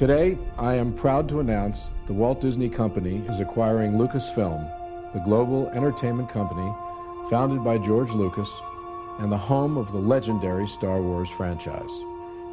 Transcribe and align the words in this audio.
Today, 0.00 0.38
I 0.56 0.76
am 0.76 0.94
proud 0.94 1.28
to 1.28 1.40
announce 1.40 1.90
the 2.06 2.14
Walt 2.14 2.40
Disney 2.40 2.70
Company 2.70 3.22
is 3.28 3.38
acquiring 3.38 3.98
Lucasfilm, 3.98 5.12
the 5.12 5.18
global 5.18 5.68
entertainment 5.74 6.30
company 6.30 6.72
founded 7.28 7.62
by 7.62 7.76
George 7.76 8.10
Lucas 8.12 8.50
and 9.18 9.30
the 9.30 9.36
home 9.36 9.76
of 9.76 9.92
the 9.92 9.98
legendary 9.98 10.66
Star 10.66 11.02
Wars 11.02 11.28
franchise. 11.28 11.90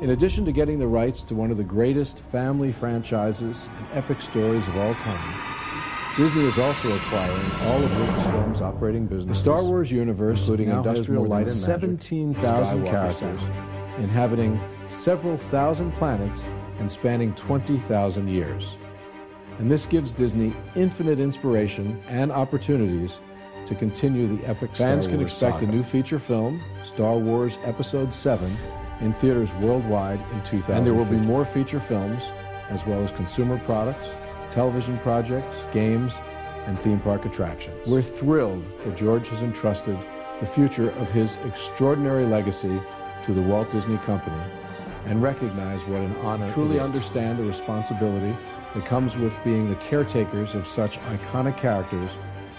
In 0.02 0.10
addition 0.10 0.44
to 0.44 0.52
getting 0.52 0.78
the 0.78 0.88
rights 0.88 1.24
to 1.24 1.36
one 1.36 1.50
of 1.50 1.56
the 1.56 1.64
greatest 1.64 2.20
family 2.20 2.74
franchises 2.74 3.66
and 3.78 3.88
epic 3.94 4.20
stories 4.20 4.68
of 4.68 4.76
all 4.76 4.94
time, 4.96 5.34
Disney 6.18 6.44
is 6.44 6.60
also 6.60 6.94
acquiring 6.94 7.52
all 7.62 7.82
of 7.82 7.90
Lucasfilm's 7.92 8.60
operating 8.60 9.08
business. 9.08 9.38
The 9.38 9.44
Star 9.44 9.64
Wars 9.64 9.90
universe, 9.90 10.40
including 10.42 10.72
industrial 10.72 11.26
light 11.26 11.48
and 11.48 11.56
17,000 11.56 12.86
characters, 12.86 13.40
inhabiting 14.00 14.60
several 14.90 15.38
thousand 15.38 15.94
planets 15.94 16.44
and 16.80 16.92
spanning 16.92 17.34
20,000 17.36 18.28
years. 18.28 18.76
And 19.60 19.72
this 19.72 19.86
gives 19.86 20.14
Disney 20.14 20.54
infinite 20.76 21.20
inspiration 21.20 22.02
and 22.08 22.32
opportunities 22.32 23.20
to 23.66 23.76
continue 23.76 24.28
the 24.28 24.48
epic 24.48 24.74
Fans 24.74 25.06
Star 25.06 25.16
can 25.16 25.22
expect 25.22 25.56
saga. 25.60 25.66
a 25.66 25.72
new 25.72 25.84
feature 25.84 26.20
film, 26.20 26.62
Star 26.86 27.18
Wars 27.18 27.58
Episode 27.64 28.14
7, 28.14 28.56
in 29.02 29.14
theaters 29.14 29.54
worldwide 29.56 30.20
in 30.32 30.44
2000. 30.44 30.76
And 30.76 30.86
there 30.86 30.94
will 30.94 31.06
be 31.06 31.18
more 31.18 31.44
feature 31.44 31.80
films, 31.80 32.24
as 32.70 32.86
well 32.86 33.04
as 33.04 33.12
consumer 33.12 33.60
products, 33.66 34.08
television 34.52 34.98
projects, 35.00 35.58
games, 35.74 36.14
and 36.66 36.80
theme 36.80 37.00
park 37.00 37.26
attractions. 37.26 37.86
We're 37.88 38.02
thrilled 38.02 38.66
that 38.86 38.96
George 38.96 39.28
has 39.30 39.42
entrusted 39.42 39.98
the 40.40 40.48
future 40.48 40.92
of 40.92 41.10
his 41.12 41.38
extraordinary 41.46 42.26
legacy 42.26 42.80
to 43.24 43.34
the 43.34 43.42
Walt 43.42 43.72
Disney 43.72 43.98
Company 44.00 44.42
and 45.08 45.22
recognize 45.22 45.84
what 45.86 46.02
an 46.02 46.16
honor. 46.18 46.52
Truly 46.54 46.80
understand 46.80 47.40
the 47.40 47.44
responsibility 47.44 48.36
that 48.74 48.86
comes 48.86 49.18
with 49.18 49.42
being 49.44 49.70
the 49.70 49.76
caretakers 49.78 50.54
of 50.54 50.68
such 50.68 51.00
iconic 51.00 51.58
characters 51.58 52.12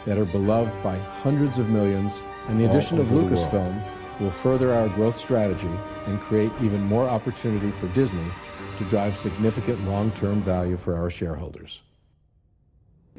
that 0.06 0.18
are 0.18 0.24
beloved 0.24 0.82
by 0.82 0.98
hundreds 0.98 1.58
of 1.58 1.68
millions, 1.68 2.20
and 2.48 2.58
the 2.58 2.64
addition 2.64 2.98
of 2.98 3.08
Lucasfilm 3.08 3.82
will 4.20 4.30
further 4.30 4.72
our 4.72 4.88
growth 4.88 5.18
strategy 5.18 5.70
and 6.06 6.20
create 6.20 6.50
even 6.62 6.80
more 6.82 7.06
opportunity 7.08 7.70
for 7.72 7.88
Disney 7.88 8.26
to 8.78 8.84
drive 8.84 9.16
significant 9.16 9.82
long 9.86 10.10
term 10.12 10.40
value 10.40 10.76
for 10.76 10.96
our 10.96 11.10
shareholders. 11.10 11.80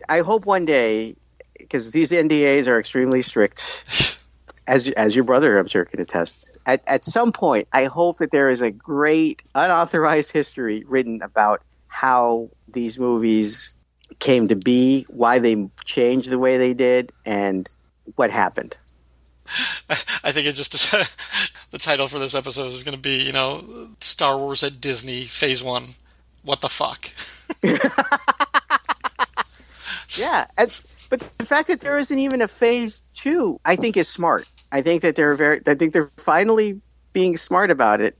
I 0.07 0.21
hope 0.21 0.45
one 0.45 0.65
day, 0.65 1.15
because 1.57 1.91
these 1.91 2.11
NDAs 2.11 2.67
are 2.67 2.79
extremely 2.79 3.21
strict, 3.21 4.17
as 4.67 4.89
as 4.89 5.15
your 5.15 5.25
brother, 5.25 5.57
I'm 5.57 5.67
sure, 5.67 5.85
can 5.85 5.99
attest. 5.99 6.48
At 6.69 6.83
at 6.85 7.03
some 7.03 7.31
point, 7.31 7.67
I 7.73 7.85
hope 7.85 8.19
that 8.19 8.29
there 8.29 8.51
is 8.51 8.61
a 8.61 8.69
great 8.69 9.41
unauthorized 9.55 10.31
history 10.31 10.83
written 10.85 11.23
about 11.23 11.63
how 11.87 12.51
these 12.67 12.99
movies 12.99 13.73
came 14.19 14.49
to 14.49 14.55
be, 14.55 15.07
why 15.09 15.39
they 15.39 15.67
changed 15.83 16.29
the 16.29 16.37
way 16.37 16.59
they 16.59 16.75
did, 16.75 17.11
and 17.25 17.67
what 18.13 18.29
happened. 18.29 18.77
I 19.89 20.31
think 20.31 20.45
it 20.45 20.51
just 20.51 20.73
the 21.71 21.79
title 21.79 22.07
for 22.07 22.19
this 22.19 22.35
episode 22.35 22.67
is 22.67 22.83
going 22.83 22.95
to 22.95 23.01
be, 23.01 23.23
you 23.23 23.31
know, 23.31 23.89
Star 23.99 24.37
Wars 24.37 24.63
at 24.63 24.79
Disney 24.79 25.23
Phase 25.23 25.63
One. 25.63 25.85
What 26.43 26.61
the 26.61 26.69
fuck? 26.69 27.09
yeah, 30.19 30.45
and, 30.55 30.81
but 31.09 31.19
the 31.39 31.47
fact 31.47 31.69
that 31.69 31.79
there 31.79 31.97
isn't 31.97 32.19
even 32.19 32.43
a 32.43 32.47
Phase 32.47 33.01
Two, 33.15 33.59
I 33.65 33.75
think, 33.75 33.97
is 33.97 34.07
smart. 34.07 34.47
I 34.71 34.81
think 34.81 35.01
that 35.01 35.15
they're 35.15 35.35
very. 35.35 35.61
I 35.65 35.75
think 35.75 35.93
they're 35.93 36.07
finally 36.07 36.81
being 37.13 37.37
smart 37.37 37.71
about 37.71 38.01
it 38.01 38.17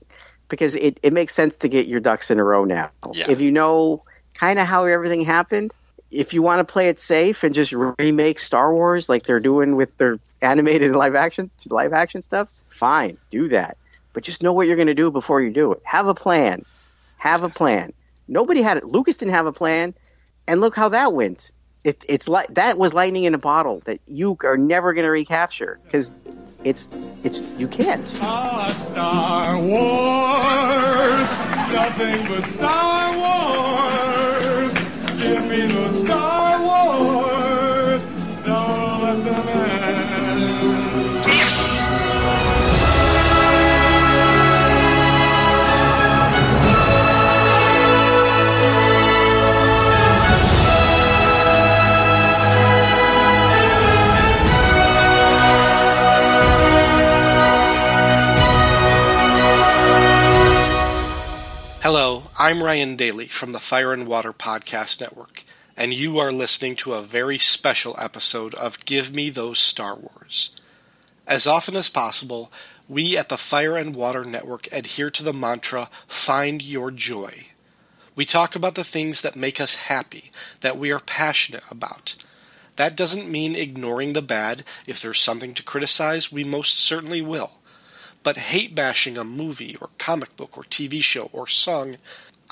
because 0.48 0.74
it, 0.74 0.98
it 1.02 1.12
makes 1.12 1.32
sense 1.32 1.58
to 1.58 1.68
get 1.68 1.86
your 1.86 2.00
ducks 2.00 2.30
in 2.30 2.38
a 2.38 2.44
row 2.44 2.64
now. 2.64 2.90
Yeah. 3.12 3.30
If 3.30 3.40
you 3.40 3.52
know 3.52 4.02
kind 4.34 4.58
of 4.58 4.66
how 4.66 4.84
everything 4.84 5.22
happened, 5.22 5.72
if 6.10 6.34
you 6.34 6.42
want 6.42 6.66
to 6.66 6.70
play 6.70 6.88
it 6.88 6.98
safe 6.98 7.44
and 7.44 7.54
just 7.54 7.72
remake 7.72 8.38
Star 8.38 8.72
Wars 8.74 9.08
like 9.08 9.22
they're 9.22 9.40
doing 9.40 9.76
with 9.76 9.96
their 9.96 10.18
animated 10.42 10.92
live 10.96 11.14
action 11.14 11.50
live 11.68 11.92
action 11.92 12.20
stuff, 12.20 12.50
fine, 12.68 13.16
do 13.30 13.48
that. 13.48 13.76
But 14.12 14.24
just 14.24 14.42
know 14.42 14.52
what 14.52 14.66
you're 14.66 14.76
going 14.76 14.88
to 14.88 14.94
do 14.94 15.10
before 15.10 15.40
you 15.40 15.50
do 15.50 15.72
it. 15.72 15.80
Have 15.84 16.08
a 16.08 16.14
plan. 16.14 16.64
Have 17.16 17.44
a 17.44 17.48
plan. 17.48 17.92
Nobody 18.26 18.60
had 18.60 18.76
it. 18.76 18.84
Lucas 18.84 19.16
didn't 19.16 19.34
have 19.34 19.46
a 19.46 19.52
plan, 19.52 19.94
and 20.48 20.60
look 20.60 20.74
how 20.74 20.88
that 20.88 21.12
went. 21.12 21.52
It, 21.82 22.04
it's 22.08 22.28
like 22.28 22.48
that 22.54 22.76
was 22.76 22.92
lightning 22.92 23.24
in 23.24 23.34
a 23.34 23.38
bottle 23.38 23.80
that 23.86 24.00
you 24.06 24.36
are 24.44 24.58
never 24.58 24.92
going 24.92 25.04
to 25.04 25.10
recapture 25.10 25.78
because 25.84 26.18
it's 26.62 26.90
it's 27.24 27.42
you 27.56 27.68
can't. 27.68 28.16
Ah, 28.20 28.70
Star 28.90 29.56
Wars, 29.56 31.30
nothing 31.72 32.26
but 32.28 32.44
Star 32.50 33.16
Wars. 33.16 34.74
Give 35.22 35.44
me 35.46 35.66
the 35.72 36.04
Star 36.04 36.62
Wars. 36.62 37.49
Hello, 61.82 62.24
I'm 62.38 62.62
Ryan 62.62 62.94
Daly 62.94 63.26
from 63.26 63.52
the 63.52 63.58
Fire 63.58 63.90
and 63.90 64.06
Water 64.06 64.34
Podcast 64.34 65.00
Network, 65.00 65.44
and 65.78 65.94
you 65.94 66.18
are 66.18 66.30
listening 66.30 66.76
to 66.76 66.92
a 66.92 67.00
very 67.00 67.38
special 67.38 67.96
episode 67.98 68.54
of 68.56 68.84
Give 68.84 69.14
Me 69.14 69.30
Those 69.30 69.58
Star 69.58 69.96
Wars. 69.96 70.54
As 71.26 71.46
often 71.46 71.76
as 71.76 71.88
possible, 71.88 72.52
we 72.86 73.16
at 73.16 73.30
the 73.30 73.38
Fire 73.38 73.78
and 73.78 73.96
Water 73.96 74.26
Network 74.26 74.70
adhere 74.70 75.08
to 75.08 75.22
the 75.22 75.32
mantra 75.32 75.88
Find 76.06 76.60
Your 76.60 76.90
Joy. 76.90 77.46
We 78.14 78.26
talk 78.26 78.54
about 78.54 78.74
the 78.74 78.84
things 78.84 79.22
that 79.22 79.34
make 79.34 79.58
us 79.58 79.76
happy, 79.76 80.30
that 80.60 80.76
we 80.76 80.92
are 80.92 81.00
passionate 81.00 81.64
about. 81.70 82.14
That 82.76 82.94
doesn't 82.94 83.30
mean 83.30 83.56
ignoring 83.56 84.12
the 84.12 84.20
bad. 84.20 84.64
If 84.86 85.00
there's 85.00 85.18
something 85.18 85.54
to 85.54 85.62
criticize, 85.62 86.30
we 86.30 86.44
most 86.44 86.78
certainly 86.78 87.22
will. 87.22 87.52
But 88.22 88.36
hate 88.36 88.74
bashing 88.74 89.16
a 89.16 89.24
movie 89.24 89.76
or 89.80 89.90
comic 89.98 90.36
book 90.36 90.58
or 90.58 90.64
TV 90.64 91.02
show 91.02 91.30
or 91.32 91.46
song, 91.46 91.96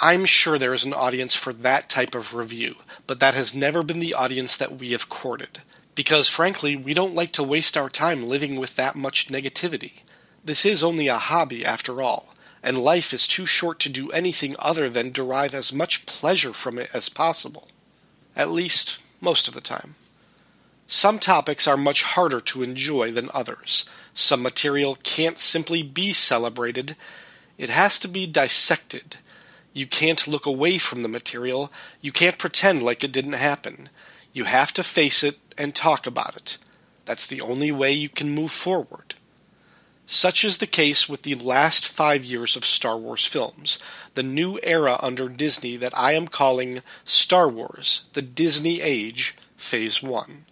I'm 0.00 0.24
sure 0.24 0.58
there 0.58 0.72
is 0.72 0.84
an 0.84 0.94
audience 0.94 1.34
for 1.34 1.52
that 1.52 1.90
type 1.90 2.14
of 2.14 2.34
review, 2.34 2.76
but 3.06 3.20
that 3.20 3.34
has 3.34 3.54
never 3.54 3.82
been 3.82 4.00
the 4.00 4.14
audience 4.14 4.56
that 4.56 4.78
we 4.78 4.92
have 4.92 5.08
courted. 5.08 5.60
Because 5.94 6.28
frankly, 6.28 6.76
we 6.76 6.94
don't 6.94 7.14
like 7.14 7.32
to 7.32 7.42
waste 7.42 7.76
our 7.76 7.88
time 7.88 8.28
living 8.28 8.56
with 8.60 8.76
that 8.76 8.94
much 8.94 9.28
negativity. 9.28 10.02
This 10.44 10.64
is 10.64 10.84
only 10.84 11.08
a 11.08 11.18
hobby 11.18 11.64
after 11.64 12.00
all, 12.00 12.34
and 12.62 12.78
life 12.78 13.12
is 13.12 13.26
too 13.26 13.44
short 13.44 13.80
to 13.80 13.88
do 13.88 14.10
anything 14.12 14.54
other 14.58 14.88
than 14.88 15.10
derive 15.10 15.54
as 15.54 15.72
much 15.72 16.06
pleasure 16.06 16.52
from 16.52 16.78
it 16.78 16.90
as 16.94 17.08
possible. 17.08 17.68
At 18.36 18.50
least, 18.50 19.02
most 19.20 19.48
of 19.48 19.54
the 19.54 19.60
time. 19.60 19.96
Some 20.86 21.18
topics 21.18 21.66
are 21.66 21.76
much 21.76 22.02
harder 22.02 22.40
to 22.40 22.62
enjoy 22.62 23.10
than 23.10 23.28
others. 23.34 23.84
Some 24.14 24.42
material 24.42 24.98
can't 25.02 25.38
simply 25.38 25.82
be 25.82 26.12
celebrated, 26.12 26.96
it 27.56 27.70
has 27.70 27.98
to 28.00 28.08
be 28.08 28.26
dissected. 28.26 29.16
You 29.72 29.86
can't 29.86 30.28
look 30.28 30.46
away 30.46 30.78
from 30.78 31.02
the 31.02 31.08
material, 31.08 31.70
you 32.00 32.12
can't 32.12 32.38
pretend 32.38 32.82
like 32.82 33.04
it 33.04 33.12
didn't 33.12 33.34
happen. 33.34 33.88
You 34.32 34.44
have 34.44 34.72
to 34.74 34.82
face 34.82 35.22
it 35.22 35.38
and 35.56 35.74
talk 35.74 36.06
about 36.06 36.36
it. 36.36 36.58
That's 37.04 37.26
the 37.26 37.40
only 37.40 37.72
way 37.72 37.92
you 37.92 38.08
can 38.08 38.30
move 38.30 38.52
forward. 38.52 39.14
Such 40.10 40.42
is 40.42 40.56
the 40.56 40.66
case 40.66 41.06
with 41.06 41.22
the 41.22 41.34
last 41.34 41.86
five 41.86 42.24
years 42.24 42.56
of 42.56 42.64
Star 42.64 42.96
Wars 42.96 43.26
films, 43.26 43.78
the 44.14 44.22
new 44.22 44.58
era 44.62 44.98
under 45.02 45.28
Disney 45.28 45.76
that 45.76 45.96
I 45.96 46.12
am 46.12 46.28
calling 46.28 46.80
Star 47.04 47.46
Wars, 47.46 48.08
the 48.14 48.22
Disney 48.22 48.80
Age, 48.80 49.36
Phase 49.56 50.02
1. 50.02 50.46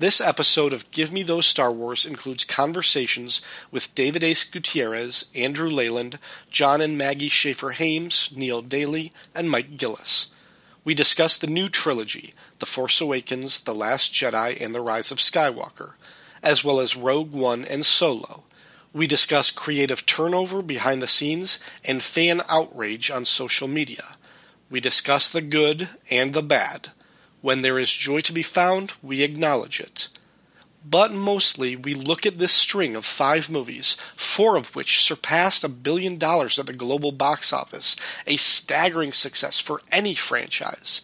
This 0.00 0.20
episode 0.20 0.72
of 0.72 0.90
Give 0.90 1.12
Me 1.12 1.22
Those 1.22 1.46
Star 1.46 1.70
Wars 1.70 2.04
includes 2.04 2.44
conversations 2.44 3.40
with 3.70 3.94
David 3.94 4.24
Ace 4.24 4.42
Gutierrez, 4.42 5.26
Andrew 5.36 5.70
Leyland, 5.70 6.18
John 6.50 6.80
and 6.80 6.98
Maggie 6.98 7.28
Schaefer 7.28 7.70
Hames, 7.70 8.32
Neil 8.34 8.60
Daly, 8.60 9.12
and 9.36 9.48
Mike 9.48 9.76
Gillis. 9.76 10.32
We 10.84 10.94
discuss 10.94 11.38
the 11.38 11.46
new 11.46 11.68
trilogy, 11.68 12.34
The 12.58 12.66
Force 12.66 13.00
Awakens, 13.00 13.60
The 13.60 13.74
Last 13.74 14.12
Jedi, 14.12 14.60
and 14.60 14.74
The 14.74 14.80
Rise 14.80 15.12
of 15.12 15.18
Skywalker, 15.18 15.92
as 16.42 16.64
well 16.64 16.80
as 16.80 16.96
Rogue 16.96 17.30
One 17.30 17.64
and 17.64 17.86
Solo. 17.86 18.42
We 18.92 19.06
discuss 19.06 19.52
creative 19.52 20.06
turnover 20.06 20.60
behind 20.60 21.02
the 21.02 21.06
scenes 21.06 21.60
and 21.84 22.02
fan 22.02 22.40
outrage 22.48 23.12
on 23.12 23.24
social 23.26 23.68
media. 23.68 24.16
We 24.68 24.80
discuss 24.80 25.30
the 25.30 25.40
good 25.40 25.88
and 26.10 26.34
the 26.34 26.42
bad. 26.42 26.90
When 27.44 27.60
there 27.60 27.78
is 27.78 27.92
joy 27.92 28.22
to 28.22 28.32
be 28.32 28.42
found, 28.42 28.94
we 29.02 29.22
acknowledge 29.22 29.78
it. 29.78 30.08
But 30.82 31.12
mostly, 31.12 31.76
we 31.76 31.92
look 31.92 32.24
at 32.24 32.38
this 32.38 32.54
string 32.54 32.96
of 32.96 33.04
five 33.04 33.50
movies, 33.50 33.98
four 34.16 34.56
of 34.56 34.74
which 34.74 35.04
surpassed 35.04 35.62
a 35.62 35.68
billion 35.68 36.16
dollars 36.16 36.58
at 36.58 36.64
the 36.64 36.72
global 36.72 37.12
box 37.12 37.52
office, 37.52 37.96
a 38.26 38.36
staggering 38.36 39.12
success 39.12 39.60
for 39.60 39.82
any 39.92 40.14
franchise. 40.14 41.02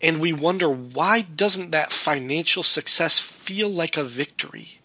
And 0.00 0.20
we 0.20 0.32
wonder 0.32 0.70
why 0.70 1.22
doesn't 1.22 1.72
that 1.72 1.90
financial 1.90 2.62
success 2.62 3.18
feel 3.18 3.68
like 3.68 3.96
a 3.96 4.04
victory? 4.04 4.78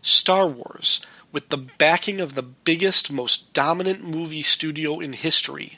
Star 0.00 0.46
Wars, 0.46 1.00
with 1.32 1.48
the 1.48 1.58
backing 1.58 2.20
of 2.20 2.36
the 2.36 2.42
biggest, 2.44 3.10
most 3.10 3.52
dominant 3.52 4.04
movie 4.04 4.42
studio 4.42 5.00
in 5.00 5.12
history, 5.12 5.72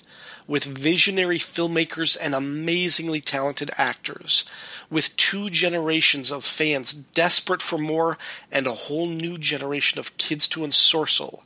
with 0.51 0.65
visionary 0.65 1.39
filmmakers 1.39 2.17
and 2.21 2.35
amazingly 2.35 3.21
talented 3.21 3.71
actors, 3.79 4.45
with 4.91 5.15
two 5.15 5.49
generations 5.49 6.33
of 6.33 6.45
fans 6.45 6.93
desperate 6.93 7.63
for 7.63 7.79
more 7.79 8.19
and 8.51 8.67
a 8.67 8.73
whole 8.73 9.07
new 9.07 9.39
generation 9.39 10.01
of 10.01 10.17
kids 10.17 10.49
to 10.49 10.63
ensorcel, 10.63 11.43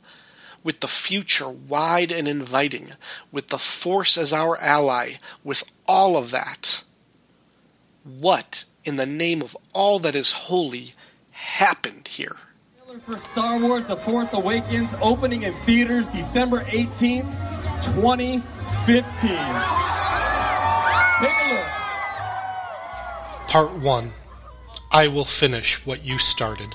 with 0.63 0.79
the 0.79 0.87
future 0.87 1.47
wide 1.47 2.11
and 2.11 2.27
inviting, 2.27 2.93
with 3.31 3.49
the 3.49 3.59
Force 3.59 4.17
as 4.17 4.33
our 4.33 4.57
ally, 4.59 5.17
with 5.43 5.71
all 5.87 6.17
of 6.17 6.31
that. 6.31 6.83
What, 8.03 8.65
in 8.83 8.95
the 8.95 9.05
name 9.05 9.43
of 9.43 9.55
all 9.71 9.99
that 9.99 10.15
is 10.15 10.31
holy, 10.31 10.93
happened 11.29 12.07
here? 12.07 12.37
For 13.05 13.19
Star 13.19 13.59
Wars 13.59 13.85
The 13.85 13.97
Force 13.97 14.33
Awakens, 14.33 14.89
opening 14.99 15.43
in 15.43 15.53
theaters 15.57 16.07
December 16.07 16.61
18th, 16.61 17.54
2015. 17.81 19.29
Take 21.19 21.39
a 21.41 21.53
look. 21.53 21.67
Part 23.47 23.71
1 23.79 24.11
I 24.91 25.07
Will 25.07 25.25
Finish 25.25 25.85
What 25.85 26.05
You 26.05 26.17
Started. 26.17 26.73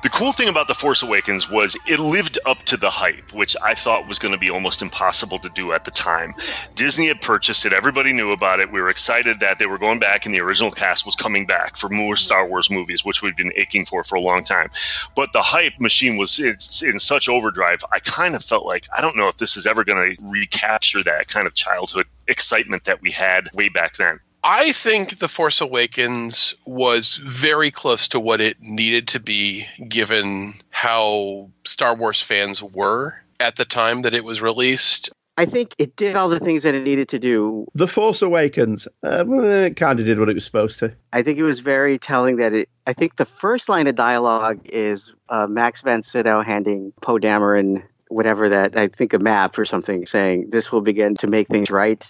The 0.00 0.10
cool 0.10 0.32
thing 0.32 0.48
about 0.48 0.68
The 0.68 0.74
Force 0.74 1.02
Awakens 1.02 1.50
was 1.50 1.76
it 1.86 1.98
lived 1.98 2.38
up 2.46 2.62
to 2.64 2.76
the 2.76 2.88
hype, 2.88 3.32
which 3.32 3.56
I 3.62 3.74
thought 3.74 4.06
was 4.06 4.20
going 4.20 4.32
to 4.32 4.38
be 4.38 4.48
almost 4.48 4.80
impossible 4.80 5.40
to 5.40 5.48
do 5.48 5.72
at 5.72 5.84
the 5.84 5.90
time. 5.90 6.36
Disney 6.76 7.08
had 7.08 7.20
purchased 7.20 7.66
it, 7.66 7.72
everybody 7.72 8.12
knew 8.12 8.30
about 8.30 8.60
it. 8.60 8.70
We 8.70 8.80
were 8.80 8.90
excited 8.90 9.40
that 9.40 9.58
they 9.58 9.66
were 9.66 9.76
going 9.76 9.98
back 9.98 10.24
and 10.24 10.32
the 10.32 10.40
original 10.40 10.70
cast 10.70 11.04
was 11.04 11.16
coming 11.16 11.46
back 11.46 11.76
for 11.76 11.88
more 11.88 12.14
Star 12.14 12.46
Wars 12.46 12.70
movies, 12.70 13.04
which 13.04 13.22
we'd 13.22 13.34
been 13.34 13.52
aching 13.56 13.84
for 13.84 14.04
for 14.04 14.14
a 14.14 14.20
long 14.20 14.44
time. 14.44 14.70
But 15.16 15.32
the 15.32 15.42
hype 15.42 15.80
machine 15.80 16.16
was 16.16 16.38
in 16.38 17.00
such 17.00 17.28
overdrive, 17.28 17.84
I 17.92 17.98
kind 17.98 18.36
of 18.36 18.44
felt 18.44 18.64
like 18.64 18.86
I 18.96 19.00
don't 19.00 19.16
know 19.16 19.28
if 19.28 19.36
this 19.36 19.56
is 19.56 19.66
ever 19.66 19.84
going 19.84 20.16
to 20.16 20.22
recapture 20.22 21.02
that 21.02 21.26
kind 21.26 21.48
of 21.48 21.54
childhood 21.54 22.06
excitement 22.28 22.84
that 22.84 23.02
we 23.02 23.10
had 23.10 23.48
way 23.52 23.68
back 23.68 23.96
then. 23.96 24.20
I 24.42 24.72
think 24.72 25.18
The 25.18 25.28
Force 25.28 25.60
Awakens 25.60 26.54
was 26.66 27.16
very 27.16 27.70
close 27.70 28.08
to 28.08 28.20
what 28.20 28.40
it 28.40 28.60
needed 28.60 29.08
to 29.08 29.20
be 29.20 29.66
given 29.86 30.54
how 30.70 31.50
Star 31.64 31.94
Wars 31.94 32.22
fans 32.22 32.62
were 32.62 33.14
at 33.40 33.56
the 33.56 33.64
time 33.64 34.02
that 34.02 34.14
it 34.14 34.24
was 34.24 34.40
released. 34.40 35.10
I 35.36 35.44
think 35.44 35.74
it 35.78 35.94
did 35.94 36.16
all 36.16 36.28
the 36.28 36.40
things 36.40 36.64
that 36.64 36.74
it 36.74 36.82
needed 36.82 37.10
to 37.10 37.20
do. 37.20 37.68
The 37.74 37.86
Force 37.86 38.22
Awakens, 38.22 38.88
uh, 39.04 39.24
it 39.28 39.76
kind 39.76 40.00
of 40.00 40.04
did 40.04 40.18
what 40.18 40.28
it 40.28 40.34
was 40.34 40.44
supposed 40.44 40.80
to. 40.80 40.94
I 41.12 41.22
think 41.22 41.38
it 41.38 41.44
was 41.44 41.60
very 41.60 41.98
telling 41.98 42.36
that 42.36 42.52
it. 42.52 42.68
I 42.86 42.92
think 42.92 43.14
the 43.14 43.24
first 43.24 43.68
line 43.68 43.86
of 43.86 43.94
dialogue 43.94 44.62
is 44.64 45.14
uh, 45.28 45.46
Max 45.46 45.82
von 45.82 46.02
Sydow 46.02 46.42
handing 46.42 46.92
Poe 47.00 47.18
Dameron 47.18 47.84
whatever 48.08 48.48
that 48.48 48.76
I 48.76 48.88
think 48.88 49.12
a 49.12 49.18
map 49.18 49.58
or 49.58 49.64
something, 49.64 50.06
saying 50.06 50.50
this 50.50 50.72
will 50.72 50.80
begin 50.80 51.16
to 51.16 51.26
make 51.26 51.48
things 51.48 51.70
right 51.70 52.04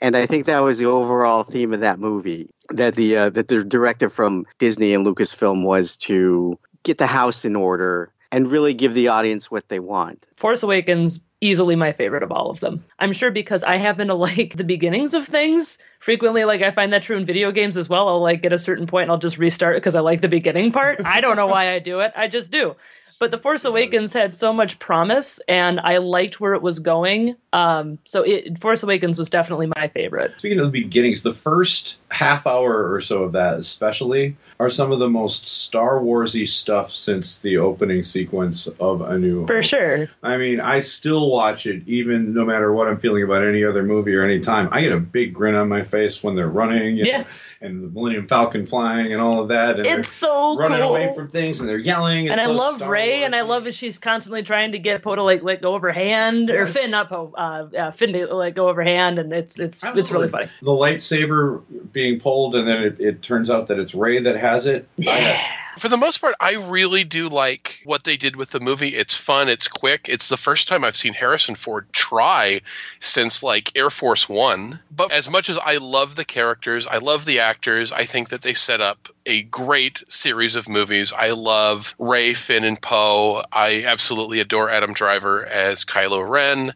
and 0.00 0.16
I 0.16 0.26
think 0.26 0.46
that 0.46 0.60
was 0.60 0.78
the 0.78 0.86
overall 0.86 1.42
theme 1.42 1.72
of 1.72 1.80
that 1.80 1.98
movie. 1.98 2.50
That 2.70 2.94
the 2.94 3.16
uh, 3.16 3.30
that 3.30 3.48
the 3.48 3.64
directive 3.64 4.12
from 4.12 4.46
Disney 4.58 4.94
and 4.94 5.06
Lucasfilm 5.06 5.64
was 5.64 5.96
to 5.96 6.58
get 6.82 6.98
the 6.98 7.06
house 7.06 7.44
in 7.44 7.56
order 7.56 8.12
and 8.30 8.50
really 8.50 8.74
give 8.74 8.94
the 8.94 9.08
audience 9.08 9.50
what 9.50 9.68
they 9.68 9.80
want. 9.80 10.26
Force 10.36 10.62
Awakens 10.62 11.20
easily 11.40 11.76
my 11.76 11.92
favorite 11.92 12.22
of 12.22 12.32
all 12.32 12.50
of 12.50 12.60
them. 12.60 12.84
I'm 12.98 13.12
sure 13.12 13.30
because 13.30 13.62
I 13.62 13.76
happen 13.76 14.08
to 14.08 14.14
like 14.28 14.56
the 14.56 14.64
beginnings 14.64 15.14
of 15.14 15.26
things. 15.26 15.78
Frequently, 16.00 16.44
like 16.44 16.62
I 16.62 16.70
find 16.70 16.92
that 16.92 17.02
true 17.02 17.16
in 17.16 17.26
video 17.26 17.50
games 17.50 17.76
as 17.76 17.88
well. 17.88 18.08
I'll 18.08 18.22
like 18.22 18.42
get 18.42 18.52
a 18.52 18.58
certain 18.58 18.86
point 18.86 19.04
and 19.04 19.12
I'll 19.12 19.18
just 19.18 19.38
restart 19.38 19.76
because 19.76 19.94
I 19.94 20.00
like 20.00 20.20
the 20.20 20.28
beginning 20.28 20.72
part. 20.72 21.00
I 21.04 21.20
don't 21.20 21.36
know 21.36 21.46
why 21.46 21.72
I 21.72 21.78
do 21.78 22.00
it. 22.00 22.12
I 22.16 22.28
just 22.28 22.50
do. 22.50 22.76
But 23.18 23.30
The 23.32 23.38
Force 23.38 23.64
Awakens 23.64 24.12
had 24.12 24.34
so 24.34 24.52
much 24.52 24.78
promise, 24.78 25.40
and 25.48 25.80
I 25.80 25.98
liked 25.98 26.40
where 26.40 26.54
it 26.54 26.62
was 26.62 26.78
going. 26.78 27.36
Um, 27.52 27.98
so 28.04 28.22
it, 28.22 28.60
Force 28.60 28.82
Awakens 28.82 29.18
was 29.18 29.28
definitely 29.28 29.70
my 29.74 29.88
favorite. 29.88 30.34
Speaking 30.38 30.60
of 30.60 30.70
the 30.70 30.82
beginnings, 30.82 31.22
the 31.22 31.32
first 31.32 31.96
half 32.10 32.46
hour 32.46 32.92
or 32.92 33.00
so 33.00 33.24
of 33.24 33.32
that, 33.32 33.58
especially, 33.58 34.36
are 34.60 34.70
some 34.70 34.92
of 34.92 34.98
the 34.98 35.08
most 35.08 35.48
Star 35.48 35.98
Warsy 36.00 36.46
stuff 36.46 36.90
since 36.92 37.40
the 37.40 37.58
opening 37.58 38.02
sequence 38.02 38.66
of 38.66 39.00
A 39.00 39.18
New 39.18 39.46
For 39.46 39.62
sure. 39.62 40.08
I 40.22 40.36
mean, 40.36 40.60
I 40.60 40.80
still 40.80 41.30
watch 41.30 41.66
it, 41.66 41.88
even 41.88 42.34
no 42.34 42.44
matter 42.44 42.72
what 42.72 42.88
I'm 42.88 42.98
feeling 42.98 43.24
about 43.24 43.44
any 43.44 43.64
other 43.64 43.82
movie 43.82 44.14
or 44.14 44.24
any 44.24 44.40
time. 44.40 44.68
I 44.70 44.80
get 44.80 44.92
a 44.92 45.00
big 45.00 45.34
grin 45.34 45.54
on 45.54 45.68
my 45.68 45.82
face 45.82 46.22
when 46.22 46.36
they're 46.36 46.48
running. 46.48 46.96
yeah. 46.98 47.18
Know, 47.22 47.26
and 47.60 47.82
the 47.82 47.88
Millennium 47.88 48.28
Falcon 48.28 48.66
flying 48.66 49.12
and 49.12 49.20
all 49.20 49.40
of 49.40 49.48
that. 49.48 49.78
And 49.78 49.86
it's 49.86 50.12
so 50.12 50.56
running 50.56 50.78
cool. 50.78 50.90
away 50.90 51.12
from 51.14 51.28
things 51.28 51.60
and 51.60 51.68
they're 51.68 51.78
yelling. 51.78 52.28
And, 52.28 52.38
and 52.38 52.40
I 52.40 52.46
love 52.46 52.80
Rey, 53.08 53.24
and 53.24 53.34
I 53.34 53.42
love 53.42 53.64
that 53.64 53.74
she's 53.74 53.98
constantly 53.98 54.42
trying 54.42 54.72
to 54.72 54.78
get 54.78 55.02
Poe 55.02 55.14
to 55.14 55.22
like 55.22 55.42
let 55.42 55.62
go 55.62 55.74
of 55.74 55.82
her 55.82 55.92
hand 55.92 56.50
or 56.50 56.66
Finn, 56.66 56.90
not 56.90 57.08
Poe, 57.08 57.32
uh, 57.36 57.68
uh, 57.76 57.90
Finn 57.92 58.12
to 58.12 58.34
let 58.34 58.54
go 58.54 58.68
of 58.68 58.76
her 58.76 58.82
hand, 58.82 59.18
and 59.18 59.32
it's 59.32 59.58
it's 59.58 59.78
Absolutely. 59.78 60.00
it's 60.00 60.10
really 60.10 60.28
funny. 60.28 60.46
The 60.62 60.70
lightsaber 60.70 61.62
being 61.92 62.20
pulled, 62.20 62.54
and 62.54 62.66
then 62.66 62.82
it, 62.82 63.00
it 63.00 63.22
turns 63.22 63.50
out 63.50 63.68
that 63.68 63.78
it's 63.78 63.94
Rey 63.94 64.20
that 64.20 64.36
has 64.36 64.66
it. 64.66 64.88
Yeah 64.96 65.46
for 65.78 65.88
the 65.88 65.96
most 65.96 66.18
part, 66.18 66.34
I 66.40 66.54
really 66.54 67.04
do 67.04 67.28
like 67.28 67.80
what 67.84 68.04
they 68.04 68.16
did 68.16 68.36
with 68.36 68.50
the 68.50 68.60
movie. 68.60 68.88
It's 68.88 69.14
fun, 69.14 69.48
it's 69.48 69.68
quick. 69.68 70.08
It's 70.08 70.28
the 70.28 70.36
first 70.36 70.68
time 70.68 70.84
I've 70.84 70.96
seen 70.96 71.14
Harrison 71.14 71.54
Ford 71.54 71.86
try 71.92 72.60
since 73.00 73.42
like 73.42 73.76
Air 73.76 73.90
Force 73.90 74.28
One. 74.28 74.80
But 74.90 75.12
as 75.12 75.30
much 75.30 75.48
as 75.48 75.58
I 75.58 75.78
love 75.78 76.14
the 76.14 76.24
characters, 76.24 76.86
I 76.86 76.98
love 76.98 77.24
the 77.24 77.40
actors, 77.40 77.92
I 77.92 78.04
think 78.04 78.30
that 78.30 78.42
they 78.42 78.54
set 78.54 78.80
up 78.80 79.08
a 79.26 79.42
great 79.42 80.02
series 80.08 80.56
of 80.56 80.68
movies. 80.68 81.12
I 81.12 81.30
love 81.30 81.94
Rey, 81.98 82.34
Finn, 82.34 82.64
and 82.64 82.80
Poe. 82.80 83.42
I 83.52 83.84
absolutely 83.84 84.40
adore 84.40 84.70
Adam 84.70 84.92
Driver 84.92 85.44
as 85.44 85.84
Kylo 85.84 86.28
Ren. 86.28 86.74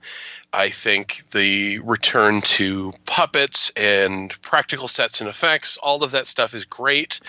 I 0.53 0.69
think 0.69 1.23
the 1.31 1.79
return 1.79 2.43
to 2.43 2.93
puppets 3.07 3.73
and 3.75 4.31
practical 4.43 4.87
sets 4.87 5.23
and 5.23 5.31
effects, 5.31 5.79
all 5.79 6.05
of 6.05 6.11
that 6.11 6.27
stuff 6.27 6.53
is 6.53 6.67
great 6.67 7.21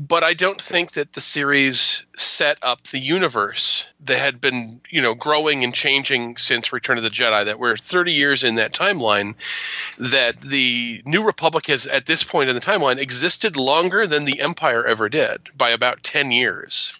but 0.00 0.24
I 0.24 0.32
don't 0.32 0.60
think 0.60 0.92
that 0.92 1.12
the 1.12 1.20
series 1.20 2.06
set 2.16 2.56
up 2.62 2.84
the 2.84 2.98
universe 2.98 3.86
that 4.06 4.16
had 4.16 4.40
been, 4.40 4.80
you 4.88 5.02
know, 5.02 5.14
growing 5.14 5.62
and 5.62 5.74
changing 5.74 6.38
since 6.38 6.72
Return 6.72 6.96
of 6.96 7.04
the 7.04 7.10
Jedi. 7.10 7.44
That 7.44 7.58
we're 7.58 7.76
30 7.76 8.12
years 8.12 8.42
in 8.42 8.54
that 8.54 8.72
timeline. 8.72 9.34
That 9.98 10.40
the 10.40 11.02
New 11.04 11.26
Republic 11.26 11.66
has, 11.66 11.86
at 11.86 12.06
this 12.06 12.24
point 12.24 12.48
in 12.48 12.54
the 12.54 12.62
timeline, 12.62 12.96
existed 12.96 13.56
longer 13.56 14.06
than 14.06 14.24
the 14.24 14.40
Empire 14.40 14.86
ever 14.86 15.10
did 15.10 15.50
by 15.54 15.70
about 15.70 16.02
10 16.02 16.30
years. 16.30 16.94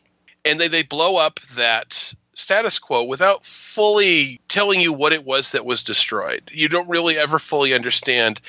And 0.44 0.60
they, 0.60 0.68
they 0.68 0.82
blow 0.82 1.16
up 1.16 1.40
that 1.56 2.12
status 2.34 2.78
quo 2.78 3.04
without 3.04 3.46
fully 3.46 4.40
telling 4.46 4.78
you 4.78 4.92
what 4.92 5.14
it 5.14 5.24
was 5.24 5.52
that 5.52 5.64
was 5.64 5.84
destroyed. 5.84 6.50
You 6.52 6.68
don't 6.68 6.88
really 6.88 7.16
ever 7.16 7.38
fully 7.38 7.72
understand 7.72 8.42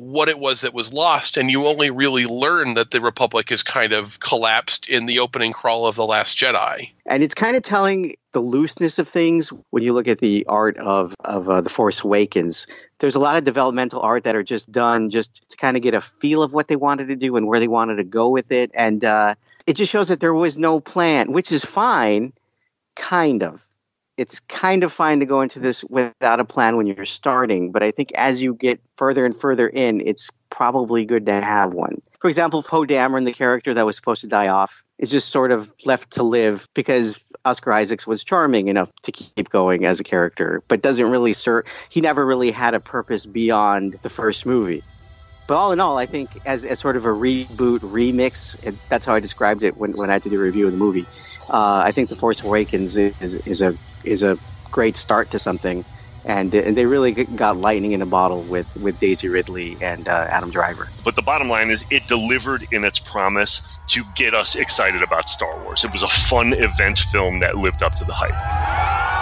what 0.00 0.30
it 0.30 0.38
was 0.38 0.62
that 0.62 0.72
was 0.72 0.94
lost, 0.94 1.36
and 1.36 1.50
you 1.50 1.66
only 1.66 1.90
really 1.90 2.24
learn 2.24 2.74
that 2.74 2.90
the 2.90 3.02
Republic 3.02 3.52
is 3.52 3.62
kind 3.62 3.92
of 3.92 4.18
collapsed 4.18 4.88
in 4.88 5.04
the 5.04 5.18
opening 5.18 5.52
crawl 5.52 5.86
of 5.86 5.94
The 5.94 6.06
Last 6.06 6.38
Jedi. 6.38 6.92
And 7.04 7.22
it's 7.22 7.34
kind 7.34 7.54
of 7.54 7.62
telling 7.62 8.14
the 8.32 8.40
looseness 8.40 8.98
of 8.98 9.08
things 9.08 9.52
when 9.68 9.82
you 9.82 9.92
look 9.92 10.08
at 10.08 10.18
the 10.18 10.46
art 10.48 10.78
of, 10.78 11.14
of 11.22 11.50
uh, 11.50 11.60
The 11.60 11.68
Force 11.68 12.02
Awakens. 12.02 12.66
There's 12.98 13.14
a 13.14 13.20
lot 13.20 13.36
of 13.36 13.44
developmental 13.44 14.00
art 14.00 14.24
that 14.24 14.36
are 14.36 14.42
just 14.42 14.72
done 14.72 15.10
just 15.10 15.46
to 15.50 15.58
kind 15.58 15.76
of 15.76 15.82
get 15.82 15.92
a 15.92 16.00
feel 16.00 16.42
of 16.42 16.54
what 16.54 16.66
they 16.66 16.76
wanted 16.76 17.08
to 17.08 17.16
do 17.16 17.36
and 17.36 17.46
where 17.46 17.60
they 17.60 17.68
wanted 17.68 17.96
to 17.96 18.04
go 18.04 18.30
with 18.30 18.52
it. 18.52 18.70
And 18.72 19.04
uh, 19.04 19.34
it 19.66 19.74
just 19.74 19.92
shows 19.92 20.08
that 20.08 20.20
there 20.20 20.32
was 20.32 20.56
no 20.56 20.80
plan, 20.80 21.30
which 21.30 21.52
is 21.52 21.62
fine 21.62 22.32
kind 22.96 23.42
of. 23.42 23.62
It's 24.20 24.40
kind 24.40 24.84
of 24.84 24.92
fine 24.92 25.20
to 25.20 25.24
go 25.24 25.40
into 25.40 25.60
this 25.60 25.82
without 25.82 26.40
a 26.40 26.44
plan 26.44 26.76
when 26.76 26.86
you're 26.86 27.06
starting, 27.06 27.72
but 27.72 27.82
I 27.82 27.90
think 27.90 28.12
as 28.14 28.42
you 28.42 28.52
get 28.52 28.78
further 28.96 29.24
and 29.24 29.34
further 29.34 29.66
in, 29.66 30.02
it's 30.02 30.28
probably 30.50 31.06
good 31.06 31.24
to 31.24 31.40
have 31.40 31.72
one. 31.72 32.02
For 32.20 32.28
example, 32.28 32.62
Poe 32.62 32.84
Dameron, 32.84 33.24
the 33.24 33.32
character 33.32 33.72
that 33.72 33.86
was 33.86 33.96
supposed 33.96 34.20
to 34.20 34.26
die 34.26 34.48
off, 34.48 34.82
is 34.98 35.10
just 35.10 35.30
sort 35.30 35.52
of 35.52 35.72
left 35.86 36.10
to 36.12 36.22
live 36.22 36.68
because 36.74 37.18
Oscar 37.46 37.72
Isaacs 37.72 38.06
was 38.06 38.22
charming 38.22 38.68
enough 38.68 38.90
to 39.04 39.12
keep 39.12 39.48
going 39.48 39.86
as 39.86 40.00
a 40.00 40.04
character, 40.04 40.62
but 40.68 40.82
doesn't 40.82 41.10
really 41.10 41.32
serve. 41.32 41.64
He 41.88 42.02
never 42.02 42.26
really 42.26 42.50
had 42.50 42.74
a 42.74 42.80
purpose 42.80 43.24
beyond 43.24 44.00
the 44.02 44.10
first 44.10 44.44
movie. 44.44 44.82
But 45.50 45.56
all 45.56 45.72
in 45.72 45.80
all, 45.80 45.98
I 45.98 46.06
think 46.06 46.38
as, 46.44 46.64
as 46.64 46.78
sort 46.78 46.96
of 46.96 47.06
a 47.06 47.08
reboot 47.08 47.80
remix, 47.80 48.54
that's 48.88 49.04
how 49.04 49.16
I 49.16 49.18
described 49.18 49.64
it 49.64 49.76
when, 49.76 49.96
when 49.96 50.08
I 50.08 50.12
had 50.12 50.22
to 50.22 50.30
do 50.30 50.36
a 50.36 50.44
review 50.44 50.66
of 50.66 50.72
the 50.72 50.78
movie. 50.78 51.08
Uh, 51.48 51.82
I 51.86 51.90
think 51.90 52.08
The 52.08 52.14
Force 52.14 52.40
Awakens 52.40 52.96
is, 52.96 53.34
is 53.34 53.60
a 53.60 53.76
is 54.04 54.22
a 54.22 54.38
great 54.70 54.96
start 54.96 55.32
to 55.32 55.40
something, 55.40 55.84
and 56.24 56.54
and 56.54 56.76
they 56.76 56.86
really 56.86 57.24
got 57.24 57.56
lightning 57.56 57.90
in 57.90 58.00
a 58.00 58.06
bottle 58.06 58.44
with 58.44 58.76
with 58.76 58.96
Daisy 58.98 59.28
Ridley 59.28 59.76
and 59.80 60.08
uh, 60.08 60.28
Adam 60.30 60.52
Driver. 60.52 60.88
But 61.02 61.16
the 61.16 61.22
bottom 61.22 61.48
line 61.48 61.70
is, 61.70 61.84
it 61.90 62.06
delivered 62.06 62.64
in 62.70 62.84
its 62.84 63.00
promise 63.00 63.60
to 63.88 64.04
get 64.14 64.34
us 64.34 64.54
excited 64.54 65.02
about 65.02 65.28
Star 65.28 65.58
Wars. 65.64 65.82
It 65.82 65.90
was 65.90 66.04
a 66.04 66.08
fun 66.08 66.52
event 66.52 67.00
film 67.00 67.40
that 67.40 67.56
lived 67.56 67.82
up 67.82 67.96
to 67.96 68.04
the 68.04 68.14
hype. 68.14 69.19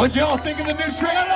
What 0.00 0.14
y'all 0.14 0.38
think 0.38 0.58
of 0.58 0.66
the 0.66 0.72
new 0.72 0.90
trailer? 0.96 1.26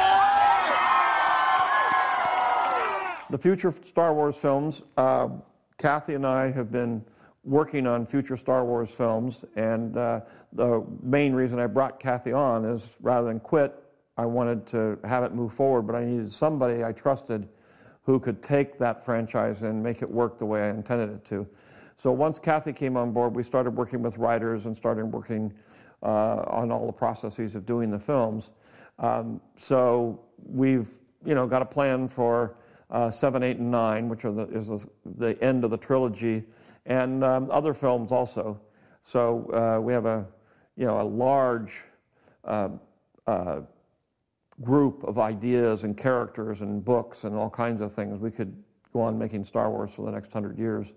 The 3.29 3.37
future 3.37 3.71
Star 3.71 4.15
Wars 4.15 4.37
films, 4.37 4.81
uh, 4.97 5.29
Kathy 5.77 6.15
and 6.15 6.27
I 6.27 6.51
have 6.51 6.73
been 6.73 7.05
working 7.45 7.87
on 7.87 8.07
future 8.07 8.39
Star 8.39 8.65
Wars 8.65 8.89
films, 8.89 9.45
and 9.57 9.99
uh, 9.99 10.21
the 10.55 10.83
main 11.03 11.35
reason 11.35 11.59
I 11.59 11.67
brought 11.67 12.01
Kathy 12.01 12.33
on 12.33 12.65
is 12.65 12.97
rather 13.03 13.27
than 13.27 13.39
quit, 13.39 13.75
I 14.17 14.25
wanted 14.25 14.67
to 14.69 14.99
have 15.05 15.25
it 15.25 15.35
move 15.35 15.53
forward, 15.53 15.83
but 15.83 15.95
I 15.95 16.07
needed 16.07 16.33
somebody 16.33 16.83
I 16.83 16.93
trusted 16.93 17.47
who 18.05 18.19
could 18.19 18.43
take 18.43 18.79
that 18.79 19.05
franchise 19.05 19.61
and 19.61 19.83
make 19.83 20.01
it 20.01 20.11
work 20.11 20.39
the 20.39 20.47
way 20.47 20.63
I 20.63 20.71
intended 20.71 21.11
it 21.11 21.23
to. 21.27 21.47
So 21.99 22.13
once 22.13 22.39
Kathy 22.39 22.73
came 22.73 22.97
on 22.97 23.13
board, 23.13 23.37
we 23.37 23.43
started 23.43 23.73
working 23.73 24.01
with 24.01 24.17
writers 24.17 24.65
and 24.65 24.75
started 24.75 25.05
working 25.05 25.53
on 26.05 26.71
all 26.71 26.87
the 26.87 26.93
processes 26.93 27.55
of 27.55 27.67
doing 27.67 27.91
the 27.91 27.99
films. 27.99 28.51
Um, 28.99 29.41
so 29.57 30.21
we've 30.47 30.91
you 31.25 31.35
know 31.35 31.47
got 31.47 31.63
a 31.63 31.67
plan 31.67 32.09
for 32.09 32.57
uh, 32.91 33.11
seven, 33.11 33.43
eight, 33.43 33.59
and 33.59 33.71
nine, 33.71 34.09
which 34.09 34.23
the, 34.23 34.49
is 34.53 34.69
the, 34.69 34.87
the, 35.17 35.43
end 35.43 35.65
of 35.65 35.71
the 35.71 35.77
trilogy, 35.77 36.45
and 36.87 37.25
um, 37.25 37.51
other 37.51 37.75
films 37.75 38.13
also. 38.13 38.61
So 39.03 39.51
uh, 39.53 39.81
we 39.81 39.93
have 39.93 40.07
a 40.07 40.27
you 40.77 40.87
know 40.87 41.01
a 41.01 41.03
large 41.03 41.83
uh, 42.45 42.69
uh, 43.27 43.61
group 44.63 45.03
of 45.05 45.19
ideas 45.19 45.85
and 45.85 45.97
characters 45.97 46.61
and 46.61 46.85
books 46.85 47.25
and 47.25 47.35
all 47.35 47.51
kinds 47.51 47.81
of 47.81 47.93
things. 47.93 48.21
We 48.21 48.31
could 48.31 48.55
go 48.93 49.01
on 49.01 49.19
making 49.19 49.45
Star 49.45 49.71
Wars 49.71 49.93
for 49.95 50.07
the 50.07 50.13
next 50.13 50.33
hundred 50.33 50.59
years. 50.59 50.93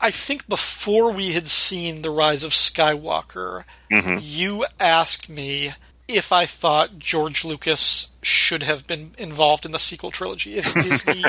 I 0.00 0.10
think 0.10 0.48
before 0.48 0.69
we 0.86 1.32
had 1.32 1.48
seen 1.48 2.02
The 2.02 2.10
Rise 2.10 2.44
of 2.44 2.52
Skywalker, 2.52 3.64
mm-hmm. 3.90 4.18
you 4.20 4.64
asked 4.78 5.28
me 5.28 5.72
if 6.08 6.32
I 6.32 6.46
thought 6.46 6.98
George 6.98 7.44
Lucas 7.44 8.14
should 8.22 8.62
have 8.62 8.86
been 8.86 9.12
involved 9.16 9.64
in 9.64 9.72
the 9.72 9.78
sequel 9.78 10.10
trilogy. 10.10 10.56
If 10.56 10.72
Disney 10.74 11.22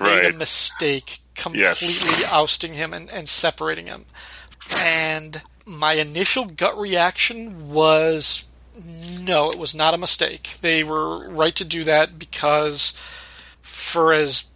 made 0.00 0.34
a 0.34 0.36
mistake 0.36 1.20
completely 1.34 1.68
yes. 1.68 2.32
ousting 2.32 2.74
him 2.74 2.92
and, 2.92 3.10
and 3.12 3.28
separating 3.28 3.86
him. 3.86 4.06
And 4.76 5.42
my 5.66 5.94
initial 5.94 6.46
gut 6.46 6.78
reaction 6.78 7.70
was 7.70 8.46
no, 9.24 9.50
it 9.50 9.58
was 9.58 9.74
not 9.74 9.94
a 9.94 9.98
mistake. 9.98 10.56
They 10.60 10.84
were 10.84 11.28
right 11.30 11.54
to 11.56 11.64
do 11.64 11.84
that 11.84 12.18
because 12.18 13.00
for 13.62 14.12
as 14.12 14.50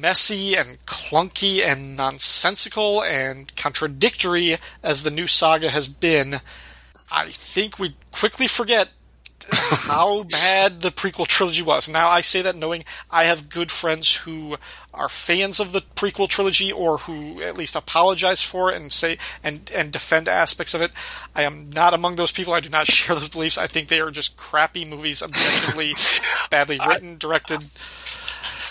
messy 0.00 0.54
and 0.54 0.78
clunky 0.86 1.64
and 1.64 1.96
nonsensical 1.96 3.02
and 3.02 3.54
contradictory 3.56 4.58
as 4.82 5.02
the 5.02 5.10
new 5.10 5.26
saga 5.26 5.70
has 5.70 5.86
been, 5.86 6.40
I 7.10 7.26
think 7.26 7.78
we 7.78 7.94
quickly 8.10 8.46
forget 8.46 8.90
how 9.52 10.24
bad 10.24 10.80
the 10.80 10.90
prequel 10.90 11.26
trilogy 11.26 11.62
was. 11.62 11.88
Now, 11.88 12.08
I 12.08 12.20
say 12.20 12.42
that 12.42 12.56
knowing 12.56 12.84
I 13.10 13.24
have 13.24 13.48
good 13.48 13.70
friends 13.70 14.16
who 14.16 14.56
are 14.92 15.08
fans 15.08 15.60
of 15.60 15.72
the 15.72 15.80
prequel 15.80 16.28
trilogy 16.28 16.70
or 16.72 16.98
who 16.98 17.40
at 17.40 17.56
least 17.56 17.76
apologize 17.76 18.42
for 18.42 18.70
it 18.70 18.80
and 18.80 18.92
say 18.92 19.18
and 19.42 19.70
and 19.74 19.90
defend 19.90 20.28
aspects 20.28 20.74
of 20.74 20.82
it. 20.82 20.92
I 21.34 21.42
am 21.42 21.70
not 21.70 21.94
among 21.94 22.16
those 22.16 22.32
people. 22.32 22.52
I 22.52 22.60
do 22.60 22.68
not 22.68 22.86
share 22.90 23.16
those 23.16 23.28
beliefs. 23.28 23.58
I 23.58 23.66
think 23.66 23.88
they 23.88 24.00
are 24.00 24.10
just 24.10 24.36
crappy 24.36 24.84
movies, 24.84 25.22
objectively 25.22 25.94
badly 26.50 26.78
written, 26.86 27.16
directed. 27.18 27.62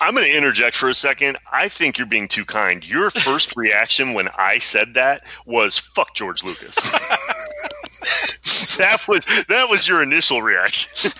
I'm 0.01 0.13
going 0.13 0.25
to 0.25 0.37
interject 0.37 0.75
for 0.75 0.89
a 0.89 0.93
second. 0.93 1.37
I 1.51 1.69
think 1.69 1.97
you're 1.97 2.07
being 2.07 2.27
too 2.27 2.45
kind. 2.45 2.87
Your 2.87 3.09
first 3.11 3.55
reaction 3.55 4.13
when 4.13 4.29
I 4.37 4.59
said 4.59 4.95
that 4.95 5.25
was 5.45 5.77
"fuck 5.77 6.15
George 6.15 6.43
Lucas." 6.43 6.75
that 8.77 9.05
was 9.07 9.25
that 9.47 9.69
was 9.69 9.87
your 9.87 10.03
initial 10.03 10.41
reaction. 10.41 11.11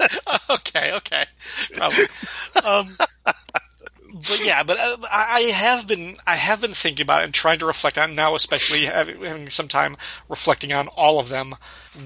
okay, 0.50 0.92
okay, 0.94 1.24
probably. 1.74 2.06
Um, 2.64 2.86
but 4.14 4.40
yeah, 4.44 4.62
but 4.62 4.78
uh, 4.78 4.96
I 5.10 5.40
have 5.54 5.88
been 5.88 6.16
I 6.26 6.36
have 6.36 6.60
been 6.60 6.72
thinking 6.72 7.02
about 7.02 7.22
it 7.22 7.24
and 7.26 7.34
trying 7.34 7.58
to 7.58 7.66
reflect 7.66 7.98
on 7.98 8.14
now, 8.14 8.34
especially 8.34 8.86
having 8.86 9.50
some 9.50 9.68
time 9.68 9.96
reflecting 10.28 10.72
on 10.72 10.88
all 10.88 11.18
of 11.18 11.28
them, 11.28 11.56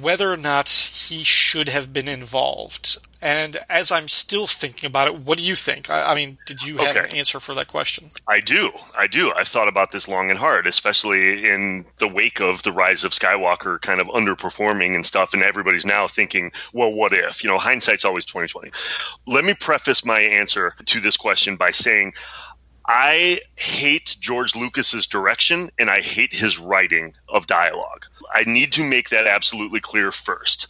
whether 0.00 0.32
or 0.32 0.36
not 0.36 0.68
he 0.68 1.22
should 1.22 1.68
have 1.68 1.92
been 1.92 2.08
involved. 2.08 2.98
And 3.20 3.58
as 3.68 3.90
I'm 3.90 4.06
still 4.06 4.46
thinking 4.46 4.86
about 4.86 5.08
it, 5.08 5.20
what 5.20 5.38
do 5.38 5.44
you 5.44 5.56
think? 5.56 5.90
I, 5.90 6.12
I 6.12 6.14
mean, 6.14 6.38
did 6.46 6.64
you 6.64 6.78
have 6.78 6.96
okay. 6.96 7.08
an 7.08 7.16
answer 7.16 7.40
for 7.40 7.52
that 7.54 7.66
question? 7.66 8.10
I 8.28 8.40
do. 8.40 8.70
I 8.96 9.08
do. 9.08 9.32
I've 9.34 9.48
thought 9.48 9.66
about 9.66 9.90
this 9.90 10.06
long 10.06 10.30
and 10.30 10.38
hard, 10.38 10.66
especially 10.66 11.48
in 11.48 11.84
the 11.98 12.06
wake 12.06 12.40
of 12.40 12.62
the 12.62 12.70
rise 12.72 13.02
of 13.02 13.12
Skywalker 13.12 13.80
kind 13.80 14.00
of 14.00 14.06
underperforming 14.08 14.94
and 14.94 15.04
stuff. 15.04 15.34
And 15.34 15.42
everybody's 15.42 15.84
now 15.84 16.06
thinking, 16.06 16.52
well, 16.72 16.92
what 16.92 17.12
if? 17.12 17.42
You 17.42 17.50
know, 17.50 17.58
hindsight's 17.58 18.04
always 18.04 18.24
2020. 18.24 18.70
Let 19.26 19.44
me 19.44 19.54
preface 19.54 20.04
my 20.04 20.20
answer 20.20 20.74
to 20.86 21.00
this 21.00 21.16
question 21.16 21.56
by 21.56 21.72
saying, 21.72 22.12
I 22.86 23.40
hate 23.56 24.16
George 24.18 24.56
Lucas's 24.56 25.06
direction 25.06 25.68
and 25.78 25.90
I 25.90 26.00
hate 26.00 26.32
his 26.32 26.58
writing 26.58 27.14
of 27.28 27.46
dialogue. 27.46 28.06
I 28.32 28.44
need 28.44 28.72
to 28.72 28.82
make 28.82 29.10
that 29.10 29.26
absolutely 29.26 29.80
clear 29.80 30.10
first. 30.10 30.68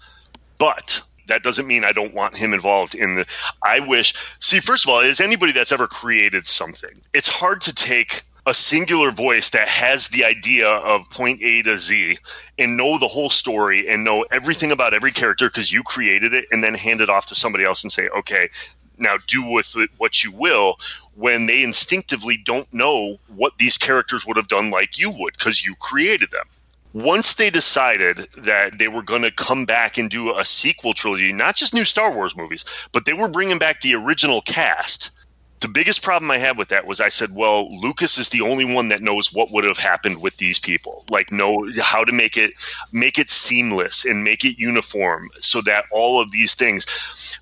But 0.58 1.02
that 1.28 1.42
doesn't 1.42 1.66
mean 1.66 1.84
I 1.84 1.92
don't 1.92 2.14
want 2.14 2.36
him 2.36 2.52
involved 2.52 2.94
in 2.94 3.16
the. 3.16 3.26
I 3.62 3.80
wish. 3.80 4.14
See, 4.40 4.60
first 4.60 4.84
of 4.84 4.90
all, 4.90 5.00
is 5.00 5.20
anybody 5.20 5.52
that's 5.52 5.72
ever 5.72 5.86
created 5.86 6.46
something, 6.46 7.00
it's 7.12 7.28
hard 7.28 7.62
to 7.62 7.74
take 7.74 8.22
a 8.46 8.54
singular 8.54 9.10
voice 9.10 9.50
that 9.50 9.68
has 9.68 10.08
the 10.08 10.24
idea 10.24 10.68
of 10.68 11.10
point 11.10 11.42
A 11.42 11.62
to 11.62 11.78
Z 11.78 12.18
and 12.58 12.76
know 12.76 12.98
the 12.98 13.08
whole 13.08 13.28
story 13.28 13.88
and 13.88 14.04
know 14.04 14.24
everything 14.30 14.72
about 14.72 14.94
every 14.94 15.12
character 15.12 15.48
because 15.48 15.70
you 15.70 15.82
created 15.82 16.32
it 16.32 16.46
and 16.50 16.64
then 16.64 16.74
hand 16.74 17.02
it 17.02 17.10
off 17.10 17.26
to 17.26 17.34
somebody 17.34 17.64
else 17.64 17.84
and 17.84 17.92
say, 17.92 18.08
okay, 18.08 18.48
now 18.96 19.18
do 19.26 19.44
with 19.44 19.76
it 19.76 19.90
what 19.98 20.24
you 20.24 20.32
will 20.32 20.78
when 21.14 21.46
they 21.46 21.62
instinctively 21.62 22.36
don't 22.36 22.72
know 22.72 23.18
what 23.36 23.52
these 23.58 23.76
characters 23.76 24.26
would 24.26 24.36
have 24.36 24.48
done 24.48 24.70
like 24.70 24.98
you 24.98 25.10
would 25.10 25.34
because 25.34 25.64
you 25.64 25.74
created 25.76 26.30
them 26.30 26.46
once 26.92 27.34
they 27.34 27.50
decided 27.50 28.28
that 28.38 28.78
they 28.78 28.88
were 28.88 29.02
going 29.02 29.22
to 29.22 29.30
come 29.30 29.66
back 29.66 29.98
and 29.98 30.10
do 30.10 30.36
a 30.36 30.44
sequel 30.44 30.94
trilogy, 30.94 31.32
not 31.32 31.56
just 31.56 31.74
new 31.74 31.84
Star 31.84 32.12
Wars 32.12 32.36
movies, 32.36 32.64
but 32.92 33.04
they 33.04 33.12
were 33.12 33.28
bringing 33.28 33.58
back 33.58 33.80
the 33.80 33.94
original 33.94 34.40
cast, 34.40 35.10
the 35.60 35.68
biggest 35.68 36.02
problem 36.02 36.30
I 36.30 36.38
had 36.38 36.56
with 36.56 36.68
that 36.68 36.86
was 36.86 37.00
I 37.00 37.08
said, 37.08 37.34
well, 37.34 37.68
Lucas 37.80 38.18
is 38.18 38.28
the 38.28 38.42
only 38.42 38.64
one 38.64 38.88
that 38.88 39.02
knows 39.02 39.32
what 39.32 39.50
would 39.50 39.64
have 39.64 39.78
happened 39.78 40.20
with 40.20 40.36
these 40.36 40.58
people. 40.58 41.04
Like 41.10 41.32
know 41.32 41.68
how 41.80 42.04
to 42.04 42.12
make 42.12 42.36
it 42.36 42.52
make 42.92 43.18
it 43.18 43.30
seamless 43.30 44.04
and 44.04 44.24
make 44.24 44.44
it 44.44 44.58
uniform 44.58 45.30
so 45.40 45.60
that 45.62 45.84
all 45.90 46.20
of 46.20 46.30
these 46.30 46.54
things 46.54 46.86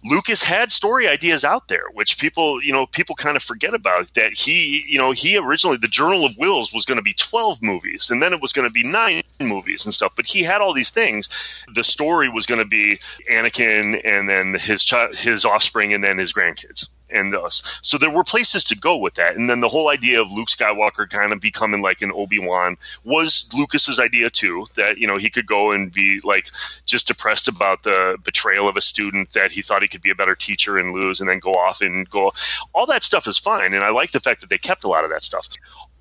Lucas 0.04 0.42
had 0.42 0.72
story 0.72 1.08
ideas 1.08 1.44
out 1.44 1.68
there, 1.68 1.84
which 1.92 2.18
people, 2.18 2.62
you 2.62 2.72
know, 2.72 2.86
people 2.86 3.14
kind 3.14 3.36
of 3.36 3.42
forget 3.42 3.74
about 3.74 4.12
that 4.14 4.32
he, 4.32 4.84
you 4.88 4.98
know, 4.98 5.12
he 5.12 5.36
originally 5.36 5.76
the 5.76 5.88
Journal 5.88 6.24
of 6.24 6.32
Whills 6.36 6.72
was 6.72 6.86
going 6.86 6.96
to 6.96 7.02
be 7.02 7.14
12 7.14 7.62
movies 7.62 8.10
and 8.10 8.22
then 8.22 8.32
it 8.32 8.40
was 8.40 8.52
going 8.52 8.68
to 8.68 8.72
be 8.72 8.82
9 8.82 9.22
movies 9.40 9.84
and 9.84 9.92
stuff, 9.92 10.14
but 10.16 10.26
he 10.26 10.42
had 10.42 10.60
all 10.60 10.72
these 10.72 10.90
things. 10.90 11.28
The 11.74 11.84
story 11.84 12.28
was 12.28 12.46
going 12.46 12.60
to 12.60 12.68
be 12.68 12.98
Anakin 13.30 14.00
and 14.04 14.28
then 14.28 14.54
his 14.54 14.90
his 15.18 15.44
offspring 15.44 15.92
and 15.92 16.02
then 16.02 16.18
his 16.18 16.32
grandkids 16.32 16.88
and 17.10 17.34
us. 17.34 17.78
So 17.82 17.98
there 17.98 18.10
were 18.10 18.24
places 18.24 18.64
to 18.64 18.76
go 18.76 18.96
with 18.96 19.14
that. 19.14 19.36
And 19.36 19.48
then 19.48 19.60
the 19.60 19.68
whole 19.68 19.88
idea 19.88 20.20
of 20.20 20.30
Luke 20.30 20.48
Skywalker 20.48 21.08
kind 21.08 21.32
of 21.32 21.40
becoming 21.40 21.82
like 21.82 22.02
an 22.02 22.12
Obi 22.12 22.38
Wan 22.38 22.76
was 23.04 23.48
Lucas's 23.52 23.98
idea 23.98 24.30
too. 24.30 24.66
That 24.76 24.98
you 24.98 25.06
know 25.06 25.16
he 25.16 25.30
could 25.30 25.46
go 25.46 25.72
and 25.72 25.92
be 25.92 26.20
like 26.24 26.48
just 26.84 27.08
depressed 27.08 27.48
about 27.48 27.82
the 27.82 28.18
betrayal 28.24 28.68
of 28.68 28.76
a 28.76 28.80
student 28.80 29.32
that 29.32 29.52
he 29.52 29.62
thought 29.62 29.82
he 29.82 29.88
could 29.88 30.02
be 30.02 30.10
a 30.10 30.14
better 30.14 30.34
teacher 30.34 30.78
and 30.78 30.92
lose, 30.92 31.20
and 31.20 31.28
then 31.28 31.38
go 31.38 31.52
off 31.52 31.80
and 31.80 32.08
go. 32.08 32.32
All 32.72 32.86
that 32.86 33.04
stuff 33.04 33.26
is 33.26 33.38
fine, 33.38 33.74
and 33.74 33.84
I 33.84 33.90
like 33.90 34.12
the 34.12 34.20
fact 34.20 34.40
that 34.40 34.50
they 34.50 34.58
kept 34.58 34.84
a 34.84 34.88
lot 34.88 35.04
of 35.04 35.10
that 35.10 35.22
stuff. 35.22 35.48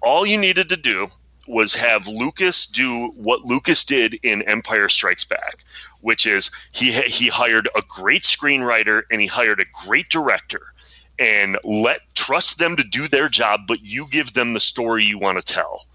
All 0.01 0.25
you 0.25 0.37
needed 0.37 0.69
to 0.69 0.77
do 0.77 1.07
was 1.47 1.75
have 1.75 2.07
Lucas 2.07 2.65
do 2.65 3.07
what 3.09 3.45
Lucas 3.45 3.83
did 3.83 4.15
in 4.25 4.41
Empire 4.43 4.89
Strikes 4.89 5.25
Back, 5.25 5.63
which 6.01 6.25
is 6.25 6.51
he 6.71 6.91
he 6.91 7.27
hired 7.27 7.69
a 7.75 7.81
great 7.87 8.23
screenwriter 8.23 9.03
and 9.11 9.21
he 9.21 9.27
hired 9.27 9.59
a 9.59 9.65
great 9.85 10.09
director 10.09 10.73
and 11.19 11.57
let 11.63 11.99
trust 12.13 12.57
them 12.57 12.75
to 12.75 12.83
do 12.83 13.07
their 13.07 13.29
job, 13.29 13.61
but 13.67 13.81
you 13.81 14.07
give 14.07 14.33
them 14.33 14.53
the 14.53 14.59
story 14.59 15.05
you 15.05 15.19
want 15.19 15.37
to 15.37 15.53
tell. 15.53 15.85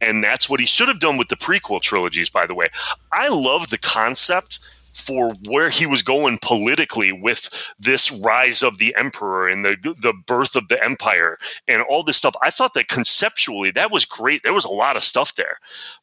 And 0.00 0.22
that's 0.22 0.48
what 0.48 0.60
he 0.60 0.66
should 0.66 0.88
have 0.88 1.00
done 1.00 1.16
with 1.16 1.28
the 1.28 1.36
prequel 1.36 1.80
trilogies, 1.80 2.30
by 2.30 2.46
the 2.46 2.54
way. 2.54 2.68
I 3.10 3.28
love 3.28 3.68
the 3.68 3.78
concept 3.78 4.58
for 4.92 5.32
where 5.48 5.70
he 5.70 5.86
was 5.86 6.02
going 6.02 6.38
politically 6.40 7.12
with 7.12 7.48
this 7.78 8.10
rise 8.10 8.62
of 8.62 8.78
the 8.78 8.94
emperor 8.96 9.48
and 9.48 9.64
the 9.64 9.76
the 9.98 10.12
birth 10.12 10.54
of 10.54 10.68
the 10.68 10.82
empire 10.82 11.38
and 11.66 11.82
all 11.82 12.02
this 12.02 12.18
stuff. 12.18 12.34
I 12.42 12.50
thought 12.50 12.74
that 12.74 12.88
conceptually 12.88 13.70
that 13.72 13.90
was 13.90 14.04
great. 14.04 14.42
There 14.42 14.52
was 14.52 14.66
a 14.66 14.70
lot 14.70 14.96
of 14.96 15.02
stuff 15.02 15.34
there. 15.34 15.58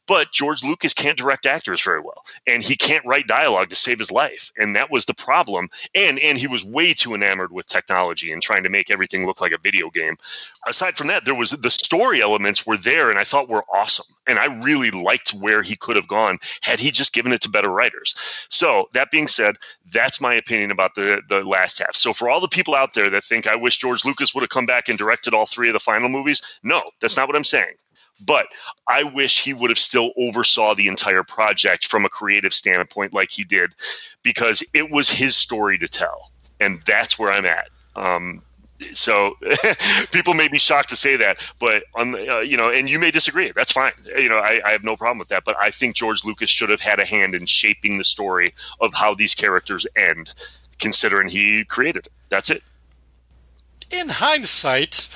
But 0.09 0.31
George 0.31 0.63
Lucas 0.63 0.95
can't 0.95 1.19
direct 1.19 1.45
actors 1.45 1.83
very 1.83 2.01
well, 2.01 2.25
and 2.47 2.63
he 2.63 2.75
can't 2.75 3.05
write 3.05 3.27
dialogue 3.27 3.69
to 3.69 3.75
save 3.75 3.99
his 3.99 4.09
life, 4.09 4.51
and 4.57 4.75
that 4.75 4.89
was 4.89 5.05
the 5.05 5.13
problem. 5.13 5.69
And 5.93 6.17
and 6.17 6.35
he 6.35 6.47
was 6.47 6.65
way 6.65 6.95
too 6.95 7.13
enamored 7.13 7.51
with 7.51 7.67
technology 7.67 8.31
and 8.31 8.41
trying 8.41 8.63
to 8.63 8.69
make 8.69 8.89
everything 8.89 9.27
look 9.27 9.39
like 9.39 9.51
a 9.51 9.59
video 9.59 9.91
game. 9.91 10.17
Aside 10.65 10.97
from 10.97 11.07
that, 11.09 11.25
there 11.25 11.35
was 11.35 11.51
the 11.51 11.69
story 11.69 12.23
elements 12.23 12.65
were 12.65 12.75
there, 12.75 13.11
and 13.11 13.19
I 13.19 13.23
thought 13.23 13.49
were 13.49 13.63
awesome, 13.71 14.07
and 14.25 14.39
I 14.39 14.45
really 14.45 14.89
liked 14.89 15.35
where 15.35 15.61
he 15.61 15.75
could 15.75 15.95
have 15.95 16.07
gone 16.07 16.39
had 16.61 16.79
he 16.79 16.89
just 16.89 17.13
given 17.13 17.31
it 17.31 17.41
to 17.41 17.49
better 17.49 17.69
writers. 17.69 18.15
So 18.49 18.89
that 18.93 19.11
being 19.11 19.27
said, 19.27 19.57
that's 19.93 20.19
my 20.19 20.33
opinion 20.33 20.71
about 20.71 20.95
the 20.95 21.21
the 21.29 21.43
last 21.43 21.77
half. 21.77 21.95
So 21.95 22.13
for 22.13 22.31
all 22.31 22.41
the 22.41 22.47
people 22.47 22.73
out 22.73 22.95
there 22.95 23.11
that 23.11 23.23
think 23.23 23.45
I 23.45 23.57
wish 23.57 23.77
George 23.77 24.03
Lucas 24.03 24.33
would 24.33 24.41
have 24.41 24.49
come 24.49 24.65
back 24.65 24.89
and 24.89 24.97
directed 24.97 25.35
all 25.35 25.45
three 25.45 25.69
of 25.69 25.73
the 25.73 25.79
final 25.79 26.09
movies, 26.09 26.41
no, 26.63 26.81
that's 26.99 27.15
not 27.15 27.27
what 27.27 27.35
I'm 27.35 27.43
saying. 27.43 27.75
But 28.19 28.47
I 28.87 29.03
wish 29.03 29.43
he 29.43 29.53
would 29.53 29.69
have 29.69 29.79
still 29.79 30.11
oversaw 30.17 30.75
the 30.75 30.87
entire 30.87 31.23
project 31.23 31.87
from 31.87 32.05
a 32.05 32.09
creative 32.09 32.53
standpoint, 32.53 33.13
like 33.13 33.31
he 33.31 33.43
did, 33.43 33.73
because 34.23 34.63
it 34.73 34.91
was 34.91 35.09
his 35.09 35.35
story 35.35 35.77
to 35.77 35.87
tell, 35.87 36.31
and 36.59 36.81
that's 36.85 37.17
where 37.17 37.31
I'm 37.31 37.45
at. 37.45 37.69
Um, 37.95 38.41
so 38.91 39.35
people 40.11 40.33
may 40.33 40.47
be 40.47 40.57
shocked 40.57 40.89
to 40.89 40.95
say 40.95 41.17
that, 41.17 41.39
but 41.59 41.83
on 41.95 42.15
uh, 42.15 42.39
you 42.39 42.57
know, 42.57 42.69
and 42.69 42.89
you 42.89 42.99
may 42.99 43.11
disagree. 43.11 43.51
That's 43.55 43.71
fine. 43.71 43.91
You 44.05 44.29
know, 44.29 44.39
I, 44.39 44.61
I, 44.65 44.71
have 44.71 44.83
no 44.83 44.95
problem 44.95 45.19
with 45.19 45.29
that. 45.29 45.43
But 45.43 45.57
I 45.59 45.71
think 45.71 45.95
George 45.95 46.23
Lucas 46.23 46.49
should 46.49 46.69
have 46.69 46.79
had 46.79 46.99
a 46.99 47.05
hand 47.05 47.35
in 47.35 47.45
shaping 47.45 47.97
the 47.97 48.03
story 48.03 48.53
of 48.79 48.93
how 48.93 49.15
these 49.15 49.35
characters 49.35 49.85
end, 49.97 50.33
considering 50.79 51.27
he 51.29 51.65
created 51.65 52.07
it. 52.07 52.11
That's 52.29 52.49
it 52.49 52.63
in 53.91 54.09
hindsight. 54.09 55.07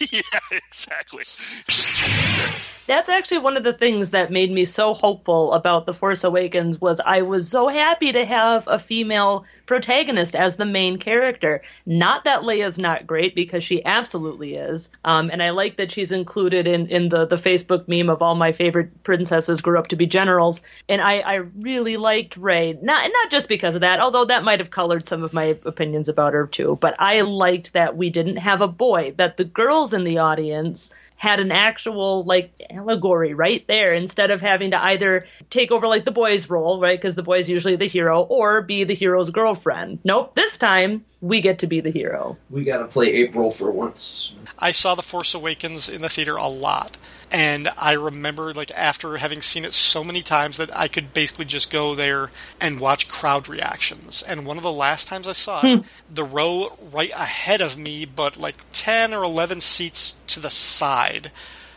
yeah, 0.10 0.40
exactly. 0.50 1.24
That's 2.90 3.08
actually 3.08 3.38
one 3.38 3.56
of 3.56 3.62
the 3.62 3.72
things 3.72 4.10
that 4.10 4.32
made 4.32 4.50
me 4.50 4.64
so 4.64 4.94
hopeful 4.94 5.52
about 5.52 5.86
The 5.86 5.94
Force 5.94 6.24
Awakens 6.24 6.80
was 6.80 6.98
I 6.98 7.22
was 7.22 7.48
so 7.48 7.68
happy 7.68 8.10
to 8.10 8.26
have 8.26 8.64
a 8.66 8.80
female 8.80 9.44
protagonist 9.64 10.34
as 10.34 10.56
the 10.56 10.64
main 10.64 10.98
character. 10.98 11.62
Not 11.86 12.24
that 12.24 12.40
Leia's 12.42 12.78
not 12.78 13.06
great 13.06 13.36
because 13.36 13.62
she 13.62 13.84
absolutely 13.84 14.56
is. 14.56 14.90
Um, 15.04 15.30
and 15.32 15.40
I 15.40 15.50
like 15.50 15.76
that 15.76 15.92
she's 15.92 16.10
included 16.10 16.66
in, 16.66 16.88
in 16.88 17.10
the, 17.10 17.26
the 17.26 17.36
Facebook 17.36 17.86
meme 17.86 18.10
of 18.10 18.22
all 18.22 18.34
my 18.34 18.50
favorite 18.50 19.04
princesses 19.04 19.60
grew 19.60 19.78
up 19.78 19.86
to 19.86 19.96
be 19.96 20.06
generals. 20.06 20.64
And 20.88 21.00
I, 21.00 21.20
I 21.20 21.34
really 21.60 21.96
liked 21.96 22.36
Rey. 22.36 22.76
Not 22.82 23.08
not 23.08 23.30
just 23.30 23.48
because 23.48 23.76
of 23.76 23.82
that, 23.82 24.00
although 24.00 24.24
that 24.24 24.42
might 24.42 24.58
have 24.58 24.70
colored 24.70 25.06
some 25.06 25.22
of 25.22 25.32
my 25.32 25.56
opinions 25.64 26.08
about 26.08 26.32
her 26.32 26.48
too. 26.48 26.76
But 26.80 26.96
I 26.98 27.20
liked 27.20 27.72
that 27.72 27.96
we 27.96 28.10
didn't 28.10 28.38
have 28.38 28.60
a 28.60 28.66
boy, 28.66 29.14
that 29.16 29.36
the 29.36 29.44
girls 29.44 29.94
in 29.94 30.02
the 30.02 30.18
audience 30.18 30.90
had 31.20 31.38
an 31.38 31.52
actual 31.52 32.24
like 32.24 32.50
allegory 32.70 33.34
right 33.34 33.66
there 33.68 33.92
instead 33.92 34.30
of 34.30 34.40
having 34.40 34.70
to 34.70 34.82
either 34.82 35.26
take 35.50 35.70
over 35.70 35.86
like 35.86 36.06
the 36.06 36.10
boy's 36.10 36.48
role, 36.48 36.80
right? 36.80 36.98
Because 36.98 37.14
the 37.14 37.22
boy's 37.22 37.46
usually 37.46 37.76
the 37.76 37.86
hero, 37.86 38.22
or 38.22 38.62
be 38.62 38.84
the 38.84 38.94
hero's 38.94 39.28
girlfriend. 39.28 39.98
Nope, 40.02 40.34
this 40.34 40.56
time 40.56 41.04
we 41.20 41.40
get 41.40 41.58
to 41.58 41.66
be 41.66 41.80
the 41.80 41.90
hero. 41.90 42.38
We 42.48 42.64
got 42.64 42.78
to 42.78 42.86
play 42.86 43.08
April 43.08 43.50
for 43.50 43.70
once. 43.70 44.32
I 44.58 44.72
saw 44.72 44.94
The 44.94 45.02
Force 45.02 45.34
Awakens 45.34 45.88
in 45.88 46.00
the 46.00 46.08
theater 46.08 46.36
a 46.36 46.48
lot. 46.48 46.96
And 47.30 47.68
I 47.80 47.92
remember, 47.92 48.52
like, 48.52 48.70
after 48.72 49.18
having 49.18 49.40
seen 49.42 49.64
it 49.64 49.72
so 49.72 50.02
many 50.02 50.22
times 50.22 50.56
that 50.56 50.74
I 50.76 50.88
could 50.88 51.12
basically 51.12 51.44
just 51.44 51.70
go 51.70 51.94
there 51.94 52.30
and 52.60 52.80
watch 52.80 53.06
crowd 53.06 53.48
reactions. 53.48 54.22
And 54.22 54.46
one 54.46 54.56
of 54.56 54.62
the 54.62 54.72
last 54.72 55.08
times 55.08 55.28
I 55.28 55.32
saw 55.32 55.60
it, 55.60 55.76
hmm. 55.76 55.82
the 56.12 56.24
row 56.24 56.76
right 56.92 57.12
ahead 57.12 57.60
of 57.60 57.78
me, 57.78 58.04
but 58.06 58.36
like 58.36 58.56
10 58.72 59.12
or 59.12 59.22
11 59.22 59.60
seats 59.60 60.18
to 60.28 60.40
the 60.40 60.50
side, 60.50 61.30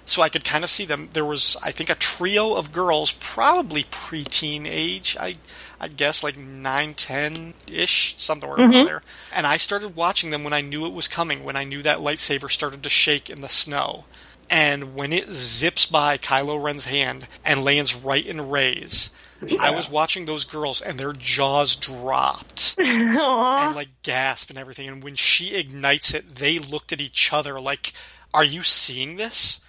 so 0.06 0.22
I 0.22 0.30
could 0.30 0.44
kind 0.44 0.64
of 0.64 0.70
see 0.70 0.86
them. 0.86 1.10
There 1.14 1.26
was, 1.26 1.58
I 1.64 1.72
think, 1.72 1.90
a 1.90 1.96
trio 1.96 2.56
of 2.56 2.72
girls, 2.72 3.12
probably 3.12 3.84
preteen 3.86 4.66
age. 4.68 5.16
I, 5.20 5.36
I 5.80 5.88
guess 5.88 6.24
like 6.24 6.38
nine, 6.38 6.94
ten 6.94 7.54
ish, 7.68 8.16
somewhere 8.18 8.58
mm-hmm. 8.58 8.74
around 8.76 8.86
there. 8.86 9.02
And 9.34 9.46
I 9.46 9.58
started 9.58 9.96
watching 9.96 10.30
them 10.30 10.44
when 10.44 10.54
I 10.54 10.62
knew 10.62 10.86
it 10.86 10.94
was 10.94 11.08
coming. 11.08 11.44
When 11.44 11.56
I 11.56 11.64
knew 11.64 11.82
that 11.82 12.00
lightsaber 12.00 12.50
started 12.50 12.84
to 12.84 12.90
shake 12.90 13.30
in 13.30 13.42
the 13.42 13.50
snow, 13.50 14.06
and 14.50 14.96
when 14.96 15.12
it 15.14 15.30
zips 15.30 15.86
by 15.86 16.18
Kylo 16.18 16.62
Ren's 16.62 16.86
hand 16.86 17.28
and 17.44 17.64
lands 17.64 17.96
right 17.96 18.26
in 18.26 18.50
Rey's. 18.50 19.12
Yeah. 19.46 19.58
I 19.62 19.72
was 19.72 19.90
watching 19.90 20.26
those 20.26 20.46
girls 20.46 20.82
and 20.82 20.98
their 20.98 21.12
jaws 21.12 21.76
dropped 21.76 22.76
and 22.80 23.76
like 23.76 23.90
gasp 24.02 24.50
and 24.50 24.58
everything. 24.58 24.88
And 24.88 25.04
when 25.04 25.16
she 25.16 25.54
ignites 25.56 26.14
it, 26.14 26.36
they 26.36 26.60
looked 26.60 26.94
at 26.94 27.02
each 27.02 27.34
other 27.34 27.60
like, 27.60 27.92
"Are 28.34 28.46
you 28.46 28.64
seeing 28.64 29.18
this?" 29.18 29.60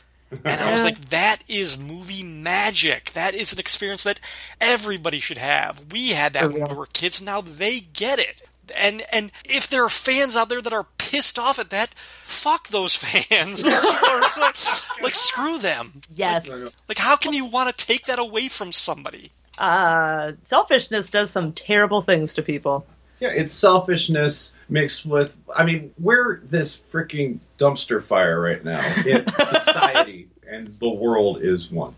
And 0.44 0.60
I 0.60 0.72
was 0.72 0.82
like, 0.84 0.98
that 1.10 1.38
is 1.48 1.78
movie 1.78 2.22
magic. 2.22 3.12
That 3.12 3.34
is 3.34 3.52
an 3.52 3.58
experience 3.58 4.02
that 4.04 4.20
everybody 4.60 5.20
should 5.20 5.38
have. 5.38 5.92
We 5.92 6.10
had 6.10 6.32
that 6.32 6.52
when 6.52 6.68
we 6.68 6.74
were 6.74 6.86
kids. 6.86 7.22
Now 7.22 7.40
they 7.40 7.80
get 7.80 8.18
it. 8.18 8.42
And 8.74 9.02
and 9.12 9.30
if 9.44 9.68
there 9.68 9.84
are 9.84 9.90
fans 9.90 10.36
out 10.36 10.48
there 10.48 10.62
that 10.62 10.72
are 10.72 10.86
pissed 10.96 11.38
off 11.38 11.58
at 11.58 11.70
that, 11.70 11.94
fuck 12.22 12.68
those 12.68 12.96
fans. 13.04 13.62
like 13.64 15.14
screw 15.14 15.58
them. 15.58 16.00
Yes. 16.14 16.48
Like 16.88 16.98
how 16.98 17.16
can 17.16 17.32
you 17.34 17.44
want 17.44 17.76
to 17.76 17.86
take 17.86 18.06
that 18.06 18.18
away 18.18 18.48
from 18.48 18.72
somebody? 18.72 19.30
Uh 19.58 20.32
selfishness 20.42 21.08
does 21.08 21.30
some 21.30 21.52
terrible 21.52 22.00
things 22.00 22.34
to 22.34 22.42
people. 22.42 22.86
Yeah, 23.20 23.30
it's 23.30 23.52
selfishness 23.52 24.52
mixed 24.68 25.04
with 25.06 25.36
I 25.54 25.64
mean, 25.64 25.92
we're 25.98 26.40
this 26.40 26.76
freaking 26.76 27.38
dumpster 27.58 28.02
fire 28.02 28.40
right 28.40 28.64
now 28.64 28.80
in 29.04 29.26
society 29.46 30.28
and 30.48 30.66
the 30.78 30.90
world 30.90 31.42
is 31.42 31.70
one. 31.70 31.94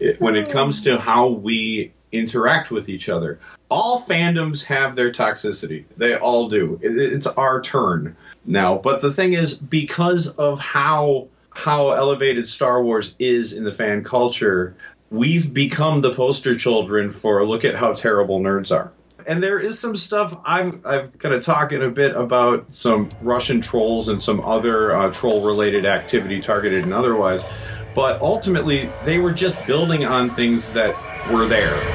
It, 0.00 0.20
when 0.20 0.36
it 0.36 0.50
comes 0.50 0.82
to 0.82 0.98
how 0.98 1.28
we 1.28 1.92
interact 2.12 2.70
with 2.70 2.88
each 2.88 3.08
other, 3.08 3.38
all 3.70 4.00
fandoms 4.00 4.64
have 4.64 4.94
their 4.94 5.10
toxicity. 5.10 5.84
They 5.96 6.16
all 6.16 6.48
do. 6.48 6.78
It, 6.82 6.96
it's 6.96 7.26
our 7.26 7.60
turn 7.60 8.16
now. 8.44 8.78
But 8.78 9.00
the 9.00 9.12
thing 9.12 9.32
is, 9.32 9.54
because 9.54 10.28
of 10.28 10.60
how 10.60 11.28
how 11.50 11.90
elevated 11.90 12.48
Star 12.48 12.82
Wars 12.82 13.14
is 13.18 13.52
in 13.52 13.62
the 13.62 13.72
fan 13.72 14.02
culture, 14.02 14.74
we've 15.10 15.52
become 15.52 16.00
the 16.00 16.12
poster 16.12 16.56
children 16.56 17.10
for 17.10 17.46
look 17.46 17.64
at 17.64 17.76
how 17.76 17.92
terrible 17.92 18.40
nerds 18.40 18.74
are 18.74 18.92
and 19.26 19.42
there 19.42 19.58
is 19.60 19.78
some 19.80 19.96
stuff 19.96 20.38
I'm 20.44 20.82
I'm 20.84 21.10
going 21.18 21.38
to 21.38 21.40
talk 21.40 21.72
in 21.72 21.82
a 21.82 21.90
bit 21.90 22.16
about 22.16 22.72
some 22.72 23.10
Russian 23.20 23.60
trolls 23.60 24.08
and 24.08 24.22
some 24.22 24.40
other 24.40 24.96
uh, 24.96 25.10
troll 25.12 25.42
related 25.42 25.86
activity, 25.86 26.40
targeted 26.40 26.84
and 26.84 26.94
otherwise. 26.94 27.46
But 27.94 28.20
ultimately, 28.22 28.96
they 29.00 29.18
were 29.18 29.32
just 29.32 29.64
building 29.66 30.04
on 30.04 30.34
things 30.34 30.72
that 30.72 31.04
were 31.24 31.46
there. 31.46 31.90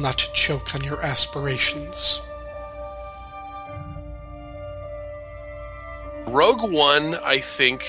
Not 0.00 0.18
to 0.18 0.32
choke 0.32 0.74
on 0.74 0.82
your 0.82 1.02
aspirations. 1.02 2.20
Rogue 6.26 6.62
One, 6.62 7.14
I 7.16 7.38
think 7.38 7.84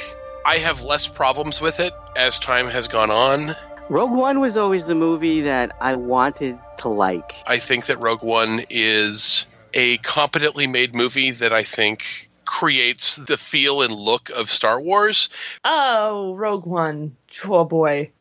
I 0.45 0.57
have 0.57 0.81
less 0.81 1.07
problems 1.07 1.61
with 1.61 1.79
it 1.79 1.93
as 2.15 2.39
time 2.39 2.67
has 2.67 2.87
gone 2.87 3.11
on. 3.11 3.55
Rogue 3.87 4.11
One 4.11 4.39
was 4.39 4.57
always 4.57 4.85
the 4.85 4.95
movie 4.95 5.41
that 5.41 5.75
I 5.79 5.95
wanted 5.95 6.57
to 6.77 6.89
like. 6.89 7.35
I 7.45 7.59
think 7.59 7.85
that 7.85 8.01
Rogue 8.01 8.23
One 8.23 8.61
is 8.69 9.45
a 9.73 9.97
competently 9.97 10.65
made 10.65 10.95
movie 10.95 11.31
that 11.31 11.53
I 11.53 11.63
think 11.63 12.29
creates 12.45 13.17
the 13.17 13.37
feel 13.37 13.83
and 13.83 13.93
look 13.93 14.29
of 14.29 14.49
Star 14.49 14.81
Wars. 14.81 15.29
Oh, 15.63 16.33
Rogue 16.35 16.65
One. 16.65 17.15
Oh 17.45 17.63
boy. 17.63 18.11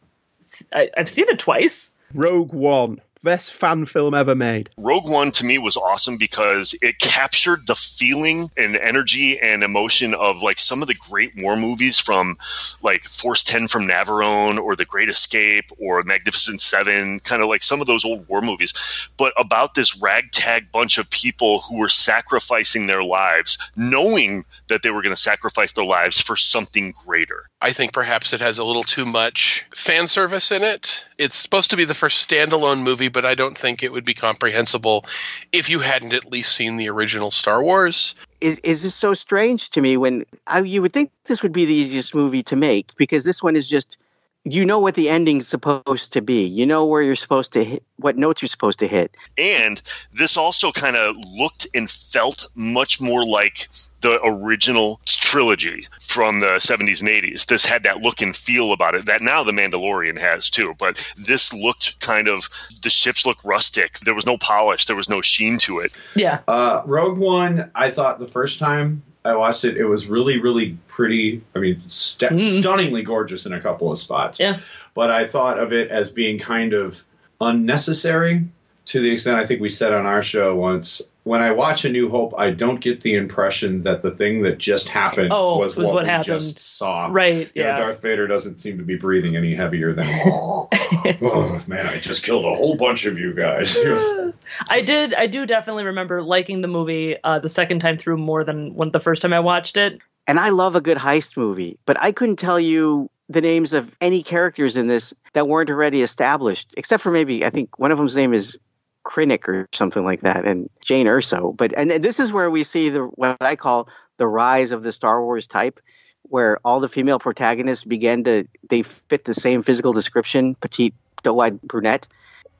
I, 0.72 0.90
have 0.96 1.08
seen 1.08 1.26
it 1.28 1.38
twice. 1.38 1.92
Rogue 2.12 2.52
One 2.52 3.00
best 3.22 3.52
fan 3.52 3.86
film 3.86 4.14
ever 4.14 4.34
made. 4.34 4.70
Rogue 4.78 5.08
One 5.08 5.30
to 5.32 5.44
me 5.44 5.58
was 5.58 5.76
awesome 5.76 6.16
because 6.16 6.74
it 6.80 6.98
captured 6.98 7.60
the 7.66 7.74
feeling 7.74 8.50
and 8.56 8.76
energy 8.76 9.38
and 9.38 9.62
emotion 9.62 10.14
of 10.14 10.42
like 10.42 10.58
some 10.58 10.82
of 10.82 10.88
the 10.88 10.94
great 10.94 11.36
war 11.36 11.56
movies 11.56 11.98
from 11.98 12.38
like 12.82 13.04
Force 13.04 13.42
10 13.42 13.68
from 13.68 13.86
Navarone 13.86 14.58
or 14.58 14.76
The 14.76 14.84
Great 14.84 15.08
Escape 15.08 15.70
or 15.78 16.02
Magnificent 16.02 16.60
Seven, 16.60 17.20
kind 17.20 17.42
of 17.42 17.48
like 17.48 17.62
some 17.62 17.80
of 17.80 17.86
those 17.86 18.04
old 18.04 18.26
war 18.28 18.40
movies, 18.40 18.74
but 19.16 19.32
about 19.36 19.74
this 19.74 20.00
ragtag 20.00 20.72
bunch 20.72 20.98
of 20.98 21.10
people 21.10 21.60
who 21.60 21.78
were 21.78 21.88
sacrificing 21.88 22.86
their 22.86 23.04
lives, 23.04 23.58
knowing 23.76 24.44
that 24.68 24.82
they 24.82 24.90
were 24.90 25.02
going 25.02 25.14
to 25.14 25.20
sacrifice 25.20 25.72
their 25.72 25.84
lives 25.84 26.20
for 26.20 26.36
something 26.36 26.94
greater. 27.04 27.49
I 27.62 27.72
think 27.72 27.92
perhaps 27.92 28.32
it 28.32 28.40
has 28.40 28.58
a 28.58 28.64
little 28.64 28.82
too 28.82 29.04
much 29.04 29.66
fan 29.74 30.06
service 30.06 30.50
in 30.50 30.62
it. 30.62 31.04
It's 31.18 31.36
supposed 31.36 31.70
to 31.70 31.76
be 31.76 31.84
the 31.84 31.94
first 31.94 32.26
standalone 32.26 32.82
movie, 32.82 33.08
but 33.08 33.26
I 33.26 33.34
don't 33.34 33.56
think 33.56 33.82
it 33.82 33.92
would 33.92 34.06
be 34.06 34.14
comprehensible 34.14 35.04
if 35.52 35.68
you 35.68 35.80
hadn't 35.80 36.14
at 36.14 36.30
least 36.30 36.54
seen 36.54 36.78
the 36.78 36.88
original 36.88 37.30
Star 37.30 37.62
Wars. 37.62 38.14
Is, 38.40 38.60
is 38.60 38.82
this 38.82 38.94
so 38.94 39.12
strange 39.12 39.70
to 39.70 39.82
me 39.82 39.98
when 39.98 40.24
I, 40.46 40.60
you 40.60 40.80
would 40.80 40.94
think 40.94 41.10
this 41.24 41.42
would 41.42 41.52
be 41.52 41.66
the 41.66 41.74
easiest 41.74 42.14
movie 42.14 42.44
to 42.44 42.56
make 42.56 42.96
because 42.96 43.24
this 43.24 43.42
one 43.42 43.56
is 43.56 43.68
just 43.68 43.98
you 44.44 44.64
know 44.64 44.80
what 44.80 44.94
the 44.94 45.10
ending's 45.10 45.48
supposed 45.48 46.14
to 46.14 46.22
be. 46.22 46.46
You 46.46 46.64
know 46.64 46.86
where 46.86 47.02
you're 47.02 47.16
supposed 47.16 47.52
to 47.52 47.64
hit, 47.64 47.82
what 47.96 48.16
notes 48.16 48.40
you're 48.40 48.48
supposed 48.48 48.78
to 48.78 48.88
hit. 48.88 49.14
And 49.36 49.80
this 50.14 50.36
also 50.38 50.72
kind 50.72 50.96
of 50.96 51.16
looked 51.26 51.66
and 51.74 51.90
felt 51.90 52.46
much 52.54 53.00
more 53.00 53.24
like 53.24 53.68
the 54.00 54.18
original 54.24 54.98
trilogy 55.04 55.86
from 56.02 56.40
the 56.40 56.56
70s 56.56 57.00
and 57.00 57.10
80s. 57.10 57.46
This 57.46 57.66
had 57.66 57.82
that 57.82 58.00
look 58.00 58.22
and 58.22 58.34
feel 58.34 58.72
about 58.72 58.94
it 58.94 59.06
that 59.06 59.20
now 59.20 59.44
The 59.44 59.52
Mandalorian 59.52 60.18
has 60.18 60.48
too. 60.48 60.74
But 60.78 60.96
this 61.18 61.52
looked 61.52 62.00
kind 62.00 62.26
of, 62.26 62.48
the 62.82 62.90
ships 62.90 63.26
look 63.26 63.44
rustic. 63.44 63.98
There 64.00 64.14
was 64.14 64.24
no 64.24 64.38
polish, 64.38 64.86
there 64.86 64.96
was 64.96 65.10
no 65.10 65.20
sheen 65.20 65.58
to 65.58 65.80
it. 65.80 65.92
Yeah. 66.16 66.40
Uh, 66.48 66.82
Rogue 66.86 67.18
One, 67.18 67.70
I 67.74 67.90
thought 67.90 68.18
the 68.18 68.26
first 68.26 68.58
time 68.58 69.02
I 69.24 69.34
watched 69.34 69.64
it, 69.64 69.76
it 69.76 69.84
was 69.84 70.06
really, 70.06 70.38
really 70.40 70.78
pretty. 70.88 71.42
I 71.54 71.58
mean, 71.58 71.82
st- 71.88 72.32
Mm. 72.32 72.60
stunningly 72.60 73.02
gorgeous 73.02 73.44
in 73.46 73.52
a 73.52 73.60
couple 73.60 73.92
of 73.92 73.98
spots. 73.98 74.40
Yeah. 74.40 74.58
But 74.94 75.10
I 75.10 75.26
thought 75.26 75.58
of 75.58 75.72
it 75.72 75.90
as 75.90 76.10
being 76.10 76.38
kind 76.38 76.72
of 76.72 77.02
unnecessary 77.40 78.44
to 78.90 79.00
the 79.00 79.10
extent 79.12 79.36
I 79.38 79.46
think 79.46 79.60
we 79.60 79.68
said 79.68 79.92
on 79.92 80.04
our 80.06 80.22
show 80.22 80.54
once. 80.56 81.00
When 81.22 81.42
I 81.42 81.52
watch 81.52 81.84
A 81.84 81.90
New 81.90 82.08
Hope, 82.08 82.32
I 82.36 82.50
don't 82.50 82.80
get 82.80 83.02
the 83.02 83.14
impression 83.14 83.80
that 83.82 84.00
the 84.00 84.10
thing 84.10 84.42
that 84.42 84.56
just 84.58 84.88
happened 84.88 85.28
Oh, 85.32 85.58
was, 85.58 85.76
was 85.76 85.84
what, 85.86 85.94
what 85.94 86.04
we 86.04 86.08
happened. 86.08 86.24
just 86.24 86.62
saw. 86.62 87.08
Right, 87.10 87.50
You 87.54 87.62
know, 87.62 87.68
yeah. 87.68 87.76
Darth 87.76 88.00
Vader 88.00 88.26
doesn't 88.26 88.58
seem 88.58 88.78
to 88.78 88.84
be 88.84 88.96
breathing 88.96 89.36
any 89.36 89.54
heavier 89.54 89.92
than. 89.92 90.06
oh 90.24 91.62
man, 91.66 91.86
I 91.86 92.00
just 92.00 92.22
killed 92.22 92.44
a 92.46 92.54
whole 92.54 92.74
bunch 92.74 93.04
of 93.04 93.18
you 93.18 93.34
guys. 93.34 93.76
Was- 93.84 94.32
I 94.68 94.80
did. 94.80 95.14
I 95.14 95.26
do 95.26 95.46
definitely 95.46 95.84
remember 95.84 96.22
liking 96.22 96.62
the 96.62 96.68
movie 96.68 97.16
uh, 97.22 97.38
the 97.38 97.48
second 97.48 97.80
time 97.80 97.98
through 97.98 98.16
more 98.16 98.42
than 98.42 98.74
when 98.74 98.90
the 98.90 99.00
first 99.00 99.22
time 99.22 99.32
I 99.32 99.40
watched 99.40 99.76
it. 99.76 99.98
And 100.26 100.40
I 100.40 100.48
love 100.48 100.74
a 100.74 100.80
good 100.80 100.98
heist 100.98 101.36
movie, 101.36 101.78
but 101.86 101.96
I 102.00 102.12
couldn't 102.12 102.36
tell 102.36 102.58
you 102.58 103.10
the 103.28 103.40
names 103.40 103.72
of 103.74 103.94
any 104.00 104.22
characters 104.22 104.76
in 104.76 104.86
this 104.86 105.14
that 105.34 105.46
weren't 105.46 105.70
already 105.70 106.02
established, 106.02 106.74
except 106.76 107.02
for 107.02 107.12
maybe 107.12 107.44
I 107.44 107.50
think 107.50 107.78
one 107.78 107.92
of 107.92 107.98
them's 107.98 108.16
name 108.16 108.34
is 108.34 108.58
Krennic 109.04 109.48
or 109.48 109.68
something 109.72 110.04
like 110.04 110.22
that, 110.22 110.44
and 110.44 110.68
Jyn 110.84 111.06
Erso. 111.06 111.56
But 111.56 111.72
and 111.76 111.90
this 111.90 112.20
is 112.20 112.32
where 112.32 112.50
we 112.50 112.64
see 112.64 112.90
the 112.90 113.04
what 113.04 113.36
I 113.40 113.56
call 113.56 113.88
the 114.16 114.26
rise 114.26 114.72
of 114.72 114.82
the 114.82 114.92
Star 114.92 115.22
Wars 115.22 115.48
type, 115.48 115.80
where 116.22 116.58
all 116.64 116.80
the 116.80 116.88
female 116.88 117.18
protagonists 117.18 117.84
began 117.84 118.24
to 118.24 118.46
they 118.68 118.82
fit 118.82 119.24
the 119.24 119.34
same 119.34 119.62
physical 119.62 119.92
description, 119.92 120.54
petite, 120.54 120.94
doe-eyed 121.22 121.60
brunette, 121.62 122.06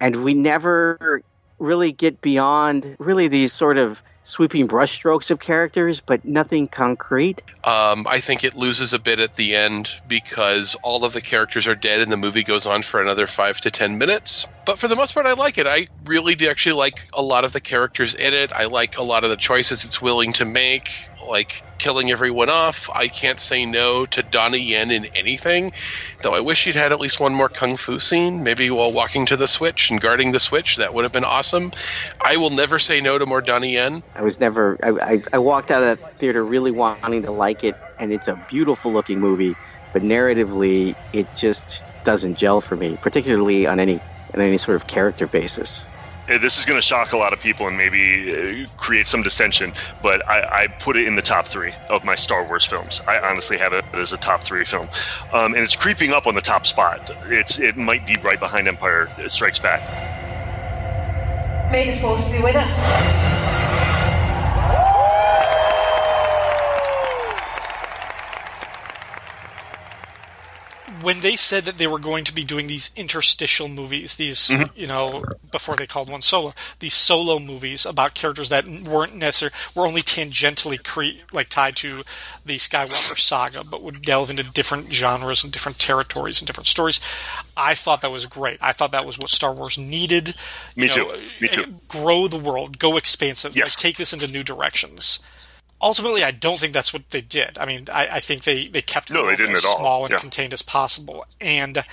and 0.00 0.16
we 0.24 0.34
never 0.34 1.22
really 1.58 1.92
get 1.92 2.20
beyond 2.20 2.96
really 2.98 3.28
these 3.28 3.52
sort 3.52 3.78
of 3.78 4.02
sweeping 4.30 4.68
brushstrokes 4.68 5.30
of 5.30 5.40
characters, 5.40 6.00
but 6.00 6.24
nothing 6.24 6.68
concrete. 6.68 7.42
Um, 7.64 8.06
I 8.06 8.20
think 8.20 8.44
it 8.44 8.54
loses 8.54 8.94
a 8.94 8.98
bit 8.98 9.18
at 9.18 9.34
the 9.34 9.54
end 9.56 9.92
because 10.08 10.76
all 10.82 11.04
of 11.04 11.12
the 11.12 11.20
characters 11.20 11.68
are 11.68 11.74
dead 11.74 12.00
and 12.00 12.10
the 12.10 12.16
movie 12.16 12.44
goes 12.44 12.66
on 12.66 12.82
for 12.82 13.00
another 13.02 13.26
five 13.26 13.60
to 13.62 13.70
ten 13.70 13.98
minutes. 13.98 14.46
But 14.64 14.78
for 14.78 14.88
the 14.88 14.96
most 14.96 15.14
part, 15.14 15.26
I 15.26 15.32
like 15.32 15.58
it. 15.58 15.66
I 15.66 15.88
really 16.04 16.34
do 16.34 16.48
actually 16.48 16.74
like 16.74 17.08
a 17.14 17.22
lot 17.22 17.44
of 17.44 17.52
the 17.52 17.60
characters 17.60 18.14
in 18.14 18.34
it. 18.34 18.52
I 18.52 18.66
like 18.66 18.98
a 18.98 19.02
lot 19.02 19.24
of 19.24 19.30
the 19.30 19.36
choices 19.36 19.84
it's 19.84 20.00
willing 20.00 20.32
to 20.34 20.44
make, 20.44 21.08
like 21.26 21.62
killing 21.78 22.10
everyone 22.10 22.50
off. 22.50 22.90
I 22.94 23.08
can't 23.08 23.40
say 23.40 23.66
no 23.66 24.06
to 24.06 24.22
Donnie 24.22 24.60
Yen 24.60 24.90
in 24.90 25.06
anything, 25.06 25.72
though 26.20 26.34
I 26.34 26.40
wish 26.40 26.64
he'd 26.64 26.76
had 26.76 26.92
at 26.92 27.00
least 27.00 27.18
one 27.18 27.34
more 27.34 27.48
kung 27.48 27.76
fu 27.76 27.98
scene, 27.98 28.42
maybe 28.42 28.70
while 28.70 28.92
walking 28.92 29.26
to 29.26 29.36
the 29.36 29.48
switch 29.48 29.90
and 29.90 30.00
guarding 30.00 30.30
the 30.32 30.40
switch. 30.40 30.76
That 30.76 30.94
would 30.94 31.04
have 31.04 31.12
been 31.12 31.24
awesome. 31.24 31.72
I 32.20 32.36
will 32.36 32.50
never 32.50 32.78
say 32.78 33.00
no 33.00 33.18
to 33.18 33.26
more 33.26 33.40
Donnie 33.40 33.74
Yen. 33.74 34.02
I 34.20 34.22
was 34.22 34.38
never. 34.38 34.76
I, 34.82 35.14
I, 35.14 35.22
I 35.32 35.38
walked 35.38 35.70
out 35.70 35.82
of 35.82 35.98
that 35.98 36.18
theater 36.18 36.44
really 36.44 36.70
wanting 36.70 37.22
to 37.22 37.32
like 37.32 37.64
it, 37.64 37.74
and 37.98 38.12
it's 38.12 38.28
a 38.28 38.36
beautiful 38.36 38.92
looking 38.92 39.18
movie, 39.18 39.56
but 39.94 40.02
narratively, 40.02 40.94
it 41.14 41.32
just 41.34 41.86
doesn't 42.04 42.34
gel 42.34 42.60
for 42.60 42.76
me, 42.76 42.98
particularly 42.98 43.66
on 43.66 43.80
any 43.80 44.02
on 44.34 44.42
any 44.42 44.58
sort 44.58 44.76
of 44.76 44.86
character 44.86 45.26
basis. 45.26 45.86
This 46.28 46.58
is 46.58 46.66
going 46.66 46.76
to 46.76 46.82
shock 46.82 47.14
a 47.14 47.16
lot 47.16 47.32
of 47.32 47.40
people 47.40 47.66
and 47.66 47.78
maybe 47.78 48.64
uh, 48.64 48.68
create 48.76 49.06
some 49.06 49.22
dissension, 49.22 49.72
but 50.02 50.22
I, 50.28 50.64
I 50.64 50.66
put 50.80 50.96
it 50.96 51.08
in 51.08 51.14
the 51.14 51.22
top 51.22 51.48
three 51.48 51.72
of 51.88 52.04
my 52.04 52.14
Star 52.14 52.46
Wars 52.46 52.66
films. 52.66 53.00
I 53.08 53.18
honestly 53.20 53.56
have 53.56 53.72
it 53.72 53.84
as 53.94 54.12
a 54.12 54.18
top 54.18 54.44
three 54.44 54.66
film, 54.66 54.90
um, 55.32 55.54
and 55.54 55.62
it's 55.62 55.74
creeping 55.74 56.12
up 56.12 56.26
on 56.26 56.34
the 56.34 56.42
top 56.42 56.66
spot. 56.66 57.10
It's 57.24 57.58
it 57.58 57.78
might 57.78 58.06
be 58.06 58.16
right 58.16 58.38
behind 58.38 58.68
Empire 58.68 59.08
Strikes 59.28 59.58
Back. 59.58 59.80
May 61.72 61.94
the 61.94 62.00
force 62.02 62.28
be 62.28 62.42
with 62.42 62.56
us. 62.56 64.09
When 71.02 71.20
they 71.20 71.36
said 71.36 71.64
that 71.64 71.78
they 71.78 71.86
were 71.86 71.98
going 71.98 72.24
to 72.24 72.34
be 72.34 72.44
doing 72.44 72.66
these 72.66 72.90
interstitial 72.96 73.68
movies, 73.68 74.16
these 74.16 74.48
Mm-hmm. 74.50 74.78
you 74.80 74.86
know 74.86 75.24
before 75.52 75.76
they 75.76 75.86
called 75.86 76.08
one 76.10 76.20
solo, 76.22 76.54
these 76.78 76.94
solo 76.94 77.38
movies 77.38 77.84
about 77.86 78.14
characters 78.14 78.48
that 78.48 78.66
weren't 78.66 79.14
necessarily 79.16 79.54
were 79.74 79.86
only 79.86 80.02
tangentially 80.02 80.82
cre- 80.82 81.22
like 81.32 81.48
tied 81.48 81.76
to 81.76 82.02
the 82.44 82.56
Skywalker 82.56 83.18
saga, 83.18 83.62
but 83.64 83.82
would 83.82 84.02
delve 84.02 84.30
into 84.30 84.42
different 84.42 84.92
genres 84.92 85.44
and 85.44 85.52
different 85.52 85.78
territories 85.78 86.40
and 86.40 86.46
different 86.46 86.66
stories. 86.68 87.00
I 87.56 87.74
thought 87.74 88.00
that 88.00 88.10
was 88.10 88.26
great. 88.26 88.58
I 88.60 88.72
thought 88.72 88.92
that 88.92 89.04
was 89.06 89.18
what 89.18 89.28
Star 89.30 89.52
Wars 89.52 89.76
needed. 89.78 90.34
Me 90.76 90.84
You 90.86 90.92
too. 90.92 91.12
Me 91.40 91.48
too. 91.48 91.64
Grow 91.88 92.26
the 92.28 92.38
world, 92.38 92.78
go 92.78 92.96
expansive, 92.96 93.54
Yes. 93.56 93.76
like 93.76 93.82
take 93.82 93.96
this 93.96 94.12
into 94.12 94.26
new 94.26 94.42
directions. 94.42 95.18
Ultimately, 95.82 96.22
I 96.22 96.30
don't 96.30 96.58
think 96.60 96.72
that's 96.72 96.92
what 96.92 97.08
they 97.10 97.20
did. 97.22 97.56
I 97.58 97.64
mean, 97.64 97.86
I, 97.92 98.06
I 98.16 98.20
think 98.20 98.44
they, 98.44 98.66
they 98.68 98.82
kept 98.82 99.10
No, 99.10 99.18
the 99.18 99.22
they 99.22 99.26
world 99.28 99.38
didn't 99.38 99.56
as 99.56 99.64
all. 99.64 99.78
small 99.78 100.04
and 100.04 100.12
Yeah. 100.12 100.18
contained 100.18 100.52
as 100.52 100.62
possible. 100.62 101.24
And 101.40 101.84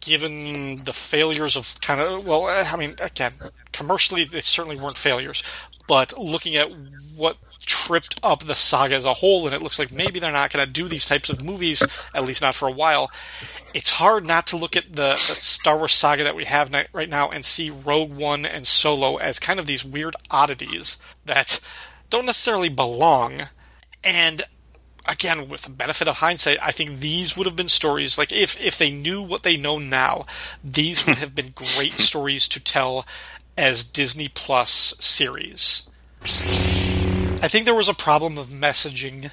given 0.00 0.82
the 0.82 0.92
failures 0.92 1.56
of 1.56 1.80
kind 1.80 2.00
of 2.00 2.26
well, 2.26 2.46
I 2.46 2.76
mean, 2.76 2.96
again, 3.00 3.32
commercially 3.72 4.24
they 4.24 4.40
certainly 4.40 4.78
weren't 4.78 4.98
failures, 4.98 5.42
but 5.86 6.18
looking 6.18 6.56
at 6.56 6.70
what 7.16 7.36
tripped 7.64 8.18
up 8.24 8.40
the 8.40 8.54
saga 8.56 8.96
as 8.96 9.04
a 9.04 9.14
whole, 9.14 9.46
and 9.46 9.54
it 9.54 9.62
looks 9.62 9.78
like 9.78 9.92
maybe 9.92 10.18
they're 10.18 10.32
not 10.32 10.52
going 10.52 10.66
to 10.66 10.70
do 10.72 10.88
these 10.88 11.06
types 11.06 11.30
of 11.30 11.44
movies, 11.44 11.82
at 12.12 12.24
least 12.26 12.42
not 12.42 12.56
for 12.56 12.66
a 12.68 12.72
while. 12.72 13.08
It's 13.72 13.90
hard 13.90 14.26
not 14.26 14.48
to 14.48 14.56
look 14.56 14.76
at 14.76 14.86
the, 14.92 15.12
the 15.12 15.16
Star 15.16 15.76
Wars 15.78 15.92
saga 15.92 16.24
that 16.24 16.34
we 16.34 16.44
have 16.46 16.74
right 16.92 17.08
now 17.08 17.30
and 17.30 17.44
see 17.44 17.70
Rogue 17.70 18.12
One 18.12 18.44
and 18.44 18.66
Solo 18.66 19.16
as 19.16 19.38
kind 19.38 19.60
of 19.60 19.66
these 19.68 19.84
weird 19.84 20.16
oddities 20.28 20.98
that 21.24 21.60
don't 22.12 22.26
necessarily 22.26 22.68
belong. 22.68 23.48
And 24.04 24.42
again, 25.06 25.48
with 25.48 25.62
the 25.62 25.70
benefit 25.70 26.06
of 26.06 26.16
hindsight, 26.16 26.58
I 26.62 26.70
think 26.70 27.00
these 27.00 27.36
would 27.36 27.46
have 27.46 27.56
been 27.56 27.68
stories 27.68 28.18
like 28.18 28.30
if 28.30 28.60
if 28.60 28.78
they 28.78 28.90
knew 28.90 29.22
what 29.22 29.42
they 29.42 29.56
know 29.56 29.78
now, 29.78 30.26
these 30.62 31.06
would 31.06 31.16
have 31.16 31.34
been 31.34 31.52
great 31.54 31.92
stories 32.08 32.46
to 32.48 32.62
tell 32.62 33.06
as 33.56 33.82
Disney 33.84 34.28
Plus 34.28 34.94
series. 35.00 35.88
I 36.22 37.48
think 37.48 37.64
there 37.64 37.74
was 37.74 37.88
a 37.88 37.94
problem 37.94 38.38
of 38.38 38.46
messaging. 38.46 39.32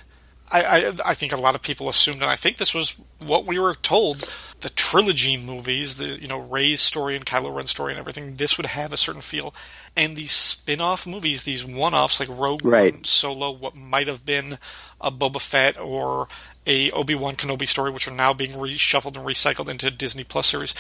I, 0.52 0.62
I 0.62 0.94
I 1.06 1.14
think 1.14 1.32
a 1.32 1.38
lot 1.38 1.56
of 1.56 1.62
people 1.62 1.90
assumed, 1.90 2.22
and 2.22 2.30
I 2.30 2.36
think 2.36 2.58
this 2.58 2.74
was 2.74 3.00
what 3.26 3.46
we 3.46 3.60
were 3.60 3.76
told. 3.76 4.36
The 4.62 4.70
trilogy 4.70 5.38
movies, 5.38 5.98
the 5.98 6.20
you 6.22 6.28
know 6.28 6.40
Rey's 6.40 6.82
story 6.82 7.16
and 7.16 7.26
Kylo 7.26 7.56
Ren's 7.56 7.70
story 7.70 7.94
and 7.94 8.00
everything, 8.00 8.36
this 8.36 8.58
would 8.58 8.66
have 8.66 8.92
a 8.92 8.98
certain 8.98 9.22
feel. 9.22 9.54
And 9.96 10.16
these 10.16 10.32
spin-off 10.32 11.08
movies, 11.08 11.44
these 11.44 11.66
one-offs 11.66 12.20
like 12.20 12.30
Rogue 12.30 12.64
Right. 12.64 12.94
One, 12.94 13.04
Solo, 13.04 13.52
what 13.52 13.76
might 13.76 14.08
have 14.08 14.26
been 14.26 14.58
a 15.02 15.12
Boba 15.12 15.42
Fett 15.42 15.80
or 15.80 16.28
a 16.68 16.92
Obi 16.92 17.16
Wan 17.16 17.34
Kenobi 17.36 17.68
story, 17.68 17.90
which 17.90 18.08
are 18.08 18.14
now 18.16 18.34
being 18.34 18.52
reshuffled 18.52 19.18
and 19.18 19.26
recycled 19.26 19.70
into 19.70 19.90
Disney 19.90 20.24
Plus 20.24 20.48
series, 20.48 20.76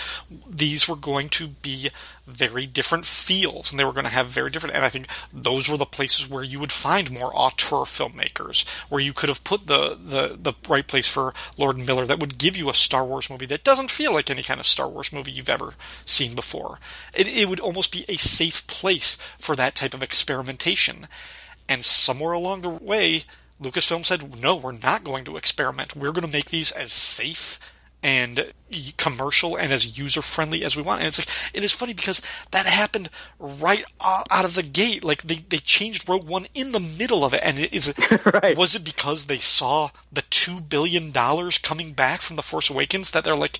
these 0.48 0.88
were 0.88 0.96
going 0.96 1.30
to 1.30 1.48
be 1.48 1.90
very 2.28 2.66
different 2.68 3.06
feels, 3.06 3.72
and 3.72 3.80
they 3.80 3.84
were 3.84 3.94
going 3.94 4.06
to 4.06 4.12
have 4.12 4.28
very 4.28 4.52
different. 4.52 4.76
And 4.76 4.86
I 4.86 4.90
think 4.90 5.08
those 5.34 5.68
were 5.68 5.78
the 5.78 5.86
places 5.86 6.30
where 6.30 6.44
you 6.44 6.60
would 6.60 6.72
find 6.72 7.12
more 7.12 7.32
auteur 7.34 7.86
filmmakers, 7.86 8.68
where 8.90 9.02
you 9.02 9.14
could 9.14 9.30
have 9.30 9.44
put 9.44 9.68
the 9.68 9.98
the 10.00 10.38
the 10.40 10.54
right 10.68 10.86
place 10.86 11.08
for 11.08 11.34
Lord 11.58 11.78
Miller 11.78 12.06
that 12.06 12.20
would 12.20 12.38
give 12.38 12.56
you 12.56 12.70
a 12.70 12.74
Star 12.74 13.06
Wars 13.06 13.30
movie 13.30 13.48
that 13.48 13.64
doesn't 13.64 13.92
feel 13.92 14.14
like 14.14 14.30
any 14.30 14.44
kind 14.44 14.60
of 14.60 14.68
Star 14.68 14.88
Wars 14.88 15.12
movie 15.12 15.32
you've 15.32 15.50
ever 15.50 15.74
seen 16.06 16.36
before. 16.36 16.80
It, 17.14 17.28
it 17.28 17.50
would 17.50 17.60
almost 17.60 17.92
be 17.92 18.06
a 18.08 18.18
safe 18.18 18.68
place 18.68 19.16
for 19.38 19.56
that 19.56 19.76
type 19.76 19.94
of 19.94 20.04
experimentation. 20.04 21.08
And 21.68 21.82
somewhere 21.82 22.34
along 22.34 22.62
the 22.62 22.70
way, 22.70 23.24
Lucasfilm 23.62 24.06
said, 24.06 24.42
no, 24.42 24.56
we're 24.56 24.72
not 24.72 25.04
going 25.04 25.26
to 25.26 25.38
experiment. 25.38 25.96
We're 25.96 26.12
going 26.12 26.26
to 26.26 26.32
make 26.32 26.50
these 26.50 26.72
as 26.72 26.92
safe 26.92 27.60
and 28.02 28.54
commercial 28.98 29.58
and 29.58 29.72
as 29.72 29.98
user 29.98 30.22
friendly 30.22 30.64
as 30.64 30.76
we 30.76 30.82
want. 30.82 31.02
And 31.02 31.08
it's 31.08 31.20
like 31.20 31.56
it 31.56 31.64
is 31.64 31.74
funny 31.74 31.94
because 31.94 32.22
that 32.52 32.66
happened 32.66 33.10
right 33.38 33.84
out 34.02 34.46
of 34.46 34.56
the 34.56 34.64
gate. 34.64 35.04
Like 35.04 35.24
they, 35.24 35.36
they 35.36 35.58
changed 35.58 36.08
Rogue 36.08 36.28
One 36.28 36.46
in 36.54 36.72
the 36.72 36.96
middle 36.98 37.26
of 37.26 37.34
it, 37.34 37.42
and 37.44 37.60
it 37.60 37.74
is 37.74 37.94
right. 38.34 38.58
was 38.58 38.76
it 38.76 38.86
because 38.86 39.26
they 39.26 39.38
saw 39.38 39.90
the 40.12 40.24
two 40.30 40.62
billion 40.62 41.12
dollars 41.12 41.58
coming 41.58 41.92
back 41.92 42.22
from 42.22 42.36
the 42.36 42.42
Force 42.44 42.70
Awakens 42.70 43.12
that 43.12 43.24
they're 43.24 43.36
like. 43.36 43.60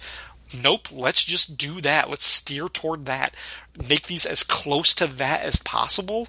Nope, 0.64 0.88
let's 0.92 1.24
just 1.24 1.58
do 1.58 1.80
that. 1.82 2.10
Let's 2.10 2.26
steer 2.26 2.70
toward 2.70 3.06
that. 3.06 3.36
Make 3.88 4.08
these 4.08 4.26
as 4.26 4.42
close 4.42 4.96
to 4.96 5.06
that 5.06 5.44
as 5.44 5.58
possible 5.58 6.28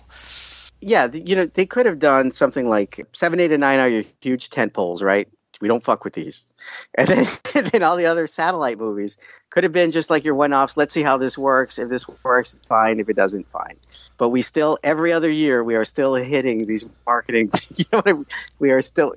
yeah, 0.81 1.09
you 1.13 1.37
know, 1.37 1.47
they 1.47 1.67
could 1.67 1.87
have 1.87 1.99
done 1.99 2.31
something 2.31 2.69
like 2.69 3.07
seven, 3.13 3.41
eight, 3.41 3.53
and 3.53 3.61
nine 3.61 3.81
are 3.81 3.89
your 3.89 4.05
huge 4.21 4.51
tent 4.51 4.73
poles, 4.73 5.03
right? 5.03 5.29
We 5.61 5.69
don't 5.69 5.85
fuck 5.85 6.05
with 6.05 6.15
these. 6.15 6.53
And 6.95 7.09
then, 7.09 7.27
and 7.55 7.67
then 7.67 7.83
all 7.83 7.97
the 7.97 8.07
other 8.07 8.27
satellite 8.27 8.79
movies 8.79 9.17
could 9.51 9.65
have 9.65 9.73
been 9.73 9.91
just 9.91 10.11
like 10.11 10.25
your 10.25 10.35
one 10.35 10.53
offs. 10.53 10.77
Let's 10.77 10.95
see 10.95 11.03
how 11.03 11.19
this 11.19 11.37
works. 11.37 11.79
If 11.79 11.89
this 11.89 12.07
works, 12.25 12.55
it's 12.55 12.67
fine. 12.67 13.01
If 13.01 13.09
it 13.09 13.17
doesn't, 13.17 13.49
fine. 13.51 13.77
But 14.17 14.31
we 14.31 14.43
still, 14.43 14.79
every 14.83 15.13
other 15.13 15.31
year, 15.31 15.63
we 15.63 15.77
are 15.77 15.85
still 15.85 16.15
hitting 16.15 16.67
these 16.67 16.85
marketing. 17.07 17.51
You 17.77 17.85
know, 17.93 18.03
I 18.05 18.13
mean? 18.13 18.27
we 18.59 18.71
are 18.71 18.83
still, 18.83 19.15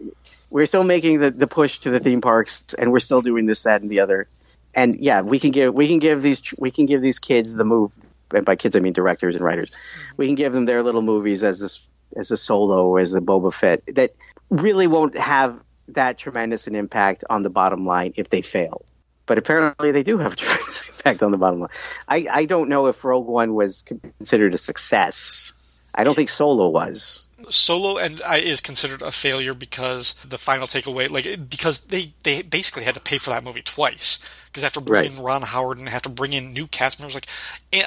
we're 0.50 0.66
still 0.66 0.84
making 0.84 1.20
the, 1.20 1.32
the 1.32 1.48
push 1.48 1.80
to 1.80 1.90
the 1.90 2.00
theme 2.00 2.22
parks, 2.22 2.74
and 2.78 2.92
we're 2.92 3.00
still 3.00 3.22
doing 3.22 3.46
this, 3.46 3.64
that, 3.64 3.82
and 3.82 3.90
the 3.90 4.02
other. 4.02 4.28
And 4.76 5.00
yeah, 5.00 5.22
we 5.22 5.40
can 5.40 5.52
give 5.52 5.74
we 5.74 5.88
can 5.88 6.00
give 6.00 6.22
these 6.22 6.42
we 6.58 6.72
can 6.72 6.86
give 6.86 7.02
these 7.02 7.20
kids 7.20 7.54
the 7.54 7.64
move 7.64 7.92
and 8.34 8.46
by 8.46 8.56
kids 8.56 8.76
I 8.76 8.80
mean 8.80 8.94
directors 8.94 9.36
and 9.36 9.44
writers. 9.44 9.72
We 10.18 10.28
can 10.28 10.36
give 10.36 10.54
them 10.54 10.66
their 10.66 10.84
little 10.84 11.02
movies 11.02 11.44
as 11.44 11.60
this 11.60 11.80
as 12.16 12.32
a 12.32 12.38
solo, 12.38 12.98
as 12.98 13.14
a 13.14 13.22
Boba 13.22 13.54
Fett 13.54 13.84
that 13.96 14.16
really 14.50 14.88
won't 14.88 15.18
have 15.18 15.60
that 15.90 16.18
tremendous 16.18 16.68
an 16.68 16.76
impact 16.76 17.24
on 17.30 17.44
the 17.44 17.50
bottom 17.50 17.86
line 17.86 18.14
if 18.16 18.30
they 18.30 18.42
fail. 18.42 18.86
But 19.26 19.38
apparently 19.38 19.92
they 19.92 20.04
do 20.04 20.18
have 20.18 20.34
a 20.34 20.36
tremendous 20.36 20.90
impact 20.90 21.24
on 21.24 21.32
the 21.32 21.38
bottom 21.38 21.62
line. 21.62 21.70
I, 22.08 22.28
I 22.30 22.46
don't 22.46 22.70
know 22.70 22.88
if 22.88 23.04
Rogue 23.04 23.28
One 23.28 23.54
was 23.54 23.84
considered 23.84 24.54
a 24.54 24.58
success. 24.58 25.54
I 25.94 26.04
don't 26.04 26.16
think 26.16 26.30
Solo 26.30 26.70
was. 26.70 27.23
Solo 27.50 27.98
and 27.98 28.22
I 28.24 28.40
is 28.40 28.62
considered 28.62 29.02
a 29.02 29.12
failure 29.12 29.54
because 29.54 30.14
the 30.28 30.38
final 30.38 30.68
takeaway, 30.68 31.10
like 31.10 31.50
because 31.50 31.86
they 31.86 32.14
they 32.24 32.42
basically 32.42 32.84
had 32.84 32.96
to 32.96 33.02
pay 33.02 33.18
for 33.18 33.30
that 33.30 33.44
movie 33.44 33.62
twice 33.62 34.20
because 34.54 34.64
after 34.64 34.80
bringing 34.80 35.18
right. 35.18 35.24
Ron 35.24 35.42
Howard 35.42 35.80
and 35.80 35.90
have 35.90 36.04
to 36.04 36.10
bring 36.10 36.34
in 36.34 36.54
new 36.54 36.68
cast 36.68 37.00
members, 37.00 37.16
like 37.16 37.28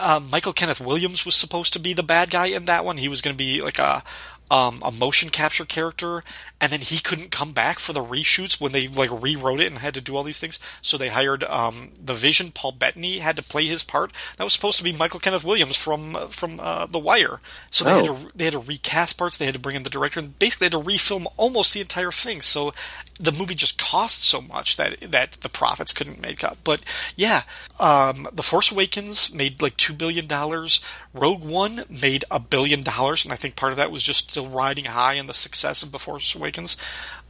uh, 0.00 0.20
Michael 0.32 0.52
Kenneth 0.52 0.80
Williams 0.80 1.24
was 1.24 1.36
supposed 1.36 1.72
to 1.74 1.78
be 1.78 1.92
the 1.92 2.02
bad 2.02 2.30
guy 2.30 2.46
in 2.46 2.64
that 2.64 2.84
one. 2.84 2.96
He 2.96 3.08
was 3.08 3.22
going 3.22 3.34
to 3.34 3.38
be 3.38 3.62
like 3.62 3.78
a 3.78 4.02
um, 4.50 4.80
a 4.84 4.92
motion 4.92 5.28
capture 5.28 5.64
character, 5.64 6.22
and 6.60 6.70
then 6.72 6.80
he 6.80 6.98
couldn't 6.98 7.30
come 7.30 7.52
back 7.52 7.78
for 7.78 7.92
the 7.92 8.04
reshoots 8.04 8.60
when 8.60 8.72
they 8.72 8.88
like 8.88 9.10
rewrote 9.10 9.60
it 9.60 9.72
and 9.72 9.78
had 9.78 9.94
to 9.94 10.00
do 10.00 10.16
all 10.16 10.22
these 10.22 10.40
things. 10.40 10.60
So 10.82 10.96
they 10.96 11.08
hired 11.08 11.44
um, 11.44 11.90
the 12.00 12.14
Vision. 12.14 12.50
Paul 12.52 12.72
Bettany 12.72 13.18
had 13.18 13.36
to 13.36 13.42
play 13.42 13.66
his 13.66 13.84
part. 13.84 14.12
That 14.36 14.44
was 14.44 14.52
supposed 14.52 14.78
to 14.78 14.84
be 14.84 14.92
Michael 14.92 15.20
Kenneth 15.20 15.44
Williams 15.44 15.76
from 15.76 16.14
from 16.28 16.60
uh, 16.60 16.86
The 16.86 16.98
Wire. 16.98 17.40
So 17.70 17.84
they 17.84 17.92
oh. 17.92 17.96
had 17.96 18.06
to 18.06 18.32
they 18.34 18.44
had 18.44 18.52
to 18.54 18.58
recast 18.60 19.18
parts. 19.18 19.36
They 19.36 19.46
had 19.46 19.54
to 19.54 19.60
bring 19.60 19.76
in 19.76 19.82
the 19.82 19.90
director, 19.90 20.20
and 20.20 20.38
basically 20.38 20.66
had 20.66 20.72
to 20.72 20.80
refilm 20.80 21.26
almost 21.36 21.74
the 21.74 21.80
entire 21.80 22.12
thing. 22.12 22.40
So 22.40 22.72
the 23.18 23.36
movie 23.38 23.54
just 23.54 23.78
cost 23.78 24.24
so 24.24 24.40
much 24.40 24.76
that 24.76 25.00
that 25.00 25.32
the 25.32 25.48
profits 25.48 25.92
couldn't 25.92 26.20
make 26.20 26.44
up. 26.44 26.58
But 26.64 26.82
yeah, 27.16 27.42
um, 27.80 28.28
The 28.32 28.42
Force 28.42 28.70
Awakens 28.70 29.34
made 29.34 29.62
like 29.62 29.76
two 29.76 29.94
billion 29.94 30.26
dollars. 30.26 30.82
Rogue 31.14 31.44
One 31.44 31.84
made 32.02 32.24
a 32.30 32.38
billion 32.38 32.82
dollars, 32.82 33.24
and 33.24 33.32
I 33.32 33.36
think 33.36 33.56
part 33.56 33.72
of 33.72 33.78
that 33.78 33.90
was 33.90 34.02
just 34.02 34.30
still 34.30 34.48
riding 34.48 34.84
high 34.86 35.14
in 35.14 35.26
the 35.26 35.34
success 35.34 35.82
of 35.82 35.92
The 35.92 35.98
Force 35.98 36.34
Awakens. 36.34 36.76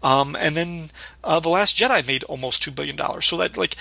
Um, 0.02 0.36
and 0.36 0.54
then 0.54 0.90
uh, 1.22 1.40
The 1.40 1.48
Last 1.48 1.76
Jedi 1.76 2.06
made 2.06 2.24
almost 2.24 2.62
two 2.62 2.70
billion 2.70 2.96
dollars. 2.96 3.26
So 3.26 3.36
that 3.38 3.56
like 3.56 3.76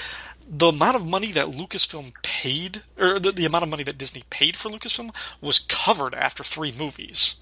the 0.47 0.69
amount 0.69 0.95
of 0.95 1.09
money 1.09 1.31
that 1.31 1.47
Lucasfilm 1.47 2.13
paid, 2.21 2.81
or 2.99 3.19
the, 3.19 3.31
the 3.31 3.45
amount 3.45 3.63
of 3.63 3.69
money 3.69 3.83
that 3.83 3.97
Disney 3.97 4.23
paid 4.29 4.55
for 4.55 4.69
Lucasfilm, 4.69 5.15
was 5.41 5.59
covered 5.59 6.13
after 6.13 6.43
three 6.43 6.71
movies. 6.77 7.39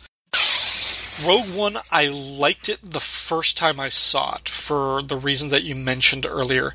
Rogue 1.22 1.56
One, 1.56 1.78
I 1.92 2.08
liked 2.08 2.70
it 2.70 2.80
the 2.82 3.00
first 3.00 3.58
time 3.58 3.80
I 3.80 3.90
saw 3.90 4.36
it 4.36 4.50
for 4.50 5.02
the 5.02 5.18
reasons 5.18 5.52
that 5.52 5.64
you 5.64 5.76
mentioned 5.76 6.26
earlier. 6.26 6.74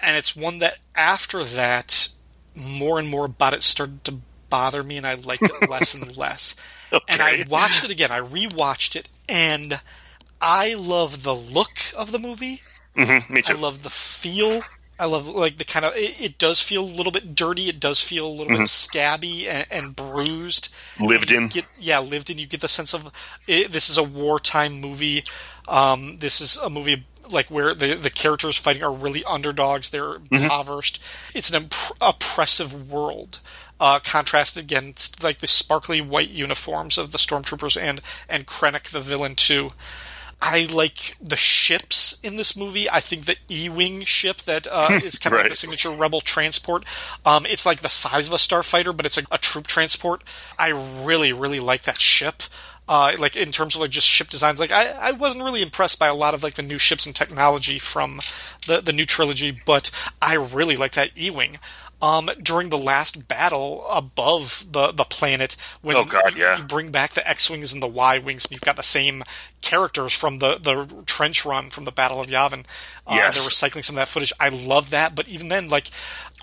And 0.00 0.16
it's 0.16 0.34
one 0.34 0.58
that 0.58 0.78
after 0.94 1.44
that, 1.44 2.08
more 2.54 2.98
and 2.98 3.08
more 3.08 3.26
about 3.26 3.54
it 3.54 3.62
started 3.62 4.04
to 4.04 4.18
bother 4.48 4.82
me, 4.82 4.96
and 4.96 5.06
I 5.06 5.14
liked 5.14 5.42
it 5.42 5.52
less 5.70 5.94
and 5.94 6.16
less. 6.16 6.56
Okay. 6.92 7.04
And 7.08 7.22
I 7.22 7.44
watched 7.48 7.84
it 7.84 7.90
again. 7.90 8.10
I 8.10 8.20
rewatched 8.20 8.96
it, 8.96 9.08
and 9.28 9.80
I 10.40 10.74
love 10.74 11.22
the 11.22 11.34
look 11.34 11.78
of 11.96 12.12
the 12.12 12.18
movie. 12.18 12.62
Mm-hmm, 12.96 13.32
me 13.32 13.42
too. 13.42 13.54
I 13.54 13.56
love 13.56 13.82
the 13.82 13.90
feel. 13.90 14.62
I 15.00 15.06
love 15.06 15.28
like 15.28 15.56
the 15.56 15.64
kind 15.64 15.86
of 15.86 15.96
it, 15.96 16.20
it, 16.20 16.38
does 16.38 16.62
feel 16.62 16.84
a 16.84 16.84
little 16.84 17.10
bit 17.10 17.34
dirty. 17.34 17.68
It 17.70 17.80
does 17.80 18.00
feel 18.00 18.26
a 18.26 18.28
little 18.28 18.46
mm-hmm. 18.46 18.62
bit 18.62 18.68
scabby 18.68 19.48
and, 19.48 19.66
and 19.70 19.96
bruised. 19.96 20.72
Lived 21.00 21.32
in. 21.32 21.48
Get, 21.48 21.64
yeah, 21.78 22.00
lived 22.00 22.28
in. 22.28 22.38
You 22.38 22.46
get 22.46 22.60
the 22.60 22.68
sense 22.68 22.92
of 22.92 23.10
it, 23.46 23.72
this 23.72 23.88
is 23.88 23.96
a 23.96 24.02
wartime 24.02 24.78
movie. 24.80 25.24
Um, 25.68 26.18
this 26.18 26.42
is 26.42 26.58
a 26.58 26.68
movie 26.68 27.06
like 27.30 27.50
where 27.50 27.74
the 27.74 27.94
the 27.94 28.10
characters 28.10 28.58
fighting 28.58 28.82
are 28.82 28.92
really 28.92 29.24
underdogs. 29.24 29.88
They're 29.88 30.18
mm-hmm. 30.18 30.34
impoverished. 30.34 31.02
It's 31.34 31.48
an 31.50 31.62
imp- 31.62 31.96
oppressive 32.00 32.90
world. 32.90 33.40
Uh, 33.80 33.98
contrasted 33.98 34.62
against 34.62 35.24
like 35.24 35.38
the 35.38 35.46
sparkly 35.46 36.02
white 36.02 36.28
uniforms 36.28 36.98
of 36.98 37.12
the 37.12 37.18
stormtroopers 37.18 37.80
and 37.80 38.02
and 38.28 38.46
Krennic 38.46 38.90
the 38.90 39.00
villain 39.00 39.34
too. 39.34 39.70
I 40.42 40.66
like 40.72 41.16
the 41.20 41.36
ships 41.36 42.18
in 42.22 42.36
this 42.36 42.56
movie. 42.56 42.88
I 42.88 43.00
think 43.00 43.26
the 43.26 43.36
U-wing 43.48 44.04
ship 44.04 44.38
that 44.38 44.66
uh, 44.70 44.88
is 45.04 45.18
kind 45.18 45.34
of 45.34 45.36
right. 45.38 45.42
like 45.44 45.52
the 45.52 45.56
signature 45.56 45.90
rebel 45.90 46.20
transport. 46.20 46.84
Um, 47.26 47.44
it's 47.46 47.66
like 47.66 47.80
the 47.80 47.88
size 47.88 48.26
of 48.26 48.32
a 48.32 48.36
starfighter, 48.36 48.96
but 48.96 49.06
it's 49.06 49.18
a, 49.18 49.22
a 49.30 49.38
troop 49.38 49.66
transport. 49.66 50.22
I 50.58 50.68
really, 51.04 51.32
really 51.32 51.60
like 51.60 51.82
that 51.82 52.00
ship. 52.00 52.42
Uh, 52.88 53.12
like 53.20 53.36
in 53.36 53.52
terms 53.52 53.76
of 53.76 53.82
like 53.82 53.90
just 53.90 54.06
ship 54.06 54.28
designs, 54.30 54.58
like 54.58 54.72
I, 54.72 54.90
I 54.90 55.12
wasn't 55.12 55.44
really 55.44 55.62
impressed 55.62 56.00
by 56.00 56.08
a 56.08 56.14
lot 56.14 56.34
of 56.34 56.42
like 56.42 56.54
the 56.54 56.62
new 56.62 56.78
ships 56.78 57.06
and 57.06 57.14
technology 57.14 57.78
from 57.78 58.20
the 58.66 58.80
the 58.80 58.92
new 58.92 59.06
trilogy, 59.06 59.56
but 59.64 59.92
I 60.20 60.34
really 60.34 60.74
like 60.74 60.92
that 60.92 61.16
U-wing 61.16 61.58
um, 62.02 62.30
during 62.42 62.70
the 62.70 62.78
last 62.78 63.28
battle 63.28 63.84
above 63.90 64.66
the, 64.70 64.92
the 64.92 65.04
planet 65.04 65.56
when 65.82 65.96
oh 65.96 66.04
God, 66.04 66.34
yeah. 66.36 66.58
you 66.58 66.64
bring 66.64 66.90
back 66.90 67.12
the 67.12 67.28
X 67.28 67.50
wings 67.50 67.72
and 67.72 67.82
the 67.82 67.86
Y 67.86 68.18
wings, 68.18 68.46
and 68.46 68.52
you've 68.52 68.62
got 68.62 68.76
the 68.76 68.82
same 68.82 69.22
characters 69.60 70.16
from 70.16 70.38
the, 70.38 70.56
the 70.56 71.04
trench 71.04 71.44
run 71.44 71.68
from 71.68 71.84
the 71.84 71.92
Battle 71.92 72.20
of 72.20 72.28
Yavin. 72.28 72.64
Uh, 73.06 73.14
yes. 73.14 73.38
They're 73.38 73.50
recycling 73.50 73.84
some 73.84 73.96
of 73.96 74.00
that 74.00 74.08
footage. 74.08 74.32
I 74.40 74.48
love 74.48 74.90
that, 74.90 75.14
but 75.14 75.28
even 75.28 75.48
then, 75.48 75.68
like 75.68 75.88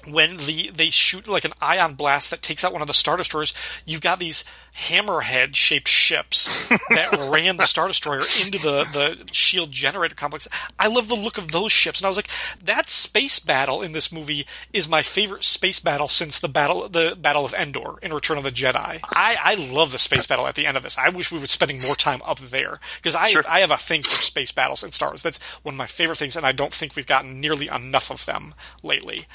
when 0.05 0.37
the 0.37 0.69
they 0.73 0.89
shoot 0.89 1.27
like 1.27 1.45
an 1.45 1.53
ion 1.61 1.93
blast 1.93 2.31
that 2.31 2.41
takes 2.41 2.63
out 2.63 2.73
one 2.73 2.81
of 2.81 2.87
the 2.87 2.93
star 2.93 3.17
destroyers, 3.17 3.53
you've 3.85 4.01
got 4.01 4.19
these 4.19 4.45
hammerhead 4.75 5.55
shaped 5.55 5.87
ships 5.87 6.69
that 6.89 7.29
ran 7.31 7.57
the 7.57 7.65
star 7.65 7.87
destroyer 7.87 8.21
into 8.43 8.59
the 8.59 8.85
the 8.93 9.33
shield 9.33 9.71
generator 9.71 10.15
complex. 10.15 10.47
I 10.79 10.87
love 10.87 11.07
the 11.07 11.15
look 11.15 11.37
of 11.37 11.51
those 11.51 11.71
ships, 11.71 11.99
and 11.99 12.05
I 12.05 12.09
was 12.09 12.17
like, 12.17 12.29
that 12.63 12.89
space 12.89 13.39
battle 13.39 13.81
in 13.81 13.91
this 13.91 14.11
movie 14.11 14.45
is 14.71 14.89
my 14.89 15.01
favorite 15.01 15.43
space 15.43 15.79
battle 15.79 16.07
since 16.07 16.39
the 16.39 16.49
battle 16.49 16.87
the 16.89 17.17
Battle 17.19 17.45
of 17.45 17.53
Endor 17.53 17.97
in 18.01 18.13
Return 18.13 18.37
of 18.37 18.43
the 18.43 18.51
Jedi. 18.51 18.99
I 19.03 19.37
I 19.43 19.55
love 19.55 19.91
the 19.91 19.99
space 19.99 20.27
battle 20.27 20.47
at 20.47 20.55
the 20.55 20.65
end 20.65 20.77
of 20.77 20.83
this. 20.83 20.97
I 20.97 21.09
wish 21.09 21.31
we 21.31 21.39
were 21.39 21.47
spending 21.47 21.81
more 21.81 21.95
time 21.95 22.21
up 22.23 22.39
there 22.39 22.79
because 22.97 23.15
I 23.15 23.29
sure. 23.29 23.43
I 23.47 23.59
have 23.59 23.71
a 23.71 23.77
thing 23.77 24.03
for 24.03 24.21
space 24.21 24.51
battles 24.51 24.83
in 24.83 24.91
Star 24.91 25.09
Wars. 25.09 25.23
That's 25.23 25.41
one 25.63 25.73
of 25.73 25.79
my 25.79 25.87
favorite 25.87 26.17
things, 26.17 26.37
and 26.37 26.45
I 26.45 26.51
don't 26.51 26.73
think 26.73 26.95
we've 26.95 27.07
gotten 27.07 27.41
nearly 27.41 27.67
enough 27.67 28.11
of 28.11 28.25
them 28.25 28.53
lately 28.83 29.25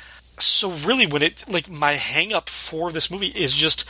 so 0.45 0.71
really 0.71 1.07
when 1.07 1.23
it 1.23 1.45
like 1.49 1.71
my 1.71 1.93
hang 1.93 2.33
up 2.33 2.49
for 2.49 2.93
this 2.93 3.11
movie 3.11 3.29
is 3.29 3.55
just 3.55 3.89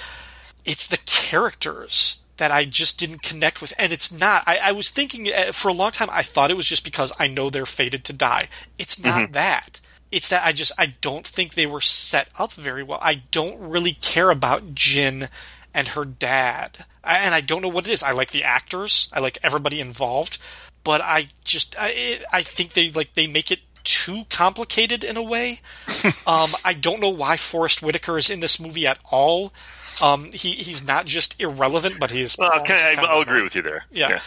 it's 0.65 0.87
the 0.87 0.99
characters 1.07 2.23
that 2.39 2.51
I 2.51 2.65
just 2.65 2.99
didn't 2.99 3.23
connect 3.23 3.61
with. 3.61 3.73
And 3.79 3.93
it's 3.93 4.19
not. 4.19 4.43
I, 4.47 4.59
I 4.65 4.73
was 4.73 4.91
thinking 4.91 5.29
uh, 5.29 5.53
for 5.53 5.69
a 5.69 5.73
long 5.73 5.91
time, 5.93 6.09
I 6.11 6.23
thought 6.23 6.51
it 6.51 6.57
was 6.57 6.69
just 6.69 6.85
because 6.85 7.13
I 7.19 7.27
know 7.29 7.51
they're 7.51 7.67
fated 7.67 8.05
to 8.05 8.13
die. 8.13 8.49
It's 8.79 9.03
not 9.03 9.23
mm-hmm. 9.25 9.33
that. 9.33 9.81
It's 10.11 10.29
that 10.29 10.45
I 10.45 10.53
just, 10.53 10.73
I 10.79 10.95
don't 11.01 11.27
think 11.27 11.55
they 11.55 11.67
were 11.67 11.81
set 11.81 12.29
up 12.39 12.53
very 12.53 12.83
well. 12.83 12.99
I 13.01 13.23
don't 13.31 13.61
really 13.61 13.93
care 13.93 14.31
about 14.31 14.75
Jyn 14.75 15.29
and 15.75 15.89
her 15.89 16.05
dad. 16.05 16.85
And 17.05 17.35
I 17.35 17.41
don't 17.41 17.63
know 17.63 17.69
what 17.69 17.87
it 17.87 17.93
is. 17.93 18.03
I 18.03 18.13
like 18.13 18.31
the 18.31 18.45
actors. 18.45 19.09
I 19.13 19.21
like 19.21 19.39
everybody 19.43 19.81
involved. 19.81 20.39
but 20.85 21.01
I 21.01 21.29
just 21.45 21.77
I 21.79 22.21
I 22.33 22.43
think 22.43 22.73
they 22.73 22.89
like 22.89 23.15
they 23.15 23.27
make 23.27 23.51
it 23.51 23.61
too 23.85 24.25
complicated 24.31 25.05
in 25.05 25.17
a 25.17 25.23
way. 25.23 25.61
um, 26.27 26.51
I 26.65 26.75
don't 26.79 27.01
know 27.01 27.11
why 27.11 27.37
Forest 27.37 27.83
Whitaker 27.83 28.19
is 28.19 28.31
in 28.31 28.41
this 28.41 28.61
movie 28.61 28.87
at 28.87 28.99
all. 29.11 29.53
Um, 30.01 30.25
he 30.33 30.53
he's 30.53 30.87
not 30.87 31.07
just 31.07 31.41
irrelevant, 31.41 31.97
but 32.01 32.11
he's. 32.11 32.37
Well, 32.39 32.61
okay, 32.61 32.97
I, 32.97 33.15
will 33.15 33.23
agree 33.23 33.43
with 33.43 33.55
you 33.55 33.63
there. 33.63 33.85
Yeah, 33.91 34.11
yeah. 34.11 34.21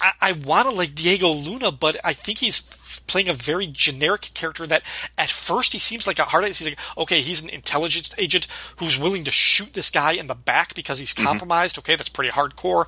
I, 0.00 0.12
I 0.20 0.32
want 0.32 0.68
to 0.68 0.74
like 0.74 0.94
Diego 0.94 1.30
Luna, 1.30 1.70
but 1.72 1.96
I 2.04 2.12
think 2.12 2.38
he's 2.38 2.58
playing 3.06 3.28
a 3.28 3.34
very 3.34 3.66
generic 3.66 4.30
character 4.34 4.66
that 4.66 4.82
at 5.18 5.28
first 5.28 5.72
he 5.72 5.78
seems 5.78 6.06
like 6.06 6.18
a 6.18 6.24
hard 6.24 6.44
ass. 6.44 6.58
He's 6.58 6.68
like, 6.68 6.78
okay, 6.96 7.20
he's 7.20 7.42
an 7.42 7.50
intelligence 7.50 8.14
agent 8.18 8.46
who's 8.78 8.98
willing 8.98 9.24
to 9.24 9.30
shoot 9.30 9.72
this 9.72 9.90
guy 9.90 10.12
in 10.12 10.26
the 10.26 10.34
back 10.34 10.74
because 10.74 10.98
he's 10.98 11.14
mm-hmm. 11.14 11.26
compromised. 11.26 11.76
Mm-hmm. 11.76 11.90
Okay, 11.90 11.96
that's 11.96 12.08
pretty 12.08 12.30
hardcore. 12.30 12.86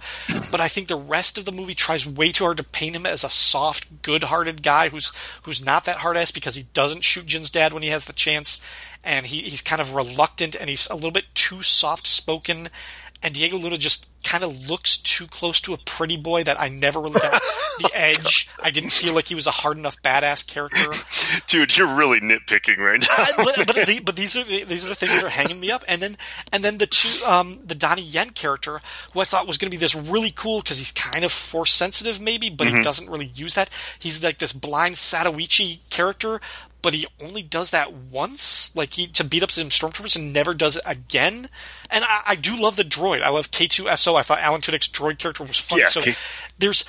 But 0.50 0.60
I 0.60 0.68
think 0.68 0.88
the 0.88 0.96
rest 0.96 1.38
of 1.38 1.44
the 1.44 1.52
movie 1.52 1.74
tries 1.74 2.06
way 2.06 2.30
too 2.32 2.44
hard 2.44 2.56
to 2.58 2.64
paint 2.64 2.96
him 2.96 3.06
as 3.06 3.24
a 3.24 3.30
soft, 3.30 4.02
good-hearted 4.02 4.62
guy 4.62 4.88
who's 4.88 5.12
who's 5.42 5.64
not 5.64 5.84
that 5.84 5.98
hard 5.98 6.16
ass 6.16 6.30
because 6.30 6.54
he 6.54 6.66
doesn't 6.74 7.04
shoot 7.04 7.26
Jyn's 7.26 7.50
dad 7.50 7.72
when 7.72 7.82
he 7.82 7.90
has 7.90 8.06
the 8.06 8.12
chance, 8.12 8.60
and 9.04 9.26
he, 9.26 9.42
he's 9.42 9.62
kind 9.62 9.80
of 9.80 9.94
reluctant 9.94 10.56
and 10.58 10.68
he's 10.68 10.88
a 10.88 10.94
little 10.94 11.10
bit 11.10 11.26
too 11.34 11.62
soft 11.62 12.06
spoken 12.06 12.68
and 13.22 13.34
Diego 13.34 13.56
Luna 13.56 13.76
just 13.76 14.10
kind 14.26 14.42
of 14.42 14.68
looks 14.68 14.96
too 14.96 15.26
close 15.26 15.60
to 15.60 15.72
a 15.72 15.76
pretty 15.78 16.16
boy 16.16 16.42
that 16.42 16.60
I 16.60 16.68
never 16.68 17.00
really 17.00 17.20
got 17.20 17.32
the 17.78 17.90
edge. 17.94 18.48
I 18.60 18.70
didn't 18.70 18.90
feel 18.90 19.14
like 19.14 19.26
he 19.26 19.36
was 19.36 19.46
a 19.46 19.52
hard 19.52 19.78
enough 19.78 20.02
badass 20.02 20.46
character. 20.46 20.90
Dude, 21.46 21.76
you're 21.76 21.94
really 21.94 22.20
nitpicking 22.20 22.78
right 22.78 23.00
now. 23.00 23.26
but 23.36 23.66
but, 23.66 23.86
the, 23.86 24.00
but, 24.04 24.16
these 24.16 24.36
are 24.36 24.42
the, 24.42 24.64
these 24.64 24.84
are 24.84 24.88
the 24.88 24.94
things 24.94 25.12
that 25.12 25.24
are 25.24 25.28
hanging 25.28 25.60
me 25.60 25.70
up. 25.70 25.84
And 25.86 26.02
then 26.02 26.16
and 26.52 26.64
then 26.64 26.78
the 26.78 26.86
two 26.86 27.24
um, 27.26 27.60
the 27.64 27.74
Donnie 27.76 28.02
Yen 28.02 28.30
character, 28.30 28.80
who 29.12 29.20
I 29.20 29.24
thought 29.24 29.46
was 29.46 29.58
going 29.58 29.70
to 29.70 29.76
be 29.76 29.80
this 29.80 29.94
really 29.94 30.32
cool 30.34 30.60
because 30.60 30.78
he's 30.78 30.92
kind 30.92 31.24
of 31.24 31.30
force 31.30 31.72
sensitive 31.72 32.20
maybe, 32.20 32.50
but 32.50 32.66
mm-hmm. 32.66 32.78
he 32.78 32.82
doesn't 32.82 33.08
really 33.08 33.30
use 33.34 33.54
that. 33.54 33.70
He's 33.98 34.22
like 34.22 34.38
this 34.38 34.52
blind 34.52 34.96
Zatoichi 34.96 35.88
character, 35.90 36.40
but 36.86 36.94
he 36.94 37.04
only 37.20 37.42
does 37.42 37.72
that 37.72 37.92
once, 37.92 38.74
like 38.76 38.92
he 38.92 39.08
to 39.08 39.24
beat 39.24 39.42
up 39.42 39.50
some 39.50 39.70
stormtroopers, 39.70 40.14
and 40.14 40.32
never 40.32 40.54
does 40.54 40.76
it 40.76 40.84
again. 40.86 41.48
And 41.90 42.04
I, 42.04 42.22
I 42.24 42.34
do 42.36 42.56
love 42.56 42.76
the 42.76 42.84
droid. 42.84 43.22
I 43.22 43.28
love 43.30 43.50
K2SO. 43.50 44.14
I 44.14 44.22
thought 44.22 44.38
Alan 44.38 44.60
Tudyk's 44.60 44.86
droid 44.86 45.18
character 45.18 45.42
was 45.42 45.58
fun. 45.58 45.80
Yeah, 45.80 45.88
so 45.88 46.00
K- 46.00 46.14
there's, 46.60 46.84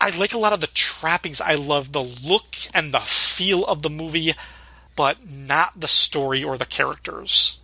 I 0.00 0.16
like 0.16 0.34
a 0.34 0.38
lot 0.38 0.52
of 0.52 0.60
the 0.60 0.68
trappings. 0.68 1.40
I 1.40 1.56
love 1.56 1.90
the 1.90 2.00
look 2.04 2.54
and 2.72 2.92
the 2.92 3.00
feel 3.00 3.64
of 3.64 3.82
the 3.82 3.90
movie, 3.90 4.34
but 4.94 5.18
not 5.28 5.80
the 5.80 5.88
story 5.88 6.44
or 6.44 6.56
the 6.56 6.64
characters. 6.64 7.58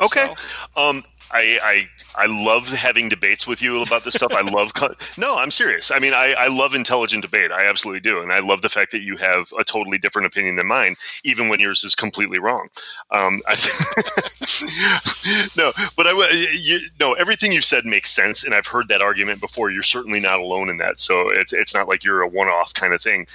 Okay. 0.00 0.32
So. 0.76 0.80
Um, 0.80 1.02
I, 1.32 1.88
I 2.16 2.26
love 2.26 2.68
having 2.68 3.08
debates 3.08 3.46
with 3.46 3.60
you 3.60 3.82
about 3.82 4.04
this 4.04 4.14
stuff. 4.14 4.32
I 4.32 4.40
love 4.42 4.72
no, 5.18 5.36
I'm 5.36 5.50
serious. 5.50 5.90
I 5.90 5.98
mean, 5.98 6.14
I, 6.14 6.34
I 6.34 6.48
love 6.48 6.74
intelligent 6.74 7.22
debate. 7.22 7.50
I 7.50 7.66
absolutely 7.66 8.00
do, 8.00 8.20
and 8.20 8.32
I 8.32 8.40
love 8.40 8.62
the 8.62 8.68
fact 8.68 8.92
that 8.92 9.02
you 9.02 9.16
have 9.16 9.52
a 9.58 9.64
totally 9.64 9.98
different 9.98 10.26
opinion 10.26 10.56
than 10.56 10.66
mine, 10.66 10.96
even 11.24 11.48
when 11.48 11.60
yours 11.60 11.84
is 11.84 11.94
completely 11.94 12.38
wrong. 12.38 12.68
Um, 13.10 13.42
I 13.46 13.54
no, 15.56 15.72
but 15.96 16.06
I 16.06 16.30
you 16.60 16.80
no 17.00 17.14
everything 17.14 17.52
you've 17.52 17.64
said 17.64 17.84
makes 17.84 18.10
sense, 18.10 18.44
and 18.44 18.54
I've 18.54 18.66
heard 18.66 18.88
that 18.88 19.02
argument 19.02 19.40
before. 19.40 19.70
You're 19.70 19.82
certainly 19.82 20.20
not 20.20 20.40
alone 20.40 20.70
in 20.70 20.78
that, 20.78 21.00
so 21.00 21.30
it's 21.30 21.52
it's 21.52 21.74
not 21.74 21.88
like 21.88 22.04
you're 22.04 22.22
a 22.22 22.28
one-off 22.28 22.74
kind 22.74 22.94
of 22.94 23.02
thing. 23.02 23.26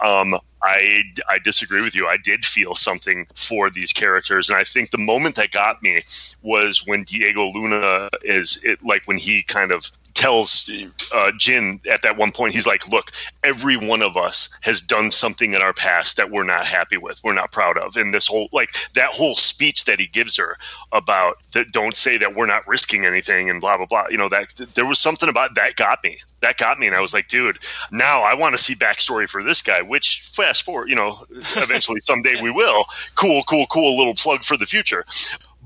Um, 0.00 0.36
I, 0.62 1.02
I 1.28 1.38
disagree 1.38 1.82
with 1.82 1.94
you. 1.94 2.06
I 2.06 2.16
did 2.16 2.44
feel 2.44 2.74
something 2.74 3.26
for 3.34 3.70
these 3.70 3.92
characters, 3.92 4.50
and 4.50 4.58
I 4.58 4.64
think 4.64 4.90
the 4.90 4.98
moment 4.98 5.36
that 5.36 5.52
got 5.52 5.82
me 5.82 6.02
was 6.42 6.86
when 6.86 7.04
Diego 7.04 7.46
Luna 7.46 8.10
is 8.26 8.58
it 8.62 8.84
like 8.84 9.02
when 9.06 9.18
he 9.18 9.42
kind 9.42 9.72
of 9.72 9.90
tells 10.16 10.68
uh, 11.14 11.30
Jyn 11.32 11.86
at 11.86 12.02
that 12.02 12.16
one 12.16 12.32
point, 12.32 12.54
he's 12.54 12.66
like, 12.66 12.88
"Look, 12.88 13.12
every 13.44 13.76
one 13.76 14.02
of 14.02 14.16
us 14.16 14.48
has 14.62 14.80
done 14.80 15.10
something 15.10 15.52
in 15.52 15.60
our 15.60 15.74
past 15.74 16.16
that 16.16 16.30
we're 16.30 16.42
not 16.42 16.66
happy 16.66 16.96
with, 16.96 17.22
we're 17.22 17.34
not 17.34 17.52
proud 17.52 17.76
of." 17.76 17.96
And 17.96 18.12
this 18.12 18.26
whole 18.26 18.48
like 18.52 18.74
that 18.94 19.10
whole 19.10 19.36
speech 19.36 19.84
that 19.84 20.00
he 20.00 20.06
gives 20.06 20.36
her 20.38 20.56
about 20.90 21.36
that, 21.52 21.70
don't 21.70 21.96
say 21.96 22.16
that 22.16 22.34
we're 22.34 22.46
not 22.46 22.66
risking 22.66 23.04
anything 23.04 23.50
and 23.50 23.60
blah 23.60 23.76
blah 23.76 23.86
blah. 23.86 24.06
You 24.08 24.16
know 24.16 24.30
that 24.30 24.48
there 24.74 24.86
was 24.86 24.98
something 24.98 25.28
about 25.28 25.54
that 25.54 25.76
got 25.76 26.02
me. 26.02 26.18
That 26.40 26.56
got 26.56 26.78
me, 26.78 26.86
and 26.86 26.96
I 26.96 27.00
was 27.00 27.12
like, 27.12 27.28
"Dude, 27.28 27.58
now 27.92 28.22
I 28.22 28.34
want 28.34 28.56
to 28.56 28.62
see 28.62 28.74
backstory 28.74 29.28
for 29.28 29.42
this 29.42 29.62
guy." 29.62 29.82
Which 29.82 30.22
fast 30.32 30.64
forward, 30.64 30.88
you 30.88 30.96
know, 30.96 31.24
eventually 31.30 32.00
someday 32.00 32.40
we 32.40 32.50
will. 32.50 32.86
Cool, 33.14 33.42
cool, 33.44 33.66
cool. 33.66 33.98
Little 33.98 34.14
plug 34.14 34.44
for 34.44 34.56
the 34.56 34.66
future 34.66 35.04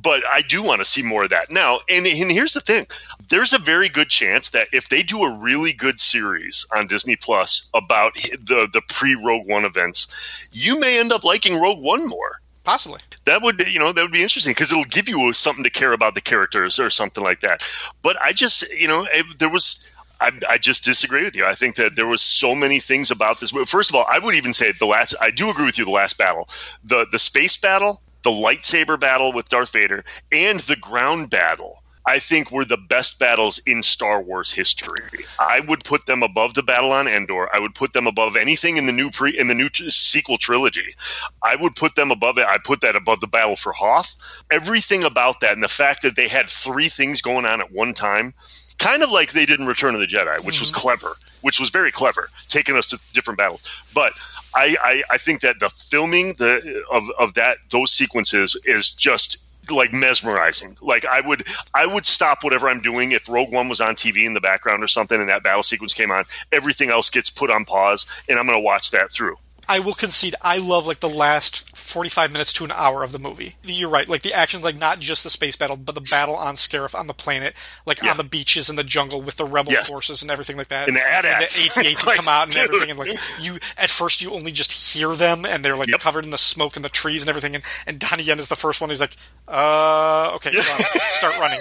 but 0.02 0.22
I 0.30 0.42
do 0.42 0.62
want 0.62 0.80
to 0.80 0.84
see 0.84 1.02
more 1.02 1.24
of 1.24 1.30
that 1.30 1.50
now. 1.50 1.80
And, 1.88 2.06
and 2.06 2.30
here's 2.30 2.52
the 2.52 2.60
thing: 2.60 2.86
there's 3.28 3.52
a 3.52 3.58
very 3.58 3.88
good 3.88 4.08
chance 4.08 4.50
that 4.50 4.68
if 4.72 4.88
they 4.88 5.02
do 5.02 5.24
a 5.24 5.38
really 5.38 5.72
good 5.72 6.00
series 6.00 6.66
on 6.74 6.86
Disney 6.86 7.16
Plus 7.16 7.66
about 7.74 8.14
the 8.14 8.68
the 8.72 8.82
pre 8.88 9.14
Rogue 9.14 9.48
One 9.48 9.64
events, 9.64 10.06
you 10.52 10.80
may 10.80 10.98
end 10.98 11.12
up 11.12 11.24
liking 11.24 11.60
Rogue 11.60 11.80
One 11.80 12.08
more. 12.08 12.40
Possibly. 12.64 13.00
That 13.24 13.42
would 13.42 13.66
you 13.66 13.78
know 13.78 13.92
that 13.92 14.02
would 14.02 14.12
be 14.12 14.22
interesting 14.22 14.52
because 14.52 14.70
it'll 14.70 14.84
give 14.84 15.08
you 15.08 15.32
something 15.32 15.64
to 15.64 15.70
care 15.70 15.92
about 15.92 16.14
the 16.14 16.20
characters 16.20 16.78
or 16.78 16.90
something 16.90 17.24
like 17.24 17.40
that. 17.40 17.64
But 18.02 18.20
I 18.20 18.32
just 18.32 18.68
you 18.70 18.88
know 18.88 19.06
it, 19.10 19.38
there 19.38 19.50
was. 19.50 19.86
I, 20.22 20.32
I, 20.46 20.58
just 20.58 20.84
disagree 20.84 21.24
with 21.24 21.34
you. 21.34 21.46
I 21.46 21.54
think 21.54 21.76
that 21.76 21.96
there 21.96 22.06
was 22.06 22.20
so 22.20 22.54
many 22.54 22.78
things 22.78 23.10
about 23.10 23.40
this. 23.40 23.52
First 23.52 23.88
of 23.88 23.96
all, 23.96 24.04
I 24.06 24.18
would 24.18 24.34
even 24.34 24.52
say 24.52 24.70
the 24.70 24.84
last. 24.84 25.14
I 25.18 25.30
do 25.30 25.48
agree 25.48 25.64
with 25.64 25.78
you. 25.78 25.86
The 25.86 25.90
last 25.90 26.18
battle, 26.18 26.46
the 26.84 27.06
the 27.10 27.18
space 27.18 27.56
battle, 27.56 28.02
the 28.22 28.30
lightsaber 28.30 28.98
battle 28.98 29.32
with 29.32 29.48
Darth 29.48 29.72
Vader, 29.72 30.04
and 30.30 30.60
the 30.60 30.76
ground 30.76 31.30
battle. 31.30 31.82
I 32.06 32.18
think 32.18 32.50
were 32.50 32.64
the 32.64 32.78
best 32.78 33.18
battles 33.18 33.60
in 33.66 33.82
Star 33.82 34.22
Wars 34.22 34.50
history. 34.50 35.02
I 35.38 35.60
would 35.60 35.84
put 35.84 36.06
them 36.06 36.22
above 36.22 36.54
the 36.54 36.62
battle 36.62 36.92
on 36.92 37.06
Endor. 37.06 37.54
I 37.54 37.58
would 37.58 37.74
put 37.74 37.92
them 37.92 38.06
above 38.06 38.36
anything 38.36 38.78
in 38.78 38.86
the 38.86 38.92
new 38.92 39.10
pre 39.10 39.38
in 39.38 39.48
the 39.48 39.54
new 39.54 39.68
t- 39.68 39.90
sequel 39.90 40.38
trilogy. 40.38 40.94
I 41.42 41.56
would 41.56 41.76
put 41.76 41.96
them 41.96 42.10
above 42.10 42.38
it. 42.38 42.46
I 42.46 42.56
put 42.56 42.80
that 42.80 42.96
above 42.96 43.20
the 43.20 43.26
battle 43.26 43.54
for 43.54 43.72
Hoth. 43.72 44.16
Everything 44.50 45.04
about 45.04 45.40
that 45.40 45.52
and 45.52 45.62
the 45.62 45.68
fact 45.68 46.02
that 46.02 46.16
they 46.16 46.26
had 46.26 46.48
three 46.48 46.88
things 46.88 47.20
going 47.20 47.44
on 47.44 47.60
at 47.60 47.70
one 47.70 47.92
time 47.92 48.32
kind 48.80 49.02
of 49.02 49.10
like 49.10 49.32
they 49.32 49.46
did 49.46 49.60
in 49.60 49.66
Return 49.66 49.94
of 49.94 50.00
the 50.00 50.06
Jedi, 50.06 50.42
which 50.42 50.60
was 50.60 50.72
mm-hmm. 50.72 50.80
clever, 50.80 51.16
which 51.42 51.60
was 51.60 51.70
very 51.70 51.92
clever, 51.92 52.30
taking 52.48 52.76
us 52.76 52.86
to 52.88 52.98
different 53.12 53.38
battles. 53.38 53.62
But 53.94 54.14
I, 54.54 54.76
I, 54.82 55.02
I 55.10 55.18
think 55.18 55.42
that 55.42 55.60
the 55.60 55.70
filming 55.70 56.34
the 56.34 56.84
of, 56.90 57.04
of 57.18 57.34
that 57.34 57.58
those 57.70 57.92
sequences 57.92 58.56
is 58.64 58.90
just 58.90 59.38
like 59.70 59.92
mesmerizing. 59.92 60.76
Like 60.80 61.04
I 61.04 61.20
would 61.20 61.46
I 61.74 61.86
would 61.86 62.06
stop 62.06 62.42
whatever 62.42 62.68
I'm 62.68 62.80
doing 62.80 63.12
if 63.12 63.28
Rogue 63.28 63.52
One 63.52 63.68
was 63.68 63.80
on 63.80 63.94
TV 63.94 64.24
in 64.24 64.34
the 64.34 64.40
background 64.40 64.82
or 64.82 64.88
something 64.88 65.20
and 65.20 65.28
that 65.28 65.42
battle 65.42 65.62
sequence 65.62 65.94
came 65.94 66.10
on. 66.10 66.24
Everything 66.52 66.90
else 66.90 67.10
gets 67.10 67.30
put 67.30 67.50
on 67.50 67.64
pause 67.64 68.06
and 68.28 68.38
I'm 68.38 68.46
going 68.46 68.58
to 68.58 68.64
watch 68.64 68.90
that 68.92 69.12
through. 69.12 69.36
I 69.68 69.78
will 69.78 69.94
concede 69.94 70.34
I 70.42 70.58
love 70.58 70.86
like 70.86 71.00
the 71.00 71.08
last 71.08 71.69
45 71.90 72.32
minutes 72.32 72.52
to 72.54 72.64
an 72.64 72.72
hour 72.72 73.02
of 73.02 73.12
the 73.12 73.18
movie. 73.18 73.56
You're 73.64 73.90
right. 73.90 74.08
Like 74.08 74.22
the 74.22 74.32
action's 74.32 74.64
like 74.64 74.78
not 74.78 75.00
just 75.00 75.24
the 75.24 75.30
space 75.30 75.56
battle, 75.56 75.76
but 75.76 75.94
the 75.94 76.00
battle 76.00 76.36
on 76.36 76.54
Scarif 76.54 76.98
on 76.98 77.06
the 77.06 77.14
planet, 77.14 77.54
like 77.84 78.02
yeah. 78.02 78.12
on 78.12 78.16
the 78.16 78.24
beaches 78.24 78.70
in 78.70 78.76
the 78.76 78.84
jungle 78.84 79.20
with 79.20 79.36
the 79.36 79.44
rebel 79.44 79.72
yes. 79.72 79.90
forces 79.90 80.22
and 80.22 80.30
everything 80.30 80.56
like 80.56 80.68
that. 80.68 80.88
And 80.88 80.96
the 80.96 81.00
AT-ATs. 81.00 81.58
And 81.58 81.74
the 81.74 81.80
AT-ATs 81.84 82.06
like, 82.06 82.16
come 82.16 82.28
out 82.28 82.44
and 82.44 82.52
dude. 82.52 82.62
everything. 82.62 82.90
And 82.90 82.98
like 82.98 83.18
you, 83.40 83.58
at 83.76 83.90
first 83.90 84.22
you 84.22 84.30
only 84.32 84.52
just 84.52 84.72
hear 84.72 85.14
them 85.14 85.44
and 85.44 85.64
they're 85.64 85.76
like 85.76 85.88
yep. 85.88 86.00
covered 86.00 86.24
in 86.24 86.30
the 86.30 86.38
smoke 86.38 86.76
and 86.76 86.84
the 86.84 86.88
trees 86.88 87.22
and 87.22 87.28
everything. 87.28 87.54
And, 87.54 87.64
and 87.86 87.98
Donnie 87.98 88.22
Yen 88.22 88.38
is 88.38 88.48
the 88.48 88.56
first 88.56 88.80
one. 88.80 88.90
He's 88.90 89.00
like, 89.00 89.16
uh, 89.48 90.32
okay, 90.36 90.52
start 91.10 91.38
running 91.38 91.60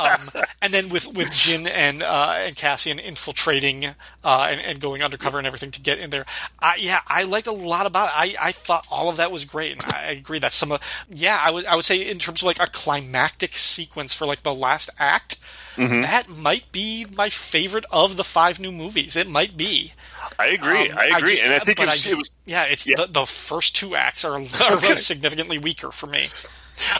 um, 0.00 0.30
and 0.62 0.72
then 0.72 0.88
with 0.88 1.06
with 1.08 1.28
Jyn 1.28 1.68
and 1.68 2.02
uh, 2.02 2.36
and 2.38 2.56
Cassian 2.56 2.98
infiltrating 2.98 3.86
uh, 4.24 4.48
and, 4.50 4.60
and, 4.60 4.80
going 4.80 5.02
undercover 5.02 5.38
and 5.38 5.46
everything 5.46 5.70
to 5.72 5.80
get 5.80 5.98
in 5.98 6.10
there. 6.10 6.26
I, 6.60 6.76
yeah, 6.76 7.00
I 7.06 7.24
liked 7.24 7.46
a 7.46 7.52
lot 7.52 7.86
about 7.86 8.08
it. 8.08 8.12
I, 8.16 8.48
I 8.48 8.52
thought 8.52 8.86
all 8.90 9.08
of 9.08 9.16
that 9.16 9.32
was 9.32 9.44
great, 9.44 9.72
and 9.72 9.82
I 9.92 10.10
agree 10.10 10.38
that 10.38 10.52
some 10.52 10.72
of 10.72 10.80
yeah, 11.08 11.40
I 11.42 11.50
would 11.50 11.66
I 11.66 11.76
would 11.76 11.84
say 11.84 12.08
in 12.08 12.18
terms 12.18 12.42
of 12.42 12.46
like 12.46 12.60
a 12.60 12.66
climactic 12.66 13.56
sequence 13.56 14.14
for 14.14 14.26
like 14.26 14.42
the 14.42 14.54
last 14.54 14.90
act. 14.98 15.38
Mm-hmm. 15.76 16.02
That 16.02 16.28
might 16.42 16.72
be 16.72 17.04
my 17.18 17.28
favorite 17.28 17.84
of 17.90 18.16
the 18.16 18.24
five 18.24 18.58
new 18.58 18.72
movies. 18.72 19.14
It 19.14 19.28
might 19.28 19.58
be. 19.58 19.92
I 20.38 20.46
agree. 20.48 20.90
Um, 20.90 20.98
I 20.98 21.04
agree, 21.06 21.12
I 21.12 21.20
just, 21.20 21.44
and 21.44 21.52
I 21.52 21.58
think 21.58 21.80
it 21.80 21.86
was, 21.86 21.88
I 21.88 21.92
just, 21.92 22.12
it 22.12 22.16
was, 22.16 22.30
yeah. 22.46 22.64
It's 22.64 22.86
yeah. 22.86 22.94
The, 22.96 23.06
the 23.08 23.26
first 23.26 23.76
two 23.76 23.94
acts 23.94 24.24
are, 24.24 24.34
are 24.70 24.96
significantly 24.96 25.58
weaker 25.58 25.90
for 25.90 26.06
me. 26.06 26.28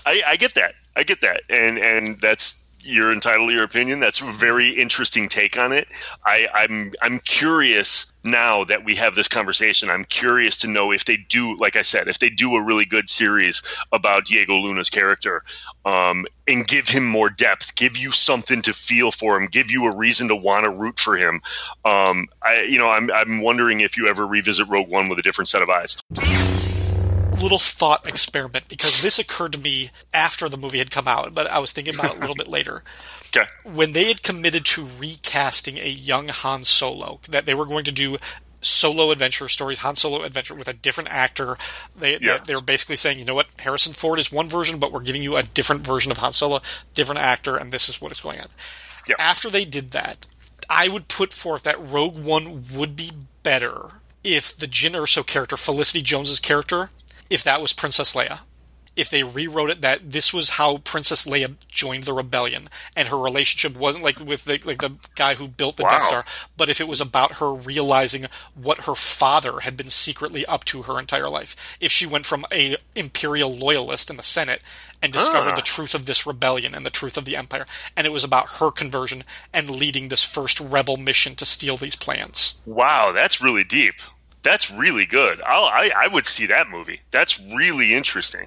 I, 0.05 0.23
I 0.27 0.37
get 0.37 0.55
that. 0.55 0.75
I 0.95 1.03
get 1.03 1.21
that, 1.21 1.43
and 1.51 1.79
and 1.79 2.21
that's 2.21 2.63
you're 2.87 3.13
entitled 3.13 3.51
to 3.51 3.55
your 3.55 3.65
opinion. 3.65 4.01
That's 4.01 4.21
a 4.21 4.31
very 4.33 4.71
interesting 4.71 5.29
take 5.29 5.59
on 5.59 5.73
it. 5.73 5.89
I, 6.25 6.49
I'm 6.53 6.93
I'm 7.01 7.19
curious 7.19 8.13
now 8.25 8.65
that 8.65 8.85
we 8.85 8.97
have 8.97 9.15
this 9.15 9.29
conversation. 9.29 9.91
I'm 9.91 10.05
curious 10.05 10.59
to 10.59 10.69
know 10.69 10.93
if 10.93 11.05
they 11.05 11.17
do, 11.17 11.57
like 11.57 11.77
I 11.77 11.83
said, 11.83 12.09
if 12.09 12.19
they 12.19 12.31
do 12.31 12.55
a 12.55 12.63
really 12.63 12.85
good 12.85 13.09
series 13.09 13.63
about 13.93 14.27
Diego 14.27 14.57
Luna's 14.57 14.91
character, 14.91 15.43
um, 15.85 16.27
and 16.49 16.67
give 16.67 16.89
him 16.89 17.05
more 17.05 17.31
depth, 17.31 17.75
give 17.75 17.97
you 17.97 18.13
something 18.13 18.63
to 18.63 18.73
feel 18.73 19.11
for 19.11 19.37
him, 19.37 19.47
give 19.47 19.71
you 19.71 19.87
a 19.87 19.97
reason 19.97 20.29
to 20.29 20.37
want 20.37 20.65
to 20.65 20.71
root 20.71 20.99
for 20.99 21.17
him. 21.17 21.41
Um, 21.85 22.29
I, 22.43 22.63
you 22.63 22.79
know, 22.79 22.89
I'm 22.89 23.11
I'm 23.11 23.41
wondering 23.41 23.81
if 23.81 23.97
you 23.97 24.09
ever 24.09 24.27
revisit 24.27 24.69
Rogue 24.69 24.89
One 24.91 25.09
with 25.09 25.19
a 25.19 25.23
different 25.23 25.49
set 25.49 25.63
of 25.63 25.71
eyes 25.71 25.97
little 27.41 27.59
thought 27.59 28.07
experiment 28.09 28.69
because 28.69 29.03
this 29.03 29.19
occurred 29.19 29.53
to 29.53 29.59
me 29.59 29.91
after 30.15 30.49
the 30.49 30.57
movie 30.57 30.79
had 30.79 30.91
come 30.91 31.07
out, 31.09 31.35
but 31.35 31.47
I 31.51 31.59
was 31.59 31.73
thinking 31.73 31.95
about 31.95 32.13
it 32.13 32.17
a 32.17 32.21
little 32.21 32.35
bit 32.37 32.49
later. 32.49 32.83
Okay. 33.37 33.45
When 33.65 33.93
they 33.93 34.05
had 34.05 34.23
committed 34.23 34.65
to 34.67 34.87
recasting 34.99 35.79
a 35.79 35.89
young 35.89 36.29
Han 36.29 36.63
Solo, 36.63 37.19
that 37.29 37.45
they 37.45 37.55
were 37.55 37.67
going 37.67 37.85
to 37.85 37.93
do 37.93 38.19
solo 38.63 39.11
adventure 39.11 39.49
stories, 39.49 39.81
Han 39.81 39.97
Solo 39.97 40.23
adventure 40.23 40.55
with 40.55 40.69
a 40.69 40.73
different 40.73 41.11
actor. 41.11 41.59
They, 41.95 42.19
Yeah. 42.19 42.39
they 42.39 42.55
were 42.55 42.61
basically 42.63 42.97
saying, 42.97 43.19
you 43.19 43.25
know 43.25 43.35
what, 43.35 43.49
Harrison 43.59 43.93
Ford 43.93 44.21
is 44.21 44.31
one 44.33 44.49
version, 44.49 44.79
but 44.79 44.93
we're 44.93 45.01
giving 45.01 45.25
you 45.25 45.37
a 45.37 45.43
different 45.43 45.85
version 45.85 46.13
of 46.13 46.19
Han 46.19 46.33
Solo, 46.33 46.61
different 46.95 47.21
actor, 47.21 47.57
and 47.57 47.73
this 47.73 47.89
is 47.89 48.01
what 48.01 48.13
is 48.13 48.21
going 48.21 48.41
on. 48.41 48.47
After 49.19 49.51
they 49.51 49.65
did 49.65 49.91
that, 49.91 50.27
I 50.71 50.87
would 50.89 51.09
put 51.09 51.33
forth 51.33 51.65
that 51.65 51.81
Rogue 51.85 52.17
One 52.17 52.65
would 52.75 52.95
be 52.97 53.11
better 53.43 54.01
if 54.25 54.57
the 54.57 54.67
Jyn 54.69 54.93
Erso 54.93 55.27
character, 55.27 55.57
Felicity 55.57 56.01
Jones's 56.01 56.41
character, 56.41 56.91
if 57.31 57.43
that 57.45 57.61
was 57.63 57.73
Princess 57.73 58.15
Leia. 58.15 58.41
If 58.95 59.11
they 59.11 59.23
rewrote 59.23 59.69
it 59.69 59.83
that 59.83 60.11
this 60.11 60.33
was 60.33 60.51
how 60.51 60.79
Princess 60.79 61.27
Leia 61.27 61.57
joined 61.69 62.05
the 62.05 62.15
rebellion, 62.15 62.71
and 62.97 63.09
her 63.09 63.19
relationship 63.19 63.77
wasn't 63.79 64.05
like 64.07 64.19
with 64.19 64.47
the, 64.47 64.59
like 64.65 64.79
the 64.79 64.95
guy 65.15 65.35
who 65.35 65.49
built 65.49 65.77
the 65.77 65.83
Wow. 65.83 65.91
Death 65.91 66.05
Star, 66.05 66.25
but 66.57 66.71
if 66.71 66.81
it 66.81 66.89
was 66.89 67.03
about 67.03 67.33
her 67.33 67.53
realizing 67.53 68.25
what 68.55 68.87
her 68.87 68.95
father 68.95 69.61
had 69.61 69.77
been 69.77 69.91
secretly 69.91 70.47
up 70.47 70.65
to 70.65 70.85
her 70.85 70.99
entire 70.99 71.29
life. 71.29 71.77
If 71.79 71.93
she 71.93 72.07
went 72.07 72.25
from 72.25 72.47
a 72.51 72.79
imperial 72.95 73.55
loyalist 73.55 74.09
in 74.09 74.17
the 74.17 74.23
Senate 74.23 74.63
and 75.03 75.13
discovered 75.13 75.51
Ah. 75.53 75.57
the 75.57 75.61
truth 75.61 75.95
of 75.95 76.07
this 76.07 76.27
rebellion 76.27 76.75
and 76.75 76.87
the 76.87 76.89
truth 76.91 77.19
of 77.19 77.27
the 77.27 77.37
empire, 77.37 77.67
and 77.99 78.07
it 78.07 78.15
was 78.15 78.25
about 78.25 78.49
her 78.61 78.71
conversion 78.71 79.25
and 79.53 79.69
leading 79.69 80.09
this 80.09 80.25
first 80.25 80.59
rebel 80.59 80.97
mission 80.97 81.37
to 81.37 81.45
steal 81.45 81.77
these 81.77 81.97
plans. 81.97 82.55
Wow, 82.65 83.13
that's 83.13 83.43
really 83.43 83.63
deep. 83.63 83.97
That's 84.47 84.71
really 84.71 85.07
good. 85.07 85.41
I'll, 85.45 85.65
I 85.65 85.91
I 85.97 86.07
would 86.07 86.29
see 86.29 86.47
that 86.47 86.71
movie. 86.71 87.01
That's 87.11 87.41
really 87.41 87.93
interesting. 87.93 88.47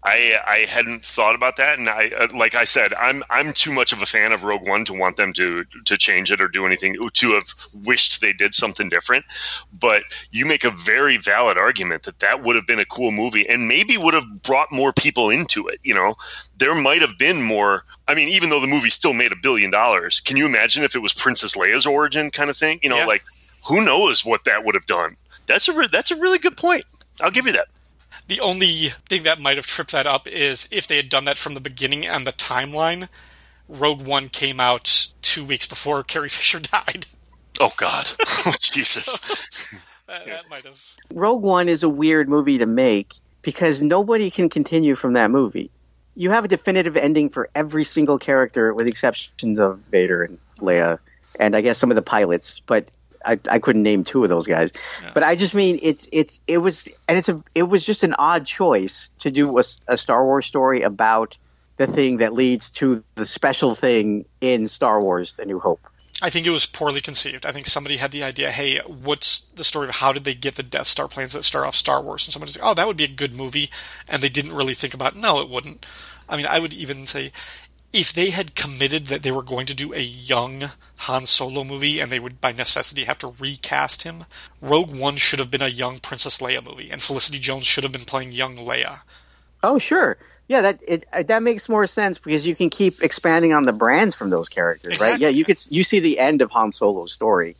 I 0.00 0.38
I 0.46 0.58
hadn't 0.66 1.04
thought 1.04 1.34
about 1.34 1.56
that, 1.56 1.76
and 1.76 1.88
I 1.88 2.10
uh, 2.10 2.28
like 2.32 2.54
I 2.54 2.62
said, 2.62 2.94
I'm 2.94 3.24
I'm 3.28 3.52
too 3.52 3.72
much 3.72 3.92
of 3.92 4.00
a 4.00 4.06
fan 4.06 4.30
of 4.30 4.44
Rogue 4.44 4.68
One 4.68 4.84
to 4.84 4.94
want 4.94 5.16
them 5.16 5.32
to 5.32 5.64
to 5.86 5.98
change 5.98 6.30
it 6.30 6.40
or 6.40 6.46
do 6.46 6.66
anything 6.66 6.96
to 7.14 7.32
have 7.32 7.52
wished 7.74 8.20
they 8.20 8.32
did 8.32 8.54
something 8.54 8.88
different. 8.88 9.24
But 9.76 10.04
you 10.30 10.46
make 10.46 10.62
a 10.62 10.70
very 10.70 11.16
valid 11.16 11.58
argument 11.58 12.04
that 12.04 12.20
that 12.20 12.44
would 12.44 12.54
have 12.54 12.68
been 12.68 12.78
a 12.78 12.86
cool 12.86 13.10
movie, 13.10 13.48
and 13.48 13.66
maybe 13.66 13.98
would 13.98 14.14
have 14.14 14.44
brought 14.44 14.70
more 14.70 14.92
people 14.92 15.30
into 15.30 15.66
it. 15.66 15.80
You 15.82 15.94
know, 15.94 16.14
there 16.58 16.76
might 16.76 17.00
have 17.00 17.18
been 17.18 17.42
more. 17.42 17.84
I 18.06 18.14
mean, 18.14 18.28
even 18.28 18.50
though 18.50 18.60
the 18.60 18.68
movie 18.68 18.90
still 18.90 19.14
made 19.14 19.32
a 19.32 19.36
billion 19.36 19.72
dollars, 19.72 20.20
can 20.20 20.36
you 20.36 20.46
imagine 20.46 20.84
if 20.84 20.94
it 20.94 21.00
was 21.00 21.12
Princess 21.12 21.56
Leia's 21.56 21.86
origin 21.86 22.30
kind 22.30 22.50
of 22.50 22.56
thing? 22.56 22.78
You 22.84 22.90
know, 22.90 23.04
like 23.04 23.22
who 23.66 23.84
knows 23.84 24.24
what 24.24 24.44
that 24.44 24.64
would 24.64 24.76
have 24.76 24.86
done? 24.86 25.16
That's 25.50 25.68
a 25.68 25.72
re- 25.72 25.88
that's 25.90 26.12
a 26.12 26.16
really 26.16 26.38
good 26.38 26.56
point. 26.56 26.84
I'll 27.20 27.32
give 27.32 27.46
you 27.46 27.52
that. 27.52 27.66
The 28.28 28.40
only 28.40 28.92
thing 29.08 29.24
that 29.24 29.40
might 29.40 29.56
have 29.56 29.66
tripped 29.66 29.90
that 29.90 30.06
up 30.06 30.28
is 30.28 30.68
if 30.70 30.86
they 30.86 30.96
had 30.96 31.08
done 31.08 31.24
that 31.24 31.36
from 31.36 31.54
the 31.54 31.60
beginning 31.60 32.06
and 32.06 32.24
the 32.24 32.32
timeline, 32.32 33.08
Rogue 33.68 34.06
One 34.06 34.28
came 34.28 34.60
out 34.60 35.12
two 35.22 35.44
weeks 35.44 35.66
before 35.66 36.04
Carrie 36.04 36.28
Fisher 36.30 36.60
died. 36.60 37.06
Oh 37.58 37.72
God, 37.76 38.08
oh, 38.46 38.54
Jesus. 38.60 39.18
That, 40.06 40.26
that 40.26 40.50
might 40.50 40.64
have. 40.64 40.84
Rogue 41.14 41.42
One 41.42 41.68
is 41.68 41.84
a 41.84 41.88
weird 41.88 42.28
movie 42.28 42.58
to 42.58 42.66
make 42.66 43.14
because 43.42 43.80
nobody 43.80 44.28
can 44.32 44.48
continue 44.48 44.96
from 44.96 45.12
that 45.12 45.30
movie. 45.30 45.70
You 46.16 46.30
have 46.30 46.44
a 46.44 46.48
definitive 46.48 46.96
ending 46.96 47.30
for 47.30 47.48
every 47.54 47.84
single 47.84 48.18
character, 48.18 48.74
with 48.74 48.88
exceptions 48.88 49.60
of 49.60 49.78
Vader 49.88 50.24
and 50.24 50.38
Leia, 50.58 50.98
and 51.38 51.54
I 51.54 51.60
guess 51.60 51.78
some 51.78 51.92
of 51.92 51.94
the 51.94 52.02
pilots. 52.02 52.58
But 52.58 52.88
I, 53.24 53.38
I 53.50 53.58
couldn't 53.58 53.82
name 53.82 54.04
two 54.04 54.22
of 54.22 54.28
those 54.28 54.46
guys. 54.46 54.70
But 55.14 55.22
I 55.22 55.36
just 55.36 55.54
mean 55.54 55.78
it's 55.82 56.08
it's 56.12 56.40
it 56.46 56.58
was 56.58 56.88
and 57.08 57.18
it's 57.18 57.28
a 57.28 57.42
it 57.54 57.64
was 57.64 57.84
just 57.84 58.02
an 58.02 58.14
odd 58.14 58.46
choice 58.46 59.10
to 59.20 59.30
do 59.30 59.58
a, 59.58 59.62
a 59.88 59.98
Star 59.98 60.24
Wars 60.24 60.46
story 60.46 60.82
about 60.82 61.36
the 61.76 61.86
thing 61.86 62.18
that 62.18 62.32
leads 62.32 62.70
to 62.70 63.02
the 63.14 63.26
special 63.26 63.74
thing 63.74 64.24
in 64.40 64.68
Star 64.68 65.00
Wars: 65.00 65.34
The 65.34 65.44
New 65.44 65.58
Hope. 65.58 65.80
I 66.22 66.28
think 66.28 66.46
it 66.46 66.50
was 66.50 66.66
poorly 66.66 67.00
conceived. 67.00 67.46
I 67.46 67.52
think 67.52 67.66
somebody 67.66 67.96
had 67.96 68.10
the 68.10 68.22
idea, 68.22 68.50
hey, 68.50 68.78
what's 68.86 69.46
the 69.46 69.64
story 69.64 69.88
of 69.88 69.96
how 69.96 70.12
did 70.12 70.24
they 70.24 70.34
get 70.34 70.56
the 70.56 70.62
Death 70.62 70.86
Star 70.86 71.08
plans 71.08 71.32
that 71.32 71.44
start 71.44 71.66
off 71.66 71.74
Star 71.74 72.02
Wars? 72.02 72.26
And 72.26 72.32
somebody's 72.32 72.58
like, 72.58 72.68
oh, 72.68 72.74
that 72.74 72.86
would 72.86 72.98
be 72.98 73.04
a 73.04 73.08
good 73.08 73.34
movie. 73.34 73.70
And 74.06 74.20
they 74.20 74.28
didn't 74.28 74.52
really 74.52 74.74
think 74.74 74.92
about, 74.92 75.16
no, 75.16 75.40
it 75.40 75.48
wouldn't. 75.48 75.86
I 76.28 76.36
mean, 76.36 76.44
I 76.44 76.60
would 76.60 76.74
even 76.74 77.06
say, 77.06 77.32
if 77.92 78.12
they 78.12 78.30
had 78.30 78.54
committed 78.54 79.06
that 79.06 79.22
they 79.22 79.32
were 79.32 79.42
going 79.42 79.66
to 79.66 79.74
do 79.74 79.92
a 79.92 80.00
young 80.00 80.64
Han 80.98 81.22
Solo 81.22 81.64
movie 81.64 81.98
and 81.98 82.10
they 82.10 82.20
would 82.20 82.40
by 82.40 82.52
necessity 82.52 83.04
have 83.04 83.18
to 83.18 83.34
recast 83.38 84.04
him, 84.04 84.24
Rogue 84.60 84.96
One 84.96 85.16
should 85.16 85.38
have 85.38 85.50
been 85.50 85.62
a 85.62 85.68
young 85.68 85.98
Princess 85.98 86.38
Leia 86.38 86.64
movie, 86.64 86.90
and 86.90 87.02
Felicity 87.02 87.38
Jones 87.38 87.64
should 87.64 87.84
have 87.84 87.92
been 87.92 88.02
playing 88.02 88.32
young 88.32 88.56
Leia. 88.56 89.00
Oh, 89.62 89.78
sure. 89.78 90.16
Yeah, 90.46 90.62
that 90.62 90.80
it, 90.86 91.06
uh, 91.12 91.22
that 91.24 91.42
makes 91.42 91.68
more 91.68 91.86
sense 91.86 92.18
because 92.18 92.46
you 92.46 92.56
can 92.56 92.70
keep 92.70 93.02
expanding 93.02 93.52
on 93.52 93.62
the 93.62 93.72
brands 93.72 94.16
from 94.16 94.30
those 94.30 94.48
characters, 94.48 95.00
right? 95.00 95.18
Yeah, 95.18 95.28
you 95.28 95.44
could 95.44 95.58
you 95.70 95.84
see 95.84 96.00
the 96.00 96.18
end 96.18 96.42
of 96.42 96.50
Han 96.50 96.72
Solo's 96.72 97.12
story, 97.12 97.54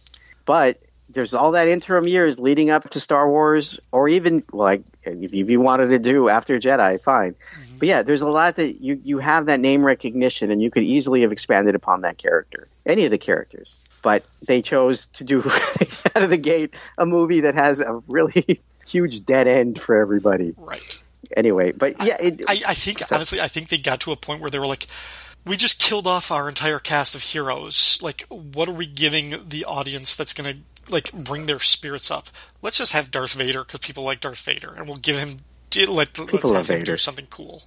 but 0.44 0.80
there's 1.12 1.34
all 1.34 1.52
that 1.52 1.68
interim 1.68 2.06
years 2.06 2.38
leading 2.38 2.70
up 2.70 2.88
to 2.90 3.00
Star 3.00 3.28
Wars, 3.28 3.80
or 3.92 4.08
even 4.08 4.44
like 4.52 4.82
if 5.02 5.32
you, 5.32 5.60
wanted 5.60 5.88
to 5.88 5.98
do 5.98 6.28
after 6.28 6.58
Jedi, 6.58 7.00
fine. 7.00 7.34
Mm-hmm. 7.34 7.78
But 7.78 7.88
yeah, 7.88 8.02
there's 8.02 8.22
a 8.22 8.28
lot 8.28 8.56
that 8.56 8.80
you 8.80 9.00
you 9.02 9.18
have 9.18 9.46
that 9.46 9.60
name 9.60 9.84
recognition, 9.84 10.50
and 10.50 10.62
you 10.62 10.70
could 10.70 10.84
easily 10.84 11.22
have 11.22 11.32
expanded 11.32 11.74
upon 11.74 12.02
that 12.02 12.18
character, 12.18 12.68
any 12.86 13.04
of 13.04 13.10
the 13.10 13.18
characters. 13.18 13.76
But 14.02 14.24
they 14.46 14.62
chose 14.62 15.06
to 15.06 15.24
do 15.24 15.38
out 16.14 16.22
of 16.22 16.30
the 16.30 16.38
gate 16.38 16.74
a 16.96 17.04
movie 17.04 17.40
that 17.40 17.54
has 17.54 17.80
a 17.80 18.02
really 18.06 18.60
huge 18.86 19.24
dead 19.24 19.46
end 19.46 19.80
for 19.80 19.96
everybody. 19.96 20.54
Right. 20.56 20.98
Anyway, 21.36 21.72
but 21.72 21.94
yeah, 22.04 22.16
it, 22.20 22.42
I, 22.48 22.62
I 22.68 22.74
think 22.74 23.00
honestly, 23.12 23.40
I 23.40 23.48
think 23.48 23.68
they 23.68 23.78
got 23.78 24.00
to 24.00 24.12
a 24.12 24.16
point 24.16 24.40
where 24.40 24.50
they 24.50 24.58
were 24.58 24.66
like, 24.66 24.88
we 25.46 25.56
just 25.56 25.80
killed 25.80 26.06
off 26.06 26.30
our 26.30 26.48
entire 26.48 26.78
cast 26.78 27.14
of 27.14 27.22
heroes. 27.22 27.98
Like, 28.02 28.24
what 28.28 28.68
are 28.68 28.72
we 28.72 28.86
giving 28.86 29.48
the 29.48 29.64
audience 29.64 30.16
that's 30.16 30.32
going 30.32 30.54
to 30.54 30.60
like 30.88 31.12
bring 31.12 31.46
their 31.46 31.58
spirits 31.60 32.10
up? 32.10 32.28
Let's 32.62 32.78
just 32.78 32.92
have 32.92 33.10
Darth 33.10 33.34
Vader 33.34 33.64
because 33.64 33.80
people 33.80 34.04
like 34.04 34.20
Darth 34.20 34.40
Vader, 34.42 34.72
and 34.76 34.86
we'll 34.86 34.96
give 34.96 35.16
him 35.18 35.28
let 35.88 36.18
let's 36.18 36.32
have 36.32 36.44
love 36.44 36.68
him 36.68 36.82
do 36.82 36.96
something 36.96 37.26
cool. 37.30 37.62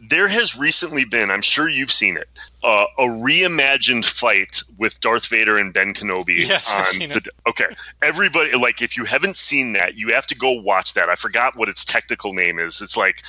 There 0.00 0.28
has 0.28 0.56
recently 0.56 1.04
been, 1.04 1.28
I'm 1.28 1.42
sure 1.42 1.68
you've 1.68 1.90
seen 1.90 2.16
it, 2.18 2.28
uh, 2.62 2.84
a 2.98 3.02
reimagined 3.02 4.04
fight 4.04 4.62
with 4.76 5.00
Darth 5.00 5.26
Vader 5.26 5.58
and 5.58 5.72
Ben 5.74 5.92
Kenobi. 5.92 6.38
Yes, 6.48 6.72
I've 6.72 6.86
seen 6.86 7.08
the- 7.08 7.16
it. 7.16 7.28
Okay, 7.48 7.66
everybody, 8.00 8.52
like, 8.52 8.80
if 8.80 8.96
you 8.96 9.04
haven't 9.04 9.36
seen 9.36 9.72
that, 9.72 9.96
you 9.96 10.14
have 10.14 10.28
to 10.28 10.36
go 10.36 10.52
watch 10.52 10.94
that. 10.94 11.08
I 11.08 11.16
forgot 11.16 11.56
what 11.56 11.68
its 11.68 11.84
technical 11.84 12.32
name 12.32 12.60
is. 12.60 12.80
It's 12.80 12.96
like 12.96 13.24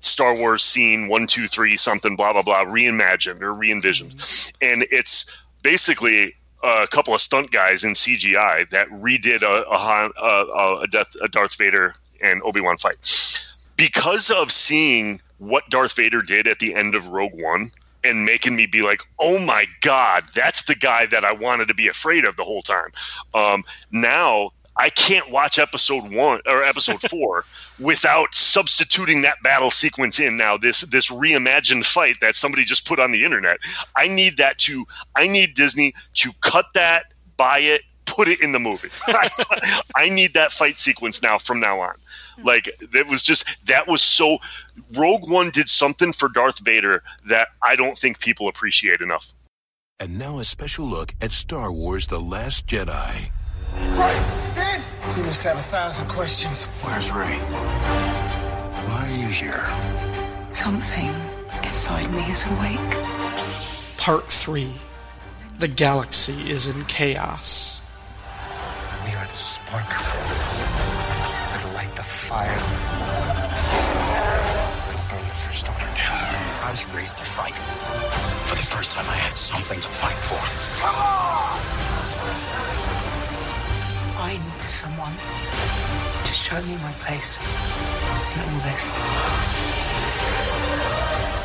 Star 0.00 0.34
Wars 0.34 0.62
scene 0.62 1.08
one, 1.08 1.26
two, 1.26 1.46
three, 1.46 1.78
something, 1.78 2.16
blah 2.16 2.34
blah 2.34 2.42
blah, 2.42 2.66
reimagined 2.66 3.40
or 3.40 3.54
re-envisioned, 3.54 4.12
and 4.60 4.84
it's 4.90 5.34
basically 5.62 6.34
a 6.62 6.86
couple 6.86 7.14
of 7.14 7.20
stunt 7.20 7.50
guys 7.50 7.84
in 7.84 7.92
CGI 7.92 8.68
that 8.70 8.88
redid 8.88 9.42
a 9.42 9.68
a, 9.68 10.10
a, 10.18 10.82
a, 10.82 10.86
Death, 10.86 11.16
a 11.22 11.28
Darth 11.28 11.56
Vader 11.56 11.94
and 12.20 12.42
Obi 12.42 12.60
Wan 12.60 12.76
fight 12.76 13.42
because 13.76 14.30
of 14.30 14.52
seeing 14.52 15.20
what 15.38 15.68
Darth 15.70 15.94
Vader 15.96 16.20
did 16.20 16.46
at 16.46 16.58
the 16.58 16.74
end 16.74 16.94
of 16.94 17.08
Rogue 17.08 17.34
One 17.34 17.70
and 18.04 18.24
making 18.24 18.56
me 18.56 18.66
be 18.66 18.82
like, 18.82 19.02
oh 19.18 19.38
my 19.38 19.66
God, 19.80 20.24
that's 20.34 20.62
the 20.62 20.74
guy 20.74 21.06
that 21.06 21.24
I 21.24 21.32
wanted 21.32 21.68
to 21.68 21.74
be 21.74 21.88
afraid 21.88 22.24
of 22.24 22.36
the 22.36 22.44
whole 22.44 22.62
time. 22.62 22.92
Um, 23.34 23.64
now 23.90 24.52
I 24.80 24.88
can't 24.88 25.30
watch 25.30 25.58
episode 25.58 26.10
one 26.10 26.40
or 26.46 26.62
episode 26.62 27.02
four 27.10 27.44
without 27.78 28.34
substituting 28.34 29.22
that 29.22 29.42
battle 29.42 29.70
sequence 29.70 30.18
in 30.18 30.38
now 30.38 30.56
this 30.56 30.80
this 30.80 31.10
reimagined 31.10 31.84
fight 31.84 32.16
that 32.22 32.34
somebody 32.34 32.64
just 32.64 32.88
put 32.88 32.98
on 32.98 33.12
the 33.12 33.26
internet. 33.26 33.58
I 33.94 34.08
need 34.08 34.38
that 34.38 34.56
to 34.60 34.86
I 35.14 35.28
need 35.28 35.52
Disney 35.52 35.92
to 36.14 36.32
cut 36.40 36.64
that, 36.72 37.12
buy 37.36 37.58
it, 37.58 37.82
put 38.06 38.26
it 38.28 38.40
in 38.40 38.52
the 38.52 38.58
movie. 38.58 38.88
I 39.94 40.08
need 40.08 40.32
that 40.32 40.50
fight 40.50 40.78
sequence 40.78 41.20
now 41.20 41.36
from 41.36 41.60
now 41.60 41.80
on. 41.80 41.94
Hmm. 42.36 42.46
Like 42.46 42.74
that 42.92 43.06
was 43.06 43.22
just 43.22 43.44
that 43.66 43.86
was 43.86 44.00
so 44.00 44.38
Rogue 44.94 45.30
One 45.30 45.50
did 45.50 45.68
something 45.68 46.14
for 46.14 46.30
Darth 46.30 46.60
Vader 46.60 47.02
that 47.28 47.48
I 47.62 47.76
don't 47.76 47.98
think 47.98 48.18
people 48.18 48.48
appreciate 48.48 49.02
enough. 49.02 49.34
And 49.98 50.18
now 50.18 50.38
a 50.38 50.44
special 50.44 50.86
look 50.86 51.14
at 51.20 51.32
Star 51.32 51.70
Wars 51.70 52.06
The 52.06 52.18
Last 52.18 52.66
Jedi. 52.66 53.30
Right, 53.74 54.52
Dad! 54.54 54.80
You 55.16 55.24
must 55.24 55.42
have 55.44 55.56
a 55.58 55.62
thousand 55.62 56.06
questions. 56.08 56.66
Where's 56.82 57.10
Rey? 57.12 57.38
Why 58.88 59.08
are 59.08 59.16
you 59.16 59.28
here? 59.28 59.64
Something 60.52 61.14
inside 61.62 62.10
me 62.12 62.22
is 62.30 62.44
awake. 62.46 62.96
Part 63.96 64.28
three: 64.28 64.72
The 65.58 65.68
galaxy 65.68 66.50
is 66.50 66.68
in 66.68 66.84
chaos. 66.86 67.82
We 69.04 69.12
are 69.14 69.26
the 69.26 69.36
spark 69.36 69.88
that'll 71.50 71.72
light 71.72 71.94
the 71.96 72.02
fire. 72.02 72.60
It'll 74.88 75.08
burn 75.08 75.28
the 75.28 75.34
First 75.34 75.68
Order 75.68 75.90
down. 75.96 76.20
I 76.64 76.70
was 76.70 76.86
raised 76.94 77.18
to 77.18 77.24
fight. 77.24 77.56
For 78.48 78.56
the 78.56 78.62
first 78.62 78.92
time, 78.92 79.06
I 79.08 79.16
had 79.16 79.36
something 79.36 79.80
to 79.80 79.88
fight 79.88 80.16
for. 80.28 80.40
Come 80.80 80.94
on! 80.96 81.79
I 84.22 84.32
need 84.34 84.62
someone 84.62 85.14
to 86.24 86.32
show 86.32 86.60
me 86.62 86.76
my 86.82 86.92
place 87.00 87.38
in 87.40 88.40
all 88.42 88.60
this. 88.60 88.84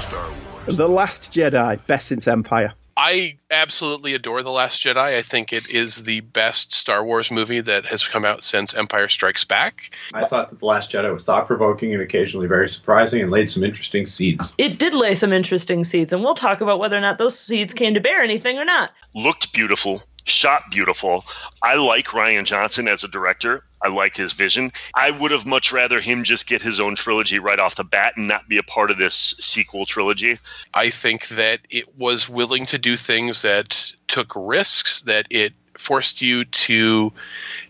Star 0.04 0.30
Wars. 0.30 0.76
The 0.76 0.88
Last 0.90 1.32
Jedi, 1.32 1.80
best 1.88 2.10
since 2.10 2.28
Empire. 2.28 2.74
I 2.98 3.38
absolutely 3.50 4.14
adore 4.14 4.44
The 4.44 4.52
Last 4.52 4.84
Jedi. 4.84 4.98
I 4.98 5.22
think 5.22 5.54
it 5.54 5.70
is 5.70 6.04
the 6.04 6.20
best 6.20 6.74
Star 6.74 7.04
Wars 7.04 7.32
movie 7.32 7.62
that 7.62 7.86
has 7.86 8.06
come 8.08 8.26
out 8.26 8.44
since 8.44 8.76
Empire 8.76 9.08
Strikes 9.08 9.46
Back. 9.46 9.92
I 10.14 10.26
thought 10.26 10.50
that 10.50 10.60
The 10.60 10.66
Last 10.66 10.92
Jedi 10.92 11.14
was 11.14 11.24
thought 11.24 11.48
provoking 11.48 11.94
and 11.94 12.02
occasionally 12.02 12.48
very 12.48 12.68
surprising 12.68 13.22
and 13.22 13.32
laid 13.32 13.50
some 13.50 13.64
interesting 13.64 14.06
seeds. 14.06 14.52
It 14.58 14.80
did 14.80 14.94
lay 14.94 15.16
some 15.16 15.32
interesting 15.32 15.86
seeds, 15.86 16.12
and 16.12 16.24
we'll 16.24 16.36
talk 16.36 16.60
about 16.60 16.80
whether 16.80 16.98
or 16.98 17.02
not 17.02 17.18
those 17.18 17.40
seeds 17.40 17.74
came 17.74 17.94
to 17.94 18.02
bear 18.02 18.22
anything 18.22 18.58
or 18.58 18.66
not. 18.66 18.92
Looked 19.14 19.54
beautiful, 19.54 20.04
shot 20.26 20.70
beautiful. 20.72 21.24
I 21.62 21.76
like 21.76 22.08
Rian 22.08 22.46
Johnson 22.46 22.88
as 22.88 23.04
a 23.04 23.08
director. 23.08 23.64
I 23.82 23.90
like 23.90 24.18
his 24.18 24.34
vision. 24.34 24.72
I 24.94 25.12
would 25.12 25.32
have 25.32 25.46
much 25.46 25.72
rather 25.72 26.02
him 26.02 26.24
just 26.24 26.48
get 26.48 26.62
his 26.62 26.80
own 26.80 26.96
trilogy 26.96 27.40
right 27.40 27.60
off 27.60 27.76
the 27.76 27.84
bat 27.84 28.14
and 28.18 28.28
not 28.28 28.50
be 28.50 28.58
a 28.58 28.64
part 28.64 28.90
of 28.90 28.98
this 28.98 29.36
sequel 29.40 29.86
trilogy. 29.86 30.40
I 30.74 30.90
think 30.90 31.28
that 31.30 31.60
it 31.70 31.96
was 31.98 32.28
willing 32.28 32.66
to 32.68 32.80
do 32.80 32.98
things 32.98 33.44
that 33.44 33.94
took 34.08 34.34
risks, 34.36 35.04
that 35.04 35.28
it 35.30 35.54
forced 35.78 36.22
you 36.22 36.46
to 36.46 37.14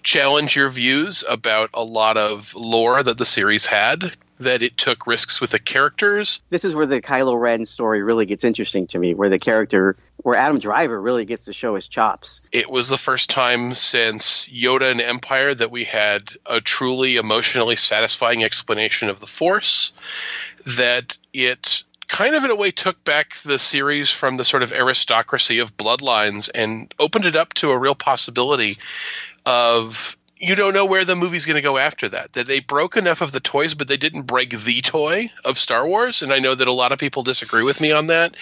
challenge 0.03 0.55
your 0.55 0.69
views 0.69 1.23
about 1.27 1.71
a 1.73 1.83
lot 1.83 2.17
of 2.17 2.55
lore 2.55 3.01
that 3.03 3.17
the 3.17 3.25
series 3.25 3.65
had 3.65 4.15
that 4.39 4.61
it 4.61 4.77
took 4.77 5.07
risks 5.07 5.39
with 5.39 5.51
the 5.51 5.59
characters. 5.59 6.41
This 6.49 6.65
is 6.65 6.73
where 6.73 6.85
the 6.85 7.01
Kylo 7.01 7.39
Ren 7.39 7.65
story 7.65 8.03
really 8.03 8.25
gets 8.25 8.43
interesting 8.43 8.87
to 8.87 8.99
me, 8.99 9.13
where 9.13 9.29
the 9.29 9.39
character, 9.39 9.95
where 10.17 10.35
Adam 10.35 10.59
Driver 10.59 10.99
really 10.99 11.25
gets 11.25 11.45
to 11.45 11.53
show 11.53 11.75
his 11.75 11.87
chops. 11.87 12.41
It 12.51 12.69
was 12.69 12.89
the 12.89 12.97
first 12.97 13.29
time 13.29 13.73
since 13.73 14.45
Yoda 14.47 14.91
and 14.91 15.01
Empire 15.01 15.53
that 15.53 15.71
we 15.71 15.85
had 15.85 16.23
a 16.45 16.59
truly 16.59 17.15
emotionally 17.17 17.75
satisfying 17.75 18.43
explanation 18.43 19.09
of 19.09 19.19
the 19.19 19.27
Force, 19.27 19.93
that 20.65 21.17
it 21.33 21.83
kind 22.07 22.35
of 22.35 22.43
in 22.43 22.51
a 22.51 22.55
way 22.55 22.71
took 22.71 23.03
back 23.03 23.35
the 23.37 23.57
series 23.57 24.11
from 24.11 24.37
the 24.37 24.45
sort 24.45 24.63
of 24.63 24.71
aristocracy 24.71 25.59
of 25.59 25.75
bloodlines 25.75 26.49
and 26.53 26.93
opened 26.99 27.25
it 27.25 27.35
up 27.35 27.53
to 27.53 27.71
a 27.71 27.77
real 27.77 27.95
possibility 27.95 28.77
of 29.45 30.17
you 30.37 30.55
don't 30.55 30.73
know 30.73 30.85
where 30.85 31.05
the 31.05 31.15
movie's 31.15 31.45
going 31.45 31.55
to 31.55 31.61
go 31.61 31.77
after 31.77 32.09
that. 32.09 32.33
That 32.33 32.47
they 32.47 32.59
broke 32.59 32.97
enough 32.97 33.21
of 33.21 33.31
the 33.31 33.39
toys, 33.39 33.73
but 33.73 33.87
they 33.87 33.97
didn't 33.97 34.23
break 34.23 34.49
the 34.49 34.81
toy 34.81 35.31
of 35.45 35.57
Star 35.57 35.87
Wars. 35.87 36.21
And 36.21 36.33
I 36.33 36.39
know 36.39 36.53
that 36.53 36.67
a 36.67 36.73
lot 36.73 36.91
of 36.91 36.99
people 36.99 37.23
disagree 37.23 37.63
with 37.63 37.79
me 37.79 37.91
on 37.91 38.07
that. 38.07 38.35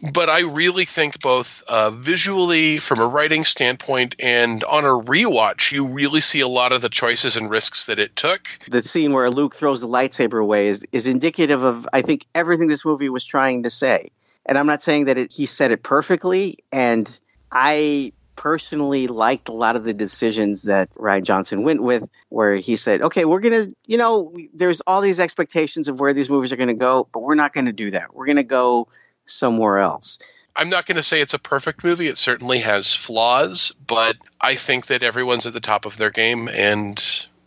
But 0.00 0.30
I 0.30 0.40
really 0.40 0.86
think 0.86 1.20
both 1.20 1.62
uh, 1.68 1.90
visually, 1.90 2.78
from 2.78 3.00
a 3.00 3.06
writing 3.06 3.44
standpoint, 3.44 4.16
and 4.18 4.64
on 4.64 4.84
a 4.84 4.88
rewatch, 4.88 5.70
you 5.70 5.86
really 5.86 6.20
see 6.20 6.40
a 6.40 6.48
lot 6.48 6.72
of 6.72 6.80
the 6.80 6.88
choices 6.88 7.36
and 7.36 7.50
risks 7.50 7.86
that 7.86 7.98
it 7.98 8.16
took. 8.16 8.48
The 8.68 8.82
scene 8.82 9.12
where 9.12 9.30
Luke 9.30 9.54
throws 9.54 9.82
the 9.82 9.88
lightsaber 9.88 10.40
away 10.40 10.68
is, 10.68 10.86
is 10.92 11.06
indicative 11.06 11.62
of, 11.62 11.86
I 11.92 12.02
think, 12.02 12.24
everything 12.34 12.68
this 12.68 12.84
movie 12.84 13.10
was 13.10 13.24
trying 13.24 13.64
to 13.64 13.70
say. 13.70 14.12
And 14.46 14.56
I'm 14.56 14.66
not 14.66 14.82
saying 14.82 15.04
that 15.06 15.18
it, 15.18 15.30
he 15.30 15.44
said 15.44 15.72
it 15.72 15.82
perfectly. 15.82 16.58
And 16.72 17.08
I 17.52 18.12
personally 18.38 19.08
liked 19.08 19.48
a 19.48 19.52
lot 19.52 19.74
of 19.74 19.82
the 19.82 19.92
decisions 19.92 20.62
that 20.62 20.94
Rian 20.94 21.24
Johnson 21.24 21.64
went 21.64 21.82
with, 21.82 22.08
where 22.28 22.54
he 22.54 22.76
said, 22.76 23.02
okay, 23.02 23.24
we're 23.24 23.40
going 23.40 23.66
to, 23.66 23.74
you 23.84 23.98
know, 23.98 24.32
there's 24.54 24.80
all 24.82 25.00
these 25.00 25.18
expectations 25.18 25.88
of 25.88 25.98
where 25.98 26.14
these 26.14 26.30
movies 26.30 26.52
are 26.52 26.56
going 26.56 26.68
to 26.68 26.74
go, 26.74 27.08
but 27.12 27.18
we're 27.18 27.34
not 27.34 27.52
going 27.52 27.66
to 27.66 27.72
do 27.72 27.90
that. 27.90 28.14
We're 28.14 28.26
going 28.26 28.36
to 28.36 28.44
go 28.44 28.86
somewhere 29.26 29.78
else. 29.78 30.20
I'm 30.54 30.70
not 30.70 30.86
going 30.86 30.96
to 30.96 31.02
say 31.02 31.20
it's 31.20 31.34
a 31.34 31.38
perfect 31.40 31.82
movie. 31.82 32.06
It 32.06 32.16
certainly 32.16 32.60
has 32.60 32.94
flaws, 32.94 33.72
but 33.84 34.16
I 34.40 34.54
think 34.54 34.86
that 34.86 35.02
everyone's 35.02 35.46
at 35.46 35.52
the 35.52 35.60
top 35.60 35.84
of 35.84 35.96
their 35.96 36.10
game, 36.10 36.48
and 36.48 36.96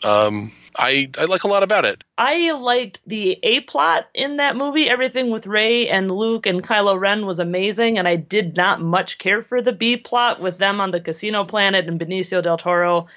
um, 0.04 0.52
I 0.76 1.10
I 1.18 1.26
like 1.26 1.44
a 1.44 1.48
lot 1.48 1.64
about 1.64 1.86
it. 1.86 2.04
I 2.18 2.52
liked 2.52 3.00
the 3.06 3.40
A 3.44 3.62
plot 3.62 4.08
in 4.14 4.38
that 4.38 4.56
movie. 4.56 4.90
Everything 4.90 5.30
with 5.30 5.48
Rey 5.48 5.90
and 5.90 6.12
Luke 6.12 6.46
and 6.46 6.64
Kylo 6.64 7.00
Ren 7.00 7.26
was 7.26 7.40
amazing, 7.40 7.98
and 7.98 8.08
I 8.08 8.16
did 8.16 8.56
not 8.56 8.82
much 8.82 9.18
care 9.18 9.42
for 9.42 9.62
the 9.62 9.72
B 9.72 9.98
plot 9.98 10.40
with 10.40 10.58
them 10.58 10.80
on 10.80 10.92
the 10.92 11.00
casino 11.02 11.46
planet 11.46 11.88
and 11.88 12.00
Benicio 12.00 12.42
del 12.42 12.58
Toro. 12.58 13.08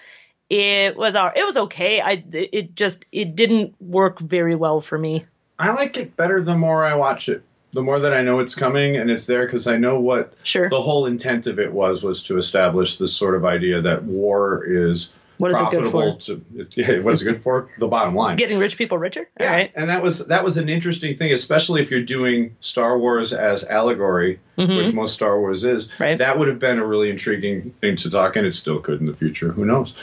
It 0.51 0.97
was 0.97 1.17
our, 1.17 1.33
it 1.35 1.45
was 1.45 1.57
okay. 1.57 2.01
I 2.01 2.25
it 2.33 2.75
just 2.75 3.05
it 3.13 3.35
didn't 3.35 3.75
work 3.81 4.19
very 4.19 4.55
well 4.55 4.81
for 4.81 4.99
me. 4.99 5.25
I 5.59 5.71
like 5.73 5.97
it 5.97 6.17
better 6.17 6.43
the 6.43 6.57
more 6.57 6.85
I 6.85 6.95
watch 6.95 7.29
it. 7.29 7.43
The 7.73 7.83
more 7.83 7.99
that 8.01 8.15
I 8.15 8.23
know 8.23 8.39
it's 8.39 8.55
coming 8.55 8.97
and 8.97 9.11
it's 9.11 9.27
there 9.27 9.47
because 9.47 9.67
I 9.67 9.79
know 9.79 9.99
what 9.99 10.35
sure. 10.45 10.69
the 10.69 10.81
whole 10.81 11.07
intent 11.07 11.49
of 11.49 11.59
it 11.59 11.73
was 11.73 12.03
was 12.03 12.23
to 12.25 12.37
establish 12.39 12.99
this 12.99 13.15
sort 13.15 13.35
of 13.35 13.45
idea 13.45 13.81
that 13.81 14.05
war 14.05 14.63
is 14.65 15.11
what 15.39 15.51
is 15.51 15.57
profitable 15.57 16.01
it 16.01 16.27
good 16.27 16.43
for? 16.45 16.65
To, 16.65 16.81
yeah, 16.81 16.99
what's 17.01 17.21
it 17.23 17.25
good 17.25 17.43
for? 17.43 17.69
The 17.79 17.89
bottom 17.89 18.15
line. 18.15 18.37
Getting 18.37 18.59
rich 18.59 18.77
people 18.77 18.99
richer. 18.99 19.29
Yeah, 19.41 19.51
All 19.51 19.57
right. 19.57 19.73
and 19.75 19.91
that 19.91 20.03
was 20.03 20.19
that 20.27 20.45
was 20.45 20.57
an 20.57 20.69
interesting 20.69 21.17
thing, 21.17 21.33
especially 21.33 21.81
if 21.81 21.91
you're 21.91 22.03
doing 22.03 22.57
Star 22.61 22.99
Wars 22.99 23.33
as 23.33 23.65
allegory, 23.65 24.41
Mhm. 24.59 24.77
which 24.77 24.93
most 24.93 25.13
Star 25.15 25.39
Wars 25.39 25.65
is. 25.65 25.89
Right. 25.99 26.17
That 26.19 26.39
would 26.39 26.49
have 26.49 26.59
been 26.59 26.79
a 26.79 26.87
really 26.87 27.11
intriguing 27.11 27.71
thing 27.71 27.97
to 27.97 28.11
talk, 28.11 28.37
and 28.37 28.47
it 28.47 28.55
still 28.55 28.79
could 28.81 29.01
in 29.01 29.07
the 29.07 29.15
future. 29.15 29.51
Who 29.53 29.65
knows? 29.65 29.95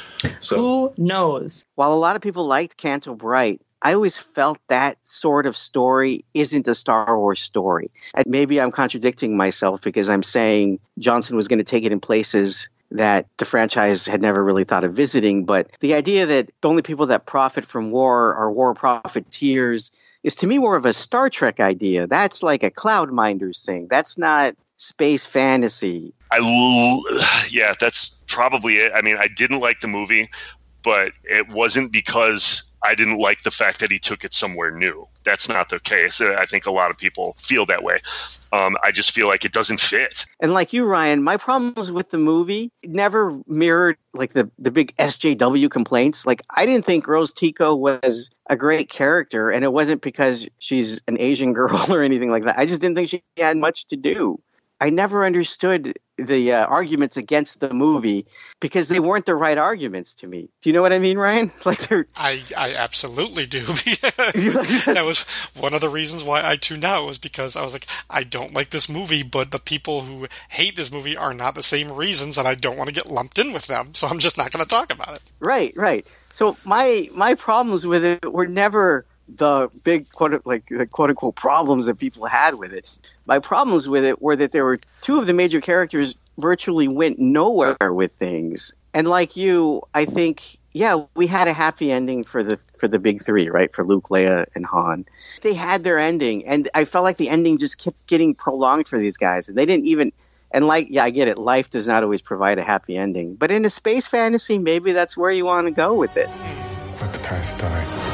So 0.41 0.57
Who 0.57 0.93
knows? 0.97 1.65
While 1.75 1.93
a 1.93 1.95
lot 1.95 2.15
of 2.15 2.21
people 2.21 2.45
liked 2.47 2.77
Canto 2.77 3.15
Bight, 3.15 3.61
I 3.83 3.95
always 3.95 4.15
felt 4.17 4.59
that 4.67 4.97
sort 5.01 5.47
of 5.47 5.57
story 5.57 6.23
isn't 6.35 6.67
a 6.67 6.75
Star 6.75 7.17
Wars 7.17 7.41
story. 7.41 7.89
And 8.13 8.25
maybe 8.27 8.61
I'm 8.61 8.69
contradicting 8.71 9.35
myself 9.35 9.81
because 9.81 10.07
I'm 10.07 10.21
saying 10.21 10.79
Johnson 10.99 11.35
was 11.35 11.47
going 11.47 11.57
to 11.57 11.63
take 11.65 11.83
it 11.85 11.91
in 11.91 11.99
places 11.99 12.69
that 12.91 13.27
the 13.37 13.45
franchise 13.45 14.05
had 14.05 14.21
never 14.21 14.43
really 14.43 14.63
thought 14.63 14.83
of 14.83 14.93
visiting. 14.93 15.45
But 15.45 15.71
the 15.79 15.93
idea 15.93 16.25
that 16.25 16.51
the 16.61 16.69
only 16.69 16.81
people 16.81 17.07
that 17.07 17.25
profit 17.25 17.65
from 17.65 17.91
war 17.91 18.35
are 18.35 18.51
war 18.51 18.73
profiteers 18.73 19.91
is 20.23 20.37
to 20.37 20.47
me 20.47 20.59
more 20.59 20.75
of 20.75 20.85
a 20.85 20.93
Star 20.93 21.29
Trek 21.29 21.59
idea. 21.59 22.07
That's 22.07 22.43
like 22.43 22.63
a 22.63 22.69
Cloud 22.69 23.11
Minders 23.11 23.63
thing. 23.65 23.87
That's 23.89 24.17
not 24.17 24.55
space 24.77 25.25
fantasy. 25.25 26.13
I 26.29 26.37
l- 26.37 27.03
yeah, 27.49 27.73
that's 27.79 28.23
probably 28.27 28.77
it. 28.77 28.91
I 28.95 29.01
mean, 29.01 29.17
I 29.17 29.27
didn't 29.27 29.59
like 29.59 29.81
the 29.81 29.87
movie, 29.87 30.29
but 30.83 31.13
it 31.23 31.49
wasn't 31.49 31.91
because 31.91 32.63
I 32.83 32.95
didn't 32.95 33.19
like 33.19 33.43
the 33.43 33.51
fact 33.51 33.79
that 33.79 33.91
he 33.91 33.99
took 33.99 34.23
it 34.23 34.33
somewhere 34.33 34.71
new. 34.71 35.07
That's 35.23 35.47
not 35.47 35.69
the 35.69 35.79
case. 35.79 36.19
I 36.19 36.45
think 36.45 36.65
a 36.65 36.71
lot 36.71 36.89
of 36.89 36.97
people 36.97 37.33
feel 37.33 37.65
that 37.67 37.83
way. 37.83 38.01
Um, 38.51 38.75
I 38.83 38.91
just 38.91 39.11
feel 39.11 39.27
like 39.27 39.45
it 39.45 39.51
doesn't 39.51 39.79
fit. 39.79 40.25
And 40.39 40.53
like 40.53 40.73
you, 40.73 40.85
Ryan, 40.85 41.21
my 41.21 41.37
problems 41.37 41.91
with 41.91 42.09
the 42.09 42.17
movie 42.17 42.71
never 42.83 43.39
mirrored 43.45 43.97
like 44.13 44.33
the, 44.33 44.49
the 44.57 44.71
big 44.71 44.95
SJW 44.97 45.69
complaints. 45.69 46.25
Like 46.25 46.41
I 46.49 46.65
didn't 46.65 46.85
think 46.85 47.07
Rose 47.07 47.33
Tico 47.33 47.75
was 47.75 48.29
a 48.49 48.55
great 48.55 48.89
character, 48.89 49.49
and 49.51 49.63
it 49.63 49.71
wasn't 49.71 50.01
because 50.01 50.47
she's 50.57 51.01
an 51.07 51.17
Asian 51.19 51.53
girl 51.61 51.85
or 51.89 52.01
anything 52.01 52.31
like 52.31 52.43
that. 52.45 52.57
I 52.57 52.65
just 52.65 52.81
didn't 52.81 52.95
think 52.95 53.09
she 53.09 53.23
had 53.37 53.57
much 53.57 53.85
to 53.87 53.95
do. 53.95 54.41
I 54.81 54.89
never 54.89 55.23
understood 55.23 55.99
the 56.17 56.53
uh, 56.53 56.65
arguments 56.65 57.15
against 57.15 57.59
the 57.59 57.71
movie 57.71 58.25
because 58.59 58.89
they 58.89 58.99
weren't 58.99 59.27
the 59.27 59.35
right 59.35 59.57
arguments 59.57 60.15
to 60.15 60.27
me. 60.27 60.49
Do 60.61 60.69
you 60.69 60.73
know 60.73 60.81
what 60.81 60.91
I 60.91 60.97
mean, 60.97 61.19
Ryan? 61.19 61.51
Like 61.65 61.87
they're 61.87 62.07
I, 62.15 62.41
I 62.57 62.73
absolutely 62.73 63.45
do. 63.45 63.59
that 63.65 65.03
was 65.05 65.21
one 65.55 65.75
of 65.75 65.81
the 65.81 65.89
reasons 65.89 66.23
why 66.23 66.43
I 66.43 66.55
tuned 66.55 66.83
out 66.83 67.05
was 67.05 67.19
because 67.19 67.55
I 67.55 67.61
was 67.61 67.73
like, 67.73 67.85
I 68.09 68.23
don't 68.23 68.55
like 68.55 68.69
this 68.69 68.89
movie, 68.89 69.21
but 69.21 69.51
the 69.51 69.59
people 69.59 70.01
who 70.01 70.27
hate 70.49 70.75
this 70.75 70.91
movie 70.91 71.15
are 71.15 71.33
not 71.33 71.53
the 71.53 71.61
same 71.61 71.91
reasons, 71.91 72.39
and 72.39 72.47
I 72.47 72.55
don't 72.55 72.77
want 72.77 72.87
to 72.87 72.95
get 72.95 73.05
lumped 73.05 73.37
in 73.37 73.53
with 73.53 73.67
them, 73.67 73.93
so 73.93 74.07
I'm 74.07 74.17
just 74.17 74.37
not 74.37 74.51
going 74.51 74.65
to 74.65 74.69
talk 74.69 74.91
about 74.91 75.13
it. 75.13 75.21
Right, 75.39 75.73
right. 75.77 76.07
So 76.33 76.57
my 76.65 77.07
my 77.13 77.35
problems 77.35 77.85
with 77.85 78.03
it 78.03 78.31
were 78.31 78.47
never 78.47 79.05
the 79.27 79.69
big 79.83 80.11
quote 80.11 80.41
like 80.45 80.65
the 80.67 80.87
quote 80.87 81.11
unquote 81.11 81.35
problems 81.35 81.85
that 81.85 81.99
people 81.99 82.25
had 82.25 82.55
with 82.55 82.73
it. 82.73 82.87
My 83.25 83.39
problems 83.39 83.87
with 83.87 84.03
it 84.03 84.21
were 84.21 84.35
that 84.35 84.51
there 84.51 84.65
were 84.65 84.79
two 85.01 85.19
of 85.19 85.27
the 85.27 85.33
major 85.33 85.61
characters 85.61 86.15
virtually 86.37 86.87
went 86.87 87.19
nowhere 87.19 87.77
with 87.81 88.13
things. 88.13 88.73
And 88.93 89.07
like 89.07 89.37
you, 89.37 89.83
I 89.93 90.05
think 90.05 90.57
yeah, 90.73 91.03
we 91.15 91.27
had 91.27 91.47
a 91.47 91.53
happy 91.53 91.91
ending 91.91 92.23
for 92.23 92.43
the 92.43 92.57
for 92.79 92.87
the 92.87 92.99
big 92.99 93.21
three, 93.21 93.49
right? 93.49 93.73
For 93.73 93.85
Luke, 93.85 94.07
Leia, 94.09 94.45
and 94.55 94.65
Han. 94.65 95.05
They 95.41 95.53
had 95.53 95.83
their 95.83 95.99
ending, 95.99 96.47
and 96.47 96.69
I 96.73 96.85
felt 96.85 97.03
like 97.03 97.17
the 97.17 97.29
ending 97.29 97.57
just 97.57 97.77
kept 97.77 98.07
getting 98.07 98.35
prolonged 98.35 98.87
for 98.87 98.97
these 98.97 99.17
guys, 99.17 99.49
and 99.49 99.57
they 99.57 99.65
didn't 99.65 99.87
even. 99.87 100.13
And 100.53 100.67
like, 100.67 100.87
yeah, 100.89 101.05
I 101.05 101.11
get 101.11 101.29
it. 101.29 101.37
Life 101.37 101.69
does 101.69 101.87
not 101.87 102.03
always 102.03 102.21
provide 102.21 102.59
a 102.59 102.63
happy 102.63 102.97
ending, 102.97 103.35
but 103.35 103.51
in 103.51 103.63
a 103.63 103.69
space 103.69 104.07
fantasy, 104.07 104.57
maybe 104.57 104.91
that's 104.91 105.15
where 105.15 105.31
you 105.31 105.45
want 105.45 105.67
to 105.67 105.71
go 105.71 105.93
with 105.93 106.17
it. 106.17 106.29
Let 106.99 107.13
the 107.13 107.19
past 107.19 107.57
die. 107.57 108.10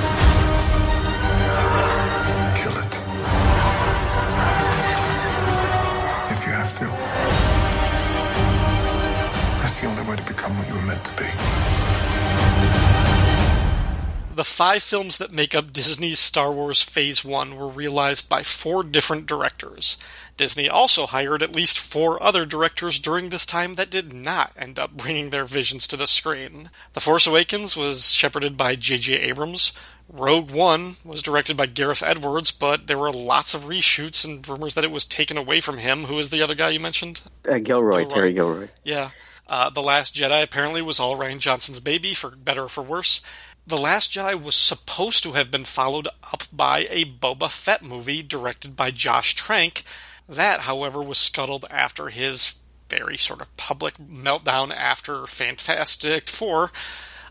The 14.37 14.43
five 14.43 14.83
films 14.83 15.17
that 15.17 15.31
make 15.31 15.55
up 15.55 15.73
Disney's 15.73 16.19
Star 16.19 16.51
Wars 16.51 16.83
Phase 16.83 17.25
1 17.25 17.55
were 17.55 17.67
realized 17.67 18.29
by 18.29 18.43
four 18.43 18.83
different 18.83 19.25
directors. 19.25 19.97
Disney 20.37 20.69
also 20.69 21.07
hired 21.07 21.41
at 21.41 21.55
least 21.55 21.79
four 21.79 22.21
other 22.21 22.45
directors 22.45 22.99
during 22.99 23.29
this 23.29 23.47
time 23.47 23.73
that 23.73 23.89
did 23.89 24.13
not 24.13 24.53
end 24.55 24.77
up 24.77 24.91
bringing 24.95 25.31
their 25.31 25.45
visions 25.45 25.87
to 25.87 25.97
the 25.97 26.05
screen. 26.05 26.69
The 26.93 26.99
Force 26.99 27.25
Awakens 27.25 27.75
was 27.75 28.13
shepherded 28.13 28.57
by 28.57 28.75
J.J. 28.75 29.15
Abrams. 29.15 29.73
Rogue 30.07 30.51
One 30.51 30.97
was 31.03 31.23
directed 31.23 31.57
by 31.57 31.65
Gareth 31.65 32.03
Edwards, 32.03 32.51
but 32.51 32.85
there 32.85 32.99
were 32.99 33.11
lots 33.11 33.55
of 33.55 33.63
reshoots 33.63 34.23
and 34.23 34.47
rumors 34.47 34.75
that 34.75 34.83
it 34.83 34.91
was 34.91 35.05
taken 35.05 35.37
away 35.37 35.61
from 35.61 35.79
him. 35.79 36.03
Who 36.03 36.19
is 36.19 36.29
the 36.29 36.43
other 36.43 36.53
guy 36.53 36.69
you 36.69 36.79
mentioned? 36.79 37.21
Uh, 37.43 37.57
Gilroy, 37.57 38.01
Gilroy. 38.01 38.05
Terry 38.05 38.33
Gilroy. 38.33 38.67
Yeah. 38.83 39.09
Uh, 39.49 39.69
the 39.69 39.81
Last 39.81 40.15
Jedi 40.15 40.43
apparently 40.43 40.81
was 40.81 40.99
all 40.99 41.17
Rian 41.17 41.39
Johnson's 41.39 41.79
baby, 41.79 42.13
for 42.13 42.31
better 42.31 42.65
or 42.65 42.69
for 42.69 42.83
worse. 42.83 43.23
The 43.67 43.77
Last 43.77 44.13
Jedi 44.13 44.41
was 44.41 44.55
supposed 44.55 45.23
to 45.23 45.33
have 45.33 45.51
been 45.51 45.65
followed 45.65 46.07
up 46.31 46.43
by 46.53 46.87
a 46.89 47.03
Boba 47.03 47.51
Fett 47.51 47.83
movie 47.83 48.23
directed 48.23 48.77
by 48.77 48.91
Josh 48.91 49.35
Trank. 49.35 49.83
That, 50.29 50.61
however, 50.61 51.03
was 51.03 51.17
scuttled 51.17 51.65
after 51.69 52.07
his 52.07 52.59
very 52.87 53.17
sort 53.17 53.41
of 53.41 53.57
public 53.57 53.97
meltdown 53.97 54.73
after 54.73 55.27
Fantastic 55.27 56.29
Four. 56.29 56.71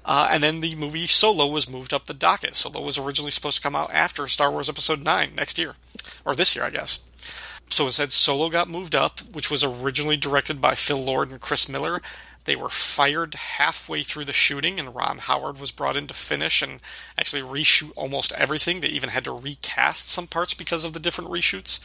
Uh, 0.04 0.28
and 0.30 0.42
then 0.42 0.60
the 0.60 0.74
movie 0.74 1.06
Solo 1.06 1.46
was 1.46 1.70
moved 1.70 1.94
up 1.94 2.04
the 2.04 2.12
docket. 2.12 2.54
Solo 2.54 2.82
was 2.82 2.98
originally 2.98 3.30
supposed 3.30 3.56
to 3.56 3.62
come 3.62 3.74
out 3.74 3.94
after 3.94 4.28
Star 4.28 4.50
Wars 4.50 4.68
Episode 4.68 5.02
9 5.02 5.30
next 5.34 5.56
year. 5.56 5.76
Or 6.26 6.34
this 6.34 6.54
year, 6.54 6.66
I 6.66 6.70
guess. 6.70 7.02
So 7.70 7.86
instead, 7.86 8.12
Solo 8.12 8.50
got 8.50 8.68
moved 8.68 8.94
up, 8.94 9.20
which 9.32 9.50
was 9.50 9.64
originally 9.64 10.18
directed 10.18 10.60
by 10.60 10.74
Phil 10.74 11.02
Lord 11.02 11.30
and 11.30 11.40
Chris 11.40 11.66
Miller. 11.66 12.02
They 12.46 12.56
were 12.56 12.68
fired 12.68 13.34
halfway 13.34 14.02
through 14.02 14.24
the 14.24 14.32
shooting, 14.32 14.78
and 14.78 14.94
Ron 14.94 15.18
Howard 15.18 15.60
was 15.60 15.72
brought 15.72 15.96
in 15.96 16.06
to 16.06 16.14
finish 16.14 16.62
and 16.62 16.80
actually 17.18 17.42
reshoot 17.42 17.92
almost 17.96 18.32
everything. 18.32 18.80
They 18.80 18.88
even 18.88 19.10
had 19.10 19.24
to 19.24 19.32
recast 19.32 20.08
some 20.08 20.26
parts 20.26 20.54
because 20.54 20.84
of 20.84 20.92
the 20.92 21.00
different 21.00 21.30
reshoots. 21.30 21.80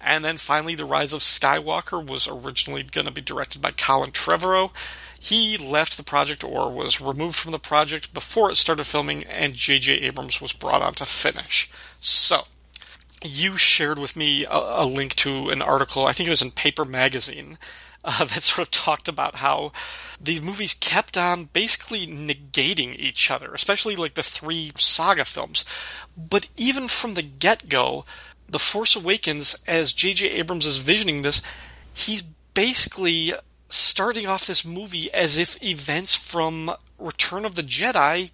And 0.00 0.24
then 0.24 0.36
finally, 0.36 0.74
The 0.74 0.84
Rise 0.84 1.12
of 1.12 1.20
Skywalker 1.20 2.04
was 2.06 2.28
originally 2.28 2.82
going 2.82 3.06
to 3.06 3.12
be 3.12 3.22
directed 3.22 3.62
by 3.62 3.72
Colin 3.72 4.10
Trevorrow. 4.10 4.70
He 5.18 5.56
left 5.56 5.96
the 5.96 6.04
project 6.04 6.44
or 6.44 6.70
was 6.70 7.00
removed 7.00 7.36
from 7.36 7.52
the 7.52 7.58
project 7.58 8.12
before 8.12 8.50
it 8.50 8.56
started 8.56 8.84
filming, 8.84 9.24
and 9.24 9.54
J.J. 9.54 9.94
Abrams 9.94 10.40
was 10.40 10.52
brought 10.52 10.82
on 10.82 10.94
to 10.94 11.06
finish. 11.06 11.70
So, 12.00 12.42
you 13.24 13.56
shared 13.56 13.98
with 13.98 14.16
me 14.16 14.44
a, 14.44 14.50
a, 14.50 14.86
link 14.86 15.14
to 15.16 15.48
an 15.48 15.62
article, 15.62 16.06
I 16.06 16.12
think 16.12 16.26
it 16.26 16.30
was 16.30 16.42
in 16.42 16.50
Paper 16.50 16.84
Magazine, 16.84 17.58
uh, 18.20 18.24
that 18.24 18.42
sort 18.42 18.68
of 18.68 18.70
talked 18.70 19.08
about 19.08 19.36
how 19.36 19.72
these 20.20 20.42
movies 20.42 20.74
kept 20.74 21.18
on 21.18 21.44
basically 21.46 22.06
negating 22.06 22.96
each 22.96 23.30
other, 23.30 23.52
especially 23.52 23.96
like 23.96 24.14
the 24.14 24.22
three 24.22 24.70
saga 24.76 25.24
films. 25.24 25.64
But 26.16 26.48
even 26.56 26.86
from 26.86 27.14
the 27.14 27.22
get 27.22 27.68
go, 27.68 28.04
The 28.48 28.60
Force 28.60 28.94
Awakens, 28.94 29.60
as 29.66 29.92
J.J. 29.92 30.30
Abrams 30.30 30.66
is 30.66 30.78
visioning 30.78 31.22
this, 31.22 31.42
he's 31.92 32.22
basically 32.22 33.34
starting 33.68 34.26
off 34.26 34.46
this 34.46 34.64
movie 34.64 35.12
as 35.12 35.36
if 35.36 35.60
events 35.60 36.14
from 36.14 36.70
Return 36.98 37.44
of 37.44 37.56
the 37.56 37.62
Jedi 37.62 38.30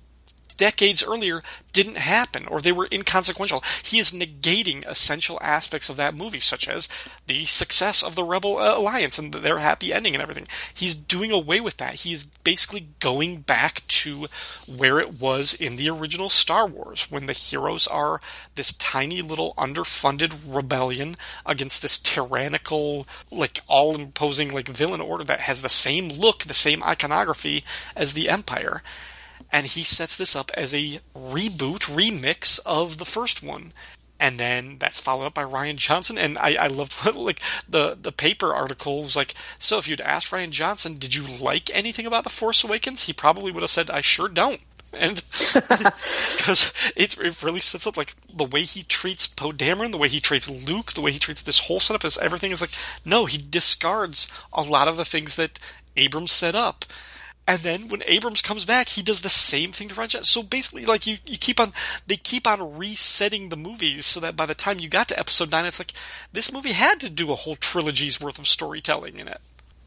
decades 0.62 1.02
earlier 1.02 1.42
didn't 1.72 1.96
happen 1.96 2.46
or 2.46 2.60
they 2.60 2.70
were 2.70 2.86
inconsequential. 2.92 3.64
He 3.82 3.98
is 3.98 4.12
negating 4.12 4.86
essential 4.86 5.40
aspects 5.42 5.88
of 5.88 5.96
that 5.96 6.14
movie, 6.14 6.38
such 6.38 6.68
as 6.68 6.88
the 7.26 7.44
success 7.46 8.00
of 8.00 8.14
the 8.14 8.22
Rebel 8.22 8.58
uh, 8.58 8.78
Alliance 8.78 9.18
and 9.18 9.34
their 9.34 9.58
happy 9.58 9.92
ending 9.92 10.14
and 10.14 10.22
everything. 10.22 10.46
He's 10.72 10.94
doing 10.94 11.32
away 11.32 11.60
with 11.60 11.78
that. 11.78 11.96
He's 12.06 12.26
basically 12.26 12.86
going 13.00 13.40
back 13.40 13.82
to 13.88 14.28
where 14.68 15.00
it 15.00 15.20
was 15.20 15.52
in 15.52 15.74
the 15.74 15.90
original 15.90 16.28
Star 16.28 16.64
Wars, 16.64 17.10
when 17.10 17.26
the 17.26 17.32
heroes 17.32 17.88
are 17.88 18.20
this 18.54 18.72
tiny 18.74 19.20
little 19.20 19.52
underfunded 19.58 20.34
rebellion 20.46 21.16
against 21.44 21.82
this 21.82 21.98
tyrannical, 21.98 23.08
like 23.32 23.62
all 23.66 23.96
imposing 23.96 24.54
like 24.54 24.68
villain 24.68 25.00
order 25.00 25.24
that 25.24 25.40
has 25.40 25.60
the 25.60 25.68
same 25.68 26.08
look, 26.08 26.44
the 26.44 26.54
same 26.54 26.84
iconography 26.84 27.64
as 27.96 28.12
the 28.12 28.28
Empire 28.28 28.80
and 29.53 29.66
he 29.66 29.84
sets 29.84 30.16
this 30.16 30.34
up 30.34 30.50
as 30.55 30.74
a 30.74 31.00
reboot, 31.14 31.84
remix 31.84 32.59
of 32.64 32.96
the 32.98 33.05
first 33.05 33.42
one. 33.42 33.72
And 34.18 34.38
then 34.38 34.76
that's 34.78 35.00
followed 35.00 35.26
up 35.26 35.34
by 35.34 35.42
Rian 35.42 35.76
Johnson, 35.76 36.16
and 36.16 36.38
I, 36.38 36.55
I 36.55 36.66
loved 36.68 36.92
what, 37.05 37.16
like 37.28 37.40
the 37.68 37.98
the 38.00 38.12
paper 38.12 38.55
article 38.55 39.03
was 39.03 39.16
like. 39.16 39.34
So 39.59 39.78
if 39.78 39.88
you'd 39.88 40.00
asked 40.00 40.32
Rian 40.32 40.50
Johnson, 40.50 40.96
did 40.96 41.14
you 41.14 41.26
like 41.26 41.74
anything 41.74 42.07
about 42.07 42.24
the 42.24 42.30
Force 42.30 42.62
Awakens? 42.64 43.05
He 43.05 43.12
probably 43.12 43.50
would 43.50 43.62
have 43.62 43.70
said, 43.70 43.90
"I 43.90 44.00
sure 44.00 44.28
don't." 44.28 44.61
And 44.94 45.16
because 46.36 46.72
it, 46.94 47.18
it 47.18 47.42
really 47.42 47.59
sets 47.59 47.86
up 47.86 47.96
like 47.96 48.14
the 48.28 48.44
way 48.44 48.62
he 48.62 48.82
treats 48.84 49.26
Poe 49.26 49.50
Dameron, 49.50 49.90
the 49.90 49.98
way 49.98 50.09
he 50.09 50.20
treats 50.20 50.48
Luke, 50.48 50.92
the 50.92 51.00
way 51.00 51.11
he 51.12 51.18
treats 51.18 51.42
this 51.42 51.66
whole 51.66 51.80
setup 51.80 52.05
is 52.05 52.18
everything 52.18 52.53
is 52.53 52.61
like 52.61 52.70
no, 53.05 53.24
he 53.24 53.38
discards 53.38 54.30
a 54.53 54.62
lot 54.62 54.86
of 54.86 54.96
the 54.96 55.05
things 55.05 55.34
that 55.34 55.59
Abrams 55.96 56.30
set 56.30 56.55
up. 56.55 56.84
And 57.47 57.59
then 57.59 57.88
when 57.88 58.03
Abrams 58.07 58.40
comes 58.40 58.64
back, 58.64 58.88
he 58.88 59.03
does 59.03 59.22
the 59.22 59.28
same 59.28 59.72
thing 59.72 59.88
to 59.88 59.95
Rian 59.95 60.09
Johnson. 60.09 60.24
So 60.24 60.43
basically, 60.43 60.84
like 60.84 61.07
you, 61.07 61.18
you 61.26 61.36
keep 61.36 61.59
on, 61.59 61.72
they 62.07 62.16
keep 62.16 62.47
on 62.47 62.76
resetting 62.78 63.49
the 63.49 63.57
movies 63.57 64.07
so 64.07 64.20
that 64.20 64.36
by 64.36 64.47
the 64.47 64.55
time 64.55 64.78
you 64.78 64.88
got 64.88 65.09
to 65.09 65.18
Episode 65.18 65.51
Nine, 65.51 65.66
it's 65.66 65.80
like 65.80 65.93
this 66.32 66.53
movie 66.53 66.72
had 66.72 67.01
to 67.01 67.11
do 67.11 67.32
a 67.32 67.34
whole 67.34 67.57
trilogy's 67.57 68.20
worth 68.20 68.38
of 68.38 68.47
storytelling 68.47 69.18
in 69.18 69.26
it. 69.26 69.40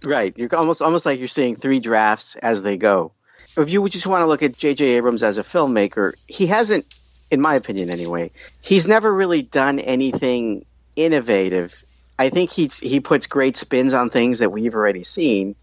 Right. 0.04 0.38
You're 0.38 0.54
almost 0.56 0.82
almost 0.82 1.06
like 1.06 1.20
you're 1.20 1.28
seeing 1.28 1.56
three 1.56 1.80
drafts 1.80 2.36
as 2.36 2.62
they 2.62 2.78
go. 2.78 3.14
If 3.58 3.70
you 3.70 3.88
just 3.88 4.06
want 4.06 4.22
to 4.22 4.26
look 4.26 4.44
at 4.44 4.58
J.J. 4.58 4.84
Abrams 4.98 5.24
as 5.24 5.38
a 5.38 5.44
filmmaker, 5.44 6.14
he 6.28 6.48
hasn't, 6.48 6.94
in 7.32 7.40
my 7.40 7.56
opinion 7.56 7.90
anyway, 7.90 8.32
he's 8.62 8.86
never 8.86 9.12
really 9.12 9.42
done 9.42 9.80
anything 9.80 10.66
innovative. 10.98 11.84
I 12.20 12.30
think 12.30 12.52
he 12.52 12.68
he 12.68 13.00
puts 13.00 13.28
great 13.28 13.56
spins 13.56 13.94
on 13.94 14.10
things 14.10 14.40
that 14.40 14.52
we've 14.52 14.76
already 14.76 15.04
seen, 15.04 15.56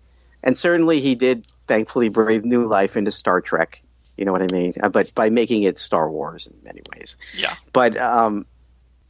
and 0.43 0.57
certainly 0.57 1.01
he 1.01 1.15
did 1.15 1.47
thankfully 1.73 2.11
breathe 2.11 2.45
new 2.45 2.69
life 2.69 2.99
into 2.99 3.11
Star 3.11 3.41
Trek. 3.41 3.83
You 4.19 4.27
know 4.27 4.33
what 4.33 4.43
I 4.43 4.53
mean? 4.53 4.75
But 4.93 5.15
by 5.15 5.31
making 5.31 5.63
it 5.63 5.79
Star 5.79 6.11
Wars 6.11 6.47
in 6.47 6.59
many 6.63 6.83
ways. 6.95 7.17
Yeah. 7.35 7.55
But 7.73 7.97
um, 7.97 8.45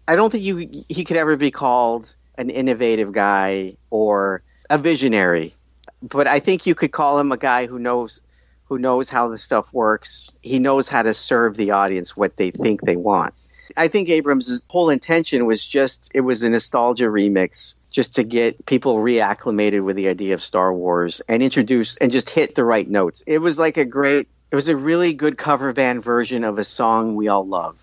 I 0.07 0.15
don't 0.15 0.31
think 0.31 0.45
you 0.45 0.85
he 0.89 1.05
could 1.05 1.17
ever 1.17 1.37
be 1.37 1.51
called 1.51 2.15
an 2.39 2.51
innovative 2.51 3.11
guy 3.11 3.77
or 3.91 4.43
a 4.71 4.79
visionary. 4.79 5.55
But 6.01 6.29
I 6.29 6.39
think 6.39 6.67
you 6.67 6.77
could 6.77 6.93
call 6.93 7.19
him 7.19 7.33
a 7.33 7.37
guy 7.37 7.67
who 7.67 7.81
knows 7.81 8.21
who 8.67 8.79
knows 8.79 9.11
how 9.11 9.29
the 9.29 9.39
stuff 9.39 9.73
works. 9.73 10.31
He 10.41 10.61
knows 10.61 10.89
how 10.89 11.03
to 11.03 11.15
serve 11.15 11.57
the 11.57 11.73
audience 11.73 12.17
what 12.17 12.37
they 12.37 12.53
think 12.53 12.81
they 12.81 12.97
want. 12.97 13.35
I 13.77 13.89
think 13.89 14.09
Abrams' 14.09 14.63
whole 14.69 14.91
intention 14.91 15.47
was 15.47 15.67
just 15.67 16.13
it 16.15 16.21
was 16.21 16.45
a 16.45 16.51
nostalgia 16.51 17.07
remix 17.07 17.75
just 17.93 18.17
to 18.17 18.25
get 18.25 18.67
people 18.67 18.97
reacclimated 18.97 19.85
with 19.85 19.97
the 19.97 20.09
idea 20.09 20.35
of 20.35 20.43
Star 20.43 20.73
Wars 20.73 21.23
and 21.29 21.43
introduce 21.43 21.97
and 21.97 22.11
just 22.11 22.31
hit 22.31 22.55
the 22.55 22.65
right 22.65 22.89
notes. 22.89 23.23
It 23.27 23.39
was 23.39 23.59
like 23.59 23.77
a 23.77 23.85
great 23.85 24.29
it 24.51 24.57
was 24.57 24.69
a 24.69 24.77
really 24.77 25.15
good 25.15 25.39
cover 25.39 25.73
band 25.73 26.03
version 26.03 26.45
of 26.45 26.59
a 26.59 26.65
song 26.65 27.15
we 27.15 27.29
all 27.29 27.47
love. 27.47 27.79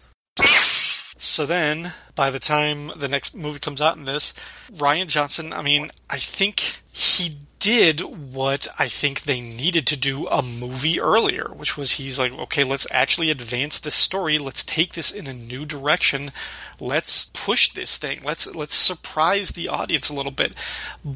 So 1.22 1.46
then, 1.46 1.94
by 2.16 2.32
the 2.32 2.40
time 2.40 2.92
the 2.96 3.08
next 3.10 3.36
movie 3.36 3.60
comes 3.60 3.82
out 3.82 3.98
in 3.98 4.06
this, 4.06 4.34
Rian 4.72 5.08
Johnson, 5.08 5.52
I 5.52 5.62
mean, 5.62 5.92
I 6.10 6.18
think 6.18 6.82
he 6.94 7.38
did 7.60 8.02
what 8.34 8.68
I 8.80 8.88
think 8.88 9.22
they 9.22 9.42
needed 9.42 9.86
to 9.88 9.98
do 9.98 10.28
a 10.28 10.42
movie 10.42 11.00
earlier, 11.00 11.52
which 11.54 11.78
was 11.78 11.94
he's 11.94 12.18
like, 12.18 12.32
okay, 12.32 12.64
let's 12.64 12.88
actually 12.90 13.30
advance 13.30 13.80
this 13.80 13.96
story. 13.96 14.38
Let's 14.38 14.64
take 14.64 14.94
this 14.94 15.12
in 15.12 15.28
a 15.28 15.34
new 15.34 15.66
direction. 15.66 16.32
Let's 16.80 17.30
push 17.34 17.70
this 17.74 17.98
thing. 17.98 18.22
Let's 18.24 18.54
let's 18.56 18.74
surprise 18.74 19.52
the 19.52 19.68
audience 19.68 20.10
a 20.10 20.16
little 20.16 20.32
bit. 20.32 20.56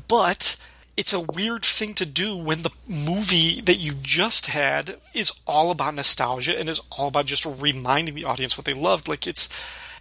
But 0.08 0.58
it's 0.96 1.14
a 1.14 1.22
weird 1.22 1.66
thing 1.66 1.94
to 1.96 2.06
do 2.06 2.36
when 2.36 2.60
the 2.60 2.72
movie 2.88 3.62
that 3.62 3.78
you 3.78 3.94
just 4.02 4.48
had 4.48 4.98
is 5.14 5.32
all 5.48 5.72
about 5.72 5.96
nostalgia 5.96 6.60
and 6.60 6.70
is 6.70 6.82
all 6.92 7.08
about 7.08 7.26
just 7.26 7.46
reminding 7.46 8.16
the 8.16 8.26
audience 8.26 8.58
what 8.58 8.66
they 8.66 8.74
loved. 8.74 9.08
Like 9.08 9.26
it's 9.26 9.50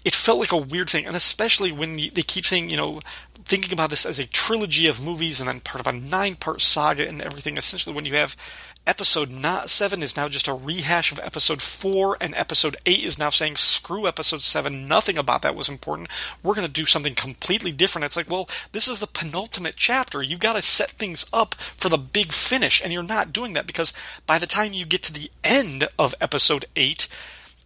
it 0.05 0.15
felt 0.15 0.41
like 0.41 0.53
a 0.53 0.57
weird 0.57 0.91
thing, 0.91 1.07
and 1.07 1.15
especially 1.15 1.71
when 1.71 1.97
they 1.97 2.23
keep 2.23 2.45
saying, 2.45 2.71
you 2.71 2.77
know, 2.77 3.01
thinking 3.45 3.73
about 3.73 3.91
this 3.91 4.07
as 4.07 4.19
a 4.19 4.27
trilogy 4.27 4.87
of 4.87 5.05
movies 5.05 5.41
and 5.41 5.49
then 5.49 5.61
part 5.61 5.81
of 5.81 5.87
a 5.87 5.99
nine-part 5.99 6.61
saga 6.63 7.07
and 7.07 7.21
everything. 7.21 7.57
Essentially, 7.57 7.95
when 7.95 8.05
you 8.05 8.15
have 8.15 8.37
episode 8.85 9.33
not 9.33 9.71
seven 9.71 10.03
is 10.03 10.17
now 10.17 10.27
just 10.27 10.49
a 10.49 10.55
rehash 10.55 11.13
of 11.13 11.21
episode 11.21 11.63
four, 11.63 12.17
and 12.21 12.35
episode 12.35 12.77
eight 12.85 13.05
is 13.05 13.19
now 13.19 13.31
saying 13.31 13.55
screw 13.57 14.07
episode 14.07 14.43
seven. 14.43 14.89
Nothing 14.89 15.17
about 15.17 15.43
that 15.43 15.55
was 15.55 15.69
important. 15.69 16.09
We're 16.43 16.55
going 16.55 16.67
to 16.67 16.73
do 16.73 16.87
something 16.87 17.15
completely 17.15 17.71
different. 17.71 18.05
It's 18.05 18.17
like, 18.17 18.31
well, 18.31 18.49
this 18.73 18.89
is 18.89 18.99
the 18.99 19.07
penultimate 19.07 19.77
chapter. 19.77 20.23
You've 20.23 20.41
got 20.41 20.57
to 20.57 20.63
set 20.63 20.91
things 20.91 21.27
up 21.33 21.55
for 21.55 21.89
the 21.89 21.99
big 21.99 22.33
finish, 22.33 22.83
and 22.83 22.93
you're 22.93 23.03
not 23.03 23.33
doing 23.33 23.53
that 23.53 23.67
because 23.67 23.93
by 24.27 24.39
the 24.39 24.47
time 24.47 24.73
you 24.73 24.85
get 24.85 25.03
to 25.05 25.13
the 25.13 25.31
end 25.45 25.89
of 25.99 26.15
episode 26.21 26.65
eight 26.75 27.07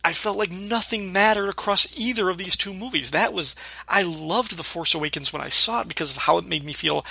I 0.06 0.12
felt 0.12 0.38
like 0.38 0.52
nothing 0.52 1.12
mattered 1.12 1.48
across 1.48 1.98
either 1.98 2.28
of 2.30 2.38
these 2.38 2.56
two 2.56 2.72
movies. 2.72 3.10
That 3.10 3.32
was 3.32 3.56
I 3.88 4.02
loved 4.02 4.56
The 4.56 4.62
Force 4.62 4.94
Awakens 4.94 5.32
when 5.32 5.42
I 5.42 5.48
saw 5.48 5.80
it 5.80 5.88
because 5.88 6.12
of 6.12 6.22
how 6.22 6.38
it 6.38 6.46
made 6.46 6.62
me 6.64 6.72
feel 6.72 7.04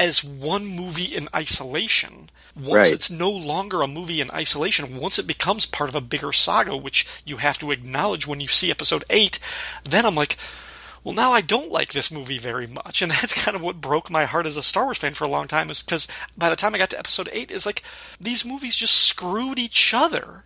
as 0.00 0.24
one 0.24 0.64
movie 0.66 1.14
in 1.14 1.28
isolation. 1.34 2.30
Once 2.56 2.66
Right. 2.88 2.92
it's 2.92 3.10
no 3.10 3.28
longer 3.28 3.82
a 3.82 3.86
movie 3.86 4.22
in 4.22 4.30
isolation, 4.30 4.96
once 4.98 5.18
it 5.18 5.26
becomes 5.26 5.66
part 5.66 5.90
of 5.90 5.94
a 5.96 6.00
bigger 6.00 6.32
saga, 6.32 6.74
which 6.74 7.06
you 7.26 7.36
have 7.36 7.58
to 7.58 7.70
acknowledge 7.70 8.26
when 8.26 8.40
you 8.40 8.48
see 8.48 8.70
episode 8.70 9.04
8, 9.10 9.38
then 9.84 10.06
I'm 10.06 10.14
like, 10.14 10.36
well, 11.04 11.14
now 11.14 11.32
I 11.32 11.42
don't 11.42 11.70
like 11.70 11.92
this 11.92 12.10
movie 12.10 12.38
very 12.38 12.66
much. 12.66 13.02
And 13.02 13.10
that's 13.12 13.44
kind 13.44 13.56
of 13.56 13.62
what 13.62 13.82
broke 13.82 14.10
my 14.10 14.24
heart 14.24 14.46
as 14.46 14.56
a 14.56 14.62
Star 14.62 14.84
Wars 14.84 14.96
fan 14.98 15.12
for 15.12 15.24
a 15.24 15.28
long 15.28 15.48
time, 15.48 15.68
is 15.70 15.82
because 15.82 16.08
by 16.36 16.48
the 16.48 16.56
time 16.56 16.74
I 16.74 16.78
got 16.78 16.88
to 16.90 16.98
episode 16.98 17.28
8, 17.30 17.50
it's 17.50 17.66
like 17.66 17.82
these 18.18 18.44
movies 18.46 18.74
just 18.74 18.94
screwed 18.94 19.58
each 19.58 19.92
other. 19.92 20.44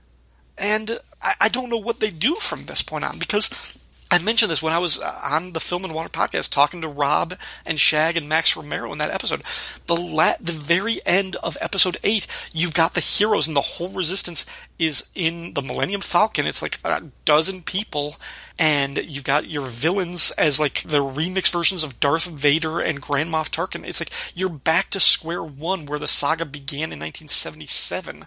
And 0.58 1.00
I, 1.22 1.34
I 1.42 1.48
don't 1.48 1.70
know 1.70 1.78
what 1.78 2.00
they 2.00 2.10
do 2.10 2.36
from 2.36 2.64
this 2.64 2.82
point 2.82 3.04
on 3.04 3.18
because 3.18 3.78
I 4.12 4.22
mentioned 4.22 4.50
this 4.50 4.62
when 4.62 4.74
I 4.74 4.78
was 4.78 5.00
uh, 5.00 5.20
on 5.24 5.54
the 5.54 5.60
Film 5.60 5.84
and 5.84 5.94
Water 5.94 6.10
podcast 6.10 6.50
talking 6.50 6.82
to 6.82 6.88
Rob 6.88 7.34
and 7.64 7.80
Shag 7.80 8.14
and 8.14 8.28
Max 8.28 8.54
Romero 8.54 8.92
in 8.92 8.98
that 8.98 9.10
episode. 9.10 9.42
The 9.86 9.96
la- 9.96 10.34
the 10.38 10.52
very 10.52 11.00
end 11.06 11.36
of 11.36 11.56
episode 11.62 11.96
8, 12.04 12.26
you've 12.52 12.74
got 12.74 12.92
the 12.92 13.00
heroes 13.00 13.48
and 13.48 13.56
the 13.56 13.62
whole 13.62 13.88
resistance 13.88 14.44
is 14.78 15.10
in 15.14 15.54
the 15.54 15.62
Millennium 15.62 16.02
Falcon. 16.02 16.46
It's 16.46 16.60
like 16.60 16.78
a 16.84 17.04
dozen 17.24 17.62
people 17.62 18.16
and 18.58 18.98
you've 18.98 19.24
got 19.24 19.48
your 19.48 19.64
villains 19.64 20.30
as 20.32 20.60
like 20.60 20.82
the 20.82 21.02
remix 21.02 21.50
versions 21.50 21.82
of 21.82 21.98
Darth 21.98 22.26
Vader 22.26 22.80
and 22.80 23.00
Grand 23.00 23.30
Moff 23.30 23.48
Tarkin. 23.48 23.88
It's 23.88 23.98
like 24.00 24.10
you're 24.34 24.50
back 24.50 24.90
to 24.90 25.00
square 25.00 25.42
one 25.42 25.86
where 25.86 25.98
the 25.98 26.06
saga 26.06 26.44
began 26.44 26.92
in 26.92 27.00
1977. 27.00 28.26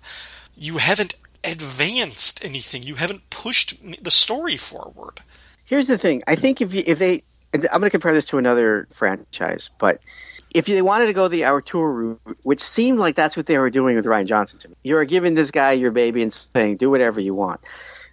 You 0.57 0.77
haven't 0.77 1.13
advanced 1.51 2.43
anything. 2.43 2.83
You 2.83 2.95
haven't 2.95 3.29
pushed 3.29 4.03
the 4.03 4.11
story 4.11 4.57
forward. 4.57 5.21
Here's 5.65 5.87
the 5.87 5.97
thing. 5.97 6.23
I 6.27 6.35
think 6.35 6.61
if 6.61 6.73
you, 6.73 6.83
if 6.85 6.99
they, 6.99 7.23
and 7.53 7.65
I'm 7.71 7.79
going 7.79 7.83
to 7.83 7.89
compare 7.89 8.13
this 8.13 8.27
to 8.27 8.37
another 8.37 8.87
franchise, 8.91 9.69
but 9.79 9.99
if 10.53 10.65
they 10.65 10.81
wanted 10.81 11.07
to 11.07 11.13
go 11.13 11.27
the 11.27 11.45
auteur 11.45 11.91
route, 11.91 12.37
which 12.43 12.61
seemed 12.61 12.99
like 12.99 13.15
that's 13.15 13.35
what 13.35 13.45
they 13.45 13.57
were 13.57 13.69
doing 13.69 13.95
with 13.95 14.05
Rian 14.05 14.25
Johnson 14.25 14.59
to 14.59 14.69
me, 14.69 14.75
you 14.83 14.97
are 14.97 15.05
giving 15.05 15.33
this 15.33 15.51
guy 15.51 15.73
your 15.73 15.91
baby 15.91 16.21
and 16.21 16.31
saying, 16.31 16.77
do 16.77 16.89
whatever 16.89 17.19
you 17.19 17.33
want. 17.33 17.61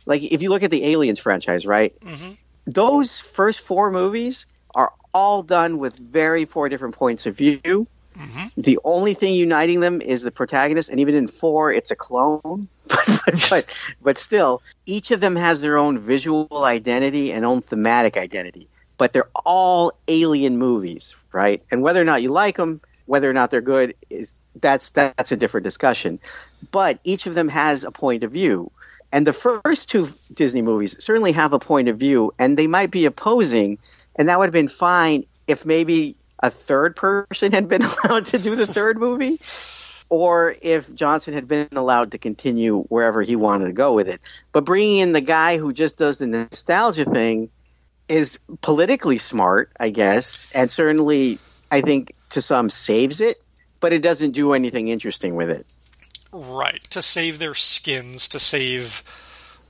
Like 0.07 0.23
if 0.23 0.43
you 0.43 0.51
look 0.51 0.63
at 0.63 0.71
the 0.71 0.87
Aliens 0.87 1.21
franchise, 1.21 1.67
right? 1.67 1.99
Mm-hmm. 2.01 2.33
Those 2.67 3.19
first 3.19 3.61
four 3.61 3.91
movies 3.91 4.47
are 4.75 4.93
all 5.13 5.43
done 5.43 5.79
with 5.79 5.97
very 5.97 6.45
four 6.45 6.69
different 6.69 6.95
points 6.95 7.27
of 7.27 7.37
view. 7.37 7.87
Mm-hmm. 8.15 8.61
The 8.61 8.79
only 8.85 9.15
thing 9.15 9.35
uniting 9.35 9.81
them 9.81 10.01
is 10.01 10.23
the 10.23 10.31
protagonist, 10.31 10.91
and 10.91 11.01
even 11.01 11.15
in 11.15 11.29
four, 11.29 11.73
it's 11.73 11.91
a 11.91 11.97
clone. 11.97 12.69
but, 12.89 13.47
but 13.51 13.67
but 14.03 14.19
still, 14.19 14.63
each 14.87 15.11
of 15.11 15.21
them 15.21 15.37
has 15.37 15.61
their 15.61 15.79
own 15.79 15.99
visual 15.99 16.65
identity 16.65 17.33
and 17.33 17.45
own 17.45 17.63
thematic 17.63 18.17
identity. 18.17 18.69
But 18.99 19.13
they're 19.13 19.31
all 19.35 19.93
alien 20.09 20.59
movies, 20.59 21.17
right? 21.33 21.63
And 21.71 21.83
whether 21.83 22.01
or 22.01 22.05
not 22.05 22.23
you 22.23 22.31
like 22.31 22.57
them, 22.57 22.81
whether 23.07 23.29
or 23.29 23.33
not 23.33 23.51
they're 23.51 23.61
good, 23.61 23.95
is 24.11 24.37
that's 24.55 24.91
that's 24.91 25.33
a 25.33 25.37
different 25.37 25.65
discussion. 25.65 26.21
But 26.71 27.01
each 27.05 27.27
of 27.27 27.35
them 27.35 27.49
has 27.49 27.85
a 27.85 27.91
point 27.91 28.25
of 28.25 28.33
view. 28.33 28.71
And 29.11 29.27
the 29.27 29.33
first 29.33 29.91
two 29.91 30.09
Disney 30.33 30.63
movies 30.63 30.97
certainly 31.05 31.33
have 31.33 31.53
a 31.53 31.59
point 31.59 31.89
of 31.89 31.99
view, 31.99 32.33
and 32.39 32.57
they 32.57 32.67
might 32.67 32.91
be 32.91 33.05
opposing, 33.05 33.79
and 34.17 34.29
that 34.29 34.39
would 34.39 34.47
have 34.47 34.53
been 34.53 34.69
fine 34.69 35.25
if 35.47 35.67
maybe 35.67 36.17
a 36.43 36.51
third 36.51 36.97
person 36.97 37.53
had 37.53 37.69
been 37.69 37.83
allowed 38.05 38.27
to 38.27 38.39
do 38.39 38.57
the 38.57 38.67
third 38.67 38.99
movie, 38.99 39.41
or 40.09 40.55
if 40.61 40.93
Johnson 40.95 41.35
had 41.35 41.49
been 41.49 41.69
allowed 41.73 42.13
to 42.13 42.19
continue 42.19 42.83
wherever 42.85 43.23
he 43.23 43.37
wanted 43.37 43.67
to 43.67 43.73
go 43.73 43.93
with 43.93 44.09
it. 44.09 44.21
But 44.53 44.65
bringing 44.65 44.99
in 44.99 45.13
the 45.13 45.21
guy 45.21 45.59
who 45.59 45.73
just 45.73 45.99
does 45.99 46.19
the 46.19 46.27
nostalgia 46.27 47.05
thing 47.05 47.51
is 48.09 48.41
politically 48.61 49.19
smart, 49.19 49.73
I 49.79 49.91
guess, 49.91 50.49
and 50.55 50.71
certainly 50.71 51.39
I 51.71 51.81
think 51.81 52.13
to 52.31 52.43
some 52.43 52.69
saves 52.69 53.21
it, 53.21 53.37
but 53.81 53.93
it 53.93 54.03
doesn't 54.03 54.33
do 54.33 54.53
anything 54.53 54.89
interesting 54.89 55.35
with 55.35 55.51
it. 55.51 55.67
Right. 56.33 56.83
To 56.91 57.03
save 57.03 57.39
their 57.39 57.55
skins, 57.55 58.29
to 58.29 58.39
save 58.39 59.03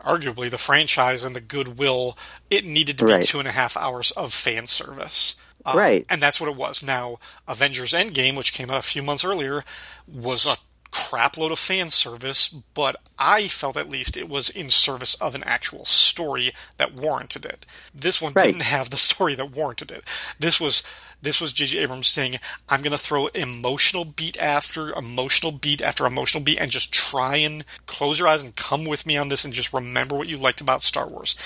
arguably 0.00 0.50
the 0.50 0.58
franchise 0.58 1.24
and 1.24 1.34
the 1.36 1.40
goodwill, 1.40 2.16
it 2.50 2.64
needed 2.64 2.98
to 2.98 3.06
be 3.06 3.12
Right. 3.12 3.24
two 3.24 3.38
and 3.38 3.46
a 3.48 3.52
half 3.52 3.76
hours 3.76 4.10
of 4.12 4.32
fan 4.32 4.66
service. 4.66 5.36
Um, 5.64 5.76
Right. 5.78 6.06
And 6.08 6.20
that's 6.20 6.40
what 6.40 6.50
it 6.50 6.56
was. 6.56 6.82
Now, 6.82 7.18
Avengers 7.46 7.92
Endgame, 7.92 8.36
which 8.36 8.52
came 8.52 8.70
out 8.70 8.78
a 8.78 8.82
few 8.82 9.02
months 9.02 9.24
earlier, 9.24 9.64
was 10.06 10.46
a 10.46 10.56
crapload 10.90 11.50
of 11.52 11.58
fan 11.58 11.88
service, 11.88 12.48
but 12.48 12.96
I 13.18 13.48
felt 13.48 13.78
at 13.78 13.88
least 13.88 14.16
it 14.16 14.28
was 14.28 14.50
in 14.50 14.68
service 14.68 15.14
of 15.14 15.34
an 15.34 15.42
actual 15.44 15.86
story 15.86 16.52
that 16.76 16.92
warranted 16.94 17.46
it. 17.46 17.64
This 17.94 18.20
one 18.20 18.32
Right. 18.34 18.46
didn't 18.46 18.62
have 18.62 18.90
the 18.90 18.98
story 18.98 19.34
that 19.36 19.52
warranted 19.52 19.90
it. 19.90 20.04
This 20.38 20.60
was 20.60 20.82
this 21.22 21.40
was 21.40 21.52
J.J. 21.52 21.78
Abrams 21.78 22.08
saying, 22.08 22.40
"I'm 22.68 22.82
going 22.82 22.90
to 22.90 22.98
throw 22.98 23.28
emotional 23.28 24.04
beat 24.04 24.36
after 24.38 24.92
emotional 24.92 25.52
beat 25.52 25.80
after 25.80 26.04
emotional 26.04 26.42
beat, 26.42 26.58
and 26.58 26.68
just 26.68 26.92
try 26.92 27.36
and 27.36 27.64
close 27.86 28.18
your 28.18 28.26
eyes 28.26 28.42
and 28.42 28.56
come 28.56 28.84
with 28.86 29.06
me 29.06 29.16
on 29.16 29.28
this, 29.28 29.44
and 29.44 29.54
just 29.54 29.72
remember 29.72 30.16
what 30.16 30.26
you 30.26 30.36
liked 30.36 30.60
about 30.60 30.82
Star 30.82 31.08
Wars." 31.08 31.36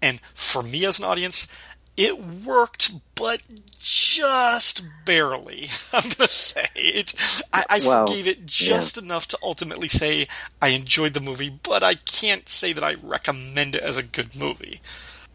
And 0.00 0.22
for 0.32 0.62
me 0.62 0.86
as 0.86 0.98
an 0.98 1.04
audience, 1.04 1.48
it 1.96 2.22
worked, 2.22 2.92
but 3.14 3.46
just 3.78 4.84
barely. 5.04 5.68
I'm 5.92 6.02
to 6.02 6.28
say 6.28 6.66
it. 6.74 7.14
I, 7.52 7.64
I 7.68 7.80
Well, 7.84 8.06
forgave 8.06 8.26
it 8.26 8.46
just 8.46 8.98
enough 8.98 9.28
to 9.28 9.38
ultimately 9.42 9.88
say 9.88 10.28
I 10.60 10.68
enjoyed 10.68 11.14
the 11.14 11.20
movie, 11.20 11.50
but 11.62 11.82
I 11.82 11.94
can't 11.94 12.48
say 12.48 12.72
that 12.72 12.84
I 12.84 12.94
recommend 12.94 13.74
it 13.74 13.82
as 13.82 13.98
a 13.98 14.02
good 14.02 14.38
movie. 14.38 14.80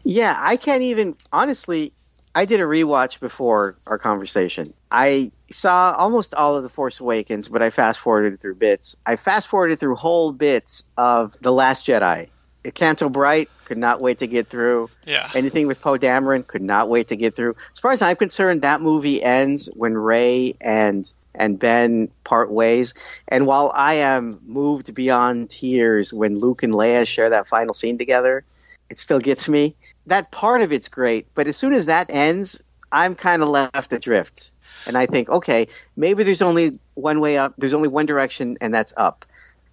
Yeah, 0.04 0.36
I 0.38 0.56
can't 0.56 0.82
even 0.82 1.16
honestly. 1.32 1.92
I 2.34 2.46
did 2.46 2.60
a 2.60 2.64
rewatch 2.64 3.20
before 3.20 3.76
our 3.86 3.98
conversation. 3.98 4.72
I 4.90 5.32
saw 5.50 5.92
almost 5.92 6.32
all 6.32 6.56
of 6.56 6.62
The 6.62 6.70
Force 6.70 6.98
Awakens, 6.98 7.48
but 7.48 7.60
I 7.60 7.68
fast 7.68 8.00
forwarded 8.00 8.40
through 8.40 8.54
bits. 8.54 8.96
I 9.04 9.16
fast 9.16 9.48
forwarded 9.48 9.78
through 9.78 9.96
whole 9.96 10.32
bits 10.32 10.82
of 10.96 11.36
The 11.42 11.52
Last 11.52 11.86
Jedi. 11.86 12.30
Canto 12.70 13.08
Bight 13.08 13.50
could 13.64 13.78
not 13.78 14.00
wait 14.00 14.18
to 14.18 14.26
get 14.26 14.48
through. 14.48 14.90
Yeah. 15.04 15.28
Anything 15.34 15.66
with 15.66 15.80
Poe 15.80 15.98
Dameron 15.98 16.46
could 16.46 16.62
not 16.62 16.88
wait 16.88 17.08
to 17.08 17.16
get 17.16 17.34
through. 17.34 17.56
As 17.72 17.80
far 17.80 17.90
as 17.90 18.02
I'm 18.02 18.16
concerned, 18.16 18.62
that 18.62 18.80
movie 18.80 19.22
ends 19.22 19.68
when 19.74 19.94
Rey 19.94 20.54
and 20.60 21.10
and 21.34 21.58
Ben 21.58 22.10
part 22.24 22.50
ways. 22.50 22.94
And 23.26 23.46
while 23.46 23.72
I 23.74 23.94
am 23.94 24.40
moved 24.44 24.94
beyond 24.94 25.50
tears 25.50 26.12
when 26.12 26.38
Luke 26.38 26.62
and 26.62 26.74
Leia 26.74 27.06
share 27.06 27.30
that 27.30 27.48
final 27.48 27.74
scene 27.74 27.98
together, 27.98 28.44
it 28.90 28.98
still 28.98 29.18
gets 29.18 29.48
me. 29.48 29.74
That 30.06 30.30
part 30.30 30.62
of 30.62 30.72
it's 30.72 30.88
great, 30.88 31.26
but 31.34 31.46
as 31.46 31.56
soon 31.56 31.74
as 31.74 31.86
that 31.86 32.10
ends, 32.10 32.62
I'm 32.90 33.14
kind 33.14 33.42
of 33.42 33.48
left 33.48 33.92
adrift. 33.92 34.50
And 34.86 34.98
I 34.98 35.06
think, 35.06 35.28
okay, 35.28 35.68
maybe 35.96 36.24
there's 36.24 36.42
only 36.42 36.78
one 36.94 37.20
way 37.20 37.38
up. 37.38 37.54
There's 37.56 37.74
only 37.74 37.88
one 37.88 38.06
direction, 38.06 38.58
and 38.60 38.74
that's 38.74 38.92
up. 38.96 39.24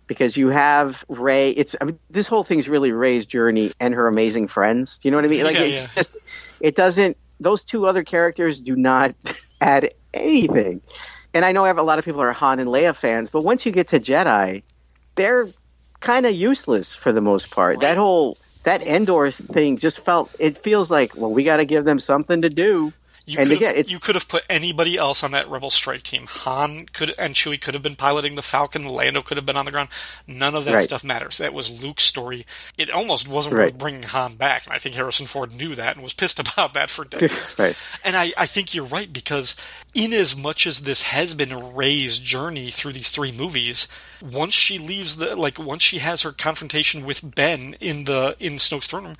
Because 0.10 0.36
you 0.36 0.50
have 0.50 1.06
Rey. 1.08 1.52
It's 1.52 1.76
I 1.80 1.86
mean, 1.86 2.00
this 2.10 2.28
whole 2.28 2.44
thing's 2.44 2.68
really 2.68 2.92
Rey's 2.92 3.26
journey 3.26 3.72
and 3.80 3.94
her 3.94 4.08
amazing 4.08 4.50
friends. 4.50 4.98
Do 4.98 5.08
you 5.08 5.12
know 5.12 5.18
what 5.18 5.26
I 5.26 5.30
mean? 5.30 5.44
Like 5.46 5.56
Yeah, 5.56 5.62
it's 5.62 5.82
yeah. 5.82 5.88
just 5.96 6.18
it 6.60 6.76
doesn't. 6.76 7.16
Those 7.40 7.64
two 7.64 7.86
other 7.86 8.04
characters 8.04 8.60
do 8.60 8.76
not 8.76 9.16
add 9.62 9.92
anything. 10.14 10.82
And 11.34 11.46
I 11.46 11.52
know 11.52 11.64
I 11.64 11.68
have 11.68 11.78
a 11.78 11.84
lot 11.84 12.00
of 12.00 12.06
people 12.06 12.22
are 12.22 12.34
Han 12.34 12.60
and 12.60 12.70
Leia 12.70 12.96
fans, 12.96 13.30
but 13.30 13.44
once 13.44 13.66
you 13.66 13.72
get 13.72 13.90
to 13.90 14.00
Jedi, 14.00 14.64
they're 15.16 15.48
kind 16.00 16.26
of 16.26 16.34
useless 16.34 16.96
for 16.96 17.12
the 17.12 17.22
most 17.22 17.52
part. 17.52 17.82
That 17.82 17.98
whole 17.98 18.38
that 18.64 18.82
Endor 18.82 19.32
thing 19.32 19.78
just 19.78 20.00
felt 20.00 20.36
it 20.40 20.58
feels 20.58 20.90
like 20.92 21.16
well 21.16 21.32
we 21.32 21.44
got 21.44 21.58
to 21.58 21.66
give 21.66 21.86
them 21.86 22.00
something 22.00 22.42
to 22.42 22.50
do. 22.50 22.92
You 23.30 23.38
and 23.40 23.48
could 23.48 23.58
again, 23.58 23.68
have, 23.70 23.78
it's 23.78 23.92
you 23.92 24.00
could 24.00 24.16
have 24.16 24.28
put 24.28 24.44
anybody 24.50 24.98
else 24.98 25.24
on 25.24 25.30
that 25.32 25.48
Rebel 25.48 25.70
strike 25.70 26.02
team. 26.02 26.26
Han 26.28 26.88
could 26.94 27.14
and 27.20 27.36
Chewie 27.36 27.62
could 27.62 27.76
have 27.76 27.84
been 27.84 27.96
piloting 27.96 28.34
the 28.34 28.42
Falcon. 28.42 28.88
Lando 28.88 29.22
could 29.22 29.38
have 29.38 29.46
been 29.46 29.56
on 29.56 29.66
the 29.66 29.72
ground. 29.72 29.90
None 30.28 30.56
of 30.56 30.66
that 30.66 30.74
Right. 30.74 30.84
stuff 30.84 31.04
matters. 31.04 31.38
That 31.38 31.54
was 31.54 31.84
Luke's 31.84 32.06
story. 32.06 32.46
It 32.78 32.90
almost 32.90 33.28
wasn't 33.28 33.56
Right. 33.56 33.66
worth 33.66 33.78
bringing 33.78 34.04
Han 34.04 34.34
back, 34.36 34.66
and 34.66 34.74
I 34.74 34.80
think 34.80 34.96
Harrison 34.96 35.28
Ford 35.28 35.54
knew 35.54 35.76
that 35.76 35.94
and 35.96 36.04
was 36.04 36.14
pissed 36.14 36.40
about 36.54 36.74
that 36.74 36.90
for 36.90 37.06
decades. 37.06 37.56
right. 37.60 37.76
And 38.04 38.16
I, 38.16 38.34
I 38.36 38.48
think 38.48 38.74
you're 38.74 38.86
right 38.86 39.14
because 39.14 39.56
in 39.94 40.12
as 40.12 40.36
much 40.36 40.66
as 40.66 40.82
this 40.82 41.04
has 41.04 41.36
been 41.36 41.76
Rey's 41.76 42.18
journey 42.18 42.70
through 42.72 42.94
these 42.94 43.10
three 43.12 43.32
movies, 43.32 43.88
once 44.22 44.54
she 44.54 44.78
leaves 44.78 45.18
the 45.18 45.36
like 45.36 45.58
once 45.58 45.82
she 45.82 46.00
has 46.00 46.22
her 46.22 46.32
confrontation 46.32 47.06
with 47.06 47.36
Ben 47.36 47.76
in 47.80 48.06
the 48.06 48.36
in 48.40 48.54
Snoke's 48.54 48.88
throne 48.88 49.06
room, 49.06 49.18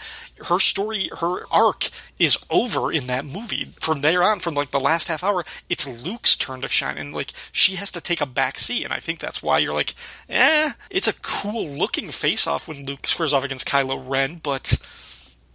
her 0.48 0.60
story, 0.60 1.10
her 1.20 1.44
arc 1.52 1.90
is 2.18 2.38
over 2.50 2.92
in 2.92 3.06
that 3.06 3.26
movie. 3.26 3.66
From 3.80 4.02
there 4.02 4.24
on, 4.24 4.40
from 4.40 4.56
like 4.56 4.72
the 4.72 4.80
last 4.80 5.08
half 5.08 5.24
hour, 5.24 5.44
it's 5.70 5.88
Luke's 6.06 6.36
turn 6.36 6.62
to 6.62 6.70
shine, 6.70 6.98
and 6.98 7.14
like 7.14 7.34
she 7.52 7.76
has 7.76 7.92
to 7.92 8.02
take 8.02 8.22
a 8.22 8.26
back 8.26 8.60
seat. 8.60 8.84
And 8.84 8.94
I 8.94 9.00
think 9.00 9.20
that's 9.20 9.44
why 9.44 9.60
you're 9.60 9.74
like, 9.74 9.96
eh, 10.28 10.72
it's 10.90 11.08
a 11.08 11.14
cool 11.22 11.68
looking 11.68 12.08
face 12.08 12.48
off 12.48 12.68
when 12.68 12.86
Luke 12.86 13.08
squares 13.08 13.34
off 13.34 13.44
against 13.44 13.68
Kylo 13.68 14.04
Ren, 14.08 14.40
but 14.42 14.78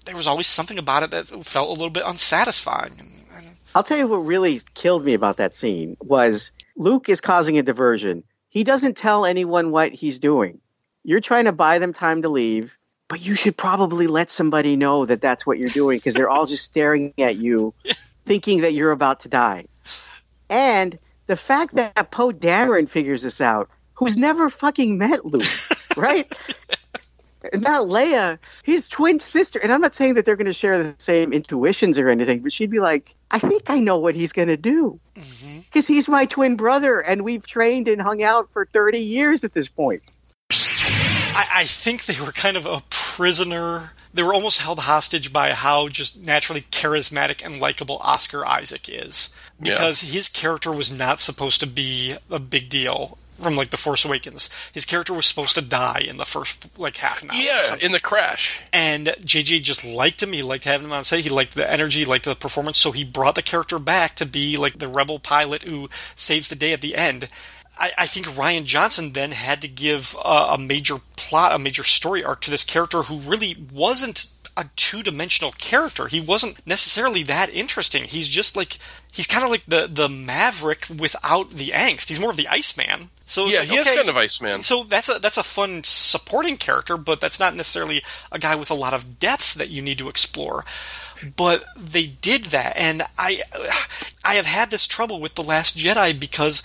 there 0.05 0.16
was 0.16 0.26
always 0.26 0.47
something 0.47 0.78
about 0.78 1.03
it 1.03 1.11
that 1.11 1.26
felt 1.45 1.68
a 1.68 1.72
little 1.72 1.90
bit 1.90 2.05
unsatisfying. 2.07 2.92
I'll 3.74 3.82
tell 3.82 3.99
you 3.99 4.07
what 4.07 4.18
really 4.18 4.61
killed 4.74 5.05
me 5.05 5.14
about 5.14 5.38
that 5.38 5.55
scene 5.55 5.97
was 6.01 6.53
Luke 6.76 7.09
is 7.09 7.20
causing 7.20 7.59
a 7.59 7.62
diversion. 7.62 8.22
He 8.55 8.62
doesn't 8.62 8.96
tell 8.96 9.26
anyone 9.26 9.72
what 9.72 9.92
he's 9.92 10.20
doing. 10.20 10.61
You're 11.02 11.20
trying 11.20 11.46
to 11.46 11.52
buy 11.52 11.80
them 11.80 11.92
time 11.92 12.22
to 12.22 12.28
leave, 12.28 12.78
but 13.09 13.26
you 13.26 13.34
should 13.34 13.57
probably 13.57 14.07
let 14.07 14.30
somebody 14.30 14.76
know 14.76 15.05
that 15.07 15.20
that's 15.20 15.44
what 15.44 15.59
you're 15.59 15.68
doing 15.68 15.98
because 15.98 16.14
they're 16.14 16.30
all 16.30 16.46
just 16.46 16.64
staring 16.64 17.14
at 17.18 17.34
you, 17.34 17.74
thinking 18.24 18.61
that 18.61 18.72
you're 18.72 18.92
about 18.92 19.20
to 19.20 19.28
die. 19.28 19.64
And 20.48 20.96
the 21.26 21.34
fact 21.34 21.74
that 21.74 22.12
Poe 22.12 22.30
Dameron 22.30 22.88
figures 22.88 23.22
this 23.22 23.40
out, 23.40 23.70
who's 23.94 24.16
never 24.16 24.48
fucking 24.48 24.98
met 24.98 25.24
Luke, 25.24 25.42
right? 25.96 26.32
And 27.53 27.62
not 27.62 27.88
Leia, 27.88 28.38
his 28.62 28.88
twin 28.88 29.18
sister. 29.18 29.59
And 29.62 29.72
I'm 29.72 29.80
not 29.80 29.95
saying 29.95 30.14
that 30.14 30.24
they're 30.24 30.36
going 30.36 30.47
to 30.47 30.55
share 30.55 30.82
the 30.82 30.95
same 30.99 31.32
intuitions 31.32 31.99
or 31.99 32.09
anything, 32.09 32.40
but 32.40 32.53
she'd 32.53 32.70
be 32.70 32.80
like, 32.80 33.14
I 33.30 33.38
think 33.38 33.68
I 33.68 33.80
know 33.80 33.99
what 33.99 34.14
he's 34.14 34.32
going 34.32 34.49
to 34.49 34.57
do. 34.57 35.01
Mm-hmm. 35.14 35.61
Because 35.61 35.86
he's 35.86 36.09
my 36.09 36.26
twin 36.26 36.57
brother, 36.57 37.01
and 37.01 37.22
we've 37.22 37.47
trained 37.47 37.88
and 37.88 38.01
hung 38.01 38.22
out 38.22 38.51
for 38.51 38.66
30 38.66 38.99
years 38.99 39.45
at 39.45 39.53
this 39.53 39.68
point. 39.68 40.03
I, 40.51 41.47
I 41.53 41.64
think 41.64 42.05
they 42.05 42.20
were 42.20 42.32
kind 42.32 42.57
of 42.57 42.66
a 42.66 42.82
prisoner. 42.90 43.92
They 44.12 44.22
were 44.22 44.34
almost 44.34 44.61
held 44.61 44.78
hostage 44.80 45.32
by 45.32 45.53
how 45.53 45.88
just 45.88 46.20
naturally 46.20 46.62
charismatic 46.62 47.45
and 47.45 47.61
likable 47.61 47.99
Oscar 47.99 48.47
Isaac 48.47 48.88
is. 48.88 49.34
Because 49.61 50.03
his 50.03 50.28
character 50.28 50.72
was 50.72 50.97
not 50.97 51.20
supposed 51.20 51.61
to 51.61 51.66
be 51.66 52.16
a 52.30 52.38
big 52.38 52.68
deal 52.68 53.18
from 53.35 53.57
like 53.57 53.70
the 53.70 53.76
Force 53.76 54.05
Awakens. 54.05 54.51
His 54.72 54.87
character 54.87 55.12
was 55.12 55.26
supposed 55.26 55.55
to 55.57 55.62
die 55.62 56.05
in 56.07 56.16
the 56.16 56.24
first 56.24 56.78
like 56.78 56.97
half 56.97 57.22
an 57.22 57.30
hour. 57.30 57.37
Yeah, 57.37 57.76
in 57.80 57.93
the 57.93 58.01
crash. 58.01 58.61
And 58.72 59.09
JJ 59.09 59.62
just 59.62 59.85
liked 59.85 60.22
him. 60.22 60.32
He 60.32 60.43
liked 60.43 60.64
having 60.64 60.87
him 60.87 60.93
on 60.93 61.05
set. 61.05 61.20
He 61.20 61.30
liked 61.30 61.55
the 61.55 61.70
energy, 61.70 62.01
he 62.01 62.05
liked 62.05 62.24
the 62.24 62.35
performance. 62.35 62.78
So 62.78 62.93
he 62.93 63.05
brought 63.05 63.35
the 63.35 63.43
character 63.43 63.78
back 63.78 64.16
to 64.16 64.26
be 64.26 64.57
like 64.57 64.78
the 64.78 64.89
rebel 64.89 65.18
pilot 65.18 65.62
who 65.62 65.89
saves 66.14 66.49
the 66.49 66.57
day 66.57 66.72
at 66.72 66.80
the 66.80 66.97
end. 66.97 67.28
I, 67.78 67.91
I 67.99 68.07
think 68.07 68.26
Rian 68.26 68.64
Johnson 68.64 69.12
then 69.12 69.32
had 69.32 69.61
to 69.62 69.68
give 69.68 70.16
a, 70.24 70.51
a 70.51 70.59
major 70.59 70.99
plot, 71.16 71.55
a 71.55 71.59
major 71.59 71.82
story 71.82 72.24
arc 72.24 72.41
to 72.43 72.51
this 72.51 72.64
character 72.64 73.03
who 73.03 73.18
really 73.18 73.57
wasn't 73.72 74.26
a 74.57 74.66
two 74.76 75.03
dimensional 75.03 75.53
character. 75.53 76.07
He 76.07 76.20
wasn't 76.20 76.64
necessarily 76.66 77.22
that 77.24 77.51
interesting. 77.51 78.05
He's 78.05 78.28
just 78.28 78.57
like 78.57 78.78
he's 79.12 79.26
kind 79.26 79.45
of 79.45 79.51
like 79.51 79.64
the 79.66 79.89
the 79.91 80.09
Maverick 80.09 80.87
without 80.89 81.51
the 81.51 81.68
angst. 81.68 82.09
He's 82.09 82.20
more 82.20 82.30
of 82.30 82.37
the 82.37 82.49
Iceman. 82.49 83.11
So 83.35 83.47
yeah, 83.47 83.61
like, 83.61 83.68
he 83.70 83.76
is 83.78 83.91
kind 83.91 84.09
of 84.09 84.16
Iceman. 84.16 84.62
So 84.62 84.85
that's 84.85 85.09
a 85.09 85.18
that's 85.18 85.37
a 85.37 85.43
fun 85.43 85.82
supporting 85.82 86.57
character, 86.57 86.97
but 86.97 87.20
that's 87.20 87.41
not 87.41 87.57
necessarily 87.57 88.05
a 88.30 88.39
guy 88.39 88.55
with 88.55 88.70
a 88.70 88.74
lot 88.74 88.95
of 88.95 89.18
depth 89.18 89.55
that 89.55 89.70
you 89.70 89.82
need 89.82 89.99
to 89.99 90.09
explore. 90.09 90.64
But 91.37 91.64
they 91.76 92.07
did 92.07 92.45
that, 92.47 92.76
and 92.76 93.03
I 93.18 93.43
I 94.24 94.35
have 94.35 94.47
had 94.47 94.70
this 94.70 94.87
trouble 94.87 95.20
with 95.20 95.35
the 95.35 95.43
Last 95.43 95.76
Jedi 95.76 96.18
because 96.18 96.62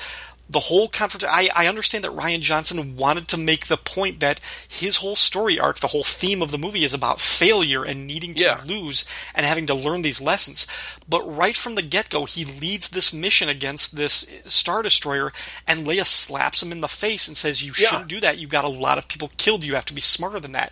the 0.52 0.60
whole 0.62 0.88
conflict. 0.88 1.24
I, 1.30 1.50
I 1.56 1.68
understand 1.68 2.04
that 2.04 2.16
Rian 2.16 2.42
Johnson 2.42 2.96
wanted 2.96 3.28
to 3.28 3.38
make 3.38 3.68
the 3.68 3.78
point 3.78 4.20
that 4.22 4.40
his 4.68 4.98
whole 4.98 5.16
story 5.16 5.60
arc, 5.60 5.78
the 5.80 5.88
whole 5.88 6.04
theme 6.04 6.42
of 6.42 6.50
the 6.52 6.58
movie, 6.58 6.84
is 6.84 6.94
about 6.94 7.22
failure 7.22 7.84
and 7.84 8.08
needing 8.08 8.34
to 8.34 8.44
Yeah. 8.44 8.62
lose 8.66 9.06
and 9.36 9.46
having 9.46 9.68
to 9.68 9.76
learn 9.76 10.02
these 10.02 10.20
lessons. 10.20 10.66
But 11.08 11.22
right 11.24 11.56
from 11.56 11.76
the 11.76 11.84
get 11.84 12.10
go, 12.10 12.26
he 12.26 12.46
leads 12.46 12.90
this 12.90 13.14
mission 13.14 13.48
against 13.48 13.96
this 13.96 14.28
Star 14.46 14.82
Destroyer, 14.82 15.32
and 15.68 15.86
Leia 15.86 16.06
slaps 16.06 16.64
him 16.64 16.72
in 16.72 16.82
the 16.82 16.88
face 16.88 17.28
and 17.28 17.38
says, 17.38 17.62
You 17.64 17.74
Yeah. 17.78 17.90
shouldn't 17.90 18.08
do 18.10 18.20
that. 18.22 18.40
You 18.40 18.48
got 18.48 18.66
a 18.66 18.70
lot 18.70 18.98
of 18.98 19.08
people 19.08 19.32
killed. 19.38 19.64
You 19.64 19.76
have 19.76 19.86
to 19.86 19.94
be 19.94 20.02
smarter 20.02 20.40
than 20.40 20.54
that. 20.54 20.72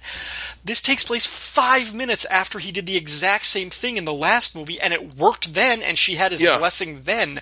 This 0.66 0.82
takes 0.82 1.04
place 1.06 1.28
five 1.28 1.94
minutes 1.94 2.26
after 2.26 2.58
he 2.60 2.72
did 2.72 2.88
the 2.88 2.98
exact 2.98 3.46
same 3.46 3.70
thing 3.70 3.98
in 3.98 4.06
the 4.06 4.14
last 4.14 4.56
movie, 4.56 4.82
and 4.82 4.92
it 4.94 5.16
worked 5.16 5.54
then, 5.54 5.84
and 5.84 5.98
she 6.00 6.16
had 6.16 6.32
his 6.32 6.42
Yeah. 6.42 6.58
blessing 6.58 7.04
then. 7.04 7.42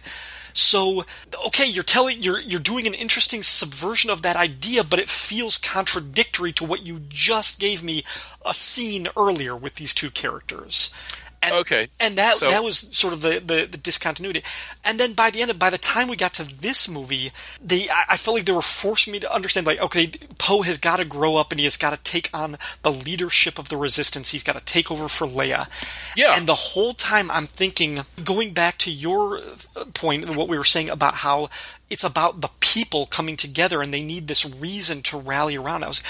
So 0.56 1.04
okay, 1.48 1.68
you're 1.68 1.84
telling 1.84 2.24
you're 2.24 2.40
you're 2.40 2.62
doing 2.62 2.88
an 2.88 2.94
interesting 2.94 3.44
subversion 3.44 4.10
of 4.10 4.22
that 4.22 4.38
idea, 4.38 4.86
but 4.86 5.00
it 5.00 5.10
feels 5.10 5.58
contradictory 5.58 6.54
to 6.54 6.64
what 6.64 6.88
you 6.88 7.02
just 7.10 7.60
gave 7.60 7.84
me 7.84 8.06
a 8.46 8.54
scene 8.54 9.10
earlier 9.18 9.54
with 9.54 9.76
these 9.76 9.94
two 9.94 10.10
characters. 10.10 10.94
And, 11.42 11.54
Okay, 11.56 11.88
and 12.00 12.18
that 12.18 12.38
so- 12.38 12.50
that 12.50 12.64
was 12.64 12.78
sort 12.78 13.14
of 13.14 13.22
the, 13.22 13.40
the, 13.40 13.68
the 13.70 13.78
discontinuity. 13.78 14.42
And 14.84 15.00
then 15.00 15.14
by 15.14 15.30
the 15.30 15.42
end, 15.42 15.52
of, 15.52 15.60
by 15.60 15.70
the 15.70 15.78
time 15.78 16.08
we 16.08 16.16
got 16.16 16.34
to 16.36 16.44
this 16.44 16.90
movie, 16.90 17.32
they 17.64 17.88
I, 17.90 18.06
I 18.12 18.18
felt 18.18 18.38
like 18.38 18.46
they 18.46 18.52
were 18.52 18.62
forcing 18.62 19.14
me 19.14 19.20
to 19.20 19.34
understand, 19.34 19.68
like, 19.68 19.82
okay, 19.82 20.12
Poe 20.38 20.64
has 20.64 20.78
got 20.78 20.98
to 20.98 21.06
grow 21.06 21.36
up 21.36 21.52
and 21.52 21.60
he 21.60 21.66
has 21.66 21.78
got 21.78 21.92
to 21.92 21.98
take 22.12 22.30
on 22.34 22.58
the 22.82 22.92
leadership 22.92 23.60
of 23.60 23.70
the 23.70 23.78
Resistance. 23.78 24.32
He's 24.32 24.44
got 24.44 24.56
to 24.58 24.64
take 24.66 24.90
over 24.92 25.08
for 25.08 25.28
Leia. 25.28 25.68
Yeah. 26.16 26.38
And 26.38 26.48
the 26.48 26.56
whole 26.56 26.94
time 26.94 27.30
I'm 27.30 27.46
thinking, 27.48 28.00
going 28.24 28.54
back 28.54 28.78
to 28.80 28.92
your 28.92 29.38
uh, 29.38 29.86
point, 29.94 30.36
what 30.36 30.48
we 30.48 30.58
were 30.58 30.64
saying 30.64 30.90
about 30.90 31.16
how 31.16 31.50
it's 31.90 32.04
about 32.04 32.42
the 32.42 32.50
people 32.60 33.06
coming 33.06 33.36
together 33.36 33.82
and 33.82 33.94
they 33.94 34.04
need 34.04 34.28
this 34.28 34.44
reason 34.46 35.02
to 35.04 35.18
rally 35.18 35.56
around. 35.56 35.84
I 35.84 35.88
was 35.88 36.02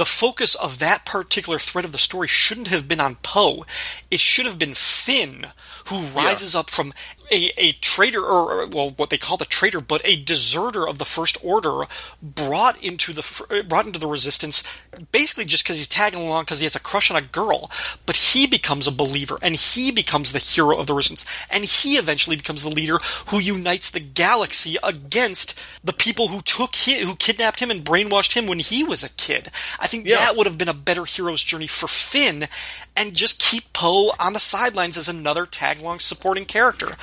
the 0.00 0.06
focus 0.06 0.54
of 0.54 0.78
that 0.78 1.04
particular 1.04 1.58
thread 1.58 1.84
of 1.84 1.92
the 1.92 1.98
story 1.98 2.26
shouldn't 2.26 2.68
have 2.68 2.88
been 2.88 3.00
on 3.00 3.16
Poe. 3.16 3.66
It 4.10 4.18
should 4.18 4.46
have 4.46 4.58
been 4.58 4.72
Finn, 4.72 5.48
who 5.88 6.00
rises 6.16 6.56
up 6.56 6.70
from 6.70 6.94
a, 7.30 7.50
a 7.58 7.72
traitor, 7.72 8.22
or, 8.22 8.62
or, 8.62 8.66
well, 8.66 8.94
what 8.96 9.10
they 9.10 9.18
call 9.18 9.36
the 9.36 9.44
traitor, 9.44 9.78
but 9.78 10.00
a 10.06 10.16
deserter 10.16 10.88
of 10.88 10.96
the 10.96 11.04
First 11.04 11.36
Order, 11.44 11.82
brought 12.22 12.82
into 12.82 13.12
the 13.12 13.64
brought 13.68 13.86
into 13.86 14.00
the 14.00 14.06
Resistance, 14.06 14.64
basically 15.12 15.44
just 15.44 15.64
because 15.64 15.76
he's 15.76 15.88
tagging 15.88 16.20
along 16.20 16.44
because 16.44 16.58
he 16.60 16.64
has 16.66 16.76
a 16.76 16.80
crush 16.80 17.10
on 17.10 17.16
a 17.16 17.26
girl. 17.26 17.70
But 18.06 18.16
he 18.16 18.46
becomes 18.46 18.86
a 18.86 18.92
believer, 18.92 19.38
and 19.42 19.54
he 19.54 19.90
becomes 19.92 20.32
the 20.32 20.38
hero 20.38 20.78
of 20.78 20.86
the 20.86 20.94
Resistance, 20.94 21.24
and 21.50 21.64
he 21.64 21.94
eventually 21.96 22.36
becomes 22.36 22.62
the 22.62 22.68
leader 22.74 22.98
who 23.28 23.38
unites 23.38 23.90
the 23.90 24.00
galaxy 24.00 24.76
against 24.82 25.58
the 25.84 25.92
people 25.92 26.28
who 26.28 26.40
took 26.40 26.74
hi 26.74 27.04
who 27.04 27.14
kidnapped 27.16 27.60
him 27.60 27.70
and 27.70 27.84
brainwashed 27.84 28.34
him 28.34 28.46
when 28.46 28.58
he 28.58 28.84
was 28.84 29.02
a 29.04 29.08
kid. 29.10 29.48
I 29.78 29.86
think 29.86 30.06
Yeah. 30.06 30.16
that 30.16 30.36
would 30.36 30.46
have 30.46 30.58
been 30.58 30.68
a 30.68 30.74
better 30.74 31.04
hero's 31.04 31.42
journey 31.44 31.66
for 31.66 31.88
Finn, 31.88 32.48
and 32.96 33.14
just 33.14 33.40
keep 33.40 33.72
Poe 33.72 34.12
on 34.18 34.32
the 34.32 34.40
sidelines 34.40 34.96
as 34.98 35.08
another 35.08 35.46
tag 35.46 35.80
along 35.80 36.00
supporting 36.00 36.44
character. 36.44 36.96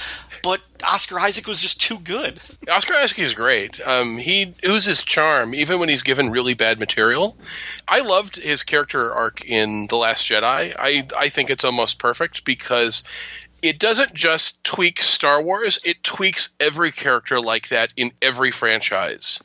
But 0.44 0.62
Oscar 0.84 1.20
Isaac 1.20 1.48
was 1.48 1.60
just 1.60 1.82
too 1.82 1.98
good. 1.98 2.40
Oscar 2.70 2.94
Isaac 2.94 3.18
is 3.20 3.34
great. 3.34 3.80
Um, 3.86 4.18
he 4.18 4.54
oozes 4.66 5.04
charm 5.04 5.56
even 5.56 5.80
when 5.80 5.90
he's 5.90 6.04
given 6.04 6.30
really 6.30 6.54
bad 6.54 6.80
material. 6.80 7.36
I 7.88 8.00
loved 8.00 8.36
his 8.36 8.64
character 8.64 9.14
arc 9.14 9.46
in 9.46 9.88
The 9.88 9.96
Last 9.96 10.28
Jedi. 10.28 10.76
I 10.78 11.08
I 11.16 11.30
think 11.30 11.50
it's 11.50 11.64
almost 11.64 12.00
perfect 12.00 12.44
because 12.44 13.04
it 13.62 13.80
doesn't 13.80 14.14
just 14.14 14.64
tweak 14.64 15.02
Star 15.02 15.42
Wars; 15.42 15.80
it 15.84 16.04
tweaks 16.04 16.50
every 16.60 16.92
character 16.92 17.40
like 17.40 17.70
that 17.70 17.94
in 17.96 18.12
every 18.22 18.52
franchise. 18.52 19.42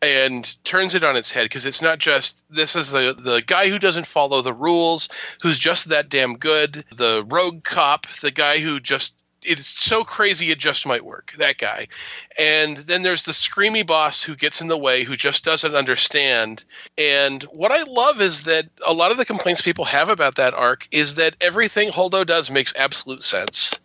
And 0.00 0.44
turns 0.64 0.96
it 0.96 1.04
on 1.04 1.16
its 1.16 1.30
head 1.30 1.44
because 1.44 1.64
it's 1.64 1.82
not 1.82 1.98
just 1.98 2.42
this 2.50 2.74
is 2.74 2.90
the 2.90 3.14
the 3.16 3.40
guy 3.40 3.68
who 3.68 3.78
doesn't 3.78 4.06
follow 4.06 4.42
the 4.42 4.52
rules, 4.52 5.08
who's 5.42 5.58
just 5.58 5.90
that 5.90 6.08
damn 6.08 6.38
good, 6.38 6.84
the 6.96 7.24
rogue 7.28 7.62
cop, 7.62 8.06
the 8.20 8.32
guy 8.32 8.58
who 8.58 8.80
just 8.80 9.14
it's 9.44 9.66
so 9.66 10.04
crazy 10.04 10.50
it 10.50 10.58
just 10.58 10.86
might 10.86 11.04
work. 11.04 11.32
That 11.38 11.58
guy. 11.58 11.88
And 12.38 12.76
then 12.76 13.02
there's 13.02 13.24
the 13.24 13.32
screamy 13.32 13.86
boss 13.86 14.22
who 14.22 14.36
gets 14.36 14.60
in 14.60 14.68
the 14.68 14.78
way, 14.78 15.04
who 15.04 15.16
just 15.16 15.44
doesn't 15.44 15.74
understand. 15.74 16.64
And 16.96 17.42
what 17.44 17.72
I 17.72 17.82
love 17.82 18.20
is 18.20 18.44
that 18.44 18.66
a 18.86 18.92
lot 18.92 19.10
of 19.10 19.16
the 19.16 19.24
complaints 19.24 19.62
people 19.62 19.84
have 19.86 20.08
about 20.08 20.36
that 20.36 20.54
arc 20.54 20.88
is 20.90 21.16
that 21.16 21.36
everything 21.40 21.90
Holdo 21.90 22.24
does 22.24 22.50
makes 22.50 22.74
absolute 22.76 23.22
sense. 23.22 23.78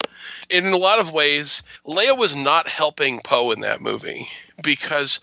In 0.50 0.66
a 0.68 0.78
lot 0.78 1.00
of 1.00 1.12
ways, 1.12 1.64
Leia 1.86 2.18
was 2.18 2.36
not 2.36 2.68
helping 2.68 3.20
Poe 3.20 3.52
in 3.52 3.62
that 3.62 3.82
movie 3.82 4.28
because 4.62 5.20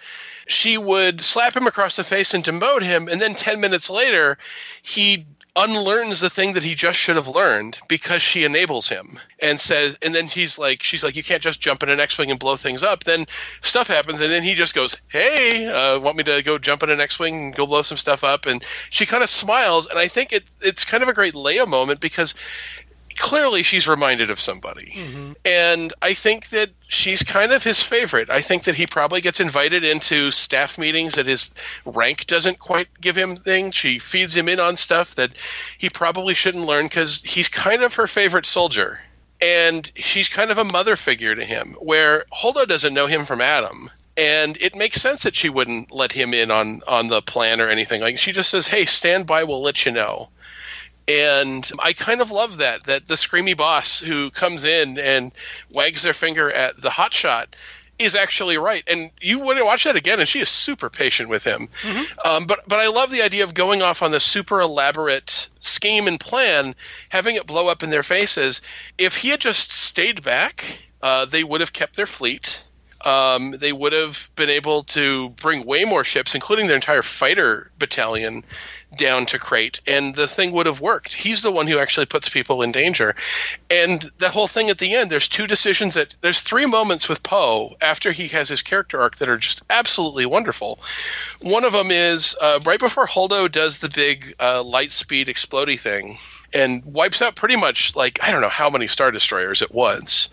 she 0.47 0.77
would 0.77 1.21
slap 1.21 1.57
him 1.57 1.67
across 1.67 1.97
the 1.97 2.05
face 2.05 2.35
and 2.35 2.45
demote 2.45 2.83
him, 2.83 3.09
and 3.09 3.21
then 3.21 3.35
10 3.35 3.61
minutes 3.61 3.89
later, 3.89 4.39
he 4.83 5.27
unlearns 5.57 6.19
the 6.19 6.31
thing 6.31 6.55
that 6.55 6.65
he 6.65 6.75
just 6.75 6.99
should 6.99 7.15
have 7.15 7.29
learned 7.29 7.79
because 7.87 8.21
she 8.21 8.43
enables 8.43 8.89
him 8.89 9.21
and 9.39 9.61
says 9.61 9.97
and 10.03 10.13
then 10.13 10.27
he's 10.27 10.59
like 10.59 10.83
she's 10.83 11.05
like 11.05 11.15
you 11.15 11.23
can't 11.23 11.43
just 11.43 11.61
jump 11.61 11.85
in 11.85 11.89
an 11.89 12.01
x-wing 12.01 12.31
and 12.31 12.41
blow 12.41 12.57
things 12.57 12.83
up. 12.83 13.05
Then 13.05 13.27
stuff 13.61 13.87
happens 13.87 14.21
and 14.21 14.33
then 14.33 14.43
he 14.43 14.55
just 14.55 14.75
goes 14.75 14.97
hey 15.09 15.67
uh, 15.67 16.01
want 16.01 16.17
me 16.17 16.25
to 16.25 16.43
go 16.43 16.59
jump 16.59 16.83
in 16.83 16.91
an 16.91 17.01
x-wing 17.01 17.35
and 17.35 17.55
go 17.55 17.67
blow 17.67 17.83
some 17.83 17.99
stuff 17.99 18.25
up? 18.25 18.47
And 18.47 18.65
she 18.91 19.07
kind 19.07 19.23
of 19.23 19.31
smiles. 19.31 19.87
And 19.87 19.99
i 19.99 20.09
think 20.09 20.33
it, 20.33 20.45
it's 20.61 20.85
kind 20.85 21.03
of 21.03 21.09
a 21.09 21.15
great 21.15 21.35
leia 21.35 21.69
moment 21.69 22.01
because 22.01 22.35
clearly 23.17 23.63
she's 23.63 23.89
reminded 23.89 24.31
of 24.31 24.41
somebody. 24.41 24.93
And 25.45 25.93
I 26.01 26.15
think 26.15 26.49
that 26.51 26.71
she's 26.89 27.23
kind 27.23 27.53
of 27.53 27.63
his 27.63 27.83
favorite. 27.83 28.31
I 28.31 28.41
think 28.41 28.65
that 28.65 28.75
he 28.75 28.87
probably 28.87 29.21
gets 29.21 29.41
invited 29.41 29.85
into 29.85 30.31
staff 30.31 30.79
meetings 30.79 31.15
that 31.15 31.27
his 31.27 31.51
rank 31.85 32.27
doesn't 32.27 32.59
quite 32.59 32.89
give 33.01 33.17
him 33.17 33.37
things. 33.37 33.75
She 33.75 33.99
feeds 33.99 34.37
him 34.37 34.49
in 34.49 34.61
on 34.61 34.77
stuff 34.77 35.15
that 35.17 35.31
he 35.79 35.91
probably 35.91 36.35
shouldn't 36.35 36.67
learn 36.67 36.87
because 36.87 37.23
he's 37.23 37.49
kind 37.49 37.83
of 37.83 37.95
her 37.95 38.07
favorite 38.07 38.47
soldier. 38.47 39.01
And 39.43 39.91
she's 39.97 40.29
kind 40.29 40.51
of 40.51 40.59
a 40.59 40.65
mother 40.65 40.97
figure 40.97 41.35
to 41.35 41.45
him, 41.45 41.77
where 41.81 42.25
Holdo 42.33 42.67
doesn't 42.67 42.95
know 42.95 43.07
him 43.07 43.27
from 43.27 43.41
Adam. 43.41 43.91
And 44.17 44.57
it 44.59 44.77
makes 44.77 45.03
sense 45.03 45.25
that 45.25 45.35
she 45.35 45.49
wouldn't 45.49 45.91
let 45.91 46.13
him 46.13 46.35
in 46.35 46.51
on, 46.53 46.83
on 46.87 47.09
the 47.09 47.21
plan 47.21 47.61
or 47.61 47.69
anything. 47.69 48.01
Like 48.01 48.17
she 48.17 48.31
just 48.31 48.49
says, 48.49 48.67
"Hey, 48.69 48.85
stand 48.85 49.27
by. 49.27 49.43
We'll 49.43 49.61
let 49.61 49.85
you 49.85 49.93
know." 49.93 50.29
And 51.07 51.71
I 51.79 51.93
kind 51.93 52.21
of 52.21 52.31
love 52.31 52.59
that 52.59 52.85
that 52.85 53.07
the 53.07 53.15
screamy 53.15 53.57
boss 53.57 54.01
who 54.01 54.31
comes 54.31 54.65
in 54.65 54.99
and 54.99 55.33
wags 55.71 56.03
their 56.03 56.15
finger 56.15 56.51
at 56.51 56.81
the 56.81 56.89
hotshot 56.89 57.47
is 57.99 58.15
actually 58.15 58.59
right. 58.59 58.83
And 58.87 59.11
you 59.21 59.41
want 59.41 59.59
to 59.59 59.65
watch 59.65 59.85
that 59.85 59.97
again, 59.97 60.19
and 60.19 60.29
she 60.29 60.41
is 60.41 60.49
super 60.49 60.91
patient 60.91 61.29
with 61.29 61.45
him. 61.45 61.69
Um, 62.25 62.47
but 62.47 62.61
but 62.67 62.79
I 62.79 62.89
love 62.89 63.11
the 63.11 63.23
idea 63.23 63.45
of 63.45 63.55
going 63.55 63.83
off 63.83 64.03
on 64.03 64.11
this 64.11 64.25
super 64.25 64.61
elaborate 64.61 65.49
scheme 65.61 66.09
and 66.09 66.19
plan, 66.19 66.75
having 67.09 67.37
it 67.37 67.47
blow 67.47 67.69
up 67.69 67.83
in 67.83 67.91
their 67.91 68.03
faces. 68.03 68.63
If 68.99 69.17
he 69.17 69.29
had 69.29 69.41
just 69.41 69.71
stayed 69.71 70.25
back, 70.25 70.79
uh, 71.03 71.27
they 71.27 71.45
would 71.45 71.61
have 71.61 71.73
kept 71.73 71.97
their 71.97 72.07
fleet. 72.07 72.65
Um, 73.05 73.51
they 73.51 73.73
would 73.73 73.93
have 73.93 74.31
been 74.35 74.49
able 74.49 74.85
to 74.85 75.29
bring 75.29 75.67
way 75.67 75.85
more 75.85 76.05
ships, 76.05 76.35
including 76.35 76.69
their 76.69 76.77
entire 76.77 77.03
fighter 77.03 77.71
battalion, 77.79 78.45
down 78.97 79.27
to 79.27 79.39
Crait, 79.39 79.81
and 79.87 80.15
the 80.15 80.29
thing 80.29 80.53
would 80.53 80.67
have 80.67 80.81
worked. 80.81 81.13
He's 81.13 81.43
the 81.43 81.53
one 81.53 81.67
who 81.67 81.79
actually 81.79 82.07
puts 82.07 82.29
people 82.29 82.63
in 82.63 82.73
danger. 82.73 83.15
And 83.71 84.03
the 84.19 84.31
whole 84.31 84.49
thing 84.49 84.71
at 84.71 84.79
the 84.79 84.95
end, 84.95 85.11
there's 85.11 85.29
two 85.29 85.47
decisions 85.47 85.95
that 85.95 86.15
there's 86.21 86.43
three 86.43 86.67
moments 86.67 87.09
with 87.09 87.23
Poe 87.23 87.75
after 87.81 88.13
he 88.13 88.29
has 88.29 88.49
his 88.49 88.63
character 88.63 89.01
arc 89.01 89.17
that 89.17 89.29
are 89.29 89.39
just 89.39 89.63
absolutely 89.71 90.27
wonderful. 90.27 90.79
One 91.41 91.65
of 91.65 91.73
them 91.73 91.91
is 91.91 92.37
uh, 92.41 92.61
right 92.65 92.81
before 92.81 93.07
Holdo 93.07 93.51
does 93.51 93.79
the 93.79 93.89
big 93.89 94.35
uh, 94.41 94.63
light 94.63 94.93
speed 94.93 95.29
explody 95.29 95.79
thing 95.79 96.19
and 96.55 96.85
wipes 96.85 97.21
out 97.21 97.35
pretty 97.35 97.57
much 97.57 97.97
like 97.97 98.21
I 98.23 98.31
don't 98.31 98.41
know 98.41 98.49
how 98.49 98.71
many 98.71 98.87
star 98.87 99.11
destroyers 99.11 99.61
at 99.61 99.75
once. 99.75 100.31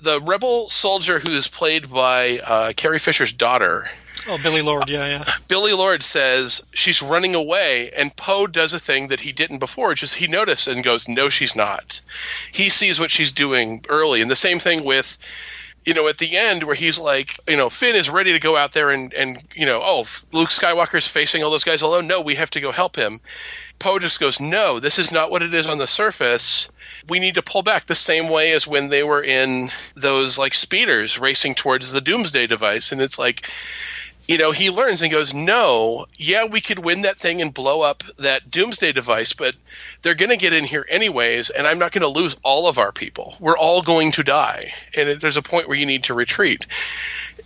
The 0.00 0.20
rebel 0.20 0.68
soldier 0.68 1.18
who 1.18 1.32
is 1.32 1.48
played 1.48 1.90
by 1.90 2.40
uh, 2.44 2.72
Carrie 2.74 2.98
Fisher's 2.98 3.32
daughter. 3.32 3.88
Oh, 4.28 4.38
Billie 4.42 4.62
Lourd, 4.62 4.88
yeah, 4.88 5.06
yeah. 5.06 5.34
Billie 5.48 5.72
Lourd 5.72 6.02
says 6.02 6.62
she's 6.72 7.02
running 7.02 7.34
away, 7.34 7.90
and 7.96 8.14
Poe 8.14 8.46
does 8.46 8.72
a 8.72 8.80
thing 8.80 9.08
that 9.08 9.20
he 9.20 9.32
didn't 9.32 9.58
before. 9.58 9.94
Just 9.94 10.14
he 10.14 10.26
noticed 10.26 10.68
and 10.68 10.84
goes, 10.84 11.08
"No, 11.08 11.28
she's 11.28 11.56
not." 11.56 12.00
He 12.52 12.70
sees 12.70 13.00
what 13.00 13.10
she's 13.10 13.32
doing 13.32 13.84
early, 13.88 14.20
and 14.22 14.30
the 14.30 14.36
same 14.36 14.58
thing 14.58 14.84
with 14.84 15.18
you 15.84 15.94
know, 15.94 16.08
at 16.08 16.18
the 16.18 16.36
end 16.36 16.62
where 16.62 16.74
he's 16.74 16.98
like, 16.98 17.38
you 17.48 17.56
know, 17.56 17.70
Finn 17.70 17.96
is 17.96 18.10
ready 18.10 18.32
to 18.32 18.38
go 18.38 18.56
out 18.56 18.72
there 18.72 18.90
and, 18.90 19.14
and 19.14 19.42
you 19.54 19.64
know, 19.64 19.80
oh, 19.82 20.04
Luke 20.32 20.50
Skywalker's 20.50 21.08
facing 21.08 21.42
all 21.42 21.50
those 21.50 21.64
guys 21.64 21.82
alone. 21.82 22.06
No, 22.06 22.20
we 22.20 22.34
have 22.34 22.50
to 22.50 22.60
go 22.60 22.70
help 22.70 22.96
him. 22.96 23.20
Poe 23.78 23.98
just 23.98 24.20
goes, 24.20 24.40
no, 24.40 24.78
this 24.78 24.98
is 24.98 25.10
not 25.10 25.30
what 25.30 25.40
it 25.40 25.54
is 25.54 25.70
on 25.70 25.78
the 25.78 25.86
surface. 25.86 26.68
We 27.08 27.18
need 27.18 27.36
to 27.36 27.42
pull 27.42 27.62
back 27.62 27.86
the 27.86 27.94
same 27.94 28.28
way 28.28 28.52
as 28.52 28.66
when 28.66 28.90
they 28.90 29.02
were 29.02 29.22
in 29.22 29.70
those 29.94 30.38
like 30.38 30.52
speeders 30.52 31.18
racing 31.18 31.54
towards 31.54 31.90
the 31.90 32.02
Doomsday 32.02 32.46
device. 32.46 32.92
And 32.92 33.00
it's 33.00 33.18
like, 33.18 33.48
you 34.30 34.38
know, 34.38 34.52
he 34.52 34.70
learns 34.70 35.02
and 35.02 35.10
goes, 35.10 35.34
no, 35.34 36.06
yeah, 36.16 36.44
we 36.44 36.60
could 36.60 36.78
win 36.78 37.00
that 37.00 37.18
thing 37.18 37.42
and 37.42 37.52
blow 37.52 37.80
up 37.80 38.04
that 38.18 38.48
Doomsday 38.48 38.92
device, 38.92 39.32
but 39.32 39.56
they're 40.02 40.14
going 40.14 40.30
to 40.30 40.36
get 40.36 40.52
in 40.52 40.62
here 40.62 40.86
anyways, 40.88 41.50
and 41.50 41.66
I'm 41.66 41.80
not 41.80 41.90
going 41.90 42.02
to 42.02 42.20
lose 42.20 42.36
all 42.44 42.68
of 42.68 42.78
our 42.78 42.92
people. 42.92 43.34
We're 43.40 43.58
all 43.58 43.82
going 43.82 44.12
to 44.12 44.22
die, 44.22 44.72
and 44.96 45.20
there's 45.20 45.36
a 45.36 45.42
point 45.42 45.66
where 45.66 45.76
you 45.76 45.84
need 45.84 46.04
to 46.04 46.14
retreat. 46.14 46.68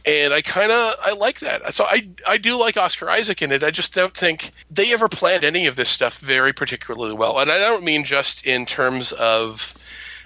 And 0.05 0.35
I 0.35 0.43
kind 0.43 0.71
of 0.71 0.93
I 1.03 1.15
like 1.15 1.41
that. 1.41 1.73
So 1.73 1.85
I 1.85 2.07
I 2.29 2.37
do 2.37 2.61
like 2.61 2.77
Oscar 2.77 3.09
Isaac 3.09 3.41
in 3.41 3.51
it. 3.53 3.65
I 3.65 3.71
just 3.71 3.95
don't 3.95 4.15
think 4.15 4.51
they 4.71 4.93
ever 4.93 5.09
planned 5.09 5.45
any 5.45 5.69
of 5.69 5.77
this 5.77 5.89
stuff 5.89 6.19
very 6.19 6.53
particularly 6.53 7.15
well. 7.15 7.39
And 7.39 7.51
I 7.51 7.57
don't 7.61 7.85
mean 7.85 8.05
just 8.05 8.47
in 8.47 8.67
terms 8.67 9.13
of 9.13 9.73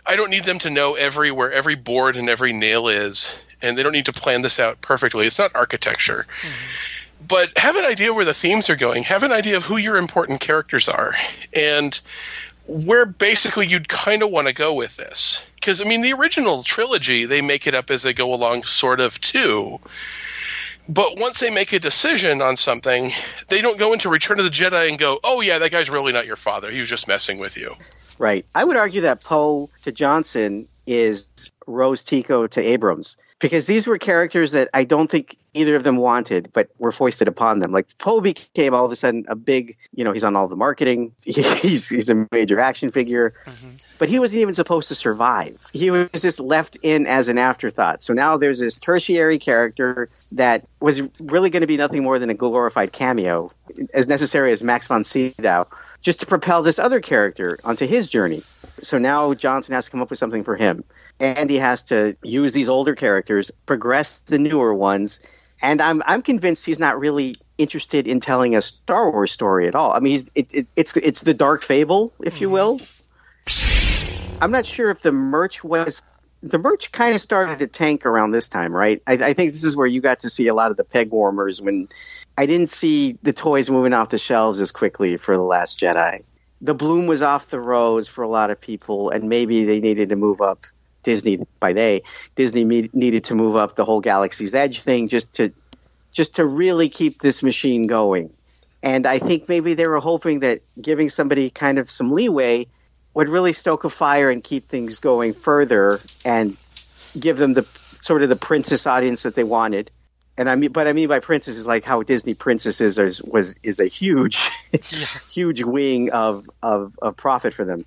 I 0.05 0.17
don't 0.17 0.31
need 0.31 0.43
them 0.43 0.59
to 0.61 0.71
know 0.71 0.95
every 0.97 1.31
where 1.31 1.53
every 1.53 1.77
board 1.77 2.17
and 2.17 2.29
every 2.29 2.53
nail 2.53 2.89
is 2.89 3.39
and 3.63 3.77
they 3.77 3.83
don't 3.83 3.93
need 3.93 4.07
to 4.07 4.13
plan 4.13 4.43
this 4.43 4.61
out 4.61 4.81
perfectly. 4.81 5.27
It's 5.27 5.39
not 5.39 5.55
architecture. 5.55 6.27
Mm-hmm. 6.43 7.27
But 7.27 7.59
have 7.59 7.77
an 7.77 7.85
idea 7.85 8.15
where 8.15 8.25
the 8.25 8.35
themes 8.35 8.71
are 8.71 8.77
going. 8.77 9.03
Have 9.05 9.25
an 9.25 9.33
idea 9.33 9.57
of 9.57 9.65
who 9.65 9.77
your 9.77 9.97
important 9.97 10.41
characters 10.41 10.89
are. 10.89 11.15
And 11.53 12.01
where 12.69 13.07
basically 13.07 13.67
you'd 13.67 13.89
kind 13.89 14.23
of 14.23 14.31
want 14.31 14.47
to 14.47 14.53
go 14.53 14.75
with 14.75 14.97
this. 14.97 15.43
Because, 15.57 15.81
I 15.81 15.85
mean, 15.85 16.03
the 16.03 16.13
original 16.13 16.63
trilogy, 16.63 17.25
they 17.25 17.41
make 17.41 17.67
it 17.67 17.75
up 17.75 17.91
as 17.91 18.03
they 18.03 18.13
go 18.13 18.35
along, 18.35 18.63
sort 18.65 19.01
of, 19.01 19.21
too. 19.21 19.81
But 20.89 21.19
once 21.19 21.41
they 21.41 21.51
make 21.51 21.73
a 21.73 21.81
decision 21.81 22.41
on 22.41 22.57
something, 22.57 23.13
they 23.49 23.63
don't 23.63 23.79
go 23.79 23.93
into 23.93 24.09
Return 24.09 24.39
of 24.39 24.45
the 24.45 24.51
Jedi 24.51 24.89
and 24.89 24.99
go, 24.99 25.19
oh, 25.25 25.41
yeah, 25.41 25.59
that 25.59 25.71
guy's 25.71 25.91
really 25.91 26.13
not 26.13 26.27
your 26.27 26.37
father. 26.37 26.71
He 26.71 26.81
was 26.81 26.89
just 26.89 27.09
messing 27.09 27.39
with 27.39 27.57
you. 27.57 27.75
Right. 28.19 28.47
I 28.55 28.65
would 28.65 28.77
argue 28.77 29.03
that 29.03 29.23
Poe 29.23 29.71
to 29.83 29.93
Johnson 29.93 30.69
is 30.87 31.29
Rose 31.67 32.05
Tico 32.05 32.47
to 32.47 32.61
Abrams 32.61 33.17
because 33.41 33.67
these 33.67 33.87
were 33.87 33.99
characters 33.99 34.53
that 34.53 34.69
I 34.75 34.85
don't 34.85 35.11
think 35.11 35.37
either 35.55 35.77
of 35.77 35.83
them 35.83 35.97
wanted, 35.97 36.51
but 36.53 36.71
were 36.79 36.93
foisted 36.93 37.29
upon 37.29 37.61
them. 37.61 37.73
Like 37.73 37.97
Poe 37.99 38.21
became 38.21 38.75
all 38.75 38.85
of 38.85 38.93
a 38.93 38.97
sudden 38.97 39.27
a 39.29 39.37
big, 39.37 39.77
you 39.95 40.05
know, 40.05 40.13
he's 40.13 40.25
on 40.25 40.35
all 40.37 40.49
the 40.49 40.57
marketing. 40.57 41.13
He's 41.25 41.89
he's 41.89 42.09
a 42.09 42.27
major 42.33 42.59
action 42.61 42.91
figure, 42.91 43.35
mm-hmm. 43.45 43.77
but 43.99 44.09
he 44.09 44.19
wasn't 44.19 44.41
even 44.43 44.55
supposed 44.55 44.89
to 44.89 44.95
survive. 44.95 45.59
He 45.73 45.91
was 45.91 46.11
just 46.13 46.41
left 46.41 46.77
in 46.83 47.07
as 47.07 47.29
an 47.29 47.39
afterthought. 47.39 48.03
So 48.03 48.13
now 48.15 48.37
there's 48.37 48.61
this 48.61 48.79
tertiary 48.79 49.39
character 49.39 50.09
that 50.33 50.67
was 50.81 51.03
really 51.21 51.51
going 51.51 51.63
to 51.63 51.67
be 51.67 51.77
nothing 51.77 52.03
more 52.03 52.19
than 52.19 52.31
a 52.31 52.35
glorified 52.35 52.93
cameo, 52.93 53.51
as 53.93 54.09
necessary 54.09 54.53
as 54.53 54.63
Max 54.63 54.87
von 54.87 55.05
Sydow, 55.05 55.67
just 56.01 56.21
to 56.21 56.27
propel 56.27 56.63
this 56.63 56.79
other 56.79 57.01
character 57.01 57.59
onto 57.65 57.87
his 57.87 58.09
journey. 58.09 58.43
So 58.83 58.99
now 58.99 59.35
Johnson 59.35 59.75
has 59.75 59.87
to 59.87 59.91
come 59.91 60.03
up 60.03 60.11
with 60.11 60.19
something 60.19 60.45
for 60.45 60.57
him. 60.57 60.85
Andy 61.21 61.59
has 61.59 61.85
to 61.85 62.17
use 62.23 62.53
these 62.53 62.69
older 62.69 62.95
characters, 62.95 63.51
progress 63.67 64.21
the 64.21 64.39
newer 64.39 64.73
ones, 64.73 65.21
and 65.61 65.83
I'm 65.83 66.03
I'm 66.07 66.23
convinced 66.23 66.65
he's 66.65 66.79
not 66.79 66.99
really 66.99 67.37
interested 67.57 68.07
in 68.07 68.21
telling 68.21 68.55
a 68.55 68.63
Star 68.63 69.11
Wars 69.11 69.33
story 69.33 69.67
at 69.67 69.75
all. 69.75 69.93
I 69.93 70.01
mean, 70.01 70.19
it, 70.35 70.55
it, 70.55 70.67
it's 70.77 70.97
it's 70.97 71.23
the 71.23 71.35
dark 71.35 71.63
fable, 71.63 72.13
if 72.23 72.41
you 72.41 72.51
will. 72.51 72.81
I'm 74.41 74.53
not 74.53 74.67
sure 74.67 74.91
if 74.91 75.03
the 75.03 75.13
merch 75.13 75.65
was 75.65 76.03
the 76.43 76.59
merch 76.59 76.93
kind 76.93 77.15
of 77.15 77.21
started 77.21 77.59
to 77.59 77.67
tank 77.67 78.07
around 78.07 78.31
this 78.31 78.49
time, 78.49 78.75
right? 78.75 79.03
I, 79.07 79.15
I, 79.15 79.33
think 79.33 79.53
this 79.53 79.65
is 79.65 79.77
where 79.77 79.89
you 79.89 80.01
got 80.01 80.21
to 80.21 80.31
see 80.31 80.47
a 80.47 80.55
lot 80.55 80.71
of 80.71 80.77
the 80.77 80.85
peg 80.85 81.11
warmers 81.11 81.61
when 81.61 81.89
I 82.37 82.47
didn't 82.47 82.69
see 82.69 83.19
the 83.23 83.33
toys 83.33 83.69
moving 83.69 83.93
off 83.93 84.11
the 84.11 84.19
shelves 84.19 84.61
as 84.61 84.71
quickly 84.71 85.17
for 85.17 85.37
the 85.37 85.43
Last 85.43 85.81
Jedi. 85.81 86.25
The 86.61 86.75
bloom 86.75 87.09
was 87.09 87.23
off 87.23 87.49
the 87.49 87.61
rose 87.61 88.07
for 88.07 88.23
a 88.23 88.29
lot 88.29 88.51
of 88.51 88.61
people, 88.61 89.11
and 89.11 89.29
maybe 89.29 89.65
they 89.65 89.81
needed 89.81 90.11
to 90.11 90.17
move 90.17 90.41
up 90.41 90.67
Disney 91.09 91.39
by 91.59 91.73
they 91.73 92.03
Disney 92.37 92.67
me- 92.67 92.91
needed 92.93 93.25
to 93.25 93.35
move 93.35 93.57
up 93.57 93.77
the 93.77 93.85
whole 93.87 94.03
Galaxy's 94.03 94.55
Edge 94.55 94.83
thing 94.83 95.09
just 95.09 95.37
to 95.37 95.55
just 96.13 96.37
to 96.37 96.45
really 96.45 96.91
keep 96.91 97.23
this 97.23 97.43
machine 97.43 97.87
going. 97.87 98.31
And 98.83 99.07
I 99.07 99.19
think 99.19 99.49
maybe 99.49 99.73
they 99.73 99.89
were 99.89 100.01
hoping 100.01 100.41
that 100.41 100.61
giving 100.81 101.09
somebody 101.09 101.49
kind 101.49 101.79
of 101.79 101.91
some 101.91 102.13
leeway 102.13 102.67
would 103.15 103.31
really 103.31 103.55
stoke 103.55 103.85
a 103.85 103.91
fire 103.91 104.29
and 104.29 104.45
keep 104.45 104.65
things 104.65 105.01
going 105.01 105.33
further 105.33 105.99
and 106.27 106.59
give 107.19 107.39
them 107.39 107.55
the 107.55 107.67
sort 108.03 108.23
of 108.23 108.29
the 108.29 108.37
princess 108.37 108.87
audience 108.87 109.23
that 109.23 109.35
they 109.35 109.45
wanted. 109.45 109.91
And 110.37 110.47
I 110.47 110.57
mean, 110.57 110.73
but 110.73 110.87
I 110.87 110.93
mean 110.93 111.09
by 111.09 111.21
princess 111.21 111.57
is 111.57 111.67
like 111.67 111.87
how 111.87 112.03
Disney 112.03 112.35
princesses 112.35 112.99
is, 112.99 113.23
was 113.23 113.57
is 113.63 113.81
a 113.81 113.87
huge, 113.87 114.51
yeah. 114.73 115.07
huge 115.33 115.63
wing 115.63 116.11
of, 116.11 116.51
of 116.63 116.99
of 117.01 117.17
profit 117.17 117.55
for 117.55 117.65
them 117.65 117.87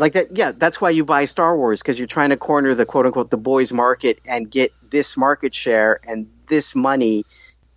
like 0.00 0.14
that 0.14 0.36
yeah 0.36 0.52
that's 0.52 0.80
why 0.80 0.90
you 0.90 1.04
buy 1.04 1.26
star 1.26 1.56
wars 1.56 1.80
because 1.80 1.98
you're 1.98 2.08
trying 2.08 2.30
to 2.30 2.36
corner 2.36 2.74
the 2.74 2.86
quote 2.86 3.06
unquote 3.06 3.30
the 3.30 3.36
boys 3.36 3.72
market 3.72 4.18
and 4.26 4.50
get 4.50 4.72
this 4.90 5.16
market 5.16 5.54
share 5.54 6.00
and 6.06 6.28
this 6.48 6.74
money. 6.74 7.24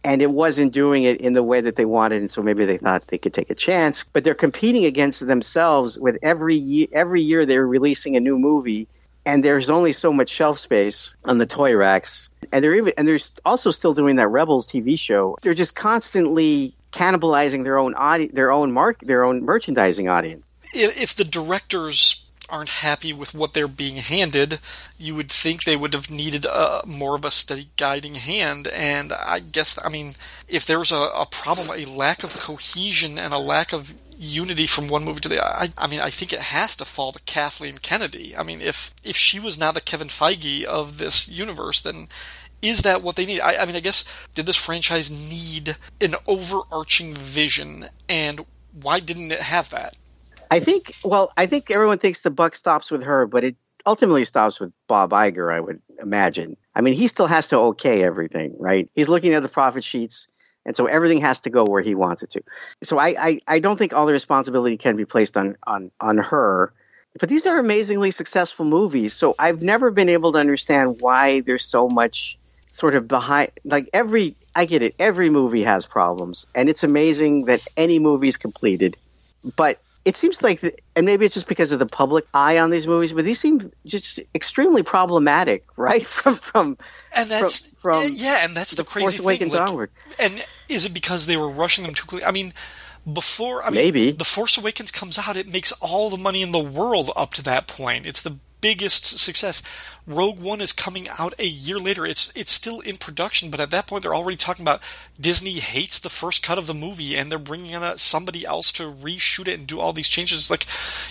And 0.05 0.21
it 0.21 0.29
wasn't 0.29 0.73
doing 0.73 1.03
it 1.03 1.21
in 1.21 1.31
the 1.31 1.43
way 1.43 1.61
that 1.61 1.77
they 1.77 1.85
wanted 1.85 2.19
and 2.19 2.29
so 2.29 2.43
maybe 2.43 2.65
they 2.65 2.77
thought 2.77 3.07
they 3.07 3.17
could 3.17 3.33
take 3.33 3.49
a 3.49 3.55
chance. 3.55 4.03
But 4.03 4.25
they're 4.25 4.33
competing 4.33 4.83
against 4.83 5.25
themselves 5.25 5.97
with 5.97 6.17
every 6.21 6.55
year 6.55 6.87
every 6.91 7.21
year 7.21 7.45
they're 7.45 7.65
releasing 7.65 8.17
a 8.17 8.19
new 8.19 8.37
movie 8.37 8.87
and 9.25 9.41
there's 9.41 9.69
only 9.69 9.93
so 9.93 10.11
much 10.11 10.29
shelf 10.29 10.59
space 10.59 11.15
on 11.23 11.37
the 11.37 11.45
toy 11.45 11.77
racks. 11.77 12.27
And 12.51 12.61
they're 12.61 12.75
even 12.75 12.93
and 12.97 13.07
they're 13.07 13.19
also 13.45 13.71
still 13.71 13.93
doing 13.93 14.17
that 14.17 14.27
rebels 14.27 14.67
tv 14.67 14.99
show. 14.99 15.37
They're 15.41 15.53
just 15.53 15.73
constantly 15.73 16.75
cannibalizing 16.91 17.63
their 17.63 17.77
own 17.77 17.95
audi- 17.95 18.27
their 18.27 18.51
own 18.51 18.73
mark 18.73 18.99
their 18.99 19.23
own 19.23 19.43
merchandising 19.43 20.09
audience 20.09 20.43
if 20.73 21.15
the 21.15 21.23
directors 21.23 22.25
aren't 22.49 22.69
happy 22.69 23.13
with 23.13 23.33
what 23.33 23.53
they're 23.53 23.67
being 23.67 23.95
handed, 23.95 24.59
you 24.97 25.15
would 25.15 25.31
think 25.31 25.63
they 25.63 25.75
would 25.75 25.93
have 25.93 26.11
needed 26.11 26.45
a, 26.45 26.81
more 26.85 27.15
of 27.15 27.25
a 27.25 27.31
steady 27.31 27.69
guiding 27.77 28.15
hand. 28.15 28.67
And 28.67 29.13
I 29.13 29.39
guess, 29.39 29.79
I 29.83 29.89
mean, 29.89 30.13
if 30.47 30.65
there's 30.65 30.91
a, 30.91 31.01
a 31.15 31.25
problem, 31.29 31.67
a 31.69 31.85
lack 31.85 32.23
of 32.23 32.35
cohesion 32.35 33.17
and 33.17 33.33
a 33.33 33.39
lack 33.39 33.73
of 33.73 33.93
unity 34.15 34.67
from 34.67 34.87
one 34.87 35.03
movie 35.03 35.19
to 35.21 35.29
the 35.29 35.43
I, 35.43 35.69
I 35.77 35.87
mean, 35.87 35.99
I 35.99 36.09
think 36.09 36.31
it 36.31 36.39
has 36.39 36.75
to 36.77 36.85
fall 36.85 37.11
to 37.11 37.19
Kathleen 37.21 37.79
Kennedy. 37.79 38.35
I 38.35 38.43
mean, 38.43 38.61
if 38.61 38.93
if 39.03 39.17
she 39.17 39.39
was 39.39 39.59
not 39.59 39.73
the 39.73 39.81
Kevin 39.81 40.07
Feige 40.07 40.63
of 40.63 40.97
this 40.97 41.27
universe, 41.27 41.81
then 41.81 42.07
is 42.61 42.83
that 42.83 43.01
what 43.01 43.15
they 43.15 43.25
need? 43.25 43.41
I, 43.41 43.55
I 43.57 43.65
mean, 43.65 43.75
I 43.75 43.81
guess 43.81 44.05
did 44.35 44.45
this 44.45 44.63
franchise 44.63 45.31
need 45.31 45.77
an 45.99 46.11
overarching 46.27 47.15
vision, 47.15 47.87
and 48.07 48.45
why 48.71 48.99
didn't 48.99 49.31
it 49.31 49.41
have 49.41 49.69
that? 49.71 49.95
I 50.53 50.59
think. 50.59 50.95
Well, 51.03 51.33
I 51.35 51.47
think 51.47 51.71
everyone 51.71 51.97
thinks 51.97 52.21
the 52.21 52.29
buck 52.29 52.53
stops 52.53 52.91
with 52.91 53.03
her, 53.03 53.25
but 53.25 53.43
it 53.43 53.55
ultimately 53.87 54.23
stops 54.23 54.59
with 54.59 54.71
Bob 54.87 55.09
Iger. 55.09 55.51
I 55.51 55.59
would 55.59 55.81
imagine. 55.99 56.57
I 56.75 56.81
mean, 56.81 56.93
he 56.93 57.07
still 57.07 57.25
has 57.25 57.47
to 57.47 57.57
okay 57.57 58.03
everything, 58.03 58.55
right? 58.59 58.87
He's 58.93 59.09
looking 59.09 59.33
at 59.33 59.41
the 59.41 59.49
profit 59.49 59.83
sheets, 59.83 60.27
and 60.63 60.75
so 60.75 60.85
everything 60.85 61.21
has 61.21 61.41
to 61.41 61.49
go 61.49 61.65
where 61.65 61.81
he 61.81 61.95
wants 61.95 62.21
it 62.21 62.29
to. 62.31 62.43
So 62.83 62.99
I, 62.99 63.15
I, 63.19 63.39
I 63.47 63.59
don't 63.59 63.77
think 63.77 63.93
all 63.93 64.05
the 64.05 64.13
responsibility 64.13 64.77
can 64.77 64.95
be 64.95 65.05
placed 65.05 65.37
on 65.37 65.57
on 65.65 65.89
on 65.99 66.19
her. 66.19 66.71
But 67.19 67.29
these 67.29 67.47
are 67.47 67.57
amazingly 67.57 68.11
successful 68.11 68.65
movies, 68.65 69.15
so 69.15 69.33
I've 69.39 69.63
never 69.63 69.89
been 69.89 70.09
able 70.09 70.33
to 70.33 70.37
understand 70.37 70.97
why 70.99 71.41
there's 71.41 71.65
so 71.65 71.87
much 71.87 72.37
sort 72.69 72.93
of 72.93 73.07
behind 73.07 73.49
like 73.65 73.89
every 73.91 74.35
I 74.55 74.65
get 74.65 74.83
it 74.83 74.93
every 74.99 75.29
movie 75.31 75.63
has 75.63 75.85
problems 75.85 76.47
and 76.55 76.69
it's 76.69 76.83
amazing 76.83 77.45
that 77.45 77.61
any 77.77 77.99
movie 77.99 78.27
is 78.27 78.37
completed 78.37 78.97
but 79.55 79.79
it 80.05 80.17
seems 80.17 80.43
like, 80.43 80.59
the, 80.59 80.73
and 80.95 81.05
maybe 81.05 81.25
it's 81.25 81.33
just 81.33 81.47
because 81.47 81.71
of 81.71 81.79
the 81.79 81.85
public 81.85 82.25
eye 82.33 82.59
on 82.59 82.69
these 82.69 82.87
movies, 82.87 83.13
but 83.13 83.23
these 83.23 83.39
seem 83.39 83.71
just 83.85 84.19
extremely 84.35 84.83
problematic, 84.83 85.63
right? 85.77 86.05
From 86.05 86.35
from 86.35 86.77
and 87.15 87.29
that's 87.29 87.67
from, 87.67 88.03
from 88.03 88.13
yeah, 88.15 88.43
and 88.43 88.53
that's 88.53 88.71
the, 88.71 88.83
the 88.83 88.89
crazy 88.89 89.17
Force 89.17 89.19
Awakens 89.19 89.51
thing. 89.51 89.59
like- 89.59 89.69
onward. 89.69 89.91
And 90.19 90.45
is 90.69 90.85
it 90.85 90.93
because 90.93 91.25
they 91.25 91.37
were 91.37 91.49
rushing 91.49 91.85
them 91.85 91.93
too 91.93 92.05
quickly? 92.05 92.25
I 92.25 92.31
mean, 92.31 92.53
before 93.11 93.63
I 93.63 93.67
mean, 93.67 93.75
Maybe. 93.75 94.11
the 94.11 94.23
Force 94.23 94.57
Awakens 94.57 94.91
comes 94.91 95.17
out, 95.19 95.37
it 95.37 95.51
makes 95.51 95.71
all 95.73 96.09
the 96.09 96.17
money 96.17 96.41
in 96.41 96.51
the 96.51 96.63
world 96.63 97.11
up 97.15 97.33
to 97.35 97.43
that 97.43 97.67
point. 97.67 98.05
It's 98.05 98.21
the 98.21 98.37
biggest 98.63 99.19
success. 99.19 99.61
Rogue 100.07 100.39
One 100.39 100.61
is 100.61 100.71
coming 100.73 101.07
out 101.19 101.33
a 101.37 101.45
year 101.45 101.79
later. 101.79 102.05
It's 102.05 102.31
it's 102.35 102.51
still 102.51 102.79
in 102.79 102.97
production, 102.97 103.49
but 103.49 103.59
at 103.59 103.71
that 103.71 103.87
point 103.87 104.03
they're 104.03 104.15
already 104.15 104.37
talking 104.37 104.63
about 104.63 104.81
Disney 105.19 105.59
hates 105.59 105.99
the 105.99 106.09
first 106.09 106.43
cut 106.43 106.57
of 106.57 106.67
the 106.67 106.73
movie 106.73 107.15
and 107.15 107.31
they're 107.31 107.39
bringing 107.39 107.71
in 107.71 107.83
a, 107.83 107.97
somebody 107.97 108.45
else 108.45 108.71
to 108.73 108.91
reshoot 108.91 109.47
it 109.47 109.59
and 109.59 109.67
do 109.67 109.79
all 109.79 109.93
these 109.93 110.09
changes. 110.09 110.49
Like 110.49 110.65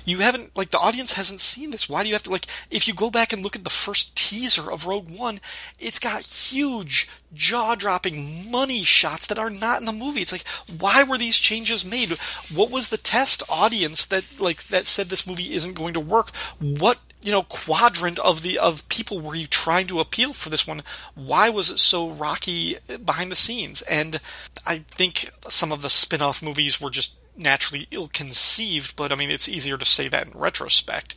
you 0.05 0.18
haven't 0.18 0.55
like 0.57 0.70
the 0.70 0.78
audience 0.78 1.14
hasn't 1.14 1.40
seen 1.40 1.70
this. 1.70 1.88
Why 1.88 2.03
do 2.03 2.09
you 2.09 2.14
have 2.14 2.22
to 2.24 2.30
like 2.30 2.46
if 2.70 2.88
you 2.88 2.94
go 2.94 3.11
back 3.11 3.32
and 3.32 3.42
look 3.42 3.57
at 3.57 3.64
the 3.64 3.70
first 3.70 4.16
teaser 4.16 4.70
of 4.70 4.86
Rogue 4.86 5.09
One, 5.11 5.40
it's 5.78 5.98
got 5.98 6.22
huge 6.22 7.09
jaw-dropping 7.34 8.50
money 8.50 8.84
shots 8.84 9.26
that 9.26 9.38
are 9.38 9.48
not 9.48 9.80
in 9.80 9.86
the 9.86 9.92
movie. 9.92 10.20
It's 10.20 10.32
like 10.32 10.46
why 10.80 11.03
were 11.03 11.18
these 11.18 11.38
changes 11.38 11.90
made? 11.90 12.11
What 12.55 12.70
was 12.70 12.90
the 12.90 12.98
test 12.98 13.42
audience 13.48 14.07
that 14.07 14.24
like 14.38 14.64
that 14.64 14.84
said 14.86 15.07
this 15.07 15.26
movie 15.26 15.55
isn't 15.55 15.76
going 15.76 15.94
to 15.94 16.00
work? 16.00 16.30
What 16.61 16.98
you 17.22 17.32
know 17.32 17.42
quadrant 17.44 18.18
of 18.18 18.42
the 18.42 18.58
of 18.58 18.88
people 18.88 19.20
were 19.20 19.34
you 19.34 19.46
trying 19.46 19.86
to 19.86 20.00
appeal 20.00 20.32
for 20.32 20.50
this 20.50 20.66
one? 20.66 20.82
Why 21.14 21.48
was 21.48 21.70
it 21.70 21.78
so 21.78 22.10
rocky 22.10 22.76
behind 23.04 23.30
the 23.30 23.36
scenes? 23.36 23.82
And 23.82 24.20
i 24.66 24.78
think 24.78 25.30
some 25.48 25.72
of 25.72 25.82
the 25.82 25.90
spin-off 25.90 26.42
movies 26.42 26.80
were 26.80 26.90
just 26.90 27.18
naturally 27.36 27.86
ill-conceived 27.90 28.94
but 28.96 29.10
i 29.10 29.16
mean 29.16 29.30
it's 29.30 29.48
easier 29.48 29.78
to 29.78 29.84
say 29.84 30.08
that 30.08 30.28
in 30.28 30.38
retrospect. 30.38 31.14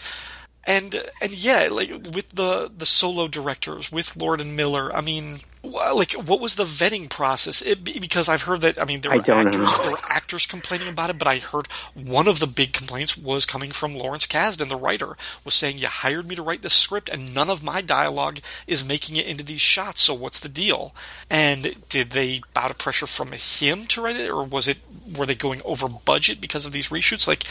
And 0.68 0.96
and 1.22 1.32
yeah 1.32 1.68
like 1.72 1.90
with 1.92 2.30
the 2.32 2.72
the 2.76 2.86
solo 2.86 3.28
directors 3.28 3.92
with 3.92 4.18
lord 4.18 4.42
and 4.42 4.56
miller 4.56 4.96
i 4.96 5.02
mean 5.02 5.38
like 5.66 6.14
what 6.14 6.40
was 6.40 6.56
the 6.56 6.64
vetting 6.64 7.10
process? 7.10 7.62
It, 7.62 7.84
because 7.84 8.30
i've 8.30 8.44
heard 8.44 8.62
that 8.62 8.82
i 8.82 8.86
mean 8.86 9.02
there 9.02 9.12
were 9.12 9.22
actors 9.48 9.78
there 9.80 9.92
were 9.92 9.98
actors 10.10 10.46
complaining 10.46 10.88
about 10.88 11.10
it 11.10 11.20
but 11.20 11.28
i 11.28 11.38
heard 11.38 11.68
one 11.94 12.28
of 12.28 12.40
the 12.40 12.48
big 12.48 12.74
complaints 12.74 13.18
was 13.18 13.46
coming 13.46 13.72
from 13.72 13.96
lawrence 13.96 14.26
kasdan 14.26 14.70
the 14.70 14.78
writer 14.78 15.18
was 15.44 15.54
saying 15.54 15.78
you 15.78 15.88
hired 15.88 16.28
me 16.28 16.36
to 16.36 16.44
write 16.44 16.62
this 16.62 16.74
script 16.74 17.10
and 17.10 17.36
none 17.36 17.50
of 17.50 17.64
my 17.64 17.82
dialogue 17.82 18.40
is 18.68 18.88
making 18.88 19.16
it 19.16 19.26
into 19.26 19.44
these 19.44 19.62
shots 19.62 20.02
so 20.06 20.14
what's 20.14 20.40
the 20.40 20.50
deal? 20.50 20.94
And 21.30 21.76
did 21.90 22.12
they 22.12 22.42
bow 22.54 22.68
to 22.68 22.76
pressure 22.76 23.08
from 23.08 23.30
him 23.32 23.86
to 23.88 24.02
write 24.02 24.16
it 24.18 24.30
or 24.30 24.44
was 24.44 24.68
it 24.68 24.78
were 25.18 25.26
they 25.26 25.36
going 25.36 25.62
over 25.66 25.88
budget 25.90 26.40
because 26.40 26.66
of 26.66 26.74
these 26.74 26.90
reshoots? 26.90 27.28
Like 27.28 27.44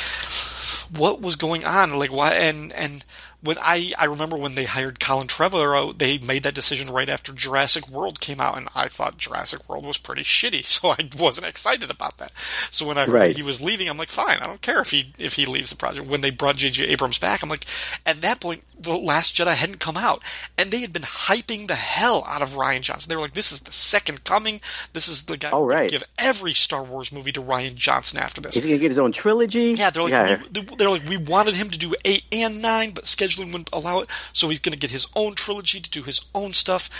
what 0.96 1.20
was 1.20 1.34
going 1.36 1.64
on? 1.64 1.98
Like 1.98 2.12
why 2.12 2.34
and 2.34 2.72
and 2.72 3.04
when 3.45 3.57
I, 3.61 3.92
I 3.99 4.07
remember 4.07 4.36
when 4.36 4.55
they 4.55 4.64
hired 4.64 4.99
Colin 5.01 5.26
Trevorrow, 5.28 5.97
they 5.97 6.18
made 6.18 6.42
that 6.42 6.55
decision 6.55 6.92
right 6.92 7.09
after 7.09 7.32
Jurassic 7.32 7.88
World 7.88 8.20
came 8.20 8.40
out, 8.40 8.57
and 8.59 8.68
I 8.74 8.88
thought 8.88 9.18
Jurassic 9.18 9.68
World 9.68 9.86
was 9.86 9.99
pretty 9.99 10.22
shitty, 10.22 10.64
so 10.64 10.88
I 10.90 11.09
wasn't 11.18 11.47
excited 11.47 11.90
about 11.90 12.18
that. 12.18 12.32
So 12.70 12.86
when 12.86 12.99
I 12.99 13.05
heard 13.05 13.12
Right. 13.14 13.36
he 13.36 13.42
was 13.42 13.62
leaving, 13.62 13.88
I'm 13.88 13.99
like, 13.99 14.11
fine, 14.11 14.38
I 14.40 14.47
don't 14.47 14.62
care 14.62 14.80
if 14.80 14.90
he 14.90 15.12
if 15.18 15.34
he 15.34 15.47
leaves 15.47 15.70
the 15.70 15.76
project. 15.76 16.09
When 16.09 16.20
they 16.22 16.30
brought 16.30 16.57
J.J. 16.57 16.84
Abrams 16.86 17.18
back, 17.18 17.42
I'm 17.42 17.49
like, 17.49 17.66
at 18.05 18.20
that 18.22 18.40
point, 18.40 18.62
the 18.79 18.97
Last 18.97 19.35
Jedi 19.37 19.55
hadn't 19.55 19.81
come 19.81 19.97
out, 19.97 20.22
and 20.59 20.70
they 20.70 20.81
had 20.81 20.93
been 20.93 21.03
hyping 21.03 21.66
the 21.68 21.75
hell 21.75 22.25
out 22.29 22.43
of 22.43 22.51
Rian 22.51 22.81
Johnson. 22.83 23.09
They 23.09 23.16
were 23.16 23.22
like, 23.22 23.33
this 23.33 23.53
is 23.53 23.61
the 23.61 23.72
second 23.72 24.25
coming. 24.25 24.61
This 24.93 25.09
is 25.09 25.25
the 25.25 25.37
guy 25.37 25.51
Oh, 25.53 25.64
right. 25.64 25.91
give 25.91 26.05
every 26.18 26.55
Star 26.55 26.83
Wars 26.83 27.12
movie 27.12 27.33
to 27.33 27.41
Rian 27.43 27.75
Johnson 27.75 28.18
after 28.18 28.41
this. 28.41 28.55
He's 28.55 28.64
gonna 28.66 28.79
get 28.79 28.91
his 28.91 28.99
own 28.99 29.12
trilogy? 29.12 29.75
Yeah, 29.75 29.91
they're 29.91 30.03
like 30.03 30.11
yeah. 30.12 30.43
We, 30.55 30.61
they're 30.77 30.91
like 30.91 31.09
we 31.09 31.16
wanted 31.16 31.55
him 31.55 31.68
to 31.70 31.79
do 31.79 31.95
eight 32.05 32.25
and 32.33 32.61
nine, 32.61 32.91
but 32.91 33.05
scheduling 33.05 33.47
wouldn't 33.47 33.70
allow 33.72 34.01
it, 34.01 34.09
so 34.33 34.49
he's 34.49 34.59
going 34.59 34.72
to 34.75 34.79
get 34.79 34.91
his 34.91 35.07
own 35.16 35.35
trilogy 35.35 35.81
to 35.81 35.91
do 35.91 36.03
his 36.03 36.25
own 36.35 36.51
stuff. 36.51 36.91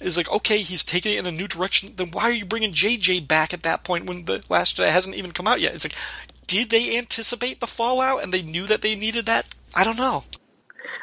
It's 0.00 0.16
like 0.16 0.30
okay, 0.30 0.58
he's 0.58 0.84
taking 0.84 1.14
it 1.14 1.18
in 1.20 1.26
a 1.26 1.30
new 1.36 1.46
direction. 1.48 1.90
Then 1.96 2.08
why 2.12 2.24
are 2.24 2.32
you 2.32 2.44
bringing 2.44 2.72
JJ 2.72 3.26
back 3.28 3.52
at 3.54 3.62
that 3.62 3.84
point 3.84 4.06
when 4.06 4.24
the 4.24 4.44
Last 4.48 4.76
Jedi 4.76 4.88
hasn't 4.90 5.14
even 5.16 5.30
come 5.32 5.46
out 5.48 5.60
yet? 5.60 5.74
It's 5.74 5.84
like, 5.84 5.94
did 6.46 6.70
they 6.70 6.96
anticipate 6.98 7.60
the 7.60 7.66
fallout 7.66 8.22
and 8.22 8.32
they 8.32 8.42
knew 8.42 8.66
that 8.66 8.82
they 8.82 8.94
needed 8.96 9.26
that? 9.26 9.46
I 9.74 9.84
don't 9.84 9.98
know. 9.98 10.22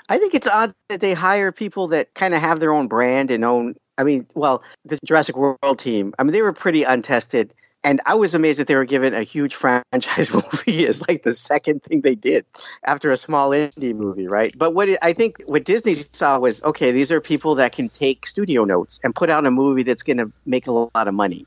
I 0.08 0.18
think 0.18 0.34
it's 0.36 0.48
odd 0.48 0.74
that 0.90 1.00
they 1.00 1.14
hire 1.14 1.52
people 1.52 1.88
that 1.88 2.14
kind 2.14 2.34
of 2.34 2.42
have 2.42 2.60
their 2.60 2.74
own 2.74 2.88
brand 2.88 3.32
and 3.32 3.44
own. 3.46 3.76
I 3.98 4.04
mean, 4.04 4.28
well, 4.34 4.64
the 4.86 4.98
Jurassic 5.06 5.36
World 5.36 5.80
team. 5.80 6.14
I 6.18 6.24
mean, 6.24 6.32
they 6.32 6.42
were 6.42 6.54
pretty 6.54 6.84
untested, 6.84 7.54
and 7.84 8.02
I 8.06 8.16
was 8.16 8.36
amazed 8.36 8.60
that 8.60 8.68
they 8.68 8.76
were 8.76 8.86
given 8.86 9.14
a 9.14 9.24
huge 9.24 9.56
franchise 9.64 10.34
movie 10.34 10.86
as 10.86 11.08
like 11.08 11.24
the 11.24 11.34
second 11.34 11.84
thing 11.84 12.02
they 12.02 12.16
did 12.16 12.46
after 12.84 13.12
a 13.12 13.18
small 13.18 13.52
indie 13.52 13.96
movie, 13.96 14.28
right? 14.28 14.54
But 14.58 14.74
what 14.74 14.90
I 15.02 15.14
think 15.14 15.38
what 15.46 15.64
Disney 15.64 15.96
saw 16.12 16.40
was 16.40 16.64
okay, 16.64 16.92
these 16.92 17.12
are 17.12 17.22
people 17.22 17.56
that 17.56 17.72
can 17.72 17.90
take 17.90 18.26
studio 18.26 18.66
notes 18.66 19.00
and 19.04 19.14
put 19.16 19.30
out 19.30 19.46
a 19.46 19.52
movie 19.52 19.84
that's 19.84 20.04
going 20.04 20.18
to 20.18 20.32
make 20.46 20.68
a 20.68 20.72
lot 20.72 21.08
of 21.08 21.14
money. 21.14 21.46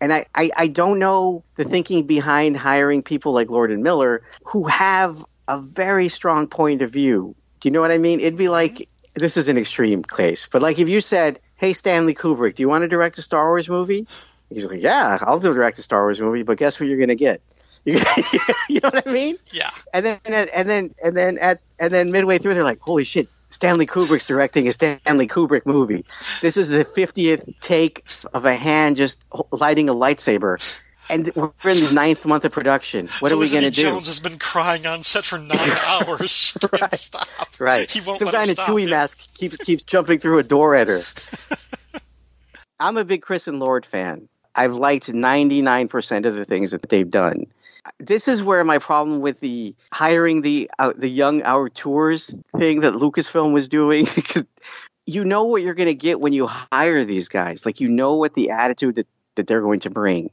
And 0.00 0.12
I, 0.12 0.26
I, 0.34 0.50
I 0.56 0.66
don't 0.66 0.98
know 0.98 1.44
the 1.54 1.62
thinking 1.64 2.08
behind 2.08 2.56
hiring 2.56 3.04
people 3.04 3.32
like 3.32 3.48
Lord 3.50 3.70
and 3.70 3.84
Miller 3.84 4.22
who 4.46 4.64
have 4.64 5.24
a 5.46 5.60
very 5.60 6.08
strong 6.08 6.48
point 6.48 6.82
of 6.82 6.90
view. 6.90 7.36
Do 7.62 7.68
you 7.68 7.72
know 7.72 7.80
what 7.80 7.92
I 7.92 7.98
mean? 7.98 8.18
It'd 8.18 8.36
be 8.36 8.44
mm-hmm. 8.44 8.52
like 8.52 8.88
this 9.14 9.36
is 9.36 9.48
an 9.48 9.56
extreme 9.56 10.02
case, 10.02 10.48
but 10.50 10.62
like 10.62 10.80
if 10.80 10.88
you 10.88 11.00
said, 11.00 11.38
"Hey 11.58 11.74
Stanley 11.74 12.14
Kubrick, 12.14 12.56
do 12.56 12.62
you 12.62 12.68
want 12.68 12.82
to 12.82 12.88
direct 12.88 13.18
a 13.18 13.22
Star 13.22 13.48
Wars 13.48 13.68
movie?" 13.68 14.06
He's 14.50 14.66
like, 14.66 14.82
"Yeah, 14.82 15.18
I'll 15.20 15.38
do 15.38 15.54
direct 15.54 15.78
a 15.78 15.82
Star 15.82 16.02
Wars 16.02 16.20
movie, 16.20 16.42
but 16.42 16.58
guess 16.58 16.80
what 16.80 16.88
you're 16.88 16.98
going 16.98 17.08
to 17.08 17.14
get?" 17.14 17.40
you 17.84 17.94
know 17.94 18.90
what 18.90 19.06
I 19.06 19.12
mean? 19.12 19.36
Yeah. 19.52 19.70
And 19.94 20.04
then 20.04 20.18
and 20.26 20.68
then 20.68 20.94
and 21.02 21.16
then 21.16 21.38
at 21.38 21.60
and 21.78 21.92
then 21.92 22.10
midway 22.10 22.38
through, 22.38 22.54
they're 22.54 22.64
like, 22.64 22.80
"Holy 22.80 23.04
shit!" 23.04 23.28
Stanley 23.50 23.86
Kubrick's 23.86 24.26
directing 24.26 24.66
a 24.66 24.72
Stanley 24.72 25.28
Kubrick 25.28 25.66
movie. 25.66 26.04
This 26.40 26.56
is 26.56 26.70
the 26.70 26.84
50th 26.84 27.54
take 27.60 28.04
of 28.32 28.44
a 28.44 28.54
hand 28.54 28.96
just 28.96 29.22
lighting 29.52 29.88
a 29.88 29.94
lightsaber. 29.94 30.58
And 31.12 31.30
we're 31.36 31.70
in 31.70 31.84
the 31.84 31.92
ninth 31.92 32.24
month 32.24 32.46
of 32.46 32.52
production. 32.52 33.08
What 33.20 33.30
so 33.30 33.36
are 33.36 33.40
we 33.40 33.50
going 33.50 33.64
to 33.64 33.70
do? 33.70 33.82
Jones 33.82 34.06
has 34.06 34.18
been 34.18 34.38
crying 34.38 34.86
on 34.86 35.02
set 35.02 35.26
for 35.26 35.38
nine 35.38 35.58
hours. 35.86 36.56
right. 36.72 36.94
Stop. 36.94 37.28
Right. 37.60 37.90
He 37.90 38.00
won't 38.00 38.18
Some 38.18 38.30
guy 38.30 38.44
in 38.44 38.50
a 38.50 38.78
yeah. 38.80 38.86
mask 38.86 39.32
keeps 39.34 39.58
keeps 39.58 39.84
jumping 39.84 40.20
through 40.20 40.38
a 40.38 40.42
door 40.42 40.74
at 40.74 40.88
her. 40.88 41.02
I'm 42.80 42.96
a 42.96 43.04
big 43.04 43.20
Chris 43.20 43.46
and 43.46 43.60
Lord 43.60 43.84
fan. 43.84 44.28
I've 44.54 44.74
liked 44.74 45.06
99% 45.06 46.26
of 46.26 46.34
the 46.34 46.44
things 46.44 46.70
that 46.72 46.88
they've 46.88 47.10
done. 47.10 47.46
This 47.98 48.26
is 48.26 48.42
where 48.42 48.64
my 48.64 48.78
problem 48.78 49.20
with 49.20 49.38
the 49.40 49.74
hiring 49.92 50.40
the 50.40 50.70
uh, 50.78 50.92
the 50.96 51.08
young 51.08 51.42
auteurs 51.42 52.34
thing 52.56 52.80
that 52.80 52.94
Lucasfilm 52.94 53.52
was 53.52 53.68
doing. 53.68 54.06
you 55.06 55.24
know 55.24 55.44
what 55.44 55.62
you're 55.62 55.74
going 55.74 55.88
to 55.88 55.94
get 55.94 56.20
when 56.20 56.32
you 56.32 56.46
hire 56.46 57.04
these 57.04 57.28
guys. 57.28 57.66
Like 57.66 57.80
you 57.80 57.88
know 57.88 58.14
what 58.14 58.34
the 58.34 58.50
attitude 58.50 58.96
that, 58.96 59.08
that 59.34 59.46
they're 59.46 59.60
going 59.60 59.80
to 59.80 59.90
bring. 59.90 60.30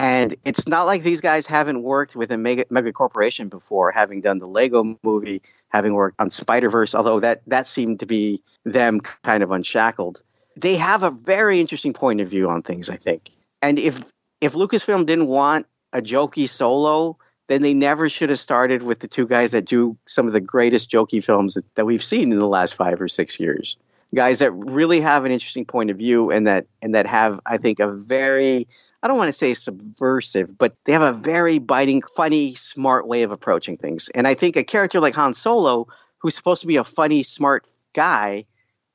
And 0.00 0.34
it's 0.44 0.66
not 0.66 0.86
like 0.86 1.02
these 1.02 1.20
guys 1.20 1.46
haven't 1.46 1.82
worked 1.82 2.16
with 2.16 2.32
a 2.32 2.36
mega, 2.36 2.64
mega 2.68 2.92
corporation 2.92 3.48
before, 3.48 3.92
having 3.92 4.20
done 4.20 4.38
the 4.38 4.46
Lego 4.46 4.98
movie, 5.02 5.42
having 5.68 5.94
worked 5.94 6.20
on 6.20 6.30
Spider 6.30 6.68
Verse, 6.68 6.94
although 6.94 7.20
that, 7.20 7.42
that 7.46 7.66
seemed 7.66 8.00
to 8.00 8.06
be 8.06 8.42
them 8.64 9.00
kind 9.00 9.42
of 9.42 9.50
unshackled. 9.50 10.22
They 10.56 10.76
have 10.76 11.02
a 11.02 11.10
very 11.10 11.60
interesting 11.60 11.92
point 11.92 12.20
of 12.20 12.28
view 12.28 12.48
on 12.48 12.62
things, 12.62 12.90
I 12.90 12.96
think. 12.96 13.30
And 13.62 13.78
if 13.78 14.02
if 14.40 14.52
Lucasfilm 14.52 15.06
didn't 15.06 15.26
want 15.26 15.66
a 15.92 16.02
jokey 16.02 16.48
solo, 16.48 17.16
then 17.48 17.62
they 17.62 17.74
never 17.74 18.10
should 18.10 18.28
have 18.28 18.38
started 18.38 18.82
with 18.82 18.98
the 18.98 19.08
two 19.08 19.26
guys 19.26 19.52
that 19.52 19.64
do 19.64 19.96
some 20.06 20.26
of 20.26 20.32
the 20.32 20.40
greatest 20.40 20.90
jokey 20.90 21.22
films 21.22 21.54
that, 21.54 21.74
that 21.74 21.86
we've 21.86 22.04
seen 22.04 22.32
in 22.32 22.38
the 22.38 22.46
last 22.46 22.74
five 22.74 23.00
or 23.00 23.08
six 23.08 23.40
years. 23.40 23.76
Guys 24.14 24.40
that 24.40 24.52
really 24.52 25.00
have 25.00 25.24
an 25.24 25.32
interesting 25.32 25.64
point 25.64 25.90
of 25.90 25.96
view 25.96 26.30
and 26.30 26.46
that 26.46 26.66
and 26.82 26.94
that 26.94 27.06
have, 27.06 27.40
I 27.46 27.58
think, 27.58 27.80
a 27.80 27.88
very 27.88 28.66
I 29.04 29.06
don't 29.06 29.18
want 29.18 29.28
to 29.28 29.32
say 29.34 29.52
subversive, 29.52 30.56
but 30.56 30.74
they 30.84 30.94
have 30.94 31.02
a 31.02 31.12
very 31.12 31.58
biting, 31.58 32.00
funny, 32.00 32.54
smart 32.54 33.06
way 33.06 33.24
of 33.24 33.32
approaching 33.32 33.76
things. 33.76 34.08
And 34.08 34.26
I 34.26 34.32
think 34.32 34.56
a 34.56 34.64
character 34.64 34.98
like 34.98 35.14
Han 35.14 35.34
Solo, 35.34 35.88
who's 36.18 36.34
supposed 36.34 36.62
to 36.62 36.66
be 36.66 36.76
a 36.76 36.84
funny, 36.84 37.22
smart 37.22 37.66
guy, 37.92 38.46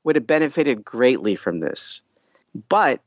would 0.02 0.16
have 0.16 0.26
benefited 0.26 0.84
greatly 0.84 1.36
from 1.36 1.60
this. 1.60 2.02
But 2.68 3.00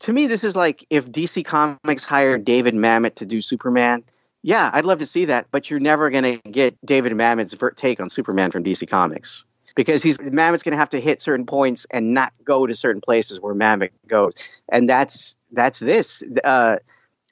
to 0.00 0.12
me, 0.12 0.26
this 0.26 0.44
is 0.44 0.54
like 0.54 0.84
if 0.90 1.10
DC 1.10 1.46
Comics 1.46 2.04
hired 2.04 2.44
David 2.44 2.74
Mamet 2.74 3.16
to 3.16 3.24
do 3.24 3.40
Superman. 3.40 4.04
Yeah, 4.42 4.70
I'd 4.70 4.84
love 4.84 4.98
to 4.98 5.06
see 5.06 5.26
that, 5.26 5.46
but 5.50 5.70
you're 5.70 5.80
never 5.80 6.10
going 6.10 6.24
to 6.24 6.50
get 6.50 6.76
David 6.84 7.12
Mamet's 7.12 7.54
take 7.74 8.00
on 8.00 8.10
Superman 8.10 8.50
from 8.50 8.64
DC 8.64 8.86
Comics 8.86 9.46
because 9.74 10.02
he's 10.02 10.18
Mamet's 10.18 10.62
going 10.62 10.72
to 10.72 10.78
have 10.78 10.90
to 10.90 11.00
hit 11.00 11.20
certain 11.20 11.46
points 11.46 11.86
and 11.90 12.14
not 12.14 12.32
go 12.44 12.66
to 12.66 12.74
certain 12.74 13.00
places 13.00 13.40
where 13.40 13.54
Mamet 13.54 13.90
goes, 14.06 14.34
and 14.68 14.88
that's 14.88 15.36
that's 15.52 15.78
this. 15.78 16.22
Uh, 16.42 16.76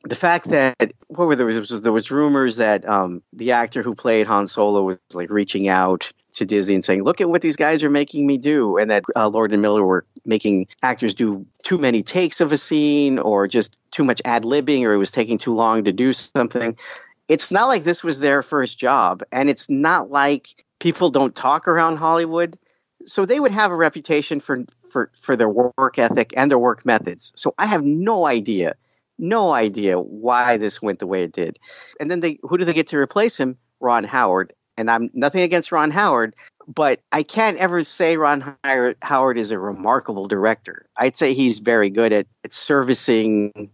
the 0.04 0.16
fact 0.16 0.48
that 0.50 0.92
what 1.08 1.26
were 1.26 1.36
there 1.36 1.46
was 1.46 1.68
there 1.82 1.92
was 1.92 2.10
rumors 2.10 2.56
that 2.56 2.88
um, 2.88 3.22
the 3.32 3.52
actor 3.52 3.82
who 3.82 3.94
played 3.94 4.26
Han 4.26 4.46
Solo 4.46 4.82
was 4.82 4.98
like 5.12 5.30
reaching 5.30 5.68
out 5.68 6.12
to 6.34 6.46
Disney 6.46 6.74
and 6.74 6.84
saying, 6.84 7.02
"Look 7.02 7.20
at 7.20 7.28
what 7.28 7.42
these 7.42 7.56
guys 7.56 7.82
are 7.82 7.90
making 7.90 8.26
me 8.26 8.38
do," 8.38 8.78
and 8.78 8.90
that 8.90 9.04
uh, 9.16 9.28
Lord 9.28 9.52
and 9.52 9.60
Miller 9.60 9.84
were 9.84 10.06
making 10.24 10.68
actors 10.82 11.14
do 11.14 11.46
too 11.62 11.78
many 11.78 12.02
takes 12.02 12.40
of 12.40 12.52
a 12.52 12.56
scene 12.56 13.18
or 13.18 13.48
just 13.48 13.80
too 13.90 14.04
much 14.04 14.22
ad 14.24 14.44
libbing 14.44 14.82
or 14.82 14.92
it 14.92 14.98
was 14.98 15.10
taking 15.10 15.38
too 15.38 15.54
long 15.54 15.84
to 15.84 15.92
do 15.92 16.12
something. 16.12 16.76
it's 17.28 17.50
not 17.50 17.66
like 17.66 17.82
this 17.82 18.04
was 18.04 18.20
their 18.20 18.42
first 18.42 18.78
job, 18.78 19.22
and 19.32 19.50
it's 19.50 19.68
not 19.68 20.10
like 20.10 20.64
people 20.78 21.10
don't 21.10 21.34
talk 21.34 21.68
around 21.68 21.96
Hollywood. 21.96 22.58
So 23.04 23.26
they 23.26 23.38
would 23.38 23.52
have 23.52 23.70
a 23.70 23.76
reputation 23.76 24.40
for 24.40 24.64
for 24.90 25.10
for 25.20 25.36
their 25.36 25.48
work 25.48 25.98
ethic 25.98 26.34
and 26.36 26.50
their 26.50 26.58
work 26.58 26.84
methods. 26.84 27.32
So 27.36 27.54
I 27.56 27.66
have 27.66 27.84
no 27.84 28.26
idea, 28.26 28.74
no 29.18 29.52
idea 29.52 29.98
why 29.98 30.56
this 30.56 30.82
went 30.82 30.98
the 30.98 31.06
way 31.06 31.22
it 31.22 31.32
did. 31.32 31.58
And 32.00 32.10
then 32.10 32.20
they 32.20 32.38
who 32.42 32.58
do 32.58 32.64
they 32.64 32.72
get 32.74 32.88
to 32.88 32.98
replace 32.98 33.38
him? 33.38 33.56
Ron 33.80 34.04
Howard. 34.04 34.52
And 34.76 34.90
I'm 34.90 35.10
nothing 35.12 35.42
against 35.42 35.72
Ron 35.72 35.90
Howard, 35.90 36.36
but 36.68 37.00
I 37.10 37.24
can't 37.24 37.58
ever 37.58 37.82
say 37.82 38.16
Ron 38.16 38.56
Howard 39.02 39.38
is 39.38 39.50
a 39.50 39.58
remarkable 39.58 40.28
director. 40.28 40.86
I'd 40.96 41.16
say 41.16 41.34
he's 41.34 41.58
very 41.58 41.90
good 41.90 42.12
at, 42.12 42.26
at 42.44 42.52
servicing 42.52 43.70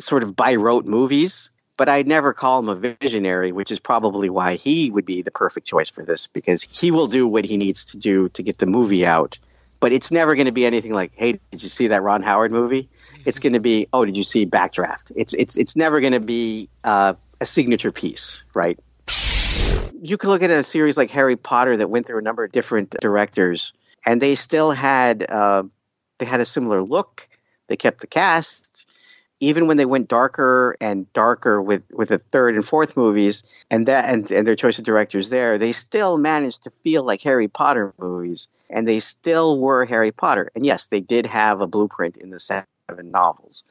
sort 0.00 0.24
of 0.24 0.34
by 0.34 0.56
rote 0.56 0.84
movies, 0.84 1.50
but 1.78 1.88
I'd 1.88 2.08
never 2.08 2.34
call 2.34 2.58
him 2.58 2.68
a 2.68 2.74
visionary, 2.74 3.52
which 3.52 3.70
is 3.70 3.78
probably 3.78 4.28
why 4.28 4.56
he 4.56 4.90
would 4.90 5.06
be 5.06 5.22
the 5.22 5.30
perfect 5.30 5.66
choice 5.66 5.88
for 5.88 6.04
this 6.04 6.26
because 6.26 6.66
he 6.70 6.90
will 6.90 7.06
do 7.06 7.26
what 7.26 7.46
he 7.46 7.56
needs 7.56 7.86
to 7.86 7.96
do 7.96 8.28
to 8.30 8.42
get 8.42 8.58
the 8.58 8.66
movie 8.66 9.06
out. 9.06 9.38
But 9.80 9.92
it's 9.92 10.10
never 10.10 10.34
going 10.34 10.46
to 10.46 10.52
be 10.52 10.66
anything 10.66 10.92
like, 10.92 11.12
"Hey, 11.14 11.38
did 11.52 11.62
you 11.62 11.68
see 11.68 11.86
that 11.86 12.02
Ron 12.02 12.22
Howard 12.22 12.50
movie?" 12.50 12.88
It's 13.24 13.38
going 13.38 13.52
to 13.52 13.60
be, 13.60 13.86
"Oh, 13.92 14.04
did 14.04 14.16
you 14.16 14.24
see 14.24 14.44
Backdraft?" 14.44 15.12
It's 15.14 15.34
it's 15.34 15.56
it's 15.56 15.76
never 15.76 16.00
going 16.00 16.14
to 16.14 16.20
be 16.20 16.68
uh, 16.82 17.14
a 17.40 17.46
signature 17.46 17.92
piece, 17.92 18.42
right? 18.54 18.78
You 20.00 20.16
could 20.16 20.30
look 20.30 20.42
at 20.42 20.50
a 20.50 20.64
series 20.64 20.96
like 20.96 21.12
Harry 21.12 21.36
Potter 21.36 21.76
that 21.76 21.88
went 21.88 22.08
through 22.08 22.18
a 22.18 22.22
number 22.22 22.42
of 22.42 22.50
different 22.50 22.90
directors, 23.00 23.72
and 24.04 24.20
they 24.20 24.34
still 24.34 24.72
had 24.72 25.24
uh, 25.30 25.62
they 26.18 26.26
had 26.26 26.40
a 26.40 26.44
similar 26.44 26.82
look. 26.82 27.28
They 27.68 27.76
kept 27.76 28.00
the 28.00 28.08
cast, 28.08 28.87
even 29.40 29.66
when 29.66 29.76
they 29.76 29.86
went 29.86 30.08
darker 30.08 30.76
and 30.80 31.10
darker 31.12 31.62
with 31.62 31.82
with 31.90 32.08
the 32.08 32.18
third 32.18 32.54
and 32.54 32.64
fourth 32.64 32.96
movies, 32.96 33.42
and 33.70 33.86
that 33.86 34.06
and, 34.06 34.30
and 34.30 34.46
their 34.46 34.56
choice 34.56 34.78
of 34.78 34.84
directors 34.84 35.30
there, 35.30 35.58
they 35.58 35.72
still 35.72 36.16
managed 36.16 36.64
to 36.64 36.72
feel 36.82 37.04
like 37.04 37.22
Harry 37.22 37.48
Potter 37.48 37.94
movies, 37.98 38.48
and 38.68 38.86
they 38.86 39.00
still 39.00 39.58
were 39.58 39.84
Harry 39.84 40.12
Potter. 40.12 40.50
And 40.54 40.66
yes, 40.66 40.86
they 40.86 41.00
did 41.00 41.26
have 41.26 41.60
a 41.60 41.66
blueprint 41.66 42.16
in 42.16 42.30
the 42.30 42.40
seven 42.40 42.66
novels, 43.02 43.64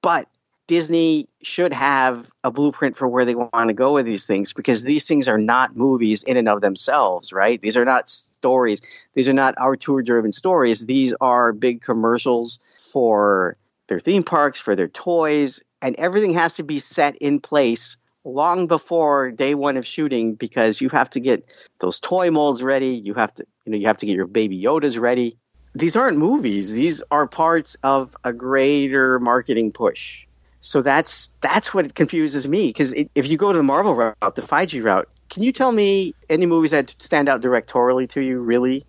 but 0.00 0.28
Disney 0.66 1.28
should 1.42 1.74
have 1.74 2.30
a 2.42 2.50
blueprint 2.50 2.96
for 2.96 3.06
where 3.06 3.26
they 3.26 3.34
want 3.34 3.68
to 3.68 3.74
go 3.74 3.92
with 3.92 4.06
these 4.06 4.26
things 4.26 4.54
because 4.54 4.82
these 4.82 5.06
things 5.06 5.28
are 5.28 5.36
not 5.36 5.76
movies 5.76 6.22
in 6.22 6.38
and 6.38 6.48
of 6.48 6.60
themselves, 6.62 7.32
right? 7.32 7.60
These 7.60 7.76
are 7.76 7.84
not 7.84 8.08
stories. 8.08 8.80
These 9.12 9.28
are 9.28 9.34
not 9.34 9.56
auteur 9.60 10.00
driven 10.02 10.32
stories. 10.32 10.86
These 10.86 11.14
are 11.20 11.52
big 11.52 11.82
commercials 11.82 12.58
for 12.92 13.56
their 13.92 14.00
theme 14.00 14.22
parks, 14.22 14.58
for 14.58 14.74
their 14.74 14.88
toys, 14.88 15.62
and 15.82 15.96
everything 15.96 16.32
has 16.32 16.56
to 16.56 16.62
be 16.62 16.78
set 16.78 17.16
in 17.16 17.40
place 17.40 17.98
long 18.24 18.66
before 18.66 19.30
day 19.30 19.54
one 19.54 19.76
of 19.76 19.86
shooting 19.86 20.34
because 20.34 20.80
you 20.80 20.88
have 20.88 21.10
to 21.10 21.20
get 21.20 21.44
those 21.78 22.00
toy 22.00 22.30
molds 22.30 22.62
ready. 22.62 22.94
You 23.04 23.12
have 23.14 23.34
to, 23.34 23.44
you 23.66 23.72
know, 23.72 23.76
you 23.76 23.88
have 23.88 23.98
to 23.98 24.06
get 24.06 24.16
your 24.16 24.26
baby 24.26 24.58
Yodas 24.62 24.98
ready. 24.98 25.36
These 25.74 25.94
aren't 25.94 26.16
movies. 26.16 26.72
These 26.72 27.02
are 27.10 27.26
parts 27.26 27.76
of 27.82 28.16
a 28.24 28.32
greater 28.32 29.18
marketing 29.18 29.72
push. 29.72 30.26
So 30.62 30.80
that's 30.80 31.30
that's 31.42 31.74
what 31.74 31.94
confuses 31.94 32.48
me 32.48 32.68
because 32.68 32.94
if 32.94 33.28
you 33.28 33.36
go 33.36 33.52
to 33.52 33.58
the 33.58 33.62
Marvel 33.62 33.94
route, 33.94 34.16
the 34.34 34.42
Feige 34.42 34.82
route, 34.82 35.08
can 35.28 35.42
you 35.42 35.52
tell 35.52 35.70
me 35.70 36.14
any 36.30 36.46
movies 36.46 36.70
that 36.70 36.94
stand 36.98 37.28
out 37.28 37.42
directorially 37.42 38.08
to 38.10 38.22
you? 38.22 38.42
Really? 38.42 38.86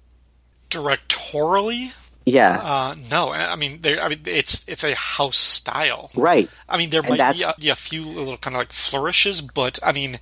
Directorially? 0.70 2.13
Yeah. 2.26 2.58
Uh, 2.58 2.96
no, 3.12 3.32
I 3.32 3.56
mean, 3.56 3.80
I 3.86 4.08
mean, 4.08 4.22
it's 4.26 4.68
it's 4.68 4.84
a 4.84 4.96
house 4.96 5.38
style, 5.38 6.10
right? 6.16 6.50
I 6.70 6.78
mean, 6.78 6.90
there 6.90 7.02
and 7.02 7.18
might 7.18 7.36
be 7.36 7.44
a, 7.44 7.54
be 7.60 7.70
a, 7.70 7.76
few 7.76 8.04
little 8.04 8.38
kind 8.38 8.56
of 8.56 8.60
like 8.60 8.72
flourishes, 8.72 9.42
but 9.42 9.80
I 9.84 9.92
mean, 9.92 10.20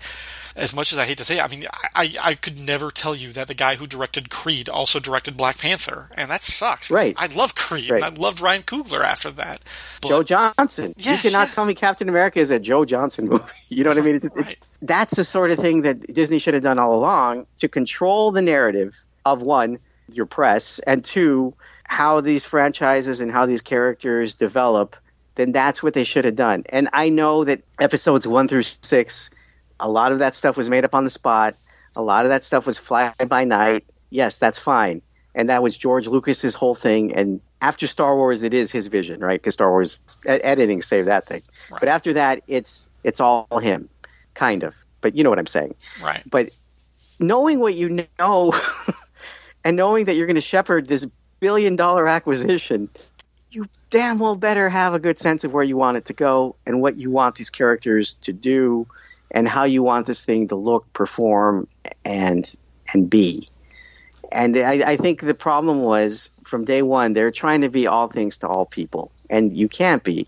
as 0.56 0.76
much 0.76 0.92
as 0.92 1.00
I 1.00 1.06
hate 1.06 1.18
to 1.20 1.24
say 1.24 1.38
it, 1.38 1.44
I 1.44 1.48
mean, 1.48 1.66
I, 1.96 2.14
I 2.20 2.36
could 2.36 2.60
never 2.60 2.92
tell 2.92 3.16
you 3.16 3.32
that 3.34 3.48
the 3.48 3.54
guy 3.54 3.76
who 3.76 3.88
directed 3.88 4.30
Creed 4.30 4.68
also 4.68 5.00
directed 5.00 5.38
Black 5.38 5.60
Panther, 5.60 6.10
and 6.18 6.30
that 6.30 6.44
sucks. 6.44 6.92
Right. 6.92 7.16
I 7.18 7.28
love 7.28 7.56
Creed, 7.56 7.90
right. 7.90 8.04
and 8.04 8.18
I 8.18 8.20
loved 8.22 8.42
Ryan 8.42 8.64
Coogler 8.64 9.04
after 9.04 9.32
that. 9.32 9.62
But, 10.02 10.10
Joe 10.10 10.24
Johnston. 10.24 10.94
Yeah, 10.98 11.14
you 11.14 11.18
cannot 11.20 11.50
yeah. 11.50 11.54
tell 11.54 11.66
me 11.66 11.74
Captain 11.74 12.10
America 12.10 12.40
is 12.40 12.52
a 12.52 12.60
Joe 12.60 12.86
Johnston 12.86 13.28
movie. 13.30 13.44
You 13.70 13.84
know 13.84 13.92
what 13.92 14.00
I 14.00 14.02
mean? 14.02 14.16
It's, 14.16 14.26
right. 14.36 14.52
it's, 14.52 14.68
that's 14.82 15.16
the 15.16 15.24
sort 15.24 15.52
of 15.52 15.60
thing 15.60 15.84
that 15.84 16.14
Disney 16.14 16.40
should 16.40 16.54
have 16.54 16.64
done 16.64 16.80
all 16.80 16.96
along 16.96 17.48
to 17.60 17.68
control 17.68 18.32
the 18.32 18.42
narrative 18.42 19.00
of 19.26 19.42
one, 19.42 19.80
your 20.12 20.26
press, 20.26 20.80
and 20.80 21.04
two, 21.04 21.54
how 21.92 22.22
these 22.22 22.46
franchises 22.46 23.20
and 23.20 23.30
how 23.30 23.46
these 23.46 23.62
characters 23.62 24.36
develop, 24.36 24.96
then 25.36 25.52
that's 25.52 25.84
what 25.84 25.94
they 25.94 26.06
should 26.06 26.24
have 26.24 26.38
done. 26.38 26.64
And 26.70 26.88
I 26.94 27.10
know 27.10 27.44
that 27.44 27.64
episodes 27.82 28.26
one 28.26 28.48
through 28.48 28.64
six, 28.64 29.30
a 29.78 29.90
lot 29.90 30.14
of 30.14 30.20
that 30.20 30.34
stuff 30.34 30.56
was 30.56 30.70
made 30.70 30.86
up 30.86 30.96
on 30.96 31.04
the 31.04 31.10
spot. 31.10 31.56
A 31.94 32.02
lot 32.02 32.24
of 32.24 32.30
that 32.30 32.46
stuff 32.46 32.66
was 32.66 32.78
fly 32.78 33.14
by 33.28 33.44
night. 33.44 33.84
Yes, 34.10 34.38
that's 34.38 34.58
fine. 34.58 35.02
And 35.36 35.50
that 35.50 35.62
was 35.62 35.76
George 35.76 36.08
Lucas's 36.08 36.56
whole 36.56 36.76
thing. 36.76 37.14
And 37.14 37.42
after 37.62 37.88
Star 37.88 38.16
Wars, 38.16 38.44
it 38.44 38.54
is 38.54 38.72
his 38.72 38.88
vision, 38.88 39.20
right? 39.20 39.40
Because 39.40 39.56
Star 39.56 39.70
Wars 39.70 40.00
ed- 40.26 40.40
editing 40.46 40.82
saved 40.82 41.10
that 41.10 41.26
thing. 41.26 41.42
Right. 41.70 41.82
But 41.82 41.90
after 41.90 42.14
that, 42.14 42.44
it's 42.48 42.88
it's 43.04 43.20
all 43.20 43.48
him, 43.62 43.90
kind 44.34 44.64
of. 44.64 44.78
But 45.02 45.18
you 45.18 45.26
know 45.26 45.30
what 45.30 45.40
I'm 45.40 45.46
saying. 45.46 45.76
Right. 46.02 46.24
But 46.26 46.52
knowing 47.20 47.60
what 47.60 47.76
you 47.76 48.08
know, 48.18 48.54
and 49.66 49.76
knowing 49.76 50.06
that 50.06 50.16
you're 50.16 50.28
going 50.28 50.36
to 50.36 50.42
shepherd 50.42 50.86
this 50.86 51.06
billion 51.42 51.76
dollar 51.76 52.08
acquisition, 52.08 52.90
you 53.50 53.66
damn 53.90 54.20
well 54.20 54.38
better 54.38 54.70
have 54.70 54.94
a 54.94 55.00
good 55.00 55.20
sense 55.20 55.44
of 55.44 55.52
where 55.52 55.64
you 55.64 55.76
want 55.76 55.98
it 55.98 56.06
to 56.06 56.14
go 56.14 56.56
and 56.66 56.82
what 56.82 56.98
you 56.98 57.12
want 57.12 57.36
these 57.36 57.50
characters 57.50 58.14
to 58.14 58.32
do 58.32 58.88
and 59.30 59.48
how 59.48 59.66
you 59.66 59.84
want 59.84 60.08
this 60.08 60.24
thing 60.24 60.48
to 60.48 60.56
look, 60.56 60.92
perform, 60.94 61.68
and 62.06 62.50
and 62.94 63.10
be. 63.10 63.48
And 64.32 64.58
I, 64.58 64.92
I 64.92 64.96
think 64.96 65.20
the 65.20 65.34
problem 65.34 65.82
was 65.82 66.30
from 66.46 66.64
day 66.64 66.82
one 66.82 67.12
they're 67.12 67.32
trying 67.32 67.62
to 67.62 67.70
be 67.70 67.88
all 67.88 68.08
things 68.08 68.38
to 68.40 68.48
all 68.48 68.66
people, 68.66 69.12
and 69.30 69.56
you 69.56 69.68
can't 69.68 70.04
be. 70.04 70.28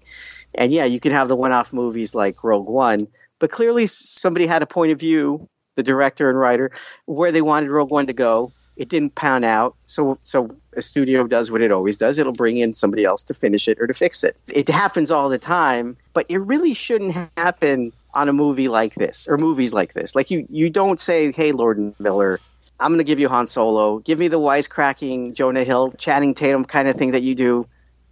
And 0.55 0.71
yeah, 0.71 0.85
you 0.85 0.99
can 0.99 1.13
have 1.13 1.29
the 1.29 1.35
one-off 1.35 1.73
movies 1.73 2.13
like 2.13 2.43
Rogue 2.43 2.67
One, 2.67 3.07
but 3.39 3.49
clearly 3.49 3.87
somebody 3.87 4.45
had 4.45 4.61
a 4.61 4.67
point 4.67 4.91
of 4.91 4.99
view, 4.99 5.47
the 5.75 5.83
director 5.83 6.29
and 6.29 6.37
writer, 6.37 6.71
where 7.05 7.31
they 7.31 7.41
wanted 7.41 7.69
Rogue 7.69 7.91
One 7.91 8.07
to 8.07 8.13
go. 8.13 8.51
It 8.75 8.89
didn't 8.89 9.15
pound 9.15 9.45
out, 9.45 9.75
so 9.85 10.19
so 10.23 10.49
a 10.75 10.81
studio 10.81 11.27
does 11.27 11.49
what 11.51 11.61
it 11.61 11.71
always 11.71 11.97
does. 11.97 12.17
It'll 12.17 12.33
bring 12.33 12.57
in 12.57 12.73
somebody 12.73 13.05
else 13.05 13.23
to 13.23 13.33
finish 13.33 13.67
it 13.67 13.79
or 13.79 13.87
to 13.87 13.93
fix 13.93 14.23
it. 14.23 14.37
It 14.47 14.69
happens 14.69 15.11
all 15.11 15.29
the 15.29 15.37
time, 15.37 15.97
but 16.13 16.25
it 16.29 16.39
really 16.39 16.73
shouldn't 16.73 17.15
happen 17.37 17.93
on 18.13 18.29
a 18.29 18.33
movie 18.33 18.67
like 18.67 18.93
this 18.93 19.27
or 19.27 19.37
movies 19.37 19.73
like 19.73 19.93
this. 19.93 20.15
Like 20.15 20.31
you, 20.31 20.45
you 20.49 20.69
don't 20.69 20.99
say, 20.99 21.31
"Hey, 21.31 21.51
Lord 21.51 21.95
Miller, 21.99 22.39
I'm 22.79 22.91
going 22.91 22.99
to 22.99 23.03
give 23.03 23.19
you 23.19 23.29
Han 23.29 23.47
Solo. 23.47 23.99
Give 23.99 24.19
me 24.19 24.27
the 24.27 24.39
wisecracking 24.39 25.33
Jonah 25.33 25.63
Hill, 25.63 25.91
Channing 25.93 26.33
Tatum 26.33 26.65
kind 26.65 26.87
of 26.87 26.95
thing 26.95 27.11
that 27.11 27.21
you 27.21 27.35
do, 27.35 27.67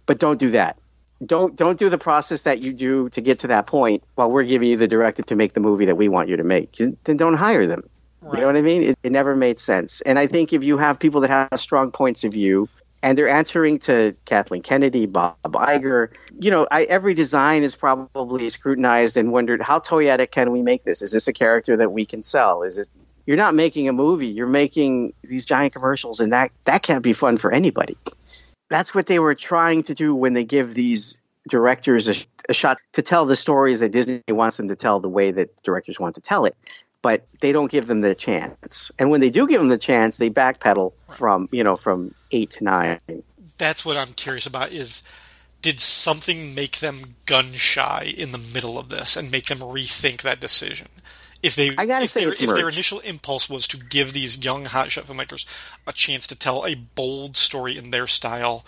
but 0.06 0.18
don't 0.18 0.38
do 0.38 0.50
that. 0.50 0.78
Don't 1.24 1.54
don't 1.54 1.78
do 1.78 1.88
the 1.88 1.98
process 1.98 2.44
that 2.44 2.62
you 2.62 2.72
do 2.72 3.08
to 3.10 3.20
get 3.20 3.40
to 3.40 3.48
that 3.48 3.66
point 3.66 4.02
while 4.16 4.30
we're 4.30 4.42
giving 4.42 4.68
you 4.68 4.76
the 4.76 4.88
directive 4.88 5.26
to 5.26 5.36
make 5.36 5.52
the 5.52 5.60
movie 5.60 5.84
that 5.84 5.96
we 5.96 6.08
want 6.08 6.28
you 6.28 6.38
to 6.38 6.42
make. 6.42 6.76
Then 6.76 7.16
don't 7.16 7.34
hire 7.34 7.66
them. 7.66 7.82
Right. 8.22 8.34
You 8.34 8.40
know 8.40 8.46
what 8.46 8.56
I 8.56 8.62
mean? 8.62 8.82
It, 8.82 8.98
it 9.02 9.12
never 9.12 9.34
made 9.34 9.58
sense. 9.58 10.00
And 10.00 10.18
I 10.18 10.26
think 10.26 10.52
if 10.52 10.62
you 10.62 10.78
have 10.78 10.98
people 10.98 11.22
that 11.22 11.30
have 11.30 11.60
strong 11.60 11.90
points 11.90 12.24
of 12.24 12.32
view 12.32 12.68
and 13.02 13.18
they're 13.18 13.28
answering 13.28 13.80
to 13.80 14.14
Kathleen 14.24 14.62
Kennedy, 14.62 15.06
Bob 15.06 15.36
Iger. 15.42 16.10
You 16.38 16.52
know, 16.52 16.66
I, 16.70 16.84
every 16.84 17.14
design 17.14 17.64
is 17.64 17.74
probably 17.74 18.48
scrutinized 18.50 19.16
and 19.16 19.32
wondered 19.32 19.60
how 19.60 19.80
toyetic 19.80 20.30
can 20.30 20.52
we 20.52 20.62
make 20.62 20.84
this? 20.84 21.02
Is 21.02 21.10
this 21.10 21.26
a 21.28 21.32
character 21.32 21.76
that 21.78 21.90
we 21.90 22.06
can 22.06 22.22
sell? 22.22 22.62
Is 22.62 22.78
it? 22.78 22.88
You're 23.26 23.36
not 23.36 23.54
making 23.54 23.88
a 23.88 23.92
movie. 23.92 24.28
You're 24.28 24.46
making 24.46 25.14
these 25.22 25.44
giant 25.44 25.72
commercials, 25.72 26.20
and 26.20 26.32
that 26.32 26.50
that 26.64 26.82
can't 26.82 27.02
be 27.02 27.12
fun 27.12 27.36
for 27.36 27.52
anybody. 27.52 27.96
That's 28.68 28.94
what 28.94 29.06
they 29.06 29.18
were 29.18 29.34
trying 29.34 29.84
to 29.84 29.94
do 29.94 30.14
when 30.14 30.32
they 30.32 30.44
give 30.44 30.74
these 30.74 31.20
directors 31.48 32.08
a, 32.08 32.14
a 32.48 32.54
shot 32.54 32.78
to 32.92 33.02
tell 33.02 33.26
the 33.26 33.36
stories 33.36 33.80
that 33.80 33.90
Disney 33.90 34.22
wants 34.28 34.56
them 34.56 34.68
to 34.68 34.76
tell 34.76 35.00
the 35.00 35.08
way 35.08 35.32
that 35.32 35.62
directors 35.62 35.98
want 35.98 36.14
to 36.16 36.20
tell 36.20 36.46
it 36.46 36.56
but 37.02 37.26
they 37.40 37.52
don't 37.52 37.70
give 37.70 37.86
them 37.86 38.00
the 38.00 38.14
chance. 38.14 38.90
And 38.98 39.10
when 39.10 39.20
they 39.20 39.30
do 39.30 39.46
give 39.46 39.60
them 39.60 39.68
the 39.68 39.78
chance, 39.78 40.16
they 40.16 40.30
backpedal 40.30 40.92
from 41.10 41.48
you 41.52 41.64
know 41.64 41.76
from 41.76 42.14
eight 42.30 42.50
to 42.52 42.64
nine. 42.64 43.00
That's 43.58 43.84
what 43.84 43.96
I'm 43.96 44.14
curious 44.14 44.46
about. 44.46 44.72
Is 44.72 45.02
did 45.60 45.80
something 45.80 46.54
make 46.54 46.78
them 46.78 46.96
gun 47.26 47.46
shy 47.46 48.12
in 48.16 48.32
the 48.32 48.50
middle 48.54 48.78
of 48.78 48.88
this 48.88 49.16
and 49.16 49.30
make 49.30 49.46
them 49.46 49.58
rethink 49.58 50.22
that 50.22 50.40
decision? 50.40 50.88
If 51.42 51.56
they, 51.56 51.70
I 51.76 51.86
gotta 51.86 52.04
if, 52.04 52.10
say, 52.10 52.24
their, 52.24 52.32
if 52.32 52.48
their 52.48 52.68
initial 52.68 53.00
impulse 53.00 53.50
was 53.50 53.66
to 53.68 53.76
give 53.76 54.12
these 54.12 54.44
young 54.44 54.64
hotshot 54.64 55.04
filmmakers 55.04 55.44
a 55.86 55.92
chance 55.92 56.26
to 56.28 56.36
tell 56.36 56.64
a 56.64 56.74
bold 56.74 57.36
story 57.36 57.76
in 57.76 57.90
their 57.90 58.06
style, 58.06 58.64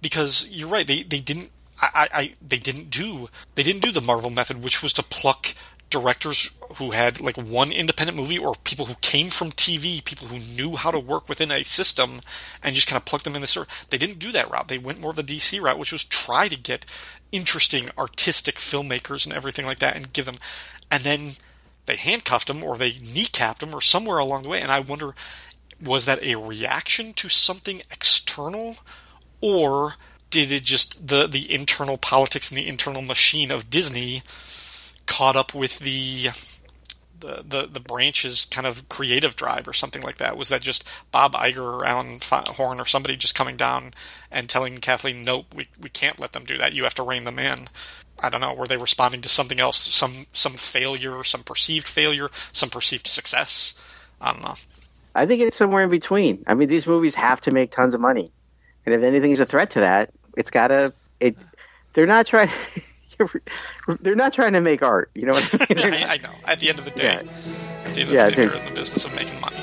because 0.00 0.48
you're 0.50 0.68
right, 0.68 0.86
they 0.86 1.02
they 1.02 1.20
didn't. 1.20 1.50
I, 1.78 2.08
I 2.14 2.32
they 2.40 2.56
didn't 2.56 2.88
do 2.88 3.28
they 3.54 3.62
didn't 3.62 3.82
do 3.82 3.92
the 3.92 4.00
Marvel 4.00 4.30
method, 4.30 4.62
which 4.62 4.82
was 4.82 4.94
to 4.94 5.02
pluck 5.02 5.54
directors 5.88 6.50
who 6.76 6.90
had 6.90 7.20
like 7.20 7.36
one 7.36 7.70
independent 7.70 8.18
movie 8.18 8.38
or 8.38 8.54
people 8.64 8.86
who 8.86 8.94
came 9.00 9.26
from 9.26 9.48
TV, 9.48 10.04
people 10.04 10.28
who 10.28 10.38
knew 10.56 10.76
how 10.76 10.90
to 10.90 10.98
work 10.98 11.28
within 11.28 11.50
a 11.50 11.62
system 11.62 12.20
and 12.62 12.74
just 12.74 12.88
kind 12.88 12.98
of 12.98 13.04
pluck 13.04 13.22
them 13.22 13.34
in 13.34 13.40
the 13.40 13.46
story. 13.46 13.66
They 13.90 13.98
didn't 13.98 14.18
do 14.18 14.32
that 14.32 14.50
route. 14.50 14.68
They 14.68 14.78
went 14.78 15.00
more 15.00 15.10
of 15.10 15.16
the 15.16 15.22
DC 15.22 15.60
route, 15.60 15.78
which 15.78 15.92
was 15.92 16.04
try 16.04 16.48
to 16.48 16.58
get 16.58 16.86
interesting 17.32 17.88
artistic 17.96 18.56
filmmakers 18.56 19.26
and 19.26 19.34
everything 19.34 19.66
like 19.66 19.78
that 19.78 19.96
and 19.96 20.12
give 20.12 20.26
them 20.26 20.36
and 20.90 21.02
then 21.02 21.30
they 21.86 21.96
handcuffed 21.96 22.48
them 22.48 22.62
or 22.62 22.76
they 22.76 22.92
kneecapped 22.92 23.58
them 23.58 23.74
or 23.74 23.80
somewhere 23.80 24.18
along 24.18 24.42
the 24.42 24.48
way. 24.48 24.60
And 24.60 24.70
I 24.70 24.80
wonder, 24.80 25.14
was 25.82 26.04
that 26.04 26.22
a 26.22 26.36
reaction 26.36 27.12
to 27.14 27.28
something 27.28 27.82
external, 27.90 28.76
or 29.40 29.94
did 30.30 30.50
it 30.50 30.64
just 30.64 31.06
the 31.06 31.26
the 31.26 31.52
internal 31.52 31.96
politics 31.96 32.50
and 32.50 32.58
the 32.58 32.66
internal 32.66 33.02
machine 33.02 33.50
of 33.50 33.70
Disney 33.70 34.22
caught 35.06 35.36
up 35.36 35.54
with 35.54 35.78
the 35.80 36.28
the, 37.20 37.68
the, 37.72 37.80
branch's 37.80 38.44
kind 38.44 38.66
of 38.66 38.88
creative 38.88 39.36
drive 39.36 39.66
or 39.66 39.72
something 39.72 40.02
like 40.02 40.18
that? 40.18 40.36
Was 40.36 40.50
that 40.50 40.60
just 40.60 40.86
Bob 41.10 41.32
Iger 41.32 41.80
or 41.80 41.84
Alan 41.84 42.18
Horn 42.22 42.80
or 42.80 42.84
somebody 42.84 43.16
just 43.16 43.34
coming 43.34 43.56
down 43.56 43.94
and 44.30 44.48
telling 44.48 44.78
Kathleen, 44.78 45.24
nope, 45.24 45.46
we, 45.54 45.68
we 45.80 45.88
can't 45.88 46.20
let 46.20 46.32
them 46.32 46.44
do 46.44 46.58
that. 46.58 46.72
You 46.72 46.84
have 46.84 46.94
to 46.94 47.02
rein 47.02 47.24
them 47.24 47.38
in. 47.38 47.68
I 48.22 48.30
don't 48.30 48.40
know. 48.40 48.54
Were 48.54 48.66
they 48.66 48.76
responding 48.76 49.20
to 49.22 49.28
something 49.28 49.60
else, 49.60 49.76
some 49.76 50.12
some 50.32 50.52
failure, 50.52 51.22
some 51.22 51.42
perceived 51.42 51.86
failure, 51.86 52.30
some 52.52 52.70
perceived 52.70 53.06
success? 53.06 53.78
I 54.20 54.32
don't 54.32 54.42
know. 54.42 54.54
I 55.14 55.26
think 55.26 55.42
it's 55.42 55.56
somewhere 55.56 55.84
in 55.84 55.90
between. 55.90 56.42
I 56.46 56.54
mean, 56.54 56.68
these 56.68 56.86
movies 56.86 57.14
have 57.14 57.40
to 57.42 57.50
make 57.50 57.70
tons 57.70 57.94
of 57.94 58.00
money, 58.00 58.30
and 58.86 58.94
if 58.94 59.02
anything 59.02 59.32
is 59.32 59.40
a 59.40 59.46
threat 59.46 59.70
to 59.70 59.80
that, 59.80 60.10
it's 60.36 60.50
gotta. 60.50 60.94
It. 61.20 61.36
They're 61.92 62.06
not 62.06 62.26
trying. 62.26 62.48
they're 64.00 64.14
not 64.14 64.32
trying 64.32 64.52
to 64.52 64.60
make 64.60 64.82
art. 64.82 65.10
You 65.14 65.26
know 65.26 65.32
what 65.32 65.70
I 65.70 65.74
mean? 65.74 65.94
I, 65.94 66.14
I, 66.14 66.16
know. 66.18 66.30
At 66.44 66.60
the 66.60 66.68
end 66.68 66.78
of 66.78 66.84
the 66.84 66.90
day, 66.90 67.04
yeah. 67.04 67.18
at 67.84 67.94
the 67.94 68.00
end 68.00 68.08
of 68.08 68.14
yeah, 68.14 68.24
the 68.26 68.30
day, 68.30 68.46
they're 68.46 68.54
in 68.54 68.64
the 68.64 68.70
business 68.72 69.04
of 69.04 69.14
making 69.14 69.40
money. 69.40 69.56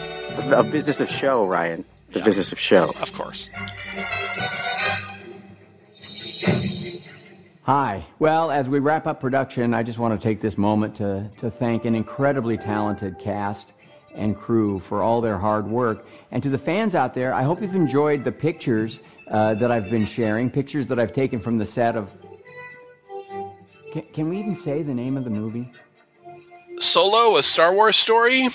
A 0.51 0.63
business 0.63 0.99
of 0.99 1.09
show, 1.09 1.45
Ryan. 1.45 1.85
The 2.11 2.19
yeah. 2.19 2.25
business 2.25 2.51
of 2.51 2.59
show. 2.59 2.93
Of 3.01 3.13
course. 3.13 3.49
Hi. 7.63 8.05
Well, 8.19 8.51
as 8.51 8.67
we 8.67 8.79
wrap 8.79 9.07
up 9.07 9.21
production, 9.21 9.73
I 9.73 9.83
just 9.83 9.97
want 9.97 10.19
to 10.19 10.27
take 10.27 10.41
this 10.41 10.57
moment 10.57 10.95
to, 10.95 11.29
to 11.37 11.49
thank 11.49 11.85
an 11.85 11.95
incredibly 11.95 12.57
talented 12.57 13.19
cast 13.19 13.71
and 14.13 14.37
crew 14.37 14.79
for 14.79 15.01
all 15.01 15.21
their 15.21 15.37
hard 15.37 15.67
work. 15.67 16.05
And 16.31 16.43
to 16.43 16.49
the 16.49 16.57
fans 16.57 16.93
out 16.93 17.13
there, 17.13 17.33
I 17.33 17.43
hope 17.43 17.61
you've 17.61 17.75
enjoyed 17.75 18.23
the 18.23 18.31
pictures 18.31 18.99
uh, 19.29 19.53
that 19.55 19.71
I've 19.71 19.89
been 19.89 20.05
sharing, 20.05 20.49
pictures 20.49 20.87
that 20.89 20.99
I've 20.99 21.13
taken 21.13 21.39
from 21.39 21.57
the 21.57 21.65
set 21.65 21.95
of 21.95 22.11
can, 23.93 24.01
can 24.11 24.29
we 24.29 24.39
even 24.39 24.55
say 24.55 24.81
the 24.81 24.95
name 24.95 25.17
of 25.17 25.23
the 25.23 25.29
movie? 25.29 25.71
Solo, 26.79 27.37
a 27.37 27.43
Star 27.43 27.71
Wars 27.71 27.95
story? 27.95 28.49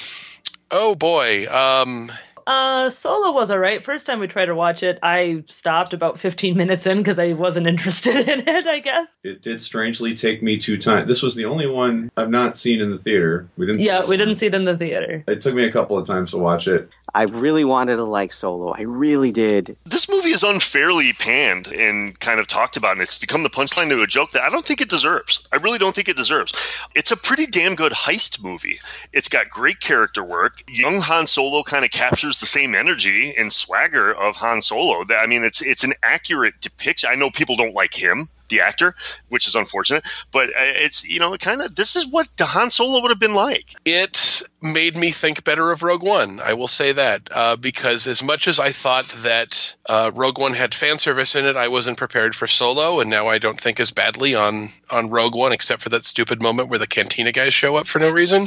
Oh 0.69 0.97
boy. 0.97 1.47
Um, 1.49 2.11
uh, 2.49 2.89
Solo 2.89 3.33
was 3.33 3.51
alright. 3.51 3.85
First 3.85 4.07
time 4.07 4.21
we 4.21 4.27
tried 4.27 4.47
to 4.47 4.55
watch 4.55 4.83
it, 4.83 4.99
I 5.03 5.45
stopped 5.49 5.93
about 5.93 6.19
15 6.19 6.57
minutes 6.57 6.87
in 6.87 6.97
because 6.97 7.19
I 7.19 7.35
wasn't 7.35 7.67
interested 7.73 8.27
in 8.27 8.49
it. 8.49 8.67
I 8.67 8.79
guess 8.79 9.07
it 9.23 9.43
did 9.43 9.61
strangely 9.61 10.15
take 10.15 10.43
me 10.43 10.57
two 10.57 10.79
times. 10.79 11.09
This 11.09 11.23
was 11.23 11.35
the 11.35 11.45
only 11.45 11.67
one 11.67 12.11
I've 12.17 12.31
not 12.31 12.57
seen 12.57 12.81
in 12.81 12.91
the 12.91 12.97
theater. 12.97 13.49
We 13.59 13.67
didn't. 13.67 13.83
Yeah, 13.83 14.07
we 14.09 14.17
didn't 14.17 14.37
see 14.37 14.47
it 14.47 14.55
in 14.55 14.65
the 14.65 14.79
theater. 14.79 15.25
It 15.29 15.43
took 15.43 15.55
me 15.55 15.67
a 15.67 15.73
couple 15.73 15.99
of 15.99 16.07
times 16.07 16.31
to 16.31 16.39
watch 16.39 16.69
it. 16.69 16.89
I 17.15 17.25
really 17.25 17.65
wanted 17.65 17.97
to 17.97 18.05
like 18.05 18.33
Solo. 18.33 18.73
I 18.73 18.83
really 18.83 19.31
did. 19.31 19.77
This 19.85 20.09
movie 20.09 20.31
is 20.31 20.43
unfairly 20.43 21.13
panned 21.13 21.67
and 21.67 22.19
kind 22.19 22.41
of 22.41 22.47
talked 22.47 22.79
about, 22.79 22.93
and 22.93 23.03
it's 23.03 23.19
become 23.19 23.43
the 23.43 23.51
punchline 23.51 23.91
to 23.91 24.01
a 24.01 24.07
joke 24.07 24.33
that 24.33 24.43
I 24.43 24.49
don't 24.49 24.65
think 24.65 24.81
it 24.81 24.89
deserves. 24.89 25.47
I 25.53 25.57
really 25.57 25.79
don't 25.79 25.95
think 25.95 26.09
it 26.09 26.17
deserves. 26.17 26.55
It's 26.95 27.11
a 27.11 27.17
pretty 27.17 27.47
damn 27.47 27.75
good 27.75 27.93
heist 27.93 28.43
movie. 28.43 28.81
It's 29.13 29.29
got 29.29 29.51
great 29.51 29.81
character 29.81 30.25
work. 30.25 30.63
Young 30.67 30.99
Han 31.01 31.27
Solo 31.27 31.63
kind 31.63 31.85
of 31.85 31.91
captures 31.91 32.38
the 32.41 32.47
same 32.47 32.75
energy 32.75 33.35
and 33.37 33.53
swagger 33.53 34.13
of 34.13 34.37
Han 34.37 34.63
Solo. 34.63 35.05
I 35.11 35.27
mean, 35.27 35.45
it's 35.45 35.63
it's 35.63 35.85
an 35.85 35.95
accurate 36.03 36.55
depiction. 36.61 37.11
I 37.11 37.15
know 37.15 37.31
people 37.31 37.57
don't 37.57 37.75
like 37.75 37.95
him 37.95 38.29
the 38.49 38.61
actor, 38.61 38.95
which 39.29 39.47
is 39.47 39.55
unfortunate. 39.55 40.05
But 40.31 40.51
uh, 40.51 40.55
it's 40.59 41.05
you 41.05 41.21
know 41.21 41.37
kind 41.37 41.63
of 41.63 41.75
this 41.75 41.97
is 41.97 42.07
what 42.07 42.29
Han 42.41 42.71
Solo 42.71 43.01
would 43.01 43.11
have 43.11 43.21
been 43.21 43.35
like. 43.35 43.75
It 43.85 44.43
made 44.61 44.97
me 44.97 45.11
think 45.11 45.45
better 45.45 45.71
of 45.71 45.83
Rogue 45.83 46.03
One. 46.03 46.41
I 46.41 46.55
will 46.55 46.69
say 46.69 46.93
that 46.93 47.29
uh, 47.31 47.57
because 47.57 48.07
as 48.07 48.23
much 48.23 48.49
as 48.49 48.59
I 48.59 48.73
thought 48.73 49.07
that 49.23 49.77
uh, 49.89 50.11
Rogue 50.15 50.39
One 50.39 50.55
had 50.55 50.75
fan 50.75 50.99
service 50.99 51.37
in 51.37 51.45
it, 51.45 51.57
I 51.57 51.69
wasn't 51.69 51.99
prepared 51.99 52.35
for 52.35 52.47
Solo, 52.47 53.01
and 53.01 53.11
now 53.11 53.29
I 53.29 53.39
don't 53.39 53.61
think 53.61 53.81
as 53.81 53.91
badly 53.91 54.35
on 54.35 54.71
on 54.91 55.11
Rogue 55.11 55.35
One, 55.35 55.53
except 55.53 55.83
for 55.83 55.91
that 55.91 56.05
stupid 56.05 56.43
moment 56.43 56.69
where 56.69 56.79
the 56.79 56.87
Cantina 56.87 57.33
guys 57.33 57.55
show 57.55 57.77
up 57.77 57.87
for 57.87 57.99
no 57.99 58.11
reason. 58.11 58.47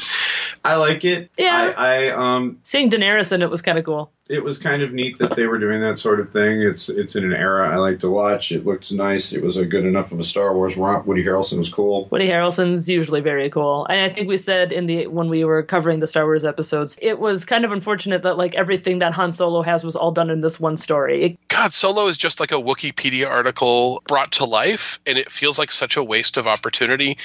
I 0.64 0.76
like 0.76 1.06
it. 1.06 1.32
Yeah, 1.38 1.74
I, 1.78 2.08
I 2.08 2.36
um 2.36 2.60
seeing 2.64 2.90
Daenerys 2.90 3.32
in 3.32 3.42
it 3.42 3.50
was 3.50 3.62
kind 3.62 3.78
of 3.78 3.86
cool 3.86 4.12
it 4.32 4.44
was 4.44 4.58
kind 4.58 4.82
of 4.82 4.94
neat 4.94 5.18
that 5.18 5.36
they 5.36 5.46
were 5.46 5.60
doing 5.60 5.82
that 5.82 6.00
sort 6.00 6.22
of 6.22 6.30
thing. 6.30 6.62
It's 6.62 6.88
it's 6.88 7.18
in 7.18 7.26
an 7.26 7.34
era 7.34 7.70
I 7.70 7.78
like 7.78 8.00
to 8.00 8.10
watch. 8.10 8.54
It 8.54 8.66
looked 8.66 8.92
nice. 8.92 9.34
It 9.34 9.44
was 9.44 9.58
a 9.58 9.66
good 9.66 9.86
enough 9.86 10.14
of 10.14 10.20
a 10.20 10.24
Star 10.24 10.56
Wars 10.56 10.78
romp. 10.78 11.06
Woody 11.06 11.24
Harrelson 11.24 11.58
was 11.58 11.70
cool. 11.70 12.08
Woody 12.10 12.30
Harrelson's 12.30 12.88
usually 12.88 13.20
very 13.20 13.50
cool. 13.50 13.86
And 13.86 14.00
I 14.00 14.08
think 14.08 14.30
we 14.30 14.38
said 14.38 14.72
in 14.72 14.86
the 14.86 15.08
when 15.08 15.28
we 15.28 15.44
were 15.44 15.64
covering 15.64 16.00
the 16.02 16.08
Star 16.08 16.26
Wars 16.26 16.44
episodes, 16.44 17.00
it 17.02 17.18
was 17.18 17.46
kind 17.46 17.64
of 17.64 17.72
unfortunate 17.72 18.24
that 18.24 18.38
like 18.38 18.56
everything 18.56 19.00
that 19.00 19.14
Han 19.14 19.32
Solo 19.32 19.62
has 19.62 19.84
was 19.84 19.96
all 19.96 20.12
done 20.12 20.30
in 20.30 20.42
this 20.42 20.60
one 20.60 20.76
story. 20.76 21.24
It, 21.24 21.48
God, 21.48 21.72
Solo 21.72 22.08
is 22.08 22.18
just 22.18 22.40
like 22.40 22.52
a 22.52 22.56
Wikipedia 22.56 23.30
article 23.30 24.04
brought 24.08 24.34
to 24.34 24.46
life, 24.46 25.00
and 25.06 25.18
it 25.18 25.32
feels 25.32 25.58
like 25.58 25.72
such 25.72 25.96
a 25.98 26.04
waste 26.04 26.38
of 26.38 26.48
opportunity 26.48 27.18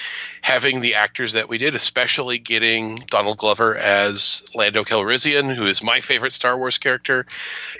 having 0.43 0.81
the 0.81 0.95
actors 0.95 1.33
that 1.33 1.49
we 1.49 1.59
did, 1.59 1.75
especially 1.75 2.39
getting 2.39 2.97
Donald 3.07 3.39
Glover 3.39 3.77
as 3.77 4.43
Lando 4.55 4.85
Calrissian, 4.85 5.55
who 5.55 5.65
is 5.65 5.83
my 5.83 6.01
favorite 6.01 6.33
Star 6.33 6.57
Wars 6.57 6.79
character. 6.79 7.27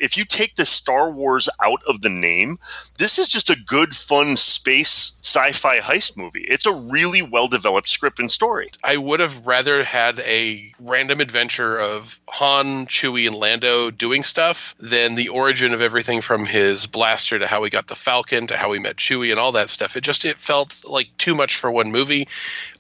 If 0.01 0.17
you 0.17 0.25
take 0.25 0.57
the 0.57 0.67
Star 0.67 1.11
Wars 1.11 1.49
out 1.63 1.83
of 1.87 2.01
the 2.01 2.09
name, 2.09 2.59
this 2.99 3.19
is 3.19 3.29
just 3.29 3.51
a 3.51 3.57
good, 3.57 3.95
fun 3.95 4.37
space 4.37 5.15
sci-fi 5.23 5.81
heist 5.81 6.17
movie. 6.17 6.47
It's 6.49 6.67
a 6.67 6.73
really 6.73 7.23
well-developed 7.23 7.89
script 7.89 8.19
and 8.19 8.31
story. 8.31 8.71
I 8.83 8.97
would 8.97 9.21
have 9.21 9.47
rather 9.47 9.85
had 9.85 10.21
a 10.21 10.73
random 10.89 11.21
adventure 11.21 11.79
of 11.79 12.21
Han, 12.29 12.87
Chewie, 12.87 13.27
and 13.27 13.37
Lando 13.37 13.91
doing 13.91 14.23
stuff 14.23 14.75
than 14.79 15.15
the 15.15 15.29
origin 15.29 15.73
of 15.73 15.81
everything 15.81 16.21
from 16.21 16.47
his 16.47 16.87
blaster 16.87 17.39
to 17.39 17.47
how 17.47 17.65
he 17.65 17.71
got 17.71 17.87
the 17.87 17.95
Falcon 17.95 18.49
to 18.49 18.57
how 18.57 18.73
he 18.73 18.79
met 18.79 18.97
Chewie 18.97 19.31
and 19.31 19.41
all 19.41 19.53
that 19.53 19.71
stuff. 19.71 19.97
It 19.97 20.03
just 20.03 20.25
it 20.25 20.37
felt 20.37 20.85
like 20.85 21.17
too 21.17 21.35
much 21.35 21.57
for 21.57 21.71
one 21.71 21.93
movie. 21.93 22.29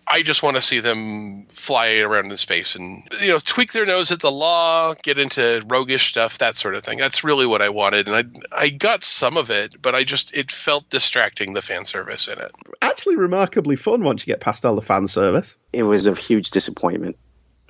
I 0.08 0.22
just 0.22 0.42
want 0.42 0.56
to 0.56 0.62
see 0.62 0.78
them 0.80 1.46
fly 1.46 1.96
around 1.96 2.30
in 2.30 2.36
space 2.36 2.76
and 2.76 3.02
you 3.20 3.28
know 3.28 3.38
tweak 3.38 3.72
their 3.72 3.86
nose 3.86 4.12
at 4.12 4.20
the 4.20 4.30
law, 4.30 4.94
get 4.94 5.18
into 5.18 5.64
roguish 5.66 6.08
stuff, 6.08 6.38
that 6.38 6.56
sort 6.56 6.76
of 6.76 6.84
thing. 6.84 6.98
That's 6.98 7.24
really 7.24 7.46
what 7.46 7.60
I 7.60 7.70
wanted, 7.70 8.08
and 8.08 8.44
I 8.52 8.64
I 8.64 8.68
got 8.68 9.02
some 9.02 9.36
of 9.36 9.50
it, 9.50 9.80
but 9.82 9.96
I 9.96 10.04
just 10.04 10.36
it 10.36 10.52
felt 10.52 10.88
distracting 10.90 11.54
the 11.54 11.62
fan 11.62 11.84
service 11.84 12.28
in 12.28 12.38
it. 12.38 12.52
Actually, 12.80 13.16
remarkably 13.16 13.74
fun 13.74 14.04
once 14.04 14.24
you 14.24 14.32
get 14.32 14.40
past 14.40 14.64
all 14.64 14.76
the 14.76 14.82
fan 14.82 15.08
service. 15.08 15.58
It 15.72 15.82
was 15.82 16.06
a 16.06 16.14
huge 16.14 16.50
disappointment, 16.50 17.16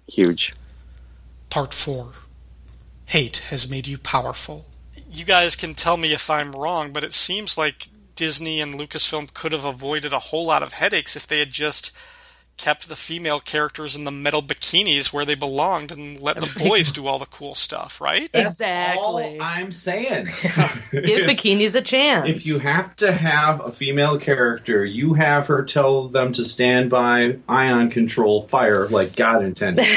huge. 0.09 0.55
Part 1.51 1.73
four. 1.73 2.13
Hate 3.07 3.39
has 3.51 3.71
made 3.71 3.87
you 3.87 3.99
powerful. 3.99 4.67
You 5.11 5.25
guys 5.25 5.55
can 5.55 5.75
tell 5.75 5.97
me 5.97 6.13
if 6.13 6.29
I'm 6.29 6.53
wrong, 6.53 6.93
but 6.93 7.05
it 7.05 7.13
seems 7.13 7.57
like 7.57 7.89
Disney 8.17 8.61
and 8.61 8.75
Lucasfilm 8.75 9.33
could 9.33 9.53
have 9.53 9.65
avoided 9.65 10.13
a 10.13 10.19
whole 10.19 10.47
lot 10.47 10.63
of 10.63 10.73
headaches 10.73 11.15
if 11.17 11.27
they 11.27 11.39
had 11.39 11.53
just 11.53 11.93
kept 12.57 12.89
the 12.89 12.97
female 12.97 13.41
characters 13.41 13.95
in 13.97 14.05
the 14.05 14.11
metal 14.11 14.43
bikinis 14.43 15.13
where 15.13 15.25
they 15.25 15.35
belonged 15.35 15.93
and 15.93 16.21
let 16.21 16.37
the 16.37 16.53
boys 16.59 16.91
do 16.93 17.07
all 17.07 17.19
the 17.19 17.27
cool 17.27 17.55
stuff, 17.55 18.01
right? 18.01 18.31
That's 18.33 18.61
exactly. 18.61 19.03
all 19.03 19.43
I'm 19.43 19.73
saying. 19.73 20.27
Give 20.91 21.21
bikinis 21.27 21.75
a 21.75 21.83
chance. 21.83 22.29
If 22.29 22.47
you 22.47 22.59
have 22.59 22.97
to 22.97 23.13
have 23.13 23.61
a 23.61 23.73
female 23.73 24.19
character, 24.19 24.85
you 24.85 25.15
have 25.15 25.47
her 25.49 25.65
tell 25.65 26.09
them 26.09 26.33
to 26.33 26.45
stand 26.45 26.91
by 26.91 27.39
ion 27.49 27.91
control 27.91 28.43
fire 28.43 28.89
like 28.89 29.15
God 29.17 29.43
intended. 29.43 29.87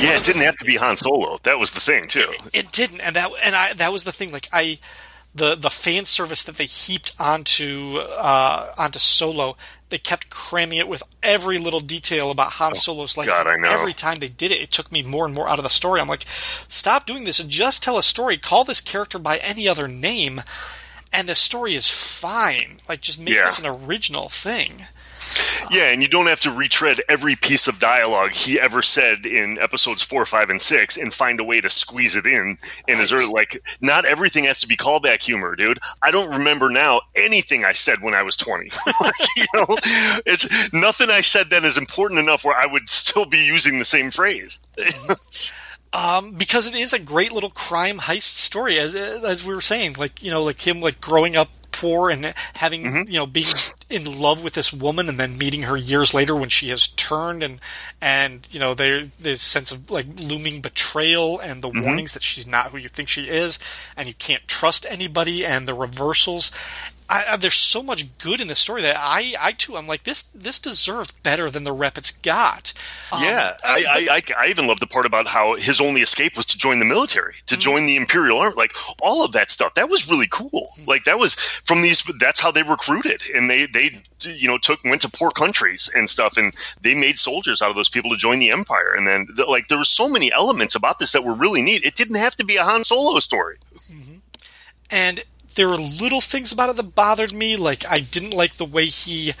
Yeah, 0.00 0.18
it 0.18 0.24
didn't 0.24 0.42
have 0.42 0.56
to 0.56 0.64
be 0.66 0.76
Han 0.76 0.96
Solo. 0.98 1.38
That 1.44 1.58
was 1.58 1.70
the 1.70 1.80
thing 1.80 2.08
too. 2.08 2.26
It, 2.52 2.66
it 2.66 2.72
didn't, 2.72 3.00
and 3.00 3.16
that 3.16 3.30
and 3.42 3.54
I 3.54 3.72
that 3.74 3.92
was 3.92 4.04
the 4.04 4.12
thing. 4.12 4.32
Like 4.32 4.48
I, 4.52 4.78
the 5.34 5.54
the 5.54 5.70
fan 5.70 6.04
service 6.04 6.42
that 6.44 6.56
they 6.56 6.66
heaped 6.66 7.14
onto 7.18 7.98
uh, 7.98 8.72
onto 8.78 8.98
Solo, 8.98 9.56
they 9.88 9.98
kept 9.98 10.30
cramming 10.30 10.78
it 10.78 10.88
with 10.88 11.02
every 11.22 11.58
little 11.58 11.80
detail 11.80 12.30
about 12.30 12.52
Han 12.52 12.72
oh, 12.72 12.74
Solo's 12.74 13.16
life. 13.16 13.28
God, 13.28 13.46
I 13.46 13.56
know. 13.56 13.70
Every 13.70 13.92
time 13.92 14.18
they 14.18 14.28
did 14.28 14.50
it, 14.50 14.60
it 14.60 14.70
took 14.70 14.92
me 14.92 15.02
more 15.02 15.24
and 15.26 15.34
more 15.34 15.48
out 15.48 15.58
of 15.58 15.64
the 15.64 15.68
story. 15.68 16.00
I'm 16.00 16.08
like, 16.08 16.24
stop 16.68 17.06
doing 17.06 17.24
this 17.24 17.40
and 17.40 17.50
just 17.50 17.82
tell 17.82 17.98
a 17.98 18.02
story. 18.02 18.36
Call 18.36 18.64
this 18.64 18.80
character 18.80 19.18
by 19.18 19.38
any 19.38 19.66
other 19.66 19.88
name, 19.88 20.42
and 21.12 21.28
the 21.28 21.34
story 21.34 21.74
is 21.74 21.90
fine. 21.90 22.78
Like, 22.88 23.00
just 23.00 23.20
make 23.20 23.34
yeah. 23.34 23.46
this 23.46 23.58
an 23.58 23.66
original 23.66 24.28
thing. 24.28 24.84
Yeah, 25.70 25.90
and 25.90 26.02
you 26.02 26.08
don't 26.08 26.26
have 26.26 26.40
to 26.40 26.50
retread 26.50 27.02
every 27.08 27.36
piece 27.36 27.68
of 27.68 27.78
dialogue 27.78 28.32
he 28.32 28.60
ever 28.60 28.82
said 28.82 29.26
in 29.26 29.58
episodes 29.58 30.02
four, 30.02 30.26
five, 30.26 30.50
and 30.50 30.60
six, 30.60 30.96
and 30.96 31.12
find 31.12 31.40
a 31.40 31.44
way 31.44 31.60
to 31.60 31.70
squeeze 31.70 32.16
it 32.16 32.26
in. 32.26 32.58
And 32.86 33.00
is 33.00 33.10
there 33.10 33.26
like 33.28 33.62
not 33.80 34.04
everything 34.04 34.44
has 34.44 34.60
to 34.60 34.68
be 34.68 34.76
callback 34.76 35.22
humor, 35.22 35.56
dude? 35.56 35.78
I 36.02 36.10
don't 36.10 36.38
remember 36.38 36.70
now 36.70 37.02
anything 37.14 37.64
I 37.64 37.72
said 37.72 38.02
when 38.02 38.14
I 38.14 38.22
was 38.22 38.36
twenty. 38.36 38.70
like, 39.00 39.14
you 39.36 39.46
know, 39.54 39.66
it's 40.26 40.72
nothing 40.72 41.10
I 41.10 41.22
said 41.22 41.50
then 41.50 41.64
is 41.64 41.78
important 41.78 42.20
enough 42.20 42.44
where 42.44 42.56
I 42.56 42.66
would 42.66 42.88
still 42.88 43.24
be 43.24 43.44
using 43.44 43.78
the 43.78 43.84
same 43.84 44.10
phrase. 44.10 44.60
Um, 45.94 46.32
because 46.32 46.66
it 46.66 46.74
is 46.74 46.92
a 46.92 46.98
great 46.98 47.30
little 47.30 47.50
crime 47.50 47.98
heist 47.98 48.22
story, 48.22 48.80
as 48.80 48.96
as 48.96 49.46
we 49.46 49.54
were 49.54 49.60
saying, 49.60 49.94
like 49.96 50.24
you 50.24 50.30
know, 50.32 50.42
like 50.42 50.66
him 50.66 50.80
like 50.80 51.00
growing 51.00 51.36
up 51.36 51.50
before 51.84 52.10
and 52.10 52.32
having 52.54 52.84
Mm-hmm. 52.84 53.10
you 53.10 53.18
know 53.18 53.26
being 53.26 53.46
in 53.88 54.20
love 54.20 54.42
with 54.44 54.54
this 54.54 54.72
woman 54.72 55.08
and 55.08 55.16
then 55.18 55.38
meeting 55.38 55.62
her 55.62 55.76
years 55.76 56.12
later 56.12 56.34
when 56.34 56.48
she 56.50 56.68
has 56.70 56.88
turned 56.88 57.42
and 57.42 57.60
and 58.00 58.46
you 58.50 58.58
know 58.60 58.74
there 58.74 59.02
this 59.04 59.40
sense 59.40 59.70
of 59.72 59.90
like 59.90 60.06
looming 60.22 60.60
betrayal 60.60 61.38
and 61.38 61.62
the 61.62 61.70
Mhm. 61.70 61.84
warnings 61.84 62.12
that 62.14 62.22
she's 62.22 62.46
not 62.46 62.70
who 62.70 62.78
you 62.78 62.88
think 62.88 63.08
she 63.08 63.24
is 63.28 63.58
and 63.96 64.06
you 64.08 64.14
can't 64.14 64.46
trust 64.48 64.84
anybody 64.90 65.44
and 65.46 65.66
the 65.68 65.74
reversals 65.74 66.50
I, 67.08 67.24
I, 67.30 67.36
there's 67.36 67.54
so 67.54 67.82
much 67.82 68.16
good 68.18 68.40
in 68.40 68.48
this 68.48 68.58
story 68.58 68.80
that 68.82 68.96
I, 68.98 69.34
I 69.38 69.52
too, 69.52 69.76
I'm 69.76 69.86
like 69.86 70.04
this. 70.04 70.22
This 70.22 70.58
deserves 70.58 71.12
better 71.12 71.50
than 71.50 71.64
the 71.64 71.72
rep 71.72 71.98
it's 71.98 72.12
got. 72.12 72.72
Um, 73.12 73.22
yeah, 73.22 73.56
uh, 73.62 73.66
I, 73.66 73.84
I, 73.88 74.08
I, 74.10 74.44
I 74.44 74.48
even 74.48 74.66
love 74.66 74.80
the 74.80 74.86
part 74.86 75.04
about 75.04 75.26
how 75.26 75.54
his 75.54 75.80
only 75.80 76.00
escape 76.00 76.36
was 76.36 76.46
to 76.46 76.58
join 76.58 76.78
the 76.78 76.86
military, 76.86 77.34
to 77.46 77.54
mm-hmm. 77.54 77.60
join 77.60 77.86
the 77.86 77.96
Imperial 77.96 78.38
Army. 78.38 78.54
Like 78.56 78.74
all 79.02 79.24
of 79.24 79.32
that 79.32 79.50
stuff, 79.50 79.74
that 79.74 79.90
was 79.90 80.08
really 80.08 80.28
cool. 80.28 80.50
Mm-hmm. 80.78 80.88
Like 80.88 81.04
that 81.04 81.18
was 81.18 81.34
from 81.34 81.82
these. 81.82 82.02
That's 82.18 82.40
how 82.40 82.50
they 82.50 82.62
recruited, 82.62 83.22
and 83.34 83.50
they 83.50 83.66
they 83.66 84.02
you 84.20 84.48
know 84.48 84.56
took 84.56 84.82
went 84.84 85.02
to 85.02 85.10
poor 85.10 85.30
countries 85.30 85.90
and 85.94 86.08
stuff, 86.08 86.38
and 86.38 86.54
they 86.80 86.94
made 86.94 87.18
soldiers 87.18 87.60
out 87.60 87.68
of 87.68 87.76
those 87.76 87.90
people 87.90 88.10
to 88.10 88.16
join 88.16 88.38
the 88.38 88.50
Empire. 88.50 88.94
And 88.94 89.06
then 89.06 89.26
the, 89.34 89.44
like 89.44 89.68
there 89.68 89.78
were 89.78 89.84
so 89.84 90.08
many 90.08 90.32
elements 90.32 90.74
about 90.74 90.98
this 90.98 91.12
that 91.12 91.22
were 91.22 91.34
really 91.34 91.60
neat. 91.60 91.84
It 91.84 91.96
didn't 91.96 92.16
have 92.16 92.36
to 92.36 92.46
be 92.46 92.56
a 92.56 92.64
Han 92.64 92.82
Solo 92.82 93.18
story. 93.20 93.58
Mm-hmm. 93.90 94.16
and 94.90 95.22
there 95.54 95.68
were 95.68 95.76
little 95.76 96.20
things 96.20 96.52
about 96.52 96.70
it 96.70 96.76
that 96.76 96.94
bothered 96.94 97.32
me. 97.32 97.56
Like 97.56 97.84
I 97.88 97.98
didn't 97.98 98.30
like 98.32 98.54
the 98.54 98.64
way 98.64 98.86
he 98.86 99.32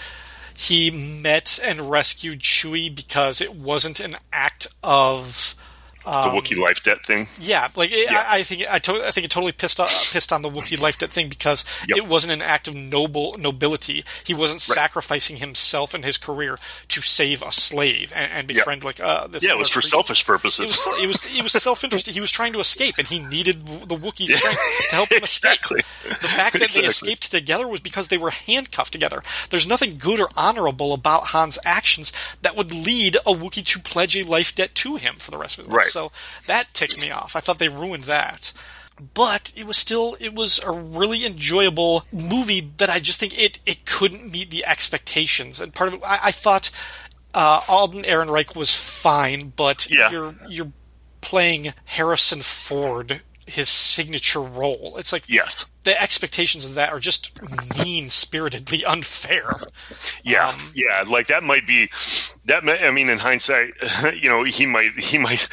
he 0.56 0.90
met 1.22 1.58
and 1.62 1.90
rescued 1.90 2.40
Chewie 2.40 2.94
because 2.94 3.40
it 3.40 3.54
wasn't 3.54 4.00
an 4.00 4.16
act 4.32 4.68
of 4.82 5.56
The 6.04 6.10
um, 6.10 6.36
Wookiee 6.36 6.58
life 6.58 6.82
debt 6.82 7.04
thing. 7.04 7.28
Yeah, 7.40 7.68
like 7.76 7.90
it, 7.92 8.10
I, 8.10 8.38
I 8.38 8.42
think 8.42 8.64
I, 8.70 8.78
to, 8.78 9.06
I 9.06 9.10
think 9.10 9.24
it 9.24 9.30
totally 9.30 9.52
pissed 9.52 9.80
off, 9.80 10.12
pissed 10.12 10.32
on 10.32 10.42
the 10.42 10.50
Wookiee 10.50 10.80
life 10.80 10.98
debt 10.98 11.10
thing 11.10 11.28
because 11.28 11.64
it 11.88 12.06
wasn't 12.06 12.32
an 12.32 12.42
act 12.42 12.68
of 12.68 12.74
noble 12.74 13.36
nobility. 13.38 14.04
He 14.24 14.34
wasn't 14.34 14.60
sacrificing 14.60 15.36
himself 15.36 15.94
and 15.94 16.04
his 16.04 16.18
career 16.18 16.58
to 16.88 17.00
save 17.00 17.42
a 17.42 17.52
slave 17.52 18.12
and, 18.14 18.30
and 18.32 18.46
befriend 18.46 18.84
like 18.84 19.00
uh, 19.00 19.26
this. 19.28 19.44
yeah, 19.44 19.52
it 19.52 19.58
was 19.58 19.68
for 19.68 19.80
creature. 19.80 19.88
selfish 19.88 20.26
purposes. 20.26 20.86
It 20.86 21.06
was 21.06 21.26
it 21.26 21.42
was 21.42 21.42
was 21.54 21.62
self 21.62 21.84
interested. 21.84 22.14
He 22.14 22.20
was 22.20 22.30
trying 22.32 22.52
to 22.52 22.60
escape, 22.60 22.96
and 22.98 23.06
he 23.06 23.24
needed 23.28 23.60
the 23.60 23.96
Wookiee 23.96 24.28
strength 24.28 24.60
to 24.90 24.96
help 24.96 25.10
him 25.10 25.22
escape. 25.22 25.60
The 26.04 26.28
fact 26.28 26.58
that 26.58 26.70
they 26.70 26.84
escaped 26.84 27.30
together 27.30 27.68
was 27.68 27.80
because 27.80 28.08
they 28.08 28.18
were 28.18 28.30
handcuffed 28.30 28.92
together. 28.92 29.22
There's 29.50 29.68
nothing 29.68 29.96
good 29.96 30.20
or 30.20 30.28
honorable 30.36 30.92
about 30.92 31.28
Han's 31.28 31.58
actions 31.64 32.12
that 32.42 32.56
would 32.56 32.74
lead 32.74 33.16
a 33.16 33.32
Wookiee 33.32 33.64
to 33.66 33.78
pledge 33.78 34.16
a 34.16 34.24
life 34.24 34.54
debt 34.54 34.74
to 34.76 34.96
him 34.96 35.14
for 35.16 35.30
the 35.30 35.38
rest 35.38 35.58
of 35.58 35.64
his 35.64 35.72
life. 35.72 35.76
Right. 35.76 35.86
So 35.94 36.12
that 36.46 36.74
ticked 36.74 37.00
me 37.00 37.10
off. 37.10 37.34
I 37.36 37.40
thought 37.40 37.58
they 37.58 37.68
ruined 37.68 38.04
that. 38.04 38.52
But 39.14 39.52
it 39.56 39.66
was 39.66 39.76
still 39.76 40.16
it 40.20 40.34
was 40.34 40.60
a 40.60 40.70
really 40.70 41.24
enjoyable 41.26 42.04
movie 42.12 42.70
that 42.76 42.90
I 42.90 42.98
just 43.00 43.18
think 43.18 43.32
it 43.36 43.58
it 43.66 43.86
couldn't 43.86 44.30
meet 44.30 44.50
the 44.50 44.64
expectations. 44.66 45.60
And 45.60 45.74
part 45.74 45.88
of 45.88 45.94
it 45.94 46.00
I, 46.06 46.18
I 46.24 46.30
thought 46.30 46.70
uh, 47.32 47.60
Alden 47.66 48.02
Ehrenreich 48.04 48.54
was 48.54 48.72
fine, 48.74 49.52
but 49.56 49.88
Yeah. 49.90 50.10
you're 50.12 50.34
you're 50.48 50.72
playing 51.20 51.72
Harrison 51.86 52.40
Ford 52.42 53.22
his 53.46 53.68
signature 53.68 54.40
role. 54.40 54.94
It's 54.98 55.12
like 55.12 55.28
yes, 55.28 55.66
the 55.84 56.00
expectations 56.00 56.64
of 56.64 56.74
that 56.74 56.92
are 56.92 56.98
just 56.98 57.30
mean 57.84 58.08
spiritedly 58.08 58.84
unfair. 58.86 59.60
Yeah, 60.22 60.48
Um, 60.48 60.60
yeah, 60.74 61.04
like 61.08 61.26
that 61.28 61.42
might 61.42 61.66
be 61.66 61.88
that. 62.46 62.64
may- 62.64 62.86
I 62.86 62.90
mean, 62.90 63.08
in 63.10 63.18
hindsight, 63.18 63.74
you 64.14 64.28
know, 64.28 64.44
he 64.44 64.66
might, 64.66 64.92
he 64.92 65.18
might, 65.18 65.48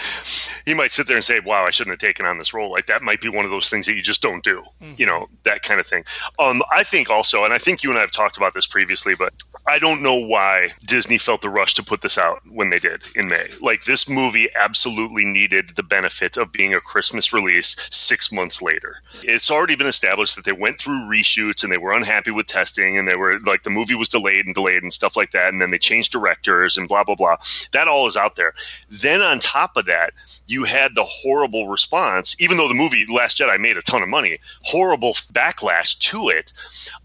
he 0.65 0.73
might 0.73 0.91
sit 0.91 1.07
there 1.07 1.18
and 1.18 1.26
say, 1.26 1.39
"Wow, 1.39 1.65
I 1.65 1.69
shouldn't 1.72 1.91
have 1.93 1.99
taken 1.99 2.26
on 2.26 2.38
this 2.38 2.53
role." 2.53 2.72
Like 2.72 2.85
that 2.88 3.01
might 3.01 3.22
be 3.22 3.30
one 3.30 3.45
of 3.45 3.51
those 3.51 3.69
things 3.69 3.85
that 3.88 3.93
you 3.93 4.01
just 4.01 4.22
don't 4.22 4.43
do. 4.43 4.63
You 4.97 5.05
know, 5.05 5.27
that 5.43 5.63
kind 5.63 5.80
of 5.80 5.88
thing. 5.88 6.03
Um, 6.39 6.61
I 6.72 6.84
think 6.84 7.09
also, 7.09 7.43
and 7.43 7.53
I 7.53 7.57
think 7.57 7.84
you 7.84 7.89
and 7.89 7.97
I 7.97 8.01
have 8.01 8.11
talked 8.11 8.38
about 8.38 8.53
this 8.53 8.68
previously, 8.68 9.15
but 9.15 9.34
I 9.65 9.79
don't 9.79 10.01
know 10.01 10.15
why 10.15 10.73
Disney 10.83 11.17
felt 11.17 11.41
the 11.41 11.49
rush 11.49 11.75
to 11.75 11.83
put 11.83 12.01
this 12.01 12.17
out 12.17 12.41
when 12.49 12.69
they 12.69 12.79
did 12.79 13.03
in 13.15 13.29
May. 13.29 13.47
Like 13.61 13.85
this 13.85 14.09
movie 14.09 14.49
absolutely 14.55 15.23
needed 15.23 15.75
the 15.75 15.83
benefit 15.83 16.38
of 16.38 16.51
being 16.51 16.73
a 16.73 16.79
Christmas 16.79 17.31
release 17.31 17.75
six 17.91 18.31
months 18.31 18.61
later. 18.61 18.97
It's 19.23 19.51
already 19.51 19.75
been 19.75 19.88
established 19.88 20.35
that 20.35 20.45
they 20.45 20.51
went 20.51 20.79
through 20.79 21.07
reshoots 21.09 21.63
and 21.63 21.71
they 21.71 21.77
were 21.77 21.93
unhappy 21.93 22.31
with 22.31 22.47
testing 22.47 22.97
and 22.97 23.07
they 23.07 23.15
were 23.15 23.39
like 23.39 23.63
the 23.63 23.69
movie 23.69 23.95
was 23.95 24.09
delayed 24.09 24.45
and 24.45 24.55
delayed 24.55 24.81
and 24.81 24.91
stuff 24.91 25.15
like 25.15 25.31
that. 25.31 25.53
And 25.53 25.61
then 25.61 25.69
they 25.69 25.77
changed 25.77 26.11
directors 26.11 26.77
and 26.77 26.88
blah, 26.88 27.03
blah, 27.03 27.15
blah. 27.15 27.38
That 27.71 27.88
all 27.88 28.07
is 28.07 28.17
out 28.17 28.35
there. 28.35 28.53
Then 28.89 29.21
on 29.21 29.39
top 29.39 29.77
of 29.77 29.85
that, 29.85 30.13
you 30.47 30.63
had 30.63 30.95
the 30.95 31.05
horrible 31.05 31.67
response, 31.67 32.35
even 32.39 32.57
though 32.57 32.67
the 32.67 32.73
movie 32.73 33.05
Last 33.07 33.38
Jedi 33.38 33.59
made 33.59 33.77
a 33.77 33.81
ton 33.81 34.01
of 34.01 34.09
money, 34.09 34.39
horrible 34.63 35.13
backlash 35.13 35.97
to 35.99 36.29
it. 36.29 36.51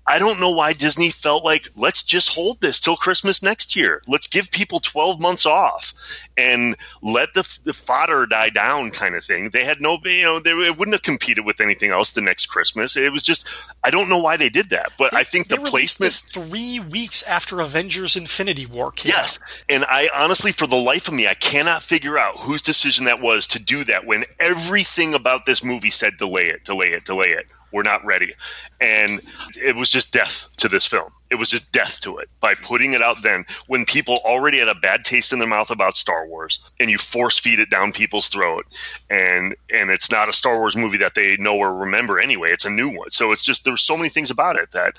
I 0.08 0.18
don't 0.18 0.38
know 0.38 0.50
why 0.50 0.72
Disney 0.72 1.10
felt 1.10 1.44
like 1.44 1.68
let's 1.74 2.02
just 2.02 2.28
hold 2.28 2.60
this 2.60 2.78
till 2.78 2.96
Christmas 2.96 3.42
next 3.42 3.74
year. 3.74 4.02
Let's 4.06 4.28
give 4.28 4.50
people 4.50 4.78
12 4.78 5.20
months 5.20 5.46
off 5.46 5.94
and 6.36 6.76
let 7.02 7.34
the, 7.34 7.58
the 7.64 7.72
fodder 7.72 8.26
die 8.26 8.50
down 8.50 8.90
kind 8.92 9.16
of 9.16 9.24
thing. 9.24 9.50
They 9.50 9.64
had 9.64 9.80
no, 9.80 9.98
you 10.04 10.22
know, 10.22 10.38
they 10.38 10.50
it 10.50 10.78
wouldn't 10.78 10.94
have 10.94 11.02
competed 11.02 11.44
with 11.44 11.60
anything 11.60 11.90
else 11.90 12.12
the 12.12 12.20
next 12.20 12.46
Christmas. 12.46 12.96
It 12.96 13.12
was 13.12 13.22
just, 13.22 13.48
I 13.82 13.90
don't 13.90 14.08
know 14.08 14.18
why 14.18 14.36
they 14.36 14.48
did 14.48 14.70
that, 14.70 14.92
but 14.96 15.12
I 15.12 15.24
think 15.24 15.48
the 15.48 15.56
they 15.56 15.70
placement. 15.70 16.12
three 16.12 16.78
weeks 16.78 17.22
after 17.24 17.60
Avengers: 17.60 18.16
Infinity 18.16 18.66
War 18.66 18.92
came 18.92 19.12
out. 19.12 19.18
Yes. 19.18 19.38
And 19.68 19.84
I 19.88 20.08
honestly, 20.14 20.52
for 20.52 20.66
the 20.66 20.76
life 20.76 21.08
of 21.08 21.14
me, 21.14 21.26
I 21.26 21.34
cannot 21.34 21.82
figure 21.82 22.18
out 22.18 22.38
whose 22.38 22.62
decision 22.62 23.06
that 23.06 23.20
was 23.20 23.46
to 23.48 23.58
do 23.58 23.84
that 23.84 24.06
when 24.06 24.24
everything 24.38 25.14
about 25.14 25.46
this 25.46 25.64
movie 25.64 25.90
said 25.90 26.16
delay 26.16 26.46
it, 26.48 26.64
delay 26.64 26.92
it, 26.92 27.04
delay 27.04 27.30
it. 27.30 27.46
We're 27.72 27.82
not 27.82 28.05
ready. 28.05 28.32
And 28.80 29.20
it 29.56 29.74
was 29.74 29.90
just 29.90 30.12
death 30.12 30.55
to 30.59 30.68
this 30.68 30.86
film. 30.86 31.10
It 31.30 31.34
was 31.34 31.51
just 31.51 31.70
death 31.72 32.01
to 32.01 32.18
it 32.18 32.28
by 32.40 32.55
putting 32.55 32.93
it 32.93 33.02
out 33.02 33.22
then 33.22 33.44
when 33.66 33.84
people 33.84 34.20
already 34.24 34.59
had 34.59 34.68
a 34.68 34.74
bad 34.74 35.05
taste 35.05 35.32
in 35.32 35.38
their 35.38 35.48
mouth 35.48 35.70
about 35.70 35.97
Star 35.97 36.26
Wars 36.26 36.60
and 36.78 36.90
you 36.90 36.98
force 36.98 37.38
feed 37.38 37.59
it 37.59 37.68
down 37.68 37.93
people's 37.93 38.28
throat 38.28 38.66
and 39.10 39.56
and 39.72 39.90
it's 39.90 40.10
not 40.10 40.28
a 40.28 40.32
Star 40.32 40.59
Wars 40.59 40.76
movie 40.76 40.98
that 40.98 41.14
they 41.14 41.36
know 41.36 41.56
or 41.56 41.74
remember 41.74 42.20
anyway. 42.20 42.52
It's 42.52 42.64
a 42.64 42.70
new 42.70 42.88
one. 42.88 43.10
So 43.10 43.32
it's 43.32 43.43
just 43.43 43.64
there's 43.64 43.82
so 43.82 43.97
many 43.97 44.09
things 44.09 44.30
about 44.30 44.56
it 44.56 44.70
that 44.70 44.97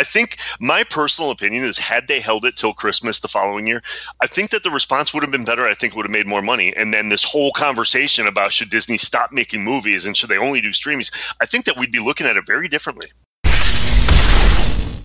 I 0.00 0.04
think 0.04 0.38
my 0.58 0.82
personal 0.82 1.30
opinion 1.30 1.62
is 1.62 1.76
had 1.76 2.08
they 2.08 2.20
held 2.20 2.46
it 2.46 2.56
till 2.56 2.72
Christmas 2.72 3.20
the 3.20 3.28
following 3.28 3.66
year, 3.66 3.82
I 4.22 4.28
think 4.28 4.48
that 4.48 4.62
the 4.62 4.70
response 4.70 5.12
would 5.12 5.22
have 5.22 5.30
been 5.30 5.44
better. 5.44 5.66
I 5.66 5.74
think 5.74 5.92
it 5.92 5.96
would 5.96 6.06
have 6.06 6.10
made 6.10 6.26
more 6.26 6.40
money. 6.40 6.74
And 6.74 6.90
then 6.90 7.10
this 7.10 7.22
whole 7.22 7.52
conversation 7.52 8.26
about 8.26 8.50
should 8.50 8.70
Disney 8.70 8.96
stop 8.96 9.30
making 9.30 9.62
movies 9.62 10.06
and 10.06 10.16
should 10.16 10.30
they 10.30 10.38
only 10.38 10.62
do 10.62 10.70
streamings, 10.70 11.12
I 11.38 11.44
think 11.44 11.66
that 11.66 11.76
we'd 11.76 11.92
be 11.92 11.98
looking 11.98 12.26
at 12.26 12.38
it 12.38 12.46
very 12.46 12.66
differently. 12.66 13.08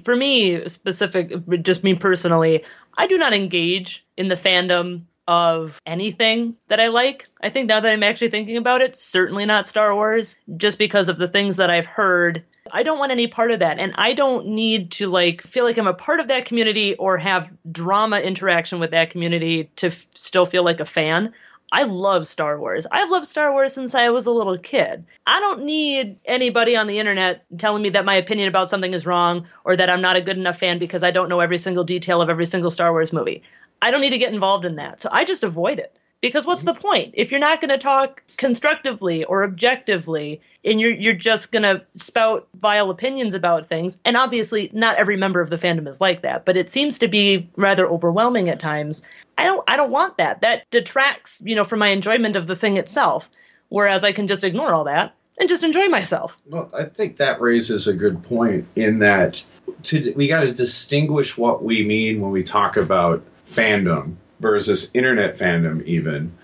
for 0.06 0.16
me 0.16 0.66
specific 0.70 1.34
just 1.64 1.84
me 1.84 1.96
personally 1.96 2.64
i 2.96 3.08
do 3.08 3.18
not 3.18 3.34
engage 3.34 4.06
in 4.16 4.28
the 4.28 4.36
fandom 4.36 5.02
of 5.28 5.82
anything 5.88 6.56
that 6.68 6.80
i 6.80 6.90
like 6.90 7.28
i 7.42 7.50
think 7.50 7.68
now 7.68 7.80
that 7.80 7.92
i'm 7.92 8.04
actually 8.04 8.30
thinking 8.30 8.56
about 8.56 8.84
it 8.84 8.96
certainly 8.96 9.46
not 9.48 9.68
star 9.68 9.96
wars 9.96 10.36
just 10.58 10.78
because 10.78 11.10
of 11.10 11.18
the 11.18 11.28
things 11.28 11.58
that 11.58 11.72
i've 11.72 11.88
heard 11.88 12.44
i 12.76 12.84
don't 12.84 13.00
want 13.00 13.12
any 13.12 13.28
part 13.28 13.52
of 13.52 13.60
that 13.60 13.80
and 13.80 13.94
i 13.96 14.14
don't 14.14 14.48
need 14.48 14.92
to 14.92 15.08
like 15.08 15.42
feel 15.42 15.64
like 15.64 15.78
i'm 15.78 15.88
a 15.88 15.94
part 15.94 16.20
of 16.20 16.28
that 16.28 16.46
community 16.46 16.96
or 16.96 17.18
have 17.18 17.50
drama 17.72 18.20
interaction 18.20 18.80
with 18.80 18.92
that 18.92 19.10
community 19.10 19.70
to 19.76 19.88
f- 19.88 20.06
still 20.16 20.46
feel 20.46 20.64
like 20.64 20.80
a 20.80 20.86
fan 20.86 21.34
I 21.72 21.84
love 21.84 22.28
Star 22.28 22.60
Wars. 22.60 22.86
I've 22.90 23.10
loved 23.10 23.28
Star 23.28 23.52
Wars 23.52 23.74
since 23.74 23.96
I 23.96 24.10
was 24.10 24.28
a 24.28 24.32
little 24.32 24.58
kid. 24.58 25.04
I 25.26 25.40
don't 25.40 25.66
need 25.66 26.18
anybody 26.24 26.76
on 26.76 26.88
the 26.88 27.00
internet 27.00 27.44
telling 27.58 27.82
me 27.82 27.90
that 27.90 28.06
my 28.06 28.16
opinion 28.16 28.48
about 28.48 28.70
something 28.70 28.94
is 28.94 29.06
wrong 29.06 29.48
or 29.64 29.76
that 29.76 29.90
I'm 29.90 30.02
not 30.02 30.16
a 30.16 30.22
good 30.22 30.38
enough 30.38 30.60
fan 30.60 30.80
because 30.80 31.04
I 31.04 31.12
don't 31.12 31.28
know 31.28 31.40
every 31.40 31.58
single 31.58 31.84
detail 31.84 32.22
of 32.22 32.30
every 32.30 32.46
single 32.46 32.72
Star 32.72 32.92
Wars 32.92 33.12
movie. 33.12 33.44
I 33.82 33.92
don't 33.92 34.02
need 34.02 34.12
to 34.12 34.18
get 34.18 34.34
involved 34.34 34.64
in 34.64 34.76
that. 34.76 35.02
So 35.02 35.10
I 35.12 35.26
just 35.26 35.44
avoid 35.44 35.80
it. 35.80 35.96
Because 36.22 36.46
what's 36.46 36.64
the 36.64 36.74
point? 36.74 37.14
If 37.18 37.32
you're 37.32 37.40
not 37.40 37.62
going 37.62 37.70
to 37.70 37.78
talk 37.78 38.24
constructively 38.38 39.24
or 39.26 39.44
objectively 39.44 40.42
and 40.64 40.82
you're 40.82 40.94
you're 40.94 41.14
just 41.14 41.52
going 41.52 41.64
to 41.64 41.86
spout 41.96 42.48
vile 42.60 42.90
opinions 42.90 43.36
about 43.36 43.70
things, 43.70 43.98
and 44.04 44.18
obviously 44.18 44.70
not 44.74 44.98
every 44.98 45.18
member 45.18 45.42
of 45.42 45.50
the 45.50 45.58
fandom 45.58 45.88
is 45.88 46.02
like 46.02 46.24
that, 46.24 46.46
but 46.46 46.58
it 46.58 46.72
seems 46.72 47.00
to 47.00 47.08
be 47.08 47.50
rather 47.56 47.88
overwhelming 47.88 48.50
at 48.50 48.60
times. 48.60 49.04
I 49.38 49.44
don't 49.44 49.64
I 49.68 49.78
don't 49.78 49.92
want 49.92 50.18
that. 50.18 50.42
That 50.42 50.64
detracts, 50.72 51.40
you 51.44 51.56
know, 51.56 51.64
from 51.64 51.80
my 51.80 51.90
enjoyment 51.90 52.36
of 52.36 52.48
the 52.48 52.56
thing 52.56 52.78
itself. 52.78 53.30
Whereas 53.70 54.04
I 54.04 54.12
can 54.12 54.28
just 54.28 54.44
ignore 54.44 54.74
all 54.74 54.86
that 54.86 55.16
and 55.38 55.50
just 55.50 55.64
enjoy 55.64 55.88
myself. 55.88 56.36
Well, 56.46 56.70
I 56.74 56.86
think 56.86 57.18
that 57.18 57.42
raises 57.42 57.88
a 57.88 57.94
good 57.94 58.24
point 58.24 58.68
in 58.76 59.00
that 59.00 59.44
to, 59.84 60.14
we 60.16 60.28
got 60.28 60.42
to 60.42 60.52
distinguish 60.52 61.38
what 61.38 61.64
we 61.64 61.84
mean 61.84 62.22
when 62.22 62.32
we 62.32 62.44
talk 62.44 62.78
about 62.78 63.24
fandom 63.46 64.16
versus 64.40 64.90
internet 64.94 65.38
fandom, 65.38 65.84
even. 65.86 66.38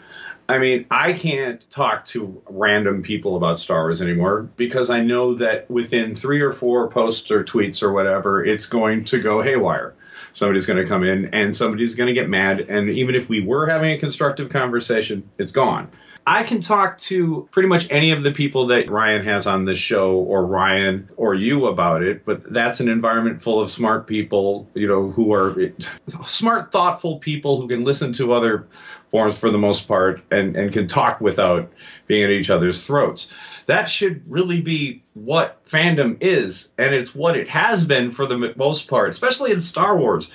I 0.50 0.58
mean, 0.58 0.86
I 0.92 1.14
can't 1.14 1.68
talk 1.70 2.04
to 2.06 2.42
random 2.50 3.04
people 3.04 3.38
about 3.38 3.60
Star 3.60 3.84
Wars 3.84 4.02
anymore 4.02 4.50
because 4.58 4.90
I 4.90 5.02
know 5.02 5.36
that 5.36 5.70
within 5.72 6.14
three 6.14 6.42
or 6.42 6.52
four 6.52 6.90
posts 6.90 7.32
or 7.32 7.44
tweets 7.44 7.82
or 7.82 7.94
whatever, 7.94 8.44
it's 8.44 8.66
going 8.66 9.06
to 9.06 9.20
go 9.20 9.42
haywire. 9.42 9.94
Somebody's 10.34 10.66
going 10.66 10.84
to 10.84 10.86
come 10.86 11.04
in 11.04 11.34
and 11.34 11.56
somebody's 11.56 11.96
going 11.96 12.08
to 12.08 12.14
get 12.14 12.28
mad. 12.28 12.66
And 12.68 12.90
even 12.90 13.16
if 13.16 13.30
we 13.30 13.42
were 13.42 13.68
having 13.68 13.92
a 13.92 13.98
constructive 13.98 14.50
conversation, 14.50 15.30
it's 15.38 15.52
gone. 15.52 15.90
I 16.26 16.43
can 16.43 16.61
talk 16.61 16.98
to 16.99 17.48
pretty 17.52 17.68
much 17.68 17.88
any 17.89 18.11
of 18.11 18.22
the 18.22 18.31
people 18.31 18.68
that 18.68 18.89
Ryan 18.89 19.26
has 19.26 19.48
on 19.48 19.65
this 19.65 19.80
show, 19.80 20.15
or 20.15 20.45
Ryan, 20.45 21.10
or 21.18 21.34
you 21.34 21.68
about 21.68 22.03
it. 22.03 22.26
But 22.26 22.43
that's 22.43 22.80
an 22.80 22.89
environment 22.89 23.41
full 23.41 23.60
of 23.60 23.69
smart 23.69 24.06
people, 24.06 24.69
you 24.76 24.88
know, 24.88 25.10
who 25.10 25.34
are 25.34 25.56
smart, 26.07 26.72
thoughtful 26.72 27.18
people 27.18 27.60
who 27.60 27.68
can 27.68 27.84
listen 27.84 28.11
to 28.14 28.34
other 28.34 28.68
forms 29.10 29.38
for 29.38 29.49
the 29.49 29.57
most 29.57 29.88
part 29.88 30.22
and, 30.31 30.56
and 30.56 30.72
can 30.72 30.88
talk 30.88 31.19
without 31.19 31.72
being 32.07 32.23
at 32.23 32.30
each 32.30 32.49
other's 32.49 32.85
throats. 32.85 33.31
That 33.65 33.89
should 33.89 34.23
really 34.31 34.61
be 34.61 35.03
what 35.14 35.65
fandom 35.65 36.18
is, 36.22 36.69
and 36.77 36.93
it's 36.93 37.14
what 37.14 37.35
it 37.35 37.49
has 37.49 37.85
been 37.85 38.11
for 38.11 38.26
the 38.26 38.53
most 38.56 38.88
part, 38.88 39.10
especially 39.10 39.52
in 39.52 39.60
Star 39.60 39.98
Wars. 39.98 40.30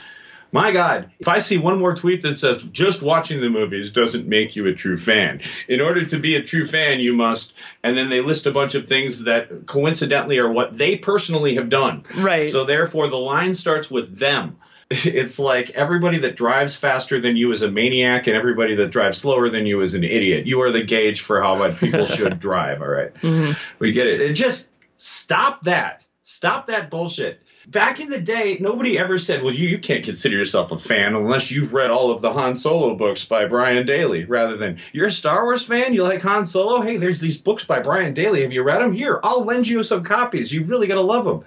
My 0.56 0.72
God, 0.72 1.10
if 1.18 1.28
I 1.28 1.40
see 1.40 1.58
one 1.58 1.78
more 1.78 1.94
tweet 1.94 2.22
that 2.22 2.38
says 2.38 2.62
just 2.62 3.02
watching 3.02 3.42
the 3.42 3.50
movies 3.50 3.90
doesn't 3.90 4.26
make 4.26 4.56
you 4.56 4.66
a 4.66 4.72
true 4.72 4.96
fan. 4.96 5.42
In 5.68 5.82
order 5.82 6.02
to 6.06 6.18
be 6.18 6.34
a 6.34 6.42
true 6.42 6.64
fan, 6.64 6.98
you 6.98 7.12
must, 7.12 7.52
and 7.82 7.94
then 7.94 8.08
they 8.08 8.22
list 8.22 8.46
a 8.46 8.50
bunch 8.52 8.74
of 8.74 8.88
things 8.88 9.24
that 9.24 9.66
coincidentally 9.66 10.38
are 10.38 10.50
what 10.50 10.74
they 10.74 10.96
personally 10.96 11.56
have 11.56 11.68
done. 11.68 12.04
Right. 12.16 12.50
So 12.50 12.64
therefore, 12.64 13.08
the 13.08 13.18
line 13.18 13.52
starts 13.52 13.90
with 13.90 14.18
them. 14.18 14.56
It's 14.88 15.38
like 15.38 15.70
everybody 15.70 16.18
that 16.18 16.36
drives 16.36 16.74
faster 16.74 17.20
than 17.20 17.36
you 17.36 17.52
is 17.52 17.60
a 17.60 17.70
maniac, 17.70 18.26
and 18.26 18.34
everybody 18.34 18.76
that 18.76 18.92
drives 18.92 19.18
slower 19.18 19.50
than 19.50 19.66
you 19.66 19.82
is 19.82 19.92
an 19.92 20.04
idiot. 20.04 20.46
You 20.46 20.62
are 20.62 20.70
the 20.70 20.84
gauge 20.84 21.20
for 21.20 21.42
how 21.42 21.56
much 21.56 21.78
people 21.80 22.06
should 22.16 22.38
drive. 22.38 22.80
All 22.80 22.88
right? 22.88 23.12
Mm-hmm. 23.14 23.60
we 23.78 23.92
get 23.92 24.06
it. 24.06 24.22
And 24.22 24.34
just 24.34 24.68
stop 24.96 25.62
that. 25.64 26.06
Stop 26.22 26.68
that 26.68 26.88
bullshit. 26.88 27.40
Back 27.68 27.98
in 28.00 28.08
the 28.08 28.18
day, 28.18 28.58
nobody 28.60 28.96
ever 28.96 29.18
said, 29.18 29.42
"Well, 29.42 29.52
you, 29.52 29.68
you 29.68 29.78
can't 29.78 30.04
consider 30.04 30.36
yourself 30.36 30.70
a 30.70 30.78
fan 30.78 31.16
unless 31.16 31.50
you've 31.50 31.74
read 31.74 31.90
all 31.90 32.12
of 32.12 32.20
the 32.20 32.32
Han 32.32 32.54
Solo 32.56 32.94
books 32.94 33.24
by 33.24 33.46
Brian 33.46 33.86
Daley." 33.86 34.24
Rather 34.24 34.56
than, 34.56 34.78
"You're 34.92 35.06
a 35.06 35.12
Star 35.12 35.44
Wars 35.44 35.64
fan, 35.64 35.92
you 35.92 36.04
like 36.04 36.22
Han 36.22 36.46
Solo? 36.46 36.80
Hey, 36.82 36.96
there's 36.96 37.20
these 37.20 37.38
books 37.38 37.64
by 37.64 37.80
Brian 37.80 38.14
Daley. 38.14 38.42
Have 38.42 38.52
you 38.52 38.62
read 38.62 38.80
them? 38.80 38.92
Here, 38.92 39.18
I'll 39.22 39.44
lend 39.44 39.66
you 39.66 39.82
some 39.82 40.04
copies. 40.04 40.52
You 40.52 40.64
really 40.64 40.86
gotta 40.86 41.00
love 41.00 41.24
them." 41.24 41.44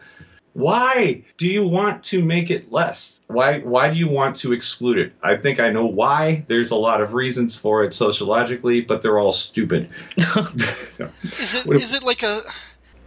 Why 0.53 1.23
do 1.37 1.47
you 1.47 1.65
want 1.67 2.03
to 2.05 2.23
make 2.23 2.49
it 2.49 2.71
less? 2.71 3.21
Why 3.27 3.59
why 3.59 3.89
do 3.89 3.97
you 3.97 4.09
want 4.09 4.37
to 4.37 4.51
exclude 4.51 4.97
it? 4.97 5.13
I 5.21 5.37
think 5.37 5.59
I 5.59 5.69
know 5.69 5.85
why. 5.85 6.43
There's 6.47 6.71
a 6.71 6.75
lot 6.75 7.01
of 7.01 7.13
reasons 7.13 7.55
for 7.55 7.83
it 7.83 7.93
sociologically, 7.93 8.81
but 8.81 9.01
they're 9.01 9.19
all 9.19 9.31
stupid. 9.31 9.89
Is 10.17 11.55
it 11.55 11.71
is 11.71 11.93
it 11.93 12.03
like 12.03 12.23
a? 12.23 12.41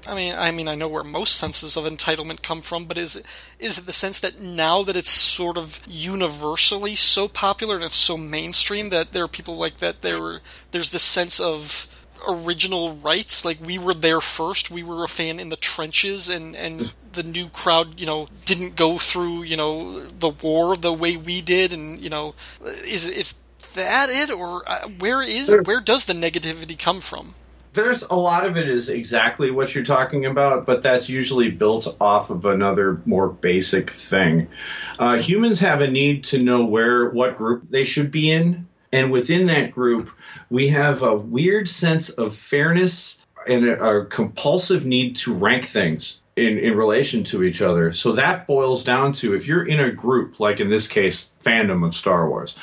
I 0.06 0.14
mean, 0.14 0.34
I 0.36 0.50
mean, 0.50 0.68
I 0.68 0.74
know 0.74 0.88
where 0.88 1.04
most 1.04 1.36
senses 1.36 1.76
of 1.76 1.84
entitlement 1.84 2.42
come 2.42 2.60
from, 2.60 2.84
but 2.84 2.98
is 2.98 3.16
it 3.16 3.26
is 3.58 3.78
it 3.78 3.86
the 3.86 3.92
sense 3.92 4.18
that 4.20 4.40
now 4.40 4.82
that 4.82 4.96
it's 4.96 5.10
sort 5.10 5.56
of 5.56 5.80
universally 5.86 6.96
so 6.96 7.28
popular 7.28 7.76
and 7.76 7.84
it's 7.84 7.94
so 7.94 8.16
mainstream 8.16 8.90
that 8.90 9.12
there 9.12 9.24
are 9.24 9.28
people 9.28 9.56
like 9.56 9.78
that 9.78 10.02
there 10.02 10.40
there's 10.72 10.90
this 10.90 11.04
sense 11.04 11.38
of 11.38 11.86
original 12.28 12.94
rights? 12.96 13.44
Like 13.44 13.58
we 13.64 13.78
were 13.78 13.94
there 13.94 14.20
first 14.20 14.70
we 14.70 14.82
were 14.82 15.04
a 15.04 15.08
fan 15.08 15.38
in 15.38 15.50
the 15.50 15.56
trenches 15.56 16.28
and 16.28 16.56
and 16.56 16.92
the 17.12 17.22
new 17.22 17.48
crowd 17.48 18.00
you 18.00 18.06
know 18.06 18.28
didn't 18.44 18.74
go 18.74 18.98
through 18.98 19.42
you 19.42 19.56
know 19.56 20.00
the 20.00 20.30
war 20.30 20.74
the 20.74 20.92
way 20.92 21.16
we 21.16 21.40
did 21.40 21.72
and 21.72 22.00
you 22.00 22.10
know 22.10 22.34
is 22.84 23.08
is 23.08 23.34
that 23.74 24.10
it? 24.10 24.30
Or 24.30 24.62
uh, 24.66 24.88
where 24.88 25.22
is 25.22 25.54
where 25.64 25.80
does 25.80 26.06
the 26.06 26.12
negativity 26.12 26.78
come 26.78 27.00
from 27.00 27.34
There's 27.74 28.02
a 28.02 28.14
lot 28.14 28.44
of 28.44 28.56
it 28.56 28.68
is 28.68 28.88
exactly 28.88 29.50
what 29.50 29.74
you're 29.74 29.84
talking 29.84 30.26
about, 30.26 30.66
but 30.66 30.82
that's 30.82 31.08
usually 31.08 31.50
built 31.50 31.96
off 32.00 32.30
of 32.30 32.44
another 32.44 33.00
more 33.06 33.28
basic 33.28 33.90
thing. 33.90 34.48
Uh, 34.98 35.16
humans 35.16 35.60
have 35.60 35.80
a 35.80 35.90
need 35.90 36.24
to 36.24 36.38
know 36.38 36.64
where 36.64 37.08
what 37.08 37.36
group 37.36 37.64
they 37.64 37.84
should 37.84 38.10
be 38.10 38.30
in, 38.30 38.68
and 38.92 39.10
within 39.10 39.46
that 39.46 39.70
group, 39.70 40.10
we 40.50 40.68
have 40.68 41.02
a 41.02 41.14
weird 41.14 41.68
sense 41.68 42.10
of 42.10 42.34
fairness 42.34 43.22
and 43.48 43.66
a, 43.66 43.82
a 43.82 44.04
compulsive 44.04 44.84
need 44.84 45.16
to 45.16 45.34
rank 45.34 45.64
things 45.64 46.18
in, 46.34 46.58
in 46.58 46.74
relation 46.74 47.24
to 47.24 47.42
each 47.42 47.60
other. 47.60 47.92
So 47.92 48.12
that 48.12 48.46
boils 48.46 48.84
down 48.84 49.12
to 49.12 49.34
if 49.34 49.46
you're 49.46 49.64
in 49.64 49.80
a 49.80 49.90
group, 49.90 50.40
like 50.40 50.60
in 50.60 50.68
this 50.68 50.88
case, 50.88 51.28
fandom 51.42 51.84
of 51.84 51.94
Star 51.94 52.28
Wars, 52.28 52.54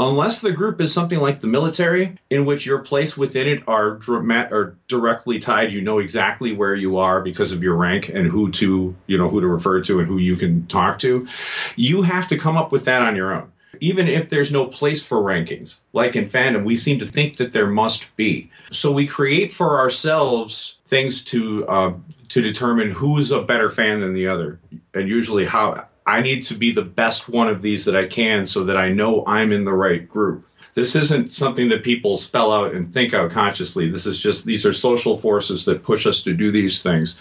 unless 0.00 0.40
the 0.40 0.52
group 0.52 0.80
is 0.80 0.92
something 0.92 1.18
like 1.18 1.40
the 1.40 1.46
military, 1.46 2.16
in 2.30 2.46
which 2.46 2.64
your 2.64 2.78
place 2.78 3.16
within 3.16 3.48
it 3.48 3.64
are, 3.68 4.00
are 4.08 4.76
directly 4.86 5.40
tied, 5.40 5.72
you 5.72 5.82
know 5.82 5.98
exactly 5.98 6.54
where 6.54 6.74
you 6.74 6.98
are 6.98 7.20
because 7.20 7.52
of 7.52 7.62
your 7.62 7.76
rank 7.76 8.08
and 8.08 8.26
who 8.26 8.50
to, 8.52 8.96
you 9.06 9.18
know, 9.18 9.28
who 9.28 9.40
to 9.40 9.46
refer 9.46 9.82
to 9.82 9.98
and 9.98 10.08
who 10.08 10.18
you 10.18 10.36
can 10.36 10.66
talk 10.66 11.00
to, 11.00 11.26
you 11.76 12.02
have 12.02 12.28
to 12.28 12.38
come 12.38 12.56
up 12.56 12.72
with 12.72 12.86
that 12.86 13.02
on 13.02 13.16
your 13.16 13.34
own 13.34 13.52
even 13.80 14.08
if 14.08 14.30
there's 14.30 14.50
no 14.50 14.66
place 14.66 15.06
for 15.06 15.18
rankings. 15.18 15.78
Like 15.92 16.16
in 16.16 16.24
fandom, 16.24 16.64
we 16.64 16.76
seem 16.76 16.98
to 17.00 17.06
think 17.06 17.36
that 17.36 17.52
there 17.52 17.66
must 17.66 18.14
be. 18.16 18.50
So 18.70 18.92
we 18.92 19.06
create 19.06 19.52
for 19.52 19.78
ourselves 19.78 20.76
things 20.86 21.22
to 21.24 21.66
uh, 21.66 21.92
to 22.28 22.40
determine 22.40 22.90
who's 22.90 23.32
a 23.32 23.42
better 23.42 23.70
fan 23.70 24.00
than 24.00 24.12
the 24.12 24.28
other, 24.28 24.60
and 24.94 25.08
usually 25.08 25.44
how 25.44 25.86
I 26.06 26.22
need 26.22 26.44
to 26.44 26.54
be 26.54 26.72
the 26.72 26.82
best 26.82 27.28
one 27.28 27.48
of 27.48 27.60
these 27.60 27.84
that 27.84 27.96
I 27.96 28.06
can, 28.06 28.46
so 28.46 28.64
that 28.64 28.76
I 28.76 28.88
know 28.90 29.24
I'm 29.26 29.52
in 29.52 29.64
the 29.64 29.72
right 29.72 30.08
group. 30.08 30.48
This 30.74 30.94
isn't 30.94 31.32
something 31.32 31.68
that 31.70 31.82
people 31.82 32.16
spell 32.16 32.52
out 32.52 32.74
and 32.74 32.86
think 32.86 33.14
out 33.14 33.30
consciously. 33.30 33.90
This 33.90 34.06
is 34.06 34.18
just, 34.18 34.44
these 34.44 34.66
are 34.66 34.72
social 34.72 35.16
forces 35.16 35.64
that 35.64 35.82
push 35.82 36.06
us 36.06 36.20
to 36.22 36.34
do 36.34 36.52
these 36.52 36.82
things. 36.82 37.16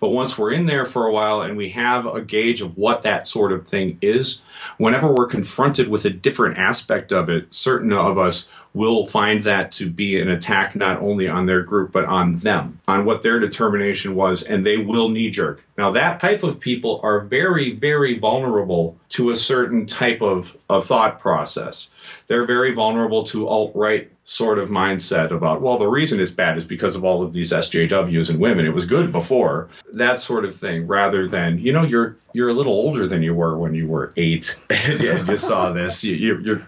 But 0.00 0.10
once 0.10 0.38
we're 0.38 0.52
in 0.52 0.66
there 0.66 0.86
for 0.86 1.06
a 1.06 1.12
while 1.12 1.42
and 1.42 1.56
we 1.56 1.70
have 1.70 2.06
a 2.06 2.22
gauge 2.22 2.60
of 2.60 2.76
what 2.76 3.02
that 3.02 3.26
sort 3.26 3.52
of 3.52 3.68
thing 3.68 3.98
is, 4.00 4.40
whenever 4.78 5.12
we're 5.12 5.26
confronted 5.26 5.88
with 5.88 6.04
a 6.04 6.10
different 6.10 6.58
aspect 6.58 7.12
of 7.12 7.28
it, 7.28 7.52
certain 7.54 7.92
of 7.92 8.18
us 8.18 8.46
will 8.74 9.06
find 9.06 9.40
that 9.40 9.72
to 9.72 9.90
be 9.90 10.20
an 10.20 10.28
attack 10.28 10.74
not 10.74 11.00
only 11.00 11.28
on 11.28 11.46
their 11.46 11.62
group 11.62 11.92
but 11.92 12.04
on 12.04 12.36
them, 12.36 12.80
on 12.88 13.04
what 13.04 13.22
their 13.22 13.38
determination 13.38 14.14
was, 14.14 14.42
and 14.42 14.64
they 14.64 14.78
will 14.78 15.08
knee 15.08 15.30
jerk. 15.30 15.62
Now, 15.76 15.92
that 15.92 16.20
type 16.20 16.42
of 16.42 16.60
people 16.60 17.00
are 17.02 17.20
very, 17.20 17.72
very 17.72 18.18
vulnerable 18.18 18.98
to 19.10 19.30
a 19.30 19.36
certain 19.36 19.86
type 19.86 20.22
of, 20.22 20.56
of 20.68 20.86
thought 20.86 21.18
process. 21.18 21.88
They're 22.26 22.46
very 22.46 22.72
vulnerable 22.72 23.24
to 23.24 23.46
alt 23.48 23.72
right 23.74 24.10
sort 24.24 24.58
of 24.58 24.68
mindset 24.68 25.30
about, 25.30 25.60
well, 25.60 25.78
the 25.78 25.88
reason 25.88 26.20
it's 26.20 26.30
bad 26.30 26.56
is 26.56 26.64
because 26.64 26.96
of 26.96 27.04
all 27.04 27.22
of 27.22 27.32
these 27.32 27.52
SJWs 27.52 28.30
and 28.30 28.38
women. 28.38 28.66
It 28.66 28.74
was 28.74 28.86
good 28.86 29.12
before. 29.12 29.68
That 29.92 30.20
sort 30.20 30.44
of 30.44 30.54
thing, 30.54 30.86
rather 30.86 31.26
than, 31.26 31.58
you 31.58 31.72
know, 31.72 31.82
you're 31.82 32.16
you're 32.32 32.48
a 32.48 32.54
little 32.54 32.72
older 32.72 33.06
than 33.06 33.22
you 33.22 33.34
were 33.34 33.58
when 33.58 33.74
you 33.74 33.88
were 33.88 34.12
eight 34.16 34.58
and, 34.70 35.28
you 35.28 35.36
saw 35.36 35.72
this. 35.72 36.04
You, 36.04 36.14
you, 36.14 36.38
you're 36.38 36.66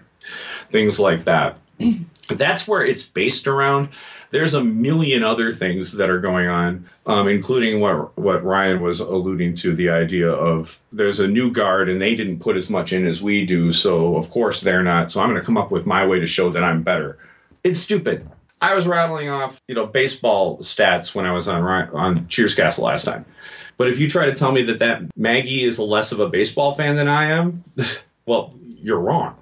things 0.69 0.99
like 0.99 1.25
that. 1.25 1.59
That's 2.27 2.67
where 2.67 2.83
it's 2.83 3.03
based 3.03 3.47
around. 3.47 3.89
There's 4.31 4.53
a 4.53 4.63
million 4.63 5.23
other 5.23 5.51
things 5.51 5.93
that 5.93 6.09
are 6.09 6.19
going 6.19 6.47
on, 6.47 6.85
um, 7.05 7.27
including 7.27 7.79
what 7.79 8.17
what 8.17 8.43
Ryan 8.43 8.81
was 8.81 8.99
alluding 8.99 9.55
to 9.57 9.75
the 9.75 9.89
idea 9.89 10.31
of 10.31 10.79
there's 10.91 11.19
a 11.19 11.27
new 11.27 11.51
guard 11.51 11.87
and 11.87 12.01
they 12.01 12.15
didn't 12.15 12.39
put 12.39 12.55
as 12.57 12.69
much 12.69 12.93
in 12.93 13.05
as 13.05 13.21
we 13.21 13.45
do, 13.45 13.71
so 13.71 14.15
of 14.17 14.29
course 14.29 14.61
they're 14.61 14.83
not. 14.83 15.11
So 15.11 15.21
I'm 15.21 15.29
going 15.29 15.39
to 15.39 15.45
come 15.45 15.57
up 15.57 15.71
with 15.71 15.85
my 15.85 16.07
way 16.07 16.19
to 16.19 16.27
show 16.27 16.49
that 16.49 16.63
I'm 16.63 16.81
better. 16.81 17.19
It's 17.63 17.79
stupid. 17.79 18.27
I 18.61 18.73
was 18.73 18.87
rattling 18.87 19.29
off, 19.29 19.61
you 19.67 19.75
know, 19.75 19.85
baseball 19.85 20.59
stats 20.59 21.13
when 21.13 21.25
I 21.25 21.33
was 21.33 21.47
on 21.47 21.63
on 21.63 22.27
Cheers 22.27 22.55
Castle 22.55 22.85
last 22.85 23.05
time. 23.05 23.25
But 23.77 23.89
if 23.89 23.99
you 23.99 24.09
try 24.09 24.25
to 24.25 24.33
tell 24.33 24.51
me 24.51 24.63
that 24.63 24.79
that 24.79 25.15
Maggie 25.17 25.63
is 25.63 25.79
less 25.79 26.11
of 26.11 26.19
a 26.19 26.29
baseball 26.29 26.71
fan 26.71 26.95
than 26.95 27.07
I 27.07 27.31
am, 27.31 27.63
well, 28.25 28.55
you're 28.81 28.99
wrong. 28.99 29.35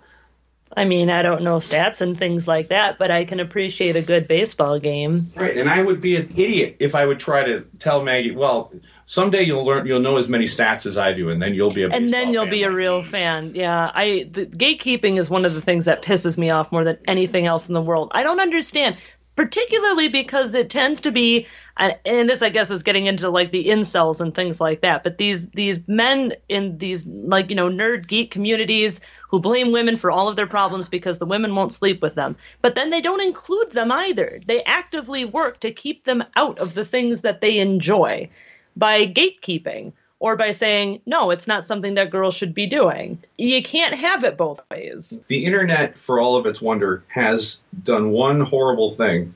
I 0.75 0.85
mean, 0.85 1.09
I 1.09 1.21
don't 1.21 1.43
know 1.43 1.57
stats 1.57 2.01
and 2.01 2.17
things 2.17 2.47
like 2.47 2.69
that, 2.69 2.97
but 2.97 3.11
I 3.11 3.25
can 3.25 3.39
appreciate 3.39 3.95
a 3.95 4.01
good 4.01 4.27
baseball 4.27 4.79
game. 4.79 5.31
Right, 5.35 5.57
and 5.57 5.69
I 5.69 5.81
would 5.81 6.01
be 6.01 6.15
an 6.15 6.29
idiot 6.35 6.77
if 6.79 6.95
I 6.95 7.05
would 7.05 7.19
try 7.19 7.43
to 7.43 7.65
tell 7.79 8.03
Maggie, 8.03 8.35
well, 8.35 8.71
someday 9.05 9.43
you'll 9.43 9.65
learn, 9.65 9.85
you'll 9.85 9.99
know 9.99 10.17
as 10.17 10.27
many 10.27 10.45
stats 10.45 10.85
as 10.85 10.97
I 10.97 11.13
do, 11.13 11.29
and 11.29 11.41
then 11.41 11.53
you'll 11.53 11.71
be 11.71 11.83
a 11.83 11.89
and 11.89 12.09
then 12.09 12.33
you'll 12.33 12.47
be 12.47 12.63
a 12.63 12.71
real 12.71 13.03
fan. 13.03 13.55
Yeah, 13.55 13.91
I 13.93 14.27
the 14.31 14.45
gatekeeping 14.45 15.19
is 15.19 15.29
one 15.29 15.45
of 15.45 15.53
the 15.53 15.61
things 15.61 15.85
that 15.85 16.01
pisses 16.01 16.37
me 16.37 16.49
off 16.49 16.71
more 16.71 16.83
than 16.83 16.97
anything 17.07 17.45
else 17.45 17.67
in 17.67 17.73
the 17.73 17.81
world. 17.81 18.11
I 18.13 18.23
don't 18.23 18.39
understand, 18.39 18.97
particularly 19.35 20.07
because 20.07 20.53
it 20.53 20.69
tends 20.69 21.01
to 21.01 21.11
be, 21.11 21.47
and 21.77 21.95
and 22.05 22.29
this 22.29 22.41
I 22.41 22.49
guess 22.49 22.69
is 22.69 22.83
getting 22.83 23.07
into 23.07 23.29
like 23.29 23.51
the 23.51 23.65
incels 23.65 24.21
and 24.21 24.33
things 24.33 24.61
like 24.61 24.81
that. 24.81 25.03
But 25.03 25.17
these 25.17 25.47
these 25.49 25.79
men 25.87 26.33
in 26.49 26.77
these 26.77 27.05
like 27.05 27.49
you 27.49 27.55
know 27.55 27.69
nerd 27.69 28.07
geek 28.07 28.31
communities 28.31 28.99
who 29.29 29.39
blame 29.39 29.71
women 29.71 29.97
for 29.97 30.11
all 30.11 30.27
of 30.27 30.35
their 30.35 30.47
problems 30.47 30.89
because 30.89 31.17
the 31.17 31.25
women 31.25 31.55
won't 31.55 31.73
sleep 31.73 32.01
with 32.01 32.15
them. 32.15 32.35
But 32.61 32.75
then 32.75 32.89
they 32.89 33.01
don't 33.01 33.21
include 33.21 33.71
them 33.71 33.91
either. 33.91 34.39
They 34.45 34.63
actively 34.63 35.25
work 35.25 35.59
to 35.61 35.71
keep 35.71 36.03
them 36.03 36.23
out 36.35 36.59
of 36.59 36.73
the 36.73 36.85
things 36.85 37.21
that 37.21 37.41
they 37.41 37.59
enjoy 37.59 38.29
by 38.75 39.05
gatekeeping 39.05 39.93
or 40.23 40.37
by 40.37 40.53
saying, 40.53 41.01
no, 41.05 41.31
it's 41.31 41.47
not 41.47 41.67
something 41.67 41.95
that 41.95 42.09
girls 42.09 42.33
should 42.33 42.53
be 42.53 42.65
doing. 42.65 43.21
You 43.37 43.61
can't 43.61 43.93
have 43.93 44.23
it 44.23 44.37
both 44.37 44.61
ways. 44.71 45.19
The 45.27 45.43
internet, 45.43 45.97
for 45.97 46.17
all 46.17 46.37
of 46.37 46.45
its 46.45 46.61
wonder, 46.61 47.03
has 47.09 47.57
done 47.83 48.11
one 48.11 48.39
horrible 48.39 48.89
thing. 48.89 49.35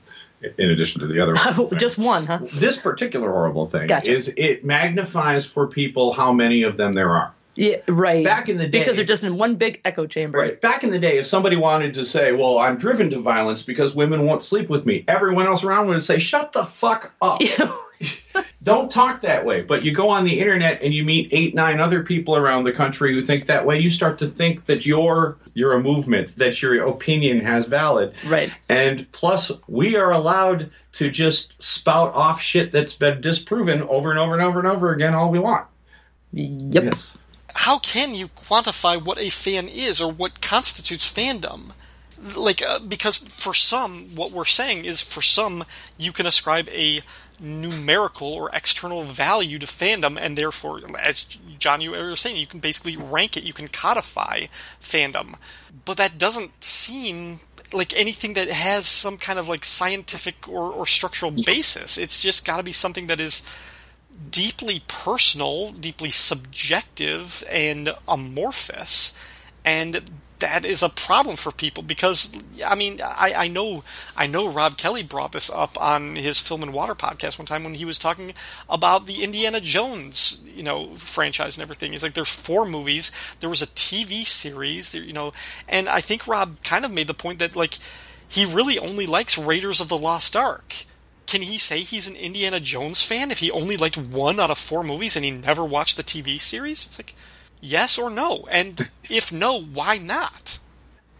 In 0.56 0.70
addition 0.70 1.02
to 1.02 1.06
the 1.06 1.20
other, 1.20 1.36
thing. 1.68 1.78
just 1.78 1.98
one, 1.98 2.24
huh? 2.24 2.38
this 2.54 2.78
particular 2.78 3.30
horrible 3.30 3.66
thing 3.66 3.86
Gotcha. 3.88 4.10
is 4.10 4.32
it 4.34 4.64
magnifies 4.64 5.44
for 5.44 5.66
people 5.66 6.12
how 6.14 6.32
many 6.32 6.62
of 6.62 6.78
them 6.78 6.94
there 6.94 7.10
are. 7.10 7.34
Yeah, 7.54 7.78
right. 7.86 8.24
Back 8.24 8.48
in 8.48 8.56
the 8.56 8.68
day, 8.68 8.78
because 8.78 8.96
they're 8.96 9.04
just 9.04 9.24
in 9.24 9.36
one 9.36 9.56
big 9.56 9.82
echo 9.84 10.06
chamber. 10.06 10.38
Right. 10.38 10.58
Back 10.58 10.84
in 10.84 10.90
the 10.90 10.98
day, 11.00 11.18
if 11.18 11.26
somebody 11.26 11.56
wanted 11.56 11.94
to 11.94 12.04
say, 12.04 12.30
"Well, 12.32 12.56
I'm 12.56 12.76
driven 12.76 13.10
to 13.10 13.20
violence 13.20 13.62
because 13.62 13.96
women 13.96 14.24
won't 14.24 14.44
sleep 14.44 14.70
with 14.70 14.86
me," 14.86 15.04
everyone 15.08 15.48
else 15.48 15.64
around 15.64 15.88
would 15.88 16.02
say, 16.04 16.18
"Shut 16.18 16.52
the 16.52 16.64
fuck 16.64 17.12
up." 17.20 17.42
Don't 18.62 18.90
talk 18.90 19.22
that 19.22 19.44
way. 19.44 19.62
But 19.62 19.84
you 19.84 19.92
go 19.92 20.08
on 20.08 20.24
the 20.24 20.40
internet 20.40 20.82
and 20.82 20.92
you 20.92 21.04
meet 21.04 21.28
eight, 21.32 21.54
nine 21.54 21.80
other 21.80 22.02
people 22.02 22.36
around 22.36 22.64
the 22.64 22.72
country 22.72 23.14
who 23.14 23.22
think 23.22 23.46
that 23.46 23.64
way. 23.64 23.78
You 23.78 23.88
start 23.88 24.18
to 24.18 24.26
think 24.26 24.66
that 24.66 24.84
you're 24.84 25.38
you're 25.54 25.72
a 25.72 25.80
movement, 25.80 26.36
that 26.36 26.60
your 26.60 26.86
opinion 26.86 27.40
has 27.40 27.66
valid. 27.66 28.14
Right. 28.26 28.52
And 28.68 29.10
plus, 29.12 29.50
we 29.68 29.96
are 29.96 30.12
allowed 30.12 30.70
to 30.92 31.10
just 31.10 31.60
spout 31.62 32.14
off 32.14 32.40
shit 32.40 32.72
that's 32.72 32.94
been 32.94 33.20
disproven 33.20 33.82
over 33.82 34.10
and 34.10 34.18
over 34.18 34.34
and 34.34 34.42
over 34.42 34.58
and 34.58 34.68
over 34.68 34.92
again 34.92 35.14
all 35.14 35.30
we 35.30 35.38
want. 35.38 35.66
Yep. 36.32 36.84
Yes. 36.84 37.16
How 37.54 37.78
can 37.78 38.14
you 38.14 38.28
quantify 38.28 39.02
what 39.02 39.18
a 39.18 39.30
fan 39.30 39.68
is 39.68 40.00
or 40.00 40.12
what 40.12 40.40
constitutes 40.40 41.10
fandom? 41.10 41.72
Like, 42.36 42.62
uh, 42.62 42.80
because 42.80 43.16
for 43.16 43.54
some, 43.54 44.14
what 44.14 44.32
we're 44.32 44.44
saying 44.44 44.84
is 44.84 45.00
for 45.00 45.22
some, 45.22 45.64
you 45.96 46.12
can 46.12 46.26
ascribe 46.26 46.68
a 46.68 47.00
numerical 47.40 48.28
or 48.28 48.50
external 48.52 49.02
value 49.02 49.58
to 49.58 49.66
fandom, 49.66 50.18
and 50.20 50.36
therefore, 50.36 50.80
as 51.00 51.24
John, 51.58 51.80
you 51.80 51.92
were 51.92 52.16
saying, 52.16 52.36
you 52.36 52.46
can 52.46 52.60
basically 52.60 52.96
rank 52.96 53.36
it, 53.36 53.44
you 53.44 53.52
can 53.52 53.68
codify 53.68 54.46
fandom. 54.80 55.34
But 55.84 55.96
that 55.96 56.18
doesn't 56.18 56.62
seem 56.62 57.40
like 57.72 57.94
anything 57.94 58.34
that 58.34 58.48
has 58.48 58.86
some 58.86 59.16
kind 59.16 59.38
of 59.38 59.48
like 59.48 59.64
scientific 59.64 60.48
or, 60.48 60.72
or 60.72 60.86
structural 60.86 61.30
basis. 61.30 61.98
It's 61.98 62.20
just 62.20 62.46
got 62.46 62.56
to 62.56 62.62
be 62.62 62.72
something 62.72 63.06
that 63.08 63.20
is 63.20 63.46
deeply 64.30 64.82
personal, 64.88 65.72
deeply 65.72 66.10
subjective, 66.10 67.44
and 67.50 67.94
amorphous. 68.06 69.16
And 69.64 70.10
that 70.40 70.64
is 70.64 70.82
a 70.82 70.88
problem 70.88 71.36
for 71.36 71.50
people 71.50 71.82
because 71.82 72.32
I 72.64 72.74
mean 72.74 73.00
I, 73.02 73.32
I 73.36 73.48
know 73.48 73.82
I 74.16 74.26
know 74.26 74.48
Rob 74.48 74.76
Kelly 74.76 75.02
brought 75.02 75.32
this 75.32 75.50
up 75.50 75.80
on 75.80 76.16
his 76.16 76.38
Film 76.38 76.62
and 76.62 76.72
Water 76.72 76.94
podcast 76.94 77.38
one 77.38 77.46
time 77.46 77.64
when 77.64 77.74
he 77.74 77.84
was 77.84 77.98
talking 77.98 78.32
about 78.68 79.06
the 79.06 79.22
Indiana 79.24 79.60
Jones 79.60 80.42
you 80.46 80.62
know 80.62 80.94
franchise 80.96 81.56
and 81.56 81.62
everything. 81.62 81.92
He's 81.92 82.02
like 82.02 82.14
there's 82.14 82.34
four 82.34 82.64
movies, 82.64 83.12
there 83.40 83.50
was 83.50 83.62
a 83.62 83.66
TV 83.66 84.24
series, 84.24 84.94
you 84.94 85.12
know, 85.12 85.32
and 85.68 85.88
I 85.88 86.00
think 86.00 86.26
Rob 86.28 86.62
kind 86.62 86.84
of 86.84 86.92
made 86.92 87.06
the 87.06 87.14
point 87.14 87.38
that 87.40 87.56
like 87.56 87.78
he 88.28 88.44
really 88.44 88.78
only 88.78 89.06
likes 89.06 89.38
Raiders 89.38 89.80
of 89.80 89.88
the 89.88 89.98
Lost 89.98 90.36
Ark. 90.36 90.84
Can 91.26 91.42
he 91.42 91.58
say 91.58 91.80
he's 91.80 92.08
an 92.08 92.16
Indiana 92.16 92.60
Jones 92.60 93.04
fan 93.04 93.30
if 93.30 93.40
he 93.40 93.50
only 93.50 93.76
liked 93.76 93.98
one 93.98 94.40
out 94.40 94.50
of 94.50 94.58
four 94.58 94.82
movies 94.82 95.14
and 95.16 95.24
he 95.24 95.30
never 95.30 95.64
watched 95.64 95.96
the 95.96 96.02
TV 96.02 96.40
series? 96.40 96.86
It's 96.86 96.98
like 96.98 97.14
Yes 97.60 97.98
or 97.98 98.10
no? 98.10 98.46
And 98.50 98.88
if 99.08 99.32
no, 99.32 99.60
why 99.62 99.98
not? 99.98 100.58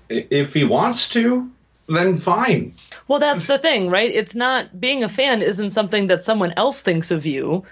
If 0.09 0.55
he 0.55 0.65
wants 0.65 1.09
to, 1.11 1.51
then 1.89 2.19
fine. 2.19 2.75
Well, 3.07 3.19
that's 3.19 3.47
the 3.47 3.59
thing, 3.59 3.91
right? 3.91 4.11
It's 4.11 4.35
not 4.35 4.79
being 4.79 5.03
a 5.05 5.09
fan 5.09 5.43
isn't 5.43 5.71
something 5.71 6.09
that 6.09 6.23
someone 6.23 6.53
else 6.57 6.81
thinks 6.83 7.11
of 7.11 7.27
you. 7.27 7.65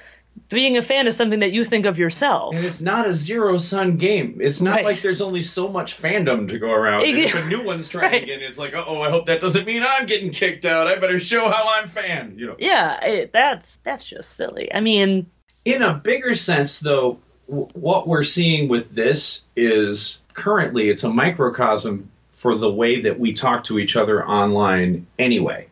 Being 0.51 0.77
a 0.77 0.83
fan 0.83 1.07
is 1.07 1.17
something 1.17 1.39
that 1.41 1.53
you 1.53 1.65
think 1.65 1.87
of 1.87 1.99
yourself. 1.99 2.55
And 2.55 2.65
it's 2.65 2.83
not 2.83 3.07
a 3.07 3.15
zero 3.15 3.57
sum 3.57 3.97
game. 3.97 4.37
It's 4.41 4.61
not 4.61 4.75
Right. 4.77 4.85
like 4.85 5.01
there's 5.01 5.23
only 5.23 5.41
so 5.43 5.69
much 5.69 5.97
fandom 6.01 6.49
to 6.51 6.59
go 6.59 6.71
around. 6.71 7.05
And 7.05 7.17
if 7.19 7.35
a 7.35 7.45
new 7.47 7.63
one's 7.63 7.89
trying 7.89 8.13
Right. 8.13 8.23
again, 8.23 8.41
it's 8.43 8.59
like, 8.59 8.75
oh, 8.77 9.01
I 9.01 9.09
hope 9.09 9.27
that 9.27 9.41
doesn't 9.41 9.67
mean 9.67 9.83
I'm 9.83 10.05
getting 10.05 10.31
kicked 10.31 10.67
out. 10.67 10.87
I 10.89 10.97
better 10.97 11.19
show 11.19 11.49
how 11.49 11.65
I'm 11.81 11.89
fan. 11.89 12.35
You 12.37 12.47
know. 12.49 12.57
Yeah, 12.59 13.03
it, 13.03 13.33
that's 13.33 13.79
that's 13.83 14.05
just 14.05 14.33
silly. 14.37 14.71
I 14.75 14.81
mean, 14.81 15.27
In 15.65 15.81
a 15.83 15.95
bigger 15.95 16.35
sense, 16.35 16.81
though, 16.81 17.19
w- 17.49 17.69
what 17.75 18.07
we're 18.07 18.23
seeing 18.23 18.69
with 18.69 18.95
this 18.95 19.43
is 19.55 20.21
currently 20.35 20.89
it's 20.89 21.05
a 21.05 21.11
microcosm 21.11 22.11
for 22.31 22.55
the 22.55 22.71
way 22.71 23.03
that 23.03 23.19
we 23.19 23.33
talk 23.33 23.65
to 23.65 23.79
each 23.79 23.97
other 23.97 24.25
online 24.27 25.07
anyway. 25.19 25.69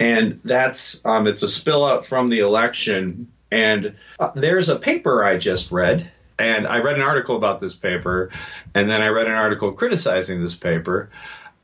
and 0.00 0.40
that's 0.44 1.00
um, 1.04 1.26
it's 1.26 1.42
a 1.42 1.48
spill 1.48 1.84
out 1.84 2.04
from 2.04 2.28
the 2.28 2.40
election. 2.40 3.28
And 3.50 3.94
uh, 4.18 4.30
there's 4.34 4.68
a 4.68 4.76
paper 4.76 5.24
I 5.24 5.36
just 5.36 5.70
read, 5.70 6.10
and 6.38 6.66
I 6.66 6.80
read 6.80 6.96
an 6.96 7.02
article 7.02 7.36
about 7.36 7.60
this 7.60 7.74
paper, 7.76 8.30
and 8.74 8.90
then 8.90 9.00
I 9.00 9.08
read 9.08 9.26
an 9.26 9.34
article 9.34 9.72
criticizing 9.72 10.42
this 10.42 10.56
paper. 10.56 11.10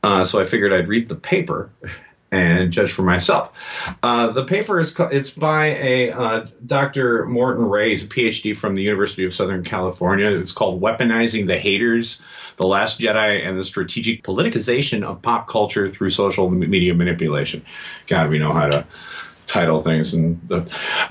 Uh, 0.01 0.23
so 0.23 0.39
I 0.39 0.45
figured 0.45 0.71
I'd 0.71 0.87
read 0.87 1.07
the 1.07 1.15
paper 1.15 1.69
and 2.31 2.71
judge 2.71 2.91
for 2.91 3.03
myself. 3.03 3.95
Uh, 4.03 4.31
the 4.31 4.43
paper 4.43 4.79
is 4.79 4.93
it's 5.11 5.29
by 5.29 5.67
a 5.67 6.11
uh, 6.11 6.45
Dr. 6.65 7.25
Morten 7.25 7.65
Ray, 7.65 7.91
he's 7.91 8.03
a 8.03 8.07
PhD 8.07 8.55
from 8.55 8.75
the 8.75 8.81
University 8.81 9.25
of 9.25 9.33
Southern 9.33 9.63
California. 9.63 10.31
It's 10.31 10.51
called 10.51 10.81
"Weaponizing 10.81 11.47
the 11.47 11.57
Haters: 11.57 12.21
The 12.57 12.67
Last 12.67 12.99
Jedi 12.99 13.47
and 13.47 13.57
the 13.57 13.63
Strategic 13.63 14.23
Politicization 14.23 15.03
of 15.03 15.21
Pop 15.21 15.47
Culture 15.47 15.87
Through 15.87 16.09
Social 16.09 16.49
Media 16.49 16.93
Manipulation." 16.93 17.65
God, 18.07 18.29
we 18.29 18.39
know 18.39 18.53
how 18.53 18.67
to 18.67 18.85
title 19.45 19.79
things 19.79 20.11
and 20.13 20.41
the 20.47 20.61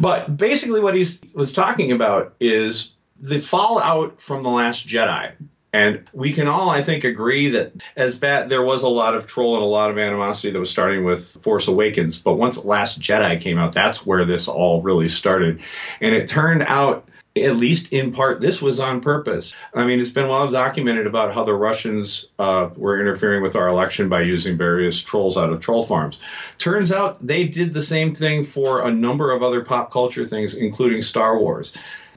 but 0.00 0.36
basically 0.36 0.80
what 0.80 0.94
he 0.94 1.06
was 1.36 1.52
talking 1.52 1.92
about 1.92 2.34
is 2.40 2.90
the 3.20 3.38
fallout 3.38 4.20
from 4.20 4.42
the 4.42 4.50
last 4.50 4.88
jedi 4.88 5.32
and 5.74 6.08
we 6.14 6.32
can 6.32 6.48
all 6.48 6.70
i 6.70 6.80
think 6.80 7.04
agree 7.04 7.48
that 7.48 7.72
as 7.96 8.14
bad 8.14 8.48
there 8.48 8.62
was 8.62 8.82
a 8.82 8.88
lot 8.88 9.14
of 9.14 9.26
troll 9.26 9.56
and 9.56 9.64
a 9.64 9.66
lot 9.66 9.90
of 9.90 9.98
animosity 9.98 10.50
that 10.50 10.58
was 10.58 10.70
starting 10.70 11.04
with 11.04 11.36
force 11.42 11.68
awakens 11.68 12.18
but 12.18 12.34
once 12.34 12.64
last 12.64 12.98
jedi 12.98 13.38
came 13.40 13.58
out 13.58 13.74
that's 13.74 14.06
where 14.06 14.24
this 14.24 14.48
all 14.48 14.80
really 14.80 15.08
started 15.08 15.60
and 16.00 16.14
it 16.14 16.28
turned 16.28 16.62
out 16.62 17.06
at 17.36 17.56
least 17.56 17.88
in 17.90 18.12
part, 18.12 18.40
this 18.40 18.62
was 18.62 18.78
on 18.78 19.00
purpose. 19.00 19.54
I 19.74 19.84
mean, 19.84 19.98
it's 19.98 20.08
been 20.08 20.28
well 20.28 20.48
documented 20.48 21.08
about 21.08 21.34
how 21.34 21.42
the 21.42 21.52
Russians 21.52 22.26
uh, 22.38 22.68
were 22.76 23.00
interfering 23.00 23.42
with 23.42 23.56
our 23.56 23.66
election 23.66 24.08
by 24.08 24.20
using 24.22 24.56
various 24.56 25.00
trolls 25.00 25.36
out 25.36 25.50
of 25.50 25.58
troll 25.58 25.82
farms. 25.82 26.20
Turns 26.58 26.92
out 26.92 27.18
they 27.18 27.42
did 27.42 27.72
the 27.72 27.82
same 27.82 28.14
thing 28.14 28.44
for 28.44 28.86
a 28.86 28.92
number 28.92 29.32
of 29.32 29.42
other 29.42 29.64
pop 29.64 29.90
culture 29.90 30.24
things, 30.24 30.54
including 30.54 31.02
Star 31.02 31.36
Wars. 31.36 31.72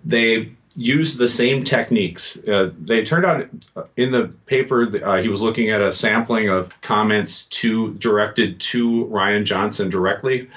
They 0.06 0.52
used 0.78 1.18
the 1.18 1.28
same 1.28 1.64
techniques. 1.64 2.38
Uh, 2.38 2.72
they 2.80 3.04
turned 3.04 3.26
out 3.26 3.50
in 3.98 4.12
the 4.12 4.28
paper, 4.46 4.88
uh, 5.04 5.18
he 5.18 5.28
was 5.28 5.42
looking 5.42 5.72
at 5.72 5.82
a 5.82 5.92
sampling 5.92 6.50
of 6.50 6.70
comments 6.82 7.46
to 7.46 7.94
directed 7.96 8.60
to 8.60 9.06
Rian 9.06 9.44
Johnson 9.44 9.90
directly, 9.90 10.50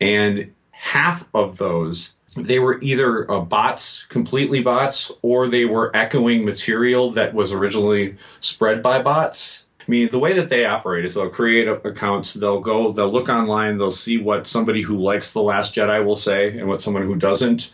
and 0.00 0.52
half 0.72 1.24
of 1.32 1.56
those 1.56 2.12
they 2.36 2.58
were 2.58 2.78
either 2.80 3.30
uh, 3.30 3.40
bots, 3.40 4.04
completely 4.04 4.62
bots, 4.62 5.10
or 5.22 5.48
they 5.48 5.64
were 5.64 5.90
echoing 5.94 6.44
material 6.44 7.12
that 7.12 7.34
was 7.34 7.52
originally 7.52 8.16
spread 8.40 8.82
by 8.82 9.02
bots. 9.02 9.64
I 9.80 9.90
mean, 9.90 10.10
the 10.10 10.18
way 10.20 10.34
that 10.34 10.48
they 10.48 10.64
operate 10.64 11.04
is 11.04 11.14
they'll 11.14 11.30
create 11.30 11.66
accounts, 11.66 12.34
they'll 12.34 12.60
go, 12.60 12.92
they'll 12.92 13.10
look 13.10 13.28
online, 13.28 13.78
they'll 13.78 13.90
see 13.90 14.18
what 14.18 14.46
somebody 14.46 14.82
who 14.82 14.98
likes 14.98 15.32
The 15.32 15.42
Last 15.42 15.74
Jedi 15.74 16.04
will 16.04 16.14
say 16.14 16.56
and 16.56 16.68
what 16.68 16.80
someone 16.80 17.02
who 17.02 17.16
doesn't. 17.16 17.70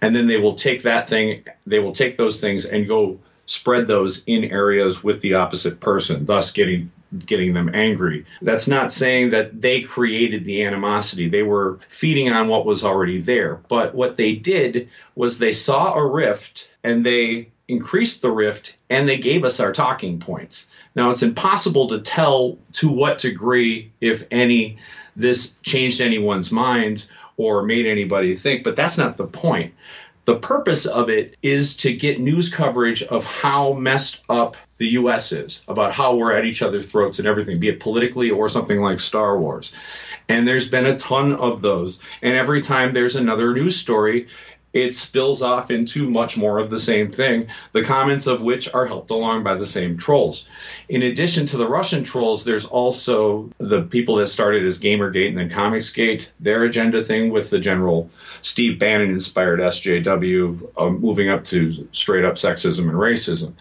And 0.00 0.14
then 0.14 0.26
they 0.26 0.38
will 0.38 0.54
take 0.54 0.82
that 0.82 1.08
thing, 1.08 1.44
they 1.66 1.78
will 1.78 1.92
take 1.92 2.16
those 2.16 2.40
things 2.40 2.64
and 2.64 2.86
go 2.86 3.18
spread 3.46 3.86
those 3.86 4.22
in 4.26 4.44
areas 4.44 5.02
with 5.02 5.20
the 5.20 5.34
opposite 5.34 5.80
person, 5.80 6.24
thus 6.24 6.52
getting 6.52 6.90
getting 7.26 7.54
them 7.54 7.72
angry. 7.72 8.26
That's 8.42 8.66
not 8.66 8.92
saying 8.92 9.30
that 9.30 9.60
they 9.60 9.82
created 9.82 10.44
the 10.44 10.64
animosity. 10.64 11.28
They 11.28 11.42
were 11.42 11.78
feeding 11.88 12.32
on 12.32 12.48
what 12.48 12.66
was 12.66 12.84
already 12.84 13.20
there. 13.20 13.60
But 13.68 13.94
what 13.94 14.16
they 14.16 14.32
did 14.32 14.88
was 15.14 15.38
they 15.38 15.52
saw 15.52 15.94
a 15.94 16.04
rift 16.04 16.68
and 16.82 17.06
they 17.06 17.50
increased 17.68 18.20
the 18.20 18.30
rift 18.30 18.74
and 18.90 19.08
they 19.08 19.16
gave 19.16 19.44
us 19.44 19.60
our 19.60 19.72
talking 19.72 20.18
points. 20.18 20.66
Now 20.94 21.10
it's 21.10 21.22
impossible 21.22 21.88
to 21.88 22.00
tell 22.00 22.58
to 22.74 22.88
what 22.88 23.18
degree, 23.18 23.92
if 24.00 24.26
any, 24.30 24.78
this 25.16 25.54
changed 25.62 26.00
anyone's 26.00 26.50
mind 26.50 27.06
or 27.36 27.62
made 27.62 27.86
anybody 27.86 28.34
think, 28.34 28.64
but 28.64 28.76
that's 28.76 28.98
not 28.98 29.16
the 29.16 29.26
point. 29.26 29.74
The 30.24 30.36
purpose 30.36 30.86
of 30.86 31.10
it 31.10 31.36
is 31.42 31.76
to 31.76 31.92
get 31.92 32.18
news 32.18 32.48
coverage 32.48 33.02
of 33.02 33.26
how 33.26 33.74
messed 33.74 34.22
up 34.30 34.56
the 34.78 34.88
U.S. 34.88 35.32
is, 35.32 35.62
about 35.68 35.92
how 35.92 36.16
we're 36.16 36.32
at 36.32 36.46
each 36.46 36.62
other's 36.62 36.90
throats 36.90 37.18
and 37.18 37.28
everything, 37.28 37.60
be 37.60 37.68
it 37.68 37.78
politically 37.78 38.30
or 38.30 38.48
something 38.48 38.80
like 38.80 39.00
Star 39.00 39.38
Wars. 39.38 39.72
And 40.28 40.48
there's 40.48 40.66
been 40.66 40.86
a 40.86 40.96
ton 40.96 41.34
of 41.34 41.60
those. 41.60 41.98
And 42.22 42.34
every 42.34 42.62
time 42.62 42.92
there's 42.92 43.16
another 43.16 43.52
news 43.52 43.76
story, 43.76 44.28
it 44.74 44.94
spills 44.94 45.40
off 45.40 45.70
into 45.70 46.10
much 46.10 46.36
more 46.36 46.58
of 46.58 46.68
the 46.68 46.80
same 46.80 47.10
thing, 47.10 47.46
the 47.72 47.84
comments 47.84 48.26
of 48.26 48.42
which 48.42 48.68
are 48.74 48.86
helped 48.86 49.10
along 49.10 49.44
by 49.44 49.54
the 49.54 49.64
same 49.64 49.96
trolls. 49.96 50.44
In 50.88 51.02
addition 51.02 51.46
to 51.46 51.56
the 51.56 51.68
Russian 51.68 52.02
trolls, 52.02 52.44
there's 52.44 52.66
also 52.66 53.50
the 53.58 53.82
people 53.82 54.16
that 54.16 54.26
started 54.26 54.64
as 54.64 54.80
Gamergate 54.80 55.28
and 55.28 55.38
then 55.38 55.48
Comicsgate, 55.48 56.26
their 56.40 56.64
agenda 56.64 57.00
thing 57.00 57.30
with 57.30 57.50
the 57.50 57.60
general 57.60 58.10
Steve 58.42 58.80
Bannon 58.80 59.10
inspired 59.10 59.60
SJW, 59.60 60.70
uh, 60.76 60.90
moving 60.90 61.28
up 61.28 61.44
to 61.44 61.88
straight 61.92 62.24
up 62.24 62.34
sexism 62.34 62.88
and 62.88 62.98
racism. 62.98 63.52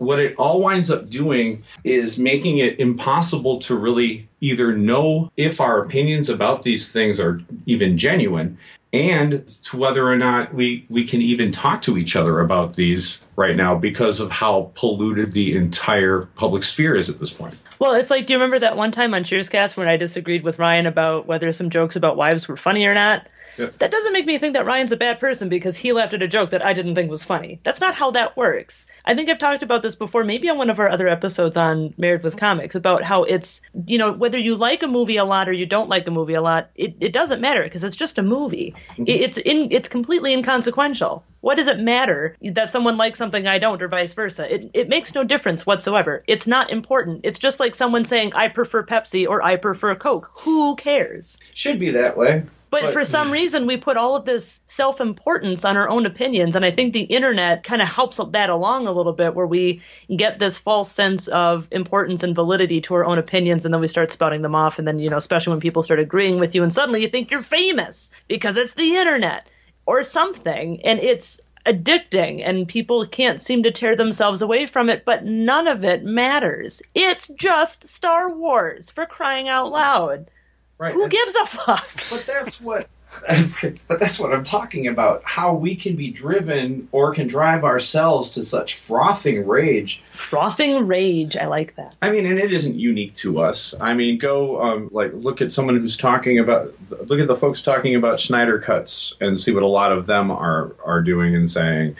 What 0.00 0.18
it 0.18 0.34
all 0.38 0.62
winds 0.62 0.90
up 0.90 1.10
doing 1.10 1.62
is 1.84 2.18
making 2.18 2.56
it 2.56 2.80
impossible 2.80 3.58
to 3.58 3.76
really 3.76 4.28
either 4.40 4.74
know 4.74 5.30
if 5.36 5.60
our 5.60 5.84
opinions 5.84 6.30
about 6.30 6.62
these 6.62 6.90
things 6.90 7.20
are 7.20 7.42
even 7.66 7.98
genuine 7.98 8.56
and 8.94 9.46
to 9.62 9.76
whether 9.76 10.08
or 10.08 10.16
not 10.16 10.54
we, 10.54 10.86
we 10.88 11.04
can 11.04 11.20
even 11.20 11.52
talk 11.52 11.82
to 11.82 11.98
each 11.98 12.16
other 12.16 12.40
about 12.40 12.74
these 12.74 13.20
right 13.36 13.54
now 13.54 13.76
because 13.76 14.20
of 14.20 14.32
how 14.32 14.72
polluted 14.74 15.32
the 15.32 15.54
entire 15.54 16.22
public 16.34 16.62
sphere 16.62 16.96
is 16.96 17.10
at 17.10 17.16
this 17.16 17.30
point. 17.30 17.54
Well, 17.78 17.92
it's 17.94 18.10
like, 18.10 18.26
do 18.26 18.32
you 18.32 18.38
remember 18.38 18.58
that 18.60 18.78
one 18.78 18.92
time 18.92 19.12
on 19.12 19.22
Cheerscast 19.22 19.76
when 19.76 19.86
I 19.86 19.98
disagreed 19.98 20.42
with 20.42 20.58
Ryan 20.58 20.86
about 20.86 21.26
whether 21.26 21.52
some 21.52 21.68
jokes 21.68 21.94
about 21.96 22.16
wives 22.16 22.48
were 22.48 22.56
funny 22.56 22.86
or 22.86 22.94
not? 22.94 23.26
That 23.56 23.90
doesn't 23.90 24.12
make 24.12 24.26
me 24.26 24.38
think 24.38 24.54
that 24.54 24.66
Ryan's 24.66 24.92
a 24.92 24.96
bad 24.96 25.20
person 25.20 25.48
because 25.48 25.76
he 25.76 25.92
laughed 25.92 26.14
at 26.14 26.22
a 26.22 26.28
joke 26.28 26.50
that 26.50 26.64
I 26.64 26.72
didn't 26.72 26.94
think 26.94 27.10
was 27.10 27.24
funny. 27.24 27.60
That's 27.62 27.80
not 27.80 27.94
how 27.94 28.12
that 28.12 28.36
works. 28.36 28.86
I 29.04 29.14
think 29.14 29.28
I've 29.28 29.38
talked 29.38 29.62
about 29.62 29.82
this 29.82 29.96
before, 29.96 30.24
maybe 30.24 30.48
on 30.48 30.58
one 30.58 30.70
of 30.70 30.78
our 30.78 30.88
other 30.88 31.08
episodes 31.08 31.56
on 31.56 31.94
Married 31.96 32.22
with 32.22 32.36
Comics, 32.36 32.74
about 32.74 33.02
how 33.02 33.24
it's, 33.24 33.60
you 33.86 33.98
know, 33.98 34.12
whether 34.12 34.38
you 34.38 34.56
like 34.56 34.82
a 34.82 34.88
movie 34.88 35.16
a 35.16 35.24
lot 35.24 35.48
or 35.48 35.52
you 35.52 35.66
don't 35.66 35.88
like 35.88 36.06
a 36.06 36.10
movie 36.10 36.34
a 36.34 36.42
lot, 36.42 36.70
it, 36.74 36.96
it 37.00 37.12
doesn't 37.12 37.40
matter 37.40 37.62
because 37.62 37.84
it's 37.84 37.96
just 37.96 38.18
a 38.18 38.22
movie. 38.22 38.74
Mm-hmm. 38.90 39.04
It, 39.06 39.20
it's 39.20 39.38
in, 39.38 39.68
it's 39.72 39.88
completely 39.88 40.32
inconsequential. 40.32 41.24
What 41.40 41.54
does 41.56 41.68
it 41.68 41.78
matter 41.78 42.36
that 42.42 42.70
someone 42.70 42.98
likes 42.98 43.18
something 43.18 43.46
I 43.46 43.58
don't 43.58 43.80
or 43.80 43.88
vice 43.88 44.12
versa? 44.12 44.52
It, 44.54 44.70
it 44.74 44.88
makes 44.90 45.14
no 45.14 45.24
difference 45.24 45.64
whatsoever. 45.64 46.22
It's 46.26 46.46
not 46.46 46.70
important. 46.70 47.22
It's 47.24 47.38
just 47.38 47.58
like 47.58 47.74
someone 47.74 48.04
saying, 48.04 48.34
I 48.34 48.48
prefer 48.48 48.84
Pepsi 48.84 49.26
or 49.26 49.42
I 49.42 49.56
prefer 49.56 49.94
Coke. 49.94 50.30
Who 50.40 50.76
cares? 50.76 51.38
Should 51.54 51.78
be 51.78 51.92
that 51.92 52.18
way. 52.18 52.44
But, 52.68 52.92
for 52.92 53.04
some 53.04 53.32
reason, 53.32 53.49
we 53.54 53.76
put 53.76 53.96
all 53.96 54.16
of 54.16 54.24
this 54.24 54.60
self 54.68 55.00
importance 55.00 55.64
on 55.64 55.76
our 55.76 55.88
own 55.88 56.06
opinions. 56.06 56.56
And 56.56 56.64
I 56.64 56.70
think 56.70 56.92
the 56.92 57.02
internet 57.02 57.64
kind 57.64 57.82
of 57.82 57.88
helps 57.88 58.20
that 58.32 58.50
along 58.50 58.86
a 58.86 58.92
little 58.92 59.12
bit, 59.12 59.34
where 59.34 59.46
we 59.46 59.82
get 60.14 60.38
this 60.38 60.58
false 60.58 60.92
sense 60.92 61.28
of 61.28 61.68
importance 61.70 62.22
and 62.22 62.34
validity 62.34 62.80
to 62.82 62.94
our 62.94 63.04
own 63.04 63.18
opinions. 63.18 63.64
And 63.64 63.74
then 63.74 63.80
we 63.80 63.88
start 63.88 64.12
spouting 64.12 64.42
them 64.42 64.54
off. 64.54 64.78
And 64.78 64.86
then, 64.86 64.98
you 64.98 65.10
know, 65.10 65.16
especially 65.16 65.52
when 65.52 65.60
people 65.60 65.82
start 65.82 66.00
agreeing 66.00 66.38
with 66.38 66.54
you, 66.54 66.62
and 66.62 66.72
suddenly 66.72 67.02
you 67.02 67.08
think 67.08 67.30
you're 67.30 67.42
famous 67.42 68.10
because 68.28 68.56
it's 68.56 68.74
the 68.74 68.96
internet 68.96 69.46
or 69.86 70.02
something. 70.02 70.82
And 70.84 71.00
it's 71.00 71.40
addicting 71.66 72.42
and 72.44 72.66
people 72.66 73.06
can't 73.06 73.42
seem 73.42 73.62
to 73.64 73.70
tear 73.70 73.96
themselves 73.96 74.42
away 74.42 74.66
from 74.66 74.88
it, 74.88 75.04
but 75.04 75.24
none 75.24 75.68
of 75.68 75.84
it 75.84 76.02
matters. 76.02 76.82
It's 76.94 77.28
just 77.28 77.86
Star 77.86 78.30
Wars 78.30 78.90
for 78.90 79.06
crying 79.06 79.48
out 79.48 79.70
loud. 79.70 80.30
Right. 80.78 80.94
Who 80.94 81.08
gives 81.08 81.34
a 81.36 81.46
fuck? 81.46 81.86
But 82.10 82.24
that's 82.26 82.60
what. 82.60 82.88
but 83.88 83.98
that's 83.98 84.18
what 84.18 84.32
I'm 84.32 84.44
talking 84.44 84.86
about. 84.86 85.22
How 85.24 85.54
we 85.54 85.74
can 85.76 85.96
be 85.96 86.10
driven 86.10 86.88
or 86.92 87.14
can 87.14 87.26
drive 87.26 87.64
ourselves 87.64 88.30
to 88.30 88.42
such 88.42 88.74
frothing 88.74 89.46
rage. 89.46 90.02
Frothing 90.12 90.86
rage. 90.86 91.36
I 91.36 91.46
like 91.46 91.76
that. 91.76 91.94
I 92.00 92.10
mean, 92.10 92.26
and 92.26 92.38
it 92.38 92.52
isn't 92.52 92.76
unique 92.76 93.14
to 93.16 93.40
us. 93.40 93.74
I 93.78 93.94
mean, 93.94 94.18
go 94.18 94.62
um, 94.62 94.88
like 94.92 95.12
look 95.12 95.42
at 95.42 95.52
someone 95.52 95.76
who's 95.76 95.96
talking 95.96 96.38
about 96.38 96.74
look 96.90 97.20
at 97.20 97.28
the 97.28 97.36
folks 97.36 97.62
talking 97.62 97.94
about 97.96 98.20
Snyder 98.20 98.58
cuts 98.58 99.14
and 99.20 99.38
see 99.38 99.52
what 99.52 99.62
a 99.62 99.68
lot 99.68 99.92
of 99.92 100.06
them 100.06 100.30
are 100.30 100.74
are 100.84 101.02
doing 101.02 101.34
and 101.34 101.50
saying. 101.50 101.96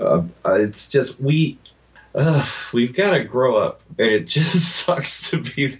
Uh, 0.00 0.26
it's 0.44 0.88
just 0.88 1.20
we 1.20 1.58
uh, 2.14 2.46
we've 2.72 2.94
got 2.94 3.12
to 3.12 3.24
grow 3.24 3.56
up, 3.56 3.82
and 3.98 4.08
it 4.08 4.20
just 4.26 4.76
sucks 4.76 5.30
to 5.30 5.42
be. 5.42 5.78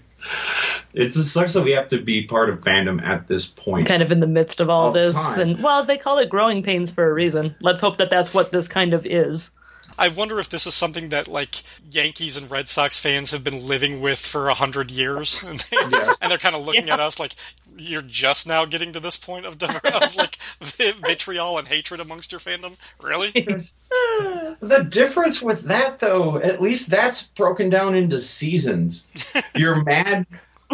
It 0.93 1.09
just 1.09 1.33
sucks 1.33 1.53
that 1.53 1.63
we 1.63 1.71
have 1.71 1.87
to 1.89 2.01
be 2.01 2.23
part 2.23 2.49
of 2.49 2.61
fandom 2.61 3.03
at 3.03 3.27
this 3.27 3.47
point. 3.47 3.87
Kind 3.87 4.03
of 4.03 4.11
in 4.11 4.19
the 4.19 4.27
midst 4.27 4.59
of 4.59 4.69
all, 4.69 4.87
All 4.87 4.91
this. 4.91 5.13
time. 5.13 5.39
And, 5.39 5.63
well, 5.63 5.83
they 5.83 5.97
call 5.97 6.19
it 6.19 6.29
growing 6.29 6.61
pains 6.61 6.91
for 6.91 7.09
a 7.09 7.13
reason. 7.13 7.55
Let's 7.61 7.81
hope 7.81 7.97
that 7.97 8.09
that's 8.09 8.33
what 8.33 8.51
this 8.51 8.67
kind 8.67 8.93
of 8.93 9.05
is. 9.05 9.49
I 9.97 10.07
wonder 10.07 10.39
if 10.39 10.49
this 10.49 10.65
is 10.65 10.73
something 10.73 11.09
that 11.09 11.27
like 11.27 11.63
Yankees 11.91 12.37
and 12.37 12.49
Red 12.49 12.67
Sox 12.67 12.99
fans 12.99 13.31
have 13.31 13.43
been 13.43 13.67
living 13.67 14.01
with 14.01 14.19
for 14.19 14.49
a 14.49 14.53
hundred 14.53 14.89
years, 14.91 15.43
and, 15.47 15.59
they, 15.59 15.77
and 16.21 16.31
they're 16.31 16.37
kind 16.37 16.55
of 16.55 16.65
looking 16.65 16.89
at 16.89 16.99
us 16.99 17.19
like 17.19 17.35
you're 17.77 18.01
just 18.01 18.47
now 18.47 18.65
getting 18.65 18.93
to 18.93 18.99
this 18.99 19.17
point 19.17 19.45
of, 19.45 19.61
of 19.61 20.15
like 20.15 20.37
vitriol 21.05 21.57
and 21.57 21.67
hatred 21.67 21.99
amongst 21.99 22.31
your 22.31 22.39
fandom. 22.39 22.77
Really? 23.01 23.31
The 24.59 24.83
difference 24.83 25.41
with 25.41 25.63
that, 25.63 25.99
though, 25.99 26.37
at 26.37 26.61
least 26.61 26.89
that's 26.89 27.23
broken 27.23 27.69
down 27.69 27.95
into 27.95 28.17
seasons. 28.17 29.05
You're 29.55 29.83
mad 29.83 30.25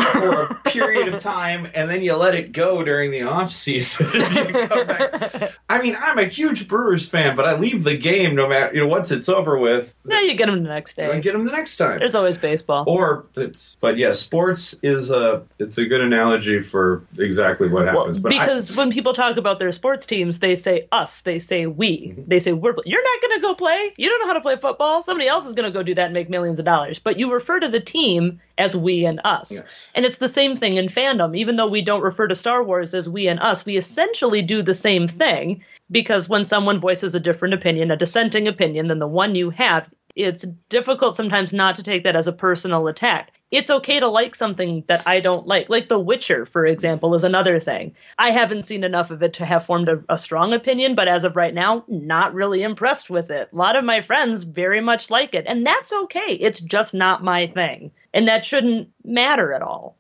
for 0.01 0.41
a 0.43 0.55
period 0.65 1.13
of 1.13 1.21
time, 1.21 1.67
and 1.73 1.89
then 1.89 2.01
you 2.01 2.15
let 2.15 2.35
it 2.35 2.51
go 2.51 2.84
during 2.84 3.11
the 3.11 3.23
off 3.23 3.51
season. 3.51 4.07
You 4.19 4.67
come 4.67 4.88
back. 4.88 5.53
I 5.69 5.81
mean, 5.81 5.95
I'm 5.99 6.17
a 6.19 6.26
huge 6.26 6.67
Brewers 6.67 7.05
fan, 7.05 7.35
but 7.35 7.45
I 7.45 7.57
leave 7.57 7.84
the 7.84 7.97
game 7.97 8.35
no 8.35 8.47
matter 8.47 8.73
you 8.76 8.81
know 8.81 8.88
once 8.88 9.11
it's 9.11 9.30
over 9.30 9.57
with. 9.57 9.93
No, 10.05 10.19
you 10.19 10.35
get 10.35 10.47
them 10.47 10.63
the 10.63 10.69
next 10.69 10.95
day. 10.95 11.05
I 11.09 11.19
get 11.19 11.34
them 11.34 11.45
the 11.45 11.51
next 11.51 11.77
time. 11.77 11.99
There's 11.99 12.15
always 12.15 12.38
baseball. 12.38 12.84
Or 12.88 13.26
it's, 13.35 13.77
but 13.81 13.97
yeah, 13.97 14.11
sports 14.13 14.76
is 14.81 15.11
a 15.11 15.43
it's 15.59 15.77
a 15.77 15.85
good 15.85 16.01
analogy 16.01 16.61
for 16.61 17.03
exactly 17.17 17.67
what 17.69 17.85
happens. 17.88 18.19
but 18.19 18.34
I- 18.34 18.39
because 18.39 18.76
when 18.76 18.91
people 18.91 19.13
talk 19.13 19.38
about 19.38 19.59
their 19.59 19.71
sports 19.71 20.05
teams, 20.05 20.39
they 20.39 20.55
say 20.55 20.88
us, 20.91 21.21
they 21.21 21.39
say 21.39 21.65
we, 21.65 21.89
Mm-hmm. 22.09 22.21
they 22.27 22.39
say 22.39 22.53
we're. 22.53 22.76
You're 22.85 23.03
not 23.03 23.21
going 23.21 23.39
to 23.39 23.41
go 23.41 23.55
play. 23.55 23.91
You 23.97 24.09
don't 24.09 24.19
know 24.21 24.27
how 24.27 24.34
to 24.34 24.41
play 24.41 24.55
football. 24.57 25.01
Somebody 25.01 25.27
else 25.27 25.45
is 25.45 25.53
going 25.53 25.65
to 25.71 25.77
go 25.77 25.84
do 25.84 25.95
that 25.95 26.05
and 26.05 26.13
make 26.13 26.30
millions 26.30 26.59
of 26.59 26.65
dollars. 26.65 26.99
But 26.99 27.17
you 27.19 27.31
refer 27.34 27.59
to 27.59 27.67
the 27.67 27.80
team 27.80 28.39
as 28.60 28.76
we 28.76 29.06
and 29.06 29.22
us, 29.23 29.52
and 29.95 30.06
it's 30.06 30.18
the 30.18 30.27
same 30.27 30.57
thing 30.57 30.76
in 30.76 30.88
fandom. 30.88 31.36
Even 31.36 31.56
though 31.56 31.68
we 31.68 31.81
don't 31.81 32.02
refer 32.02 32.27
to 32.27 32.36
Star 32.36 32.64
Wars 32.64 32.94
as 32.94 33.10
we 33.10 33.27
and 33.27 33.40
us, 33.40 33.65
we 33.65 33.77
essentially 33.77 34.41
do 34.41 34.61
the 34.61 34.73
same 34.73 35.07
thing 35.07 35.64
because 35.90 36.30
when 36.30 36.44
someone 36.44 36.80
voices 36.80 37.15
a 37.15 37.19
different 37.19 37.56
opinion, 37.56 37.90
a 37.90 37.98
dissenting 37.98 38.48
opinion 38.48 38.88
than 38.88 38.99
the 38.99 39.07
one 39.07 39.34
you 39.34 39.49
have, 39.49 39.88
it's 40.15 40.45
difficult 40.68 41.15
sometimes 41.15 41.53
not 41.53 41.76
to 41.76 41.84
take 41.84 42.03
that 42.03 42.15
as 42.15 42.27
a 42.27 42.34
personal 42.34 42.88
attack. 42.88 43.31
It's 43.51 43.71
okay 43.71 43.99
to 43.99 44.07
like 44.07 44.35
something 44.35 44.84
that 44.88 45.07
I 45.07 45.21
don't 45.21 45.47
like. 45.47 45.69
Like 45.69 45.89
The 45.89 45.99
Witcher, 45.99 46.45
for 46.45 46.67
example, 46.67 47.15
is 47.15 47.23
another 47.23 47.59
thing. 47.59 47.95
I 48.15 48.30
haven't 48.30 48.61
seen 48.61 48.84
enough 48.84 49.09
of 49.09 49.23
it 49.23 49.34
to 49.34 49.45
have 49.45 49.65
formed 49.65 49.89
a, 49.89 50.03
a 50.07 50.19
strong 50.19 50.53
opinion, 50.53 50.93
but 50.93 51.07
as 51.07 51.23
of 51.23 51.35
right 51.35 51.53
now, 51.53 51.84
not 51.88 52.35
really 52.35 52.61
impressed 52.61 53.09
with 53.09 53.31
it. 53.31 53.49
A 53.51 53.55
lot 53.55 53.76
of 53.76 53.84
my 53.84 54.01
friends 54.01 54.43
very 54.43 54.81
much 54.81 55.09
like 55.09 55.34
it, 55.34 55.45
and 55.47 55.65
that's 55.65 55.91
okay. 55.91 56.38
It's 56.39 56.59
just 56.59 56.93
not 56.93 57.23
my 57.23 57.47
thing. 57.47 57.91
And 58.13 58.27
that 58.27 58.45
shouldn't 58.45 58.89
matter 59.03 59.51
at 59.51 59.63
all. 59.63 59.97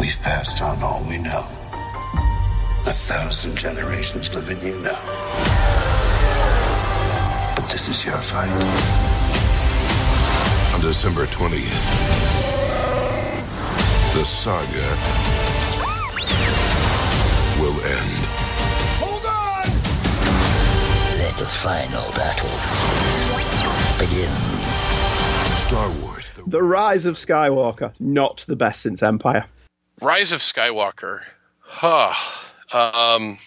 We've 0.00 0.18
passed 0.22 0.60
on 0.62 0.82
all 0.82 1.04
we 1.08 1.18
know. 1.18 1.46
A 2.86 2.92
thousand 2.92 3.56
generations 3.56 4.34
live 4.34 4.48
in 4.48 4.60
you 4.66 4.76
now. 4.80 5.00
But 7.54 7.68
this 7.68 7.88
is 7.88 8.04
your 8.04 8.16
fight. 8.18 9.09
On 10.74 10.80
December 10.80 11.26
20th, 11.26 11.86
the 14.14 14.24
saga 14.24 14.88
will 17.60 17.78
end. 17.84 18.10
Hold 19.00 19.26
on! 19.26 19.66
Let 21.18 21.36
the 21.36 21.46
final 21.46 22.10
battle 22.12 22.50
begin. 23.98 24.30
Star 25.56 25.90
Wars. 26.02 26.30
The 26.46 26.62
Rise 26.62 27.06
of 27.06 27.16
Skywalker, 27.16 27.92
not 28.00 28.44
the 28.46 28.56
best 28.56 28.82
since 28.82 29.02
Empire. 29.02 29.46
Rise 30.00 30.32
of 30.32 30.40
Skywalker. 30.40 31.20
Huh. 31.60 32.14
Um, 32.72 33.38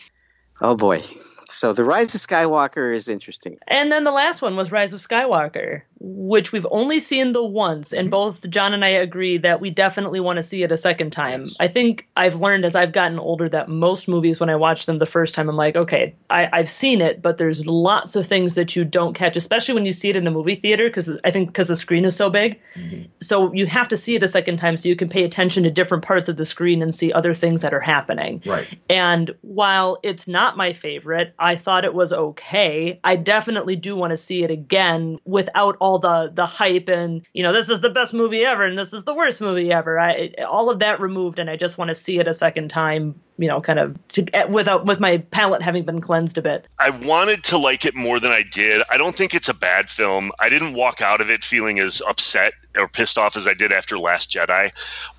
Oh 0.62 0.76
boy. 0.76 1.04
So 1.48 1.74
the 1.74 1.84
Rise 1.84 2.16
of 2.16 2.22
Skywalker 2.22 2.96
is 2.96 3.10
interesting. 3.10 3.58
And 3.68 3.92
then 3.92 4.06
the 4.06 4.12
last 4.12 4.42
one 4.42 4.56
was 4.56 4.72
Rise 4.72 4.94
of 4.94 5.02
Skywalker, 5.02 5.82
which 6.06 6.52
we've 6.52 6.68
only 6.70 7.00
seen 7.00 7.32
the 7.32 7.44
once, 7.44 7.94
and 7.94 8.08
mm-hmm. 8.08 8.12
both 8.12 8.50
John 8.50 8.74
and 8.74 8.84
I 8.84 8.90
agree 8.90 9.38
that 9.38 9.62
we 9.62 9.70
definitely 9.70 10.20
want 10.20 10.36
to 10.36 10.44
see 10.44 10.62
it 10.62 10.72
a 10.72 10.78
second 10.78 11.12
time. 11.12 11.48
I 11.62 11.70
think 11.70 12.10
I've 12.16 12.42
learned 12.42 12.66
as 12.66 12.76
I've 12.76 12.92
gotten 12.92 13.20
older 13.20 13.48
that 13.48 13.70
most 13.70 14.10
movies, 14.10 14.38
when 14.38 14.50
I 14.50 14.58
watch 14.58 14.86
them 14.86 15.00
the 15.00 15.06
first 15.06 15.34
time, 15.34 15.48
I'm 15.48 15.56
like, 15.56 15.78
okay, 15.78 16.16
I, 16.30 16.50
I've 16.52 16.70
seen 16.70 17.00
it, 17.00 17.22
but 17.22 17.38
there's 17.38 17.66
lots 17.66 18.18
of 18.18 18.28
things 18.28 18.56
that 18.56 18.76
you 18.76 18.84
don't 18.84 19.14
catch, 19.14 19.38
especially 19.38 19.76
when 19.76 19.86
you 19.86 19.94
see 19.94 20.10
it 20.10 20.18
in 20.18 20.28
a 20.28 20.32
movie 20.32 20.56
theater, 20.56 20.90
because 20.90 21.10
I 21.24 21.32
think 21.32 21.48
because 21.48 21.70
the 21.70 21.76
screen 21.78 22.04
is 22.04 22.18
so 22.18 22.30
big. 22.30 22.60
Mm-hmm. 22.76 23.04
So 23.22 23.54
you 23.54 23.66
have 23.68 23.88
to 23.88 23.98
see 23.98 24.16
it 24.16 24.24
a 24.24 24.28
second 24.28 24.58
time 24.58 24.76
so 24.76 24.90
you 24.90 24.98
can 24.98 25.08
pay 25.08 25.22
attention 25.22 25.64
to 25.64 25.72
different 25.72 26.04
parts 26.04 26.28
of 26.28 26.36
the 26.36 26.46
screen 26.46 26.82
and 26.82 26.94
see 26.94 27.14
other 27.14 27.34
things 27.34 27.62
that 27.62 27.74
are 27.74 27.80
happening. 27.80 28.42
Right. 28.46 28.68
And 28.90 29.34
while 29.40 30.00
it's 30.04 30.28
not 30.28 30.58
my 30.58 30.74
favorite, 30.74 31.34
I 31.40 31.56
thought 31.56 31.86
it 31.86 31.94
was 31.94 32.12
okay. 32.12 33.00
I 33.06 33.16
definitely 33.16 33.78
do 33.78 33.96
want 33.96 34.12
to 34.12 34.18
see 34.18 34.44
it 34.44 34.52
again 34.52 35.20
without 35.24 35.78
all 35.80 35.93
the 36.00 36.32
the 36.34 36.46
hype 36.46 36.90
and 36.90 37.26
you 37.34 37.44
know 37.44 37.54
this 37.54 37.70
is 37.70 37.82
the 37.82 37.90
best 37.90 38.14
movie 38.14 38.46
ever 38.46 38.66
and 38.66 38.78
this 38.78 38.94
is 38.94 39.04
the 39.04 39.14
worst 39.14 39.42
movie 39.42 39.72
ever. 39.72 40.00
I 40.00 40.34
all 40.48 40.70
of 40.70 40.80
that 40.80 41.00
removed, 41.00 41.40
and 41.40 41.50
I 41.50 41.56
just 41.56 41.78
want 41.78 41.90
to 41.90 41.96
see 41.96 42.20
it 42.20 42.28
a 42.28 42.34
second 42.34 42.70
time. 42.70 43.20
You 43.38 43.48
know, 43.48 43.62
kind 43.62 43.80
of 43.80 44.08
to, 44.10 44.46
without 44.48 44.86
with 44.86 45.00
my 45.00 45.18
palate 45.18 45.64
having 45.64 45.84
been 45.86 46.02
cleansed 46.02 46.38
a 46.38 46.42
bit. 46.42 46.68
I 46.78 46.92
wanted 46.92 47.44
to 47.46 47.58
like 47.58 47.84
it 47.84 47.96
more 47.96 48.20
than 48.20 48.32
I 48.32 48.44
did. 48.44 48.84
I 48.92 48.98
don't 48.98 49.16
think 49.16 49.34
it's 49.34 49.50
a 49.50 49.56
bad 49.56 49.90
film. 49.90 50.32
I 50.40 50.50
didn't 50.50 50.76
walk 50.76 51.02
out 51.02 51.20
of 51.20 51.32
it 51.32 51.44
feeling 51.44 51.80
as 51.80 52.02
upset 52.08 52.54
or 52.76 52.88
pissed 52.88 53.18
off 53.18 53.36
as 53.36 53.48
I 53.48 53.54
did 53.54 53.72
after 53.72 53.98
Last 53.98 54.32
Jedi, 54.32 54.72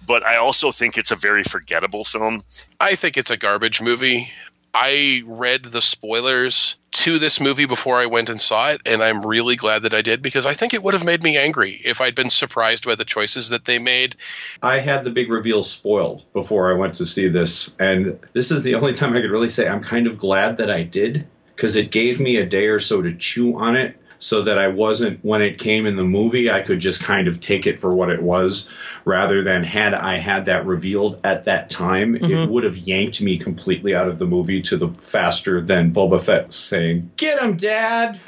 but 0.06 0.24
I 0.24 0.36
also 0.36 0.70
think 0.70 0.96
it's 0.96 1.10
a 1.10 1.16
very 1.16 1.42
forgettable 1.42 2.04
film. 2.04 2.42
I 2.80 2.94
think 2.94 3.16
it's 3.16 3.30
a 3.30 3.36
garbage 3.36 3.80
movie. 3.80 4.30
I 4.74 5.22
read 5.24 5.62
the 5.62 5.80
spoilers 5.80 6.76
to 6.90 7.18
this 7.18 7.40
movie 7.40 7.66
before 7.66 8.00
I 8.00 8.06
went 8.06 8.28
and 8.28 8.40
saw 8.40 8.70
it, 8.70 8.82
and 8.86 9.02
I'm 9.02 9.24
really 9.24 9.54
glad 9.54 9.82
that 9.82 9.94
I 9.94 10.02
did 10.02 10.20
because 10.20 10.46
I 10.46 10.54
think 10.54 10.74
it 10.74 10.82
would 10.82 10.94
have 10.94 11.04
made 11.04 11.22
me 11.22 11.36
angry 11.36 11.80
if 11.84 12.00
I'd 12.00 12.16
been 12.16 12.30
surprised 12.30 12.84
by 12.84 12.96
the 12.96 13.04
choices 13.04 13.50
that 13.50 13.64
they 13.64 13.78
made. 13.78 14.16
I 14.62 14.80
had 14.80 15.04
the 15.04 15.10
big 15.10 15.32
reveal 15.32 15.62
spoiled 15.62 16.24
before 16.32 16.72
I 16.72 16.76
went 16.76 16.94
to 16.94 17.06
see 17.06 17.28
this, 17.28 17.72
and 17.78 18.18
this 18.32 18.50
is 18.50 18.64
the 18.64 18.74
only 18.74 18.94
time 18.94 19.14
I 19.14 19.20
could 19.20 19.30
really 19.30 19.48
say 19.48 19.68
I'm 19.68 19.82
kind 19.82 20.08
of 20.08 20.18
glad 20.18 20.56
that 20.56 20.70
I 20.70 20.82
did 20.82 21.26
because 21.54 21.76
it 21.76 21.92
gave 21.92 22.18
me 22.18 22.36
a 22.36 22.46
day 22.46 22.66
or 22.66 22.80
so 22.80 23.00
to 23.00 23.14
chew 23.14 23.56
on 23.56 23.76
it 23.76 23.96
so 24.24 24.40
that 24.40 24.58
I 24.58 24.68
wasn't, 24.68 25.22
when 25.22 25.42
it 25.42 25.58
came 25.58 25.84
in 25.84 25.96
the 25.96 26.02
movie, 26.02 26.50
I 26.50 26.62
could 26.62 26.80
just 26.80 27.02
kind 27.02 27.28
of 27.28 27.40
take 27.40 27.66
it 27.66 27.78
for 27.78 27.94
what 27.94 28.08
it 28.08 28.22
was 28.22 28.66
rather 29.04 29.42
than 29.42 29.64
had 29.64 29.92
I 29.92 30.16
had 30.16 30.46
that 30.46 30.64
revealed 30.64 31.20
at 31.24 31.42
that 31.44 31.68
time, 31.68 32.14
Mm-hmm. 32.14 32.24
it 32.24 32.48
would 32.48 32.64
have 32.64 32.76
yanked 32.76 33.20
me 33.20 33.36
completely 33.36 33.94
out 33.94 34.08
of 34.08 34.18
the 34.18 34.24
movie 34.26 34.62
to 34.62 34.78
the 34.78 34.88
faster 34.88 35.60
than 35.60 35.92
Boba 35.92 36.24
Fett 36.24 36.54
saying, 36.54 37.10
Get 37.18 37.38
him, 37.38 37.58
Dad! 37.58 38.18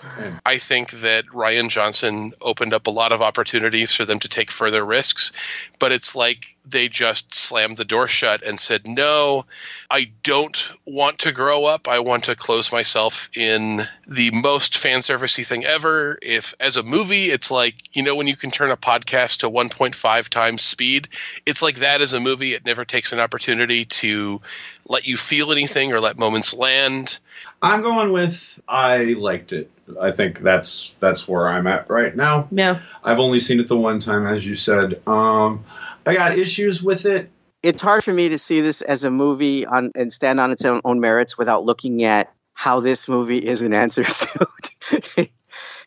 I 0.44 0.58
think 0.58 0.90
that 1.00 1.24
Rian 1.28 1.70
Johnson 1.70 2.32
opened 2.42 2.74
up 2.74 2.88
a 2.88 2.90
lot 2.90 3.12
of 3.12 3.22
opportunities 3.22 3.94
for 3.94 4.04
them 4.04 4.18
to 4.18 4.28
take 4.28 4.50
further 4.50 4.84
risks, 4.84 5.32
but 5.78 5.92
it's 5.92 6.14
like 6.14 6.55
they 6.66 6.88
just 6.88 7.34
slammed 7.34 7.76
the 7.76 7.84
door 7.84 8.08
shut 8.08 8.42
and 8.42 8.58
said, 8.58 8.86
No, 8.86 9.46
I 9.90 10.10
don't 10.22 10.72
want 10.84 11.20
to 11.20 11.32
grow 11.32 11.64
up. 11.64 11.88
I 11.88 12.00
want 12.00 12.24
to 12.24 12.36
close 12.36 12.72
myself 12.72 13.30
in 13.34 13.86
the 14.06 14.30
most 14.32 14.76
fan 14.76 15.00
servicey 15.00 15.46
thing 15.46 15.64
ever. 15.64 16.18
If 16.20 16.54
as 16.60 16.76
a 16.76 16.82
movie, 16.82 17.26
it's 17.26 17.50
like, 17.50 17.74
you 17.92 18.02
know, 18.02 18.16
when 18.16 18.26
you 18.26 18.36
can 18.36 18.50
turn 18.50 18.70
a 18.70 18.76
podcast 18.76 19.40
to 19.40 19.50
1.5 19.50 20.28
times 20.28 20.62
speed, 20.62 21.08
it's 21.44 21.62
like 21.62 21.76
that 21.76 22.00
as 22.00 22.12
a 22.12 22.20
movie. 22.20 22.54
It 22.54 22.64
never 22.64 22.84
takes 22.84 23.12
an 23.12 23.20
opportunity 23.20 23.84
to 23.86 24.40
let 24.88 25.06
you 25.06 25.16
feel 25.16 25.52
anything 25.52 25.92
or 25.92 26.00
let 26.00 26.18
moments 26.18 26.52
land. 26.52 27.18
I'm 27.62 27.80
going 27.80 28.12
with 28.12 28.60
I 28.68 29.14
liked 29.14 29.52
it. 29.52 29.70
I 30.00 30.10
think 30.10 30.40
that's 30.40 30.94
that's 30.98 31.28
where 31.28 31.48
I'm 31.48 31.66
at 31.66 31.88
right 31.88 32.14
now. 32.14 32.48
Yeah. 32.50 32.80
I've 33.04 33.18
only 33.18 33.40
seen 33.40 33.60
it 33.60 33.68
the 33.68 33.76
one 33.76 34.00
time, 34.00 34.26
as 34.26 34.44
you 34.44 34.54
said. 34.54 35.00
Um, 35.06 35.64
I 36.06 36.14
got 36.14 36.38
issues 36.38 36.82
with 36.82 37.04
it. 37.06 37.30
It's 37.62 37.82
hard 37.82 38.04
for 38.04 38.12
me 38.12 38.28
to 38.28 38.38
see 38.38 38.60
this 38.60 38.80
as 38.80 39.04
a 39.04 39.10
movie 39.10 39.66
on 39.66 39.90
and 39.96 40.12
stand 40.12 40.38
on 40.38 40.52
its 40.52 40.64
own, 40.64 40.80
own 40.84 41.00
merits 41.00 41.36
without 41.36 41.64
looking 41.64 42.04
at 42.04 42.32
how 42.54 42.80
this 42.80 43.08
movie 43.08 43.38
is 43.38 43.62
an 43.62 43.74
answer 43.74 44.04
to. 44.04 45.28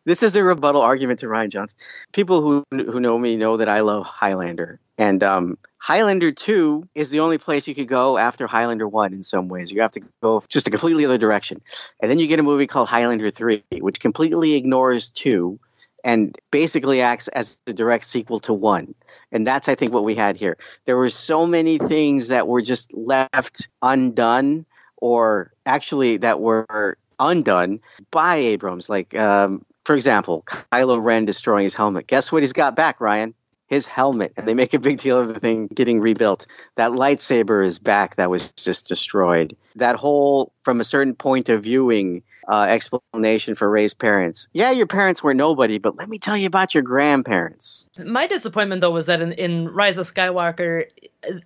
this 0.06 0.24
is 0.24 0.36
a 0.36 0.44
rebuttal 0.44 0.82
argument 0.82 1.20
to 1.20 1.28
Rian 1.28 1.50
Johnson. 1.50 1.78
People 2.12 2.42
who 2.42 2.66
who 2.72 3.00
know 3.00 3.18
me 3.18 3.38
know 3.38 3.58
that 3.58 3.70
I 3.70 3.80
love 3.80 4.06
Highlander, 4.06 4.80
and 4.98 5.24
um, 5.24 5.58
Highlander 5.78 6.32
Two 6.32 6.88
is 6.94 7.12
the 7.12 7.22
only 7.22 7.38
place 7.38 7.68
you 7.68 7.76
could 7.76 7.88
go 7.88 8.18
after 8.18 8.46
Highlander 8.46 8.88
One. 8.88 9.14
In 9.14 9.24
some 9.24 9.48
ways, 9.48 9.72
you 9.72 9.82
have 9.82 9.92
to 9.94 10.02
go 10.22 10.44
just 10.50 10.68
a 10.68 10.72
completely 10.72 11.06
other 11.06 11.18
direction, 11.18 11.62
and 12.00 12.12
then 12.12 12.20
you 12.20 12.28
get 12.28 12.40
a 12.40 12.44
movie 12.44 12.68
called 12.68 12.90
Highlander 12.90 13.32
Three, 13.32 13.64
which 13.72 14.00
completely 14.00 14.56
ignores 14.56 15.10
two 15.10 15.60
and 16.04 16.38
basically 16.52 17.02
acts 17.02 17.28
as 17.28 17.58
the 17.66 17.74
direct 17.74 18.04
sequel 18.04 18.40
to 18.42 18.54
one. 18.54 18.96
And 19.32 19.46
that's, 19.46 19.70
I 19.70 19.76
think, 19.76 19.94
what 19.94 20.04
we 20.04 20.16
had 20.16 20.38
here. 20.38 20.58
There 20.86 20.98
were 20.98 21.10
so 21.10 21.46
many 21.46 21.78
things 21.78 22.30
that 22.30 22.48
were 22.48 22.62
just 22.62 22.94
left 22.94 23.70
undone, 23.82 24.66
or 24.98 25.54
actually 25.66 26.18
that 26.18 26.40
were 26.40 26.98
undone 27.20 27.82
by 28.12 28.38
Abrams. 28.38 28.90
Like, 28.90 29.16
um, 29.16 29.66
for 29.86 29.96
example, 29.96 30.44
Kylo 30.46 31.04
Ren 31.04 31.26
destroying 31.26 31.64
his 31.64 31.76
helmet. 31.76 32.08
Guess 32.08 32.32
what 32.32 32.44
he's 32.44 32.54
got 32.54 32.76
back, 32.76 33.00
Rian? 33.00 33.34
His 33.68 33.86
helmet. 33.86 34.34
And 34.36 34.48
they 34.48 34.54
make 34.54 34.74
a 34.74 34.80
big 34.80 34.98
deal 34.98 35.20
of 35.20 35.28
the 35.28 35.40
thing 35.40 35.68
getting 35.68 36.00
rebuilt. 36.02 36.48
That 36.76 36.92
lightsaber 36.92 37.64
is 37.64 37.80
back 37.80 38.16
that 38.16 38.30
was 38.30 38.48
just 38.56 38.88
destroyed. 38.88 39.56
That 39.76 39.96
whole, 39.96 40.52
from 40.64 40.82
a 40.82 40.84
certain 40.84 41.16
point 41.16 41.50
of 41.50 41.64
viewing, 41.64 42.24
uh, 42.50 42.66
explanation 42.68 43.54
for 43.54 43.70
Rey's 43.70 43.94
parents. 43.94 44.48
Yeah, 44.54 44.72
your 44.72 44.88
parents 44.88 45.22
were 45.22 45.36
nobody, 45.36 45.78
but 45.78 45.96
let 45.96 46.10
me 46.10 46.18
tell 46.18 46.36
you 46.36 46.48
about 46.48 46.74
your 46.74 46.82
grandparents. 46.82 47.88
My 48.04 48.26
disappointment 48.26 48.82
though 48.82 48.92
was 48.92 49.06
that 49.06 49.22
in, 49.22 49.34
in 49.34 49.70
Rise 49.70 50.00
of 50.00 50.12
Skywalker, 50.12 50.86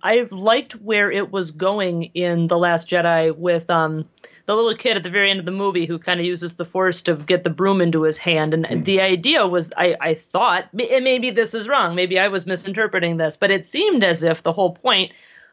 I 0.02 0.26
liked 0.30 0.72
where 0.72 1.12
it 1.12 1.30
was 1.30 1.50
going 1.50 2.04
in 2.14 2.48
The 2.48 2.56
Last 2.56 2.88
Jedi 2.88 3.36
with 3.36 3.68
um 3.68 4.06
the 4.46 4.54
little 4.54 4.74
kid 4.74 4.96
at 4.96 5.02
the 5.02 5.10
very 5.10 5.30
end 5.30 5.40
of 5.40 5.46
the 5.46 5.52
movie 5.52 5.86
who 5.86 5.98
kind 5.98 6.20
of 6.20 6.26
uses 6.26 6.54
the 6.54 6.64
force 6.64 7.02
to 7.02 7.14
get 7.16 7.44
the 7.44 7.50
broom 7.50 7.80
into 7.80 8.02
his 8.02 8.18
hand 8.18 8.52
and 8.52 8.84
the 8.84 9.00
idea 9.00 9.46
was 9.46 9.70
I, 9.74 9.96
I 9.98 10.14
thought 10.14 10.68
and 10.72 11.04
maybe 11.04 11.30
this 11.30 11.54
is 11.54 11.66
wrong 11.66 11.94
maybe 11.94 12.18
i 12.18 12.28
was 12.28 12.44
misinterpreting 12.44 13.16
this 13.16 13.38
but 13.38 13.50
it 13.50 13.66
seemed 13.66 14.04
as 14.04 14.22
if 14.22 14.42
the 14.42 14.52
whole 14.52 14.74
point 14.74 15.12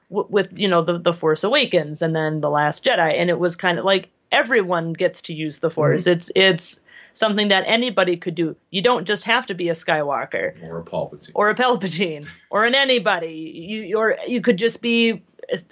w- 0.10 0.28
with 0.30 0.60
you 0.60 0.68
know 0.68 0.82
the, 0.82 0.98
the 1.00 1.14
force 1.14 1.46
awakens 1.46 2.02
and 2.02 2.14
then 2.14 2.42
the 2.42 2.50
last 2.50 2.84
jedi 2.84 3.18
and 3.18 3.30
it 3.30 3.40
was 3.40 3.56
kind 3.56 3.80
of 3.80 3.86
like 3.86 4.10
everyone 4.32 4.94
gets 4.94 5.22
to 5.24 5.34
use 5.34 5.60
the 5.60 5.70
force 5.70 6.04
Mhm. 6.06 6.12
it's 6.14 6.32
it's 6.36 6.80
something 7.14 7.50
that 7.50 7.64
anybody 7.68 8.16
could 8.16 8.36
do 8.36 8.56
you 8.70 8.82
don't 8.82 9.06
just 9.06 9.26
have 9.26 9.46
to 9.46 9.54
be 9.54 9.68
a 9.70 9.74
skywalker 9.74 10.54
Or 10.70 10.80
a 10.80 10.84
Palpatine. 10.84 11.32
or 11.36 11.50
a 11.50 11.56
Palpatine 11.56 12.26
or 12.50 12.66
an 12.66 12.74
anybody. 12.76 13.34
You 13.70 13.98
or 13.98 14.18
you 14.28 14.40
could 14.42 14.58
just 14.58 14.82
be 14.82 15.22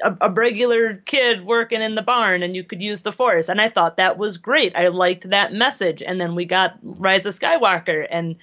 a, 0.03 0.17
a 0.19 0.29
regular 0.29 0.95
kid 1.05 1.45
working 1.45 1.81
in 1.81 1.95
the 1.95 2.01
barn 2.01 2.43
and 2.43 2.55
you 2.57 2.65
could 2.65 2.81
use 2.81 3.01
the 3.03 3.13
Force. 3.13 3.47
And 3.47 3.61
I 3.61 3.69
thought 3.69 3.95
that 3.95 4.17
was 4.17 4.37
great. 4.37 4.75
I 4.75 4.89
liked 4.89 5.29
that 5.29 5.53
message. 5.53 6.01
And 6.01 6.19
then 6.19 6.35
we 6.35 6.43
got 6.43 6.77
Rise 6.83 7.25
of 7.25 7.33
Skywalker, 7.39 8.05
and 8.11 8.35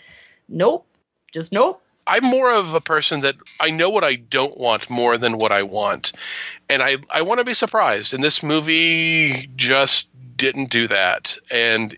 nope, 0.49 0.87
just 1.35 1.53
nope. 1.53 1.83
I'm 2.07 2.25
more 2.25 2.53
of 2.53 2.75
a 2.75 2.81
person 2.81 3.23
that 3.23 3.37
I 3.59 3.71
know 3.71 3.91
what 3.91 4.05
I 4.05 4.15
don't 4.15 4.57
want 4.57 4.89
more 4.89 5.19
than 5.19 5.39
what 5.39 5.53
I 5.53 5.65
want. 5.65 6.13
And 6.69 6.83
I, 6.83 6.99
I 7.11 7.23
want 7.23 7.39
to 7.39 7.45
be 7.45 7.55
surprised. 7.55 8.15
And 8.15 8.23
this 8.23 8.43
movie 8.43 9.51
just 9.57 10.09
didn't 10.37 10.71
do 10.71 10.87
that. 10.89 11.37
And 11.51 11.97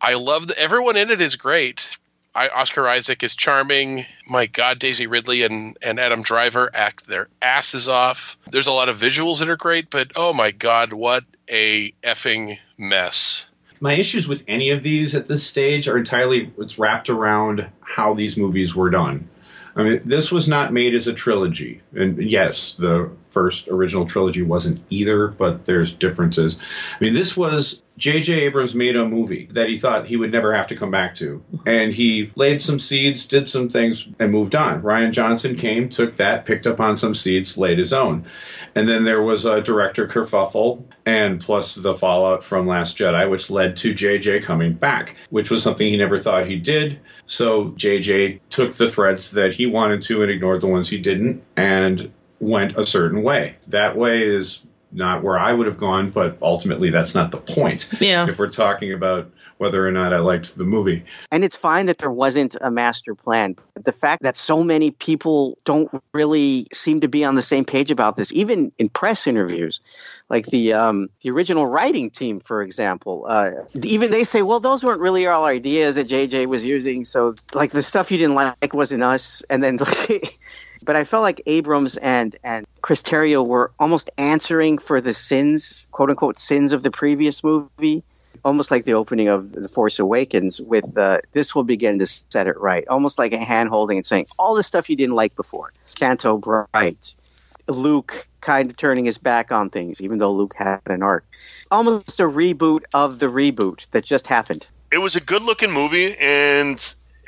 I 0.00 0.14
love 0.14 0.48
that 0.48 0.58
everyone 0.58 0.96
in 0.96 1.10
it 1.10 1.20
is 1.20 1.36
great. 1.36 1.98
I, 2.34 2.48
Oscar 2.48 2.86
Isaac 2.88 3.22
is 3.22 3.34
charming. 3.34 4.06
My 4.26 4.46
God, 4.46 4.78
Daisy 4.78 5.08
Ridley 5.08 5.42
and, 5.42 5.76
and 5.82 5.98
Adam 5.98 6.22
Driver 6.22 6.70
act 6.72 7.06
their 7.06 7.28
asses 7.42 7.88
off. 7.88 8.38
There's 8.46 8.68
a 8.68 8.72
lot 8.72 8.88
of 8.88 8.96
visuals 8.96 9.40
that 9.40 9.48
are 9.48 9.56
great, 9.56 9.90
but 9.90 10.12
oh 10.14 10.32
my 10.32 10.52
God, 10.52 10.92
what 10.92 11.24
a 11.48 11.90
effing 12.04 12.58
mess. 12.76 13.46
My 13.80 13.94
issues 13.94 14.26
with 14.26 14.44
any 14.48 14.70
of 14.70 14.82
these 14.82 15.14
at 15.14 15.26
this 15.26 15.46
stage 15.46 15.88
are 15.88 15.98
entirely 15.98 16.52
it's 16.58 16.78
wrapped 16.78 17.10
around 17.10 17.68
how 17.80 18.14
these 18.14 18.36
movies 18.36 18.74
were 18.74 18.90
done. 18.90 19.28
I 19.76 19.84
mean, 19.84 20.00
this 20.04 20.32
was 20.32 20.48
not 20.48 20.72
made 20.72 20.94
as 20.94 21.06
a 21.06 21.12
trilogy, 21.12 21.82
and 21.94 22.18
yes, 22.18 22.74
the 22.74 23.10
first 23.30 23.68
original 23.68 24.04
trilogy 24.04 24.42
wasn't 24.42 24.80
either, 24.90 25.28
but 25.28 25.64
there's 25.64 25.92
differences. 25.92 26.58
I 27.00 27.04
mean, 27.04 27.14
this 27.14 27.36
was 27.36 27.82
J.J. 27.98 28.42
Abrams 28.42 28.76
made 28.76 28.94
a 28.94 29.04
movie 29.04 29.48
that 29.52 29.68
he 29.68 29.76
thought 29.76 30.06
he 30.06 30.16
would 30.16 30.30
never 30.30 30.54
have 30.54 30.68
to 30.68 30.76
come 30.76 30.92
back 30.92 31.16
to, 31.16 31.42
and 31.66 31.92
he 31.92 32.30
laid 32.36 32.62
some 32.62 32.78
seeds, 32.78 33.26
did 33.26 33.48
some 33.48 33.68
things, 33.68 34.06
and 34.20 34.30
moved 34.30 34.54
on. 34.54 34.82
Rian 34.82 35.10
Johnson 35.10 35.56
came, 35.56 35.88
took 35.88 36.16
that, 36.16 36.44
picked 36.44 36.68
up 36.68 36.78
on 36.78 36.96
some 36.96 37.16
seeds, 37.16 37.58
laid 37.58 37.76
his 37.76 37.92
own, 37.92 38.26
and 38.76 38.88
then 38.88 39.04
there 39.04 39.20
was 39.20 39.46
a 39.46 39.60
director 39.60 40.06
kerfuffle, 40.06 40.84
and 41.04 41.40
plus 41.40 41.74
the 41.74 41.94
fallout 41.94 42.44
from 42.44 42.68
Last 42.68 42.96
Jedi, 42.96 43.28
which 43.28 43.50
led 43.50 43.76
to 43.78 43.92
J.J. 43.92 44.40
coming 44.40 44.74
back, 44.74 45.16
which 45.30 45.50
was 45.50 45.64
something 45.64 45.86
he 45.86 45.96
never 45.96 46.18
thought 46.18 46.46
he 46.46 46.56
did. 46.56 47.00
So 47.26 47.70
J.J. 47.70 48.42
took 48.48 48.74
the 48.74 48.88
threads 48.88 49.32
that 49.32 49.54
he 49.54 49.66
wanted 49.66 50.02
to 50.02 50.22
and 50.22 50.30
ignored 50.30 50.60
the 50.60 50.68
ones 50.68 50.88
he 50.88 50.98
didn't, 50.98 51.42
and 51.56 52.12
went 52.40 52.76
a 52.76 52.86
certain 52.86 53.22
way. 53.22 53.56
That 53.68 53.96
way 53.96 54.22
is 54.22 54.60
not 54.90 55.22
where 55.22 55.38
I 55.38 55.52
would 55.52 55.66
have 55.66 55.78
gone, 55.78 56.10
but 56.10 56.38
ultimately 56.40 56.90
that's 56.90 57.14
not 57.14 57.30
the 57.30 57.38
point. 57.38 57.88
Yeah. 58.00 58.28
If 58.28 58.38
we're 58.38 58.50
talking 58.50 58.92
about 58.92 59.30
whether 59.58 59.86
or 59.86 59.90
not 59.90 60.14
I 60.14 60.20
liked 60.20 60.56
the 60.56 60.64
movie. 60.64 61.04
And 61.30 61.44
it's 61.44 61.56
fine 61.56 61.86
that 61.86 61.98
there 61.98 62.10
wasn't 62.10 62.56
a 62.60 62.70
master 62.70 63.14
plan. 63.14 63.56
But 63.74 63.84
the 63.84 63.92
fact 63.92 64.22
that 64.22 64.36
so 64.36 64.62
many 64.62 64.92
people 64.92 65.58
don't 65.64 65.90
really 66.14 66.68
seem 66.72 67.00
to 67.00 67.08
be 67.08 67.24
on 67.24 67.34
the 67.34 67.42
same 67.42 67.64
page 67.64 67.90
about 67.90 68.16
this, 68.16 68.32
even 68.32 68.72
in 68.78 68.88
press 68.88 69.26
interviews, 69.26 69.80
like 70.30 70.46
the 70.46 70.74
um, 70.74 71.08
the 71.22 71.30
original 71.30 71.66
writing 71.66 72.10
team, 72.10 72.40
for 72.40 72.62
example, 72.62 73.26
uh, 73.28 73.50
even 73.82 74.10
they 74.10 74.24
say, 74.24 74.42
well, 74.42 74.60
those 74.60 74.84
weren't 74.84 75.00
really 75.00 75.26
our 75.26 75.44
ideas 75.44 75.96
that 75.96 76.08
JJ 76.08 76.46
was 76.46 76.64
using. 76.64 77.04
So, 77.04 77.34
like 77.52 77.72
the 77.72 77.82
stuff 77.82 78.10
you 78.12 78.18
didn't 78.18 78.36
like 78.36 78.72
wasn't 78.72 79.02
us. 79.02 79.42
And 79.50 79.62
then, 79.62 79.78
but 80.88 80.96
I 80.96 81.04
felt 81.04 81.22
like 81.22 81.42
Abrams 81.44 81.98
and 81.98 82.34
and 82.42 82.66
Chris 82.80 83.02
Terrio 83.02 83.46
were 83.46 83.72
almost 83.78 84.08
answering 84.16 84.78
for 84.78 85.02
the 85.02 85.12
sins, 85.12 85.86
quote 85.90 86.08
unquote, 86.08 86.38
sins 86.38 86.72
of 86.72 86.82
the 86.82 86.90
previous 86.90 87.44
movie 87.44 88.02
almost 88.42 88.70
like 88.70 88.84
the 88.84 88.94
opening 88.94 89.28
of 89.28 89.52
The 89.52 89.68
Force 89.68 89.98
Awakens 89.98 90.60
with 90.60 90.96
uh, 90.96 91.18
this 91.32 91.54
will 91.54 91.64
begin 91.64 91.98
to 91.98 92.06
set 92.06 92.46
it 92.46 92.58
right. 92.58 92.88
Almost 92.88 93.18
like 93.18 93.34
a 93.34 93.38
hand 93.38 93.68
holding 93.68 93.98
and 93.98 94.06
saying 94.06 94.28
all 94.38 94.54
the 94.54 94.62
stuff 94.62 94.88
you 94.88 94.96
didn't 94.96 95.14
like 95.14 95.36
before. 95.36 95.72
Canto 95.94 96.38
Bight. 96.72 97.14
Luke 97.66 98.26
kind 98.40 98.70
of 98.70 98.76
turning 98.78 99.04
his 99.04 99.18
back 99.18 99.52
on 99.52 99.68
things, 99.68 100.00
even 100.00 100.16
though 100.16 100.32
Luke 100.32 100.54
had 100.56 100.80
an 100.86 101.02
arc. 101.02 101.26
Almost 101.70 102.20
a 102.20 102.22
reboot 102.22 102.84
of 102.94 103.18
the 103.18 103.26
reboot 103.26 103.84
that 103.90 104.04
just 104.04 104.26
happened. 104.26 104.66
It 104.90 104.98
was 104.98 105.16
a 105.16 105.20
good 105.20 105.42
looking 105.42 105.72
movie, 105.72 106.16
and 106.16 106.78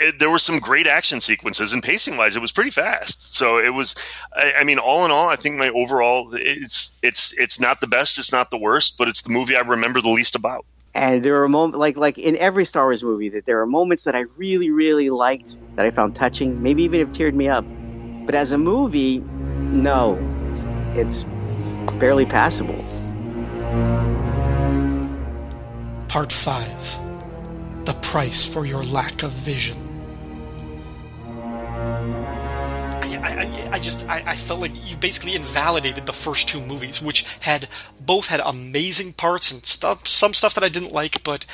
it, 0.01 0.19
there 0.19 0.31
were 0.31 0.39
some 0.39 0.59
great 0.59 0.87
action 0.87 1.21
sequences, 1.21 1.73
and 1.73 1.83
pacing 1.83 2.17
wise, 2.17 2.35
it 2.35 2.41
was 2.41 2.53
pretty 2.53 2.71
fast. 2.71 3.35
So 3.35 3.59
it 3.59 3.73
was, 3.73 3.95
I, 4.35 4.55
I, 4.61 4.65
mean, 4.65 4.79
all 4.79 5.05
in 5.05 5.11
all, 5.11 5.29
I 5.29 5.37
think 5.37 5.57
my 5.57 5.69
overall, 5.69 6.31
it's 6.33 6.97
it's 7.03 7.39
it's 7.39 7.61
not 7.61 7.81
the 7.81 7.87
best, 7.87 8.19
it's 8.19 8.33
not 8.33 8.51
the 8.51 8.57
worst, 8.57 8.97
but 8.97 9.09
it's 9.09 9.23
the 9.23 9.31
movie 9.31 9.57
I 9.57 9.61
remember 9.61 10.01
the 10.01 10.09
least 10.09 10.35
about. 10.35 10.65
And 10.95 11.23
there 11.23 11.43
are 11.43 11.49
moments 11.49 11.79
like 11.79 11.97
like 11.97 12.19
in 12.19 12.37
every 12.37 12.65
Star 12.65 12.87
Wars 12.87 13.05
movie 13.05 13.29
that 13.31 13.45
there 13.45 13.61
are 13.61 13.67
moments 13.67 14.05
that 14.05 14.17
I 14.17 14.25
really 14.37 14.71
really 14.71 15.11
liked 15.11 15.57
that 15.77 15.87
I 15.87 15.91
found 15.91 16.17
touching, 16.17 16.63
maybe 16.63 16.83
even 16.85 17.01
have 17.01 17.11
teared 17.11 17.35
me 17.35 17.49
up. 17.49 17.65
But 18.27 18.35
as 18.35 18.53
a 18.53 18.59
movie, 18.59 19.21
no, 19.21 20.19
it's 20.95 21.25
barely 21.99 22.27
passable. 22.27 22.83
Part 26.09 26.33
five: 26.33 27.01
The 27.85 27.95
price 28.01 28.47
for 28.47 28.65
your 28.65 28.83
lack 28.83 29.23
of 29.23 29.31
vision. 29.31 29.90
I, 33.23 33.69
I, 33.69 33.69
I 33.73 33.79
just 33.79 34.09
I, 34.09 34.23
I, 34.27 34.37
felt 34.37 34.61
like 34.61 34.73
you 34.75 34.97
basically 34.97 35.35
invalidated 35.35 36.07
the 36.07 36.13
first 36.13 36.49
two 36.49 36.61
movies, 36.61 37.03
which 37.03 37.25
had 37.41 37.69
both 38.01 38.29
had 38.29 38.41
amazing 38.45 39.13
parts 39.13 39.53
and 39.53 39.65
stuff, 39.65 40.07
some 40.09 40.35
stuff 40.35 40.55
that 40.55 40.65
I 40.65 40.69
didn't 40.69 40.93
like, 40.93 41.23
but 41.23 41.45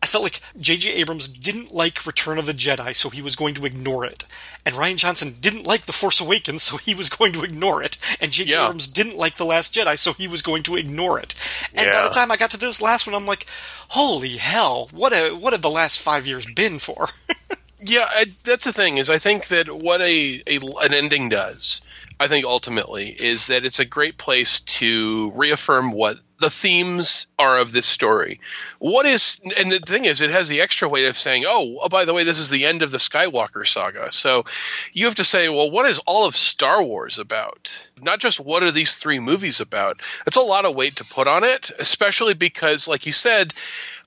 I 0.00 0.06
felt 0.06 0.22
like 0.22 0.40
J.J. 0.58 0.92
Abrams 0.92 1.26
didn't 1.26 1.74
like 1.74 2.06
Return 2.06 2.38
of 2.38 2.46
the 2.46 2.52
Jedi, 2.52 2.94
so 2.94 3.10
he 3.10 3.20
was 3.20 3.34
going 3.34 3.54
to 3.54 3.66
ignore 3.66 4.04
it. 4.04 4.24
And 4.64 4.76
Rian 4.76 4.96
Johnson 4.96 5.34
didn't 5.40 5.64
like 5.64 5.86
The 5.86 5.92
Force 5.92 6.20
Awakens, 6.20 6.62
so 6.62 6.76
he 6.76 6.94
was 6.94 7.08
going 7.08 7.32
to 7.32 7.42
ignore 7.42 7.82
it. 7.82 7.98
And 8.20 8.30
J.J. 8.30 8.52
Yeah. 8.52 8.64
Abrams 8.64 8.86
didn't 8.86 9.16
like 9.16 9.36
The 9.36 9.44
Last 9.44 9.74
Jedi, 9.74 9.98
so 9.98 10.12
he 10.12 10.28
was 10.28 10.42
going 10.42 10.62
to 10.64 10.76
ignore 10.76 11.18
it. 11.18 11.34
And 11.74 11.86
yeah. 11.86 11.92
by 11.92 12.02
the 12.04 12.14
time 12.14 12.30
I 12.30 12.36
got 12.36 12.52
to 12.52 12.56
this 12.56 12.80
last 12.80 13.06
one, 13.06 13.16
I'm 13.16 13.26
like, 13.26 13.46
holy 13.88 14.36
hell, 14.36 14.88
what 14.92 15.12
a, 15.12 15.32
what 15.32 15.52
have 15.52 15.62
the 15.62 15.70
last 15.70 15.98
five 15.98 16.28
years 16.28 16.46
been 16.46 16.78
for? 16.78 17.08
Yeah, 17.80 18.06
I, 18.08 18.26
that's 18.44 18.64
the 18.64 18.72
thing 18.72 18.98
is 18.98 19.08
I 19.08 19.18
think 19.18 19.48
that 19.48 19.68
what 19.68 20.00
a, 20.00 20.42
a 20.46 20.58
an 20.82 20.94
ending 20.94 21.28
does, 21.28 21.80
I 22.18 22.26
think 22.26 22.44
ultimately 22.44 23.08
is 23.08 23.46
that 23.46 23.64
it's 23.64 23.78
a 23.78 23.84
great 23.84 24.16
place 24.16 24.60
to 24.60 25.30
reaffirm 25.34 25.92
what 25.92 26.18
the 26.40 26.50
themes 26.50 27.26
are 27.38 27.58
of 27.58 27.72
this 27.72 27.86
story. 27.86 28.40
What 28.78 29.06
is 29.06 29.40
and 29.58 29.70
the 29.70 29.78
thing 29.80 30.04
is 30.04 30.20
it 30.20 30.30
has 30.30 30.48
the 30.48 30.60
extra 30.60 30.88
weight 30.88 31.06
of 31.06 31.18
saying, 31.18 31.44
"Oh, 31.46 31.78
oh 31.82 31.88
by 31.88 32.04
the 32.04 32.14
way, 32.14 32.24
this 32.24 32.38
is 32.38 32.50
the 32.50 32.66
end 32.66 32.82
of 32.82 32.90
the 32.90 32.98
Skywalker 32.98 33.66
saga." 33.66 34.12
So 34.12 34.44
you 34.92 35.06
have 35.06 35.16
to 35.16 35.24
say, 35.24 35.48
"Well, 35.48 35.70
what 35.70 35.86
is 35.86 36.00
all 36.00 36.26
of 36.26 36.36
Star 36.36 36.82
Wars 36.82 37.18
about?" 37.18 37.78
Not 38.00 38.20
just 38.20 38.40
what 38.40 38.62
are 38.62 38.70
these 38.72 38.94
three 38.94 39.18
movies 39.18 39.60
about. 39.60 40.00
It's 40.26 40.36
a 40.36 40.40
lot 40.40 40.64
of 40.64 40.76
weight 40.76 40.96
to 40.96 41.04
put 41.04 41.28
on 41.28 41.44
it, 41.44 41.70
especially 41.78 42.34
because 42.34 42.88
like 42.88 43.06
you 43.06 43.12
said, 43.12 43.54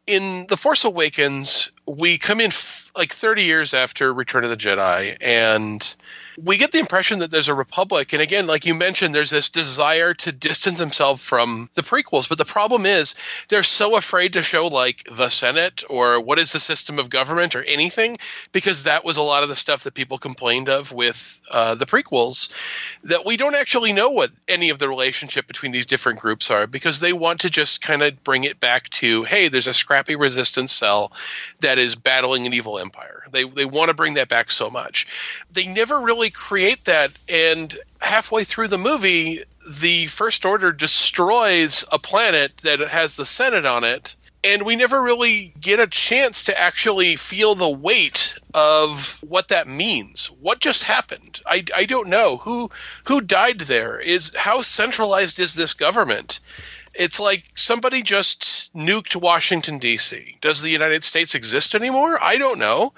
in 0.08 0.48
The 0.48 0.58
Force 0.58 0.84
Awakens, 0.86 1.72
we 1.86 2.18
come 2.18 2.42
in 2.42 2.48
f- 2.48 2.92
like 2.96 3.12
30 3.12 3.44
years 3.44 3.74
after 3.74 4.14
Return 4.14 4.44
of 4.44 4.50
the 4.50 4.58
Jedi, 4.58 5.18
and 5.22 5.96
we 6.38 6.58
get 6.58 6.72
the 6.72 6.80
impression 6.80 7.20
that 7.20 7.32
there's 7.32 7.50
a 7.50 7.54
republic. 7.54 8.14
And 8.14 8.22
again, 8.22 8.48
like 8.48 8.66
you 8.66 8.76
mentioned, 8.76 9.14
there's 9.14 9.30
this 9.30 9.50
desire 9.50 10.14
to 10.16 10.32
distance 10.32 10.80
himself 10.80 11.22
from 11.22 11.70
the 11.74 11.82
prequels. 11.82 12.30
But 12.30 12.38
the 12.38 12.46
problem 12.46 12.86
is 12.86 13.16
they're 13.50 13.64
so 13.64 13.96
afraid 13.96 14.34
to 14.34 14.42
show 14.42 14.68
like 14.68 15.04
the 15.12 15.30
Senate 15.30 15.84
or 15.90 16.22
what 16.22 16.40
is 16.40 16.54
the 16.54 16.60
system 16.60 17.00
of 17.00 17.10
government 17.10 17.56
or 17.56 17.64
anything, 17.64 18.18
because 18.52 18.84
that 18.84 19.04
was 19.04 19.18
a 19.18 19.22
lot 19.22 19.44
of 19.44 19.50
the 19.50 19.56
stuff 19.56 19.84
that 19.84 19.94
people 19.94 20.18
complained 20.18 20.70
of 20.70 20.92
with 20.92 21.42
uh, 21.50 21.76
the 21.76 21.86
prequels, 21.86 22.50
that 23.04 23.26
we 23.26 23.38
don't 23.38 23.56
actually 23.56 23.94
know 23.94 24.12
what 24.12 24.32
any 24.48 24.70
of 24.70 24.80
the 24.80 24.88
relationship 24.90 25.48
between 25.48 25.72
these 25.72 25.86
different 25.86 26.20
groups 26.20 26.52
are 26.52 26.68
because 26.68 27.00
they 27.00 27.14
want 27.14 27.42
to 27.42 27.50
just 27.50 27.82
kind 27.82 28.02
of 28.02 28.24
bring 28.24 28.44
it 28.44 28.60
back 28.60 28.90
to, 28.90 29.24
hey, 29.24 29.48
there's 29.48 29.68
a 29.68 29.74
scrappy 29.74 30.16
resistance 30.16 30.72
cell 30.72 31.12
that 31.60 31.78
is 31.78 31.96
battling 31.96 32.46
an 32.48 32.54
evil 32.54 32.80
empire. 32.80 33.24
They, 33.32 33.44
they 33.44 33.66
want 33.66 33.90
to 33.90 33.94
bring 33.94 34.16
that 34.16 34.30
back 34.30 34.52
so 34.52 34.70
much. 34.70 35.08
They 35.52 35.66
never 35.66 36.00
really 36.00 36.21
create 36.30 36.86
that, 36.86 37.12
and 37.28 37.76
halfway 38.00 38.44
through 38.44 38.68
the 38.68 38.78
movie, 38.78 39.44
the 39.68 40.08
First 40.08 40.46
Order 40.46 40.72
destroys 40.72 41.84
a 41.92 42.00
planet 42.00 42.56
that 42.58 42.80
has 42.80 43.16
the 43.16 43.26
Senate 43.26 43.66
on 43.66 43.84
it, 43.84 44.16
and 44.44 44.64
we 44.64 44.76
never 44.76 45.02
really 45.02 45.54
get 45.60 45.80
a 45.80 45.88
chance 45.88 46.46
to 46.46 46.60
actually 46.60 47.16
feel 47.16 47.56
the 47.56 47.70
weight 47.70 48.38
of 48.54 49.20
what 49.22 49.50
that 49.50 49.68
means. 49.68 50.28
What 50.42 50.60
just 50.60 50.84
happened? 50.84 51.42
I, 51.46 51.64
I 51.76 51.86
don't 51.86 52.10
know 52.10 52.38
who 52.38 52.72
who 53.06 53.22
died 53.22 53.60
there. 53.60 54.00
Is 54.00 54.34
how 54.36 54.62
centralized 54.62 55.40
is 55.40 55.54
this 55.54 55.74
government? 55.74 56.40
It's 56.94 57.20
like 57.20 57.44
somebody 57.56 58.02
just 58.02 58.74
nuked 58.76 59.16
Washington 59.16 59.80
D.C. 59.80 60.38
Does 60.42 60.62
the 60.62 60.70
United 60.70 61.04
States 61.04 61.36
exist 61.36 61.76
anymore? 61.76 62.18
I 62.22 62.38
don't 62.38 62.60
know, 62.60 62.94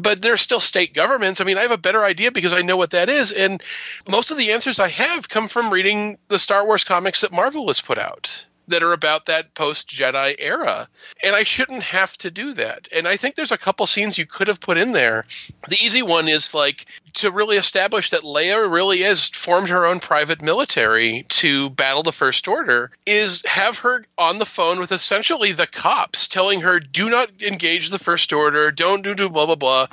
but 0.00 0.22
there's 0.22 0.40
still 0.40 0.60
state 0.60 0.94
governments. 0.94 1.40
I 1.40 1.44
mean, 1.44 1.58
I 1.58 1.62
have 1.62 1.70
a 1.70 1.78
better 1.78 2.04
idea 2.04 2.32
because 2.32 2.52
I 2.52 2.62
know 2.62 2.76
what 2.76 2.90
that 2.90 3.08
is, 3.08 3.32
and 3.32 3.62
most 4.08 4.30
of 4.30 4.38
the 4.38 4.52
answers 4.52 4.78
I 4.78 4.88
have 4.88 5.28
come 5.28 5.48
from 5.48 5.70
reading 5.70 6.18
the 6.28 6.38
Star 6.38 6.64
Wars 6.64 6.84
comics 6.84 7.20
that 7.22 7.32
Marvel 7.32 7.68
has 7.68 7.80
put 7.80 7.98
out 7.98 8.46
that 8.68 8.82
are 8.82 8.92
about 8.92 9.26
that 9.26 9.54
post 9.54 9.88
Jedi 9.88 10.34
era. 10.38 10.88
And 11.22 11.34
I 11.34 11.42
shouldn't 11.42 11.82
have 11.82 12.16
to 12.18 12.30
do 12.30 12.52
that. 12.54 12.88
And 12.92 13.06
I 13.06 13.16
think 13.16 13.34
there's 13.34 13.52
a 13.52 13.58
couple 13.58 13.86
scenes 13.86 14.18
you 14.18 14.26
could 14.26 14.48
have 14.48 14.60
put 14.60 14.78
in 14.78 14.92
there. 14.92 15.24
The 15.68 15.76
easy 15.82 16.02
one 16.02 16.28
is 16.28 16.54
like 16.54 16.86
to 17.14 17.30
really 17.30 17.56
establish 17.56 18.10
that 18.10 18.22
Leia 18.22 18.70
really 18.70 19.02
is 19.02 19.28
formed 19.28 19.68
her 19.68 19.86
own 19.86 20.00
private 20.00 20.42
military 20.42 21.24
to 21.28 21.70
battle 21.70 22.02
the 22.02 22.12
First 22.12 22.48
Order, 22.48 22.90
is 23.06 23.44
have 23.46 23.78
her 23.78 24.04
on 24.18 24.38
the 24.38 24.46
phone 24.46 24.80
with 24.80 24.92
essentially 24.92 25.52
the 25.52 25.66
cops 25.66 26.28
telling 26.28 26.60
her, 26.62 26.80
do 26.80 27.10
not 27.10 27.42
engage 27.42 27.90
the 27.90 27.98
First 27.98 28.32
Order, 28.32 28.70
don't 28.70 29.02
do, 29.02 29.14
do 29.14 29.28
blah, 29.28 29.46
blah, 29.46 29.54
blah 29.56 29.86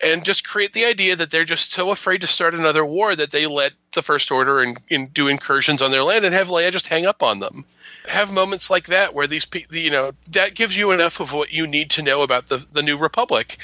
and 0.00 0.24
just 0.24 0.46
create 0.46 0.72
the 0.72 0.84
idea 0.84 1.16
that 1.16 1.30
they're 1.30 1.44
just 1.44 1.72
so 1.72 1.90
afraid 1.90 2.20
to 2.20 2.26
start 2.26 2.54
another 2.54 2.84
war 2.84 3.14
that 3.14 3.30
they 3.30 3.46
let 3.46 3.72
the 3.94 4.02
First 4.02 4.30
Order 4.30 4.60
and, 4.60 4.78
and 4.90 5.12
do 5.12 5.28
incursions 5.28 5.82
on 5.82 5.90
their 5.90 6.04
land 6.04 6.24
and 6.24 6.34
have 6.34 6.48
Leia 6.48 6.70
just 6.70 6.86
hang 6.86 7.06
up 7.06 7.22
on 7.22 7.40
them 7.40 7.64
have 8.08 8.32
moments 8.32 8.70
like 8.70 8.86
that 8.86 9.14
where 9.14 9.26
these 9.26 9.46
people, 9.46 9.76
you 9.76 9.90
know, 9.90 10.12
that 10.28 10.54
gives 10.54 10.76
you 10.76 10.92
enough 10.92 11.20
of 11.20 11.32
what 11.32 11.52
you 11.52 11.66
need 11.66 11.90
to 11.90 12.02
know 12.02 12.22
about 12.22 12.48
the, 12.48 12.64
the 12.72 12.82
new 12.82 12.96
republic. 12.96 13.58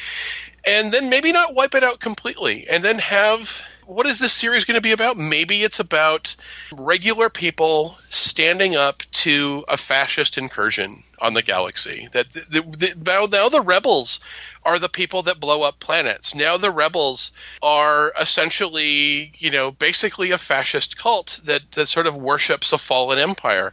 And 0.66 0.93
then 0.93 1.11
maybe 1.11 1.33
not 1.33 1.55
wipe 1.55 1.75
it 1.75 1.85
out 1.85 2.01
completely. 2.01 2.69
And 2.69 2.83
then 2.83 2.99
have 2.99 3.65
what 3.87 4.07
is 4.07 4.19
this 4.19 4.33
series 4.33 4.65
going 4.65 4.77
to 4.77 4.81
be 4.81 4.93
about? 4.93 5.16
Maybe 5.16 5.62
it's 5.62 5.81
about 5.81 6.37
regular 6.73 7.29
people 7.29 7.97
standing 8.09 8.77
up 8.77 9.03
to 9.12 9.65
a 9.69 9.77
fascist 9.77 10.39
incursion 10.39 11.03
on 11.24 11.32
the 11.32 11.42
galaxy. 11.42 12.09
That 12.12 12.30
the, 12.30 12.40
the, 12.51 12.62
the, 12.62 13.28
now 13.32 13.48
the 13.48 13.62
rebels 13.62 14.20
are 14.64 14.78
the 14.78 14.88
people 14.88 15.22
that 15.22 15.40
blow 15.40 15.62
up 15.62 15.78
planets. 15.80 16.34
Now 16.34 16.56
the 16.56 16.70
rebels 16.70 17.32
are 17.62 18.12
essentially, 18.18 19.32
you 19.36 19.51
know, 19.51 19.70
basically 19.70 20.30
a 20.30 20.38
fascist 20.38 20.96
cult 20.96 21.40
that, 21.44 21.70
that 21.72 21.86
sort 21.86 22.06
of 22.06 22.16
worships 22.16 22.72
a 22.72 22.78
fallen 22.78 23.18
empire. 23.18 23.72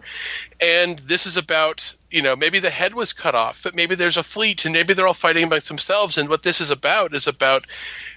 And 0.59 0.99
this 0.99 1.27
is 1.27 1.37
about, 1.37 1.95
you 2.09 2.21
know, 2.21 2.35
maybe 2.35 2.59
the 2.59 2.69
head 2.69 2.93
was 2.93 3.13
cut 3.13 3.35
off, 3.35 3.63
but 3.63 3.73
maybe 3.73 3.95
there's 3.95 4.17
a 4.17 4.23
fleet 4.23 4.65
and 4.65 4.73
maybe 4.73 4.93
they're 4.93 5.07
all 5.07 5.13
fighting 5.13 5.43
amongst 5.43 5.69
themselves. 5.69 6.17
And 6.17 6.29
what 6.29 6.43
this 6.43 6.59
is 6.59 6.71
about 6.71 7.13
is 7.13 7.27
about 7.27 7.65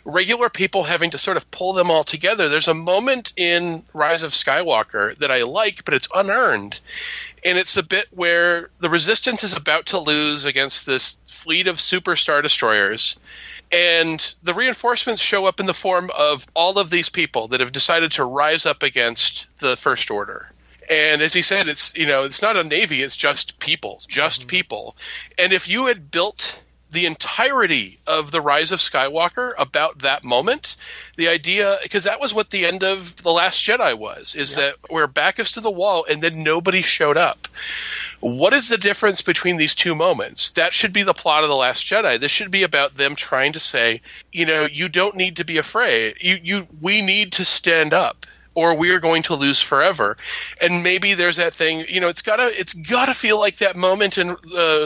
regular 0.05 0.48
people 0.48 0.82
having 0.82 1.11
to 1.11 1.19
sort 1.19 1.36
of 1.36 1.51
pull 1.51 1.74
them 1.74 1.90
all 1.90 2.05
together. 2.05 2.48
There's 2.48 2.69
a 2.69 2.74
moment 2.74 3.32
in 3.36 3.85
Rise 3.93 4.24
of 4.24 4.32
Skywalker 4.32 5.16
that 5.19 5.31
I 5.31 5.44
like, 5.44 5.85
but 5.85 5.94
it's 5.94 6.09
unearned 6.12 6.81
and 7.45 7.59
it's 7.59 7.77
a 7.77 7.83
bit 7.83 8.07
where 8.11 8.71
the 8.81 8.89
resistance 8.89 9.45
is 9.45 9.55
about 9.55 9.87
to 9.87 9.99
lose 9.99 10.45
against 10.45 10.87
this 10.87 11.19
fleet 11.27 11.66
of 11.66 11.77
superstar 11.77 12.43
destroyers. 12.43 13.16
And 13.71 14.35
the 14.43 14.55
reinforcements 14.55 15.21
show 15.21 15.47
up 15.47 15.61
in 15.61 15.66
the 15.66 15.75
form 15.75 16.11
of 16.16 16.47
all 16.55 16.79
of 16.79 16.91
these 16.91 17.09
people 17.09 17.49
that 17.49 17.61
have 17.61 17.73
decided 17.73 18.12
to 18.12 18.25
rise 18.25 18.66
up 18.66 18.83
against 18.83 19.47
the 19.59 19.77
first 19.77 20.11
order. 20.11 20.51
And 20.91 21.23
as 21.23 21.33
he 21.33 21.43
said 21.43 21.69
it's 21.69 21.95
you 21.97 22.07
know 22.07 22.25
it's 22.25 22.43
not 22.43 22.59
a 22.59 22.65
navy 22.65 23.01
it's 23.01 23.16
just 23.16 23.59
people 23.59 24.01
just 24.07 24.43
mm-hmm. 24.43 24.49
people. 24.49 24.97
And 25.39 25.53
if 25.53 25.69
you 25.69 25.87
had 25.87 26.11
built 26.11 26.59
the 26.95 27.07
entirety 27.07 27.99
of 28.07 28.31
the 28.31 28.41
rise 28.41 28.73
of 28.73 28.79
Skywalker 28.79 29.53
about 29.59 29.99
that 30.01 30.25
moment. 30.25 30.77
The 31.16 31.29
idea, 31.29 31.77
because 31.83 32.05
that 32.05 32.21
was 32.21 32.33
what 32.33 32.51
the 32.51 32.65
end 32.65 32.83
of 32.85 33.16
the 33.16 33.33
Last 33.33 33.62
Jedi 33.62 33.99
was, 33.99 34.35
is 34.35 34.57
yeah. 34.57 34.62
that 34.62 34.77
we're 34.91 35.07
back 35.09 35.39
us 35.39 35.53
to 35.53 35.61
the 35.61 35.71
wall, 35.71 36.07
and 36.09 36.23
then 36.23 36.43
nobody 36.43 36.83
showed 36.83 37.16
up. 37.16 37.49
What 38.21 38.55
is 38.55 38.69
the 38.69 38.79
difference 38.79 39.23
between 39.23 39.57
these 39.57 39.75
two 39.75 39.95
moments? 39.95 40.53
That 40.53 40.73
should 40.73 40.93
be 40.93 41.03
the 41.03 41.12
plot 41.12 41.43
of 41.43 41.51
the 41.51 41.57
Last 41.57 41.85
Jedi. 41.85 42.19
This 42.19 42.31
should 42.31 42.51
be 42.51 42.62
about 42.62 42.97
them 42.97 43.16
trying 43.16 43.53
to 43.53 43.61
say, 43.61 44.01
you 44.33 44.47
know, 44.47 44.65
you 44.65 44.89
don't 44.89 45.16
need 45.16 45.37
to 45.37 45.45
be 45.45 45.59
afraid. 45.59 46.16
You, 46.21 46.39
you, 46.43 46.69
we 46.81 47.03
need 47.03 47.33
to 47.33 47.45
stand 47.45 47.93
up 47.93 48.25
or 48.55 48.77
we 48.77 48.91
are 48.91 49.01
going 49.01 49.23
to 49.25 49.35
lose 49.35 49.61
forever. 49.61 50.17
And 50.61 50.83
maybe 50.83 51.15
there's 51.15 51.37
that 51.37 51.55
thing, 51.55 51.85
you 51.89 52.01
know, 52.01 52.09
it's 52.09 52.23
gotta 52.23 52.59
it's 52.59 52.75
gotta 52.75 53.15
feel 53.15 53.39
like 53.39 53.59
that 53.59 53.77
moment 53.77 54.19
in 54.19 54.31
uh, 54.31 54.35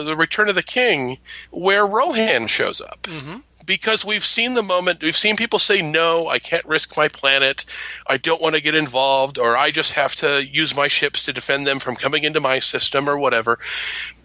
the 0.03 0.15
Return 0.17 0.49
of 0.49 0.55
the 0.55 0.63
King 0.63 1.17
where 1.51 1.85
Rohan 1.85 2.47
shows 2.47 2.81
up. 2.81 3.03
Mm-hmm. 3.03 3.37
Because 3.65 4.03
we've 4.03 4.25
seen 4.25 4.55
the 4.55 4.63
moment, 4.63 5.03
we've 5.03 5.15
seen 5.15 5.35
people 5.35 5.59
say, 5.59 5.83
no, 5.83 6.27
I 6.27 6.39
can't 6.39 6.65
risk 6.65 6.97
my 6.97 7.07
planet. 7.07 7.65
I 8.07 8.17
don't 8.17 8.41
want 8.41 8.55
to 8.55 8.61
get 8.61 8.73
involved, 8.73 9.37
or 9.37 9.55
I 9.55 9.69
just 9.69 9.91
have 9.91 10.15
to 10.15 10.43
use 10.43 10.75
my 10.75 10.87
ships 10.87 11.25
to 11.25 11.33
defend 11.33 11.67
them 11.67 11.77
from 11.77 11.95
coming 11.95 12.23
into 12.23 12.39
my 12.39 12.59
system, 12.59 13.07
or 13.07 13.19
whatever. 13.19 13.59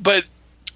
But 0.00 0.24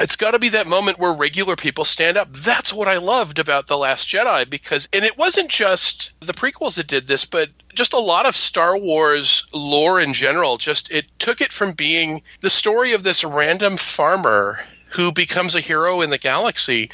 it's 0.01 0.17
got 0.17 0.33
to 0.33 0.39
be 0.39 0.51
that 0.51 0.67
moment 0.67 0.99
where 0.99 1.13
regular 1.13 1.57
people 1.57 1.85
stand 1.85 2.17
up. 2.17 2.33
That's 2.33 2.73
what 2.73 2.89
I 2.89 2.99
loved 2.99 3.39
about 3.39 3.67
The 3.67 3.77
Last 3.77 4.09
Jedi 4.09 4.49
because, 4.49 4.89
and 4.93 5.05
it 5.05 5.19
wasn't 5.19 5.51
just 5.51 6.13
the 6.21 6.33
prequels 6.33 6.77
that 6.77 6.87
did 6.87 7.07
this, 7.07 7.25
but 7.25 7.51
just 7.75 7.93
a 7.93 7.99
lot 7.99 8.27
of 8.27 8.37
Star 8.37 8.79
Wars 8.79 9.47
lore 9.53 10.01
in 10.01 10.13
general. 10.13 10.57
Just 10.57 10.91
it 10.91 11.07
took 11.19 11.41
it 11.41 11.53
from 11.53 11.73
being 11.73 12.23
the 12.41 12.51
story 12.51 12.93
of 12.93 13.03
this 13.03 13.25
random 13.25 13.77
farmer 13.77 14.65
who 14.91 15.13
becomes 15.13 15.55
a 15.55 15.61
hero 15.61 16.01
in 16.01 16.11
the 16.11 16.19
galaxy 16.19 16.91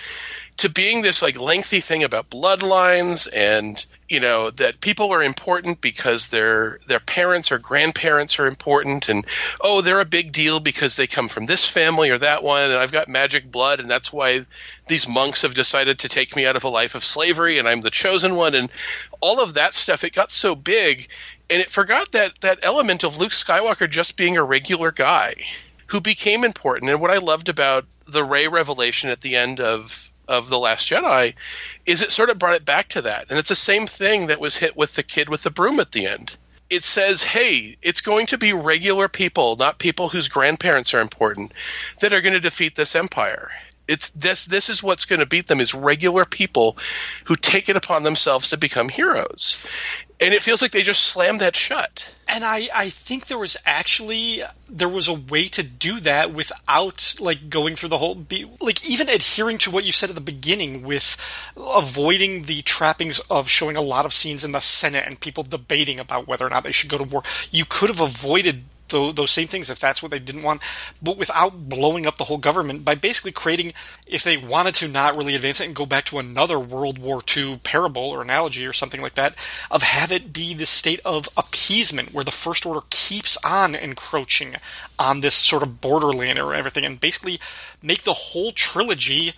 to 0.57 0.69
being 0.69 1.03
this 1.03 1.23
like 1.23 1.39
lengthy 1.39 1.81
thing 1.81 2.05
about 2.05 2.31
bloodlines 2.31 3.29
and 3.33 3.85
you 4.09 4.20
know 4.20 4.51
that 4.51 4.81
people 4.81 5.12
are 5.12 5.22
important 5.22 5.81
because 5.81 6.28
their 6.28 6.78
their 6.86 7.01
parents 7.01 7.51
or 7.51 7.59
grandparents 7.59 8.39
are 8.39 8.47
important 8.47 9.09
and 9.09 9.24
oh 9.60 9.81
they're 9.81 10.01
a 10.01 10.05
big 10.05 10.32
deal 10.32 10.60
because 10.60 10.97
they 10.97 11.06
come 11.06 11.28
from 11.28 11.47
this 11.47 11.66
family 11.68 12.10
or 12.10 12.18
that 12.18 12.43
one 12.43 12.70
and 12.70 12.74
I've 12.74 12.93
got 12.93 13.09
magic 13.09 13.51
blood 13.51 13.81
and 13.81 13.90
that's 13.90 14.12
why 14.12 14.44
these 14.89 15.09
monks 15.09 15.43
have 15.43 15.55
decided 15.55 16.01
to 16.01 16.09
take 16.09 16.36
me 16.36 16.44
out 16.44 16.56
of 16.56 16.64
a 16.64 16.68
life 16.68 16.94
of 16.94 17.05
slavery 17.05 17.59
and 17.59 17.66
I'm 17.66 17.81
the 17.81 17.90
chosen 17.90 18.35
one 18.36 18.55
and 18.55 18.70
all 19.20 19.40
of 19.40 19.55
that 19.55 19.74
stuff. 19.74 20.05
It 20.05 20.12
got 20.12 20.31
so 20.31 20.55
big 20.55 21.09
and 21.48 21.62
it 21.62 21.70
forgot 21.70 22.12
that 22.12 22.40
that 22.43 22.60
element 22.62 23.05
of 23.05 23.18
Luke 23.18 23.32
Skywalker 23.32 23.89
just 23.89 24.16
being 24.16 24.36
a 24.36 24.44
regular 24.44 24.93
guy 24.93 25.35
who 25.86 26.01
became 26.01 26.44
important. 26.44 26.90
And 26.90 27.01
what 27.01 27.10
I 27.10 27.18
loved 27.18 27.48
about 27.48 27.86
the 28.06 28.24
Rey 28.24 28.48
revelation 28.48 29.10
at 29.10 29.20
the 29.20 29.36
end 29.36 29.60
of 29.60 30.12
of 30.29 30.49
the 30.49 30.59
Last 30.59 30.89
Jedi 30.89 31.35
is 31.87 32.03
it 32.03 32.13
sort 32.13 32.31
of 32.31 32.39
brought 32.39 32.57
it 32.57 32.65
back 32.65 32.89
to 32.91 33.03
that, 33.03 33.27
and 33.31 33.39
it's 33.39 33.49
the 33.49 33.57
same 33.57 33.87
thing 33.87 34.27
that 34.27 34.41
was 34.41 34.57
hit 34.57 34.77
with 34.77 34.95
the 34.95 35.03
kid 35.03 35.29
with 35.29 35.43
the 35.43 35.51
broom 35.51 35.81
at 35.81 35.93
the 35.93 36.07
end. 36.07 36.37
It 36.71 36.83
says, 36.83 37.23
"Hey, 37.23 37.77
it's 37.83 38.01
going 38.01 38.27
to 38.27 38.39
be 38.39 38.53
regular 38.53 39.09
people, 39.09 39.57
not 39.57 39.79
people 39.79 40.09
whose 40.09 40.29
grandparents 40.29 40.95
are 40.95 41.01
important, 41.01 41.53
that 42.01 42.13
are 42.13 42.23
going 42.23 42.35
to 42.35 42.41
defeat 42.41 42.75
this 42.75 42.97
empire." 42.97 43.51
It's 43.87 44.09
this. 44.11 44.47
This 44.47 44.71
is 44.71 44.83
what's 44.83 45.05
going 45.05 45.21
to 45.21 45.27
beat 45.27 45.47
them: 45.47 45.61
is 45.61 45.75
regular 45.75 46.25
people 46.25 46.79
who 47.25 47.37
take 47.37 47.69
it 47.69 47.77
upon 47.77 48.03
themselves 48.03 48.49
to 48.51 48.57
become 48.57 48.89
heroes, 48.89 49.59
and 50.25 50.35
it 50.35 50.43
feels 50.43 50.63
like 50.63 50.73
they 50.73 50.83
just 50.83 51.05
slammed 51.05 51.41
that 51.43 51.55
shut. 51.55 52.11
And 52.27 52.45
I, 52.45 52.69
I 52.75 52.89
think 52.89 53.27
there 53.27 53.39
was 53.39 53.57
actually 53.67 54.43
there 54.71 54.89
was 54.89 55.07
a 55.07 55.15
way 55.15 55.49
to 55.49 55.63
do 55.63 56.01
that 56.01 56.33
without 56.33 57.15
like 57.21 57.51
going 57.51 57.77
through 57.77 57.91
the 57.91 57.99
whole 57.99 58.15
be, 58.15 58.47
like 58.61 58.85
even 58.89 59.09
adhering 59.11 59.59
to 59.59 59.71
what 59.71 59.85
you 59.85 59.93
said 59.93 60.09
at 60.09 60.15
the 60.15 60.23
beginning 60.23 60.83
with 60.83 61.17
avoiding 61.57 62.43
the 62.43 62.63
trappings 62.63 63.19
of 63.31 63.49
showing 63.49 63.77
a 63.77 63.83
lot 63.83 64.07
of 64.07 64.15
scenes 64.15 64.45
in 64.45 64.53
the 64.53 64.61
Senate 64.61 65.05
and 65.07 65.21
people 65.21 65.45
debating 65.45 66.01
about 66.01 66.27
whether 66.27 66.47
or 66.47 66.51
not 66.51 66.65
they 66.65 66.73
should 66.73 66.91
go 66.91 66.99
to 66.99 67.05
war. 67.05 67.23
You 67.51 67.65
could 67.69 67.91
have 67.91 68.01
avoided 68.01 68.65
those, 68.89 69.31
same 69.31 69.48
things 69.48 69.70
if 69.70 69.78
that's 69.78 70.02
what 70.02 70.11
they 70.11 70.19
didn't 70.19 70.43
want, 70.43 70.62
but 71.02 71.16
without 71.16 71.69
blowing 71.69 72.06
up 72.06 72.16
the 72.16 72.24
whole 72.24 72.39
government 72.39 72.85
by 72.85 72.94
basically 72.94 73.32
creating, 73.32 73.73
if 74.06 74.23
they 74.23 74.36
wanted 74.36 74.74
to 74.74 74.89
not 74.89 75.16
really 75.16 75.35
advance 75.35 75.61
it 75.61 75.66
and 75.66 75.74
go 75.74 75.86
back 75.86 76.05
to 76.05 76.19
another 76.19 76.59
World 76.59 76.98
War 76.98 77.20
II 77.36 77.61
parable 77.65 78.02
or 78.02 78.23
analogy 78.23 78.66
or 78.66 78.73
something 78.73 79.01
like 79.01 79.15
that, 79.15 79.35
of 79.70 79.82
have 79.82 80.12
it 80.12 80.32
be 80.32 80.55
this 80.55 80.70
state 80.70 81.01
of 81.05 81.28
appeasement 81.36 82.12
where 82.12 82.24
the 82.24 82.31
First 82.31 82.66
Order 82.66 82.81
keeps 82.90 83.36
on 83.44 83.74
encroaching 83.74 84.55
on 84.98 85.20
this 85.20 85.35
sort 85.35 85.62
of 85.62 85.81
borderland 85.81 86.39
or 86.39 86.55
everything, 86.55 86.85
and 86.85 87.01
basically 87.01 87.39
make 87.82 88.02
the 88.02 88.12
whole 88.12 88.52
trilogy 88.52 89.32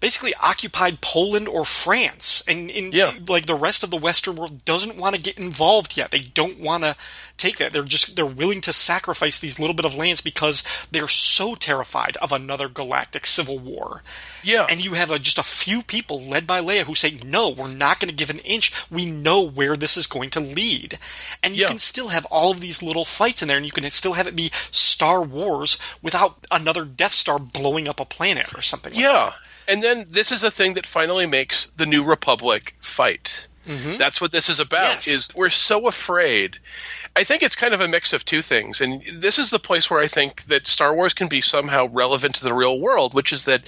basically 0.00 0.34
occupied 0.42 1.00
Poland 1.00 1.46
or 1.46 1.64
France, 1.64 2.42
and 2.48 2.70
in 2.70 2.92
yeah. 2.92 3.12
like 3.28 3.46
the 3.46 3.54
rest 3.54 3.84
of 3.84 3.90
the 3.90 3.96
Western 3.96 4.36
world 4.36 4.64
doesn't 4.64 4.96
want 4.96 5.14
to 5.14 5.22
get 5.22 5.38
involved 5.38 5.96
yet. 5.96 6.10
They 6.10 6.20
don't 6.20 6.58
want 6.58 6.82
to 6.84 6.96
take 7.36 7.58
that. 7.58 7.72
They're 7.72 7.82
just 7.82 8.16
they're 8.16 8.26
willing 8.26 8.60
to 8.62 8.72
sacrifice 8.72 9.38
these 9.38 9.58
little 9.58 9.74
bit 9.74 9.84
of 9.84 9.94
lands 9.94 10.20
because 10.20 10.64
they're 10.90 11.08
so 11.08 11.54
terrified 11.54 12.16
of 12.18 12.32
another 12.32 12.68
galactic 12.68 13.26
civil 13.26 13.58
war. 13.58 14.02
Yeah, 14.42 14.66
and 14.70 14.82
you 14.82 14.94
have 14.94 15.10
a, 15.10 15.18
just 15.18 15.38
a 15.38 15.42
few 15.42 15.82
people 15.82 16.20
led 16.20 16.46
by 16.46 16.60
Leia 16.60 16.84
who 16.84 16.94
say, 16.94 17.18
"No, 17.24 17.50
we're 17.50 17.74
not 17.74 18.00
going 18.00 18.08
to 18.08 18.14
give 18.14 18.30
an 18.30 18.38
inch. 18.40 18.72
We 18.90 19.10
know 19.10 19.42
where 19.42 19.76
this 19.76 19.96
is 19.96 20.06
going 20.06 20.30
to 20.30 20.40
lead." 20.40 20.98
And 21.42 21.54
you 21.54 21.62
Yeah. 21.62 21.68
can 21.68 21.78
still 21.78 22.08
have 22.08 22.24
all 22.26 22.50
of 22.50 22.60
these 22.60 22.82
little 22.82 23.04
fights 23.04 23.42
in 23.42 23.48
there, 23.48 23.58
and 23.58 23.66
you 23.66 23.72
can 23.72 23.88
still 23.90 24.14
have 24.14 24.26
it 24.26 24.34
be 24.36 24.50
Star 24.70 25.22
Wars 25.22 25.78
without 26.00 26.46
another 26.50 26.84
Death 26.86 27.12
Star 27.12 27.38
blowing 27.38 27.86
up 27.86 28.00
a 28.00 28.04
planet 28.06 28.54
or 28.54 28.62
something. 28.62 28.92
like 28.94 29.02
Yeah. 29.02 29.32
And 29.70 29.82
then 29.82 30.06
this 30.08 30.32
is 30.32 30.42
a 30.44 30.50
thing 30.50 30.74
that 30.74 30.86
finally 30.86 31.26
makes 31.26 31.66
the 31.76 31.86
New 31.86 32.04
Republic 32.04 32.74
fight. 32.80 33.46
Mhm. 33.66 33.98
That's 33.98 34.20
what 34.20 34.32
this 34.32 34.48
is 34.48 34.58
about. 34.58 35.06
Is 35.06 35.28
we're 35.34 35.50
so 35.50 35.86
afraid. 35.86 36.58
I 37.14 37.24
think 37.24 37.42
it's 37.42 37.56
kind 37.56 37.74
of 37.74 37.80
a 37.80 37.88
mix 37.88 38.12
of 38.12 38.24
two 38.24 38.40
things, 38.40 38.80
and 38.80 39.02
this 39.14 39.38
is 39.38 39.50
the 39.50 39.58
place 39.58 39.90
where 39.90 40.00
I 40.00 40.06
think 40.06 40.44
that 40.44 40.66
Star 40.66 40.94
Wars 40.94 41.12
can 41.12 41.28
be 41.28 41.40
somehow 41.40 41.88
relevant 41.88 42.36
to 42.36 42.44
the 42.44 42.54
real 42.54 42.78
world, 42.80 43.14
which 43.14 43.32
is 43.32 43.44
that 43.46 43.64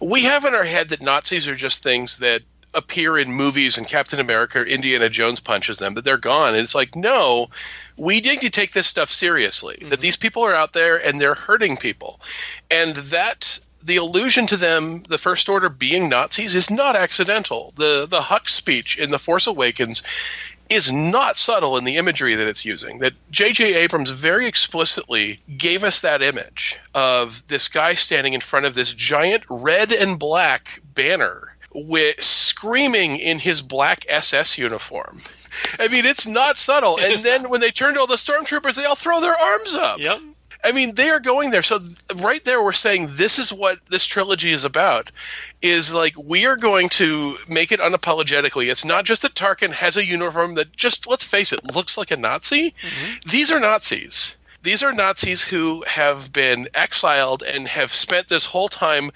we 0.00 0.22
have 0.22 0.44
in 0.44 0.54
our 0.54 0.64
head 0.64 0.90
that 0.90 1.00
Nazis 1.00 1.48
are 1.48 1.54
just 1.54 1.82
things 1.82 2.18
that 2.18 2.42
appear 2.74 3.18
in 3.18 3.32
movies 3.32 3.78
and 3.78 3.88
Captain 3.88 4.20
America 4.20 4.60
or 4.60 4.64
Indiana 4.64 5.08
Jones 5.08 5.40
punches 5.40 5.78
them, 5.78 5.94
that 5.94 6.04
they're 6.04 6.16
gone. 6.16 6.50
And 6.50 6.62
it's 6.62 6.74
like, 6.74 6.94
no, 6.94 7.48
we 7.96 8.20
need 8.20 8.42
to 8.42 8.50
take 8.50 8.72
this 8.72 8.86
stuff 8.86 9.10
seriously. 9.10 9.78
That 9.88 10.00
these 10.00 10.16
people 10.16 10.44
are 10.44 10.54
out 10.54 10.72
there 10.72 10.96
and 10.96 11.20
they're 11.20 11.34
hurting 11.34 11.78
people. 11.78 12.20
And 12.70 12.94
that 12.94 13.58
the 13.82 13.96
allusion 13.96 14.46
to 14.48 14.56
them, 14.56 15.02
the 15.02 15.18
First 15.18 15.48
Order 15.48 15.68
being 15.68 16.08
Nazis, 16.08 16.54
is 16.54 16.70
not 16.70 16.96
accidental. 16.96 17.72
The 17.76 18.06
the 18.06 18.20
Hux 18.20 18.50
speech 18.50 18.98
in 18.98 19.10
The 19.10 19.18
Force 19.18 19.46
Awakens 19.46 20.02
is 20.68 20.92
not 20.92 21.36
subtle 21.36 21.76
in 21.76 21.84
the 21.84 21.96
imagery 21.96 22.36
that 22.36 22.46
it's 22.46 22.64
using. 22.64 23.00
That 23.00 23.14
J.J. 23.30 23.74
Abrams 23.74 24.10
very 24.10 24.46
explicitly 24.46 25.40
gave 25.58 25.82
us 25.82 26.02
that 26.02 26.22
image 26.22 26.78
of 26.94 27.44
this 27.48 27.68
guy 27.68 27.94
standing 27.94 28.34
in 28.34 28.40
front 28.40 28.66
of 28.66 28.74
this 28.74 28.94
giant 28.94 29.42
red 29.50 29.90
and 29.90 30.18
black 30.18 30.80
banner 30.94 31.56
with 31.72 32.22
screaming 32.22 33.16
in 33.16 33.38
his 33.38 33.62
black 33.62 34.04
SS 34.08 34.58
uniform. 34.58 35.18
I 35.78 35.88
mean, 35.88 36.04
it's 36.04 36.26
not 36.26 36.58
subtle. 36.58 36.98
And 36.98 37.18
then 37.18 37.48
when 37.48 37.60
they 37.60 37.70
turn 37.70 37.94
to 37.94 38.00
all 38.00 38.06
the 38.06 38.14
stormtroopers, 38.14 38.76
they 38.76 38.84
all 38.84 38.96
throw 38.96 39.20
their 39.20 39.36
arms 39.36 39.74
up. 39.74 39.98
Yep. 39.98 40.20
I 40.62 40.72
mean, 40.72 40.94
they 40.94 41.10
are 41.10 41.20
going 41.20 41.50
there. 41.50 41.62
So 41.62 41.80
right 42.16 42.42
there, 42.44 42.62
we're 42.62 42.72
saying 42.72 43.08
this 43.10 43.38
is 43.38 43.52
what 43.52 43.78
this 43.86 44.06
trilogy 44.06 44.52
is 44.52 44.64
about. 44.64 45.10
Is 45.62 45.94
like 45.94 46.14
we 46.16 46.46
are 46.46 46.56
going 46.56 46.88
to 46.90 47.36
make 47.48 47.72
it 47.72 47.80
unapologetically. 47.80 48.70
It's 48.70 48.84
not 48.84 49.04
just 49.04 49.22
that 49.22 49.34
Tarkin 49.34 49.72
has 49.72 49.96
a 49.96 50.04
uniform 50.04 50.54
that 50.54 50.76
just 50.76 51.06
let's 51.06 51.24
face 51.24 51.52
it 51.52 51.74
looks 51.74 51.96
like 51.96 52.10
a 52.10 52.16
Nazi. 52.16 52.70
Mm-hmm. 52.70 53.28
These 53.28 53.50
are 53.50 53.60
Nazis. 53.60 54.36
These 54.62 54.82
are 54.82 54.92
Nazis 54.92 55.42
who 55.42 55.84
have 55.86 56.30
been 56.32 56.68
exiled 56.74 57.42
and 57.42 57.66
have 57.66 57.90
spent 57.90 58.28
this 58.28 58.44
whole 58.44 58.68
time 58.68 59.10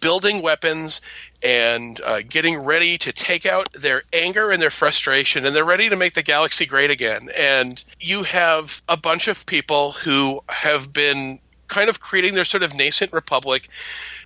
building 0.00 0.42
weapons 0.42 1.00
and 1.42 2.00
uh, 2.00 2.22
getting 2.28 2.58
ready 2.58 2.98
to 2.98 3.12
take 3.12 3.46
out 3.46 3.72
their 3.72 4.02
anger 4.12 4.50
and 4.50 4.60
their 4.60 4.70
frustration, 4.70 5.46
and 5.46 5.54
they're 5.54 5.64
ready 5.64 5.88
to 5.88 5.96
make 5.96 6.14
the 6.14 6.22
galaxy 6.22 6.66
great 6.66 6.90
again. 6.90 7.28
And 7.38 7.82
you 8.00 8.24
have 8.24 8.82
a 8.88 8.96
bunch 8.96 9.28
of 9.28 9.46
people 9.46 9.92
who 9.92 10.42
have 10.48 10.92
been 10.92 11.38
kind 11.68 11.88
of 11.88 12.00
creating 12.00 12.34
their 12.34 12.44
sort 12.44 12.62
of 12.62 12.74
nascent 12.74 13.12
republic 13.12 13.68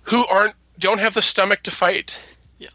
who 0.03 0.25
aren't 0.25 0.55
don't 0.79 0.99
have 0.99 1.13
the 1.13 1.21
stomach 1.21 1.63
to 1.63 1.71
fight. 1.71 2.21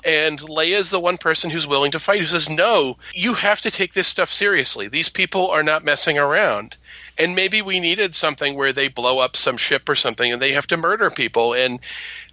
And 0.05 0.39
Leia 0.39 0.78
is 0.78 0.90
the 0.90 1.01
one 1.01 1.19
person 1.19 1.51
who's 1.51 1.66
willing 1.66 1.93
to 1.93 1.98
fight, 1.98 2.20
who 2.20 2.27
says, 2.27 2.48
No, 2.48 2.98
you 3.15 3.35
have 3.35 3.60
to 3.62 3.70
take 3.70 3.93
this 3.93 4.06
stuff 4.06 4.31
seriously. 4.31 4.89
These 4.89 5.09
people 5.09 5.51
are 5.51 5.62
not 5.62 5.85
messing 5.85 6.19
around. 6.19 6.77
And 7.18 7.34
maybe 7.34 7.62
we 7.62 7.80
needed 7.80 8.14
something 8.14 8.54
where 8.54 8.72
they 8.72 8.88
blow 8.88 9.18
up 9.18 9.36
some 9.36 9.56
ship 9.56 9.88
or 9.88 9.96
something 9.96 10.32
and 10.32 10.40
they 10.40 10.52
have 10.52 10.68
to 10.68 10.76
murder 10.76 11.10
people. 11.10 11.54
And 11.54 11.80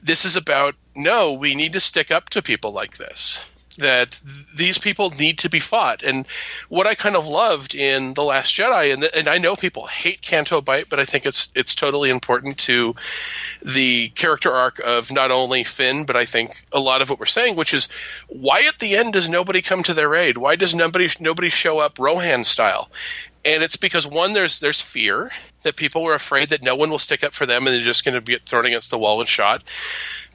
this 0.04 0.26
is 0.26 0.36
about, 0.36 0.76
no, 0.96 1.34
we 1.34 1.56
need 1.56 1.74
to 1.74 1.80
stick 1.80 2.12
up 2.12 2.30
to 2.32 2.44
people 2.44 2.72
like 2.72 2.98
this. 2.98 3.44
That 3.78 4.12
th- 4.12 4.56
these 4.56 4.78
people 4.78 5.10
need 5.10 5.40
to 5.40 5.50
be 5.50 5.60
fought. 5.60 6.02
And 6.02 6.26
what 6.70 6.88
I 6.88 6.96
kind 6.96 7.18
of 7.18 7.28
loved 7.28 7.76
in 7.76 8.14
The 8.14 8.24
Last 8.24 8.56
Jedi, 8.56 8.94
and, 8.94 9.04
and 9.04 9.28
I 9.28 9.40
know 9.40 9.58
people 9.58 9.86
hate 9.86 10.22
Canto 10.22 10.62
Bight, 10.62 10.88
but 10.88 11.02
I 11.02 11.04
think 11.04 11.26
it's 11.26 11.50
it's 11.56 11.76
totally 11.76 12.10
important 12.10 12.58
to 12.60 12.96
the 13.62 14.08
character 14.10 14.54
arc 14.54 14.80
of 14.80 15.12
not 15.12 15.32
only 15.32 15.66
Finn, 15.66 16.06
but 16.06 16.16
I 16.16 16.24
think 16.24 16.56
a 16.72 16.80
lot 16.80 17.02
of 17.02 17.10
what 17.10 17.20
we're 17.20 17.26
saying, 17.26 17.58
which 17.58 17.74
is 17.74 17.90
why 18.30 18.64
at 18.66 18.80
the 18.80 18.96
end 18.96 19.12
does 19.12 19.28
nobody 19.28 19.62
come 19.62 19.84
to 19.84 19.94
their 19.94 20.16
aid? 20.16 20.38
Why 20.38 20.56
does 20.56 20.74
nobody 20.74 21.10
nobody 21.20 21.50
show 21.50 21.80
up 21.80 22.00
Rohan 22.00 22.46
style? 22.46 22.90
And 23.46 23.62
it's 23.62 23.78
because 23.78 24.08
one, 24.08 24.34
there's 24.34 24.60
there's 24.60 24.82
fear 24.82 25.32
that 25.62 25.76
people 25.76 26.08
are 26.08 26.16
afraid 26.16 26.50
that 26.50 26.64
no 26.64 26.76
one 26.76 26.90
will 26.90 27.00
stick 27.00 27.24
up 27.24 27.34
for 27.34 27.46
them, 27.46 27.68
and 27.68 27.76
they're 27.76 27.84
just 27.84 28.04
going 28.04 28.16
to 28.16 28.22
be 28.22 28.38
thrown 28.38 28.66
against 28.66 28.90
the 28.90 28.98
wall 28.98 29.20
and 29.20 29.30
shot. 29.30 29.64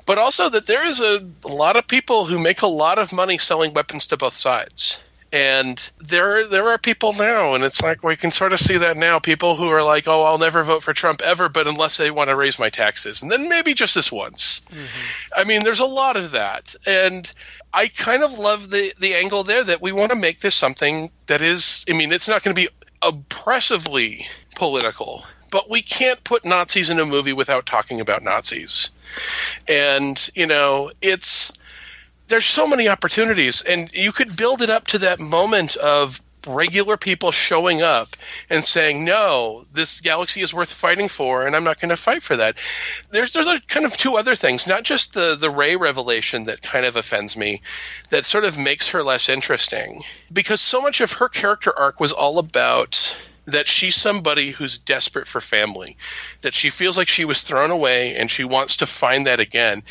But 0.06 0.18
also 0.18 0.48
that 0.48 0.66
there 0.66 0.86
is 0.86 1.00
a, 1.00 1.24
a 1.44 1.48
lot 1.48 1.76
of 1.76 1.86
people 1.86 2.24
who 2.24 2.38
make 2.38 2.62
a 2.62 2.66
lot 2.66 2.98
of 2.98 3.12
money 3.12 3.38
selling 3.38 3.74
weapons 3.74 4.08
to 4.08 4.16
both 4.16 4.36
sides. 4.36 5.00
And 5.32 5.78
there 5.98 6.46
there 6.48 6.70
are 6.70 6.78
people 6.78 7.12
now, 7.12 7.54
and 7.54 7.62
it's 7.62 7.80
like 7.80 8.02
we 8.02 8.16
can 8.16 8.32
sort 8.32 8.52
of 8.52 8.58
see 8.58 8.78
that 8.78 8.96
now. 8.96 9.20
People 9.20 9.54
who 9.54 9.68
are 9.68 9.84
like, 9.84 10.08
"Oh, 10.08 10.24
I'll 10.24 10.38
never 10.38 10.64
vote 10.64 10.82
for 10.82 10.92
Trump 10.92 11.22
ever," 11.22 11.48
but 11.48 11.68
unless 11.68 11.96
they 11.96 12.10
want 12.10 12.30
to 12.30 12.36
raise 12.36 12.58
my 12.58 12.68
taxes, 12.68 13.22
and 13.22 13.30
then 13.30 13.48
maybe 13.48 13.74
just 13.74 13.94
this 13.94 14.10
once. 14.10 14.60
Mm-hmm. 14.70 15.40
I 15.40 15.44
mean, 15.44 15.62
there's 15.62 15.78
a 15.78 15.84
lot 15.84 16.16
of 16.16 16.32
that, 16.32 16.74
and 16.84 17.32
I 17.72 17.86
kind 17.86 18.24
of 18.24 18.40
love 18.40 18.70
the 18.70 18.92
the 18.98 19.14
angle 19.14 19.44
there 19.44 19.62
that 19.62 19.80
we 19.80 19.92
want 19.92 20.10
to 20.10 20.16
make 20.16 20.40
this 20.40 20.56
something 20.56 21.12
that 21.26 21.42
is. 21.42 21.84
I 21.88 21.92
mean, 21.92 22.10
it's 22.10 22.26
not 22.26 22.42
going 22.42 22.56
to 22.56 22.60
be 22.60 22.68
oppressively 23.02 24.26
political, 24.56 25.24
but 25.50 25.68
we 25.68 25.82
can't 25.82 26.22
put 26.22 26.44
Nazis 26.44 26.90
in 26.90 27.00
a 27.00 27.06
movie 27.06 27.32
without 27.32 27.66
talking 27.66 28.00
about 28.00 28.22
Nazis. 28.22 28.90
And, 29.66 30.30
you 30.34 30.46
know, 30.46 30.92
it's 31.02 31.52
there's 32.28 32.46
so 32.46 32.66
many 32.66 32.88
opportunities 32.88 33.62
and 33.62 33.90
you 33.92 34.12
could 34.12 34.36
build 34.36 34.62
it 34.62 34.70
up 34.70 34.86
to 34.88 34.98
that 34.98 35.18
moment 35.18 35.76
of 35.76 36.20
regular 36.46 36.96
people 36.96 37.32
showing 37.32 37.82
up 37.82 38.16
and 38.48 38.64
saying, 38.64 39.04
"No, 39.04 39.64
this 39.72 40.00
galaxy 40.00 40.40
is 40.40 40.54
worth 40.54 40.72
fighting 40.72 41.08
for, 41.08 41.46
and 41.46 41.54
I'm 41.54 41.64
not 41.64 41.80
going 41.80 41.90
to 41.90 41.96
fight 41.96 42.22
for 42.22 42.36
that." 42.36 42.58
There's 43.10 43.32
there's 43.32 43.46
a 43.46 43.60
kind 43.60 43.86
of 43.86 43.96
two 43.96 44.16
other 44.16 44.36
things, 44.36 44.66
not 44.66 44.82
just 44.82 45.14
the 45.14 45.36
the 45.36 45.50
Rey 45.50 45.76
revelation 45.76 46.44
that 46.44 46.62
kind 46.62 46.86
of 46.86 46.96
offends 46.96 47.36
me, 47.36 47.62
that 48.10 48.26
sort 48.26 48.44
of 48.44 48.58
makes 48.58 48.90
her 48.90 49.02
less 49.02 49.28
interesting 49.28 50.02
because 50.32 50.60
so 50.60 50.80
much 50.80 51.00
of 51.00 51.12
her 51.12 51.28
character 51.28 51.76
arc 51.76 52.00
was 52.00 52.12
all 52.12 52.38
about 52.38 53.16
that 53.52 53.68
she's 53.68 53.96
somebody 53.96 54.50
who's 54.50 54.78
desperate 54.78 55.26
for 55.26 55.40
family, 55.40 55.96
that 56.42 56.54
she 56.54 56.70
feels 56.70 56.96
like 56.96 57.08
she 57.08 57.24
was 57.24 57.42
thrown 57.42 57.70
away 57.70 58.16
and 58.16 58.30
she 58.30 58.44
wants 58.44 58.78
to 58.78 58.86
find 58.86 59.26
that 59.26 59.40
again. 59.40 59.82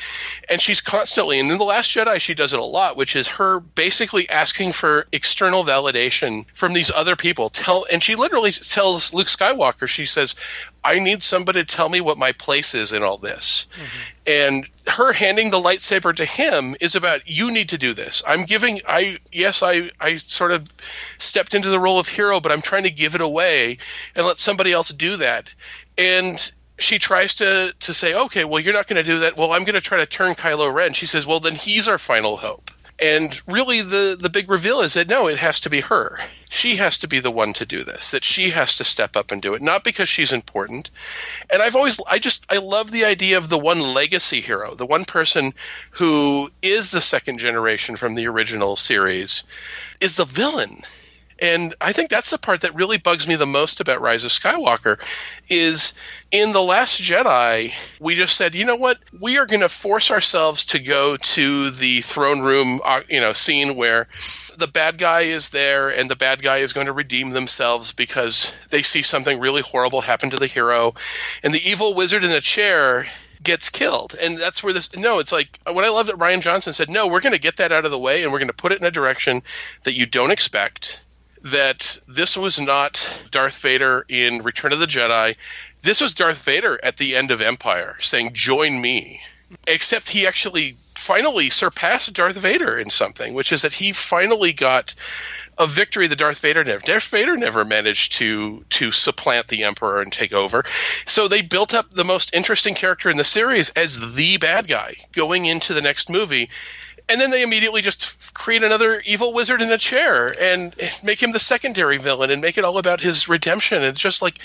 And 0.49 0.61
she's 0.61 0.81
constantly, 0.81 1.39
and 1.39 1.51
in 1.51 1.57
The 1.57 1.63
Last 1.63 1.91
Jedi, 1.91 2.19
she 2.19 2.33
does 2.33 2.53
it 2.53 2.59
a 2.59 2.63
lot, 2.63 2.97
which 2.97 3.15
is 3.15 3.27
her 3.29 3.59
basically 3.59 4.29
asking 4.29 4.73
for 4.73 5.07
external 5.11 5.63
validation 5.63 6.45
from 6.53 6.73
these 6.73 6.91
other 6.91 7.15
people. 7.15 7.49
Tell, 7.49 7.85
and 7.91 8.01
she 8.01 8.15
literally 8.15 8.51
tells 8.51 9.13
Luke 9.13 9.27
Skywalker, 9.27 9.87
she 9.87 10.05
says, 10.05 10.35
I 10.83 10.99
need 10.99 11.21
somebody 11.21 11.63
to 11.63 11.65
tell 11.65 11.89
me 11.89 11.99
what 12.01 12.17
my 12.17 12.31
place 12.31 12.73
is 12.73 12.93
in 12.93 13.03
all 13.03 13.17
this. 13.17 13.67
Mm-hmm. 13.73 14.09
And 14.27 14.67
her 14.87 15.11
handing 15.11 15.51
the 15.51 15.57
lightsaber 15.57 16.15
to 16.15 16.25
him 16.25 16.75
is 16.79 16.95
about 16.95 17.27
you 17.27 17.51
need 17.51 17.69
to 17.69 17.77
do 17.77 17.93
this. 17.93 18.23
I'm 18.25 18.45
giving 18.45 18.81
I 18.87 19.17
yes, 19.31 19.61
I 19.61 19.91
I 19.99 20.15
sort 20.15 20.51
of 20.51 20.69
stepped 21.19 21.53
into 21.53 21.69
the 21.69 21.79
role 21.79 21.99
of 21.99 22.07
hero, 22.07 22.39
but 22.39 22.51
I'm 22.51 22.61
trying 22.61 22.83
to 22.83 22.91
give 22.91 23.15
it 23.15 23.21
away 23.21 23.77
and 24.15 24.25
let 24.25 24.37
somebody 24.37 24.71
else 24.71 24.89
do 24.89 25.17
that. 25.17 25.49
And 25.97 26.51
she 26.79 26.97
tries 26.97 27.35
to 27.35 27.73
to 27.79 27.93
say, 27.93 28.13
"Okay, 28.13 28.45
well 28.45 28.59
you're 28.59 28.73
not 28.73 28.87
going 28.87 29.03
to 29.03 29.09
do 29.09 29.19
that. 29.19 29.37
Well, 29.37 29.51
I'm 29.51 29.63
going 29.63 29.75
to 29.75 29.81
try 29.81 29.99
to 29.99 30.05
turn 30.05 30.35
Kylo 30.35 30.73
Ren." 30.73 30.93
She 30.93 31.05
says, 31.05 31.25
"Well, 31.25 31.39
then 31.39 31.55
he's 31.55 31.87
our 31.87 31.97
final 31.97 32.37
hope." 32.37 32.71
And 33.01 33.39
really, 33.47 33.81
the, 33.81 34.17
the 34.19 34.29
big 34.29 34.51
reveal 34.51 34.81
is 34.81 34.95
that 34.95 35.07
no, 35.07 35.27
it 35.27 35.37
has 35.37 35.61
to 35.61 35.69
be 35.69 35.79
her. 35.79 36.19
She 36.49 36.75
has 36.77 36.97
to 36.99 37.07
be 37.07 37.19
the 37.19 37.31
one 37.31 37.53
to 37.53 37.65
do 37.65 37.83
this, 37.83 38.11
that 38.11 38.25
she 38.25 38.49
has 38.49 38.77
to 38.77 38.83
step 38.83 39.15
up 39.15 39.31
and 39.31 39.41
do 39.41 39.53
it, 39.53 39.61
not 39.61 39.85
because 39.85 40.09
she's 40.09 40.33
important. 40.33 40.89
And 41.49 41.61
I've 41.61 41.77
always, 41.77 42.01
I 42.05 42.19
just, 42.19 42.45
I 42.51 42.57
love 42.57 42.91
the 42.91 43.05
idea 43.05 43.37
of 43.37 43.47
the 43.47 43.57
one 43.57 43.93
legacy 43.93 44.41
hero, 44.41 44.75
the 44.75 44.85
one 44.85 45.05
person 45.05 45.53
who 45.91 46.49
is 46.61 46.91
the 46.91 47.01
second 47.01 47.39
generation 47.39 47.95
from 47.95 48.15
the 48.15 48.27
original 48.27 48.75
series, 48.75 49.43
is 50.01 50.17
the 50.17 50.25
villain 50.25 50.81
and 51.41 51.75
I 51.79 51.93
think 51.93 52.09
that's 52.09 52.29
the 52.29 52.37
part 52.37 52.61
that 52.61 52.75
really 52.75 52.97
bugs 52.97 53.27
me 53.27 53.35
the 53.35 53.47
most 53.47 53.79
about 53.79 54.01
Rise 54.01 54.23
of 54.23 54.31
Skywalker 54.31 54.99
is 55.49 55.93
in 56.31 56.53
the 56.53 56.61
last 56.61 57.01
Jedi 57.01 57.73
we 57.99 58.15
just 58.15 58.35
said 58.35 58.55
you 58.55 58.65
know 58.65 58.75
what 58.75 58.97
we 59.19 59.37
are 59.37 59.45
going 59.45 59.61
to 59.61 59.69
force 59.69 60.11
ourselves 60.11 60.65
to 60.67 60.79
go 60.79 61.17
to 61.17 61.69
the 61.71 62.01
throne 62.01 62.41
room 62.41 62.81
uh, 62.83 63.01
you 63.09 63.19
know 63.19 63.33
scene 63.33 63.75
where 63.75 64.07
the 64.57 64.67
bad 64.67 64.97
guy 64.97 65.21
is 65.21 65.49
there 65.49 65.89
and 65.89 66.09
the 66.09 66.15
bad 66.15 66.41
guy 66.41 66.57
is 66.57 66.73
going 66.73 66.87
to 66.87 66.93
redeem 66.93 67.29
themselves 67.29 67.93
because 67.93 68.53
they 68.69 68.83
see 68.83 69.01
something 69.01 69.39
really 69.39 69.61
horrible 69.61 70.01
happen 70.01 70.29
to 70.31 70.37
the 70.37 70.47
hero 70.47 70.93
and 71.43 71.53
the 71.53 71.69
evil 71.69 71.93
wizard 71.93 72.23
in 72.23 72.31
a 72.31 72.41
chair 72.41 73.07
gets 73.41 73.69
killed. 73.69 74.15
And 74.21 74.37
that's 74.37 74.63
where 74.63 74.73
this 74.73 74.95
no, 74.95 75.19
it's 75.19 75.31
like 75.31 75.59
what 75.65 75.85
I 75.85 75.89
love 75.89 76.07
that 76.07 76.17
Rian 76.17 76.41
Johnson 76.41 76.73
said, 76.73 76.89
no, 76.89 77.07
we're 77.07 77.21
going 77.21 77.33
to 77.33 77.39
get 77.39 77.57
that 77.57 77.71
out 77.71 77.85
of 77.85 77.91
the 77.91 77.99
way 77.99 78.23
and 78.23 78.31
we're 78.31 78.39
going 78.39 78.49
to 78.49 78.53
put 78.53 78.71
it 78.71 78.79
in 78.79 78.85
a 78.85 78.91
direction 78.91 79.43
that 79.83 79.95
you 79.95 80.05
don't 80.05 80.31
expect 80.31 80.99
that 81.43 81.99
this 82.07 82.37
was 82.37 82.59
not 82.59 83.21
Darth 83.31 83.59
Vader 83.59 84.05
in 84.07 84.41
Return 84.41 84.73
of 84.73 84.79
the 84.79 84.87
Jedi. 84.87 85.35
This 85.81 86.01
was 86.01 86.13
Darth 86.13 86.43
Vader 86.43 86.79
at 86.83 86.97
the 86.97 87.15
end 87.15 87.31
of 87.31 87.41
Empire 87.41 87.97
saying, 88.01 88.33
Join 88.33 88.79
me. 88.79 89.21
Except 89.65 90.07
he 90.07 90.27
actually 90.27 90.77
finally 90.93 91.49
surpassed 91.49 92.13
Darth 92.13 92.37
Vader 92.37 92.77
in 92.77 92.91
something, 92.91 93.33
which 93.33 93.51
is 93.51 93.63
that 93.63 93.73
he 93.73 93.93
finally 93.93 94.53
got 94.53 94.93
a 95.57 95.65
victory 95.65 96.07
that 96.07 96.17
Darth 96.17 96.39
Vader 96.39 96.63
never. 96.63 96.79
Darth 96.85 97.07
Vader 97.07 97.35
never 97.35 97.65
managed 97.65 98.13
to 98.13 98.63
to 98.69 98.91
supplant 98.91 99.47
the 99.47 99.63
Emperor 99.63 100.01
and 100.01 100.11
take 100.11 100.33
over. 100.33 100.65
So 101.05 101.27
they 101.27 101.41
built 101.41 101.73
up 101.73 101.89
the 101.89 102.05
most 102.05 102.33
interesting 102.33 102.75
character 102.75 103.09
in 103.09 103.17
the 103.17 103.23
series 103.23 103.69
as 103.71 104.15
the 104.15 104.37
bad 104.37 104.67
guy 104.67 104.95
going 105.13 105.45
into 105.45 105.73
the 105.73 105.81
next 105.81 106.09
movie 106.09 106.49
and 107.09 107.19
then 107.19 107.31
they 107.31 107.41
immediately 107.41 107.81
just 107.81 108.33
create 108.33 108.63
another 108.63 109.01
evil 109.05 109.33
wizard 109.33 109.61
in 109.61 109.71
a 109.71 109.77
chair 109.77 110.33
and 110.39 110.75
make 111.03 111.21
him 111.21 111.31
the 111.31 111.39
secondary 111.39 111.97
villain 111.97 112.29
and 112.29 112.41
make 112.41 112.57
it 112.57 112.63
all 112.63 112.77
about 112.77 113.01
his 113.01 113.27
redemption. 113.27 113.81
It's 113.81 113.99
just 113.99 114.21
like 114.21 114.39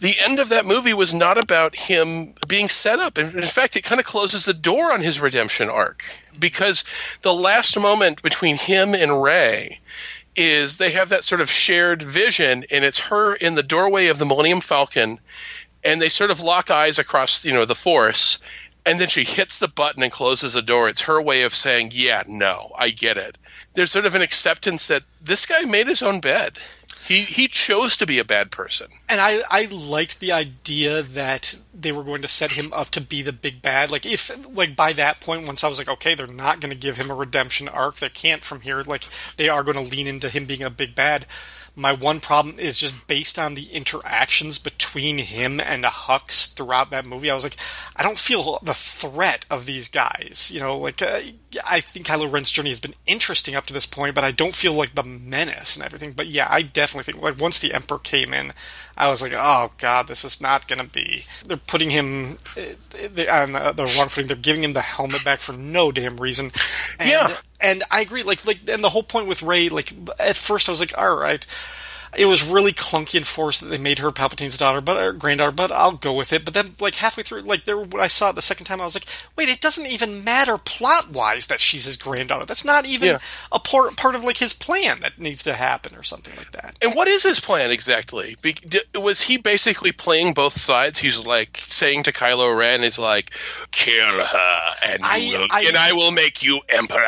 the 0.00 0.14
end 0.24 0.38
of 0.38 0.50
that 0.50 0.66
movie 0.66 0.92
was 0.92 1.14
not 1.14 1.38
about 1.38 1.74
him 1.74 2.34
being 2.46 2.68
set 2.68 2.98
up. 2.98 3.18
In 3.18 3.42
fact, 3.42 3.76
it 3.76 3.82
kind 3.82 4.00
of 4.00 4.06
closes 4.06 4.44
the 4.44 4.54
door 4.54 4.92
on 4.92 5.00
his 5.00 5.18
redemption 5.18 5.70
arc 5.70 6.04
because 6.38 6.84
the 7.22 7.32
last 7.32 7.78
moment 7.78 8.22
between 8.22 8.56
him 8.56 8.94
and 8.94 9.22
Rey 9.22 9.80
is 10.36 10.76
they 10.76 10.90
have 10.90 11.10
that 11.10 11.24
sort 11.24 11.40
of 11.40 11.50
shared 11.50 12.02
vision, 12.02 12.64
and 12.70 12.84
it's 12.84 12.98
her 12.98 13.34
in 13.34 13.54
the 13.54 13.62
doorway 13.62 14.08
of 14.08 14.18
the 14.18 14.26
Millennium 14.26 14.60
Falcon, 14.60 15.20
and 15.84 16.02
they 16.02 16.08
sort 16.08 16.30
of 16.30 16.40
lock 16.40 16.70
eyes 16.70 16.98
across, 16.98 17.44
you 17.44 17.52
know, 17.52 17.64
the 17.64 17.74
Force 17.74 18.40
and 18.86 19.00
then 19.00 19.08
she 19.08 19.24
hits 19.24 19.58
the 19.58 19.68
button 19.68 20.02
and 20.02 20.12
closes 20.12 20.52
the 20.52 20.62
door. 20.62 20.88
It's 20.88 21.02
her 21.02 21.20
way 21.20 21.42
of 21.42 21.54
saying, 21.54 21.90
"Yeah, 21.94 22.22
no, 22.26 22.72
I 22.76 22.90
get 22.90 23.16
it." 23.16 23.38
There's 23.74 23.90
sort 23.90 24.06
of 24.06 24.14
an 24.14 24.22
acceptance 24.22 24.88
that 24.88 25.02
this 25.22 25.46
guy 25.46 25.62
made 25.62 25.88
his 25.88 26.02
own 26.02 26.20
bed. 26.20 26.58
He 27.06 27.20
he 27.20 27.48
chose 27.48 27.96
to 27.98 28.06
be 28.06 28.18
a 28.18 28.24
bad 28.24 28.50
person. 28.50 28.88
And 29.08 29.20
I 29.20 29.42
I 29.50 29.66
liked 29.66 30.20
the 30.20 30.32
idea 30.32 31.02
that 31.02 31.56
they 31.74 31.92
were 31.92 32.04
going 32.04 32.22
to 32.22 32.28
set 32.28 32.52
him 32.52 32.72
up 32.72 32.90
to 32.90 33.00
be 33.00 33.22
the 33.22 33.32
big 33.32 33.60
bad. 33.62 33.90
Like 33.90 34.06
if 34.06 34.30
like 34.56 34.76
by 34.76 34.92
that 34.94 35.20
point, 35.20 35.46
once 35.46 35.64
I 35.64 35.68
was 35.68 35.78
like, 35.78 35.88
okay, 35.88 36.14
they're 36.14 36.26
not 36.26 36.60
going 36.60 36.72
to 36.72 36.78
give 36.78 36.96
him 36.96 37.10
a 37.10 37.14
redemption 37.14 37.68
arc. 37.68 37.96
They 37.96 38.08
can't 38.08 38.44
from 38.44 38.62
here. 38.62 38.82
Like 38.82 39.04
they 39.36 39.48
are 39.48 39.62
going 39.62 39.76
to 39.76 39.82
lean 39.82 40.06
into 40.06 40.28
him 40.28 40.46
being 40.46 40.62
a 40.62 40.70
big 40.70 40.94
bad. 40.94 41.26
My 41.76 41.92
one 41.92 42.20
problem 42.20 42.58
is 42.58 42.76
just 42.76 43.08
based 43.08 43.38
on 43.38 43.54
the 43.54 43.66
interactions 43.72 44.58
between 44.58 45.18
him 45.18 45.58
and 45.58 45.84
Hux 45.84 46.54
throughout 46.54 46.90
that 46.90 47.04
movie. 47.04 47.30
I 47.30 47.34
was 47.34 47.42
like, 47.42 47.56
I 47.96 48.02
don't 48.04 48.18
feel 48.18 48.60
the 48.62 48.74
threat 48.74 49.44
of 49.50 49.66
these 49.66 49.88
guys. 49.88 50.50
You 50.54 50.60
know, 50.60 50.78
like 50.78 51.02
uh, 51.02 51.20
I 51.66 51.80
think 51.80 52.06
Kylo 52.06 52.30
Ren's 52.30 52.50
journey 52.50 52.70
has 52.70 52.80
been 52.80 52.94
interesting 53.06 53.54
up 53.54 53.66
to 53.66 53.74
this 53.74 53.86
point, 53.86 54.14
but 54.14 54.24
I 54.24 54.30
don't 54.30 54.54
feel 54.54 54.72
like 54.72 54.94
the 54.94 55.02
menace 55.02 55.76
and 55.76 55.84
everything. 55.84 56.12
But 56.12 56.26
yeah, 56.26 56.46
I 56.50 56.62
definitely 56.62 57.12
think 57.12 57.22
like 57.22 57.40
once 57.40 57.58
the 57.58 57.72
Emperor 57.72 57.98
came 57.98 58.32
in, 58.34 58.52
I 58.96 59.10
was 59.10 59.22
like, 59.22 59.32
oh 59.34 59.72
god, 59.78 60.08
this 60.08 60.24
is 60.24 60.40
not 60.40 60.68
going 60.68 60.80
to 60.80 60.92
be. 60.92 61.24
They're 61.44 61.56
putting 61.56 61.90
him 61.90 62.38
uh, 62.56 63.22
on 63.30 63.52
the 63.52 63.94
wrong 63.98 64.08
footing. 64.08 64.28
They're 64.28 64.36
giving 64.36 64.64
him 64.64 64.72
the 64.72 64.80
helmet 64.80 65.24
back 65.24 65.38
for 65.38 65.52
no 65.52 65.92
damn 65.92 66.18
reason. 66.18 66.50
And, 66.98 67.10
yeah 67.10 67.36
and 67.64 67.82
I 67.90 68.02
agree. 68.02 68.22
Like, 68.22 68.44
like, 68.46 68.58
and 68.68 68.84
the 68.84 68.90
whole 68.90 69.02
point 69.02 69.26
with 69.26 69.42
Rey, 69.42 69.70
like, 69.70 69.92
at 70.20 70.36
first 70.36 70.68
I 70.68 70.72
was 70.72 70.80
like, 70.80 70.96
all 70.96 71.16
right, 71.16 71.44
it 72.16 72.26
was 72.26 72.46
really 72.46 72.72
clunky 72.72 73.16
and 73.16 73.26
forced 73.26 73.60
that 73.60 73.68
they 73.68 73.78
made 73.78 73.98
her 73.98 74.10
Palpatine's 74.10 74.56
daughter, 74.56 74.80
but 74.80 74.96
or 74.96 75.12
granddaughter. 75.12 75.52
But 75.52 75.72
I'll 75.72 75.92
go 75.92 76.12
with 76.12 76.32
it. 76.32 76.44
But 76.44 76.54
then, 76.54 76.70
like 76.80 76.96
halfway 76.96 77.22
through, 77.22 77.42
like 77.42 77.64
there, 77.64 77.78
when 77.78 78.02
I 78.02 78.06
saw 78.06 78.30
it 78.30 78.34
the 78.34 78.42
second 78.42 78.66
time, 78.66 78.80
I 78.80 78.84
was 78.84 78.94
like, 78.94 79.06
wait, 79.36 79.48
it 79.48 79.60
doesn't 79.60 79.86
even 79.86 80.24
matter 80.24 80.58
plot 80.58 81.10
wise 81.10 81.46
that 81.46 81.60
she's 81.60 81.84
his 81.84 81.96
granddaughter. 81.96 82.46
That's 82.46 82.64
not 82.64 82.86
even 82.86 83.08
yeah. 83.08 83.18
a 83.52 83.58
part 83.58 83.96
part 83.96 84.14
of 84.14 84.24
like 84.24 84.36
his 84.36 84.54
plan 84.54 85.00
that 85.00 85.18
needs 85.18 85.42
to 85.44 85.54
happen 85.54 85.94
or 85.96 86.02
something 86.02 86.34
like 86.36 86.52
that. 86.52 86.76
And 86.82 86.94
what 86.94 87.08
is 87.08 87.22
his 87.22 87.40
plan 87.40 87.70
exactly? 87.70 88.36
Be- 88.42 88.56
was 88.94 89.20
he 89.20 89.36
basically 89.36 89.92
playing 89.92 90.34
both 90.34 90.58
sides? 90.58 90.98
He's 90.98 91.24
like 91.24 91.62
saying 91.66 92.04
to 92.04 92.12
Kylo 92.12 92.56
Ren, 92.56 92.82
"Is 92.84 92.98
like 92.98 93.32
kill 93.70 94.24
her, 94.24 94.60
and 94.84 94.98
I, 95.02 95.18
will, 95.18 95.48
I, 95.50 95.64
and 95.66 95.76
I 95.76 95.92
will 95.92 96.10
make 96.10 96.42
you 96.42 96.60
emperor." 96.68 96.98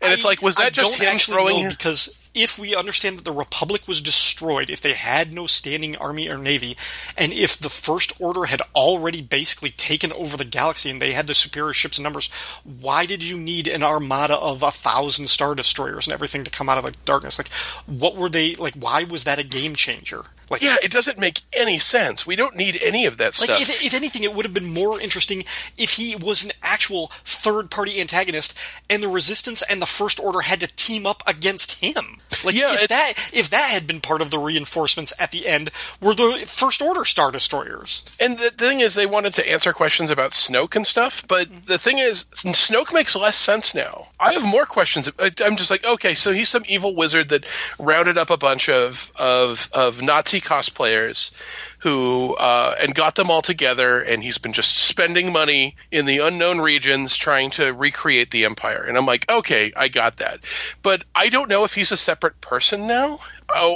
And 0.00 0.10
I, 0.10 0.14
it's 0.14 0.24
like, 0.24 0.42
was 0.42 0.56
that 0.56 0.72
just 0.72 1.00
him 1.00 1.18
throwing? 1.18 1.68
because 1.68 2.18
if 2.38 2.58
we 2.58 2.74
understand 2.74 3.18
that 3.18 3.24
the 3.24 3.32
Republic 3.32 3.88
was 3.88 4.00
destroyed, 4.00 4.70
if 4.70 4.80
they 4.80 4.94
had 4.94 5.32
no 5.32 5.46
standing 5.46 5.96
army 5.96 6.28
or 6.28 6.38
navy, 6.38 6.76
and 7.16 7.32
if 7.32 7.58
the 7.58 7.68
First 7.68 8.12
Order 8.20 8.44
had 8.44 8.62
already 8.74 9.20
basically 9.20 9.70
taken 9.70 10.12
over 10.12 10.36
the 10.36 10.44
galaxy 10.44 10.90
and 10.90 11.02
they 11.02 11.12
had 11.12 11.26
the 11.26 11.34
superior 11.34 11.72
ships 11.72 11.98
and 11.98 12.04
numbers, 12.04 12.30
why 12.64 13.06
did 13.06 13.22
you 13.22 13.36
need 13.36 13.66
an 13.66 13.82
armada 13.82 14.36
of 14.36 14.62
a 14.62 14.70
thousand 14.70 15.28
Star 15.28 15.54
Destroyers 15.54 16.06
and 16.06 16.14
everything 16.14 16.44
to 16.44 16.50
come 16.50 16.68
out 16.68 16.78
of 16.78 16.84
the 16.84 16.96
darkness? 17.04 17.38
Like, 17.38 17.48
what 17.86 18.14
were 18.16 18.28
they, 18.28 18.54
like, 18.54 18.74
why 18.74 19.02
was 19.02 19.24
that 19.24 19.38
a 19.38 19.44
game 19.44 19.74
changer? 19.74 20.24
Like, 20.50 20.62
yeah, 20.62 20.76
it 20.82 20.90
doesn't 20.90 21.18
make 21.18 21.40
any 21.52 21.78
sense. 21.78 22.26
We 22.26 22.36
don't 22.36 22.56
need 22.56 22.78
any 22.82 23.06
of 23.06 23.18
that 23.18 23.38
like 23.38 23.50
stuff. 23.50 23.60
If, 23.60 23.84
if 23.84 23.94
anything, 23.94 24.24
it 24.24 24.34
would 24.34 24.44
have 24.44 24.54
been 24.54 24.72
more 24.72 25.00
interesting 25.00 25.44
if 25.76 25.94
he 25.94 26.16
was 26.16 26.44
an 26.44 26.52
actual 26.62 27.08
third 27.24 27.70
party 27.70 28.00
antagonist 28.00 28.56
and 28.88 29.02
the 29.02 29.08
Resistance 29.08 29.62
and 29.62 29.82
the 29.82 29.86
First 29.86 30.20
Order 30.20 30.40
had 30.40 30.60
to 30.60 30.66
team 30.66 31.06
up 31.06 31.22
against 31.26 31.82
him. 31.82 32.20
Like, 32.44 32.54
yeah, 32.54 32.74
if 32.74 32.88
that 32.88 33.12
if 33.32 33.50
that 33.50 33.70
had 33.70 33.86
been 33.86 34.00
part 34.00 34.22
of 34.22 34.30
the 34.30 34.38
reinforcements 34.38 35.12
at 35.18 35.32
the 35.32 35.46
end, 35.46 35.70
were 36.00 36.14
the 36.14 36.44
First 36.46 36.82
Order 36.82 37.04
Star 37.04 37.30
Destroyers. 37.32 38.04
And 38.20 38.38
the 38.38 38.50
thing 38.50 38.80
is, 38.80 38.94
they 38.94 39.06
wanted 39.06 39.34
to 39.34 39.50
answer 39.50 39.72
questions 39.72 40.10
about 40.10 40.30
Snoke 40.30 40.76
and 40.76 40.86
stuff, 40.86 41.26
but 41.26 41.48
mm-hmm. 41.48 41.66
the 41.66 41.78
thing 41.78 41.98
is, 41.98 42.24
Snoke 42.32 42.92
makes 42.92 43.16
less 43.16 43.36
sense 43.36 43.74
now. 43.74 44.08
I 44.20 44.34
have 44.34 44.44
more 44.44 44.66
questions. 44.66 45.10
I'm 45.18 45.56
just 45.56 45.70
like, 45.70 45.84
okay, 45.84 46.14
so 46.14 46.32
he's 46.32 46.48
some 46.48 46.64
evil 46.68 46.94
wizard 46.94 47.30
that 47.30 47.44
rounded 47.78 48.18
up 48.18 48.30
a 48.30 48.36
bunch 48.36 48.68
of 48.68 49.12
of 49.16 49.68
of 49.72 50.02
Nazi 50.02 50.37
cosplayers 50.40 51.30
who 51.80 52.34
uh, 52.38 52.74
and 52.80 52.94
got 52.94 53.14
them 53.14 53.30
all 53.30 53.42
together, 53.42 54.00
and 54.00 54.22
he's 54.22 54.38
been 54.38 54.52
just 54.52 54.76
spending 54.76 55.32
money 55.32 55.76
in 55.90 56.06
the 56.06 56.18
unknown 56.18 56.60
regions 56.60 57.16
trying 57.16 57.50
to 57.50 57.72
recreate 57.72 58.30
the 58.30 58.44
Empire. 58.44 58.82
And 58.82 58.96
I'm 58.96 59.06
like, 59.06 59.30
okay, 59.30 59.72
I 59.76 59.88
got 59.88 60.18
that, 60.18 60.40
but 60.82 61.04
I 61.14 61.28
don't 61.28 61.48
know 61.48 61.64
if 61.64 61.74
he's 61.74 61.92
a 61.92 61.96
separate 61.96 62.40
person 62.40 62.86
now. 62.86 63.20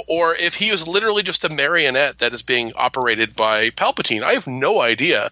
Or 0.07 0.35
if 0.35 0.53
he 0.53 0.69
is 0.69 0.87
literally 0.87 1.23
just 1.23 1.45
a 1.45 1.49
marionette 1.49 2.19
that 2.19 2.31
is 2.31 2.43
being 2.43 2.73
operated 2.75 3.35
by 3.35 3.71
Palpatine. 3.71 4.21
I 4.21 4.33
have 4.33 4.45
no 4.45 4.79
idea. 4.79 5.31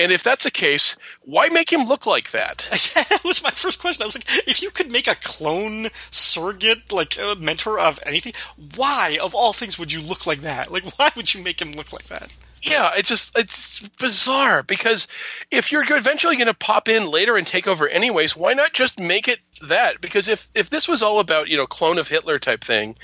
And 0.00 0.12
if 0.12 0.22
that's 0.22 0.44
the 0.44 0.50
case, 0.50 0.96
why 1.22 1.50
make 1.50 1.70
him 1.70 1.84
look 1.84 2.06
like 2.06 2.30
that? 2.30 2.66
that 2.94 3.20
was 3.22 3.42
my 3.42 3.50
first 3.50 3.80
question. 3.80 4.02
I 4.02 4.06
was 4.06 4.16
like, 4.16 4.48
if 4.48 4.62
you 4.62 4.70
could 4.70 4.90
make 4.90 5.06
a 5.06 5.14
clone 5.14 5.88
surrogate, 6.10 6.90
like 6.90 7.18
a 7.18 7.34
mentor 7.34 7.78
of 7.78 8.00
anything, 8.06 8.32
why, 8.76 9.18
of 9.20 9.34
all 9.34 9.52
things, 9.52 9.78
would 9.78 9.92
you 9.92 10.00
look 10.00 10.26
like 10.26 10.40
that? 10.40 10.70
Like, 10.70 10.84
why 10.98 11.10
would 11.16 11.34
you 11.34 11.42
make 11.42 11.60
him 11.60 11.72
look 11.72 11.92
like 11.92 12.04
that? 12.04 12.30
Yeah, 12.62 12.90
it's 12.96 13.08
just 13.08 13.38
it's 13.38 13.88
bizarre 13.88 14.62
because 14.62 15.08
if 15.50 15.72
you're 15.72 15.84
eventually 15.96 16.36
going 16.36 16.46
to 16.46 16.54
pop 16.54 16.88
in 16.88 17.10
later 17.10 17.36
and 17.36 17.46
take 17.46 17.66
over 17.66 17.88
anyways, 17.88 18.36
why 18.36 18.52
not 18.52 18.74
just 18.74 18.98
make 19.00 19.28
it 19.28 19.38
that? 19.66 20.02
Because 20.02 20.28
if 20.28 20.46
if 20.54 20.68
this 20.68 20.86
was 20.86 21.02
all 21.02 21.20
about 21.20 21.48
you 21.48 21.56
know 21.56 21.66
clone 21.66 21.96
of 21.96 22.06
Hitler 22.06 22.38
type 22.38 22.62
thing, 22.62 22.96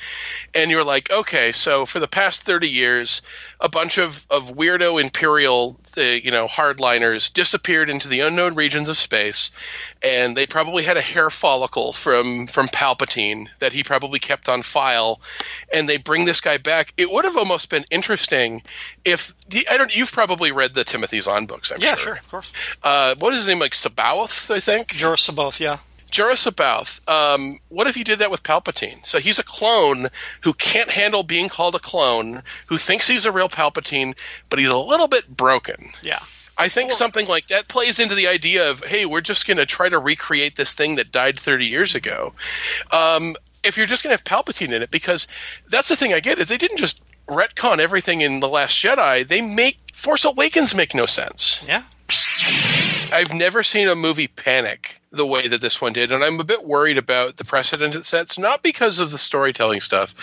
and 0.55 0.71
you're 0.71 0.85
like, 0.85 1.11
okay, 1.11 1.53
so 1.53 1.87
for 1.87 2.01
the 2.01 2.09
past 2.09 2.43
thirty 2.43 2.69
years, 2.69 3.23
a 3.61 3.69
bunch 3.69 3.99
of 3.99 4.27
of 4.31 4.55
weirdo 4.55 5.01
imperial 5.01 5.81
uh, 5.97 6.01
you 6.01 6.31
know 6.31 6.47
hardliners 6.47 7.33
disappeared 7.33 7.91
into 7.91 8.09
the 8.09 8.21
unknown 8.21 8.55
regions 8.55 8.89
of 8.89 8.97
space, 8.97 9.51
and 10.03 10.37
they 10.37 10.47
probably 10.47 10.83
had 10.83 10.97
a 10.97 11.01
hair 11.01 11.31
follicle 11.31 11.93
from 11.93 12.47
from 12.47 12.69
Palpatine 12.69 13.49
that 13.61 13.73
he 13.73 13.83
probably 13.83 14.19
kept 14.19 14.49
on 14.49 14.63
file, 14.63 15.21
and 15.73 15.89
they 15.89 15.97
bring 15.97 16.25
this 16.25 16.41
guy 16.41 16.59
back. 16.59 16.93
It 16.97 17.11
would 17.11 17.25
have 17.25 17.37
almost 17.37 17.71
been 17.71 17.85
interesting 17.91 18.63
if 19.05 19.35
I 19.71 19.77
don't. 19.77 19.95
You've 19.95 20.13
probably 20.13 20.53
read 20.53 20.75
the 20.75 20.85
Timothy 20.85 21.21
Zahn 21.21 21.47
books, 21.47 21.73
I'm 21.73 21.79
yeah, 21.81 21.95
sure. 21.95 21.99
sure, 21.99 22.15
of 22.15 22.31
course. 22.31 22.53
Uh, 22.83 23.15
what 23.19 23.33
is 23.33 23.41
his 23.41 23.49
name? 23.49 23.59
Like 23.59 23.73
C'baoth, 23.73 24.55
I 24.55 24.61
think. 24.61 24.89
Joruus 24.89 25.31
C'baoth, 25.31 25.61
yeah. 25.61 25.79
Joruus 26.11 26.47
C'baoth. 26.47 27.07
Um, 27.09 27.59
what 27.69 27.87
if 27.87 27.97
you 27.97 28.05
did 28.05 28.21
that 28.21 28.31
with 28.31 28.43
Palpatine? 28.43 29.05
So 29.05 29.19
he's 29.19 29.39
a 29.39 29.45
clone 29.45 30.09
who 30.43 30.53
can't 30.53 30.91
handle 30.91 31.23
being 31.23 31.49
called 31.49 31.75
a 31.75 31.81
clone, 31.81 32.43
who 32.67 32.77
thinks 32.77 33.09
he's 33.09 33.27
a 33.27 33.33
real 33.33 33.49
Palpatine, 33.49 34.17
but 34.49 34.59
he's 34.59 34.69
a 34.69 34.77
little 34.77 35.09
bit 35.09 35.29
broken. 35.29 35.91
Yeah. 36.03 36.21
I 36.59 36.69
think 36.69 36.93
something 36.93 37.27
like 37.27 37.49
that 37.49 37.69
plays 37.69 37.99
into 37.99 38.15
the 38.15 38.29
idea 38.29 38.71
of, 38.71 38.83
hey, 38.83 39.05
we're 39.05 39.21
just 39.21 39.47
going 39.47 39.59
to 39.59 39.67
try 39.67 39.89
to 39.89 39.99
recreate 39.99 40.57
this 40.57 40.73
thing 40.73 40.95
that 40.95 41.13
died 41.13 41.39
30 41.39 41.67
years 41.67 41.95
ago. 41.95 42.33
Um, 42.91 43.37
if 43.63 43.77
you're 43.77 43.87
just 43.87 44.03
going 44.03 44.17
to 44.17 44.23
have 44.23 44.45
Palpatine 44.45 44.73
in 44.73 44.83
it, 44.83 44.91
because 44.91 45.27
that's 45.69 45.89
the 45.89 45.97
thing 45.97 46.15
I 46.15 46.21
get 46.21 46.39
is 46.39 46.49
they 46.49 46.57
didn't 46.57 46.79
just 46.79 47.03
retcon 47.29 47.79
everything 47.79 48.21
in 48.23 48.41
the 48.41 48.49
Last 48.49 48.83
Jedi. 48.83 49.27
They 49.27 49.43
make 49.43 49.79
Force 49.93 50.25
Awakens 50.25 50.75
make 50.75 50.95
no 50.95 51.05
sense. 51.05 51.65
Yeah. 51.67 51.83
I've 53.13 53.35
never 53.35 53.63
seen 53.63 53.89
a 53.89 53.95
movie 53.95 54.29
panic 54.29 55.01
the 55.17 55.27
way 55.27 55.49
that 55.49 55.61
this 55.61 55.81
one 55.81 55.93
did, 55.93 56.13
and 56.13 56.23
I'm 56.23 56.41
a 56.41 56.45
bit 56.45 56.65
worried 56.65 56.99
about 56.99 57.37
the 57.37 57.45
precedent 57.45 57.95
it 57.95 58.05
sets. 58.05 58.39
Not 58.39 58.63
because 58.63 58.99
of 58.99 59.11
the 59.11 59.19
storytelling 59.19 59.81
stuff. 59.81 60.15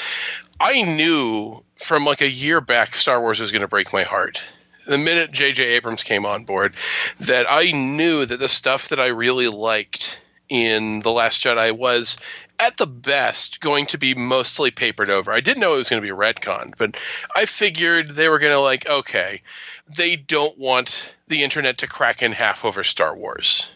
I 0.60 0.84
knew 0.84 1.64
from 1.76 2.06
like 2.06 2.22
a 2.22 2.30
year 2.30 2.62
back 2.62 2.96
Star 2.96 3.20
Wars 3.20 3.40
was 3.40 3.52
going 3.52 3.62
to 3.62 3.68
break 3.68 3.92
my 3.92 4.04
heart. 4.04 4.44
The 4.86 4.98
minute 4.98 5.32
J.J. 5.32 5.64
Abrams 5.64 6.04
came 6.04 6.26
on 6.26 6.44
board, 6.44 6.76
that 7.22 7.46
I 7.50 7.72
knew 7.72 8.26
that 8.26 8.40
the 8.40 8.50
stuff 8.50 8.90
that 8.90 9.00
I 9.00 9.08
really 9.08 9.48
liked 9.48 10.20
in 10.50 11.00
The 11.00 11.12
Last 11.12 11.44
Jedi 11.44 11.72
was 11.72 12.18
at 12.60 12.78
the 12.78 12.88
best 12.88 13.60
going 13.60 13.88
to 13.88 13.98
be 13.98 14.14
mostly 14.14 14.72
papered 14.72 15.10
over. 15.10 15.32
I 15.32 15.40
didn't 15.40 15.62
know 15.62 15.74
it 15.74 15.78
was 15.78 15.90
going 15.90 16.02
to 16.02 16.06
be 16.06 16.12
a 16.12 16.16
retcon, 16.16 16.74
but 16.78 17.00
I 17.36 17.46
figured 17.46 18.10
they 18.10 18.30
were 18.30 18.40
going 18.40 18.54
to 18.54 18.60
like, 18.60 18.88
okay, 18.88 19.42
they 19.88 20.16
don't 20.16 20.58
want 20.58 21.16
the 21.34 21.44
internet 21.44 21.80
to 21.80 21.88
crack 21.88 22.22
in 22.22 22.32
half 22.32 22.64
over 22.64 22.84
Star 22.84 23.16
Wars. 23.16 23.68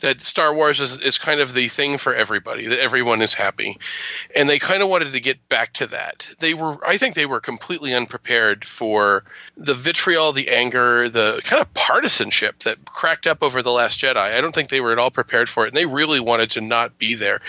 That 0.00 0.20
Star 0.20 0.54
Wars 0.54 0.80
is, 0.80 1.00
is 1.00 1.18
kind 1.18 1.40
of 1.40 1.54
the 1.54 1.68
thing 1.68 1.96
for 1.96 2.14
everybody, 2.14 2.68
that 2.68 2.78
everyone 2.78 3.22
is 3.22 3.32
happy. 3.32 3.78
And 4.36 4.48
they 4.48 4.58
kind 4.58 4.82
of 4.82 4.90
wanted 4.90 5.12
to 5.12 5.20
get 5.20 5.48
back 5.48 5.72
to 5.74 5.86
that. 5.88 6.28
They 6.38 6.52
were 6.52 6.78
I 6.86 6.98
think 6.98 7.14
they 7.14 7.26
were 7.26 7.40
completely 7.40 7.94
unprepared 7.94 8.66
for 8.66 9.24
the 9.56 9.74
vitriol, 9.74 10.32
the 10.32 10.50
anger, 10.50 11.08
the 11.08 11.40
kind 11.44 11.60
of 11.60 11.72
partisanship 11.74 12.60
that 12.60 12.84
cracked 12.84 13.26
up 13.26 13.42
over 13.42 13.62
The 13.62 13.70
Last 13.70 14.00
Jedi. 14.00 14.16
I 14.16 14.40
don't 14.40 14.54
think 14.54 14.68
they 14.68 14.80
were 14.80 14.92
at 14.92 14.98
all 14.98 15.10
prepared 15.10 15.48
for 15.48 15.64
it, 15.64 15.68
and 15.68 15.76
they 15.76 15.86
really 15.86 16.20
wanted 16.20 16.50
to 16.50 16.60
not 16.60 16.98
be 16.98 17.14
there. 17.14 17.40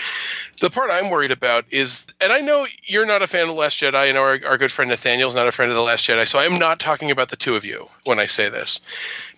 The 0.60 0.70
part 0.70 0.90
I'm 0.90 1.10
worried 1.10 1.30
about 1.30 1.66
is, 1.70 2.06
and 2.20 2.32
I 2.32 2.40
know 2.40 2.66
you're 2.84 3.06
not 3.06 3.22
a 3.22 3.26
fan 3.26 3.42
of 3.42 3.48
The 3.48 3.54
Last 3.54 3.80
Jedi, 3.80 4.12
know 4.12 4.22
our, 4.22 4.38
our 4.44 4.58
good 4.58 4.72
friend 4.72 4.90
Nathaniel's 4.90 5.36
not 5.36 5.46
a 5.46 5.52
friend 5.52 5.70
of 5.70 5.76
The 5.76 5.82
Last 5.82 6.06
Jedi, 6.06 6.26
so 6.26 6.38
I'm 6.38 6.58
not 6.58 6.80
talking 6.80 7.10
about 7.10 7.28
the 7.28 7.36
two 7.36 7.54
of 7.54 7.64
you 7.64 7.88
when 8.04 8.18
I 8.18 8.26
say 8.26 8.48
this. 8.48 8.80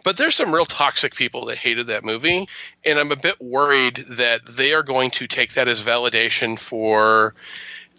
But 0.05 0.17
there's 0.17 0.35
some 0.35 0.55
real 0.55 0.65
toxic 0.67 1.15
people 1.15 1.47
that 1.47 1.59
hated 1.59 1.89
that 1.89 2.05
movie, 2.05 2.49
and 2.85 2.99
I'm 2.99 3.13
a 3.13 3.17
bit 3.17 3.41
worried 3.41 3.97
that 4.11 4.41
they 4.47 4.75
are 4.75 4.83
going 4.83 5.11
to 5.13 5.27
take 5.27 5.55
that 5.55 5.69
as 5.69 5.83
validation 5.83 6.59
for 6.59 7.35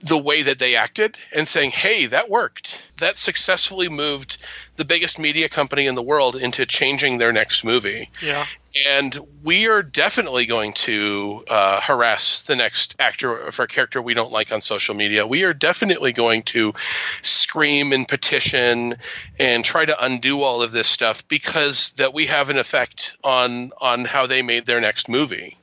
the 0.04 0.18
way 0.18 0.44
that 0.44 0.60
they 0.60 0.76
acted 0.76 1.18
and 1.32 1.48
saying, 1.48 1.72
hey, 1.72 2.08
that 2.08 2.30
worked. 2.30 2.84
That 2.98 3.18
successfully 3.18 3.90
moved 3.90 4.38
the 4.76 4.86
biggest 4.86 5.20
media 5.20 5.50
company 5.50 5.88
in 5.88 5.96
the 5.96 6.02
world 6.02 6.36
into 6.36 6.66
changing 6.66 7.18
their 7.18 7.32
next 7.32 7.64
movie. 7.64 8.10
Yeah. 8.22 8.46
And 8.88 9.16
we 9.44 9.68
are 9.68 9.84
definitely 9.84 10.48
going 10.48 10.74
to 10.74 11.44
uh, 11.48 11.80
harass 11.80 12.44
the 12.44 12.56
next 12.56 12.96
actor 12.98 13.52
for 13.52 13.64
a 13.64 13.68
character 13.68 14.02
we 14.02 14.16
don't 14.16 14.32
like 14.32 14.52
on 14.52 14.62
social 14.62 14.96
media. 14.96 15.28
We 15.28 15.44
are 15.44 15.54
definitely 15.54 16.12
going 16.12 16.42
to 16.44 16.74
scream 17.22 17.94
and 17.94 18.08
petition 18.08 18.96
and 19.40 19.64
try 19.64 19.86
to 19.86 20.04
undo 20.04 20.42
all 20.42 20.64
of 20.64 20.72
this 20.72 20.88
stuff 20.88 21.28
because 21.28 21.94
that 21.94 22.16
we 22.16 22.26
have 22.28 22.50
an 22.50 22.58
effect 22.58 23.16
on 23.24 23.72
on 23.80 24.06
how 24.06 24.26
they 24.26 24.42
made 24.42 24.66
their 24.66 24.82
next 24.82 25.08
movie. 25.08 25.58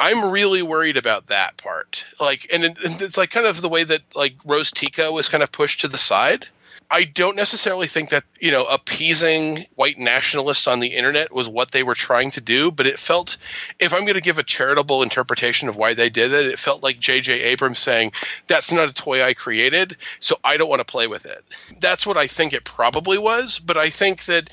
I'm 0.00 0.30
really 0.30 0.62
worried 0.62 0.96
about 0.96 1.26
that 1.26 1.58
part. 1.58 2.06
Like, 2.18 2.48
and, 2.50 2.64
it, 2.64 2.82
and 2.82 3.02
it's 3.02 3.18
like 3.18 3.30
kind 3.30 3.46
of 3.46 3.60
the 3.60 3.68
way 3.68 3.84
that 3.84 4.00
like 4.16 4.34
Rose 4.46 4.70
Tico 4.70 5.12
was 5.12 5.28
kind 5.28 5.42
of 5.42 5.52
pushed 5.52 5.82
to 5.82 5.88
the 5.88 5.98
side. 5.98 6.46
I 6.90 7.04
don't 7.04 7.36
necessarily 7.36 7.86
think 7.86 8.08
that, 8.08 8.24
you 8.40 8.50
know, 8.50 8.64
appeasing 8.64 9.66
white 9.76 9.98
nationalists 9.98 10.66
on 10.66 10.80
the 10.80 10.88
internet 10.88 11.32
was 11.32 11.48
what 11.48 11.70
they 11.70 11.82
were 11.82 11.94
trying 11.94 12.30
to 12.32 12.40
do, 12.40 12.70
but 12.72 12.86
it 12.86 12.98
felt, 12.98 13.36
if 13.78 13.92
I'm 13.92 14.06
going 14.06 14.14
to 14.14 14.22
give 14.22 14.38
a 14.38 14.42
charitable 14.42 15.02
interpretation 15.02 15.68
of 15.68 15.76
why 15.76 15.92
they 15.94 16.08
did 16.08 16.32
it, 16.32 16.46
it 16.46 16.58
felt 16.58 16.82
like 16.82 16.98
J.J. 16.98 17.42
Abrams 17.42 17.78
saying, 17.78 18.12
that's 18.48 18.72
not 18.72 18.88
a 18.88 18.94
toy 18.94 19.22
I 19.22 19.34
created, 19.34 19.98
so 20.18 20.40
I 20.42 20.56
don't 20.56 20.70
want 20.70 20.80
to 20.80 20.84
play 20.84 21.06
with 21.06 21.26
it. 21.26 21.44
That's 21.78 22.06
what 22.06 22.16
I 22.16 22.26
think 22.26 22.54
it 22.54 22.64
probably 22.64 23.18
was, 23.18 23.60
but 23.60 23.76
I 23.76 23.90
think 23.90 24.24
that 24.24 24.50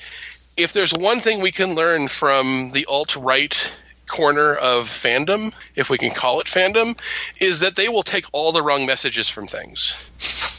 if 0.56 0.72
there's 0.74 0.92
one 0.92 1.18
thing 1.18 1.40
we 1.40 1.52
can 1.52 1.74
learn 1.74 2.06
from 2.06 2.70
the 2.72 2.86
alt 2.86 3.16
right 3.16 3.74
corner 4.08 4.54
of 4.54 4.86
fandom, 4.86 5.52
if 5.74 5.90
we 5.90 5.98
can 5.98 6.10
call 6.10 6.40
it 6.40 6.46
fandom, 6.46 6.98
is 7.40 7.60
that 7.60 7.76
they 7.76 7.88
will 7.88 8.02
take 8.02 8.24
all 8.32 8.52
the 8.52 8.62
wrong 8.62 8.86
messages 8.86 9.28
from 9.28 9.46
things 9.46 9.96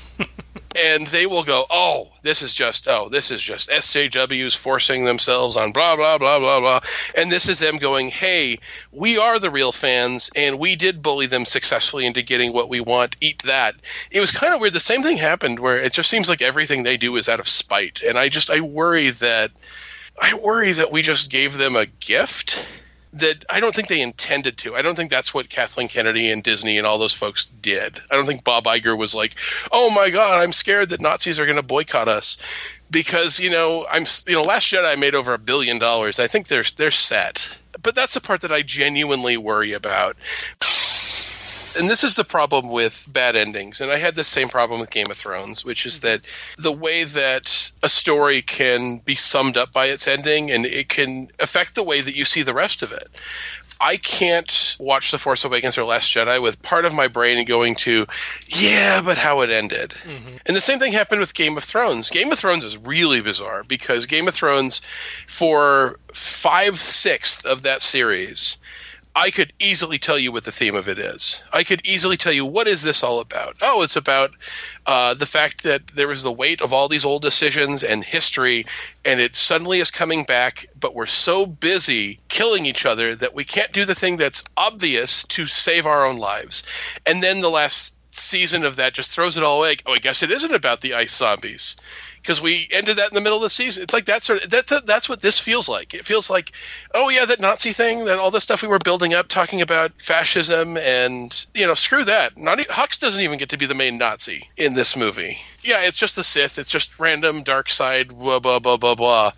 and 0.75 1.07
they 1.07 1.25
will 1.25 1.43
go, 1.43 1.65
"Oh, 1.69 2.09
this 2.21 2.41
is 2.41 2.53
just 2.53 2.87
oh, 2.87 3.09
this 3.09 3.31
is 3.31 3.41
just 3.41 3.69
SJWs 3.69 4.55
forcing 4.55 5.05
themselves 5.05 5.57
on 5.57 5.71
blah 5.71 5.95
blah 5.95 6.17
blah 6.17 6.39
blah 6.39 6.59
blah," 6.59 6.79
and 7.15 7.31
this 7.31 7.49
is 7.49 7.59
them 7.59 7.77
going, 7.77 8.09
"Hey, 8.09 8.59
we 8.91 9.17
are 9.17 9.39
the 9.39 9.49
real 9.49 9.71
fans, 9.71 10.29
and 10.35 10.59
we 10.59 10.75
did 10.75 11.01
bully 11.01 11.25
them 11.25 11.45
successfully 11.45 12.05
into 12.05 12.21
getting 12.21 12.53
what 12.53 12.69
we 12.69 12.79
want. 12.79 13.15
Eat 13.19 13.43
that." 13.43 13.75
It 14.11 14.19
was 14.19 14.31
kind 14.31 14.53
of 14.53 14.61
weird. 14.61 14.73
The 14.73 14.79
same 14.79 15.03
thing 15.03 15.17
happened 15.17 15.59
where 15.59 15.79
it 15.79 15.93
just 15.93 16.09
seems 16.09 16.29
like 16.29 16.41
everything 16.41 16.83
they 16.83 16.97
do 16.97 17.15
is 17.15 17.29
out 17.29 17.39
of 17.39 17.47
spite, 17.47 18.01
and 18.01 18.17
I 18.17 18.29
just 18.29 18.49
I 18.49 18.61
worry 18.61 19.09
that 19.09 19.51
I 20.21 20.35
worry 20.35 20.73
that 20.73 20.91
we 20.91 21.01
just 21.01 21.29
gave 21.29 21.57
them 21.57 21.75
a 21.75 21.85
gift 21.85 22.65
that 23.13 23.43
I 23.49 23.59
don't 23.59 23.73
think 23.73 23.87
they 23.87 24.01
intended 24.01 24.57
to. 24.59 24.75
I 24.75 24.81
don't 24.81 24.95
think 24.95 25.09
that's 25.09 25.33
what 25.33 25.49
Kathleen 25.49 25.87
Kennedy 25.87 26.31
and 26.31 26.43
Disney 26.43 26.77
and 26.77 26.85
all 26.85 26.99
those 26.99 27.13
folks 27.13 27.45
did. 27.45 27.99
I 28.09 28.15
don't 28.15 28.27
think 28.27 28.43
Bob 28.43 28.65
Iger 28.65 28.97
was 28.97 29.15
like, 29.15 29.35
"Oh 29.71 29.89
my 29.89 30.09
God, 30.09 30.39
I'm 30.39 30.51
scared 30.51 30.89
that 30.89 31.01
Nazis 31.01 31.39
are 31.39 31.45
going 31.45 31.55
to 31.55 31.63
boycott 31.63 32.07
us," 32.07 32.37
because 32.91 33.39
you 33.39 33.49
know 33.49 33.85
I'm 33.89 34.05
you 34.27 34.35
know 34.35 34.43
Last 34.43 34.71
Jedi 34.71 34.97
made 34.99 35.15
over 35.15 35.33
a 35.33 35.39
billion 35.39 35.79
dollars. 35.79 36.19
I 36.19 36.27
think 36.27 36.47
they're 36.47 36.63
they're 36.77 36.91
set, 36.91 37.57
but 37.81 37.95
that's 37.95 38.13
the 38.13 38.21
part 38.21 38.41
that 38.41 38.51
I 38.51 38.61
genuinely 38.61 39.37
worry 39.37 39.73
about. 39.73 40.15
And 41.79 41.89
this 41.89 42.03
is 42.03 42.15
the 42.15 42.25
problem 42.25 42.71
with 42.71 43.07
bad 43.09 43.37
endings. 43.37 43.79
And 43.79 43.89
I 43.89 43.97
had 43.97 44.13
the 44.13 44.23
same 44.25 44.49
problem 44.49 44.81
with 44.81 44.91
Game 44.91 45.09
of 45.09 45.17
Thrones, 45.17 45.63
which 45.63 45.85
is 45.85 46.01
that 46.01 46.21
the 46.57 46.73
way 46.73 47.05
that 47.05 47.71
a 47.81 47.87
story 47.87 48.41
can 48.41 48.97
be 48.97 49.15
summed 49.15 49.55
up 49.55 49.71
by 49.71 49.85
its 49.85 50.07
ending 50.07 50.51
and 50.51 50.65
it 50.65 50.89
can 50.89 51.31
affect 51.39 51.75
the 51.75 51.83
way 51.83 52.01
that 52.01 52.15
you 52.15 52.25
see 52.25 52.43
the 52.43 52.53
rest 52.53 52.81
of 52.81 52.91
it. 52.91 53.07
I 53.81 53.95
can't 53.95 54.75
watch 54.77 55.11
The 55.11 55.17
Force 55.17 55.45
Awakens 55.45 55.77
or 55.77 55.85
Last 55.85 56.13
Jedi 56.13 56.41
with 56.41 56.61
part 56.61 56.83
of 56.83 56.93
my 56.93 57.07
brain 57.07 57.45
going 57.45 57.75
to, 57.75 58.07
yeah, 58.49 59.01
but 59.01 59.17
how 59.17 59.39
it 59.39 59.49
ended. 59.49 59.91
Mm-hmm. 59.91 60.37
And 60.45 60.57
the 60.57 60.61
same 60.61 60.79
thing 60.79 60.91
happened 60.91 61.21
with 61.21 61.33
Game 61.33 61.55
of 61.55 61.63
Thrones. 61.63 62.09
Game 62.09 62.29
of 62.29 62.37
Thrones 62.37 62.65
is 62.65 62.77
really 62.77 63.21
bizarre 63.21 63.63
because 63.63 64.05
Game 64.05 64.27
of 64.27 64.33
Thrones, 64.33 64.81
for 65.27 65.97
five 66.13 66.77
sixths 66.77 67.45
of 67.45 67.63
that 67.63 67.81
series, 67.81 68.57
I 69.15 69.31
could 69.31 69.53
easily 69.59 69.97
tell 69.97 70.19
you 70.19 70.31
what 70.31 70.45
the 70.45 70.51
theme 70.51 70.75
of 70.75 70.87
it 70.87 70.99
is. 70.99 71.41
I 71.51 71.63
could 71.63 71.85
easily 71.85 72.15
tell 72.15 72.31
you 72.31 72.45
what 72.45 72.67
is 72.67 72.81
this 72.81 73.03
all 73.03 73.19
about. 73.19 73.57
Oh, 73.61 73.81
it's 73.81 73.95
about 73.95 74.31
uh, 74.85 75.15
the 75.15 75.25
fact 75.25 75.63
that 75.63 75.87
there 75.87 76.11
is 76.11 76.23
the 76.23 76.31
weight 76.31 76.61
of 76.61 76.73
all 76.73 76.87
these 76.87 77.05
old 77.05 77.21
decisions 77.21 77.83
and 77.83 78.03
history, 78.03 78.65
and 79.03 79.19
it 79.19 79.35
suddenly 79.35 79.79
is 79.79 79.91
coming 79.91 80.25
back. 80.25 80.67
But 80.79 80.93
we're 80.93 81.07
so 81.07 81.45
busy 81.45 82.19
killing 82.29 82.65
each 82.65 82.85
other 82.85 83.15
that 83.15 83.33
we 83.33 83.43
can't 83.43 83.71
do 83.71 83.85
the 83.85 83.95
thing 83.95 84.17
that's 84.17 84.43
obvious 84.55 85.23
to 85.25 85.45
save 85.47 85.85
our 85.85 86.05
own 86.05 86.17
lives. 86.17 86.63
And 87.05 87.21
then 87.21 87.41
the 87.41 87.49
last 87.49 87.95
season 88.11 88.63
of 88.63 88.77
that 88.77 88.93
just 88.93 89.11
throws 89.11 89.37
it 89.37 89.43
all 89.43 89.59
away. 89.59 89.77
Oh, 89.85 89.93
I 89.93 89.97
guess 89.97 90.23
it 90.23 90.31
isn't 90.31 90.53
about 90.53 90.81
the 90.81 90.93
ice 90.93 91.15
zombies 91.15 91.75
because 92.29 92.43
we 92.43 92.67
ended 92.69 92.97
that 92.97 93.09
in 93.09 93.15
the 93.15 93.21
middle 93.21 93.37
of 93.37 93.41
the 93.41 93.49
season. 93.49 93.81
It's 93.81 93.93
like 93.95 94.05
that 94.05 94.21
sort 94.21 94.43
of 94.43 94.51
that's 94.51 94.83
that's 94.83 95.09
what 95.09 95.19
this 95.19 95.39
feels 95.39 95.67
like. 95.67 95.95
It 95.95 96.05
feels 96.05 96.29
like, 96.29 96.51
oh 96.93 97.09
yeah, 97.09 97.25
that 97.25 97.39
Nazi 97.39 97.73
thing, 97.73 98.05
that 98.05 98.19
all 98.19 98.29
the 98.29 98.39
stuff 98.39 98.61
we 98.61 98.67
were 98.67 98.77
building 98.77 99.15
up, 99.15 99.27
talking 99.27 99.63
about 99.63 99.99
fascism, 99.99 100.77
and 100.77 101.33
you 101.55 101.65
know, 101.65 101.73
screw 101.73 102.03
that. 102.03 102.37
Not 102.37 102.59
Hux 102.59 102.99
doesn't 102.99 103.19
even 103.19 103.39
get 103.39 103.49
to 103.49 103.57
be 103.57 103.65
the 103.65 103.73
main 103.73 103.97
Nazi 103.97 104.47
in 104.55 104.75
this 104.75 104.95
movie. 104.95 105.39
Yeah, 105.63 105.81
it's 105.81 105.97
just 105.97 106.15
the 106.15 106.23
Sith. 106.23 106.59
It's 106.59 106.69
just 106.69 106.99
random 106.99 107.41
dark 107.41 107.67
side, 107.67 108.09
blah 108.09 108.37
blah 108.37 108.59
blah 108.59 108.77
blah 108.77 108.93
blah. 108.93 109.31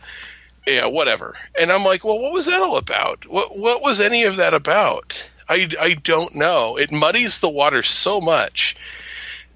Yeah, 0.68 0.88
whatever. 0.88 1.38
And 1.58 1.72
I'm 1.72 1.86
like, 1.86 2.04
well, 2.04 2.20
what 2.20 2.34
was 2.34 2.48
that 2.48 2.62
all 2.62 2.76
about? 2.76 3.26
What 3.26 3.58
what 3.58 3.82
was 3.82 4.02
any 4.02 4.26
of 4.26 4.36
that 4.36 4.54
about? 4.54 5.30
I, 5.48 5.70
I 5.80 5.94
don't 5.94 6.36
know. 6.36 6.76
It 6.76 6.92
muddies 6.92 7.40
the 7.40 7.50
water 7.50 7.84
so 7.84 8.20
much 8.20 8.76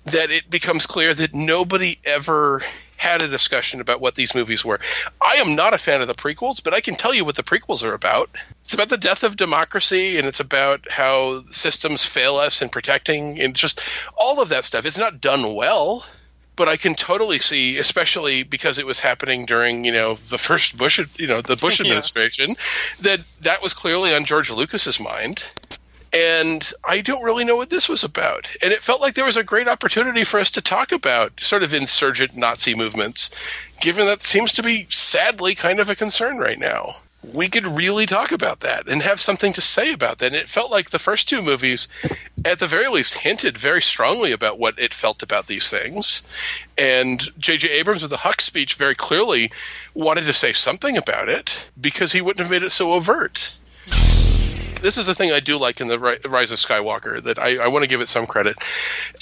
that 0.06 0.32
it 0.32 0.50
becomes 0.50 0.86
clear 0.86 1.14
that 1.14 1.34
nobody 1.34 1.98
ever 2.06 2.62
had 2.98 3.22
a 3.22 3.28
discussion 3.28 3.82
about 3.82 4.02
what 4.02 4.16
these 4.16 4.36
movies 4.36 4.64
were. 4.64 4.80
I 5.22 5.36
am 5.36 5.56
not 5.56 5.74
a 5.74 5.78
fan 5.78 6.02
of 6.02 6.08
the 6.08 6.14
prequels, 6.14 6.64
but 6.64 6.74
I 6.74 6.82
can 6.82 6.96
tell 6.96 7.14
you 7.14 7.26
what 7.26 7.36
the 7.36 7.44
prequels 7.44 7.84
are 7.84 7.94
about. 7.94 8.30
It's 8.64 8.74
about 8.74 8.90
the 8.90 8.98
death 8.98 9.24
of 9.24 9.36
democracy 9.36 10.18
and 10.18 10.28
it's 10.28 10.40
about 10.40 10.90
how 10.90 11.44
systems 11.52 12.06
fail 12.06 12.38
us 12.38 12.62
in 12.62 12.70
protecting 12.70 13.40
and 13.42 13.56
just 13.56 13.82
all 14.18 14.42
of 14.42 14.50
that 14.50 14.66
stuff. 14.66 14.86
It's 14.86 14.98
not 14.98 15.22
done 15.22 15.54
well, 15.54 16.06
but 16.56 16.70
I 16.70 16.78
can 16.78 16.96
totally 16.96 17.40
see, 17.40 17.78
especially 17.78 18.44
because 18.44 18.80
it 18.80 18.86
was 18.86 19.00
happening 19.00 19.46
during, 19.46 19.84
you 19.84 19.92
know, 19.92 20.16
the 20.16 20.38
first 20.38 20.78
Bush, 20.78 21.00
you 21.18 21.28
know, 21.28 21.42
the 21.42 21.58
Bush 21.58 21.80
administration, 21.82 22.56
that 23.02 23.20
that 23.42 23.62
was 23.62 23.74
clearly 23.74 24.14
on 24.16 24.26
George 24.26 24.50
Lucas's 24.52 25.00
mind 25.00 25.44
and 26.16 26.72
I 26.82 27.02
don't 27.02 27.24
really 27.24 27.44
know 27.44 27.58
what 27.58 27.70
this 27.70 27.90
was 27.90 28.06
about. 28.06 28.50
And 28.64 28.72
it 28.72 28.82
felt 28.82 29.02
like 29.02 29.16
there 29.16 29.26
was 29.26 29.36
a 29.36 29.44
great 29.44 29.68
opportunity 29.68 30.24
for 30.24 30.40
us 30.40 30.52
to 30.52 30.62
talk 30.62 30.94
about 30.94 31.42
sort 31.42 31.62
of 31.62 31.74
insurgent 31.74 32.38
Nazi 32.38 32.74
movements, 32.74 33.32
given 33.82 34.06
that 34.06 34.24
seems 34.24 34.54
to 34.54 34.64
be 34.64 34.88
sadly 34.90 35.56
kind 35.56 35.82
of 35.82 35.90
a 35.90 35.96
concern 35.96 36.38
right 36.38 36.58
now. 36.58 36.96
We 37.34 37.50
could 37.50 37.68
really 37.68 38.06
talk 38.06 38.32
about 38.32 38.62
that 38.62 38.88
and 38.88 39.02
have 39.02 39.20
something 39.20 39.52
to 39.54 39.62
say 39.62 39.92
about 39.92 40.20
that. 40.20 40.28
And 40.28 40.36
it 40.36 40.48
felt 40.48 40.72
like 40.72 40.90
the 40.90 41.00
first 41.00 41.28
two 41.28 41.42
movies, 41.42 41.90
at 42.46 42.60
the 42.60 42.68
very 42.68 42.88
least, 42.88 43.16
hinted 43.16 43.58
very 43.58 43.82
strongly 43.82 44.32
about 44.32 44.58
what 44.58 44.80
it 44.80 44.94
felt 44.94 45.22
about 45.22 45.48
these 45.48 45.70
things. 45.70 46.24
And 46.78 47.20
J.J. 47.38 47.72
Abrams, 47.72 48.04
with 48.04 48.12
the 48.12 48.18
Hux 48.18 48.42
speech, 48.42 48.76
very 48.76 48.96
clearly 48.96 49.52
wanted 49.94 50.26
to 50.26 50.34
say 50.34 50.54
something 50.54 50.96
about 50.96 51.28
it 51.28 51.66
because 51.82 52.14
he 52.14 52.22
wouldn't 52.22 52.40
have 52.40 52.52
made 52.52 52.64
it 52.64 52.72
so 52.72 52.94
overt 52.94 53.58
this 54.86 55.00
is 55.00 55.08
the 55.08 55.16
thing 55.16 55.32
I 55.32 55.40
do 55.40 55.58
like 55.58 55.82
in 55.82 55.88
the 55.88 55.98
Rise 56.00 56.52
of 56.52 56.60
Skywalker 56.60 57.22
that 57.24 57.40
I, 57.40 57.58
I 57.58 57.68
want 57.70 57.82
to 57.82 57.88
give 57.88 58.02
it 58.02 58.08
some 58.08 58.28
credit. 58.28 58.56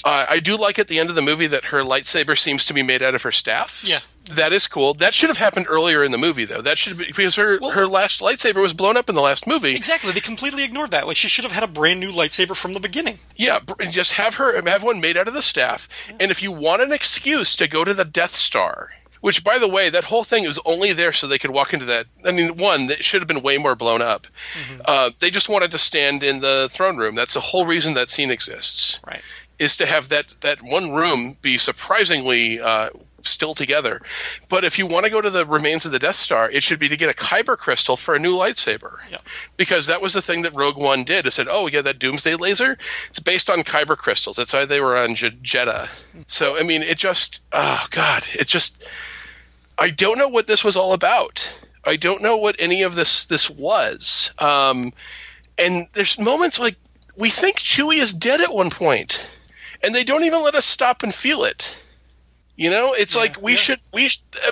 Uh, 0.04 0.26
I 0.28 0.40
do 0.40 0.58
like 0.58 0.78
at 0.78 0.88
the 0.88 0.98
end 0.98 1.08
of 1.08 1.16
the 1.16 1.22
movie 1.22 1.46
that 1.46 1.64
her 1.64 1.80
lightsaber 1.80 2.36
seems 2.36 2.66
to 2.66 2.74
be 2.74 2.82
made 2.82 3.02
out 3.02 3.14
of 3.14 3.22
her 3.22 3.32
staff. 3.32 3.82
Yeah. 3.82 4.00
That 4.32 4.52
is 4.52 4.66
cool. 4.66 4.94
That 4.94 5.14
should 5.14 5.30
have 5.30 5.38
happened 5.38 5.66
earlier 5.68 6.04
in 6.04 6.12
the 6.12 6.18
movie, 6.18 6.44
though. 6.44 6.60
That 6.60 6.76
should 6.76 6.98
be 6.98 7.06
because 7.06 7.36
her 7.36 7.58
well, 7.60 7.70
her 7.70 7.86
last 7.86 8.20
lightsaber 8.20 8.60
was 8.60 8.74
blown 8.74 8.98
up 8.98 9.08
in 9.08 9.14
the 9.14 9.22
last 9.22 9.46
movie. 9.46 9.74
Exactly. 9.74 10.12
They 10.12 10.20
completely 10.20 10.64
ignored 10.64 10.90
that. 10.90 11.06
Like 11.06 11.16
she 11.16 11.28
should 11.28 11.44
have 11.44 11.52
had 11.52 11.62
a 11.62 11.66
brand 11.66 12.00
new 12.00 12.12
lightsaber 12.12 12.56
from 12.56 12.74
the 12.74 12.80
beginning. 12.80 13.18
Yeah, 13.36 13.60
just 13.90 14.12
have 14.12 14.36
her 14.36 14.62
have 14.62 14.82
one 14.82 15.00
made 15.00 15.16
out 15.16 15.28
of 15.28 15.34
the 15.34 15.42
staff. 15.42 15.88
Yeah. 16.08 16.16
And 16.20 16.30
if 16.30 16.42
you 16.42 16.52
want 16.52 16.82
an 16.82 16.92
excuse 16.92 17.56
to 17.56 17.68
go 17.68 17.84
to 17.84 17.92
the 17.92 18.04
Death 18.04 18.34
Star, 18.34 18.90
which, 19.24 19.42
by 19.42 19.58
the 19.58 19.66
way, 19.66 19.88
that 19.88 20.04
whole 20.04 20.22
thing 20.22 20.44
was 20.44 20.60
only 20.66 20.92
there 20.92 21.10
so 21.10 21.26
they 21.26 21.38
could 21.38 21.50
walk 21.50 21.72
into 21.72 21.86
that. 21.86 22.04
I 22.26 22.32
mean, 22.32 22.58
one 22.58 22.88
that 22.88 23.02
should 23.02 23.22
have 23.22 23.26
been 23.26 23.40
way 23.40 23.56
more 23.56 23.74
blown 23.74 24.02
up. 24.02 24.26
Mm-hmm. 24.52 24.82
Uh, 24.84 25.10
they 25.18 25.30
just 25.30 25.48
wanted 25.48 25.70
to 25.70 25.78
stand 25.78 26.22
in 26.22 26.40
the 26.40 26.68
throne 26.70 26.98
room. 26.98 27.14
That's 27.14 27.32
the 27.32 27.40
whole 27.40 27.64
reason 27.64 27.94
that 27.94 28.10
scene 28.10 28.30
exists. 28.30 29.00
Right. 29.02 29.22
Is 29.58 29.78
to 29.78 29.86
have 29.86 30.10
that 30.10 30.26
that 30.42 30.60
one 30.60 30.90
room 30.92 31.38
be 31.40 31.56
surprisingly 31.56 32.60
uh, 32.60 32.90
still 33.22 33.54
together. 33.54 34.02
But 34.50 34.64
if 34.64 34.78
you 34.78 34.86
want 34.86 35.06
to 35.06 35.10
go 35.10 35.22
to 35.22 35.30
the 35.30 35.46
remains 35.46 35.86
of 35.86 35.92
the 35.92 35.98
Death 35.98 36.16
Star, 36.16 36.50
it 36.50 36.62
should 36.62 36.78
be 36.78 36.90
to 36.90 36.96
get 36.98 37.08
a 37.08 37.14
kyber 37.14 37.56
crystal 37.56 37.96
for 37.96 38.14
a 38.14 38.18
new 38.18 38.36
lightsaber. 38.36 38.98
Yeah. 39.10 39.20
Because 39.56 39.86
that 39.86 40.02
was 40.02 40.12
the 40.12 40.20
thing 40.20 40.42
that 40.42 40.52
Rogue 40.52 40.76
One 40.76 41.04
did. 41.04 41.26
It 41.26 41.32
said, 41.32 41.48
"Oh, 41.48 41.66
yeah, 41.66 41.80
that 41.80 41.98
Doomsday 41.98 42.34
laser. 42.34 42.76
It's 43.08 43.20
based 43.20 43.48
on 43.48 43.62
kyber 43.64 43.96
crystals. 43.96 44.36
That's 44.36 44.52
why 44.52 44.66
they 44.66 44.82
were 44.82 44.98
on 44.98 45.14
J- 45.14 45.30
Jedha." 45.30 45.88
So 46.26 46.58
I 46.58 46.62
mean, 46.62 46.82
it 46.82 46.98
just, 46.98 47.40
oh 47.54 47.86
god, 47.90 48.24
it 48.34 48.48
just 48.48 48.84
I 49.78 49.90
don't 49.90 50.18
know 50.18 50.28
what 50.28 50.46
this 50.46 50.64
was 50.64 50.76
all 50.76 50.92
about. 50.92 51.52
I 51.84 51.96
don't 51.96 52.22
know 52.22 52.38
what 52.38 52.56
any 52.58 52.82
of 52.82 52.94
this 52.94 53.26
this 53.26 53.50
was. 53.50 54.32
Um, 54.38 54.92
and 55.58 55.86
there's 55.92 56.18
moments 56.18 56.58
like 56.58 56.76
we 57.16 57.30
think 57.30 57.58
Chewie 57.58 57.98
is 57.98 58.12
dead 58.12 58.40
at 58.40 58.52
one 58.52 58.70
point, 58.70 59.26
and 59.82 59.94
they 59.94 60.04
don't 60.04 60.24
even 60.24 60.42
let 60.42 60.54
us 60.54 60.64
stop 60.64 61.02
and 61.02 61.14
feel 61.14 61.44
it. 61.44 61.76
You 62.56 62.70
know, 62.70 62.94
it's 62.94 63.16
yeah, 63.16 63.20
like 63.20 63.42
we 63.42 63.52
yeah. 63.52 63.58
should 63.58 63.80
we 63.92 64.08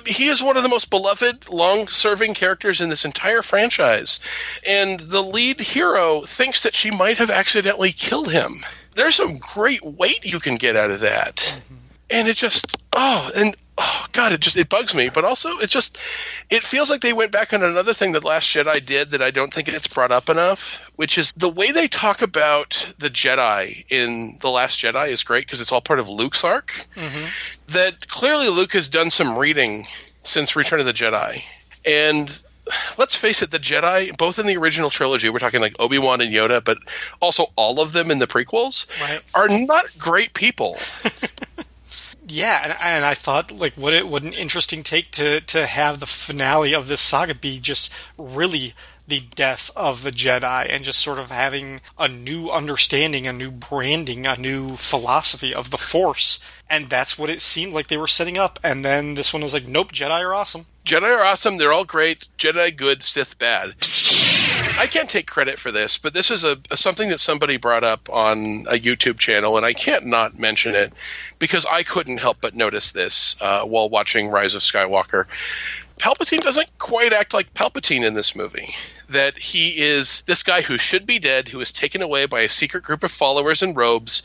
he 0.07 0.27
is 0.27 0.43
one 0.43 0.57
of 0.57 0.65
the 0.65 0.69
most 0.69 0.91
beloved 0.91 1.49
long-serving 1.49 2.35
characters 2.35 2.81
in 2.81 2.89
this 2.89 3.05
entire 3.05 3.43
franchise. 3.43 4.21
And 4.69 4.99
the 4.99 5.23
lead 5.23 5.61
hero 5.61 6.23
thinks 6.23 6.65
that 6.65 6.75
she 6.75 6.91
might 6.91 7.19
have 7.19 7.31
accidentally 7.31 7.93
killed 7.93 8.31
him. 8.31 8.65
There's 8.95 9.15
some 9.15 9.39
great 9.39 9.85
weight 9.85 10.25
you 10.25 10.41
can 10.41 10.57
get 10.57 10.77
out 10.77 10.91
of 10.91 11.01
that. 11.01 11.37
Mm-hmm. 11.37 11.75
And 12.11 12.29
it 12.29 12.37
just 12.37 12.77
oh, 12.93 13.31
and 13.37 13.57
oh 13.79 14.07
god, 14.13 14.33
it 14.33 14.41
just 14.41 14.57
it 14.57 14.69
bugs 14.69 14.95
me. 14.95 15.09
But 15.09 15.25
also, 15.25 15.59
it 15.59 15.71
just 15.71 15.99
it 16.51 16.63
feels 16.63 16.91
like 16.91 17.01
they 17.01 17.13
went 17.13 17.33
back 17.33 17.53
on 17.53 17.63
another 17.63 17.95
thing 17.95 18.13
that 18.13 18.25
Last 18.25 18.49
Jedi 18.49 18.85
did 18.85 19.11
that 19.11 19.23
I 19.23 19.31
don't 19.31 19.53
think 19.53 19.69
it's 19.69 19.89
brought 19.89 20.13
up 20.13 20.29
enough, 20.29 20.85
which 20.97 21.19
is 21.19 21.33
the 21.37 21.49
way 21.49 21.73
they 21.73 21.89
talk 21.89 22.23
about 22.23 22.93
the 22.99 23.11
Jedi 23.11 23.85
in 23.89 24.39
the 24.41 24.51
Last 24.51 24.81
Jedi 24.81 25.09
is 25.09 25.23
great 25.23 25.47
because 25.47 25.61
it's 25.61 25.73
all 25.73 25.81
part 25.81 26.01
of 26.01 26.09
Luke's 26.09 26.45
arc. 26.45 26.87
Mm-hmm. 26.97 27.27
That 27.69 28.09
clearly 28.09 28.49
Luke 28.49 28.73
has 28.73 28.89
done 28.89 29.11
some 29.11 29.39
reading 29.39 29.87
since 30.25 30.57
Return 30.57 30.81
of 30.81 30.87
the 30.87 30.93
Jedi, 30.93 31.43
and 31.85 32.43
let's 32.97 33.17
face 33.17 33.43
it, 33.43 33.51
the 33.51 33.59
Jedi, 33.59 34.17
both 34.17 34.39
in 34.39 34.47
the 34.47 34.57
original 34.57 34.91
trilogy, 34.91 35.29
we're 35.29 35.39
talking 35.39 35.61
like 35.61 35.75
Obi 35.79 35.99
Wan 35.99 36.21
and 36.21 36.33
Yoda, 36.33 36.63
but 36.63 36.79
also 37.21 37.47
all 37.57 37.81
of 37.81 37.93
them 37.93 38.11
in 38.11 38.19
the 38.19 38.27
prequels, 38.27 38.87
right. 39.01 39.21
are 39.35 39.49
not 39.49 39.87
great 39.99 40.35
people. 40.35 40.79
yeah, 42.33 42.61
and, 42.65 42.77
and, 42.81 43.05
I 43.05 43.15
thought 43.15 43.53
like 43.53 43.75
what 43.75 43.93
it 43.93 44.09
what 44.09 44.25
an 44.25 44.33
interesting 44.33 44.83
take 44.83 45.11
to 45.13 45.41
to 45.41 45.67
have 45.67 46.01
the 46.01 46.07
finale 46.07 46.75
of 46.75 46.89
this 46.89 47.01
saga 47.01 47.35
be 47.35 47.61
just 47.61 47.93
really 48.17 48.75
the 49.07 49.21
death 49.35 49.71
of 49.77 50.05
the 50.05 50.11
Jedi 50.11 50.67
and 50.71 50.85
just 50.85 51.01
sort 51.01 51.19
of 51.19 51.31
having 51.31 51.81
a 51.99 52.09
new 52.09 52.51
understanding, 52.51 53.27
a 53.27 53.33
new 53.33 53.51
branding, 53.51 54.27
a 54.27 54.37
new 54.37 54.77
philosophy 54.77 55.53
of 55.53 55.71
the 55.71 55.79
Force. 55.79 56.43
And 56.71 56.89
that's 56.89 57.19
what 57.19 57.29
it 57.29 57.43
seemed 57.43 57.75
like 57.75 57.89
they 57.89 57.97
were 57.97 58.07
setting 58.07 58.39
up. 58.39 58.59
And 58.63 58.85
then 58.85 59.15
this 59.15 59.33
one 59.33 59.43
was 59.43 59.53
like, 59.53 59.67
nope, 59.67 59.93
Jedi 59.93 60.21
are 60.21 60.33
awesome. 60.33 60.67
Jedi 60.87 61.15
are 61.15 61.25
awesome. 61.25 61.59
They're 61.59 61.73
all 61.73 61.85
great. 61.85 62.29
Jedi 62.39 62.75
good, 62.75 63.03
Sith 63.03 63.39
bad. 63.39 63.75
I 64.63 64.87
can't 64.87 65.09
take 65.09 65.27
credit 65.27 65.59
for 65.59 65.73
this, 65.73 65.99
but 65.99 66.15
this 66.15 66.31
is 66.31 66.45
a, 66.45 66.57
a, 66.71 66.77
something 66.77 67.09
that 67.11 67.19
somebody 67.19 67.57
brought 67.57 67.85
up 67.85 68.09
on 68.11 68.67
a 68.69 68.79
YouTube 68.79 69.19
channel, 69.19 69.57
and 69.57 69.67
I 69.67 69.73
can't 69.73 70.07
not 70.07 70.39
mention 70.39 70.75
it 70.75 70.93
because 71.39 71.67
I 71.67 71.83
couldn't 71.83 72.19
help 72.19 72.39
but 72.41 72.55
notice 72.55 72.93
this 72.93 73.37
uh, 73.41 73.63
while 73.63 73.89
watching 73.89 74.31
Rise 74.31 74.55
of 74.55 74.63
Skywalker. 74.63 75.27
Palpatine 75.99 76.43
doesn't 76.43 76.79
quite 76.79 77.13
act 77.13 77.35
like 77.35 77.55
Palpatine 77.55 78.05
in 78.05 78.15
this 78.15 78.35
movie. 78.35 78.75
That 79.11 79.37
he 79.39 79.81
is 79.81 80.23
this 80.23 80.43
guy 80.43 80.63
who 80.63 80.79
should 80.79 81.07
be 81.07 81.19
dead, 81.19 81.49
who 81.49 81.61
is 81.61 81.73
taken 81.73 82.03
away 82.03 82.27
by 82.27 82.41
a 82.41 82.49
secret 82.49 82.83
group 82.83 83.05
of 83.05 83.13
followers 83.13 83.63
in 83.63 83.75
robes, 83.75 84.23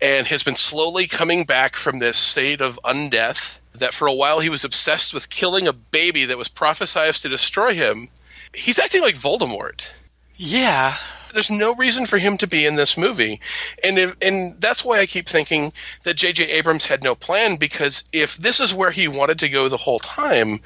and 0.00 0.26
has 0.26 0.42
been 0.42 0.56
slowly 0.56 1.06
coming 1.06 1.44
back 1.44 1.76
from 1.76 1.98
this 1.98 2.16
state 2.16 2.60
of 2.60 2.80
undeath 2.84 3.60
that 3.76 3.94
for 3.94 4.06
a 4.06 4.14
while 4.14 4.40
he 4.40 4.50
was 4.50 4.64
obsessed 4.64 5.14
with 5.14 5.28
killing 5.28 5.68
a 5.68 5.72
baby 5.72 6.26
that 6.26 6.38
was 6.38 6.48
prophesied 6.48 7.14
to 7.14 7.28
destroy 7.28 7.74
him. 7.74 8.08
He's 8.54 8.78
acting 8.78 9.02
like 9.02 9.16
Voldemort. 9.16 9.90
Yeah, 10.36 10.94
there's 11.34 11.50
no 11.50 11.74
reason 11.74 12.06
for 12.06 12.16
him 12.16 12.38
to 12.38 12.46
be 12.46 12.64
in 12.64 12.76
this 12.76 12.96
movie, 12.96 13.40
and 13.82 13.98
if, 13.98 14.16
and 14.22 14.60
that's 14.60 14.84
why 14.84 15.00
I 15.00 15.06
keep 15.06 15.28
thinking 15.28 15.72
that 16.04 16.14
J.J. 16.14 16.44
Abrams 16.52 16.86
had 16.86 17.04
no 17.04 17.14
plan 17.14 17.56
because 17.56 18.04
if 18.12 18.36
this 18.36 18.60
is 18.60 18.72
where 18.72 18.90
he 18.90 19.08
wanted 19.08 19.40
to 19.40 19.48
go 19.48 19.68
the 19.68 19.76
whole 19.76 19.98
time, 19.98 20.60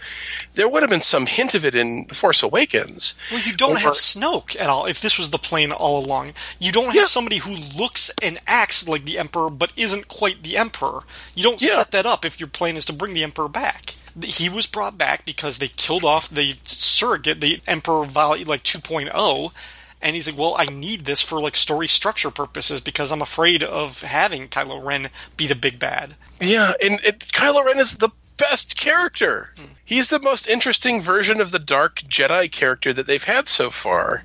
there 0.54 0.68
would 0.68 0.82
have 0.82 0.90
been 0.90 1.00
some 1.00 1.26
hint 1.26 1.54
of 1.54 1.64
it 1.64 1.74
in 1.74 2.06
The 2.06 2.14
Force 2.14 2.42
Awakens. 2.42 3.14
Well, 3.30 3.40
you 3.40 3.54
don't 3.54 3.78
have 3.80 3.94
Snoke 3.94 4.58
at 4.60 4.68
all. 4.68 4.86
If 4.86 5.00
this 5.00 5.18
was 5.18 5.30
the 5.30 5.38
plan 5.38 5.72
all 5.72 6.04
along, 6.04 6.34
you 6.58 6.70
don't 6.70 6.86
have 6.86 6.94
yeah. 6.94 7.04
somebody 7.06 7.38
who 7.38 7.56
looks 7.76 8.10
and 8.22 8.38
acts 8.46 8.86
like 8.86 9.04
the 9.04 9.18
Emperor 9.18 9.50
but 9.50 9.72
isn't 9.76 10.08
quite 10.08 10.42
the 10.42 10.56
Emperor. 10.56 11.00
You 11.34 11.42
don't 11.42 11.60
yeah. 11.60 11.76
set 11.76 11.90
that 11.92 12.06
up 12.06 12.24
if 12.24 12.38
your 12.38 12.48
plan 12.48 12.76
is 12.76 12.84
to 12.86 12.92
bring 12.92 13.14
the 13.14 13.24
Emperor 13.24 13.48
back 13.48 13.94
he 14.22 14.48
was 14.48 14.66
brought 14.66 14.98
back 14.98 15.24
because 15.24 15.58
they 15.58 15.68
killed 15.68 16.04
off 16.04 16.28
the 16.28 16.56
surrogate, 16.64 17.40
the 17.40 17.60
Emperor 17.66 18.04
Val, 18.04 18.30
like 18.44 18.62
2.0, 18.62 19.52
And 20.00 20.14
he's 20.14 20.28
like, 20.28 20.38
well, 20.38 20.54
I 20.56 20.66
need 20.66 21.04
this 21.04 21.22
for 21.22 21.40
like 21.40 21.56
story 21.56 21.88
structure 21.88 22.30
purposes 22.30 22.80
because 22.80 23.10
I'm 23.10 23.22
afraid 23.22 23.62
of 23.62 24.02
having 24.02 24.48
Kylo 24.48 24.84
Ren 24.84 25.10
be 25.36 25.46
the 25.46 25.56
big 25.56 25.78
bad. 25.78 26.16
Yeah, 26.40 26.72
and 26.82 27.00
it, 27.04 27.18
Kylo 27.20 27.64
Ren 27.64 27.80
is 27.80 27.96
the 27.96 28.10
best 28.38 28.76
character. 28.76 29.50
Hmm. 29.56 29.72
He's 29.84 30.08
the 30.08 30.20
most 30.20 30.48
interesting 30.48 31.00
version 31.00 31.40
of 31.40 31.50
the 31.50 31.58
dark 31.58 31.96
Jedi 32.08 32.50
character 32.50 32.92
that 32.92 33.06
they've 33.06 33.22
had 33.22 33.48
so 33.48 33.70
far. 33.70 34.22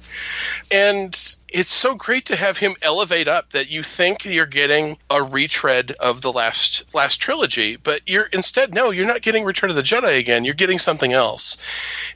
And 0.71 1.13
it's 1.49 1.71
so 1.71 1.95
great 1.95 2.25
to 2.25 2.35
have 2.35 2.57
him 2.57 2.75
elevate 2.81 3.27
up 3.27 3.51
that 3.51 3.69
you 3.69 3.83
think 3.83 4.25
you're 4.25 4.45
getting 4.45 4.97
a 5.09 5.21
retread 5.21 5.91
of 5.99 6.21
the 6.21 6.31
last 6.31 6.83
last 6.93 7.17
trilogy, 7.17 7.75
but 7.75 8.01
you're 8.09 8.25
instead 8.25 8.73
no, 8.73 8.89
you're 8.89 9.05
not 9.05 9.21
getting 9.21 9.43
Return 9.45 9.69
of 9.69 9.75
the 9.75 9.83
Jedi 9.83 10.17
again. 10.17 10.45
You're 10.45 10.55
getting 10.55 10.79
something 10.79 11.13
else. 11.13 11.57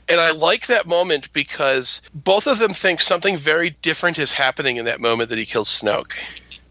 And 0.08 0.20
I 0.20 0.32
like 0.32 0.66
that 0.66 0.86
moment 0.86 1.32
because 1.32 2.02
both 2.12 2.46
of 2.46 2.58
them 2.58 2.72
think 2.72 3.00
something 3.00 3.36
very 3.36 3.70
different 3.70 4.18
is 4.18 4.32
happening 4.32 4.76
in 4.76 4.86
that 4.86 5.00
moment 5.00 5.30
that 5.30 5.38
he 5.38 5.46
kills 5.46 5.68
Snoke 5.68 6.14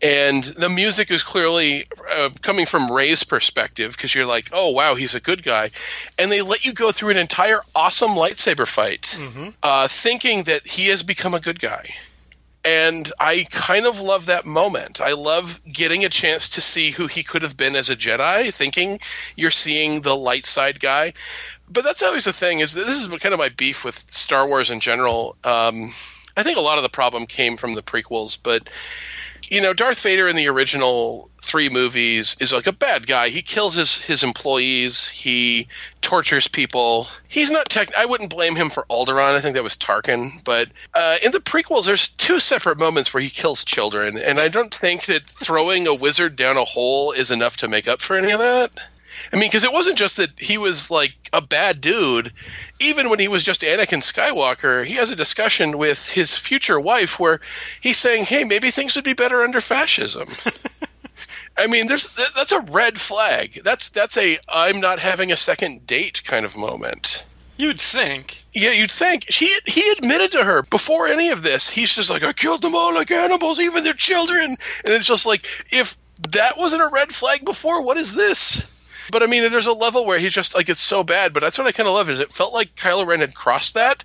and 0.01 0.43
the 0.43 0.69
music 0.69 1.09
is 1.11 1.23
clearly 1.23 1.85
uh, 2.11 2.29
coming 2.41 2.65
from 2.65 2.91
Rey's 2.91 3.23
perspective 3.23 3.91
because 3.95 4.13
you're 4.13 4.25
like, 4.25 4.49
oh 4.53 4.71
wow, 4.71 4.95
he's 4.95 5.15
a 5.15 5.19
good 5.19 5.43
guy, 5.43 5.71
and 6.19 6.31
they 6.31 6.41
let 6.41 6.65
you 6.65 6.73
go 6.73 6.91
through 6.91 7.11
an 7.11 7.17
entire 7.17 7.61
awesome 7.75 8.11
lightsaber 8.11 8.67
fight, 8.67 9.15
Mm-hmm. 9.19 9.49
uh, 9.63 9.87
thinking 9.87 10.43
that 10.43 10.65
he 10.67 10.87
has 10.87 11.03
become 11.03 11.33
a 11.33 11.39
good 11.39 11.59
guy. 11.59 11.89
And 12.65 13.09
I 13.17 13.45
kind 13.49 13.85
of 13.85 14.01
love 14.01 14.25
that 14.25 14.45
moment. 14.45 14.99
I 14.99 15.13
love 15.13 15.61
getting 15.71 16.03
a 16.03 16.09
chance 16.09 16.49
to 16.49 16.61
see 16.61 16.91
who 16.91 17.07
he 17.07 17.23
could 17.23 17.43
have 17.43 17.55
been 17.55 17.77
as 17.77 17.89
a 17.89 17.95
Jedi, 17.95 18.53
thinking 18.53 18.99
you're 19.37 19.51
seeing 19.51 20.01
the 20.01 20.15
light 20.15 20.45
side 20.45 20.81
guy. 20.81 21.13
But 21.69 21.85
that's 21.85 22.03
always 22.03 22.25
the 22.25 22.33
thing 22.33 22.59
is 22.59 22.73
this 22.73 23.01
is 23.01 23.07
kind 23.19 23.31
of 23.31 23.39
my 23.39 23.49
beef 23.49 23.85
with 23.85 23.97
Star 24.11 24.45
Wars 24.45 24.69
in 24.69 24.81
general. 24.81 25.37
Um, 25.45 25.93
I 26.35 26.43
think 26.43 26.57
a 26.57 26.61
lot 26.61 26.77
of 26.77 26.83
the 26.83 26.89
problem 26.89 27.25
came 27.25 27.55
from 27.55 27.73
the 27.73 27.81
prequels, 27.81 28.37
but 28.41 28.67
you 29.49 29.61
know, 29.61 29.73
Darth 29.73 30.01
Vader 30.01 30.27
in 30.27 30.35
the 30.35 30.47
original 30.47 31.29
three 31.41 31.69
movies 31.69 32.35
is 32.39 32.51
like 32.51 32.67
a 32.67 32.73
bad 32.73 33.07
guy. 33.07 33.29
He 33.29 33.41
kills 33.41 33.73
his 33.73 33.97
his 33.97 34.23
employees. 34.23 35.07
He 35.07 35.67
tortures 36.01 36.47
people. 36.47 37.07
He's 37.27 37.51
not 37.51 37.69
tech. 37.69 37.95
I 37.95 38.05
wouldn't 38.05 38.29
blame 38.29 38.55
him 38.55 38.69
for 38.69 38.85
Alderaan. 38.89 39.35
I 39.35 39.41
think 39.41 39.55
that 39.55 39.63
was 39.63 39.77
Tarkin. 39.77 40.43
But 40.43 40.69
uh, 40.93 41.17
in 41.23 41.31
the 41.31 41.39
prequels, 41.39 41.85
there's 41.85 42.09
two 42.09 42.39
separate 42.39 42.77
moments 42.77 43.13
where 43.13 43.23
he 43.23 43.29
kills 43.29 43.63
children, 43.63 44.17
and 44.17 44.39
I 44.39 44.49
don't 44.49 44.73
think 44.73 45.05
that 45.05 45.23
throwing 45.23 45.87
a 45.87 45.93
wizard 45.93 46.35
down 46.35 46.57
a 46.57 46.65
hole 46.65 47.13
is 47.13 47.31
enough 47.31 47.57
to 47.57 47.67
make 47.67 47.87
up 47.87 48.01
for 48.01 48.17
any 48.17 48.31
of 48.31 48.39
that. 48.39 48.71
I 49.31 49.35
mean, 49.35 49.49
because 49.49 49.63
it 49.63 49.73
wasn't 49.73 49.97
just 49.97 50.17
that 50.17 50.31
he 50.37 50.57
was 50.57 50.91
like 50.91 51.13
a 51.33 51.41
bad 51.41 51.81
dude. 51.81 52.31
Even 52.79 53.09
when 53.09 53.19
he 53.19 53.27
was 53.27 53.43
just 53.43 53.61
Anakin 53.61 54.01
Skywalker, 54.01 54.85
he 54.85 54.95
has 54.95 55.09
a 55.09 55.15
discussion 55.15 55.77
with 55.77 56.07
his 56.07 56.37
future 56.37 56.79
wife 56.79 57.19
where 57.19 57.41
he's 57.81 57.97
saying, 57.97 58.25
"Hey, 58.25 58.43
maybe 58.43 58.71
things 58.71 58.95
would 58.95 59.05
be 59.05 59.13
better 59.13 59.41
under 59.41 59.61
fascism." 59.61 60.27
I 61.57 61.67
mean, 61.67 61.87
there's 61.87 62.07
that's 62.35 62.51
a 62.51 62.61
red 62.61 62.99
flag. 62.99 63.61
That's 63.63 63.89
that's 63.89 64.17
a 64.17 64.37
I'm 64.47 64.79
not 64.79 64.99
having 64.99 65.31
a 65.31 65.37
second 65.37 65.87
date 65.87 66.23
kind 66.23 66.45
of 66.45 66.55
moment. 66.55 67.23
You'd 67.57 67.81
think. 67.81 68.43
Yeah, 68.53 68.71
you'd 68.71 68.91
think. 68.91 69.31
He 69.31 69.51
he 69.65 69.89
admitted 69.97 70.33
to 70.33 70.43
her 70.43 70.61
before 70.61 71.07
any 71.07 71.29
of 71.29 71.41
this. 71.41 71.67
He's 71.67 71.95
just 71.95 72.11
like, 72.11 72.23
I 72.23 72.33
killed 72.33 72.61
them 72.61 72.75
all 72.75 72.93
like 72.93 73.09
animals, 73.09 73.59
even 73.59 73.83
their 73.83 73.93
children. 73.93 74.55
And 74.85 74.93
it's 74.93 75.07
just 75.07 75.25
like, 75.25 75.45
if 75.71 75.97
that 76.29 76.57
wasn't 76.57 76.83
a 76.83 76.87
red 76.87 77.11
flag 77.11 77.43
before, 77.43 77.83
what 77.83 77.97
is 77.97 78.13
this? 78.13 78.67
But 79.11 79.23
I 79.23 79.27
mean, 79.27 79.49
there's 79.51 79.67
a 79.67 79.73
level 79.73 80.05
where 80.05 80.19
he's 80.19 80.33
just 80.33 80.55
like 80.55 80.69
it's 80.69 80.79
so 80.79 81.03
bad. 81.03 81.33
But 81.33 81.41
that's 81.41 81.57
what 81.57 81.67
I 81.67 81.71
kind 81.71 81.87
of 81.87 81.95
love 81.95 82.09
is 82.09 82.19
it 82.19 82.31
felt 82.31 82.53
like 82.53 82.75
Kylo 82.75 83.05
Ren 83.05 83.21
had 83.21 83.35
crossed 83.35 83.75
that, 83.75 84.03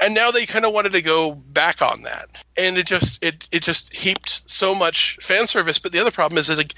and 0.00 0.14
now 0.14 0.30
they 0.30 0.46
kind 0.46 0.64
of 0.64 0.72
wanted 0.72 0.92
to 0.92 1.02
go 1.02 1.34
back 1.34 1.82
on 1.82 2.02
that, 2.02 2.28
and 2.56 2.76
it 2.76 2.86
just 2.86 3.22
it 3.22 3.48
it 3.50 3.62
just 3.62 3.94
heaped 3.94 4.42
so 4.46 4.74
much 4.74 5.18
fan 5.20 5.46
service. 5.46 5.78
But 5.78 5.92
the 5.92 6.00
other 6.00 6.10
problem 6.10 6.38
is 6.38 6.48
that 6.48 6.58
like, 6.58 6.74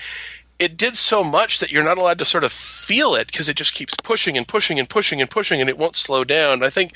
it 0.59 0.77
did 0.77 0.97
so 0.97 1.23
much 1.23 1.61
that 1.61 1.71
you're 1.71 1.83
not 1.83 1.99
allowed 1.99 2.19
to 2.19 2.25
sort 2.25 2.45
of 2.45 2.53
feel 2.53 3.15
it 3.15 3.27
because 3.27 3.49
it 3.49 3.57
just 3.57 3.75
keeps 3.75 3.95
pushing 3.95 4.39
and 4.39 4.49
pushing 4.49 4.79
and 4.79 4.89
pushing 4.89 5.21
and 5.21 5.29
pushing, 5.29 5.61
and 5.61 5.69
it 5.69 5.77
won't 5.77 5.95
slow 5.95 6.25
down. 6.25 6.63
I 6.63 6.71
think 6.71 6.93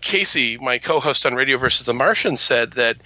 Casey, 0.00 0.58
my 0.58 0.78
co-host 0.78 1.24
on 1.26 1.34
Radio 1.34 1.58
versus 1.58 1.86
the 1.86 1.94
Martian, 1.94 2.36
said 2.36 2.72
that 2.72 2.96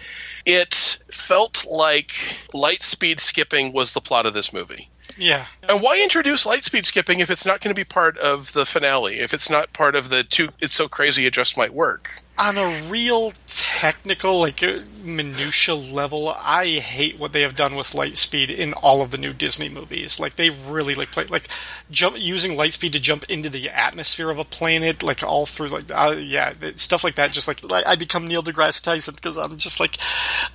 it 0.46 0.98
felt 1.10 1.66
like 1.66 2.12
light 2.54 2.82
speed 2.82 3.20
skipping 3.20 3.72
was 3.72 3.92
the 3.92 4.00
plot 4.00 4.26
of 4.26 4.34
this 4.34 4.52
movie. 4.52 4.88
Yeah. 5.18 5.44
And 5.68 5.82
why 5.82 6.00
introduce 6.02 6.46
lightspeed 6.46 6.84
skipping 6.84 7.20
if 7.20 7.30
it's 7.30 7.44
not 7.44 7.60
going 7.60 7.74
to 7.74 7.78
be 7.78 7.84
part 7.84 8.16
of 8.18 8.52
the 8.52 8.64
finale? 8.64 9.18
If 9.20 9.34
it's 9.34 9.50
not 9.50 9.72
part 9.72 9.96
of 9.96 10.08
the 10.08 10.22
two, 10.22 10.48
it's 10.60 10.74
so 10.74 10.88
crazy 10.88 11.26
it 11.26 11.32
just 11.32 11.56
might 11.56 11.74
work. 11.74 12.22
On 12.38 12.56
a 12.56 12.82
real 12.88 13.32
technical, 13.46 14.40
like 14.40 14.62
uh, 14.62 14.78
minutia 15.04 15.74
level, 15.74 16.28
I 16.36 16.66
hate 16.66 17.18
what 17.18 17.32
they 17.32 17.42
have 17.42 17.56
done 17.56 17.74
with 17.76 17.88
Lightspeed 17.92 18.50
in 18.50 18.72
all 18.74 19.00
of 19.02 19.10
the 19.10 19.18
new 19.18 19.32
Disney 19.32 19.68
movies. 19.68 20.18
Like 20.20 20.36
they 20.36 20.50
really 20.50 20.94
like 20.94 21.10
play 21.12 21.24
like 21.24 21.48
jump 21.90 22.16
using 22.18 22.52
Lightspeed 22.52 22.92
to 22.92 23.00
jump 23.00 23.24
into 23.28 23.48
the 23.50 23.68
atmosphere 23.70 24.30
of 24.30 24.38
a 24.38 24.44
planet, 24.44 25.02
like 25.02 25.22
all 25.22 25.46
through 25.46 25.68
like 25.68 25.84
uh, 25.94 26.16
yeah 26.18 26.52
stuff 26.76 27.04
like 27.04 27.14
that. 27.16 27.32
Just 27.32 27.48
like, 27.48 27.64
like 27.68 27.86
I 27.86 27.96
become 27.96 28.26
Neil 28.26 28.42
deGrasse 28.42 28.82
Tyson 28.82 29.14
because 29.14 29.36
I'm 29.38 29.56
just 29.58 29.80
like, 29.80 29.96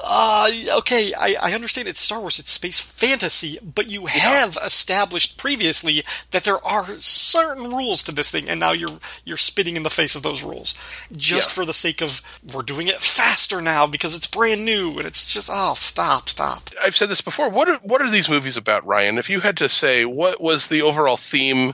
uh, 0.01 0.49
okay, 0.79 1.13
I, 1.13 1.35
I 1.41 1.53
understand 1.53 1.87
it's 1.87 1.99
Star 1.99 2.19
Wars, 2.19 2.39
it's 2.39 2.51
space 2.51 2.79
fantasy, 2.79 3.57
but 3.63 3.89
you 3.89 4.05
have 4.07 4.57
established 4.63 5.37
previously 5.37 6.03
that 6.31 6.43
there 6.43 6.63
are 6.65 6.97
certain 6.99 7.69
rules 7.71 8.03
to 8.03 8.11
this 8.11 8.31
thing, 8.31 8.49
and 8.49 8.59
now 8.59 8.71
you're 8.71 8.99
you're 9.25 9.37
spitting 9.37 9.75
in 9.75 9.83
the 9.83 9.89
face 9.89 10.15
of 10.15 10.23
those 10.23 10.43
rules 10.43 10.75
just 11.15 11.49
Yeah. 11.49 11.53
for 11.53 11.65
the 11.65 11.73
sake 11.73 12.01
of 12.01 12.21
we're 12.53 12.61
doing 12.61 12.87
it 12.87 12.95
faster 12.95 13.61
now 13.61 13.87
because 13.87 14.15
it's 14.15 14.27
brand 14.33 14.65
new, 14.65 14.97
and 14.97 15.07
it's 15.07 15.25
just 15.25 15.49
oh 15.51 15.73
stop 15.75 16.29
stop. 16.29 16.69
I've 16.81 16.95
said 16.95 17.09
this 17.09 17.21
before. 17.21 17.49
What 17.49 17.69
are, 17.69 17.77
what 17.77 18.01
are 18.01 18.09
these 18.09 18.29
movies 18.29 18.57
about, 18.57 18.85
Ryan? 18.85 19.17
If 19.17 19.29
you 19.29 19.39
had 19.39 19.57
to 19.57 19.69
say 19.69 20.05
what 20.05 20.41
was 20.41 20.67
the 20.67 20.81
overall 20.81 21.17
theme, 21.17 21.73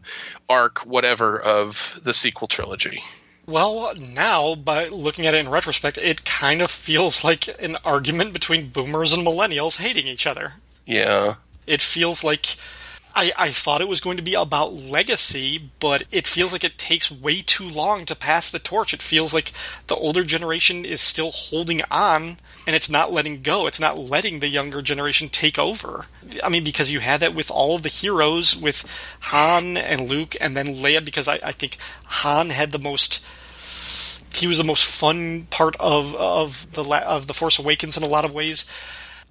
arc, 0.50 0.80
whatever 0.80 1.40
of 1.40 2.00
the 2.04 2.14
sequel 2.14 2.48
trilogy? 2.48 3.04
Well, 3.46 3.94
now, 3.96 4.54
by 4.54 4.88
looking 4.90 5.26
at 5.26 5.34
it 5.34 5.40
in 5.40 5.50
retrospect, 5.50 5.98
it 5.98 6.24
kind 6.24 6.62
of 6.62 6.70
feels 6.70 7.24
like 7.24 7.48
an 7.62 7.78
argument 7.84 8.32
between 8.32 8.70
boomers 8.70 9.12
and 9.12 9.26
millennials 9.26 9.80
hating 9.80 10.08
each 10.08 10.28
other. 10.28 10.54
Yeah. 10.86 11.36
It 11.66 11.82
feels 11.82 12.24
like 12.24 12.58
I, 13.16 13.32
I 13.38 13.50
thought 13.52 13.82
it 13.82 13.88
was 13.88 14.02
going 14.02 14.18
to 14.18 14.24
be 14.24 14.34
about 14.34 14.74
legacy, 14.74 15.72
but 15.80 16.04
it 16.12 16.28
feels 16.28 16.54
like 16.54 16.64
it 16.64 16.78
takes 16.78 17.12
way 17.12 17.42
too 17.42 17.68
long 17.68 18.06
to 18.06 18.16
pass 18.16 18.50
the 18.50 18.60
torch. 18.60 18.94
It 18.94 19.02
feels 19.02 19.34
like 19.34 19.52
the 19.88 19.96
older 19.96 20.24
generation 20.24 20.86
is 20.86 21.02
still 21.02 21.32
holding 21.32 21.82
on 21.90 22.38
and 22.68 22.76
it's 22.76 22.90
not 22.90 23.12
letting 23.12 23.42
go. 23.42 23.68
It's 23.68 23.80
not 23.80 23.98
letting 23.98 24.40
the 24.40 24.48
younger 24.48 24.82
generation 24.82 25.28
take 25.28 25.58
over. 25.58 26.06
I 26.44 26.50
mean, 26.50 26.64
because 26.64 26.92
you 26.92 27.00
had 27.00 27.20
that 27.22 27.36
with 27.36 27.50
all 27.50 27.76
of 27.76 27.84
the 27.84 27.90
heroes, 27.90 28.56
with 28.56 28.86
Han 29.22 29.76
and 29.76 30.10
Luke, 30.10 30.36
and 30.40 30.56
then 30.56 30.68
Leia, 30.68 31.04
because 31.04 31.28
I, 31.28 31.40
I 31.44 31.52
think 31.52 31.78
Han 32.06 32.52
had 32.52 32.72
the 32.72 32.80
most 32.80 33.26
he 34.36 34.48
was 34.48 34.58
the 34.58 34.64
most 34.64 34.86
fun 34.86 35.44
part 35.50 35.76
of 35.80 36.16
of 36.16 36.72
the 36.74 36.84
of 37.06 37.28
the 37.28 37.34
Force 37.34 37.60
Awakens 37.60 37.98
in 37.98 38.04
a 38.04 38.08
lot 38.08 38.26
of 38.26 38.34
ways. 38.34 38.70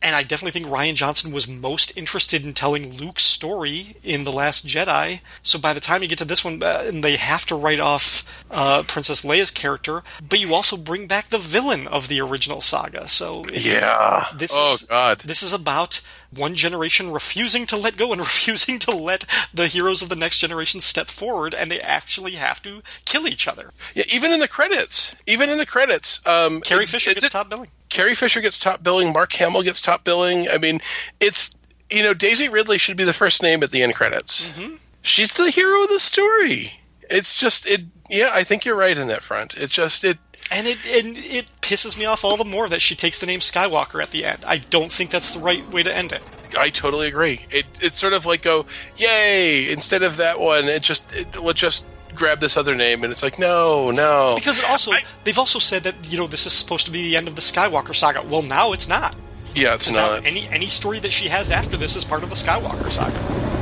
And 0.00 0.14
I 0.14 0.22
definitely 0.22 0.52
think 0.60 0.72
Rian 0.72 0.94
Johnson 0.94 1.32
was 1.32 1.48
most 1.48 1.96
interested 1.98 2.46
in 2.46 2.52
telling 2.52 2.92
Luke's 2.98 3.24
story 3.24 3.96
in 4.04 4.22
The 4.22 4.30
Last 4.30 4.64
Jedi. 4.64 5.22
So 5.42 5.58
by 5.58 5.72
the 5.72 5.80
time 5.80 6.02
you 6.02 6.08
get 6.08 6.18
to 6.18 6.24
this 6.24 6.44
one, 6.44 6.62
uh, 6.62 6.84
and 6.86 7.02
they 7.02 7.16
have 7.16 7.44
to 7.46 7.56
write 7.56 7.80
off 7.80 8.24
uh, 8.48 8.84
Princess 8.86 9.24
Leia's 9.24 9.50
character, 9.50 10.04
but 10.26 10.38
you 10.38 10.54
also 10.54 10.76
bring 10.76 11.08
back 11.08 11.28
the 11.30 11.38
villain 11.38 11.88
of 11.88 12.06
the 12.06 12.20
original 12.20 12.60
saga. 12.60 13.08
So 13.08 13.44
Yeah. 13.48 14.28
this 14.36 14.52
Oh, 14.54 14.74
is 14.74 14.82
God. 14.84 15.22
this 15.24 15.42
is 15.42 15.52
about 15.52 16.00
one 16.34 16.54
generation 16.54 17.10
refusing 17.10 17.66
to 17.66 17.76
let 17.76 17.96
go 17.96 18.12
and 18.12 18.20
refusing 18.28 18.78
to 18.80 18.90
let 18.90 19.24
the 19.52 19.66
heroes 19.66 20.02
of 20.02 20.08
the 20.08 20.16
next 20.16 20.38
generation 20.38 20.80
step 20.80 21.08
forward, 21.08 21.54
and 21.54 21.70
they 21.70 21.80
actually 21.80 22.32
have 22.32 22.62
to 22.62 22.82
kill 23.04 23.26
each 23.26 23.48
other. 23.48 23.72
Yeah, 23.94 24.04
even 24.12 24.32
in 24.32 24.40
the 24.40 24.48
credits, 24.48 25.14
even 25.26 25.50
in 25.50 25.58
the 25.58 25.66
credits, 25.66 26.24
um, 26.26 26.60
Carrie 26.60 26.84
it- 26.84 26.88
Fisher 26.88 27.14
gets 27.14 27.28
top 27.30 27.48
billing. 27.48 27.70
Carrie 27.88 28.14
Fisher 28.14 28.40
gets 28.40 28.58
top 28.58 28.82
billing. 28.82 29.12
Mark 29.12 29.32
Hamill 29.32 29.62
gets 29.62 29.80
top 29.80 30.04
billing. 30.04 30.48
I 30.48 30.58
mean, 30.58 30.80
it's 31.20 31.54
you 31.90 32.02
know 32.02 32.12
Daisy 32.14 32.48
Ridley 32.48 32.78
should 32.78 32.96
be 32.98 33.04
the 33.04 33.14
first 33.14 33.42
name 33.42 33.62
at 33.62 33.70
the 33.70 33.82
end 33.82 33.94
credits. 33.94 34.48
Mm-hmm. 34.48 34.74
She's 35.00 35.32
the 35.34 35.50
hero 35.50 35.84
of 35.84 35.88
the 35.88 35.98
story. 35.98 36.72
It's 37.08 37.38
just 37.40 37.66
it. 37.66 37.82
Yeah, 38.10 38.30
I 38.32 38.44
think 38.44 38.66
you're 38.66 38.76
right 38.76 38.96
in 38.96 39.08
that 39.08 39.22
front. 39.22 39.56
It's 39.56 39.72
just 39.72 40.04
it. 40.04 40.18
And 40.50 40.66
it 40.66 40.78
and 41.04 41.16
it 41.18 41.46
pisses 41.60 41.98
me 41.98 42.06
off 42.06 42.24
all 42.24 42.36
the 42.36 42.44
more 42.44 42.68
that 42.68 42.80
she 42.80 42.94
takes 42.94 43.18
the 43.18 43.26
name 43.26 43.40
Skywalker 43.40 44.02
at 44.02 44.10
the 44.10 44.24
end. 44.24 44.38
I 44.46 44.58
don't 44.58 44.90
think 44.90 45.10
that's 45.10 45.34
the 45.34 45.40
right 45.40 45.66
way 45.72 45.82
to 45.82 45.94
end 45.94 46.12
it. 46.12 46.22
I 46.58 46.70
totally 46.70 47.08
agree. 47.08 47.44
It 47.50 47.66
it's 47.80 47.98
sort 47.98 48.14
of 48.14 48.24
like 48.24 48.42
go 48.42 48.66
yay 48.96 49.70
instead 49.70 50.02
of 50.02 50.16
that 50.16 50.40
one. 50.40 50.64
It 50.64 50.82
just 50.82 51.12
it, 51.12 51.40
let's 51.42 51.60
just 51.60 51.88
grab 52.14 52.40
this 52.40 52.56
other 52.56 52.74
name 52.74 53.04
and 53.04 53.12
it's 53.12 53.22
like 53.22 53.38
no 53.38 53.92
no 53.92 54.34
Because 54.34 54.58
it 54.58 54.64
also 54.68 54.92
they've 55.24 55.38
also 55.38 55.58
said 55.58 55.84
that 55.84 56.10
you 56.10 56.16
know 56.18 56.26
this 56.26 56.46
is 56.46 56.52
supposed 56.52 56.86
to 56.86 56.90
be 56.90 57.02
the 57.02 57.16
end 57.16 57.28
of 57.28 57.36
the 57.36 57.42
Skywalker 57.42 57.94
saga. 57.94 58.22
Well, 58.26 58.42
now 58.42 58.72
it's 58.72 58.88
not. 58.88 59.14
yeah 59.54 59.74
it's 59.74 59.90
not. 59.92 60.24
any 60.24 60.48
any 60.48 60.68
story 60.68 60.98
that 61.00 61.12
she 61.12 61.28
has 61.28 61.50
after 61.50 61.76
this 61.76 61.96
is 61.96 62.04
part 62.04 62.22
of 62.22 62.30
the 62.30 62.36
Skywalker 62.36 62.90
saga. 62.90 63.57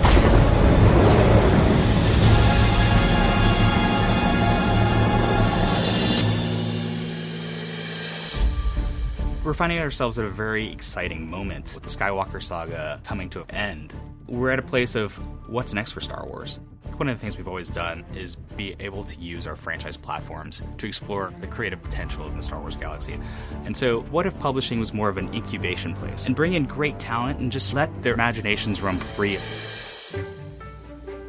We're 9.47 9.55
finding 9.55 9.78
ourselves 9.78 10.18
at 10.18 10.24
a 10.24 10.28
very 10.28 10.73
exciting 10.73 11.31
moment 11.31 11.70
with 11.73 11.85
the 11.85 11.89
Skywalker 11.89 12.43
saga 12.43 13.01
coming 13.05 13.31
to 13.31 13.43
an 13.43 13.51
end. 13.52 13.94
We're 14.27 14.51
at 14.51 14.59
a 14.59 14.62
place 14.62 14.97
of 14.97 15.14
what's 15.48 15.73
next 15.73 15.93
for 15.93 16.01
Star 16.01 16.27
Wars. 16.27 16.59
One 16.97 17.09
of 17.09 17.14
the 17.14 17.20
things 17.20 17.36
we've 17.36 17.47
always 17.47 17.70
done 17.70 18.05
is 18.12 18.35
be 18.35 18.74
able 18.81 19.05
to 19.05 19.20
use 19.20 19.47
our 19.47 19.55
franchise 19.55 19.97
platforms 19.97 20.64
to 20.78 20.89
explore 20.89 21.32
the 21.40 21.47
creative 21.47 21.81
potential 21.81 22.27
in 22.27 22.36
the 22.36 22.43
Star 22.43 22.59
Wars 22.59 22.74
galaxy. 22.74 23.20
And 23.64 23.77
so, 23.77 24.01
what 24.10 24.27
if 24.27 24.36
publishing 24.40 24.81
was 24.81 24.93
more 24.93 25.09
of 25.09 25.16
an 25.16 25.32
incubation 25.32 25.94
place 25.94 26.27
and 26.27 26.35
bring 26.35 26.55
in 26.55 26.64
great 26.64 26.98
talent 26.98 27.39
and 27.39 27.52
just 27.52 27.73
let 27.73 28.02
their 28.02 28.14
imaginations 28.14 28.82
run 28.82 28.98
free? 28.98 29.39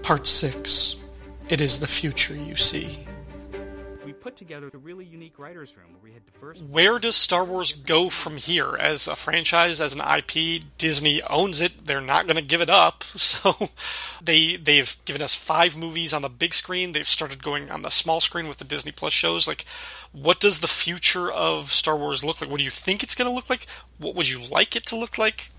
Part 0.01 0.25
6 0.25 0.95
It 1.49 1.61
is 1.61 1.79
the 1.79 1.87
future 1.87 2.35
you 2.35 2.55
see. 2.55 3.06
We 4.27 4.31
put 4.31 4.37
together 4.37 4.69
a 4.73 4.77
really 4.77 5.05
unique 5.05 5.39
writer's 5.39 5.77
room 5.77 5.93
where 5.93 6.03
we 6.03 6.11
had 6.11 6.21
diverse. 6.25 6.59
Where 6.59 6.99
does 6.99 7.15
Star 7.15 7.45
Wars 7.45 7.71
go 7.71 8.09
from 8.09 8.35
here? 8.35 8.75
As 8.77 9.07
a 9.07 9.15
franchise, 9.15 9.79
as 9.79 9.95
an 9.95 10.01
IP, 10.01 10.63
Disney 10.77 11.21
owns 11.29 11.61
it. 11.61 11.85
They're 11.85 12.01
not 12.01 12.27
going 12.27 12.35
to 12.35 12.41
give 12.41 12.59
it 12.59 12.69
up. 12.69 13.05
So 13.17 13.69
they 14.21 14.57
they've 14.57 14.97
given 15.05 15.21
us 15.21 15.33
five 15.33 15.77
movies 15.77 16.13
on 16.13 16.23
the 16.23 16.29
big 16.29 16.53
screen. 16.53 16.91
They've 16.91 17.07
started 17.07 17.41
going 17.41 17.69
on 17.69 17.83
the 17.83 17.89
small 17.89 18.19
screen 18.19 18.47
with 18.47 18.57
the 18.57 18.65
Disney 18.65 18.91
Plus 18.91 19.13
shows. 19.13 19.47
Like, 19.47 19.63
what 20.11 20.39
does 20.39 20.59
the 20.59 20.67
future 20.67 21.31
of 21.31 21.71
Star 21.71 21.97
Wars 21.97 22.23
look 22.23 22.41
like? 22.41 22.49
What 22.49 22.57
do 22.57 22.63
you 22.63 22.69
think 22.69 23.03
it's 23.03 23.15
going 23.15 23.29
to 23.29 23.35
look 23.35 23.49
like? 23.49 23.67
What 23.97 24.15
would 24.15 24.29
you 24.29 24.41
like 24.43 24.75
it 24.75 24.85
to 24.87 24.97
look 24.97 25.17
like? 25.17 25.51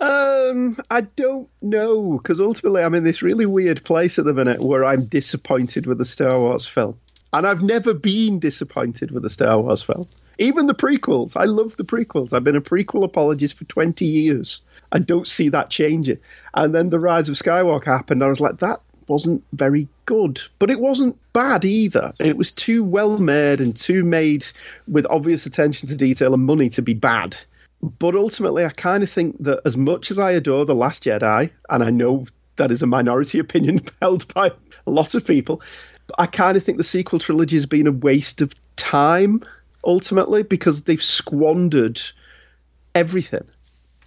Um, 0.00 0.78
I 0.90 1.02
don't 1.02 1.48
know 1.60 2.18
because 2.18 2.40
ultimately 2.40 2.82
I'm 2.82 2.94
in 2.94 3.04
this 3.04 3.22
really 3.22 3.46
weird 3.46 3.84
place 3.84 4.18
at 4.18 4.24
the 4.24 4.34
minute 4.34 4.60
where 4.60 4.84
I'm 4.84 5.04
disappointed 5.04 5.86
with 5.86 5.98
the 5.98 6.04
Star 6.04 6.38
Wars 6.40 6.66
film, 6.66 6.98
and 7.32 7.46
I've 7.46 7.62
never 7.62 7.94
been 7.94 8.38
disappointed 8.38 9.10
with 9.10 9.24
a 9.24 9.30
Star 9.30 9.60
Wars 9.60 9.82
film. 9.82 10.08
Even 10.38 10.66
the 10.66 10.74
prequels, 10.74 11.36
I 11.36 11.44
love 11.44 11.76
the 11.76 11.84
prequels. 11.84 12.32
I've 12.32 12.44
been 12.44 12.56
a 12.56 12.60
prequel 12.60 13.04
apologist 13.04 13.58
for 13.58 13.64
20 13.64 14.04
years. 14.04 14.60
I 14.90 14.98
don't 14.98 15.28
see 15.28 15.50
that 15.50 15.70
changing. 15.70 16.18
And 16.54 16.74
then 16.74 16.90
the 16.90 16.98
Rise 16.98 17.28
of 17.28 17.36
Skywalker 17.36 17.84
happened, 17.84 18.22
I 18.22 18.28
was 18.28 18.40
like, 18.40 18.58
that 18.58 18.80
wasn't 19.08 19.44
very 19.52 19.88
good, 20.06 20.40
but 20.58 20.70
it 20.70 20.80
wasn't 20.80 21.18
bad 21.32 21.64
either. 21.64 22.12
It 22.18 22.36
was 22.36 22.50
too 22.50 22.82
well 22.84 23.18
made 23.18 23.60
and 23.60 23.76
too 23.76 24.04
made 24.04 24.44
with 24.88 25.06
obvious 25.08 25.46
attention 25.46 25.88
to 25.88 25.96
detail 25.96 26.34
and 26.34 26.44
money 26.44 26.70
to 26.70 26.82
be 26.82 26.94
bad. 26.94 27.36
But 27.82 28.14
ultimately, 28.14 28.64
I 28.64 28.70
kind 28.70 29.02
of 29.02 29.10
think 29.10 29.36
that 29.40 29.60
as 29.64 29.76
much 29.76 30.10
as 30.10 30.18
I 30.18 30.32
adore 30.32 30.64
The 30.64 30.74
Last 30.74 31.04
Jedi, 31.04 31.50
and 31.68 31.82
I 31.82 31.90
know 31.90 32.26
that 32.56 32.70
is 32.70 32.82
a 32.82 32.86
minority 32.86 33.38
opinion 33.40 33.80
held 34.00 34.32
by 34.32 34.52
a 34.86 34.90
lot 34.90 35.14
of 35.14 35.26
people, 35.26 35.62
I 36.18 36.26
kind 36.26 36.56
of 36.56 36.64
think 36.64 36.78
the 36.78 36.84
sequel 36.84 37.18
trilogy 37.18 37.56
has 37.56 37.66
been 37.66 37.86
a 37.86 37.92
waste 37.92 38.40
of 38.40 38.54
time, 38.76 39.42
ultimately, 39.84 40.42
because 40.42 40.82
they've 40.82 41.02
squandered 41.02 42.00
everything. 42.94 43.44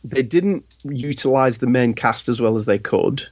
They 0.03 0.23
didn't 0.23 0.65
utilize 0.83 1.57
the 1.57 1.67
main 1.67 1.93
cast 1.93 2.29
as 2.29 2.39
well 2.39 2.55
as 2.55 2.65
they 2.65 2.79
could. 2.79 3.25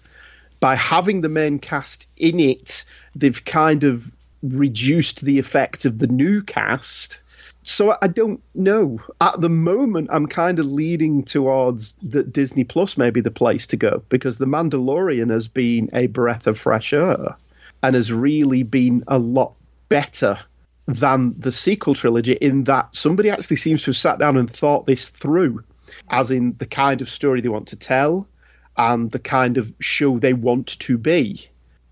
By 0.59 0.75
having 0.75 1.21
the 1.21 1.29
main 1.29 1.59
cast 1.59 2.07
in 2.17 2.39
it, 2.39 2.85
they've 3.15 3.43
kind 3.43 3.83
of 3.83 4.09
reduced 4.41 5.21
the 5.21 5.39
effect 5.39 5.85
of 5.85 5.99
the 5.99 6.07
new 6.07 6.41
cast 6.41 7.19
so 7.63 7.97
I 8.01 8.07
don't 8.07 8.41
know. 8.53 8.99
At 9.21 9.39
the 9.39 9.49
moment, 9.49 10.09
I'm 10.11 10.27
kind 10.27 10.59
of 10.59 10.65
leaning 10.65 11.23
towards 11.23 11.93
that 12.03 12.33
Disney 12.33 12.65
Plus 12.65 12.97
may 12.97 13.09
be 13.09 13.21
the 13.21 13.31
place 13.31 13.67
to 13.67 13.77
go 13.77 14.03
because 14.09 14.37
The 14.37 14.45
Mandalorian 14.45 15.31
has 15.31 15.47
been 15.47 15.89
a 15.93 16.07
breath 16.07 16.45
of 16.45 16.59
fresh 16.59 16.91
air 16.91 17.37
and 17.83 17.95
has 17.95 18.11
really 18.11 18.63
been 18.63 19.03
a 19.07 19.19
lot 19.19 19.53
better 19.89 20.39
than 20.87 21.35
the 21.37 21.51
sequel 21.51 21.93
trilogy 21.93 22.33
in 22.33 22.63
that 22.65 22.95
somebody 22.95 23.29
actually 23.29 23.57
seems 23.57 23.83
to 23.83 23.91
have 23.91 23.97
sat 23.97 24.19
down 24.19 24.37
and 24.37 24.49
thought 24.49 24.85
this 24.85 25.09
through, 25.09 25.63
as 26.09 26.31
in 26.31 26.55
the 26.57 26.65
kind 26.65 27.01
of 27.01 27.09
story 27.09 27.41
they 27.41 27.49
want 27.49 27.67
to 27.67 27.75
tell 27.75 28.27
and 28.75 29.11
the 29.11 29.19
kind 29.19 29.57
of 29.57 29.71
show 29.79 30.17
they 30.17 30.33
want 30.33 30.79
to 30.79 30.97
be 30.97 31.47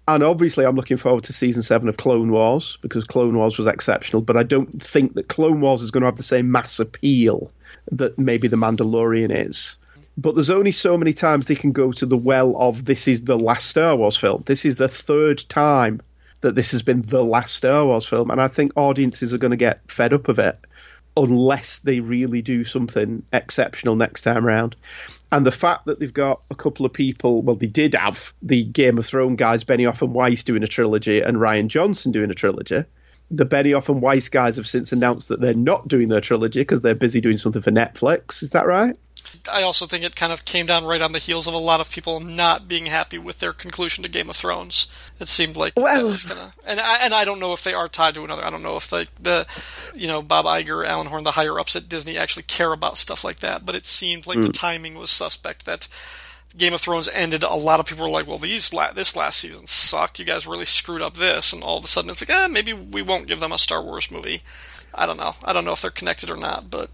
and 0.07 0.23
obviously 0.23 0.65
I'm 0.65 0.76
looking 0.76 0.97
forward 0.97 1.26
to 1.26 1.34
season 1.34 1.63
seven 1.63 1.88
of 1.88 1.97
Clone 1.97 2.31
Wars 2.31 2.77
because 2.81 3.03
Clone 3.03 3.38
Wars 3.38 3.57
was 3.57 3.68
exceptional, 3.68 4.22
but 4.22 4.35
I 4.35 4.43
don't 4.43 4.81
think 4.81 5.13
that 5.13 5.27
Clone 5.27 5.61
Wars 5.61 5.81
is 5.81 5.91
going 5.91 6.01
to 6.01 6.07
have 6.07 6.18
the 6.18 6.23
same 6.23 6.51
mass 6.51 6.80
appeal 6.80 7.51
that 7.91 8.18
maybe 8.18 8.47
The 8.47 8.57
Mandalorian 8.57 9.47
is. 9.47 9.77
But 10.17 10.35
there's 10.35 10.49
only 10.49 10.71
so 10.71 10.97
many 10.97 11.13
times 11.13 11.45
they 11.45 11.55
can 11.55 11.71
go 11.71 11.91
to 11.93 12.05
the 12.05 12.17
well 12.17 12.55
of 12.57 12.83
this 12.85 13.07
is 13.07 13.23
the 13.23 13.39
last 13.39 13.69
Star 13.69 13.95
Wars 13.95 14.17
film. 14.17 14.43
This 14.45 14.65
is 14.65 14.75
the 14.75 14.89
third 14.89 15.43
time 15.47 16.01
that 16.41 16.55
this 16.55 16.71
has 16.71 16.81
been 16.81 17.01
the 17.01 17.23
last 17.23 17.55
Star 17.55 17.85
Wars 17.85 18.05
film, 18.05 18.29
and 18.29 18.41
I 18.41 18.47
think 18.47 18.73
audiences 18.75 19.33
are 19.33 19.38
going 19.38 19.51
to 19.51 19.57
get 19.57 19.89
fed 19.89 20.13
up 20.13 20.27
of 20.27 20.39
it 20.39 20.57
unless 21.17 21.79
they 21.79 21.99
really 21.99 22.41
do 22.41 22.63
something 22.63 23.23
exceptional 23.33 23.95
next 23.95 24.21
time 24.21 24.45
around. 24.45 24.75
And 25.31 25.45
the 25.45 25.51
fact 25.51 25.85
that 25.85 25.99
they've 25.99 26.13
got 26.13 26.41
a 26.49 26.55
couple 26.55 26.85
of 26.85 26.93
people, 26.93 27.41
well, 27.41 27.55
they 27.55 27.67
did 27.67 27.95
have 27.95 28.33
the 28.41 28.63
Game 28.63 28.97
of 28.97 29.05
Thrones 29.05 29.38
guys, 29.38 29.63
Benioff 29.63 30.01
and 30.01 30.13
Weiss, 30.13 30.43
doing 30.43 30.63
a 30.63 30.67
trilogy, 30.67 31.21
and 31.21 31.38
Rian 31.38 31.67
Johnson 31.67 32.11
doing 32.11 32.31
a 32.31 32.35
trilogy. 32.35 32.83
The 33.29 33.45
Benioff 33.45 33.88
and 33.88 34.01
Weiss 34.01 34.29
guys 34.29 34.57
have 34.57 34.67
since 34.67 34.91
announced 34.91 35.29
that 35.29 35.39
they're 35.39 35.53
not 35.53 35.88
doing 35.88 36.09
their 36.09 36.21
trilogy 36.21 36.61
because 36.61 36.81
they're 36.81 36.95
busy 36.95 37.21
doing 37.21 37.38
something 37.38 37.61
for 37.61 37.71
Netflix. 37.71 38.43
Is 38.43 38.49
that 38.51 38.65
right? 38.65 38.97
I 39.52 39.64
also 39.64 39.85
think 39.85 40.03
it 40.03 40.15
kind 40.15 40.31
of 40.31 40.45
came 40.45 40.65
down 40.65 40.85
right 40.85 41.02
on 41.02 41.11
the 41.11 41.19
heels 41.19 41.48
of 41.48 41.53
a 41.53 41.60
lot 41.60 41.80
of 41.80 41.91
people 41.91 42.19
not 42.19 42.68
being 42.68 42.85
happy 42.85 43.18
with 43.18 43.39
their 43.39 43.53
conclusion 43.53 44.03
to 44.03 44.10
Game 44.10 44.30
of 44.30 44.35
Thrones. 44.35 44.91
It 45.19 45.27
seemed 45.27 45.56
like 45.56 45.73
well, 45.76 46.07
was 46.07 46.23
gonna, 46.23 46.53
and 46.65 46.80
I, 46.80 46.98
and 46.98 47.14
I 47.14 47.26
don't 47.26 47.39
know 47.39 47.53
if 47.53 47.64
they 47.64 47.73
are 47.73 47.88
tied 47.88 48.15
to 48.15 48.23
another. 48.23 48.45
I 48.45 48.49
don't 48.49 48.64
know 48.64 48.77
if 48.77 48.91
like 48.91 49.10
the, 49.22 49.48
you 49.95 50.07
know, 50.07 50.22
Bob 50.22 50.45
Iger, 50.45 50.85
Alan 50.85 51.07
Horn, 51.07 51.23
the 51.23 51.31
higher 51.31 51.60
ups 51.60 51.76
at 51.76 51.89
Disney 51.89 52.18
actually 52.18 52.43
care 52.43 52.73
about 52.73 52.98
stuff 52.98 53.23
like 53.23 53.39
that. 53.39 53.65
But 53.65 53.76
it 53.76 53.85
seemed 53.85 54.27
like 54.27 54.38
mm. 54.38 54.43
the 54.43 54.48
hmm. 54.48 54.53
timing 54.53 54.95
was 54.95 55.11
suspect. 55.11 55.65
That 55.65 55.88
Game 56.57 56.73
of 56.73 56.81
Thrones 56.81 57.07
ended. 57.14 57.43
A 57.43 57.56
lot 57.56 57.80
of 57.80 57.85
people 57.85 58.03
were 58.03 58.11
like, 58.11 58.27
"Well, 58.27 58.38
these 58.38 58.73
la- 58.73 58.91
this 58.91 59.15
last 59.15 59.39
season 59.39 59.68
sucked. 59.68 60.19
You 60.19 60.26
guys 60.26 60.48
really 60.48 60.65
screwed 60.65 61.02
up 61.02 61.15
this." 61.15 61.53
And 61.53 61.64
all 61.64 61.77
of 61.77 61.85
a 61.85 61.88
sudden, 61.88 62.11
it's 62.11 62.22
like, 62.22 62.35
"Eh, 62.35 62.48
maybe 62.48 62.73
we 62.73 63.02
won't 63.02 63.27
give 63.27 63.39
them 63.39 63.52
a 63.52 63.57
Star 63.57 63.81
Wars 63.81 64.11
movie." 64.11 64.41
I 64.93 65.06
don't 65.06 65.18
know. 65.18 65.35
I 65.43 65.53
don't 65.53 65.64
know 65.64 65.72
if 65.72 65.81
they're 65.81 65.91
connected 65.91 66.30
or 66.30 66.38
not, 66.38 66.69
but 66.69 66.89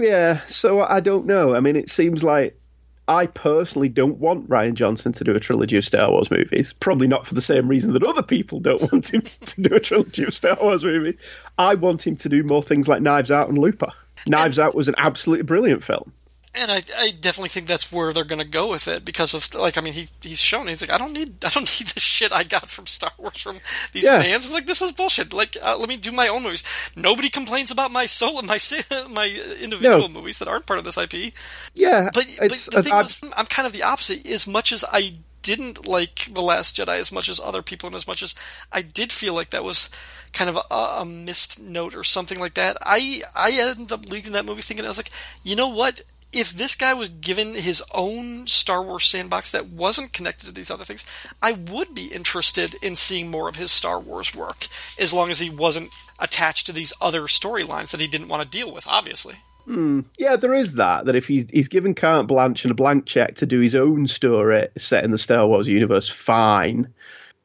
yeah, 0.00 0.44
so 0.46 0.80
I 0.80 1.00
don't 1.00 1.26
know. 1.26 1.54
I 1.54 1.60
mean, 1.60 1.76
it 1.76 1.88
seems 1.88 2.24
like 2.24 2.58
I 3.06 3.26
personally 3.26 3.88
don't 3.88 4.18
want 4.18 4.48
Rian 4.48 4.74
Johnson 4.74 5.12
to 5.14 5.24
do 5.24 5.34
a 5.34 5.40
trilogy 5.40 5.76
of 5.76 5.84
Star 5.84 6.10
Wars 6.10 6.30
movies. 6.30 6.72
Probably 6.72 7.08
not 7.08 7.26
for 7.26 7.34
the 7.34 7.40
same 7.40 7.68
reason 7.68 7.92
that 7.94 8.04
other 8.04 8.22
people 8.22 8.60
don't 8.60 8.92
want 8.92 9.12
him 9.12 9.22
to 9.46 9.60
do 9.60 9.74
a 9.74 9.80
trilogy 9.80 10.24
of 10.24 10.34
Star 10.34 10.56
Wars 10.60 10.84
movies. 10.84 11.16
I 11.58 11.74
want 11.74 12.06
him 12.06 12.16
to 12.16 12.28
do 12.28 12.42
more 12.44 12.62
things 12.62 12.88
like 12.88 13.02
Knives 13.02 13.30
Out 13.30 13.48
and 13.48 13.58
Looper. 13.58 13.90
Knives 14.28 14.58
Out 14.58 14.74
was 14.74 14.88
an 14.88 14.94
absolutely 14.98 15.44
brilliant 15.44 15.82
film 15.82 16.12
and 16.54 16.70
I, 16.70 16.82
I 16.96 17.10
definitely 17.12 17.50
think 17.50 17.68
that's 17.68 17.92
where 17.92 18.12
they're 18.12 18.24
going 18.24 18.40
to 18.40 18.48
go 18.48 18.68
with 18.68 18.88
it 18.88 19.04
because 19.04 19.34
of 19.34 19.54
like 19.54 19.78
I 19.78 19.80
mean 19.80 19.92
he 19.92 20.08
he's 20.20 20.40
shown 20.40 20.66
he's 20.66 20.80
like 20.80 20.90
I 20.90 20.98
don't 20.98 21.12
need 21.12 21.32
I 21.44 21.48
don't 21.50 21.80
need 21.80 21.88
the 21.88 22.00
shit 22.00 22.32
I 22.32 22.44
got 22.44 22.68
from 22.68 22.86
Star 22.86 23.12
Wars 23.18 23.40
from 23.40 23.58
these 23.92 24.04
yeah. 24.04 24.20
fans. 24.20 24.44
It's 24.44 24.52
like 24.52 24.66
this 24.66 24.82
is 24.82 24.92
bullshit. 24.92 25.32
Like 25.32 25.56
uh, 25.62 25.76
let 25.78 25.88
me 25.88 25.96
do 25.96 26.12
my 26.12 26.28
own 26.28 26.42
movies. 26.42 26.64
Nobody 26.96 27.30
complains 27.30 27.70
about 27.70 27.92
my 27.92 28.06
solo 28.06 28.42
my 28.42 28.58
my 29.12 29.56
individual 29.60 30.08
no. 30.08 30.20
movies 30.20 30.38
that 30.40 30.48
aren't 30.48 30.66
part 30.66 30.78
of 30.78 30.84
this 30.84 30.98
IP. 30.98 31.32
Yeah, 31.74 32.10
but, 32.12 32.26
but 32.40 32.50
the 32.50 32.82
thing 32.82 32.94
was, 32.94 33.20
I'm 33.36 33.46
kind 33.46 33.66
of 33.66 33.72
the 33.72 33.84
opposite. 33.84 34.26
As 34.26 34.48
much 34.48 34.72
as 34.72 34.84
I 34.92 35.14
didn't 35.42 35.88
like 35.88 36.28
the 36.32 36.42
Last 36.42 36.76
Jedi 36.76 36.96
as 36.96 37.12
much 37.12 37.28
as 37.28 37.40
other 37.40 37.62
people, 37.62 37.86
and 37.86 37.96
as 37.96 38.06
much 38.06 38.22
as 38.22 38.34
I 38.72 38.82
did 38.82 39.12
feel 39.12 39.34
like 39.34 39.50
that 39.50 39.64
was 39.64 39.88
kind 40.32 40.50
of 40.50 40.58
a, 40.70 40.74
a 40.74 41.04
missed 41.06 41.60
note 41.60 41.94
or 41.94 42.04
something 42.04 42.38
like 42.38 42.54
that. 42.54 42.76
I 42.82 43.22
I 43.34 43.52
ended 43.52 43.92
up 43.92 44.10
leaving 44.10 44.32
that 44.32 44.44
movie 44.44 44.62
thinking 44.62 44.84
I 44.84 44.88
was 44.88 44.98
like, 44.98 45.10
you 45.42 45.56
know 45.56 45.68
what? 45.68 46.02
If 46.32 46.52
this 46.52 46.76
guy 46.76 46.94
was 46.94 47.08
given 47.08 47.54
his 47.54 47.82
own 47.92 48.46
Star 48.46 48.82
Wars 48.82 49.04
sandbox 49.04 49.50
that 49.50 49.68
wasn't 49.68 50.12
connected 50.12 50.46
to 50.46 50.52
these 50.52 50.70
other 50.70 50.84
things, 50.84 51.04
I 51.42 51.52
would 51.52 51.94
be 51.94 52.06
interested 52.06 52.76
in 52.82 52.96
seeing 52.96 53.30
more 53.30 53.48
of 53.48 53.56
his 53.56 53.72
Star 53.72 53.98
Wars 53.98 54.34
work, 54.34 54.68
as 54.98 55.12
long 55.12 55.30
as 55.30 55.40
he 55.40 55.50
wasn't 55.50 55.90
attached 56.20 56.66
to 56.66 56.72
these 56.72 56.92
other 57.00 57.22
storylines 57.22 57.90
that 57.90 58.00
he 58.00 58.06
didn't 58.06 58.28
want 58.28 58.42
to 58.42 58.48
deal 58.48 58.72
with, 58.72 58.86
obviously. 58.86 59.36
Hmm. 59.64 60.00
Yeah, 60.18 60.36
there 60.36 60.54
is 60.54 60.74
that. 60.74 61.06
That 61.06 61.16
if 61.16 61.26
he's 61.26 61.48
he's 61.50 61.68
given 61.68 61.94
carte 61.94 62.26
blanche 62.26 62.64
and 62.64 62.72
a 62.72 62.74
blank 62.74 63.06
check 63.06 63.36
to 63.36 63.46
do 63.46 63.60
his 63.60 63.74
own 63.74 64.06
story 64.08 64.68
set 64.76 65.04
in 65.04 65.10
the 65.10 65.18
Star 65.18 65.46
Wars 65.46 65.68
universe, 65.68 66.08
fine. 66.08 66.92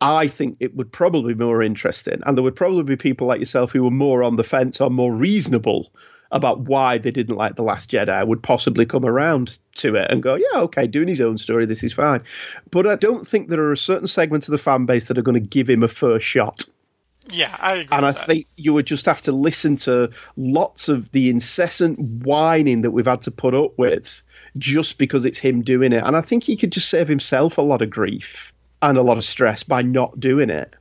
I 0.01 0.27
think 0.27 0.57
it 0.59 0.75
would 0.75 0.91
probably 0.91 1.33
be 1.33 1.43
more 1.43 1.64
interesting, 1.64 2.22
and 2.25 2.38
there 2.38 2.43
would 2.43 2.55
probably 2.55 2.83
be 2.83 2.95
people 2.95 3.27
like 3.27 3.39
yourself 3.39 3.72
who 3.72 3.83
were 3.83 3.91
more 3.91 4.23
on 4.23 4.35
the 4.35 4.43
fence 4.43 4.81
or 4.81 4.89
more 4.89 5.14
reasonable 5.14 5.89
about 6.31 6.61
why 6.61 6.97
they 6.97 7.11
didn't 7.11 7.35
like 7.37 7.55
The 7.55 7.63
Last 7.63 7.91
Jedi 7.91 8.25
would 8.25 8.43
possibly 8.43 8.85
come 8.85 9.05
around 9.05 9.57
to 9.75 9.95
it 9.95 10.09
and 10.09 10.23
go, 10.23 10.35
yeah, 10.35 10.61
okay, 10.61 10.87
doing 10.87 11.07
his 11.07 11.21
own 11.21 11.37
story, 11.37 11.65
this 11.65 11.83
is 11.83 11.93
fine. 11.93 12.23
But 12.71 12.87
I 12.87 12.95
don't 12.95 13.27
think 13.27 13.47
there 13.47 13.61
are 13.61 13.71
a 13.71 13.77
certain 13.77 14.07
segments 14.07 14.47
of 14.47 14.51
the 14.51 14.57
fan 14.57 14.85
base 14.85 15.05
that 15.05 15.17
are 15.17 15.23
going 15.23 15.41
to 15.41 15.47
give 15.47 15.69
him 15.69 15.83
a 15.83 15.87
first 15.87 16.25
shot. 16.25 16.63
Yeah, 17.31 17.55
I 17.59 17.75
agree. 17.75 17.97
And 17.97 18.05
I 18.05 18.11
that. 18.11 18.25
think 18.25 18.47
you 18.55 18.73
would 18.73 18.85
just 18.85 19.07
have 19.07 19.21
to 19.23 19.31
listen 19.31 19.77
to 19.77 20.11
lots 20.37 20.89
of 20.89 21.11
the 21.11 21.29
incessant 21.29 21.99
whining 21.99 22.81
that 22.81 22.91
we've 22.91 23.05
had 23.05 23.21
to 23.21 23.31
put 23.31 23.55
up 23.55 23.77
with 23.77 24.23
just 24.57 24.97
because 24.97 25.25
it's 25.25 25.39
him 25.39 25.63
doing 25.63 25.91
it. 25.91 26.03
And 26.03 26.15
I 26.15 26.21
think 26.21 26.43
he 26.43 26.55
could 26.55 26.71
just 26.71 26.89
save 26.89 27.07
himself 27.07 27.57
a 27.57 27.61
lot 27.61 27.81
of 27.81 27.89
grief 27.89 28.53
and 28.81 28.97
a 28.97 29.01
lot 29.01 29.17
of 29.17 29.23
stress 29.23 29.63
by 29.63 29.81
not 29.81 30.19
doing 30.19 30.49
it. 30.49 30.73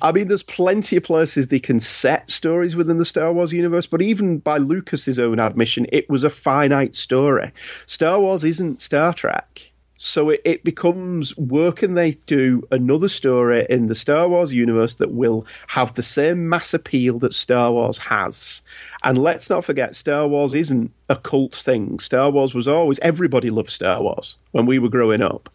I 0.00 0.12
mean, 0.12 0.28
there's 0.28 0.42
plenty 0.42 0.96
of 0.96 1.04
places 1.04 1.48
they 1.48 1.60
can 1.60 1.80
set 1.80 2.30
stories 2.30 2.76
within 2.76 2.98
the 2.98 3.04
Star 3.04 3.32
Wars 3.32 3.52
universe, 3.52 3.86
but 3.86 4.02
even 4.02 4.38
by 4.38 4.58
Lucas's 4.58 5.18
own 5.18 5.40
admission, 5.40 5.86
it 5.92 6.08
was 6.08 6.24
a 6.24 6.30
finite 6.30 6.94
story. 6.94 7.52
Star 7.86 8.20
Wars 8.20 8.44
isn't 8.44 8.80
Star 8.80 9.12
Trek. 9.12 9.72
So 9.98 10.28
it, 10.28 10.42
it 10.44 10.64
becomes 10.64 11.36
where 11.38 11.72
can 11.72 11.94
they 11.94 12.12
do 12.12 12.68
another 12.70 13.08
story 13.08 13.66
in 13.68 13.86
the 13.86 13.94
Star 13.94 14.28
Wars 14.28 14.52
universe 14.52 14.96
that 14.96 15.10
will 15.10 15.46
have 15.66 15.94
the 15.94 16.02
same 16.02 16.50
mass 16.50 16.74
appeal 16.74 17.18
that 17.20 17.32
Star 17.32 17.72
Wars 17.72 17.96
has? 17.98 18.60
And 19.02 19.16
let's 19.16 19.48
not 19.48 19.64
forget, 19.64 19.94
Star 19.94 20.28
Wars 20.28 20.54
isn't 20.54 20.92
a 21.08 21.16
cult 21.16 21.54
thing. 21.54 21.98
Star 21.98 22.30
Wars 22.30 22.54
was 22.54 22.68
always 22.68 22.98
everybody 22.98 23.48
loved 23.48 23.70
Star 23.70 24.02
Wars 24.02 24.36
when 24.52 24.66
we 24.66 24.78
were 24.78 24.90
growing 24.90 25.22
up. 25.22 25.48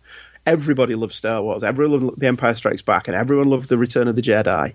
Everybody 0.46 0.96
loved 0.96 1.14
Star 1.14 1.42
Wars. 1.42 1.64
Everyone 1.64 2.08
loved 2.08 2.20
The 2.20 2.28
Empire 2.28 2.56
Strikes 2.56 2.82
Back, 2.82 3.08
and 3.08 3.16
everyone 3.16 3.50
loved 3.50 3.70
The 3.70 3.78
Return 3.78 4.08
of 4.08 4.16
the 4.16 4.24
Jedi. 4.24 4.74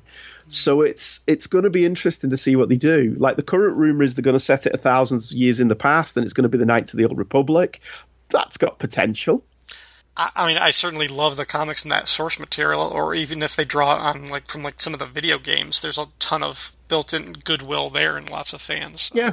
So 0.49 0.83
it's 0.83 1.21
it's 1.27 1.49
going 1.49 1.65
to 1.65 1.71
be 1.71 1.85
interesting 1.85 2.31
to 2.31 2.37
see 2.37 2.55
what 2.55 2.69
they 2.69 2.77
do. 2.77 3.17
Like 3.19 3.37
the 3.37 3.43
current 3.43 3.77
rumor 3.77 4.05
is 4.05 4.15
they're 4.15 4.23
going 4.23 4.37
to 4.37 4.41
set 4.41 4.67
it 4.67 4.75
a 4.75 4.79
thousand 4.79 5.31
years 5.33 5.59
in 5.59 5.69
the 5.69 5.75
past, 5.75 6.17
and 6.17 6.25
it's 6.25 6.35
going 6.35 6.45
to 6.45 6.49
be 6.49 6.59
the 6.59 6.67
Knights 6.67 6.93
of 6.93 6.99
the 6.99 7.07
Old 7.07 7.19
Republic. 7.19 7.81
That's 8.29 8.57
got 8.57 8.79
potential. 8.79 9.45
I, 10.17 10.31
I 10.37 10.47
mean, 10.47 10.59
I 10.59 10.71
certainly 10.71 11.09
love 11.09 11.37
the 11.37 11.45
comics 11.45 11.83
and 11.83 11.93
that 11.93 12.09
source 12.09 12.39
material, 12.39 12.83
or 12.83 13.15
even 13.15 13.43
if 13.43 13.57
they 13.57 13.65
draw 13.65 13.97
on 13.97 14.29
like 14.29 14.49
from 14.49 14.63
like 14.63 14.81
some 14.81 14.93
of 14.93 15.01
the 15.01 15.07
video 15.07 15.39
games, 15.39 15.83
there's 15.83 15.99
a 15.99 16.07
ton 16.19 16.43
of 16.43 16.77
built-in 16.89 17.33
goodwill 17.33 17.91
there 17.91 18.17
and 18.17 18.31
lots 18.31 18.53
of 18.53 18.61
fans. 18.61 19.11
Yeah. 19.13 19.33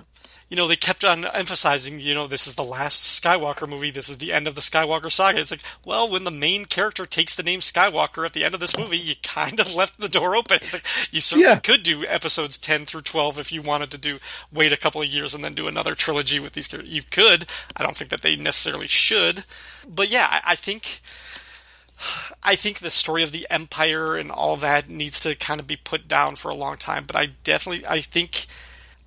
You 0.53 0.57
know, 0.57 0.67
they 0.67 0.75
kept 0.75 1.03
on 1.03 1.25
emphasizing, 1.25 1.99
you 1.99 2.13
know, 2.13 2.27
this 2.27 2.45
is 2.45 2.53
the 2.53 2.63
last 2.63 3.01
Skywalker 3.01 3.67
movie. 3.67 3.89
This 3.89 4.07
is 4.07 4.19
the 4.19 4.31
end 4.31 4.47
of 4.47 4.53
the 4.53 4.61
Skywalker 4.61 5.11
saga. 5.11 5.39
It's 5.39 5.49
like, 5.49 5.63
well, 5.83 6.07
when 6.07 6.25
the 6.25 6.29
main 6.29 6.65
character 6.65 7.07
takes 7.07 7.35
the 7.35 7.41
name 7.41 7.59
Skywalker 7.59 8.23
at 8.23 8.33
the 8.33 8.43
end 8.43 8.53
of 8.53 8.59
this 8.59 8.77
movie, 8.77 8.99
you 8.99 9.15
kind 9.23 9.59
of 9.59 9.73
left 9.79 9.99
the 9.99 10.07
door 10.07 10.35
open. 10.35 10.59
It's 10.61 10.73
like 10.73 10.85
you 11.11 11.21
certainly 11.21 11.49
Yeah. 11.49 11.55
could 11.59 11.81
do 11.81 12.05
episodes 12.05 12.59
ten 12.59 12.85
through 12.85 13.01
twelve 13.01 13.39
if 13.39 13.51
you 13.51 13.63
wanted 13.63 13.89
to 13.91 13.97
do 13.97 14.19
wait 14.51 14.71
a 14.71 14.77
couple 14.77 15.01
of 15.01 15.07
years 15.07 15.33
and 15.33 15.43
then 15.43 15.53
do 15.53 15.67
another 15.67 15.95
trilogy 15.95 16.39
with 16.39 16.53
these. 16.53 16.67
characters. 16.67 16.93
You 16.93 17.01
could. 17.09 17.47
I 17.75 17.81
don't 17.81 17.95
think 17.97 18.11
that 18.11 18.21
they 18.21 18.35
necessarily 18.35 18.85
should, 18.87 19.45
but 19.89 20.07
yeah, 20.09 20.27
I, 20.29 20.51
I 20.51 20.55
think. 20.55 21.01
I 22.43 22.55
think 22.55 22.77
the 22.79 22.91
story 22.91 23.23
of 23.23 23.31
the 23.31 23.47
Empire 23.49 24.17
and 24.17 24.29
all 24.29 24.55
that 24.57 24.87
needs 24.87 25.19
to 25.21 25.33
kind 25.33 25.59
of 25.59 25.65
be 25.65 25.77
put 25.77 26.07
down 26.07 26.35
for 26.35 26.49
a 26.51 26.55
long 26.55 26.77
time. 26.77 27.05
But 27.07 27.15
I 27.15 27.27
definitely, 27.43 27.85
I 27.87 28.01
think, 28.01 28.45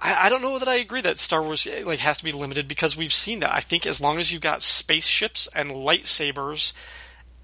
I, 0.06 0.26
I 0.26 0.28
don't 0.28 0.42
know 0.42 0.58
that 0.58 0.68
I 0.68 0.76
agree 0.76 1.02
that 1.02 1.18
Star 1.18 1.42
Wars 1.42 1.66
eh, 1.66 1.82
like 1.84 1.98
has 1.98 2.18
to 2.18 2.24
be 2.24 2.32
limited 2.32 2.68
because 2.68 2.96
we've 2.96 3.12
seen 3.12 3.40
that. 3.40 3.52
I 3.52 3.60
think 3.60 3.86
as 3.86 4.00
long 4.00 4.18
as 4.18 4.32
you've 4.32 4.40
got 4.40 4.62
spaceships 4.62 5.48
and 5.54 5.72
lightsabers, 5.72 6.72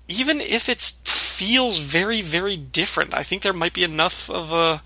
even 0.08 0.41
if 0.41 0.68
it 0.68 0.81
feels 0.81 1.78
very, 1.78 2.23
very 2.23 2.57
different, 2.57 3.15
I 3.15 3.24
think 3.24 3.42
there 3.42 3.52
might 3.52 3.74
be 3.74 3.84
enough 3.84 4.31
of 4.31 4.52
a 4.52 4.82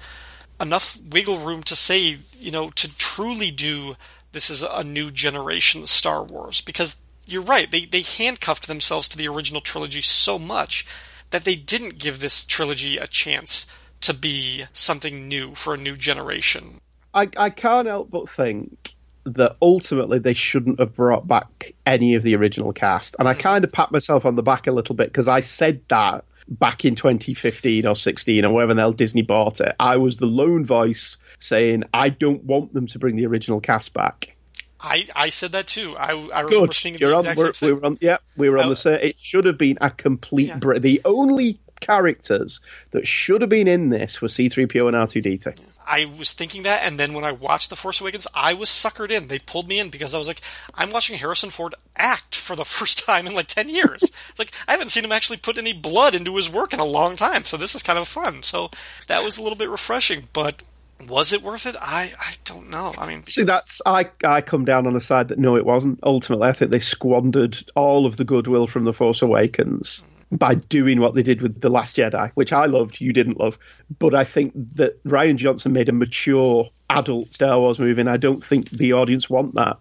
enough 0.58 0.98
wiggle 1.10 1.38
room 1.38 1.62
to 1.64 1.76
say, 1.76 2.16
you 2.38 2.50
know, 2.50 2.70
to 2.70 2.96
truly 2.96 3.50
do 3.50 3.96
this 4.32 4.48
is 4.48 4.62
a 4.62 4.82
new 4.82 5.10
generation 5.10 5.86
Star 5.86 6.22
Wars 6.22 6.62
because 6.62 6.96
you're 7.26 7.42
right. 7.42 7.70
They 7.70 7.84
they 7.84 8.02
handcuffed 8.02 8.66
themselves 8.66 9.08
to 9.10 9.18
the 9.18 9.28
original 9.28 9.60
trilogy 9.60 10.02
so 10.02 10.38
much 10.38 10.86
that 11.30 11.44
they 11.44 11.56
didn't 11.56 11.98
give 11.98 12.20
this 12.20 12.46
trilogy 12.46 12.96
a 12.96 13.06
chance 13.06 13.66
to 14.00 14.14
be 14.14 14.64
something 14.72 15.26
new 15.28 15.54
for 15.54 15.74
a 15.74 15.78
new 15.78 15.96
generation. 15.96 16.80
I, 17.16 17.28
I 17.36 17.50
can't 17.50 17.88
help 17.88 18.10
but 18.10 18.28
think 18.28 18.94
that 19.24 19.56
ultimately 19.60 20.20
they 20.20 20.34
shouldn't 20.34 20.78
have 20.78 20.94
brought 20.94 21.26
back 21.26 21.72
any 21.84 22.14
of 22.14 22.22
the 22.22 22.36
original 22.36 22.72
cast. 22.72 23.16
And 23.18 23.26
I 23.26 23.34
kind 23.34 23.64
of 23.64 23.72
pat 23.72 23.90
myself 23.90 24.24
on 24.24 24.36
the 24.36 24.42
back 24.42 24.68
a 24.68 24.72
little 24.72 24.94
bit 24.94 25.08
because 25.08 25.26
I 25.26 25.40
said 25.40 25.80
that 25.88 26.24
back 26.48 26.84
in 26.84 26.94
2015 26.94 27.86
or 27.86 27.96
16 27.96 28.44
or 28.44 28.52
wherever 28.54 28.72
the 28.74 28.80
hell 28.80 28.92
Disney 28.92 29.22
bought 29.22 29.60
it. 29.60 29.74
I 29.80 29.96
was 29.96 30.18
the 30.18 30.26
lone 30.26 30.64
voice 30.64 31.16
saying, 31.40 31.82
I 31.92 32.10
don't 32.10 32.44
want 32.44 32.72
them 32.72 32.86
to 32.88 32.98
bring 33.00 33.16
the 33.16 33.26
original 33.26 33.60
cast 33.60 33.92
back. 33.94 34.36
I, 34.78 35.08
I 35.16 35.30
said 35.30 35.52
that 35.52 35.66
too. 35.66 35.96
I, 35.96 36.10
I 36.12 36.40
remember 36.42 36.66
Good. 36.68 36.74
thinking 36.74 37.00
You're 37.00 37.10
the 37.10 37.16
on, 37.16 37.20
exact 37.22 37.38
we're, 37.38 37.52
same 37.54 37.68
we 37.68 37.72
thing. 37.72 37.80
were 37.80 37.86
on, 37.86 37.98
yeah, 38.00 38.18
we 38.36 38.48
were 38.50 38.58
on 38.58 38.66
I- 38.66 38.68
the 38.68 38.76
set. 38.76 39.02
It 39.02 39.16
should 39.18 39.46
have 39.46 39.58
been 39.58 39.78
a 39.80 39.90
complete. 39.90 40.60
br- 40.60 40.78
the 40.78 41.00
only 41.04 41.58
characters 41.80 42.60
that 42.90 43.06
should 43.06 43.40
have 43.40 43.50
been 43.50 43.68
in 43.68 43.90
this 43.90 44.20
were 44.20 44.28
C3PO 44.28 44.88
and 44.88 44.96
R2D2. 44.96 45.58
I 45.86 46.04
was 46.04 46.32
thinking 46.32 46.64
that, 46.64 46.82
and 46.82 46.98
then 46.98 47.14
when 47.14 47.24
I 47.24 47.30
watched 47.30 47.70
The 47.70 47.76
Force 47.76 48.00
Awakens, 48.00 48.26
I 48.34 48.54
was 48.54 48.68
suckered 48.68 49.10
in. 49.10 49.28
They 49.28 49.38
pulled 49.38 49.68
me 49.68 49.78
in 49.78 49.88
because 49.88 50.14
I 50.14 50.18
was 50.18 50.26
like, 50.26 50.40
I'm 50.74 50.90
watching 50.90 51.16
Harrison 51.16 51.50
Ford 51.50 51.74
act 51.96 52.34
for 52.34 52.56
the 52.56 52.64
first 52.76 53.04
time 53.04 53.26
in 53.26 53.34
like 53.34 53.46
10 53.46 53.68
years. 53.68 54.02
it's 54.02 54.38
like, 54.38 54.52
I 54.66 54.72
haven't 54.72 54.88
seen 54.88 55.04
him 55.04 55.12
actually 55.12 55.38
put 55.38 55.58
any 55.58 55.72
blood 55.72 56.14
into 56.14 56.36
his 56.36 56.50
work 56.50 56.72
in 56.72 56.80
a 56.80 56.84
long 56.84 57.14
time, 57.16 57.44
so 57.44 57.56
this 57.56 57.74
is 57.74 57.82
kind 57.82 57.98
of 57.98 58.08
fun. 58.08 58.42
So 58.42 58.70
that 59.06 59.22
was 59.22 59.38
a 59.38 59.42
little 59.42 59.58
bit 59.58 59.70
refreshing, 59.70 60.24
but 60.32 60.62
was 61.08 61.32
it 61.32 61.42
worth 61.42 61.66
it? 61.66 61.76
I, 61.80 62.12
I 62.18 62.34
don't 62.44 62.70
know. 62.70 62.94
I 62.96 63.06
mean, 63.06 63.22
See, 63.24 63.44
that's 63.44 63.82
I. 63.84 64.08
I 64.24 64.40
come 64.40 64.64
down 64.64 64.86
on 64.86 64.94
the 64.94 65.00
side 65.00 65.28
that 65.28 65.38
no, 65.38 65.56
it 65.56 65.66
wasn't. 65.66 66.00
Ultimately, 66.02 66.48
I 66.48 66.52
think 66.52 66.70
they 66.70 66.78
squandered 66.78 67.58
all 67.74 68.06
of 68.06 68.16
the 68.16 68.24
goodwill 68.24 68.66
from 68.66 68.84
the 68.84 68.94
Force 68.94 69.20
Awakens 69.20 70.02
by 70.32 70.54
doing 70.54 71.00
what 71.00 71.14
they 71.14 71.22
did 71.22 71.40
with 71.40 71.60
the 71.60 71.70
Last 71.70 71.96
Jedi, 71.96 72.30
which 72.34 72.52
I 72.52 72.66
loved. 72.66 73.00
You 73.00 73.12
didn't 73.12 73.38
love, 73.38 73.58
but 73.98 74.14
I 74.14 74.24
think 74.24 74.52
that 74.76 75.02
Rian 75.04 75.36
Johnson 75.36 75.72
made 75.72 75.88
a 75.88 75.92
mature 75.92 76.68
adult 76.90 77.32
Star 77.32 77.58
Wars 77.58 77.78
movie, 77.78 78.00
and 78.00 78.10
I 78.10 78.16
don't 78.16 78.44
think 78.44 78.70
the 78.70 78.92
audience 78.92 79.30
want 79.30 79.54
that. 79.54 79.78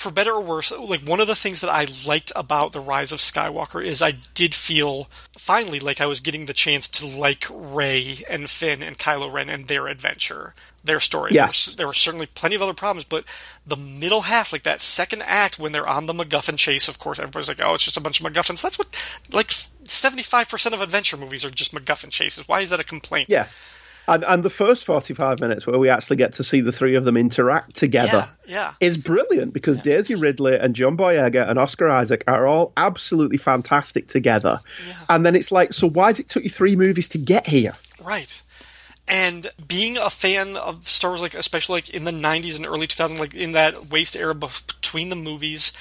For 0.00 0.10
better 0.10 0.32
or 0.32 0.40
worse, 0.40 0.72
like 0.72 1.02
one 1.02 1.20
of 1.20 1.26
the 1.26 1.36
things 1.36 1.60
that 1.60 1.70
I 1.70 1.86
liked 2.06 2.32
about 2.34 2.72
the 2.72 2.80
Rise 2.80 3.12
of 3.12 3.18
Skywalker 3.18 3.84
is 3.84 4.00
I 4.00 4.14
did 4.32 4.54
feel 4.54 5.10
finally 5.36 5.78
like 5.78 6.00
I 6.00 6.06
was 6.06 6.20
getting 6.20 6.46
the 6.46 6.54
chance 6.54 6.88
to 6.88 7.06
like 7.06 7.44
Rey 7.50 8.24
and 8.28 8.48
Finn 8.48 8.82
and 8.82 8.98
Kylo 8.98 9.30
Ren 9.30 9.50
and 9.50 9.68
their 9.68 9.88
adventure, 9.88 10.54
their 10.82 11.00
story. 11.00 11.32
Yes. 11.34 11.66
There, 11.66 11.68
was, 11.68 11.76
there 11.76 11.86
were 11.86 11.92
certainly 11.92 12.26
plenty 12.26 12.56
of 12.56 12.62
other 12.62 12.72
problems, 12.72 13.04
but 13.04 13.24
the 13.66 13.76
middle 13.76 14.22
half, 14.22 14.54
like 14.54 14.62
that 14.62 14.80
second 14.80 15.22
act 15.26 15.58
when 15.58 15.72
they're 15.72 15.86
on 15.86 16.06
the 16.06 16.14
MacGuffin 16.14 16.56
chase, 16.56 16.88
of 16.88 16.98
course, 16.98 17.18
everybody's 17.18 17.48
like, 17.48 17.60
"Oh, 17.62 17.74
it's 17.74 17.84
just 17.84 17.98
a 17.98 18.00
bunch 18.00 18.20
of 18.20 18.26
MacGuffins." 18.26 18.62
That's 18.62 18.78
what 18.78 18.96
like 19.30 19.52
seventy-five 19.84 20.48
percent 20.48 20.74
of 20.74 20.80
adventure 20.80 21.18
movies 21.18 21.44
are 21.44 21.50
just 21.50 21.74
MacGuffin 21.74 22.10
chases. 22.10 22.48
Why 22.48 22.62
is 22.62 22.70
that 22.70 22.80
a 22.80 22.84
complaint? 22.84 23.28
Yeah. 23.28 23.48
And, 24.08 24.24
and 24.24 24.42
the 24.42 24.50
first 24.50 24.84
45 24.84 25.40
minutes 25.40 25.66
where 25.66 25.78
we 25.78 25.88
actually 25.88 26.16
get 26.16 26.34
to 26.34 26.44
see 26.44 26.60
the 26.60 26.72
three 26.72 26.96
of 26.96 27.04
them 27.04 27.16
interact 27.16 27.76
together 27.76 28.28
yeah. 28.46 28.74
is 28.80 28.98
brilliant 28.98 29.52
because 29.52 29.78
Daisy 29.78 30.16
Ridley 30.16 30.56
and 30.58 30.74
John 30.74 30.96
Boyega 30.96 31.48
and 31.48 31.58
Oscar 31.58 31.88
Isaac 31.88 32.24
are 32.26 32.46
all 32.46 32.72
absolutely 32.76 33.38
fantastic 33.38 34.08
together. 34.08 34.58
And 35.08 35.24
then 35.24 35.36
it's 35.36 35.52
like, 35.52 35.72
so 35.72 35.88
why 35.88 36.08
has 36.08 36.18
it 36.18 36.28
took 36.28 36.42
you 36.42 36.50
three 36.50 36.76
movies 36.76 37.10
to 37.10 37.18
get 37.18 37.46
here? 37.46 37.74
Right. 38.02 38.42
And 39.06 39.50
being 39.66 39.96
a 39.96 40.08
fan 40.08 40.56
of 40.56 40.88
Star 40.88 41.10
Wars, 41.10 41.20
like 41.20 41.34
especially 41.34 41.78
like 41.78 41.90
in 41.90 42.04
the 42.04 42.12
'90s 42.12 42.56
and 42.56 42.66
early 42.66 42.86
2000s, 42.86 43.18
like 43.18 43.34
in 43.34 43.52
that 43.52 43.88
waste 43.88 44.14
era 44.14 44.34
between 44.36 45.08
the 45.08 45.16
movies, 45.16 45.72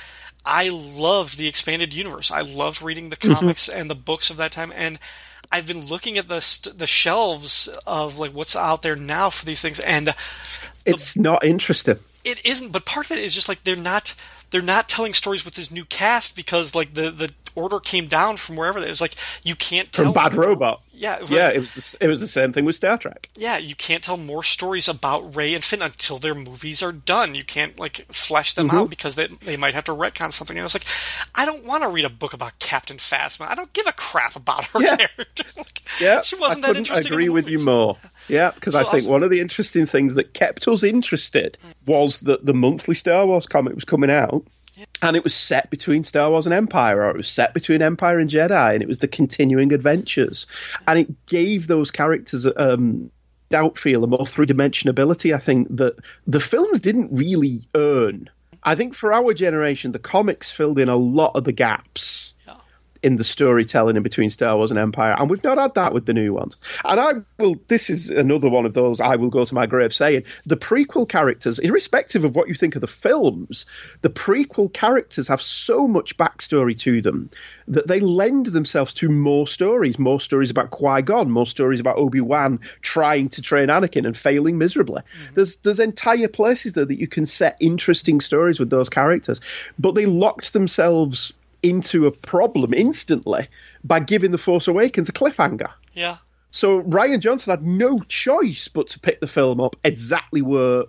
I 0.43 0.69
loved 0.69 1.37
the 1.37 1.47
expanded 1.47 1.93
universe. 1.93 2.31
I 2.31 2.41
loved 2.41 2.81
reading 2.81 3.09
the 3.09 3.17
Mhm. 3.17 3.35
comics 3.35 3.69
and 3.69 3.87
the 3.87 3.95
books 3.95 4.31
of 4.31 4.37
that 4.37 4.51
time, 4.51 4.73
and 4.75 4.97
I've 5.51 5.65
been 5.67 5.85
looking 5.87 6.17
at 6.17 6.27
the 6.27 6.41
st- 6.41 6.77
the 6.77 6.87
shelves 6.87 7.67
of 7.87 8.19
like 8.19 8.31
what's 8.31 8.55
out 8.55 8.81
there 8.81 8.95
now 8.95 9.29
for 9.29 9.45
these 9.45 9.61
things, 9.61 9.79
and 9.79 10.13
It's 10.85 11.17
not 11.17 11.43
interesting. 11.43 11.99
it 12.23 12.43
isn't. 12.45 12.71
But 12.71 12.85
part 12.85 13.05
of 13.07 13.17
it 13.17 13.23
is 13.23 13.33
just 13.33 13.49
like 13.49 13.63
they're 13.63 13.75
not 13.75 14.15
they're 14.51 14.61
not 14.61 14.89
telling 14.89 15.13
stories 15.13 15.45
with 15.45 15.55
this 15.55 15.71
new 15.71 15.85
cast 15.85 16.35
because 16.35 16.75
like 16.75 16.93
the 16.93 17.09
the 17.11 17.33
order 17.55 17.79
came 17.79 18.07
down 18.07 18.37
from 18.37 18.55
wherever. 18.55 18.79
It 18.79 18.89
was 18.89 19.01
like 19.01 19.15
you 19.43 19.55
can't 19.55 19.91
tell 19.91 20.05
From 20.05 20.13
Bad 20.13 20.35
Robot. 20.35 20.81
Yeah, 20.93 21.19
right. 21.19 21.29
Yeah, 21.29 21.49
it 21.51 21.59
was, 21.59 21.73
the, 21.93 22.03
it 22.03 22.07
was 22.09 22.19
the 22.19 22.27
same 22.27 22.51
thing 22.51 22.65
with 22.65 22.75
Star 22.75 22.97
Trek. 22.97 23.29
yeah, 23.37 23.57
you 23.57 23.73
can't 23.73 24.03
tell 24.03 24.17
more 24.17 24.43
stories 24.43 24.89
about 24.89 25.33
Rey 25.33 25.53
and 25.55 25.63
Finn 25.63 25.81
until 25.81 26.17
their 26.17 26.35
movies 26.35 26.83
are 26.83 26.91
done. 26.91 27.35
You 27.35 27.45
can't 27.45 27.79
like 27.79 28.05
flesh 28.11 28.51
them 28.53 28.67
Mhm. 28.69 28.73
out 28.73 28.89
because 28.89 29.15
they 29.15 29.27
they 29.27 29.55
might 29.55 29.73
have 29.75 29.85
to 29.85 29.93
retcon 29.93 30.33
something. 30.33 30.57
And 30.57 30.61
I 30.61 30.65
was 30.65 30.75
like, 30.75 30.83
I 31.35 31.45
don't 31.45 31.63
want 31.63 31.83
to 31.83 31.89
read 31.89 32.03
a 32.03 32.09
book 32.09 32.33
about 32.33 32.59
Captain 32.59 32.97
Phasma. 32.97 33.47
I 33.49 33.55
don't 33.55 33.71
give 33.71 33.87
a 33.87 33.93
crap 33.93 34.35
about 34.35 34.65
her 34.67 34.81
Yeah. 34.81 34.97
character. 34.97 35.43
Yeah, 35.99 36.21
She 36.21 36.35
wasn't 36.35 36.63
I 36.65 36.67
that 36.73 36.77
interesting 36.77 37.07
in 37.07 37.13
agree 37.13 37.27
the 37.27 37.33
with 37.33 37.47
you 37.49 37.59
more. 37.59 37.97
Yeah, 38.27 38.51
because 38.51 38.73
So 38.73 38.79
I 38.79 38.81
I 38.83 38.85
think 38.85 38.95
was- 39.03 39.07
one 39.07 39.23
of 39.23 39.31
the 39.31 39.39
interesting 39.39 39.85
things 39.87 40.15
that 40.15 40.33
kept 40.35 40.67
us 40.67 40.83
interested 40.83 41.57
was 41.87 42.19
that 42.19 42.45
the 42.45 42.53
monthly 42.53 42.93
Star 42.93 43.25
Wars 43.25 43.47
comic 43.47 43.73
was 43.73 43.85
coming 43.85 44.11
out, 44.11 44.45
and 45.01 45.15
it 45.15 45.23
was 45.23 45.33
set 45.33 45.69
between 45.69 46.03
Star 46.03 46.29
Wars 46.31 46.45
and 46.45 46.53
Empire, 46.53 47.03
or 47.03 47.09
it 47.11 47.17
was 47.17 47.29
set 47.29 47.53
between 47.53 47.81
Empire 47.81 48.19
and 48.19 48.29
Jedi, 48.29 48.73
and 48.73 48.81
it 48.81 48.87
was 48.87 48.99
the 48.99 49.07
continuing 49.07 49.73
adventures, 49.73 50.47
and 50.87 50.99
it 50.99 51.25
gave 51.25 51.67
those 51.67 51.91
characters 51.91 52.47
um, 52.57 53.11
doubt 53.49 53.77
feel 53.77 54.03
a 54.03 54.07
more 54.07 54.25
three 54.25 54.45
dimensionability. 54.45 55.33
I 55.33 55.39
think 55.39 55.75
that 55.77 55.95
the 56.27 56.39
films 56.39 56.79
didn't 56.79 57.09
really 57.11 57.67
earn. 57.75 58.29
I 58.61 58.75
think 58.75 58.93
for 58.93 59.13
our 59.13 59.33
generation, 59.33 59.91
the 59.91 59.99
comics 59.99 60.51
filled 60.51 60.79
in 60.79 60.89
a 60.89 60.95
lot 60.95 61.35
of 61.35 61.45
the 61.45 61.53
gaps 61.53 62.33
in 63.01 63.15
the 63.15 63.23
storytelling 63.23 63.95
in 63.95 64.03
between 64.03 64.29
Star 64.29 64.57
Wars 64.57 64.71
and 64.71 64.79
Empire, 64.79 65.15
and 65.17 65.29
we've 65.29 65.43
not 65.43 65.57
had 65.57 65.75
that 65.75 65.93
with 65.93 66.05
the 66.05 66.13
new 66.13 66.33
ones. 66.33 66.57
And 66.83 66.99
I 66.99 67.13
will. 67.41 67.55
This 67.67 67.89
is 67.89 68.09
another 68.09 68.49
one 68.49 68.65
of 68.65 68.73
those 68.73 68.99
I 69.01 69.15
will 69.15 69.29
go 69.29 69.45
to 69.45 69.53
my 69.53 69.65
grave 69.65 69.93
saying 69.93 70.23
the 70.45 70.57
prequel 70.57 71.07
characters, 71.07 71.59
irrespective 71.59 72.25
of 72.25 72.35
what 72.35 72.47
you 72.47 72.55
think 72.55 72.75
of 72.75 72.81
the 72.81 72.87
films, 72.87 73.65
the 74.01 74.09
prequel 74.09 74.71
characters 74.71 75.27
have 75.29 75.41
so 75.41 75.87
much 75.87 76.17
backstory 76.17 76.77
to 76.79 77.01
them 77.01 77.29
that 77.67 77.87
they 77.87 77.99
lend 77.99 78.47
themselves 78.47 78.93
to 78.93 79.09
more 79.09 79.47
stories, 79.47 79.99
more 79.99 80.19
stories 80.19 80.49
about 80.49 80.71
Qui 80.71 81.01
Gon, 81.03 81.29
more 81.29 81.45
stories 81.45 81.79
about 81.79 81.97
Obi 81.97 82.19
Wan 82.19 82.59
trying 82.81 83.29
to 83.29 83.41
train 83.41 83.69
Anakin 83.69 84.05
and 84.05 84.17
failing 84.17 84.57
miserably. 84.57 85.01
Mm-hmm. 85.01 85.35
There's 85.35 85.57
there's 85.57 85.79
entire 85.79 86.27
places 86.27 86.73
there 86.73 86.85
that 86.85 86.99
you 86.99 87.07
can 87.07 87.25
set 87.25 87.57
interesting 87.59 88.19
stories 88.19 88.59
with 88.59 88.69
those 88.69 88.89
characters, 88.89 89.41
but 89.77 89.95
they 89.95 90.05
locked 90.05 90.53
themselves 90.53 91.33
into 91.61 92.07
a 92.07 92.11
problem 92.11 92.73
instantly 92.73 93.47
by 93.83 93.99
giving 93.99 94.31
The 94.31 94.37
Force 94.37 94.67
Awakens 94.67 95.09
a 95.09 95.13
cliffhanger. 95.13 95.71
Yeah. 95.93 96.17
So 96.51 96.81
Rian 96.81 97.19
Johnson 97.19 97.51
had 97.51 97.65
no 97.65 97.99
choice 97.99 98.67
but 98.67 98.89
to 98.89 98.99
pick 98.99 99.19
the 99.19 99.27
film 99.27 99.61
up 99.61 99.75
exactly 99.83 100.41
where 100.41 100.83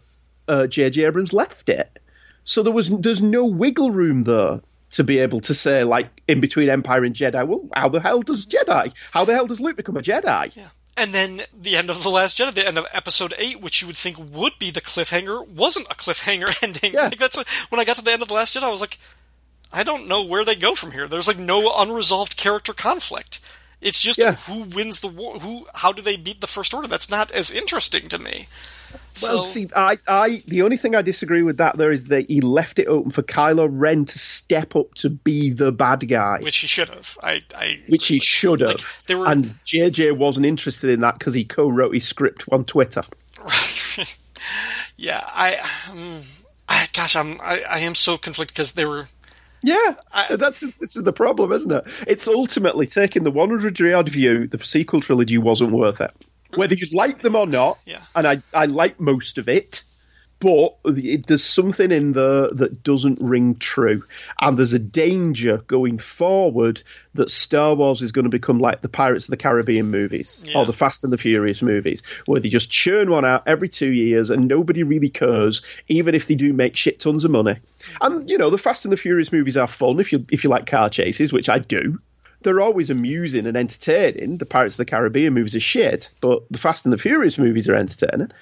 J.J. 0.49 1.05
Uh, 1.05 1.09
Abrams 1.09 1.33
left 1.33 1.69
it. 1.69 1.99
So 2.45 2.63
there 2.63 2.73
was 2.73 2.89
there's 2.89 3.23
no 3.23 3.45
wiggle 3.45 3.91
room 3.91 4.25
there 4.25 4.61
to 4.93 5.05
be 5.05 5.19
able 5.19 5.41
to 5.43 5.55
say 5.55 5.85
like 5.85 6.23
in 6.27 6.41
between 6.41 6.69
Empire 6.69 7.05
and 7.05 7.15
Jedi. 7.15 7.47
Well, 7.47 7.69
how 7.75 7.89
the 7.89 8.01
hell 8.01 8.23
does 8.23 8.47
Jedi? 8.47 8.93
How 9.13 9.25
the 9.25 9.35
hell 9.35 9.47
does 9.47 9.61
Luke 9.61 9.77
become 9.77 9.97
a 9.97 10.03
Jedi? 10.03 10.57
Yeah. 10.57 10.69
And 10.97 11.13
then 11.13 11.43
the 11.59 11.77
end 11.77 11.89
of 11.89 12.03
the 12.03 12.11
Last 12.11 12.39
Jedi, 12.39 12.53
the 12.53 12.67
end 12.67 12.77
of 12.77 12.87
Episode 12.93 13.33
Eight, 13.39 13.61
which 13.61 13.81
you 13.81 13.87
would 13.87 13.97
think 13.97 14.19
would 14.19 14.53
be 14.59 14.71
the 14.71 14.81
cliffhanger, 14.81 15.47
wasn't 15.49 15.87
a 15.91 15.95
cliffhanger 15.95 16.63
ending. 16.63 16.93
Yeah. 16.93 17.05
Like 17.05 17.19
that's 17.19 17.37
what, 17.37 17.47
when 17.69 17.81
I 17.81 17.85
got 17.85 17.97
to 17.97 18.05
the 18.05 18.13
end 18.13 18.23
of 18.23 18.29
the 18.29 18.35
Last 18.35 18.57
Jedi, 18.57 18.65
I 18.65 18.71
was 18.71 18.81
like, 18.81 18.99
I 19.73 19.83
don't 19.85 20.09
know 20.09 20.23
where 20.25 20.45
they 20.45 20.57
go 20.57 20.75
from 20.75 20.93
here. 20.93 21.07
There's 21.09 21.29
like 21.29 21.39
no 21.39 21.73
unresolved 21.77 22.37
character 22.37 22.73
conflict. 22.73 23.41
It's 23.81 24.01
just 24.03 24.19
Yeah. 24.19 24.33
who 24.35 24.63
wins 24.65 25.01
the 25.01 25.09
war. 25.09 25.39
Who? 25.39 25.67
How 25.75 25.93
do 25.93 26.03
they 26.03 26.17
beat 26.17 26.41
the 26.41 26.47
First 26.47 26.75
Order? 26.75 26.89
That's 26.89 27.11
not 27.11 27.31
as 27.31 27.51
interesting 27.51 28.09
to 28.09 28.19
me. 28.19 28.47
Well, 29.23 29.45
So 29.45 29.51
see, 29.51 29.69
I, 29.75 29.99
I, 30.07 30.43
the 30.47 30.63
only 30.63 30.77
thing 30.77 30.95
I 30.97 31.03
disagree 31.03 31.43
with 31.43 31.59
that 31.59 31.77
there 31.79 31.93
is 31.93 32.07
that 32.07 32.27
he 32.29 32.41
left 32.41 32.79
it 32.81 32.87
open 32.89 33.13
for 33.13 33.23
Kylo 33.23 33.69
Ren 33.71 34.05
to 34.05 34.19
step 34.19 34.75
up 34.77 34.93
to 34.97 35.09
be 35.09 35.51
the 35.51 35.71
bad 35.73 36.07
guy, 36.09 36.39
which 36.43 36.57
he 36.59 36.67
should 36.67 36.89
have. 36.89 37.17
I, 37.23 37.43
I 37.57 37.81
which 37.87 38.07
he 38.09 38.19
should 38.19 38.61
have. 38.61 39.03
they 39.07 39.15
were- 39.15 39.27
And 39.29 39.55
JJ 39.65 40.17
wasn't 40.17 40.45
interested 40.47 40.91
in 40.91 41.01
that 41.01 41.19
because 41.19 41.35
he 41.35 41.45
co-wrote 41.45 41.95
his 41.95 42.07
script 42.07 42.45
on 42.51 42.65
Twitter. 42.65 43.05
yeah, 44.97 45.23
I, 45.27 45.57
um, 45.91 46.23
I 46.69 46.89
gosh, 46.93 47.17
I'm, 47.17 47.41
I, 47.41 47.63
I 47.71 47.79
am 47.81 47.95
so 47.95 48.19
conflicted 48.19 48.55
because 48.55 48.73
they 48.73 48.85
were. 48.85 49.07
Yeah, 49.63 49.95
that's 50.31 50.61
this 50.61 50.97
is 50.97 51.03
the 51.03 51.13
problem, 51.13 51.53
isn't 51.53 51.71
it? 51.71 51.85
It's 52.07 52.27
ultimately 52.29 52.87
taking 52.87 53.25
the 53.25 53.31
100 53.31 53.79
year 53.79 53.95
odd 53.95 54.09
view. 54.09 54.47
The 54.47 54.63
sequel 54.65 55.01
trilogy 55.01 55.39
wasn't 55.39 55.73
worth 55.73 56.01
it, 56.01 56.11
whether 56.55 56.75
you 56.75 56.87
like 56.93 57.21
them 57.21 57.37
or 57.37 57.47
not. 57.47 57.79
Yeah. 57.85 58.01
and 58.15 58.27
I 58.27 58.39
I 58.55 58.67
like 58.67 58.99
most 59.01 59.39
of 59.39 59.49
it, 59.49 59.83
but 60.41 60.77
there's 60.85 61.45
something 61.45 61.93
in 61.93 62.13
there 62.13 62.49
that 62.49 62.83
doesn't 62.83 63.21
ring 63.21 63.57
true, 63.57 64.03
and 64.41 64.59
there's 64.59 64.73
a 64.73 64.79
danger 64.79 65.59
going 65.59 65.99
forward 65.99 66.83
that 67.15 67.31
Star 67.31 67.75
Wars 67.75 68.01
is 68.01 68.13
going 68.13 68.25
to 68.25 68.31
become 68.31 68.59
like 68.59 68.81
the 68.81 68.89
Pirates 68.89 69.27
of 69.27 69.31
the 69.31 69.37
Caribbean 69.37 69.91
movies 69.91 70.49
or 70.55 70.65
the 70.65 70.73
Fast 70.73 71.05
and 71.05 71.13
the 71.13 71.19
Furious 71.19 71.61
movies, 71.61 72.03
where 72.25 72.41
they 72.41 72.49
just 72.49 72.71
churn 72.71 73.11
one 73.11 73.27
out 73.27 73.43
every 73.47 73.69
two 73.69 73.91
years 73.91 74.31
and 74.31 74.49
nobody 74.49 74.83
really 74.83 75.11
cares, 75.11 75.63
even 75.89 76.15
if 76.15 76.27
they 76.27 76.37
do 76.37 76.55
make 76.55 76.75
shit 76.75 77.01
tons 77.01 77.27
of 77.27 77.31
money. 77.31 77.59
And 78.01 78.29
you 78.31 78.39
know, 78.39 78.49
the 78.49 78.59
Fast 78.59 78.87
and 78.87 78.93
the 78.93 78.97
Furious 78.97 79.33
movies 79.33 79.59
are 79.59 79.69
fun 79.69 80.01
if 80.01 80.11
you 80.11 80.25
if 80.31 80.43
you 80.43 80.51
like 80.51 80.65
car 80.65 80.89
chases, 80.89 81.33
which 81.33 81.51
I 81.51 81.59
do. 81.59 81.99
They're 82.43 82.63
always 82.63 82.89
amusing 82.89 83.47
and 83.47 83.55
entertaining. 83.55 84.39
The 84.39 84.47
Pirates 84.47 84.75
of 84.75 84.79
the 84.79 84.87
Caribbean 84.87 85.35
movies 85.35 85.55
are 85.55 85.61
shit, 85.61 86.09
but 86.23 86.45
the 86.51 86.57
Fast 86.57 86.87
and 86.87 86.93
the 86.95 86.99
Furious 86.99 87.37
movies 87.37 87.69
are 87.69 87.75
entertaining. 87.75 88.33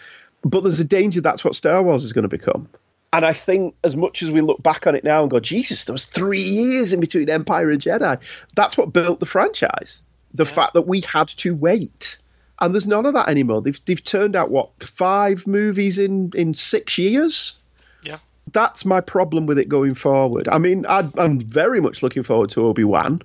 But 0.45 0.63
there's 0.63 0.81
a 0.81 0.85
danger 0.85 1.21
that's 1.21 1.45
what 1.45 1.55
Star 1.55 1.83
Wars 1.83 2.05
is 2.05 2.13
going 2.13 2.23
to 2.23 2.29
become. 2.29 2.69
And 3.13 3.25
I 3.25 3.33
think 3.33 3.75
as 3.83 3.97
much 3.97 4.23
as 4.23 4.31
we 4.31 4.41
look 4.41 4.63
back 4.63 4.87
on 4.87 4.95
it 4.95 5.03
now 5.03 5.23
and 5.23 5.31
go, 5.31 5.41
Jesus, 5.41 5.85
there 5.85 5.95
was 5.95 6.05
three 6.05 6.43
years 6.43 6.93
in 6.93 7.01
between 7.01 7.31
Empire 7.31 7.71
and 7.71 7.81
Jedi, 7.81 8.21
that's 8.55 8.77
what 8.77 8.93
built 8.93 9.19
the 9.19 9.27
franchise. 9.27 10.03
The 10.35 10.45
fact 10.45 10.75
that 10.75 10.87
we 10.87 11.01
had 11.01 11.29
to 11.29 11.55
wait. 11.55 12.19
And 12.61 12.75
there's 12.75 12.87
none 12.87 13.07
of 13.07 13.15
that 13.15 13.29
anymore. 13.29 13.63
They've 13.63 13.81
they've 13.85 14.03
turned 14.03 14.37
out 14.37 14.51
what 14.51 14.83
five 14.83 15.47
movies 15.47 15.99
in 15.99 16.33
in 16.35 16.55
six 16.55 16.99
years. 16.99 17.57
Yeah. 18.03 18.19
That's 18.53 18.85
my 18.85 19.01
problem 19.01 19.47
with 19.47 19.59
it 19.59 19.69
going 19.69 19.95
forward. 19.95 20.49
I 20.49 20.59
mean, 20.59 20.85
i 20.87 21.09
I'm 21.17 21.41
very 21.41 21.81
much 21.81 22.03
looking 22.03 22.25
forward 22.25 22.51
to 22.51 22.67
Obi 22.67 22.85
Wan. 22.85 23.21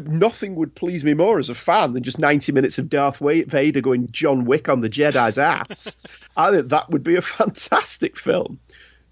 Nothing 0.00 0.56
would 0.56 0.74
please 0.74 1.04
me 1.04 1.14
more 1.14 1.38
as 1.38 1.48
a 1.48 1.54
fan 1.54 1.92
than 1.92 2.02
just 2.02 2.18
90 2.18 2.52
minutes 2.52 2.78
of 2.78 2.88
Darth 2.88 3.18
Vader 3.18 3.80
going 3.80 4.10
John 4.10 4.44
Wick 4.44 4.68
on 4.68 4.80
the 4.80 4.90
Jedi's 4.90 5.38
ass. 5.38 5.96
I 6.36 6.50
think 6.50 6.68
that 6.68 6.90
would 6.90 7.02
be 7.02 7.16
a 7.16 7.22
fantastic 7.22 8.18
film. 8.18 8.60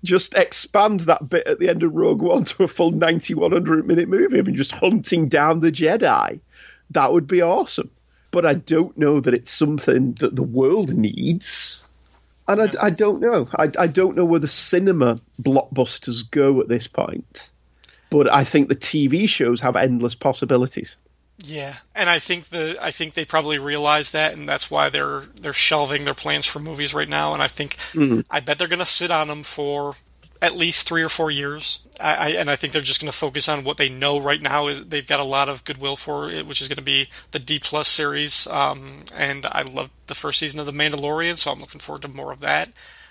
Just 0.03 0.35
expand 0.35 1.01
that 1.01 1.29
bit 1.29 1.47
at 1.47 1.59
the 1.59 1.71
end 1.71 1.83
of 1.83 1.95
Rogue 1.95 2.21
One 2.21 2.45
to 2.45 2.65
a 2.65 2.69
full 2.69 2.91
90, 2.91 3.35
100 3.35 3.87
minute 3.87 4.09
movie 4.09 4.39
of 4.39 4.49
him 4.49 4.55
just 4.55 4.73
hunting 4.73 5.29
down 5.29 5.61
the 5.61 5.73
Jedi. 5.73 6.41
That 6.91 7.13
would 7.13 7.27
be 7.27 7.43
awesome. 7.43 7.91
But 8.31 8.45
I 8.45 8.55
don't 8.55 8.99
know 8.99 9.21
that 9.21 9.33
it's 9.33 9.51
something 9.51 10.13
that 10.15 10.35
the 10.37 10.43
world 10.43 10.93
needs. 10.95 11.83
And 12.47 12.61
I, 12.61 12.69
I 12.87 12.91
don't 12.91 13.21
know. 13.21 13.49
I, 13.57 13.71
I 13.79 13.87
don't 13.87 14.17
know 14.17 14.25
where 14.25 14.41
the 14.41 14.49
cinema 14.49 15.21
blockbusters 15.41 16.31
go 16.31 16.61
at 16.61 16.69
this 16.69 16.87
point. 16.87 17.51
But 18.15 18.33
I 18.33 18.45
think 18.45 18.69
the 18.69 18.77
TV 18.77 19.29
shows 19.29 19.61
have 19.63 19.75
endless 19.75 20.15
possibilities. 20.15 20.97
Yeah, 21.39 21.75
and 21.97 22.09
I 22.09 22.21
think 22.21 22.45
the 22.45 22.77
I 22.81 22.93
think 22.93 23.15
they 23.15 23.25
probably 23.25 23.59
realize 23.59 24.13
that, 24.13 24.35
and 24.35 24.49
that's 24.49 24.71
why 24.71 24.89
they're 24.89 25.23
they're 25.41 25.53
shelving 25.53 26.05
their 26.05 26.15
plans 26.15 26.47
for 26.47 26.61
movies 26.61 26.95
right 26.95 27.09
now. 27.09 27.35
And 27.35 27.43
I 27.43 27.49
think 27.49 27.77
Mhm. 27.93 28.25
I 28.31 28.39
bet 28.39 28.59
they're 28.59 28.69
going 28.69 28.79
to 28.79 28.87
sit 28.87 29.11
on 29.11 29.27
them 29.27 29.43
for 29.43 29.97
at 30.41 30.55
least 30.55 30.87
three 30.87 31.03
or 31.03 31.09
four 31.09 31.33
years. 31.33 31.81
I, 31.99 32.15
I 32.15 32.29
and 32.39 32.49
I 32.49 32.55
think 32.55 32.73
they're 32.73 32.83
just 32.83 33.01
going 33.01 33.11
to 33.11 33.19
focus 33.19 33.49
on 33.49 33.65
what 33.65 33.79
they 33.79 33.89
know 33.89 34.21
right 34.21 34.41
now 34.41 34.69
is 34.69 34.85
they've 34.85 35.05
got 35.05 35.19
a 35.19 35.25
lot 35.25 35.49
of 35.49 35.65
goodwill 35.65 35.97
for 35.97 36.31
it, 36.31 36.47
which 36.47 36.63
is 36.63 36.69
going 36.69 36.77
to 36.77 36.83
be 36.83 37.09
the 37.33 37.41
D 37.41 37.59
plus 37.59 37.89
series. 37.89 38.47
Um, 38.47 39.03
and 39.13 39.45
I 39.45 39.63
loved 39.63 39.91
the 40.07 40.15
first 40.15 40.39
season 40.39 40.61
of 40.61 40.67
The 40.67 40.73
Mandalorian, 40.73 41.37
so 41.37 41.51
I'm 41.51 41.61
looking 41.61 41.81
forward 41.81 42.03
to 42.03 42.09
more 42.09 42.31
of 42.31 42.39
that. 42.41 42.69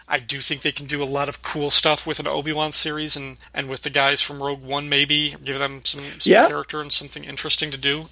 I 0.08 0.20
do 0.20 0.40
think 0.40 0.62
they 0.62 0.72
can 0.72 0.86
do 0.86 1.02
a 1.02 1.06
lot 1.06 1.30
of 1.30 1.42
cool 1.42 1.72
stuff 1.72 2.06
with 2.06 2.20
an 2.20 2.28
Obi 2.28 2.52
Wan 2.54 2.72
series 2.72 3.16
and, 3.16 3.38
and 3.54 3.70
with 3.70 3.82
the 3.84 3.90
guys 3.90 4.22
from 4.22 4.44
Rogue 4.44 4.62
One, 4.64 4.90
maybe 4.90 5.36
give 5.44 5.60
them 5.60 5.82
some, 5.86 6.02
some 6.20 6.32
Yeah. 6.34 6.48
character 6.48 6.82
and 6.82 6.92
something 6.92 7.24
interesting 7.24 7.72
to 7.72 7.78
do. 7.78 8.06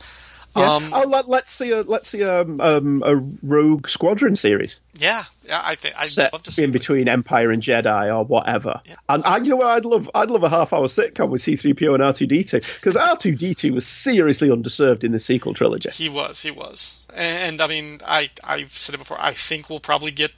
Yeah. 0.55 0.73
Um, 0.75 0.91
oh, 0.93 1.03
let, 1.07 1.29
let's 1.29 1.49
see 1.49 1.71
a 1.71 1.81
let's 1.83 2.09
see 2.09 2.23
a, 2.23 2.41
um, 2.41 3.01
a 3.05 3.15
Rogue 3.41 3.87
Squadron 3.87 4.35
series 4.35 4.81
Yeah, 4.97 5.23
yeah, 5.47 5.61
I 5.63 5.75
think 5.75 5.95
I'd 5.97 6.09
set 6.09 6.33
love 6.33 6.43
to 6.43 6.51
see. 6.51 6.63
in 6.65 6.71
between 6.71 7.07
Empire 7.07 7.51
and 7.51 7.63
Jedi 7.63 8.13
or 8.13 8.25
whatever. 8.25 8.81
And 9.07 9.23
I, 9.23 9.37
you 9.37 9.51
know 9.51 9.55
what? 9.55 9.67
I'd 9.67 9.85
love 9.85 10.09
I'd 10.13 10.29
love 10.29 10.43
a 10.43 10.49
half 10.49 10.73
hour 10.73 10.87
sitcom 10.87 11.29
with 11.29 11.41
C 11.41 11.55
three 11.55 11.73
PO 11.73 11.93
and 11.93 12.03
R 12.03 12.11
two 12.11 12.27
D 12.27 12.43
two 12.43 12.59
because 12.59 12.97
R 12.97 13.15
two 13.15 13.33
D 13.33 13.53
two 13.53 13.73
was 13.73 13.87
seriously 13.87 14.49
underserved 14.49 15.05
in 15.05 15.13
the 15.13 15.19
sequel 15.19 15.53
trilogy. 15.53 15.89
He 15.91 16.09
was, 16.09 16.41
he 16.41 16.51
was, 16.51 16.99
and, 17.15 17.61
I 17.61 17.67
mean, 17.67 18.01
I 18.05 18.29
I've 18.43 18.73
said 18.73 18.93
it 18.95 18.97
before. 18.97 19.21
I 19.21 19.31
think 19.31 19.69
we'll 19.69 19.79
probably 19.79 20.11
get 20.11 20.31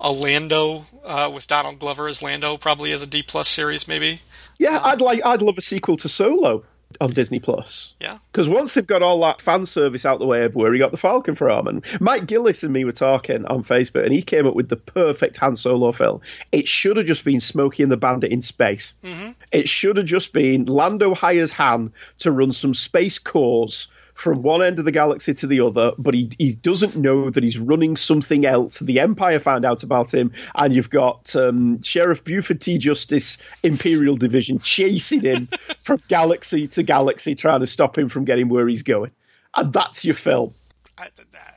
a 0.00 0.10
Lando 0.12 0.84
uh, 1.04 1.30
with 1.32 1.46
Donald 1.46 1.78
Glover 1.78 2.08
as 2.08 2.22
Lando, 2.22 2.56
probably 2.56 2.92
as 2.92 3.02
a 3.02 3.06
D 3.06 3.22
plus 3.22 3.48
series, 3.48 3.86
maybe. 3.86 4.20
Yeah, 4.58 4.80
I'd 4.82 5.00
like 5.00 5.24
I'd 5.24 5.42
love 5.42 5.58
a 5.58 5.62
sequel 5.62 5.96
to 5.98 6.08
Solo 6.08 6.64
on 7.00 7.10
Disney 7.10 7.38
Plus. 7.38 7.94
Yeah. 8.00 8.18
Because 8.32 8.48
once 8.48 8.74
they've 8.74 8.86
got 8.86 9.02
all 9.02 9.20
that 9.20 9.40
fan 9.40 9.64
service 9.64 10.04
out 10.04 10.18
the 10.18 10.26
way 10.26 10.44
of 10.44 10.54
where 10.56 10.72
he 10.72 10.78
got 10.78 10.90
the 10.90 10.96
Falcon 10.96 11.34
from, 11.36 11.68
and 11.68 11.84
Mike 12.00 12.26
Gillis 12.26 12.64
and 12.64 12.72
me 12.72 12.84
were 12.84 12.92
talking 12.92 13.46
on 13.46 13.62
Facebook, 13.62 14.04
and 14.04 14.12
he 14.12 14.22
came 14.22 14.46
up 14.46 14.54
with 14.54 14.68
the 14.68 14.76
perfect 14.76 15.36
Han 15.38 15.54
Solo 15.56 15.92
film. 15.92 16.20
It 16.50 16.66
should 16.66 16.96
have 16.96 17.06
just 17.06 17.24
been 17.24 17.40
Smokey 17.40 17.84
and 17.84 17.92
the 17.92 17.96
Bandit 17.96 18.32
in 18.32 18.42
space. 18.42 18.94
Mhm. 19.04 19.34
It 19.52 19.68
should 19.68 19.98
have 19.98 20.06
just 20.06 20.32
been 20.32 20.66
Lando 20.66 21.14
hires 21.14 21.52
Han 21.52 21.92
to 22.18 22.32
run 22.32 22.52
some 22.52 22.74
space 22.74 23.18
cores 23.18 23.88
from 24.20 24.42
one 24.42 24.62
end 24.62 24.78
of 24.78 24.84
the 24.84 24.92
galaxy 24.92 25.32
to 25.32 25.46
the 25.46 25.60
other, 25.60 25.92
but 25.96 26.12
he 26.12 26.30
he 26.38 26.54
doesn't 26.54 26.94
know 26.94 27.30
that 27.30 27.42
he's 27.42 27.58
running 27.58 27.96
something 27.96 28.44
else. 28.44 28.78
The 28.78 29.00
Empire 29.00 29.40
found 29.40 29.64
out 29.64 29.82
about 29.82 30.12
him, 30.12 30.32
and 30.54 30.74
you've 30.74 30.90
got 30.90 31.34
um, 31.34 31.82
Sheriff 31.82 32.22
Buford 32.22 32.60
T. 32.60 32.76
Justice 32.78 33.38
Imperial 33.62 34.16
Division 34.16 34.58
chasing 34.58 35.22
him 35.22 35.48
from 35.82 36.02
galaxy 36.08 36.68
to 36.68 36.82
galaxy, 36.82 37.34
trying 37.34 37.60
to 37.60 37.66
stop 37.66 37.96
him 37.96 38.10
from 38.10 38.26
getting 38.26 38.48
where 38.50 38.68
he's 38.68 38.82
going. 38.82 39.10
And 39.56 39.72
that's 39.72 40.04
your 40.04 40.14
film. 40.14 40.52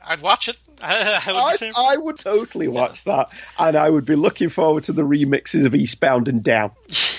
I'd 0.06 0.22
watch 0.22 0.48
it. 0.48 0.56
I, 0.82 1.20
would 1.26 1.62
I, 1.62 1.72
I 1.76 1.96
would 1.98 2.16
totally 2.16 2.68
watch 2.68 3.04
that, 3.04 3.30
and 3.58 3.76
I 3.76 3.88
would 3.88 4.06
be 4.06 4.16
looking 4.16 4.48
forward 4.48 4.84
to 4.84 4.92
the 4.92 5.02
remixes 5.02 5.66
of 5.66 5.74
Eastbound 5.74 6.28
and 6.28 6.42
Down. 6.42 6.70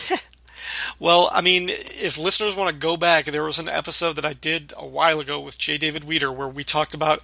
Well, 0.99 1.29
I 1.31 1.41
mean, 1.41 1.69
if 1.69 2.17
listeners 2.17 2.55
want 2.55 2.73
to 2.73 2.79
go 2.79 2.95
back, 2.95 3.25
there 3.25 3.43
was 3.43 3.59
an 3.59 3.67
episode 3.67 4.13
that 4.13 4.25
I 4.25 4.33
did 4.33 4.73
a 4.77 4.85
while 4.85 5.19
ago 5.19 5.39
with 5.39 5.57
J. 5.57 5.77
David 5.77 6.05
Weeder 6.05 6.31
where 6.31 6.47
we 6.47 6.63
talked 6.63 6.93
about 6.93 7.21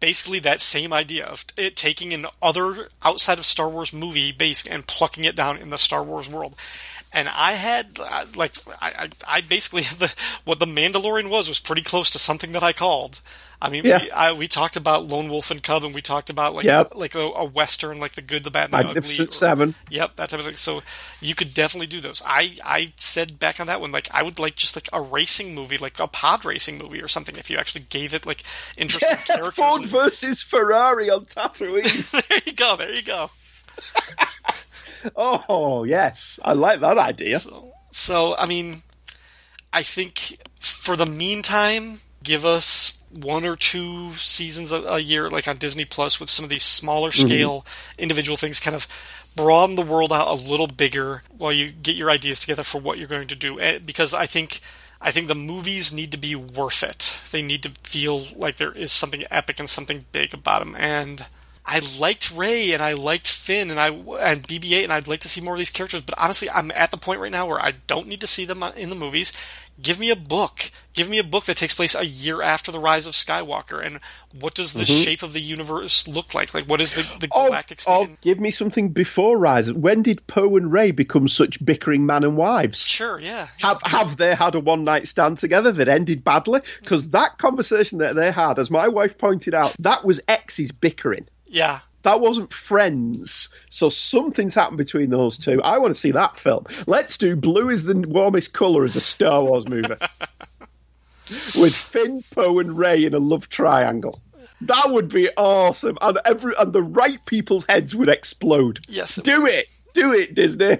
basically 0.00 0.40
that 0.40 0.60
same 0.60 0.92
idea 0.92 1.24
of 1.24 1.44
it 1.56 1.76
taking 1.76 2.12
an 2.12 2.26
other 2.42 2.88
outside 3.02 3.38
of 3.38 3.46
Star 3.46 3.68
Wars 3.68 3.92
movie 3.92 4.32
base 4.32 4.66
and 4.66 4.86
plucking 4.86 5.24
it 5.24 5.36
down 5.36 5.58
in 5.58 5.70
the 5.70 5.78
Star 5.78 6.02
Wars 6.02 6.28
world. 6.28 6.56
and 7.12 7.28
I 7.28 7.52
had 7.52 7.98
like 8.34 8.52
I, 8.82 9.08
I, 9.28 9.36
I 9.36 9.40
basically 9.40 9.82
the, 9.98 10.12
what 10.44 10.58
the 10.58 10.66
Mandalorian 10.66 11.30
was 11.30 11.48
was 11.48 11.60
pretty 11.60 11.82
close 11.82 12.10
to 12.10 12.18
something 12.18 12.52
that 12.52 12.62
I 12.62 12.72
called. 12.72 13.20
I 13.64 13.70
mean, 13.70 13.84
Yeah. 13.86 14.02
we, 14.02 14.10
I, 14.10 14.32
we 14.34 14.46
talked 14.46 14.76
about 14.76 15.04
Lone 15.06 15.30
Wolf 15.30 15.50
and 15.50 15.62
Cub, 15.62 15.84
and 15.84 15.94
we 15.94 16.02
talked 16.02 16.28
about 16.28 16.54
like 16.54 16.66
Yep. 16.66 16.96
like 16.96 17.14
a, 17.14 17.20
a 17.20 17.44
western, 17.46 17.98
like 17.98 18.12
the 18.12 18.20
good, 18.20 18.44
the 18.44 18.50
bad, 18.50 18.64
and 18.64 18.72
the 18.74 18.84
Magnificent 18.88 19.28
ugly. 19.28 19.34
Seven. 19.34 19.74
Yep, 19.88 20.16
that 20.16 20.28
type 20.28 20.40
of 20.40 20.44
thing. 20.46 20.56
So 20.56 20.82
you 21.22 21.34
could 21.34 21.54
definitely 21.54 21.86
do 21.86 22.00
those. 22.02 22.22
I 22.26 22.56
I 22.62 22.92
said 22.96 23.38
back 23.38 23.60
on 23.60 23.66
that 23.68 23.80
one, 23.80 23.90
like 23.90 24.08
I 24.12 24.22
would 24.22 24.38
like 24.38 24.54
just 24.56 24.76
like 24.76 24.88
a 24.92 25.00
racing 25.00 25.54
movie, 25.54 25.78
like 25.78 25.98
a 25.98 26.06
pod 26.06 26.44
racing 26.44 26.76
movie 26.76 27.00
or 27.02 27.08
something. 27.08 27.36
If 27.36 27.48
you 27.48 27.56
actually 27.56 27.86
gave 27.88 28.12
it 28.12 28.26
like 28.26 28.42
interesting 28.76 29.16
characters. 29.24 29.54
Ford 29.54 29.82
versus 29.86 30.42
Ferrari 30.42 31.08
on 31.08 31.24
Tatooine. 31.24 32.10
there 32.28 32.40
you 32.44 32.52
go. 32.52 32.76
There 32.76 32.92
you 32.92 33.02
go. 33.02 33.30
oh 35.16 35.84
yes, 35.84 36.38
I 36.44 36.52
like 36.52 36.80
that 36.80 36.98
idea. 36.98 37.40
So, 37.92 38.34
I 38.36 38.46
mean, 38.46 38.82
I 39.72 39.82
think 39.82 40.38
for 40.58 40.96
the 40.96 41.06
meantime, 41.06 42.00
give 42.22 42.44
us 42.44 42.98
one 43.14 43.44
or 43.44 43.56
two 43.56 44.12
seasons 44.14 44.72
a, 44.72 44.82
a 44.82 44.98
year, 44.98 45.28
like 45.30 45.46
on 45.48 45.56
Disney 45.56 45.84
Plus, 45.84 46.18
with 46.20 46.28
some 46.30 46.44
of 46.44 46.48
these 46.50 46.64
smaller 46.64 47.10
Mhm. 47.10 47.26
scale 47.26 47.66
individual 47.98 48.36
things, 48.36 48.60
kind 48.60 48.74
of 48.74 48.86
broaden 49.36 49.76
the 49.76 49.82
world 49.82 50.12
out 50.12 50.28
a 50.28 50.34
little 50.34 50.66
bigger 50.66 51.22
while 51.36 51.52
you 51.52 51.70
get 51.70 51.96
your 51.96 52.10
ideas 52.10 52.40
together 52.40 52.62
for 52.64 52.80
what 52.80 52.98
you're 52.98 53.08
going 53.08 53.26
to 53.28 53.34
do. 53.36 53.58
Eh, 53.60 53.78
Because 53.78 54.12
I 54.14 54.26
think. 54.26 54.60
I 55.00 55.10
think 55.10 55.28
the 55.28 55.34
movies 55.34 55.92
need 55.92 56.12
to 56.12 56.16
be 56.16 56.34
worth 56.34 56.82
it. 56.82 57.18
They 57.30 57.42
need 57.42 57.62
to 57.64 57.72
feel 57.82 58.24
like 58.36 58.56
there 58.56 58.72
is 58.72 58.90
something 58.90 59.24
epic 59.30 59.58
and 59.60 59.68
something 59.68 60.06
big 60.12 60.32
about 60.32 60.60
them. 60.60 60.74
And 60.78 61.26
I 61.66 61.80
liked 61.98 62.30
Rey 62.30 62.72
and 62.72 62.82
I 62.82 62.92
liked 62.92 63.26
Finn 63.26 63.70
and 63.70 63.80
I 63.80 63.88
and 63.88 64.46
BB-8 64.46 64.84
and 64.84 64.92
I'd 64.92 65.08
like 65.08 65.20
to 65.20 65.28
see 65.28 65.40
more 65.40 65.54
of 65.54 65.58
these 65.58 65.70
characters. 65.70 66.02
But 66.02 66.14
honestly, 66.18 66.50
I'm 66.50 66.70
at 66.72 66.90
the 66.90 66.98
point 66.98 67.20
right 67.20 67.32
now 67.32 67.46
where 67.46 67.60
I 67.60 67.72
don't 67.86 68.06
need 68.06 68.20
to 68.20 68.26
see 68.26 68.44
them 68.44 68.62
in 68.76 68.90
the 68.90 68.94
movies. 68.94 69.32
Give 69.82 69.98
me 69.98 70.10
a 70.10 70.16
book. 70.16 70.70
Give 70.92 71.08
me 71.10 71.18
a 71.18 71.24
book 71.24 71.46
that 71.46 71.56
takes 71.56 71.74
place 71.74 71.96
a 71.96 72.06
year 72.06 72.42
after 72.42 72.70
the 72.70 72.78
rise 72.78 73.08
of 73.08 73.14
Skywalker. 73.14 73.84
And 73.84 73.98
what 74.38 74.54
does 74.54 74.72
the 74.74 74.84
Mhm. 74.84 75.02
shape 75.04 75.22
of 75.24 75.32
the 75.32 75.40
universe 75.40 76.06
look 76.06 76.32
like? 76.32 76.54
Like, 76.54 76.66
what 76.66 76.80
is 76.80 76.94
the, 76.94 77.02
the 77.18 77.28
Oh, 77.32 77.46
galactic 77.46 77.80
oh, 77.88 78.08
give 78.20 78.38
me 78.38 78.52
something 78.52 78.90
before 78.90 79.36
Rise. 79.36 79.72
When 79.72 80.02
did 80.02 80.24
Poe 80.28 80.56
and 80.56 80.70
Rey 80.70 80.92
become 80.92 81.26
such 81.26 81.64
bickering 81.64 82.06
man 82.06 82.22
and 82.22 82.36
wives? 82.36 82.86
Sure, 82.86 83.18
yeah. 83.18 83.48
Have 83.62 83.80
have 83.82 84.16
they 84.16 84.34
had 84.36 84.54
a 84.54 84.60
one 84.60 84.84
night 84.84 85.08
stand 85.08 85.38
together 85.38 85.72
that 85.72 85.88
ended 85.88 86.22
badly? 86.22 86.60
Because 86.80 87.10
that 87.10 87.38
conversation 87.38 87.98
that 87.98 88.14
they 88.14 88.30
had, 88.30 88.60
as 88.60 88.70
my 88.70 88.86
wife 88.86 89.18
pointed 89.18 89.54
out, 89.54 89.74
that 89.80 90.04
was 90.04 90.20
exes 90.28 90.70
bickering. 90.70 91.26
Yeah. 91.54 91.80
That 92.02 92.20
wasn't 92.20 92.52
friends. 92.52 93.48
So 93.70 93.88
something's 93.88 94.54
happened 94.54 94.76
between 94.78 95.08
those 95.08 95.38
two. 95.38 95.62
I 95.62 95.78
want 95.78 95.94
to 95.94 96.00
see 96.00 96.10
that 96.10 96.38
film. 96.38 96.66
Let's 96.86 97.16
do 97.16 97.36
Blue 97.36 97.70
is 97.70 97.84
the 97.84 97.96
warmest 98.06 98.52
colour 98.52 98.84
as 98.84 98.96
a 98.96 99.00
Star 99.00 99.42
Wars 99.42 99.68
movie. 99.68 99.88
With 101.56 101.74
Finn, 101.74 102.22
Poe, 102.34 102.58
and 102.58 102.76
Rey 102.76 103.04
in 103.04 103.14
a 103.14 103.18
love 103.18 103.48
triangle. 103.48 104.20
That 104.62 104.88
would 104.88 105.08
be 105.08 105.30
awesome. 105.36 105.96
And 106.02 106.18
every 106.24 106.54
and 106.58 106.72
the 106.72 106.82
right 106.82 107.24
people's 107.24 107.64
heads 107.66 107.94
would 107.94 108.08
explode. 108.08 108.84
Yes. 108.88 109.16
Do 109.16 109.46
it. 109.46 109.68
Do 109.94 110.12
it, 110.12 110.34
Disney. 110.34 110.78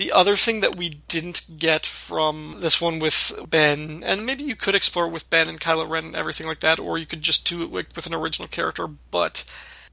The 0.00 0.12
other 0.12 0.34
thing 0.34 0.60
that 0.62 0.76
we 0.76 0.88
didn't 1.08 1.58
get 1.58 1.84
from 1.84 2.56
this 2.60 2.80
one 2.80 3.00
with 3.00 3.34
Ben, 3.50 4.02
and 4.06 4.24
maybe 4.24 4.44
you 4.44 4.56
could 4.56 4.74
explore 4.74 5.04
it 5.04 5.12
with 5.12 5.28
Ben 5.28 5.46
and 5.46 5.60
Kylo 5.60 5.86
Ren 5.86 6.06
and 6.06 6.16
everything 6.16 6.46
like 6.46 6.60
that, 6.60 6.78
or 6.78 6.96
you 6.96 7.04
could 7.04 7.20
just 7.20 7.46
do 7.46 7.62
it 7.62 7.70
with 7.70 8.06
an 8.06 8.14
original 8.14 8.48
character, 8.48 8.86
but 8.86 9.44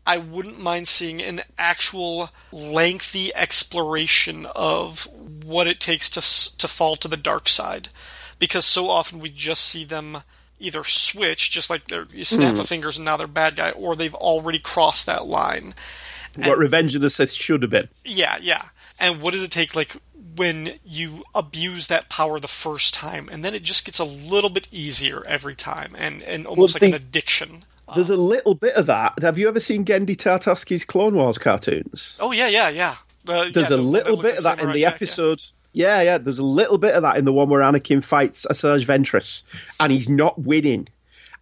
I 0.05 0.15
wouldn't 0.17 0.61
mind 0.63 0.87
seeing 0.87 1.21
an 1.21 1.41
actual 1.57 2.29
lengthy 2.53 3.35
exploration 3.35 4.45
of 4.55 5.09
what 5.43 5.67
it 5.67 5.81
takes 5.81 6.09
to 6.11 6.21
to 6.57 6.67
fall 6.69 6.95
to 6.95 7.09
the 7.09 7.17
dark 7.17 7.49
side, 7.49 7.89
because 8.39 8.65
so 8.65 8.89
often 8.89 9.19
we 9.19 9.29
just 9.29 9.65
see 9.65 9.83
them 9.83 10.19
either 10.57 10.85
switch, 10.85 11.51
just 11.51 11.69
like 11.69 11.89
they're, 11.89 12.07
you 12.13 12.23
snap 12.23 12.51
Hmm. 12.51 12.57
the 12.57 12.63
fingers 12.63 12.97
and 12.97 13.03
now 13.03 13.17
they're 13.17 13.27
bad 13.27 13.57
guy, 13.57 13.71
or 13.71 13.93
they've 13.93 14.15
already 14.15 14.59
crossed 14.59 15.05
that 15.07 15.25
line. 15.25 15.73
What 16.37 16.57
Revenge 16.59 16.95
of 16.95 17.01
the 17.01 17.09
Sith 17.09 17.33
should 17.33 17.61
have 17.63 17.71
been. 17.71 17.89
Yeah, 18.05 18.37
yeah. 18.41 18.63
And 18.99 19.21
what 19.21 19.33
does 19.33 19.43
it 19.43 19.51
take, 19.51 19.75
like, 19.75 19.95
when 20.35 20.73
you 20.85 21.23
abuse 21.33 21.87
that 21.87 22.09
power 22.09 22.39
the 22.39 22.47
first 22.47 22.93
time, 22.93 23.29
and 23.31 23.43
then 23.43 23.53
it 23.55 23.63
just 23.63 23.85
gets 23.85 23.99
a 23.99 24.03
little 24.05 24.49
bit 24.49 24.67
easier 24.71 25.23
every 25.25 25.55
time, 25.55 25.95
and, 25.97 26.23
and 26.23 26.45
almost 26.45 26.79
Well, 26.79 26.89
like 26.91 26.99
an 26.99 27.05
addiction. 27.07 27.63
There's 27.95 28.09
a 28.09 28.17
little 28.17 28.53
bit 28.53 28.75
of 28.75 28.87
that. 28.87 29.13
Have 29.21 29.37
you 29.37 29.47
ever 29.47 29.59
seen 29.59 29.85
Genndy 29.85 30.17
Tartakovsky's 30.17 30.83
Clone 30.83 31.15
Wars 31.15 31.37
cartoons? 31.37 32.15
Oh, 32.19 32.31
yeah, 32.31 32.47
yeah, 32.47 32.69
yeah. 32.69 32.95
Uh, 33.27 33.49
There's 33.53 33.69
yeah, 33.69 33.75
a 33.75 33.77
the 33.77 33.83
little 33.83 34.17
bit 34.17 34.37
of 34.37 34.43
that 34.43 34.59
in 34.59 34.71
the 34.71 34.81
Jack, 34.81 34.95
episode. 34.95 35.41
Yeah. 35.73 36.01
yeah, 36.01 36.17
There's 36.17 36.39
a 36.39 36.43
little 36.45 36.77
bit 36.77 36.95
of 36.95 37.03
that 37.03 37.17
in 37.17 37.25
the 37.25 37.31
one 37.33 37.49
where 37.49 37.61
Anakin 37.61 38.03
fights 38.03 38.45
Asajj 38.49 38.85
Ventress, 38.85 39.43
and 39.79 39.91
he's 39.91 40.09
not 40.09 40.39
winning. 40.39 40.87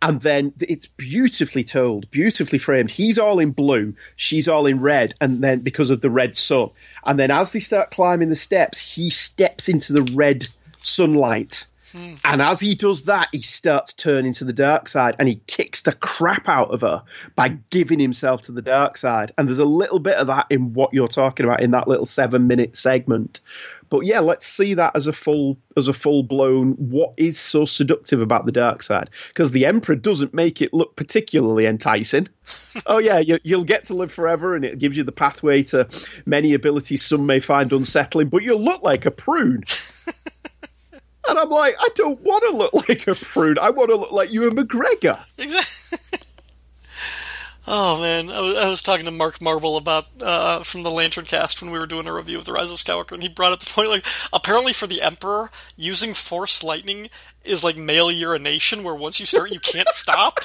And 0.02 0.22
then 0.22 0.54
it's 0.60 0.86
beautifully 0.86 1.64
told, 1.64 2.12
beautifully 2.12 2.60
framed. 2.60 2.92
He's 2.92 3.18
all 3.18 3.40
in 3.40 3.52
blue, 3.52 3.96
she's 4.16 4.48
all 4.48 4.66
in 4.66 4.82
red, 4.82 5.16
and 5.20 5.42
then 5.42 5.60
because 5.60 5.90
of 5.90 6.02
the 6.02 6.10
red 6.10 6.36
sun. 6.36 6.70
And 7.06 7.20
then 7.20 7.32
as 7.32 7.52
they 7.52 7.60
start 7.60 7.92
climbing 7.92 8.30
the 8.30 8.36
steps, 8.36 8.80
he 8.80 9.10
steps 9.10 9.70
into 9.70 9.94
the 9.94 10.14
red 10.14 10.48
sunlight. 10.82 11.66
Hmm. 11.96 12.16
And 12.24 12.42
as 12.42 12.60
he 12.60 12.76
does 12.76 13.04
that, 13.04 13.30
he 13.32 13.42
starts 13.42 13.94
turning 13.94 14.34
to 14.34 14.44
the 14.44 14.54
dark 14.54 14.88
side 14.88 15.16
and 15.20 15.28
he 15.28 15.42
kicks 15.48 15.82
the 15.82 15.94
crap 15.94 16.50
out 16.50 16.72
of 16.72 16.82
her 16.82 17.04
by 17.36 17.50
giving 17.70 18.00
himself 18.00 18.44
to 18.44 18.52
the 18.52 18.62
dark 18.62 18.98
side. 18.98 19.34
And 19.38 19.48
there's 19.48 19.60
a 19.60 19.66
little 19.66 20.00
bit 20.00 20.18
of 20.18 20.28
that 20.28 20.48
in 20.50 20.74
what 20.74 20.94
you're 20.94 21.08
talking 21.08 21.46
about 21.46 21.62
in 21.62 21.72
that 21.72 21.88
little 21.88 22.06
seven 22.06 22.48
minute 22.48 22.76
segment. 22.76 23.40
But 23.90 24.06
yeah, 24.06 24.20
let's 24.20 24.46
see 24.46 24.76
that 24.76 24.96
as 24.96 25.08
a 25.08 25.14
full 25.14 25.58
as 25.78 25.88
a 25.88 25.94
full 25.94 26.24
blown 26.24 26.74
what 26.74 27.14
is 27.18 27.40
so 27.40 27.66
seductive 27.66 28.22
about 28.22 28.46
the 28.46 28.52
dark 28.52 28.82
side 28.82 29.10
because 29.28 29.52
the 29.52 29.66
emperor 29.66 29.96
doesn't 29.96 30.34
make 30.34 30.62
it 30.62 30.74
look 30.74 30.96
particularly 30.96 31.66
enticing. 31.66 32.28
oh 32.86 32.98
yeah, 32.98 33.20
you, 33.20 33.40
you'll 33.44 33.64
get 33.64 33.86
to 33.86 33.94
live 33.94 34.12
forever 34.12 34.56
and 34.56 34.66
it 34.66 34.80
gives 34.80 34.98
you 34.98 35.04
the 35.04 35.12
pathway 35.12 35.64
to 35.64 35.88
many 36.26 36.54
abilities 36.54 37.04
some 37.04 37.26
may 37.26 37.40
find 37.40 37.72
unsettling, 37.72 38.30
but 38.30 38.44
you'll 38.44 38.64
look 38.64 38.84
like 38.84 39.06
a 39.06 39.12
prune. 39.12 39.64
And 41.28 41.40
I'm 41.40 41.50
like, 41.50 41.76
I 41.80 41.90
don't 41.96 42.22
want 42.22 42.44
to 42.44 42.56
look 42.56 42.74
like 42.88 43.08
a 43.08 43.16
prune. 43.16 43.58
I 43.58 43.72
want 43.72 43.90
to 43.90 43.96
look 43.96 44.12
like 44.12 44.32
Ewan 44.32 44.56
McGregor. 44.56 45.20
Exactly. 45.38 46.20
Oh 47.68 48.00
man, 48.00 48.30
I 48.30 48.42
was, 48.42 48.58
I 48.58 48.70
was 48.70 48.82
talking 48.84 49.06
to 49.06 49.12
Mark 49.12 49.42
Marvel 49.42 49.76
about 49.76 50.06
uh, 50.22 50.62
from 50.62 50.84
the 50.84 50.92
Lantern 50.92 51.26
Cast 51.26 51.62
when 51.62 51.72
we 51.72 51.80
were 51.80 51.88
doing 51.88 52.06
a 52.06 52.14
review 52.14 52.38
of 52.38 52.46
the 52.46 52.54
Rise 52.54 52.70
of 52.70 52.78
Skywalker, 52.78 53.14
and 53.14 53.24
he 53.24 53.30
brought 53.30 53.54
up 53.54 53.60
the 53.60 53.66
point 53.66 53.90
like 53.90 54.06
apparently 54.32 54.72
for 54.72 54.86
the 54.86 55.02
Emperor, 55.02 55.50
using 55.76 56.14
Force 56.14 56.64
lightning 56.64 57.10
is 57.44 57.64
like 57.64 57.76
male 57.76 58.12
urination, 58.12 58.84
where 58.84 58.94
once 58.94 59.20
you 59.20 59.26
start, 59.26 59.52
you 59.52 59.60
can't 59.60 59.90
stop. 59.90 60.42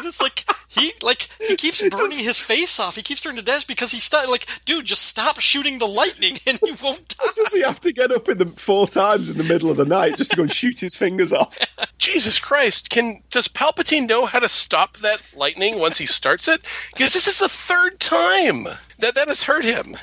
And 0.00 0.06
it's 0.06 0.20
like 0.20 0.46
he 0.68 0.92
like 1.02 1.28
he 1.46 1.56
keeps 1.56 1.86
burning 1.86 2.18
his 2.18 2.40
face 2.40 2.80
off. 2.80 2.96
He 2.96 3.02
keeps 3.02 3.20
turning 3.20 3.36
to 3.36 3.42
dash 3.42 3.66
because 3.66 3.92
he's 3.92 4.04
st- 4.04 4.30
like, 4.30 4.46
dude, 4.64 4.86
just 4.86 5.02
stop 5.02 5.38
shooting 5.38 5.78
the 5.78 5.86
lightning, 5.86 6.38
and 6.46 6.58
you 6.62 6.74
won't 6.82 7.06
die. 7.06 7.26
Does 7.36 7.52
he 7.52 7.60
have 7.60 7.80
to 7.80 7.92
get 7.92 8.10
up 8.10 8.26
in 8.30 8.38
the 8.38 8.46
four 8.46 8.88
times 8.88 9.28
in 9.28 9.36
the 9.36 9.44
middle 9.44 9.70
of 9.70 9.76
the 9.76 9.84
night 9.84 10.16
just 10.16 10.30
to 10.30 10.38
go 10.38 10.44
and 10.44 10.52
shoot 10.52 10.80
his 10.80 10.96
fingers 10.96 11.34
off? 11.34 11.58
Jesus 11.98 12.40
Christ! 12.40 12.88
Can 12.88 13.20
does 13.28 13.48
Palpatine 13.48 14.08
know 14.08 14.24
how 14.24 14.38
to 14.38 14.48
stop 14.48 14.96
that 14.98 15.22
lightning 15.36 15.78
once 15.78 15.98
he 15.98 16.06
starts 16.06 16.48
it? 16.48 16.62
Because 16.94 17.12
this 17.12 17.28
is 17.28 17.40
the 17.40 17.48
third 17.48 18.00
time 18.00 18.64
that 19.00 19.16
that 19.16 19.28
has 19.28 19.42
hurt 19.42 19.64
him. 19.64 19.96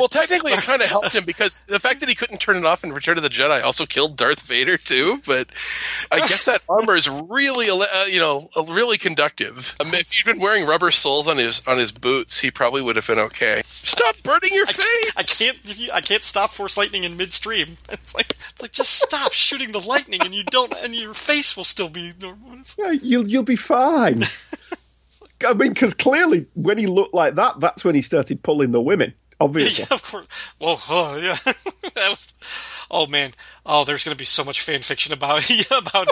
Well, 0.00 0.08
technically, 0.08 0.52
it 0.52 0.62
kind 0.62 0.80
of 0.80 0.88
helped 0.88 1.14
him 1.14 1.24
because 1.26 1.62
the 1.66 1.78
fact 1.78 2.00
that 2.00 2.08
he 2.08 2.14
couldn't 2.14 2.38
turn 2.38 2.56
it 2.56 2.64
off 2.64 2.84
in 2.84 2.92
Return 2.92 3.18
of 3.18 3.22
the 3.22 3.28
Jedi 3.28 3.62
also 3.62 3.84
killed 3.84 4.16
Darth 4.16 4.40
Vader 4.46 4.78
too. 4.78 5.20
But 5.26 5.48
I 6.10 6.26
guess 6.26 6.46
that 6.46 6.62
armor 6.68 6.96
is 6.96 7.08
really, 7.08 7.66
uh, 7.70 8.06
you 8.06 8.18
know, 8.18 8.48
uh, 8.56 8.64
really 8.64 8.96
conductive. 8.96 9.76
I 9.78 9.84
mean, 9.84 9.94
if 9.94 10.10
he'd 10.10 10.24
been 10.24 10.40
wearing 10.40 10.66
rubber 10.66 10.90
soles 10.90 11.28
on 11.28 11.36
his 11.36 11.60
on 11.66 11.76
his 11.76 11.92
boots, 11.92 12.38
he 12.38 12.50
probably 12.50 12.80
would 12.80 12.96
have 12.96 13.06
been 13.06 13.18
okay. 13.18 13.60
Stop 13.66 14.16
burning 14.22 14.54
your 14.54 14.66
face! 14.66 15.12
I 15.16 15.22
can't. 15.22 15.90
I 15.92 16.00
can't 16.00 16.24
stop 16.24 16.50
Force 16.50 16.78
lightning 16.78 17.04
in 17.04 17.16
midstream. 17.16 17.76
It's 17.90 18.14
like, 18.14 18.34
it's 18.50 18.62
like 18.62 18.72
just 18.72 18.90
stop 18.90 19.32
shooting 19.32 19.72
the 19.72 19.78
lightning, 19.78 20.20
and 20.22 20.34
you 20.34 20.42
don't, 20.44 20.72
and 20.72 20.94
your 20.94 21.12
face 21.12 21.56
will 21.56 21.64
still 21.64 21.90
be 21.90 22.12
normal. 22.20 22.58
Yeah, 22.78 22.92
you'll 22.92 23.28
you'll 23.28 23.42
be 23.42 23.56
fine. 23.56 24.22
I 25.46 25.54
mean, 25.54 25.72
because 25.72 25.94
clearly 25.94 26.46
when 26.54 26.78
he 26.78 26.86
looked 26.86 27.14
like 27.14 27.36
that, 27.36 27.60
that's 27.60 27.84
when 27.84 27.94
he 27.94 28.02
started 28.02 28.42
pulling 28.42 28.72
the 28.72 28.80
women. 28.80 29.14
Obviously, 29.40 29.84
Yeah, 29.90 29.94
of 29.94 30.02
course. 30.02 30.26
Whoa, 30.58 30.78
oh, 30.90 31.16
yeah. 31.16 31.36
that 31.44 32.10
was, 32.10 32.34
oh 32.90 33.06
man, 33.06 33.32
oh, 33.64 33.84
there's 33.84 34.04
going 34.04 34.14
to 34.14 34.18
be 34.18 34.26
so 34.26 34.44
much 34.44 34.60
fan 34.60 34.80
fiction 34.82 35.14
about 35.14 35.48
about 35.70 36.08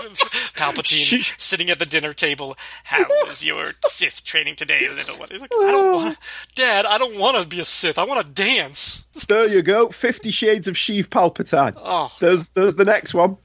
Palpatine 0.57 1.39
sitting 1.39 1.69
at 1.69 1.79
the 1.79 1.85
dinner 1.87 2.15
table. 2.15 2.57
How 2.85 3.05
was 3.27 3.45
your 3.45 3.73
Sith 3.85 4.25
training 4.25 4.57
today, 4.57 4.89
little 4.89 5.19
one? 5.19 5.29
He's 5.31 5.43
like, 5.43 5.53
I 5.53 5.71
don't 5.71 5.87
oh. 5.87 5.97
want, 5.97 6.19
Dad, 6.55 6.87
I 6.87 6.97
don't 6.97 7.19
want 7.19 7.43
to 7.43 7.49
be 7.49 7.61
a 7.61 7.67
Sith. 7.67 7.99
I 7.99 8.05
want 8.05 8.27
to 8.27 8.33
dance. 8.33 9.05
there 9.29 9.47
you 9.47 9.61
go. 9.61 9.91
Fifty 9.91 10.31
Shades 10.31 10.67
of 10.67 10.77
Sheev 10.77 11.09
Palpatine. 11.09 11.75
Oh. 11.77 12.11
There's 12.21 12.47
there's 12.49 12.77
the 12.77 12.87
next 12.87 13.13
one. 13.13 13.37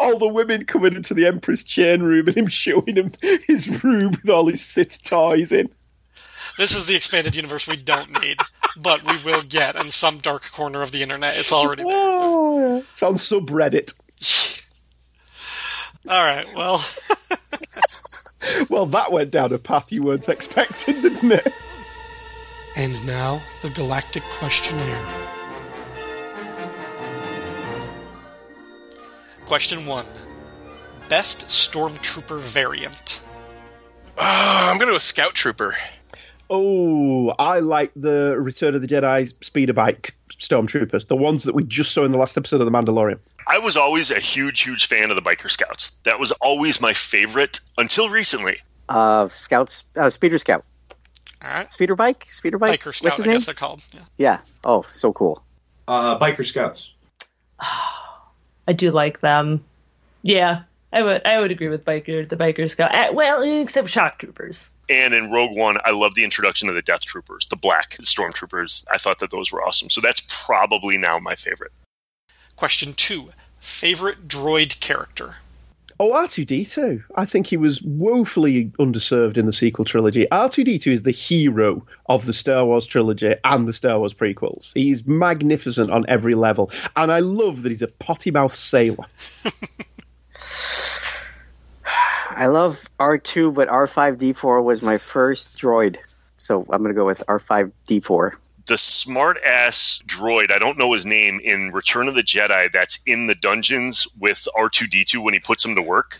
all 0.00 0.18
the 0.18 0.32
women 0.32 0.64
coming 0.64 0.94
into 0.94 1.12
the 1.12 1.26
Emperor's 1.26 1.64
chain 1.64 2.02
room 2.02 2.28
and 2.28 2.36
him 2.36 2.46
showing 2.48 2.96
him 2.96 3.12
his 3.46 3.84
room 3.84 4.12
with 4.12 4.30
all 4.30 4.46
his 4.46 4.64
Sith 4.64 5.02
toys 5.02 5.52
in. 5.52 5.68
This 6.56 6.74
is 6.74 6.86
the 6.86 6.96
expanded 6.96 7.36
universe 7.36 7.66
we 7.68 7.76
don't 7.76 8.20
need. 8.20 8.38
but 8.76 9.02
we 9.04 9.22
will 9.24 9.42
get 9.42 9.76
in 9.76 9.90
some 9.90 10.18
dark 10.18 10.50
corner 10.52 10.82
of 10.82 10.90
the 10.90 11.02
internet. 11.02 11.36
It's 11.38 11.52
already 11.52 11.82
there. 11.82 11.92
Oh, 11.94 12.78
it's 12.78 13.02
on 13.02 13.14
subreddit. 13.14 13.92
All 16.08 16.22
right. 16.24 16.46
Well, 16.54 16.84
Well, 18.68 18.86
that 18.86 19.10
went 19.12 19.30
down 19.32 19.52
a 19.52 19.58
path 19.58 19.90
you 19.90 20.02
weren't 20.02 20.28
expecting, 20.28 21.00
didn't 21.02 21.32
it? 21.32 21.52
And 22.76 23.06
now, 23.06 23.42
the 23.62 23.70
Galactic 23.70 24.22
Questionnaire. 24.24 25.04
question 29.46 29.86
one: 29.86 30.04
Best 31.08 31.46
stormtrooper 31.48 32.38
variant. 32.38 33.22
Uh, 34.18 34.68
I'm 34.70 34.78
going 34.78 34.88
to 34.88 34.94
go 34.94 34.98
Scout 34.98 35.34
Trooper. 35.34 35.74
Oh, 36.48 37.30
I 37.38 37.60
like 37.60 37.92
the 37.96 38.36
Return 38.38 38.74
of 38.74 38.82
the 38.82 38.86
Jedi 38.88 39.32
speeder 39.44 39.72
bike 39.72 40.16
stormtroopers, 40.38 41.08
the 41.08 41.16
ones 41.16 41.44
that 41.44 41.54
we 41.54 41.64
just 41.64 41.92
saw 41.92 42.04
in 42.04 42.12
the 42.12 42.18
last 42.18 42.36
episode 42.36 42.60
of 42.60 42.66
The 42.66 42.70
Mandalorian. 42.70 43.18
I 43.48 43.58
was 43.58 43.76
always 43.76 44.10
a 44.10 44.18
huge, 44.20 44.60
huge 44.62 44.86
fan 44.86 45.10
of 45.10 45.16
the 45.16 45.22
biker 45.22 45.50
scouts. 45.50 45.92
That 46.04 46.18
was 46.18 46.32
always 46.32 46.80
my 46.80 46.92
favorite 46.92 47.60
until 47.78 48.08
recently. 48.08 48.58
Uh, 48.88 49.28
Scouts, 49.28 49.84
uh, 49.96 50.10
Speeder 50.10 50.38
Scout. 50.38 50.64
All 51.42 51.50
right. 51.50 51.72
Speeder 51.72 51.96
bike? 51.96 52.24
Speeder 52.28 52.58
bike? 52.58 52.80
Biker 52.80 52.86
What's 52.86 52.98
Scout, 52.98 53.16
his 53.16 53.20
I 53.20 53.26
name? 53.26 53.36
guess 53.36 53.46
they're 53.46 53.54
called. 53.54 53.84
Yeah. 53.92 54.00
Yeah. 54.16 54.38
Oh, 54.64 54.82
so 54.88 55.12
cool. 55.12 55.42
Uh, 55.88 56.18
Biker 56.18 56.44
Scouts. 56.44 56.92
I 57.60 58.72
do 58.74 58.90
like 58.90 59.20
them. 59.20 59.64
Yeah, 60.22 60.62
I 60.92 61.02
would. 61.02 61.24
I 61.24 61.38
would 61.40 61.52
agree 61.52 61.68
with 61.68 61.84
biker. 61.84 62.28
The 62.28 62.36
biker 62.36 62.68
scout. 62.68 62.92
Uh, 62.92 63.12
well, 63.12 63.42
except 63.62 63.88
shock 63.90 64.18
troopers. 64.18 64.70
And 64.88 65.14
in 65.14 65.30
Rogue 65.30 65.56
One, 65.56 65.78
I 65.84 65.90
love 65.90 66.14
the 66.14 66.24
introduction 66.24 66.68
of 66.68 66.74
the 66.74 66.82
Death 66.82 67.04
Troopers, 67.04 67.46
the 67.48 67.56
black 67.56 67.96
stormtroopers. 68.02 68.84
I 68.90 68.98
thought 68.98 69.18
that 69.18 69.30
those 69.30 69.50
were 69.50 69.62
awesome. 69.62 69.90
So 69.90 70.00
that's 70.00 70.22
probably 70.28 70.96
now 70.96 71.18
my 71.18 71.34
favorite. 71.34 71.72
Question 72.54 72.92
two: 72.92 73.30
Favorite 73.58 74.28
droid 74.28 74.78
character. 74.80 75.36
Oh, 75.98 76.10
R2D2. 76.10 77.04
I 77.14 77.24
think 77.24 77.46
he 77.46 77.56
was 77.56 77.80
woefully 77.80 78.66
underserved 78.78 79.38
in 79.38 79.46
the 79.46 79.52
sequel 79.52 79.86
trilogy. 79.86 80.26
R2D2 80.30 80.92
is 80.92 81.02
the 81.02 81.10
hero 81.10 81.86
of 82.06 82.26
the 82.26 82.34
Star 82.34 82.66
Wars 82.66 82.84
trilogy 82.86 83.34
and 83.42 83.66
the 83.66 83.72
Star 83.72 83.98
Wars 83.98 84.12
prequels. 84.12 84.72
He's 84.74 85.06
magnificent 85.06 85.90
on 85.90 86.04
every 86.06 86.34
level. 86.34 86.70
And 86.94 87.10
I 87.10 87.20
love 87.20 87.62
that 87.62 87.70
he's 87.70 87.80
a 87.80 87.88
potty 87.88 88.30
mouth 88.30 88.54
sailor. 88.54 89.06
I 92.36 92.46
love 92.48 92.86
R2, 93.00 93.54
but 93.54 93.68
R5D4 93.68 94.62
was 94.62 94.82
my 94.82 94.98
first 94.98 95.56
droid. 95.56 95.96
So 96.36 96.60
I'm 96.68 96.82
going 96.82 96.94
to 96.94 96.94
go 96.94 97.06
with 97.06 97.22
R5D4. 97.26 98.32
The 98.66 98.76
smart 98.76 99.38
ass 99.42 100.02
droid, 100.06 100.50
I 100.50 100.58
don't 100.58 100.76
know 100.76 100.92
his 100.92 101.06
name, 101.06 101.40
in 101.42 101.70
Return 101.72 102.08
of 102.08 102.14
the 102.14 102.22
Jedi 102.22 102.70
that's 102.70 102.98
in 103.06 103.26
the 103.26 103.34
dungeons 103.34 104.06
with 104.18 104.46
R2D2 104.54 105.22
when 105.22 105.32
he 105.32 105.40
puts 105.40 105.64
him 105.64 105.76
to 105.76 105.82
work. 105.82 106.18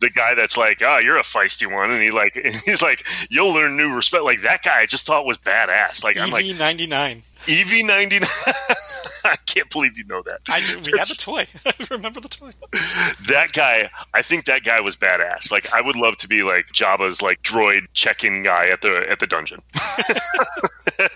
The 0.00 0.10
guy 0.10 0.34
that's 0.34 0.56
like, 0.56 0.82
oh, 0.82 0.98
you're 0.98 1.18
a 1.18 1.22
feisty 1.22 1.72
one. 1.72 1.90
And 1.90 2.02
he 2.02 2.10
like, 2.10 2.36
and 2.44 2.54
he's 2.56 2.82
like, 2.82 3.06
you'll 3.30 3.52
learn 3.52 3.76
new 3.76 3.94
respect. 3.94 4.24
Like 4.24 4.42
that 4.42 4.62
guy 4.62 4.80
I 4.80 4.86
just 4.86 5.06
thought 5.06 5.24
was 5.26 5.38
badass. 5.38 6.04
Like, 6.04 6.16
I'm 6.18 6.30
like, 6.30 6.44
EV 6.44 6.58
ninety 6.58 6.86
nine. 6.86 7.18
EV99. 7.46 8.24
I 9.24 9.36
can't 9.46 9.70
believe 9.70 9.96
you 9.96 10.04
know 10.04 10.22
that. 10.22 10.40
I 10.48 10.60
knew, 10.60 10.80
we 10.92 10.98
had 10.98 11.08
the 11.08 11.14
toy. 11.18 11.46
I 11.66 11.72
remember 11.90 12.20
the 12.20 12.28
toy. 12.28 12.52
that 13.28 13.52
guy 13.52 13.90
i 14.14 14.22
think 14.22 14.44
that 14.46 14.64
guy 14.64 14.80
was 14.80 14.96
badass 14.96 15.50
like 15.50 15.72
i 15.72 15.80
would 15.80 15.96
love 15.96 16.16
to 16.18 16.28
be 16.28 16.42
like 16.42 16.66
jabba's 16.68 17.22
like 17.22 17.42
droid 17.42 17.82
check-in 17.92 18.42
guy 18.42 18.68
at 18.68 18.82
the 18.82 19.08
at 19.08 19.20
the 19.20 19.26
dungeon 19.26 19.60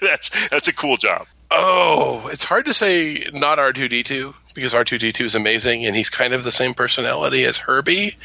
that's 0.00 0.48
that's 0.48 0.68
a 0.68 0.72
cool 0.74 0.96
job 0.96 1.26
Oh, 1.54 2.30
it's 2.32 2.44
hard 2.44 2.64
to 2.64 2.74
say 2.74 3.26
not 3.34 3.58
R2D2 3.58 4.32
because 4.54 4.72
R2D2 4.72 5.20
is 5.20 5.34
amazing 5.34 5.84
and 5.84 5.94
he's 5.94 6.08
kind 6.08 6.32
of 6.32 6.44
the 6.44 6.50
same 6.50 6.72
personality 6.72 7.44
as 7.44 7.58
Herbie. 7.58 8.16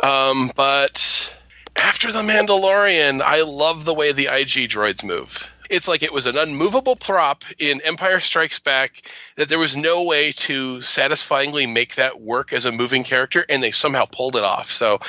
Um, 0.00 0.52
but 0.54 1.36
after 1.74 2.12
The 2.12 2.22
Mandalorian, 2.22 3.20
I 3.20 3.42
love 3.42 3.84
the 3.84 3.94
way 3.94 4.12
the 4.12 4.26
IG 4.26 4.70
droids 4.70 5.02
move. 5.02 5.52
It's 5.68 5.88
like 5.88 6.04
it 6.04 6.12
was 6.12 6.26
an 6.26 6.38
unmovable 6.38 6.94
prop 6.94 7.42
in 7.58 7.80
Empire 7.80 8.20
Strikes 8.20 8.60
Back 8.60 9.02
that 9.34 9.48
there 9.48 9.58
was 9.58 9.76
no 9.76 10.04
way 10.04 10.30
to 10.32 10.80
satisfyingly 10.80 11.66
make 11.66 11.96
that 11.96 12.20
work 12.20 12.52
as 12.52 12.64
a 12.64 12.72
moving 12.72 13.04
character, 13.04 13.44
and 13.46 13.62
they 13.62 13.72
somehow 13.72 14.06
pulled 14.06 14.36
it 14.36 14.44
off. 14.44 14.70
So 14.70 15.00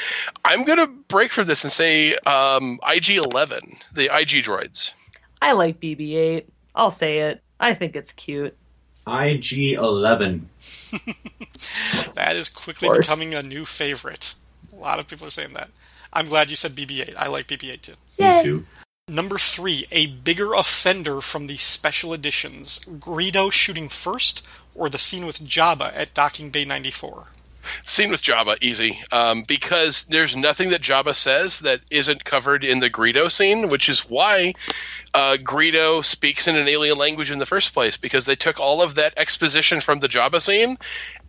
I'm 0.43 0.65
going 0.65 0.79
to 0.79 0.87
break 0.87 1.31
for 1.31 1.43
this 1.43 1.63
and 1.63 1.71
say 1.71 2.15
um, 2.17 2.79
IG 2.85 3.11
11, 3.11 3.77
the 3.93 4.05
IG 4.05 4.43
droids. 4.43 4.91
I 5.41 5.53
like 5.53 5.79
BB-8. 5.79 6.45
I'll 6.75 6.89
say 6.89 7.19
it. 7.19 7.41
I 7.59 7.73
think 7.73 7.95
it's 7.95 8.11
cute. 8.11 8.55
IG 9.07 9.73
11. 9.73 10.49
That 12.15 12.35
is 12.35 12.49
quickly 12.49 12.89
becoming 12.89 13.33
a 13.33 13.41
new 13.41 13.65
favorite. 13.65 14.35
A 14.73 14.75
lot 14.75 14.99
of 14.99 15.07
people 15.07 15.27
are 15.27 15.31
saying 15.31 15.53
that. 15.53 15.69
I'm 16.11 16.27
glad 16.27 16.49
you 16.49 16.55
said 16.55 16.75
BB-8. 16.75 17.13
I 17.17 17.27
like 17.27 17.47
BB-8 17.47 17.81
too. 17.81 17.93
Me 18.19 18.43
too. 18.43 18.65
Number 19.07 19.37
three, 19.37 19.87
a 19.91 20.07
bigger 20.07 20.53
offender 20.53 21.21
from 21.21 21.47
the 21.47 21.57
special 21.57 22.13
editions: 22.13 22.79
Greedo 22.79 23.51
shooting 23.51 23.89
first, 23.89 24.45
or 24.75 24.89
the 24.89 24.97
scene 24.97 25.25
with 25.25 25.41
Jabba 25.41 25.91
at 25.95 26.13
Docking 26.13 26.49
Bay 26.49 26.65
94. 26.65 27.27
Scene 27.83 28.11
with 28.11 28.21
Jabba, 28.21 28.57
easy. 28.61 28.99
Um, 29.11 29.43
because 29.43 30.05
there's 30.05 30.35
nothing 30.35 30.69
that 30.69 30.81
Jabba 30.81 31.15
says 31.15 31.59
that 31.59 31.81
isn't 31.89 32.23
covered 32.23 32.63
in 32.63 32.79
the 32.79 32.89
Greedo 32.89 33.31
scene, 33.31 33.69
which 33.69 33.89
is 33.89 34.01
why 34.01 34.53
uh, 35.13 35.37
Greedo 35.41 36.03
speaks 36.03 36.47
in 36.47 36.55
an 36.55 36.67
alien 36.67 36.97
language 36.97 37.31
in 37.31 37.39
the 37.39 37.45
first 37.45 37.73
place, 37.73 37.97
because 37.97 38.25
they 38.25 38.35
took 38.35 38.59
all 38.59 38.81
of 38.81 38.95
that 38.95 39.13
exposition 39.17 39.81
from 39.81 39.99
the 39.99 40.09
Jabba 40.09 40.41
scene 40.41 40.77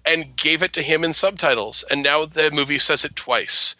and 0.04 0.36
gave 0.36 0.62
it 0.62 0.74
to 0.74 0.82
him 0.82 1.04
in 1.04 1.12
subtitles. 1.12 1.84
And 1.90 2.02
now 2.02 2.24
the 2.24 2.50
movie 2.50 2.78
says 2.78 3.04
it 3.04 3.16
twice. 3.16 3.74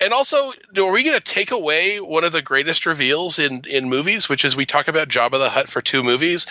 And 0.00 0.12
also, 0.12 0.52
are 0.76 0.90
we 0.90 1.02
going 1.04 1.18
to 1.18 1.20
take 1.20 1.50
away 1.50 2.00
one 2.00 2.24
of 2.24 2.32
the 2.32 2.42
greatest 2.42 2.86
reveals 2.86 3.38
in, 3.38 3.62
in 3.68 3.88
movies, 3.88 4.28
which 4.28 4.44
is 4.44 4.56
we 4.56 4.66
talk 4.66 4.88
about 4.88 5.08
Jabba 5.08 5.38
the 5.38 5.48
Hutt 5.48 5.68
for 5.68 5.80
two 5.80 6.02
movies, 6.02 6.46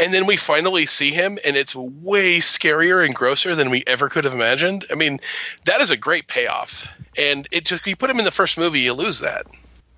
and 0.00 0.12
then 0.12 0.26
we 0.26 0.36
finally 0.36 0.86
see 0.86 1.10
him, 1.10 1.38
and 1.44 1.56
it's 1.56 1.74
way 1.74 2.38
scarier 2.38 3.04
and 3.04 3.14
grosser 3.14 3.54
than 3.54 3.70
we 3.70 3.84
ever 3.86 4.08
could 4.08 4.24
have 4.24 4.34
imagined? 4.34 4.84
I 4.90 4.94
mean, 4.94 5.20
that 5.64 5.80
is 5.80 5.90
a 5.90 5.96
great 5.96 6.26
payoff. 6.26 6.90
And 7.16 7.46
it 7.50 7.64
just, 7.64 7.86
you 7.86 7.96
put 7.96 8.10
him 8.10 8.18
in 8.18 8.24
the 8.24 8.30
first 8.30 8.58
movie, 8.58 8.80
you 8.80 8.92
lose 8.94 9.20
that. 9.20 9.46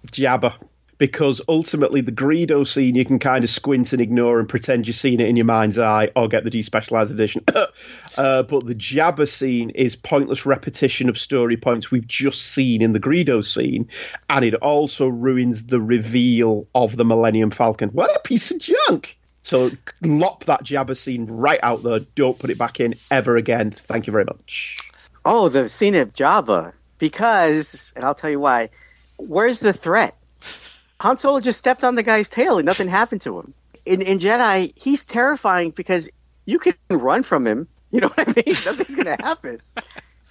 Jabba. 0.06 0.54
Because 0.98 1.40
ultimately, 1.48 2.02
the 2.02 2.12
Greedo 2.12 2.66
scene 2.66 2.94
you 2.94 3.06
can 3.06 3.18
kind 3.18 3.42
of 3.42 3.48
squint 3.48 3.94
and 3.94 4.02
ignore 4.02 4.38
and 4.38 4.46
pretend 4.46 4.86
you've 4.86 4.96
seen 4.96 5.18
it 5.20 5.28
in 5.30 5.36
your 5.36 5.46
mind's 5.46 5.78
eye 5.78 6.10
or 6.14 6.28
get 6.28 6.44
the 6.44 6.50
despecialized 6.50 7.10
edition. 7.10 7.42
uh, 8.20 8.42
but 8.42 8.66
the 8.66 8.74
Jabba 8.74 9.26
scene 9.26 9.70
is 9.70 9.96
pointless 9.96 10.44
repetition 10.44 11.08
of 11.08 11.18
story 11.18 11.56
points 11.56 11.90
we've 11.90 12.06
just 12.06 12.42
seen 12.42 12.82
in 12.82 12.92
the 12.92 13.00
Greedo 13.00 13.42
scene, 13.42 13.88
and 14.28 14.44
it 14.44 14.54
also 14.56 15.08
ruins 15.08 15.64
the 15.64 15.80
reveal 15.80 16.66
of 16.74 16.94
the 16.96 17.04
Millennium 17.06 17.50
Falcon. 17.50 17.88
What 17.88 18.14
a 18.14 18.20
piece 18.20 18.50
of 18.50 18.58
junk! 18.58 19.18
So 19.44 19.70
lop 20.02 20.44
that 20.44 20.64
Jabba 20.64 20.98
scene 20.98 21.28
right 21.28 21.60
out 21.62 21.82
there. 21.82 22.00
Don't 22.00 22.38
put 22.38 22.50
it 22.50 22.58
back 22.58 22.78
in 22.78 22.94
ever 23.10 23.38
again. 23.38 23.70
Thank 23.70 24.06
you 24.06 24.10
very 24.10 24.26
much. 24.26 24.76
Oh, 25.24 25.48
the 25.48 25.70
scene 25.70 25.94
of 25.94 26.12
Jabba. 26.12 26.74
Because, 26.98 27.90
and 27.96 28.04
I'll 28.04 28.14
tell 28.14 28.30
you 28.30 28.38
why. 28.38 28.68
Where's 29.16 29.60
the 29.60 29.72
threat? 29.72 30.14
Han 31.00 31.16
Solo 31.16 31.40
just 31.40 31.58
stepped 31.58 31.84
on 31.84 31.94
the 31.94 32.02
guy's 32.02 32.28
tail 32.28 32.58
and 32.58 32.66
nothing 32.66 32.88
happened 32.88 33.22
to 33.22 33.38
him. 33.38 33.54
In, 33.86 34.02
in 34.02 34.18
Jedi, 34.18 34.78
he's 34.78 35.06
terrifying 35.06 35.70
because 35.70 36.10
you 36.44 36.58
can 36.58 36.74
run 36.90 37.22
from 37.22 37.46
him. 37.46 37.66
You 37.92 38.00
know 38.02 38.08
what 38.08 38.20
I 38.28 38.32
mean? 38.32 38.44
Nothing's 38.46 38.94
going 38.94 39.16
to 39.16 39.22
happen. 39.22 39.60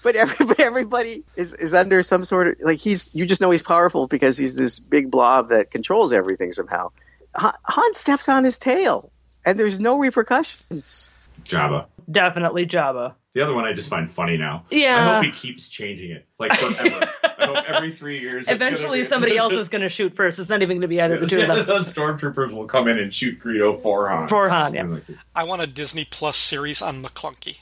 But 0.02 0.16
everybody, 0.16 0.64
everybody 0.64 1.24
is, 1.36 1.54
is 1.54 1.74
under 1.74 2.04
some 2.04 2.24
sort 2.24 2.48
of 2.48 2.56
like 2.62 2.80
he's. 2.80 3.14
You 3.14 3.26
just 3.26 3.42
know 3.42 3.52
he's 3.52 3.62
powerful 3.62 4.08
because 4.08 4.38
he's 4.38 4.56
this 4.56 4.80
big 4.80 5.12
blob 5.12 5.50
that 5.50 5.70
controls 5.70 6.14
everything 6.14 6.54
somehow. 6.54 6.92
Han 7.36 7.94
steps 7.94 8.30
on 8.30 8.46
his 8.46 8.60
tail, 8.60 9.12
and 9.46 9.60
there's 9.60 9.78
no 9.78 10.00
repercussions. 10.00 11.09
Jabba. 11.46 11.86
Definitely 12.12 12.66
Jabba. 12.66 13.14
The 13.34 13.42
other 13.42 13.54
one 13.54 13.66
I 13.66 13.74
just 13.74 13.90
find 13.90 14.10
funny 14.12 14.38
now. 14.38 14.66
Yeah. 14.72 14.98
I 15.12 15.14
hope 15.16 15.24
he 15.26 15.32
keeps 15.32 15.70
changing 15.70 16.10
it. 16.12 16.26
Like 16.40 16.56
forever. 16.58 17.08
I 17.24 17.46
hope 17.46 17.66
every 17.68 17.92
three 17.92 18.20
years. 18.20 18.50
Eventually, 18.50 19.00
be- 19.02 19.04
somebody 19.04 19.38
else 19.38 19.54
is 19.64 19.70
going 19.70 19.84
to 19.84 19.90
shoot 19.90 20.16
first. 20.16 20.40
It's 20.40 20.50
not 20.50 20.64
even 20.64 20.78
going 20.78 20.82
to 20.82 20.88
be 20.88 21.00
either 21.00 21.14
of 21.16 21.20
the 21.22 21.28
two 21.28 21.38
Yeah, 21.40 21.52
of 21.52 21.58
them. 21.58 21.66
those 21.68 21.94
stormtroopers 21.94 22.52
will 22.56 22.66
come 22.66 22.88
in 22.88 22.98
and 22.98 23.14
shoot 23.14 23.40
Greedo 23.40 23.80
for 23.80 24.10
Han. 24.10 24.28
For 24.28 24.50
Han, 24.50 24.74
yeah. 24.74 24.98
I 25.36 25.44
want 25.44 25.62
a 25.62 25.68
Disney 25.68 26.06
Plus 26.10 26.38
series 26.38 26.82
on 26.82 27.04
Maclunkey. 27.04 27.60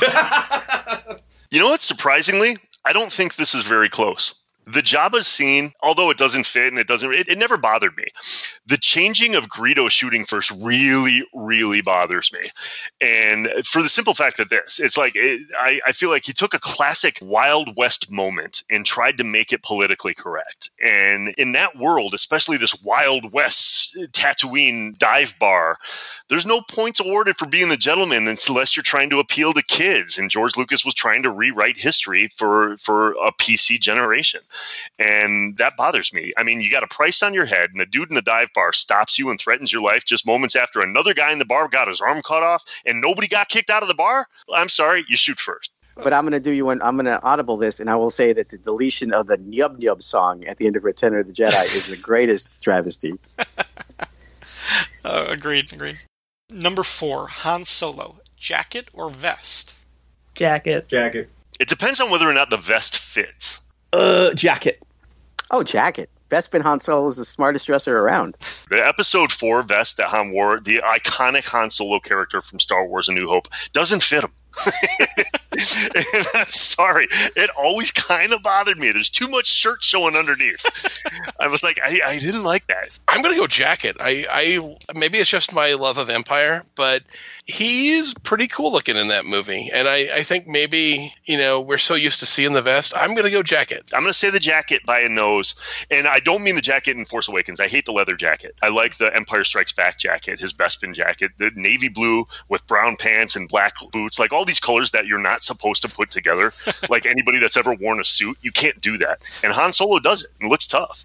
You 1.50 1.58
know 1.60 1.68
what? 1.68 1.82
Surprisingly, 1.82 2.56
I 2.86 2.94
don't 2.94 3.12
think 3.12 3.34
this 3.36 3.54
is 3.54 3.62
very 3.64 3.90
close. 3.90 4.34
The 4.64 4.80
Jabba 4.80 5.24
scene, 5.24 5.72
although 5.82 6.10
it 6.10 6.18
doesn't 6.18 6.46
fit 6.46 6.68
and 6.68 6.78
it 6.78 6.86
doesn't, 6.86 7.12
it, 7.12 7.28
it 7.28 7.38
never 7.38 7.56
bothered 7.56 7.96
me. 7.96 8.06
The 8.66 8.76
changing 8.76 9.34
of 9.34 9.48
Greedo 9.48 9.90
shooting 9.90 10.24
first 10.24 10.52
really, 10.60 11.24
really 11.34 11.80
bothers 11.80 12.32
me. 12.32 12.50
And 13.00 13.48
for 13.64 13.82
the 13.82 13.88
simple 13.88 14.14
fact 14.14 14.36
that 14.36 14.50
this, 14.50 14.78
it's 14.78 14.96
like, 14.96 15.14
it, 15.16 15.40
I, 15.58 15.80
I 15.86 15.92
feel 15.92 16.10
like 16.10 16.24
he 16.24 16.32
took 16.32 16.54
a 16.54 16.60
classic 16.60 17.18
Wild 17.20 17.76
West 17.76 18.10
moment 18.10 18.62
and 18.70 18.86
tried 18.86 19.18
to 19.18 19.24
make 19.24 19.52
it 19.52 19.64
politically 19.64 20.14
correct. 20.14 20.70
And 20.80 21.30
in 21.38 21.52
that 21.52 21.76
world, 21.76 22.14
especially 22.14 22.56
this 22.56 22.80
Wild 22.82 23.32
West 23.32 23.96
Tatooine 24.12 24.96
dive 24.96 25.34
bar, 25.40 25.78
there's 26.28 26.46
no 26.46 26.60
points 26.60 27.00
awarded 27.00 27.36
for 27.36 27.46
being 27.46 27.70
a 27.72 27.76
gentleman 27.76 28.28
unless 28.28 28.76
you're 28.76 28.84
trying 28.84 29.10
to 29.10 29.18
appeal 29.18 29.52
to 29.54 29.62
kids. 29.62 30.18
And 30.18 30.30
George 30.30 30.56
Lucas 30.56 30.84
was 30.84 30.94
trying 30.94 31.24
to 31.24 31.30
rewrite 31.30 31.78
history 31.78 32.28
for, 32.28 32.76
for 32.78 33.12
a 33.12 33.32
PC 33.32 33.80
generation. 33.80 34.40
And 34.98 35.56
that 35.58 35.76
bothers 35.76 36.12
me. 36.12 36.32
I 36.36 36.42
mean, 36.42 36.60
you 36.60 36.70
got 36.70 36.82
a 36.82 36.88
price 36.88 37.22
on 37.22 37.34
your 37.34 37.46
head, 37.46 37.70
and 37.72 37.80
a 37.80 37.86
dude 37.86 38.10
in 38.10 38.14
the 38.14 38.22
dive 38.22 38.48
bar 38.54 38.72
stops 38.72 39.18
you 39.18 39.30
and 39.30 39.38
threatens 39.38 39.72
your 39.72 39.82
life 39.82 40.04
just 40.04 40.26
moments 40.26 40.56
after 40.56 40.80
another 40.80 41.14
guy 41.14 41.32
in 41.32 41.38
the 41.38 41.44
bar 41.44 41.68
got 41.68 41.88
his 41.88 42.00
arm 42.00 42.20
cut 42.22 42.42
off 42.42 42.64
and 42.86 43.00
nobody 43.00 43.28
got 43.28 43.48
kicked 43.48 43.70
out 43.70 43.82
of 43.82 43.88
the 43.88 43.94
bar. 43.94 44.26
I'm 44.52 44.68
sorry, 44.68 45.04
you 45.08 45.16
shoot 45.16 45.38
first. 45.38 45.70
But 45.94 46.14
I'm 46.14 46.24
going 46.24 46.32
to 46.32 46.40
do 46.40 46.50
you 46.50 46.64
one. 46.64 46.80
I'm 46.80 46.96
going 46.96 47.06
to 47.06 47.22
audible 47.22 47.58
this, 47.58 47.78
and 47.78 47.90
I 47.90 47.96
will 47.96 48.10
say 48.10 48.32
that 48.32 48.48
the 48.48 48.56
deletion 48.56 49.12
of 49.12 49.26
the 49.26 49.36
Nyub 49.36 49.78
Nyub 49.78 50.02
song 50.02 50.44
at 50.46 50.56
the 50.56 50.66
end 50.66 50.76
of 50.76 50.84
Return 50.84 51.14
of 51.14 51.26
the 51.26 51.34
Jedi 51.34 51.64
is 51.76 51.88
the 51.88 51.98
greatest 51.98 52.48
travesty. 52.62 53.18
Uh, 55.04 55.26
agreed, 55.28 55.70
agreed. 55.72 55.98
Number 56.50 56.82
four, 56.82 57.26
Han 57.28 57.64
Solo. 57.64 58.20
Jacket 58.36 58.88
or 58.92 59.10
vest? 59.10 59.74
Jacket. 60.34 60.88
Jacket. 60.88 61.28
It 61.60 61.68
depends 61.68 62.00
on 62.00 62.10
whether 62.10 62.28
or 62.28 62.32
not 62.32 62.50
the 62.50 62.56
vest 62.56 62.98
fits. 62.98 63.60
Uh, 63.92 64.32
jacket. 64.34 64.82
Oh, 65.50 65.62
jacket. 65.62 66.08
Bespin 66.30 66.62
Han 66.62 66.80
Solo 66.80 67.08
is 67.08 67.16
the 67.16 67.26
smartest 67.26 67.66
dresser 67.66 67.98
around. 67.98 68.36
The 68.70 68.86
episode 68.86 69.30
four 69.30 69.62
vest 69.62 69.98
that 69.98 70.08
Han 70.08 70.32
wore, 70.32 70.60
the 70.60 70.78
iconic 70.78 71.46
Han 71.50 71.68
Solo 71.70 72.00
character 72.00 72.40
from 72.40 72.58
Star 72.58 72.86
Wars 72.86 73.10
A 73.10 73.12
New 73.12 73.28
Hope, 73.28 73.48
doesn't 73.72 74.02
fit 74.02 74.24
him. 74.24 74.32
and 75.52 76.26
I'm 76.34 76.46
sorry. 76.46 77.08
It 77.10 77.50
always 77.56 77.92
kind 77.92 78.32
of 78.32 78.42
bothered 78.42 78.78
me. 78.78 78.92
There's 78.92 79.10
too 79.10 79.28
much 79.28 79.46
shirt 79.46 79.82
showing 79.82 80.16
underneath. 80.16 80.60
I 81.38 81.48
was 81.48 81.62
like, 81.62 81.80
I, 81.84 82.00
I 82.04 82.18
didn't 82.18 82.44
like 82.44 82.66
that. 82.68 82.90
I'm 83.08 83.22
gonna 83.22 83.36
go 83.36 83.46
jacket. 83.46 83.96
I, 84.00 84.26
I 84.30 84.76
maybe 84.94 85.18
it's 85.18 85.30
just 85.30 85.54
my 85.54 85.74
love 85.74 85.98
of 85.98 86.10
Empire, 86.10 86.64
but 86.74 87.02
he's 87.44 88.14
pretty 88.14 88.48
cool 88.48 88.72
looking 88.72 88.96
in 88.96 89.08
that 89.08 89.26
movie. 89.26 89.70
And 89.72 89.88
I, 89.88 90.08
I 90.14 90.22
think 90.22 90.46
maybe, 90.46 91.14
you 91.24 91.38
know, 91.38 91.60
we're 91.60 91.78
so 91.78 91.94
used 91.94 92.20
to 92.20 92.26
seeing 92.26 92.52
the 92.52 92.62
vest. 92.62 92.94
I'm 92.96 93.14
gonna 93.14 93.30
go 93.30 93.42
jacket. 93.42 93.90
I'm 93.92 94.00
going 94.00 94.12
to 94.12 94.18
say 94.18 94.30
the 94.30 94.40
jacket 94.40 94.82
by 94.86 95.00
a 95.00 95.08
nose. 95.08 95.54
And 95.90 96.06
I 96.06 96.20
don't 96.20 96.42
mean 96.42 96.54
the 96.54 96.60
jacket 96.62 96.96
in 96.96 97.04
Force 97.04 97.28
Awakens. 97.28 97.60
I 97.60 97.68
hate 97.68 97.84
the 97.84 97.92
leather 97.92 98.16
jacket. 98.16 98.54
I 98.62 98.68
like 98.68 98.96
the 98.96 99.14
Empire 99.14 99.44
Strikes 99.44 99.72
Back 99.72 99.98
jacket, 99.98 100.40
his 100.40 100.52
Bespin 100.52 100.94
jacket, 100.94 101.32
the 101.38 101.50
navy 101.54 101.88
blue 101.88 102.24
with 102.48 102.66
brown 102.66 102.96
pants 102.96 103.36
and 103.36 103.48
black 103.48 103.74
boots, 103.92 104.18
like 104.18 104.32
all 104.32 104.41
these 104.44 104.60
colors 104.60 104.92
that 104.92 105.06
you're 105.06 105.18
not 105.18 105.42
supposed 105.42 105.82
to 105.82 105.88
put 105.88 106.10
together. 106.10 106.52
like 106.90 107.06
anybody 107.06 107.38
that's 107.38 107.56
ever 107.56 107.74
worn 107.74 108.00
a 108.00 108.04
suit, 108.04 108.38
you 108.42 108.52
can't 108.52 108.80
do 108.80 108.98
that. 108.98 109.22
And 109.42 109.52
Han 109.52 109.72
Solo 109.72 109.98
does 109.98 110.24
it 110.24 110.30
and 110.40 110.50
looks 110.50 110.66
tough. 110.66 111.04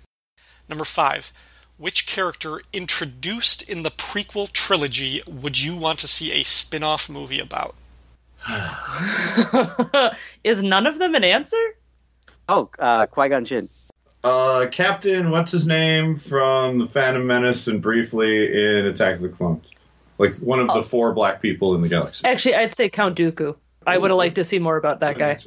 Number 0.69 0.85
five, 0.85 1.31
which 1.77 2.07
character 2.07 2.59
introduced 2.73 3.69
in 3.69 3.83
the 3.83 3.91
prequel 3.91 4.51
trilogy 4.51 5.21
would 5.27 5.61
you 5.61 5.75
want 5.75 5.99
to 5.99 6.07
see 6.07 6.31
a 6.31 6.43
spin 6.43 6.83
off 6.83 7.09
movie 7.09 7.39
about? 7.39 7.75
Is 10.43 10.63
none 10.63 10.87
of 10.87 10.99
them 10.99 11.15
an 11.15 11.23
answer? 11.23 11.57
Oh, 12.49 12.69
uh, 12.79 13.05
Qui 13.07 13.29
Gon 13.29 13.45
Jinn. 13.45 13.69
Uh, 14.23 14.67
Captain, 14.71 15.29
what's 15.31 15.51
his 15.51 15.65
name 15.65 16.15
from 16.15 16.79
the 16.79 16.87
Phantom 16.87 17.25
Menace 17.25 17.67
and 17.67 17.81
briefly 17.81 18.45
in 18.45 18.85
Attack 18.85 19.15
of 19.15 19.21
the 19.21 19.29
Clones? 19.29 19.65
Like 20.17 20.35
one 20.37 20.59
of 20.59 20.67
the 20.67 20.81
four 20.81 21.13
black 21.13 21.41
people 21.41 21.75
in 21.75 21.81
the 21.81 21.89
galaxy. 21.89 22.25
Actually, 22.25 22.55
I'd 22.55 22.73
say 22.73 22.89
Count 22.89 23.17
Dooku. 23.17 23.55
I 23.85 23.97
would 23.97 24.11
have 24.11 24.17
liked 24.17 24.35
to 24.35 24.43
see 24.43 24.59
more 24.59 24.75
about 24.75 24.99
that 24.99 25.17
guy. 25.17 25.39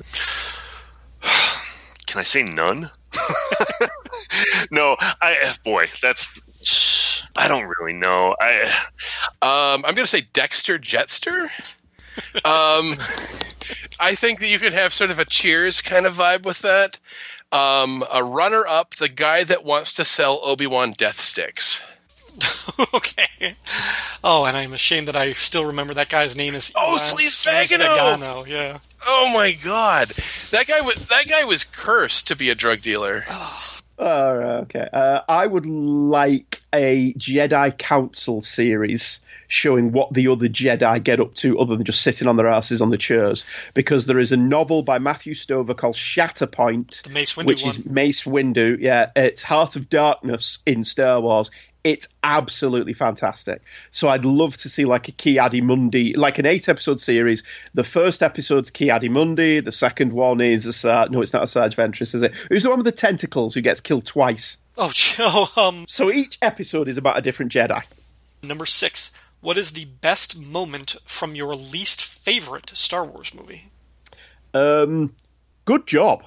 Can 2.07 2.21
I 2.21 2.23
say 2.23 2.43
none? 2.43 2.91
no, 4.71 4.97
I 5.01 5.55
boy, 5.65 5.89
that's 6.01 7.23
I 7.37 7.49
don't 7.49 7.67
really 7.79 7.93
know. 7.93 8.35
I 8.41 8.63
Um, 9.43 9.85
I'm 9.85 9.95
gonna 9.95 10.07
say 10.07 10.23
Dexter 10.33 10.79
Jettster. 10.79 11.45
um, 12.45 12.95
I 14.01 14.15
think 14.15 14.41
that 14.41 14.51
you 14.51 14.59
could 14.59 14.73
have 14.73 14.93
sort 14.93 15.11
of 15.11 15.19
a 15.19 15.25
Cheers 15.25 15.83
kind 15.83 16.07
of 16.07 16.15
vibe 16.15 16.45
with 16.45 16.63
that. 16.63 16.99
Um, 17.53 18.05
a 18.13 18.23
runner 18.23 18.65
up, 18.67 18.95
the 18.95 19.09
guy 19.09 19.45
that 19.45 19.65
wants 19.65 19.95
to 19.95 20.05
sell 20.05 20.41
Obi 20.43 20.67
Wan 20.67 20.93
death 20.93 21.19
sticks. 21.19 21.85
okay. 22.95 23.55
Oh, 24.23 24.45
and 24.45 24.57
I'm 24.57 24.73
ashamed 24.73 25.09
that 25.09 25.17
I 25.17 25.33
still 25.33 25.65
remember 25.67 25.95
that 25.95 26.09
guy's 26.09 26.37
name 26.37 26.55
is 26.55 26.73
Oh, 26.77 26.91
Elan 26.93 26.99
Sleazebaggano! 26.99 28.47
Yeah. 28.47 28.79
Oh 29.07 29.31
my 29.33 29.53
god, 29.53 30.09
that 30.51 30.67
guy 30.67 30.81
was 30.83 30.97
that 31.09 31.27
guy 31.29 31.45
was 31.45 31.65
cursed 31.65 32.29
to 32.29 32.37
be 32.37 32.51
a 32.51 32.55
drug 32.55 32.81
dealer. 32.83 33.25
Oh, 34.03 34.63
okay. 34.63 34.89
Uh, 34.91 35.21
I 35.29 35.47
would 35.47 35.67
like 35.67 36.63
a 36.73 37.13
Jedi 37.13 37.77
Council 37.77 38.41
series 38.41 39.21
showing 39.47 39.93
what 39.93 40.11
the 40.15 40.29
other 40.29 40.49
Jedi 40.49 41.05
get 41.05 41.21
up 41.21 41.35
to 41.35 41.59
other 41.59 41.77
than 41.77 41.85
just 41.85 42.01
sitting 42.01 42.27
on 42.27 42.37
their 42.37 42.49
asses 42.49 42.81
on 42.81 42.89
the 42.89 42.97
chairs. 42.97 43.45
Because 43.75 44.07
there 44.07 44.19
is 44.19 44.33
a 44.33 44.39
novel 44.39 44.83
by 44.83 44.99
Matthew 45.01 45.35
Stover 45.35 45.75
called 45.75 45.97
Shatterpoint, 45.97 47.03
The 47.03 47.11
Mace 47.11 47.35
Windu 47.35 47.45
which 47.45 47.63
one. 47.63 47.71
is 47.73 47.85
Mace 47.85 48.25
Windu. 48.25 48.79
Yeah, 48.81 49.11
it's 49.15 49.43
Heart 49.43 49.77
of 49.77 49.91
Darkness 49.91 50.61
in 50.65 50.85
Star 50.85 51.21
Wars. 51.21 51.51
It's 51.83 52.09
absolutely 52.23 52.93
fantastic. 52.93 53.63
So 53.91 54.09
I'd 54.09 54.25
love 54.27 54.57
to 54.59 54.69
see 54.69 54.85
like 54.85 55.09
a 55.09 55.13
Ki-Adi-Mundi, 55.13 56.15
like 56.15 56.39
an 56.39 56.45
eight-episode 56.45 57.01
series. 57.01 57.43
The 57.73 57.85
first 57.85 58.23
episode's 58.23 58.71
Ki-Adi-Mundi. 58.71 59.61
The 59.61 59.73
second 59.73 60.13
one 60.13 60.43
is 60.43 60.67
a 60.67 60.73
Sar- 60.75 61.09
no, 61.09 61.23
it's 61.23 61.33
not 61.33 61.43
a 61.43 61.47
Sarge 61.47 61.75
Ventress, 61.77 62.15
is 62.15 62.21
it? 62.23 62.35
Who's 62.51 62.65
the 62.65 62.69
one 62.69 62.79
with 62.81 62.85
the 62.85 62.93
tentacles 62.93 63.55
who 63.55 63.63
gets 63.63 63.81
killed 63.81 64.05
twice? 64.05 64.59
Oh, 64.77 64.91
Joe. 64.95 65.47
Um, 65.57 65.87
So 65.89 66.11
each 66.13 66.37
episode 66.43 66.87
is 66.89 66.99
about 66.99 67.17
a 67.17 67.23
different 67.23 67.51
Jedi. 67.53 67.83
number 68.43 68.67
six. 68.67 69.13
What 69.41 69.57
is 69.57 69.73
the 69.73 69.87
best 69.87 70.39
moment 70.39 70.97
from 71.07 71.35
your 71.35 71.57
least 71.57 72.03
favorite 72.05 72.69
Star 72.75 73.07
Wars 73.07 73.35
movie? 73.35 73.71
Um, 74.53 75.15
good 75.65 75.87
job. 75.87 76.25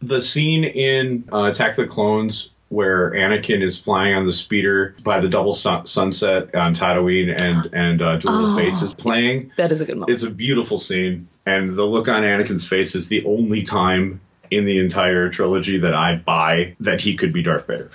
The 0.00 0.20
scene 0.20 0.64
in 0.64 1.28
uh, 1.32 1.44
Attack 1.44 1.70
of 1.70 1.76
the 1.76 1.86
Clones 1.86 2.50
where 2.72 3.10
Anakin 3.10 3.62
is 3.62 3.78
flying 3.78 4.14
on 4.14 4.24
the 4.26 4.32
speeder 4.32 4.96
by 5.02 5.20
the 5.20 5.28
double 5.28 5.52
sun- 5.52 5.86
sunset 5.86 6.54
on 6.54 6.74
Tatooine 6.74 7.28
and 7.38 7.68
and 7.72 8.00
uh, 8.02 8.16
Duel 8.16 8.44
of 8.46 8.50
Oh. 8.52 8.56
Fates 8.56 8.82
is 8.82 8.94
playing. 8.94 9.52
That 9.56 9.70
is 9.72 9.80
a 9.80 9.84
good 9.84 9.96
moment. 9.96 10.10
It's 10.10 10.22
a 10.22 10.30
beautiful 10.30 10.78
scene, 10.78 11.28
and 11.46 11.70
the 11.70 11.84
look 11.84 12.08
on 12.08 12.22
Anakin's 12.22 12.66
face 12.66 12.94
is 12.94 13.08
the 13.08 13.24
only 13.26 13.62
time 13.62 14.20
in 14.50 14.64
the 14.64 14.78
entire 14.78 15.28
trilogy 15.30 15.78
that 15.78 15.94
I 15.94 16.16
buy 16.16 16.76
that 16.80 17.00
he 17.00 17.14
could 17.14 17.32
be 17.32 17.42
Darth 17.42 17.66
Vader. 17.66 17.90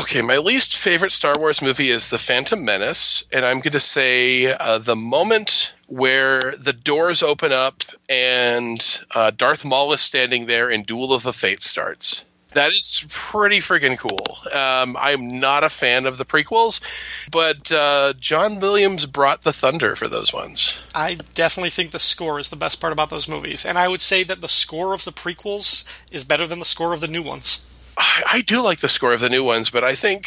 Okay, 0.00 0.22
my 0.22 0.38
least 0.38 0.76
favorite 0.76 1.12
Star 1.12 1.38
Wars 1.38 1.62
movie 1.62 1.88
is 1.88 2.10
The 2.10 2.18
Phantom 2.18 2.64
Menace, 2.64 3.24
and 3.32 3.44
I'm 3.44 3.60
going 3.60 3.72
to 3.74 3.80
say 3.80 4.46
uh, 4.46 4.78
the 4.78 4.96
moment 4.96 5.72
where 5.86 6.52
the 6.58 6.72
doors 6.72 7.22
open 7.22 7.52
up 7.52 7.82
and 8.10 8.80
uh, 9.14 9.30
Darth 9.30 9.64
Maul 9.64 9.92
is 9.92 10.00
standing 10.00 10.46
there 10.46 10.68
and 10.68 10.84
Duel 10.84 11.12
of 11.14 11.22
the 11.22 11.32
Fates 11.32 11.70
starts. 11.70 12.24
That 12.58 12.70
is 12.70 13.06
pretty 13.08 13.58
freaking 13.58 13.96
cool. 13.96 14.38
Um, 14.52 14.96
I'm 14.98 15.38
not 15.38 15.62
a 15.62 15.68
fan 15.68 16.06
of 16.06 16.18
the 16.18 16.24
prequels, 16.24 16.80
but 17.30 17.70
uh, 17.70 18.14
John 18.18 18.58
Williams 18.58 19.06
brought 19.06 19.42
the 19.42 19.52
thunder 19.52 19.94
for 19.94 20.08
those 20.08 20.32
ones. 20.32 20.76
I 20.92 21.18
definitely 21.34 21.70
think 21.70 21.92
the 21.92 22.00
score 22.00 22.40
is 22.40 22.50
the 22.50 22.56
best 22.56 22.80
part 22.80 22.92
about 22.92 23.10
those 23.10 23.28
movies, 23.28 23.64
and 23.64 23.78
I 23.78 23.86
would 23.86 24.00
say 24.00 24.24
that 24.24 24.40
the 24.40 24.48
score 24.48 24.92
of 24.92 25.04
the 25.04 25.12
prequels 25.12 25.86
is 26.10 26.24
better 26.24 26.48
than 26.48 26.58
the 26.58 26.64
score 26.64 26.92
of 26.92 27.00
the 27.00 27.06
new 27.06 27.22
ones. 27.22 27.64
I, 27.96 28.22
I 28.32 28.40
do 28.40 28.60
like 28.60 28.80
the 28.80 28.88
score 28.88 29.12
of 29.12 29.20
the 29.20 29.30
new 29.30 29.44
ones, 29.44 29.70
but 29.70 29.84
I 29.84 29.94
think 29.94 30.26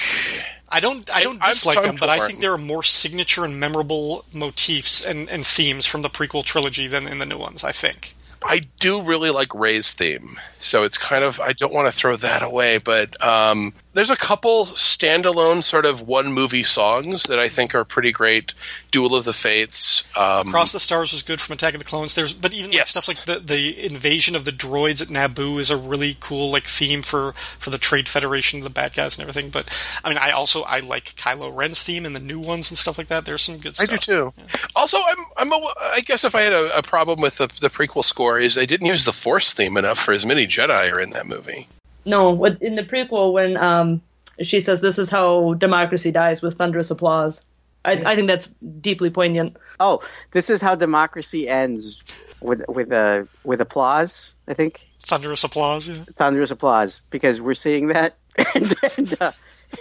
I 0.70 0.80
don't. 0.80 1.14
I 1.14 1.24
don't 1.24 1.42
I'm 1.42 1.50
dislike 1.50 1.82
them, 1.82 1.98
but 2.00 2.08
I 2.08 2.26
think 2.26 2.40
there 2.40 2.54
are 2.54 2.58
more 2.58 2.82
signature 2.84 3.44
and 3.44 3.60
memorable 3.60 4.24
motifs 4.34 5.06
and, 5.06 5.30
and 5.30 5.46
themes 5.46 5.86
from 5.86 6.02
the 6.02 6.10
prequel 6.10 6.46
trilogy 6.46 6.88
than 6.88 7.08
in 7.08 7.20
the 7.20 7.26
new 7.26 7.38
ones. 7.38 7.66
I 7.66 7.74
think. 7.74 8.16
I 8.44 8.62
do 8.80 9.02
really 9.02 9.30
like 9.30 9.54
Rey's 9.54 9.92
theme, 9.92 10.40
so 10.62 10.84
it's 10.84 10.98
kind 10.98 11.24
of 11.24 11.40
I 11.40 11.54
don't 11.54 11.74
want 11.74 11.92
to 11.92 11.98
throw 11.98 12.16
that 12.16 12.42
away, 12.44 12.78
but 12.78 13.22
um, 13.22 13.74
there's 13.94 14.10
a 14.10 14.16
couple 14.16 14.66
standalone 14.66 15.64
sort 15.64 15.86
of 15.86 16.02
one 16.08 16.32
movie 16.32 16.64
songs 16.64 17.24
that 17.24 17.40
I 17.40 17.50
think 17.50 17.76
are 17.76 17.84
pretty 17.84 18.12
great. 18.12 18.54
Duel 18.92 19.16
of 19.16 19.24
the 19.26 19.34
Fates, 19.34 20.04
um, 20.18 20.50
Across 20.50 20.74
the 20.74 20.80
Stars 20.80 21.12
was 21.14 21.24
good 21.24 21.40
from 21.42 21.54
Attack 21.54 21.74
of 21.76 21.80
the 21.80 21.86
Clones. 21.86 22.14
There's, 22.16 22.34
but 22.34 22.54
even 22.54 22.72
like 22.72 22.78
Yes. 22.78 22.90
stuff 22.92 23.08
like 23.08 23.26
the 23.26 23.40
the 23.40 23.86
invasion 23.86 24.36
of 24.36 24.46
the 24.46 24.52
droids 24.52 25.02
at 25.02 25.08
Naboo 25.08 25.60
is 25.60 25.70
a 25.72 25.78
really 25.78 26.18
cool 26.20 26.52
like 26.52 26.64
theme 26.64 27.02
for 27.02 27.34
for 27.58 27.70
the 27.70 27.78
Trade 27.78 28.08
Federation, 28.08 28.62
the 28.62 28.70
bad 28.70 28.94
guys 28.94 29.18
and 29.18 29.28
everything. 29.28 29.50
But 29.50 29.68
I 30.04 30.10
mean, 30.10 30.18
I 30.18 30.32
also 30.32 30.64
I 30.64 30.80
like 30.80 31.16
Kylo 31.16 31.54
Ren's 31.56 31.84
theme 31.84 32.06
and 32.06 32.16
the 32.16 32.20
new 32.20 32.40
ones 32.40 32.70
and 32.72 32.78
stuff 32.78 32.98
like 32.98 33.08
that. 33.08 33.26
There's 33.26 33.42
some 33.42 33.58
good 33.58 33.76
stuff. 33.76 33.90
I 33.90 33.96
do 33.96 33.98
too. 33.98 34.34
Also, 34.76 34.98
I'm, 34.98 35.18
I'm 35.38 35.52
a, 35.54 35.68
I 35.80 36.02
guess 36.06 36.24
if 36.24 36.36
I 36.36 36.42
had 36.42 36.54
a, 36.54 36.78
a 36.80 36.82
problem 36.84 37.22
with 37.22 37.38
the, 37.38 37.48
the 37.62 37.70
prequel 37.70 38.04
score 38.04 38.38
is 38.40 38.56
they 38.56 38.66
didn't 38.66 38.88
use 38.88 39.06
the 39.06 39.12
Force 39.14 39.54
theme 39.54 39.78
enough 39.78 39.98
for 40.00 40.14
as 40.14 40.26
many 40.26 40.46
Jedi 40.52 40.94
are 40.94 41.00
in 41.00 41.12
that 41.12 41.28
movie. 41.28 41.68
No, 42.06 42.44
in 42.46 42.76
the 42.76 42.84
prequel 42.84 43.34
when 43.34 43.58
um 43.58 44.02
she 44.42 44.62
says 44.62 44.82
this 44.82 44.98
is 44.98 45.10
how 45.10 45.54
democracy 45.56 46.12
dies 46.12 46.42
with 46.42 46.58
thunderous 46.58 46.92
applause. 46.92 47.44
I, 47.84 47.94
I 48.06 48.16
think 48.16 48.28
that's 48.28 48.48
deeply 48.80 49.10
poignant. 49.10 49.58
Oh, 49.80 50.02
this 50.32 50.50
is 50.50 50.62
how 50.62 50.76
democracy 50.76 51.48
ends 51.50 52.02
with 52.42 52.64
with 52.68 52.92
a 52.92 53.28
with 53.44 53.62
applause. 53.62 54.36
I 54.48 54.54
think 54.54 54.86
thunderous 55.02 55.44
applause. 55.44 55.90
Yeah. 55.90 56.04
thunderous 56.16 56.52
applause 56.52 57.02
because 57.10 57.42
we're 57.42 57.56
seeing 57.56 57.88
that, 57.88 58.16
and, 58.56 58.76
and, 58.98 59.22
uh, 59.22 59.32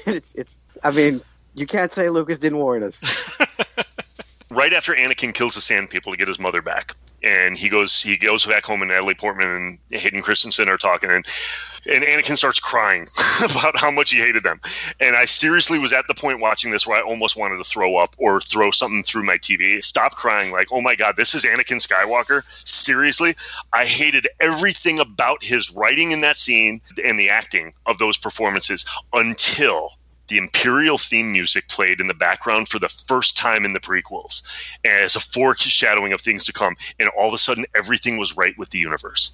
and 0.06 0.14
it's 0.16 0.34
it's. 0.34 0.60
I 0.82 0.90
mean, 0.92 1.20
you 1.54 1.66
can't 1.66 1.92
say 1.92 2.08
Lucas 2.08 2.38
didn't 2.38 2.58
warn 2.58 2.82
us. 2.82 3.38
right 4.50 4.72
after 4.72 4.94
Anakin 4.94 5.34
kills 5.34 5.54
the 5.54 5.60
Sand 5.60 5.90
People 5.90 6.12
to 6.12 6.18
get 6.18 6.28
his 6.28 6.38
mother 6.38 6.62
back, 6.62 6.94
and 7.22 7.56
he 7.56 7.68
goes 7.68 8.00
he 8.00 8.16
goes 8.16 8.46
back 8.46 8.64
home, 8.64 8.82
and 8.82 8.90
Natalie 8.90 9.14
Portman 9.14 9.78
and 9.90 10.00
Hayden 10.00 10.22
Christensen 10.22 10.68
are 10.68 10.78
talking, 10.78 11.10
and 11.10 11.26
and 11.88 12.04
Anakin 12.04 12.36
starts 12.36 12.60
crying 12.60 13.08
about 13.44 13.78
how 13.78 13.90
much 13.90 14.10
he 14.10 14.18
hated 14.18 14.42
them. 14.42 14.60
And 14.98 15.16
I 15.16 15.24
seriously 15.24 15.78
was 15.78 15.92
at 15.92 16.06
the 16.08 16.14
point 16.14 16.40
watching 16.40 16.70
this 16.70 16.86
where 16.86 16.98
I 16.98 17.02
almost 17.02 17.36
wanted 17.36 17.56
to 17.56 17.64
throw 17.64 17.96
up 17.96 18.14
or 18.18 18.40
throw 18.40 18.70
something 18.70 19.02
through 19.02 19.22
my 19.22 19.38
TV. 19.38 19.82
Stop 19.82 20.14
crying, 20.14 20.52
like, 20.52 20.68
oh 20.72 20.80
my 20.80 20.94
god, 20.94 21.16
this 21.16 21.34
is 21.34 21.44
Anakin 21.44 21.84
Skywalker. 21.86 22.42
Seriously, 22.68 23.34
I 23.72 23.86
hated 23.86 24.28
everything 24.40 25.00
about 25.00 25.42
his 25.42 25.70
writing 25.70 26.10
in 26.10 26.20
that 26.22 26.36
scene 26.36 26.80
and 27.02 27.18
the 27.18 27.30
acting 27.30 27.72
of 27.86 27.98
those 27.98 28.18
performances 28.18 28.84
until 29.12 29.92
the 30.30 30.38
Imperial 30.38 30.96
theme 30.96 31.32
music 31.32 31.68
played 31.68 32.00
in 32.00 32.06
the 32.06 32.14
background 32.14 32.68
for 32.68 32.78
the 32.78 32.88
first 32.88 33.36
time 33.36 33.64
in 33.64 33.74
the 33.74 33.80
prequels 33.80 34.42
as 34.84 35.16
a 35.16 35.20
foreshadowing 35.20 36.12
of 36.12 36.20
things 36.20 36.44
to 36.44 36.52
come. 36.52 36.76
And 36.98 37.10
all 37.10 37.28
of 37.28 37.34
a 37.34 37.38
sudden, 37.38 37.66
everything 37.74 38.16
was 38.16 38.36
right 38.36 38.56
with 38.56 38.70
the 38.70 38.78
universe. 38.78 39.32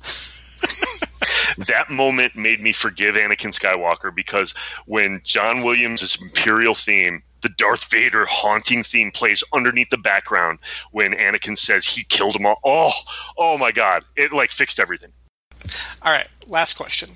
that 1.58 1.91
moment 1.91 2.34
made 2.34 2.60
me 2.60 2.73
forgive 2.73 3.15
Anakin 3.15 3.52
Skywalker 3.52 4.12
because 4.12 4.52
when 4.86 5.20
John 5.23 5.62
Williams' 5.62 6.16
Imperial 6.20 6.75
theme, 6.75 7.23
the 7.42 7.50
Darth 7.50 7.84
Vader 7.91 8.25
haunting 8.25 8.83
theme 8.83 9.10
plays 9.10 9.44
underneath 9.52 9.91
the 9.91 9.99
background 9.99 10.58
when 10.92 11.12
Anakin 11.12 11.58
says 11.58 11.86
he 11.86 12.05
killed 12.05 12.34
them 12.34 12.47
all. 12.47 12.58
Oh, 12.65 12.92
oh 13.36 13.58
my 13.58 13.70
God. 13.70 14.02
It 14.16 14.33
like 14.33 14.50
fixed 14.50 14.81
everything. 14.81 15.12
All 16.02 16.10
right, 16.10 16.28
last 16.47 16.75
question. 16.75 17.10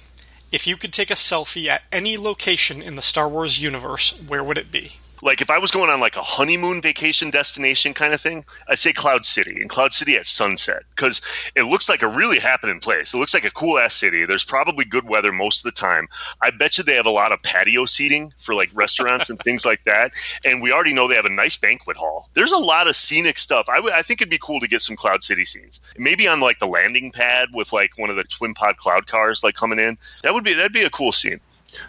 If 0.52 0.66
you 0.66 0.76
could 0.76 0.92
take 0.92 1.10
a 1.10 1.14
selfie 1.14 1.68
at 1.68 1.82
any 1.92 2.18
location 2.18 2.82
in 2.82 2.96
the 2.96 3.02
Star 3.02 3.28
Wars 3.28 3.62
universe, 3.62 4.20
where 4.20 4.42
would 4.42 4.58
it 4.58 4.72
be? 4.72 4.99
Like 5.22 5.40
if 5.40 5.50
I 5.50 5.58
was 5.58 5.70
going 5.70 5.90
on 5.90 6.00
like 6.00 6.16
a 6.16 6.22
honeymoon 6.22 6.82
vacation 6.82 7.30
destination 7.30 7.94
kind 7.94 8.14
of 8.14 8.20
thing, 8.20 8.44
I'd 8.68 8.78
say 8.78 8.92
Cloud 8.92 9.24
City. 9.24 9.60
And 9.60 9.68
Cloud 9.68 9.92
City 9.92 10.16
at 10.16 10.26
sunset 10.26 10.82
because 10.94 11.20
it 11.54 11.62
looks 11.64 11.88
like 11.88 12.02
a 12.02 12.08
really 12.08 12.38
happening 12.38 12.80
place. 12.80 13.14
It 13.14 13.18
looks 13.18 13.34
like 13.34 13.44
a 13.44 13.50
cool 13.50 13.78
ass 13.78 13.94
city. 13.94 14.24
There's 14.26 14.44
probably 14.44 14.84
good 14.84 15.06
weather 15.08 15.32
most 15.32 15.60
of 15.60 15.74
the 15.74 15.80
time. 15.80 16.08
I 16.40 16.50
bet 16.50 16.78
you 16.78 16.84
they 16.84 16.94
have 16.96 17.06
a 17.06 17.10
lot 17.10 17.32
of 17.32 17.42
patio 17.42 17.84
seating 17.84 18.32
for 18.38 18.54
like 18.54 18.70
restaurants 18.72 19.30
and 19.30 19.38
things 19.38 19.64
like 19.64 19.84
that. 19.84 20.12
And 20.44 20.62
we 20.62 20.72
already 20.72 20.92
know 20.92 21.08
they 21.08 21.16
have 21.16 21.24
a 21.24 21.30
nice 21.30 21.56
banquet 21.56 21.96
hall. 21.96 22.28
There's 22.34 22.52
a 22.52 22.58
lot 22.58 22.88
of 22.88 22.96
scenic 22.96 23.38
stuff. 23.38 23.68
I, 23.68 23.76
w- 23.76 23.94
I 23.94 24.02
think 24.02 24.20
it'd 24.20 24.30
be 24.30 24.38
cool 24.38 24.60
to 24.60 24.68
get 24.68 24.82
some 24.82 24.96
Cloud 24.96 25.22
City 25.22 25.44
scenes. 25.44 25.80
Maybe 25.98 26.26
on 26.28 26.40
like 26.40 26.58
the 26.58 26.66
landing 26.66 27.10
pad 27.10 27.48
with 27.52 27.72
like 27.72 27.98
one 27.98 28.10
of 28.10 28.16
the 28.16 28.24
twin 28.24 28.54
pod 28.54 28.76
cloud 28.76 29.06
cars 29.06 29.42
like 29.42 29.54
coming 29.54 29.78
in. 29.78 29.98
That 30.22 30.34
would 30.34 30.44
be 30.44 30.54
that'd 30.54 30.72
be 30.72 30.82
a 30.82 30.90
cool 30.90 31.12
scene. 31.12 31.40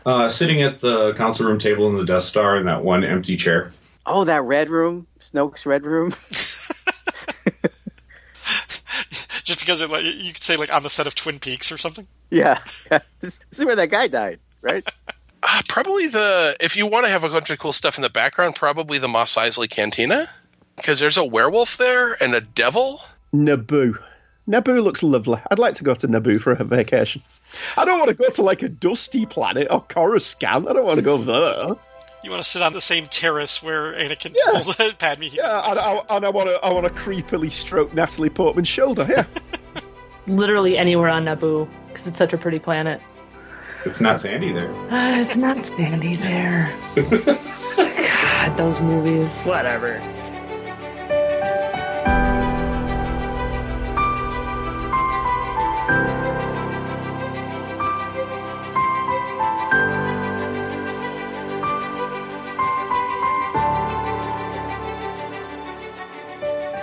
Uh, 0.06 0.30
sitting 0.30 0.62
at 0.62 0.80
the 0.80 1.14
council 1.14 1.48
room 1.48 1.60
table 1.60 1.90
in 1.90 1.98
the 1.98 2.06
Death 2.06 2.24
Star 2.24 2.58
in 2.58 2.66
that 2.66 2.84
one 2.84 3.04
empty 3.04 3.36
chair. 3.36 3.74
Oh, 4.06 4.24
that 4.24 4.44
red 4.44 4.70
room, 4.70 5.08
Snoke's 5.20 5.66
red 5.66 5.86
room. 5.86 6.12
Just 9.44 9.60
because 9.60 9.82
it, 9.82 9.90
like, 9.90 10.06
you 10.06 10.34
could 10.34 10.44
say 10.44 10.58
like 10.58 10.74
on 10.74 10.84
the 10.84 10.90
set 10.90 11.08
of 11.08 11.16
Twin 11.16 11.40
Peaks 11.40 11.72
or 11.72 11.78
something. 11.78 12.08
Yeah, 12.30 12.60
this, 12.64 13.10
this 13.20 13.40
is 13.52 13.66
where 13.66 13.76
that 13.76 13.90
guy 13.90 14.08
died, 14.08 14.40
right? 14.62 14.88
Uh, 15.44 15.62
probably 15.68 16.08
the 16.08 16.56
if 16.60 16.78
you 16.78 16.88
want 16.88 17.06
to 17.06 17.10
have 17.10 17.24
a 17.24 17.30
bunch 17.30 17.50
of 17.50 17.60
cool 17.60 17.74
stuff 17.74 17.98
in 17.98 18.02
the 18.02 18.10
background, 18.10 18.56
probably 18.56 19.00
the 19.00 19.08
Mos 19.08 19.36
Eisley 19.36 19.70
Cantina 19.70 20.30
because 20.76 21.00
there's 21.00 21.18
a 21.18 21.26
werewolf 21.26 21.78
there 21.78 22.22
and 22.22 22.34
a 22.34 22.42
devil. 22.42 23.02
Naboo. 23.34 23.98
Naboo 24.52 24.84
looks 24.84 25.02
lovely. 25.02 25.40
I'd 25.50 25.60
like 25.60 25.76
to 25.76 25.84
go 25.84 25.94
to 25.96 26.08
Naboo 26.08 26.42
for 26.42 26.52
a 26.52 26.64
vacation. 26.64 27.22
I 27.78 27.86
don't 27.86 28.00
want 28.00 28.10
to 28.10 28.16
go 28.16 28.30
to 28.30 28.42
like 28.42 28.62
a 28.64 28.70
dusty 28.70 29.26
planet 29.26 29.68
or 29.72 29.82
Coruscant. 29.82 30.68
I 30.70 30.74
don't 30.74 30.86
want 30.86 30.98
to 30.98 31.04
go 31.04 31.18
there. 31.18 31.76
You 32.24 32.30
want 32.30 32.44
to 32.44 32.48
sit 32.50 32.62
on 32.62 32.74
the 32.74 32.82
same 32.82 33.06
terrace 33.08 33.64
where 33.64 33.94
Anakin 33.94 34.36
Yeah. 34.36 34.60
told 34.62 34.98
Padme. 35.00 35.24
he- 35.24 35.38
Yeah, 35.38 35.70
and 35.72 35.80
I, 35.80 36.02
and 36.10 36.26
I 36.26 36.30
want 36.30 36.50
to. 36.50 36.60
I 36.64 36.72
want 36.72 36.86
to 36.86 36.92
creepily 36.94 37.52
stroke 37.52 37.94
Natalie 37.94 38.30
Portman's 38.30 38.68
shoulder. 38.68 39.08
Yeah, 39.10 39.24
Literally 40.28 40.78
anywhere 40.78 41.10
on 41.10 41.26
Naboo 41.26 41.68
because 41.88 42.06
it's 42.08 42.18
such 42.18 42.34
a 42.34 42.38
pretty 42.38 42.60
planet. 42.60 43.02
It's 43.86 44.00
not 44.02 44.22
sandy 44.22 44.52
there. 44.52 44.72
Uh, 44.92 45.18
it's 45.22 45.36
not 45.36 45.66
sandy 45.66 46.16
there. 46.18 46.72
God, 46.96 48.58
those 48.58 48.80
movies. 48.82 49.40
Whatever. 49.42 50.00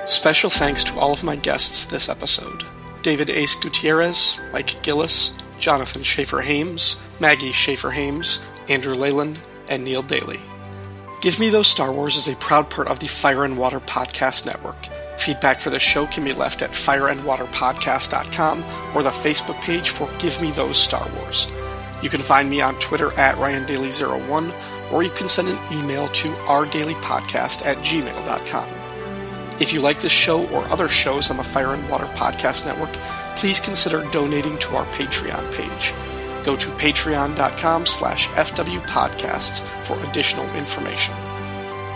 Special 0.09 0.51
thanks 0.51 0.83
to 0.85 0.99
all 0.99 1.13
of 1.13 1.23
my 1.23 1.37
guests 1.37 1.87
this 1.87 2.09
episode 2.09 2.65
David 3.03 3.31
Ace 3.31 3.55
Gutierrez, 3.55 4.41
Mike 4.53 4.83
Gillis, 4.83 5.35
Jonathan 5.59 6.03
Schaefer 6.03 6.41
Hames, 6.41 6.99
Maggie 7.21 7.53
Schaefer 7.53 7.91
Hames, 7.91 8.41
Andrew 8.69 8.95
Leyland, 8.95 9.39
and 9.69 9.85
Neil 9.85 10.03
Daly. 10.03 10.41
Give 11.21 11.39
Me 11.39 11.51
Those 11.51 11.69
Star 11.69 11.93
Wars 11.93 12.17
is 12.17 12.29
a 12.29 12.37
proud 12.37 12.69
part 12.69 12.89
of 12.89 13.01
the 13.01 13.07
Fire 13.07 13.45
and 13.45 13.57
Water 13.57 13.81
Podcast 13.81 14.45
Network. 14.45 14.89
Feedback 15.19 15.61
for 15.61 15.71
the 15.71 15.79
show 15.79 16.07
can 16.07 16.25
be 16.25 16.33
left 16.33 16.63
at 16.63 16.71
fireandwaterpodcast.com 16.71 18.65
or 18.97 19.03
the 19.03 19.11
Facebook 19.11 19.61
page 19.63 19.91
for 19.91 20.09
Give 20.19 20.41
Me 20.41 20.51
Those 20.53 20.77
Star 20.77 21.09
Wars. 21.17 21.51
You 22.03 22.09
can 22.09 22.21
find 22.21 22.49
me 22.49 22.61
on 22.61 22.79
Twitter 22.79 23.13
at 23.19 23.37
RyanDaily01 23.37 24.55
or 24.93 25.03
you 25.03 25.11
can 25.11 25.29
send 25.29 25.49
an 25.49 25.59
email 25.73 26.09
to 26.09 26.29
ourdailypodcast 26.29 27.67
at 27.67 27.79
gmail.com. 27.79 28.69
If 29.61 29.73
you 29.73 29.81
like 29.81 30.01
this 30.01 30.13
show 30.13 30.47
or 30.49 30.65
other 30.67 30.89
shows 30.89 31.31
on 31.31 31.37
the 31.37 31.43
Fire 31.43 31.75
and 31.75 31.89
Water 31.91 32.07
Podcast 32.15 32.65
Network, 32.65 32.93
please 33.37 33.59
consider 33.61 34.09
donating 34.11 34.57
to 34.59 34.77
our 34.77 34.87
Patreon 34.87 35.53
page. 35.53 35.93
Go 36.45 36.55
to 36.57 36.71
patreon.com 36.71 37.85
slash 37.85 38.29
fwpodcasts 38.29 39.63
for 39.85 40.01
additional 40.09 40.49
information. 40.55 41.15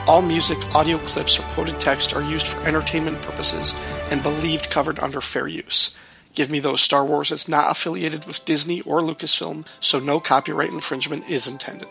All 0.09 0.21
music, 0.21 0.59
audio 0.75 0.99
clips, 0.99 1.39
or 1.39 1.43
quoted 1.55 1.79
text 1.79 2.13
are 2.17 2.23
used 2.23 2.49
for 2.49 2.67
entertainment 2.67 3.23
purposes 3.23 3.79
and 4.11 4.21
believed 4.21 4.69
covered 4.69 4.99
under 4.99 5.21
fair 5.21 5.47
use. 5.47 5.97
Give 6.35 6.51
Me 6.51 6.59
Those 6.59 6.81
Star 6.81 7.05
Wars 7.05 7.31
is 7.31 7.49
not 7.49 7.71
affiliated 7.71 8.25
with 8.25 8.45
Disney 8.45 8.81
or 8.81 9.01
Lucasfilm, 9.01 9.65
so 9.79 10.01
no 10.01 10.19
copyright 10.19 10.71
infringement 10.71 11.29
is 11.29 11.47
intended. 11.47 11.89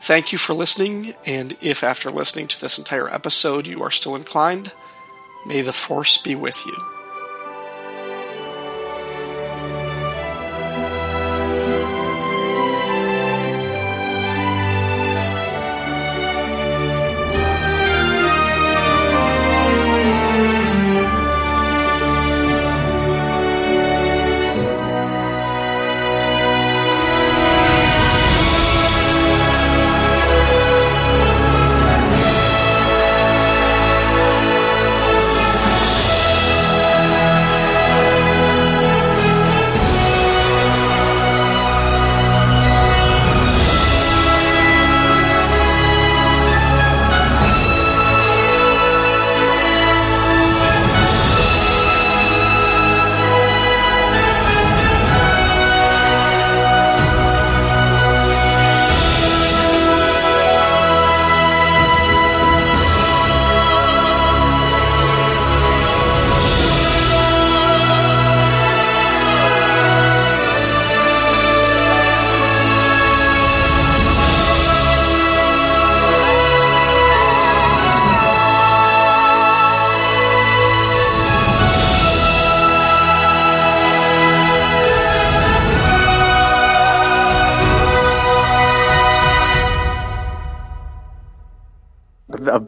Thank 0.00 0.32
you 0.32 0.38
for 0.38 0.54
listening, 0.54 1.14
and 1.24 1.56
if 1.60 1.84
after 1.84 2.10
listening 2.10 2.48
to 2.48 2.60
this 2.60 2.78
entire 2.78 3.08
episode 3.08 3.68
you 3.68 3.80
are 3.84 3.92
still 3.92 4.16
inclined, 4.16 4.72
may 5.46 5.62
the 5.62 5.72
Force 5.72 6.18
be 6.18 6.34
with 6.34 6.66
you. 6.66 7.01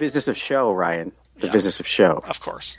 Business 0.05 0.28
of 0.28 0.36
show, 0.36 0.70
Ryan. 0.73 1.12
The 1.41 1.47
Yeah. 1.47 1.52
business 1.52 1.81
of 1.81 1.86
show. 1.86 2.23
Of 2.28 2.41
course. 2.41 2.76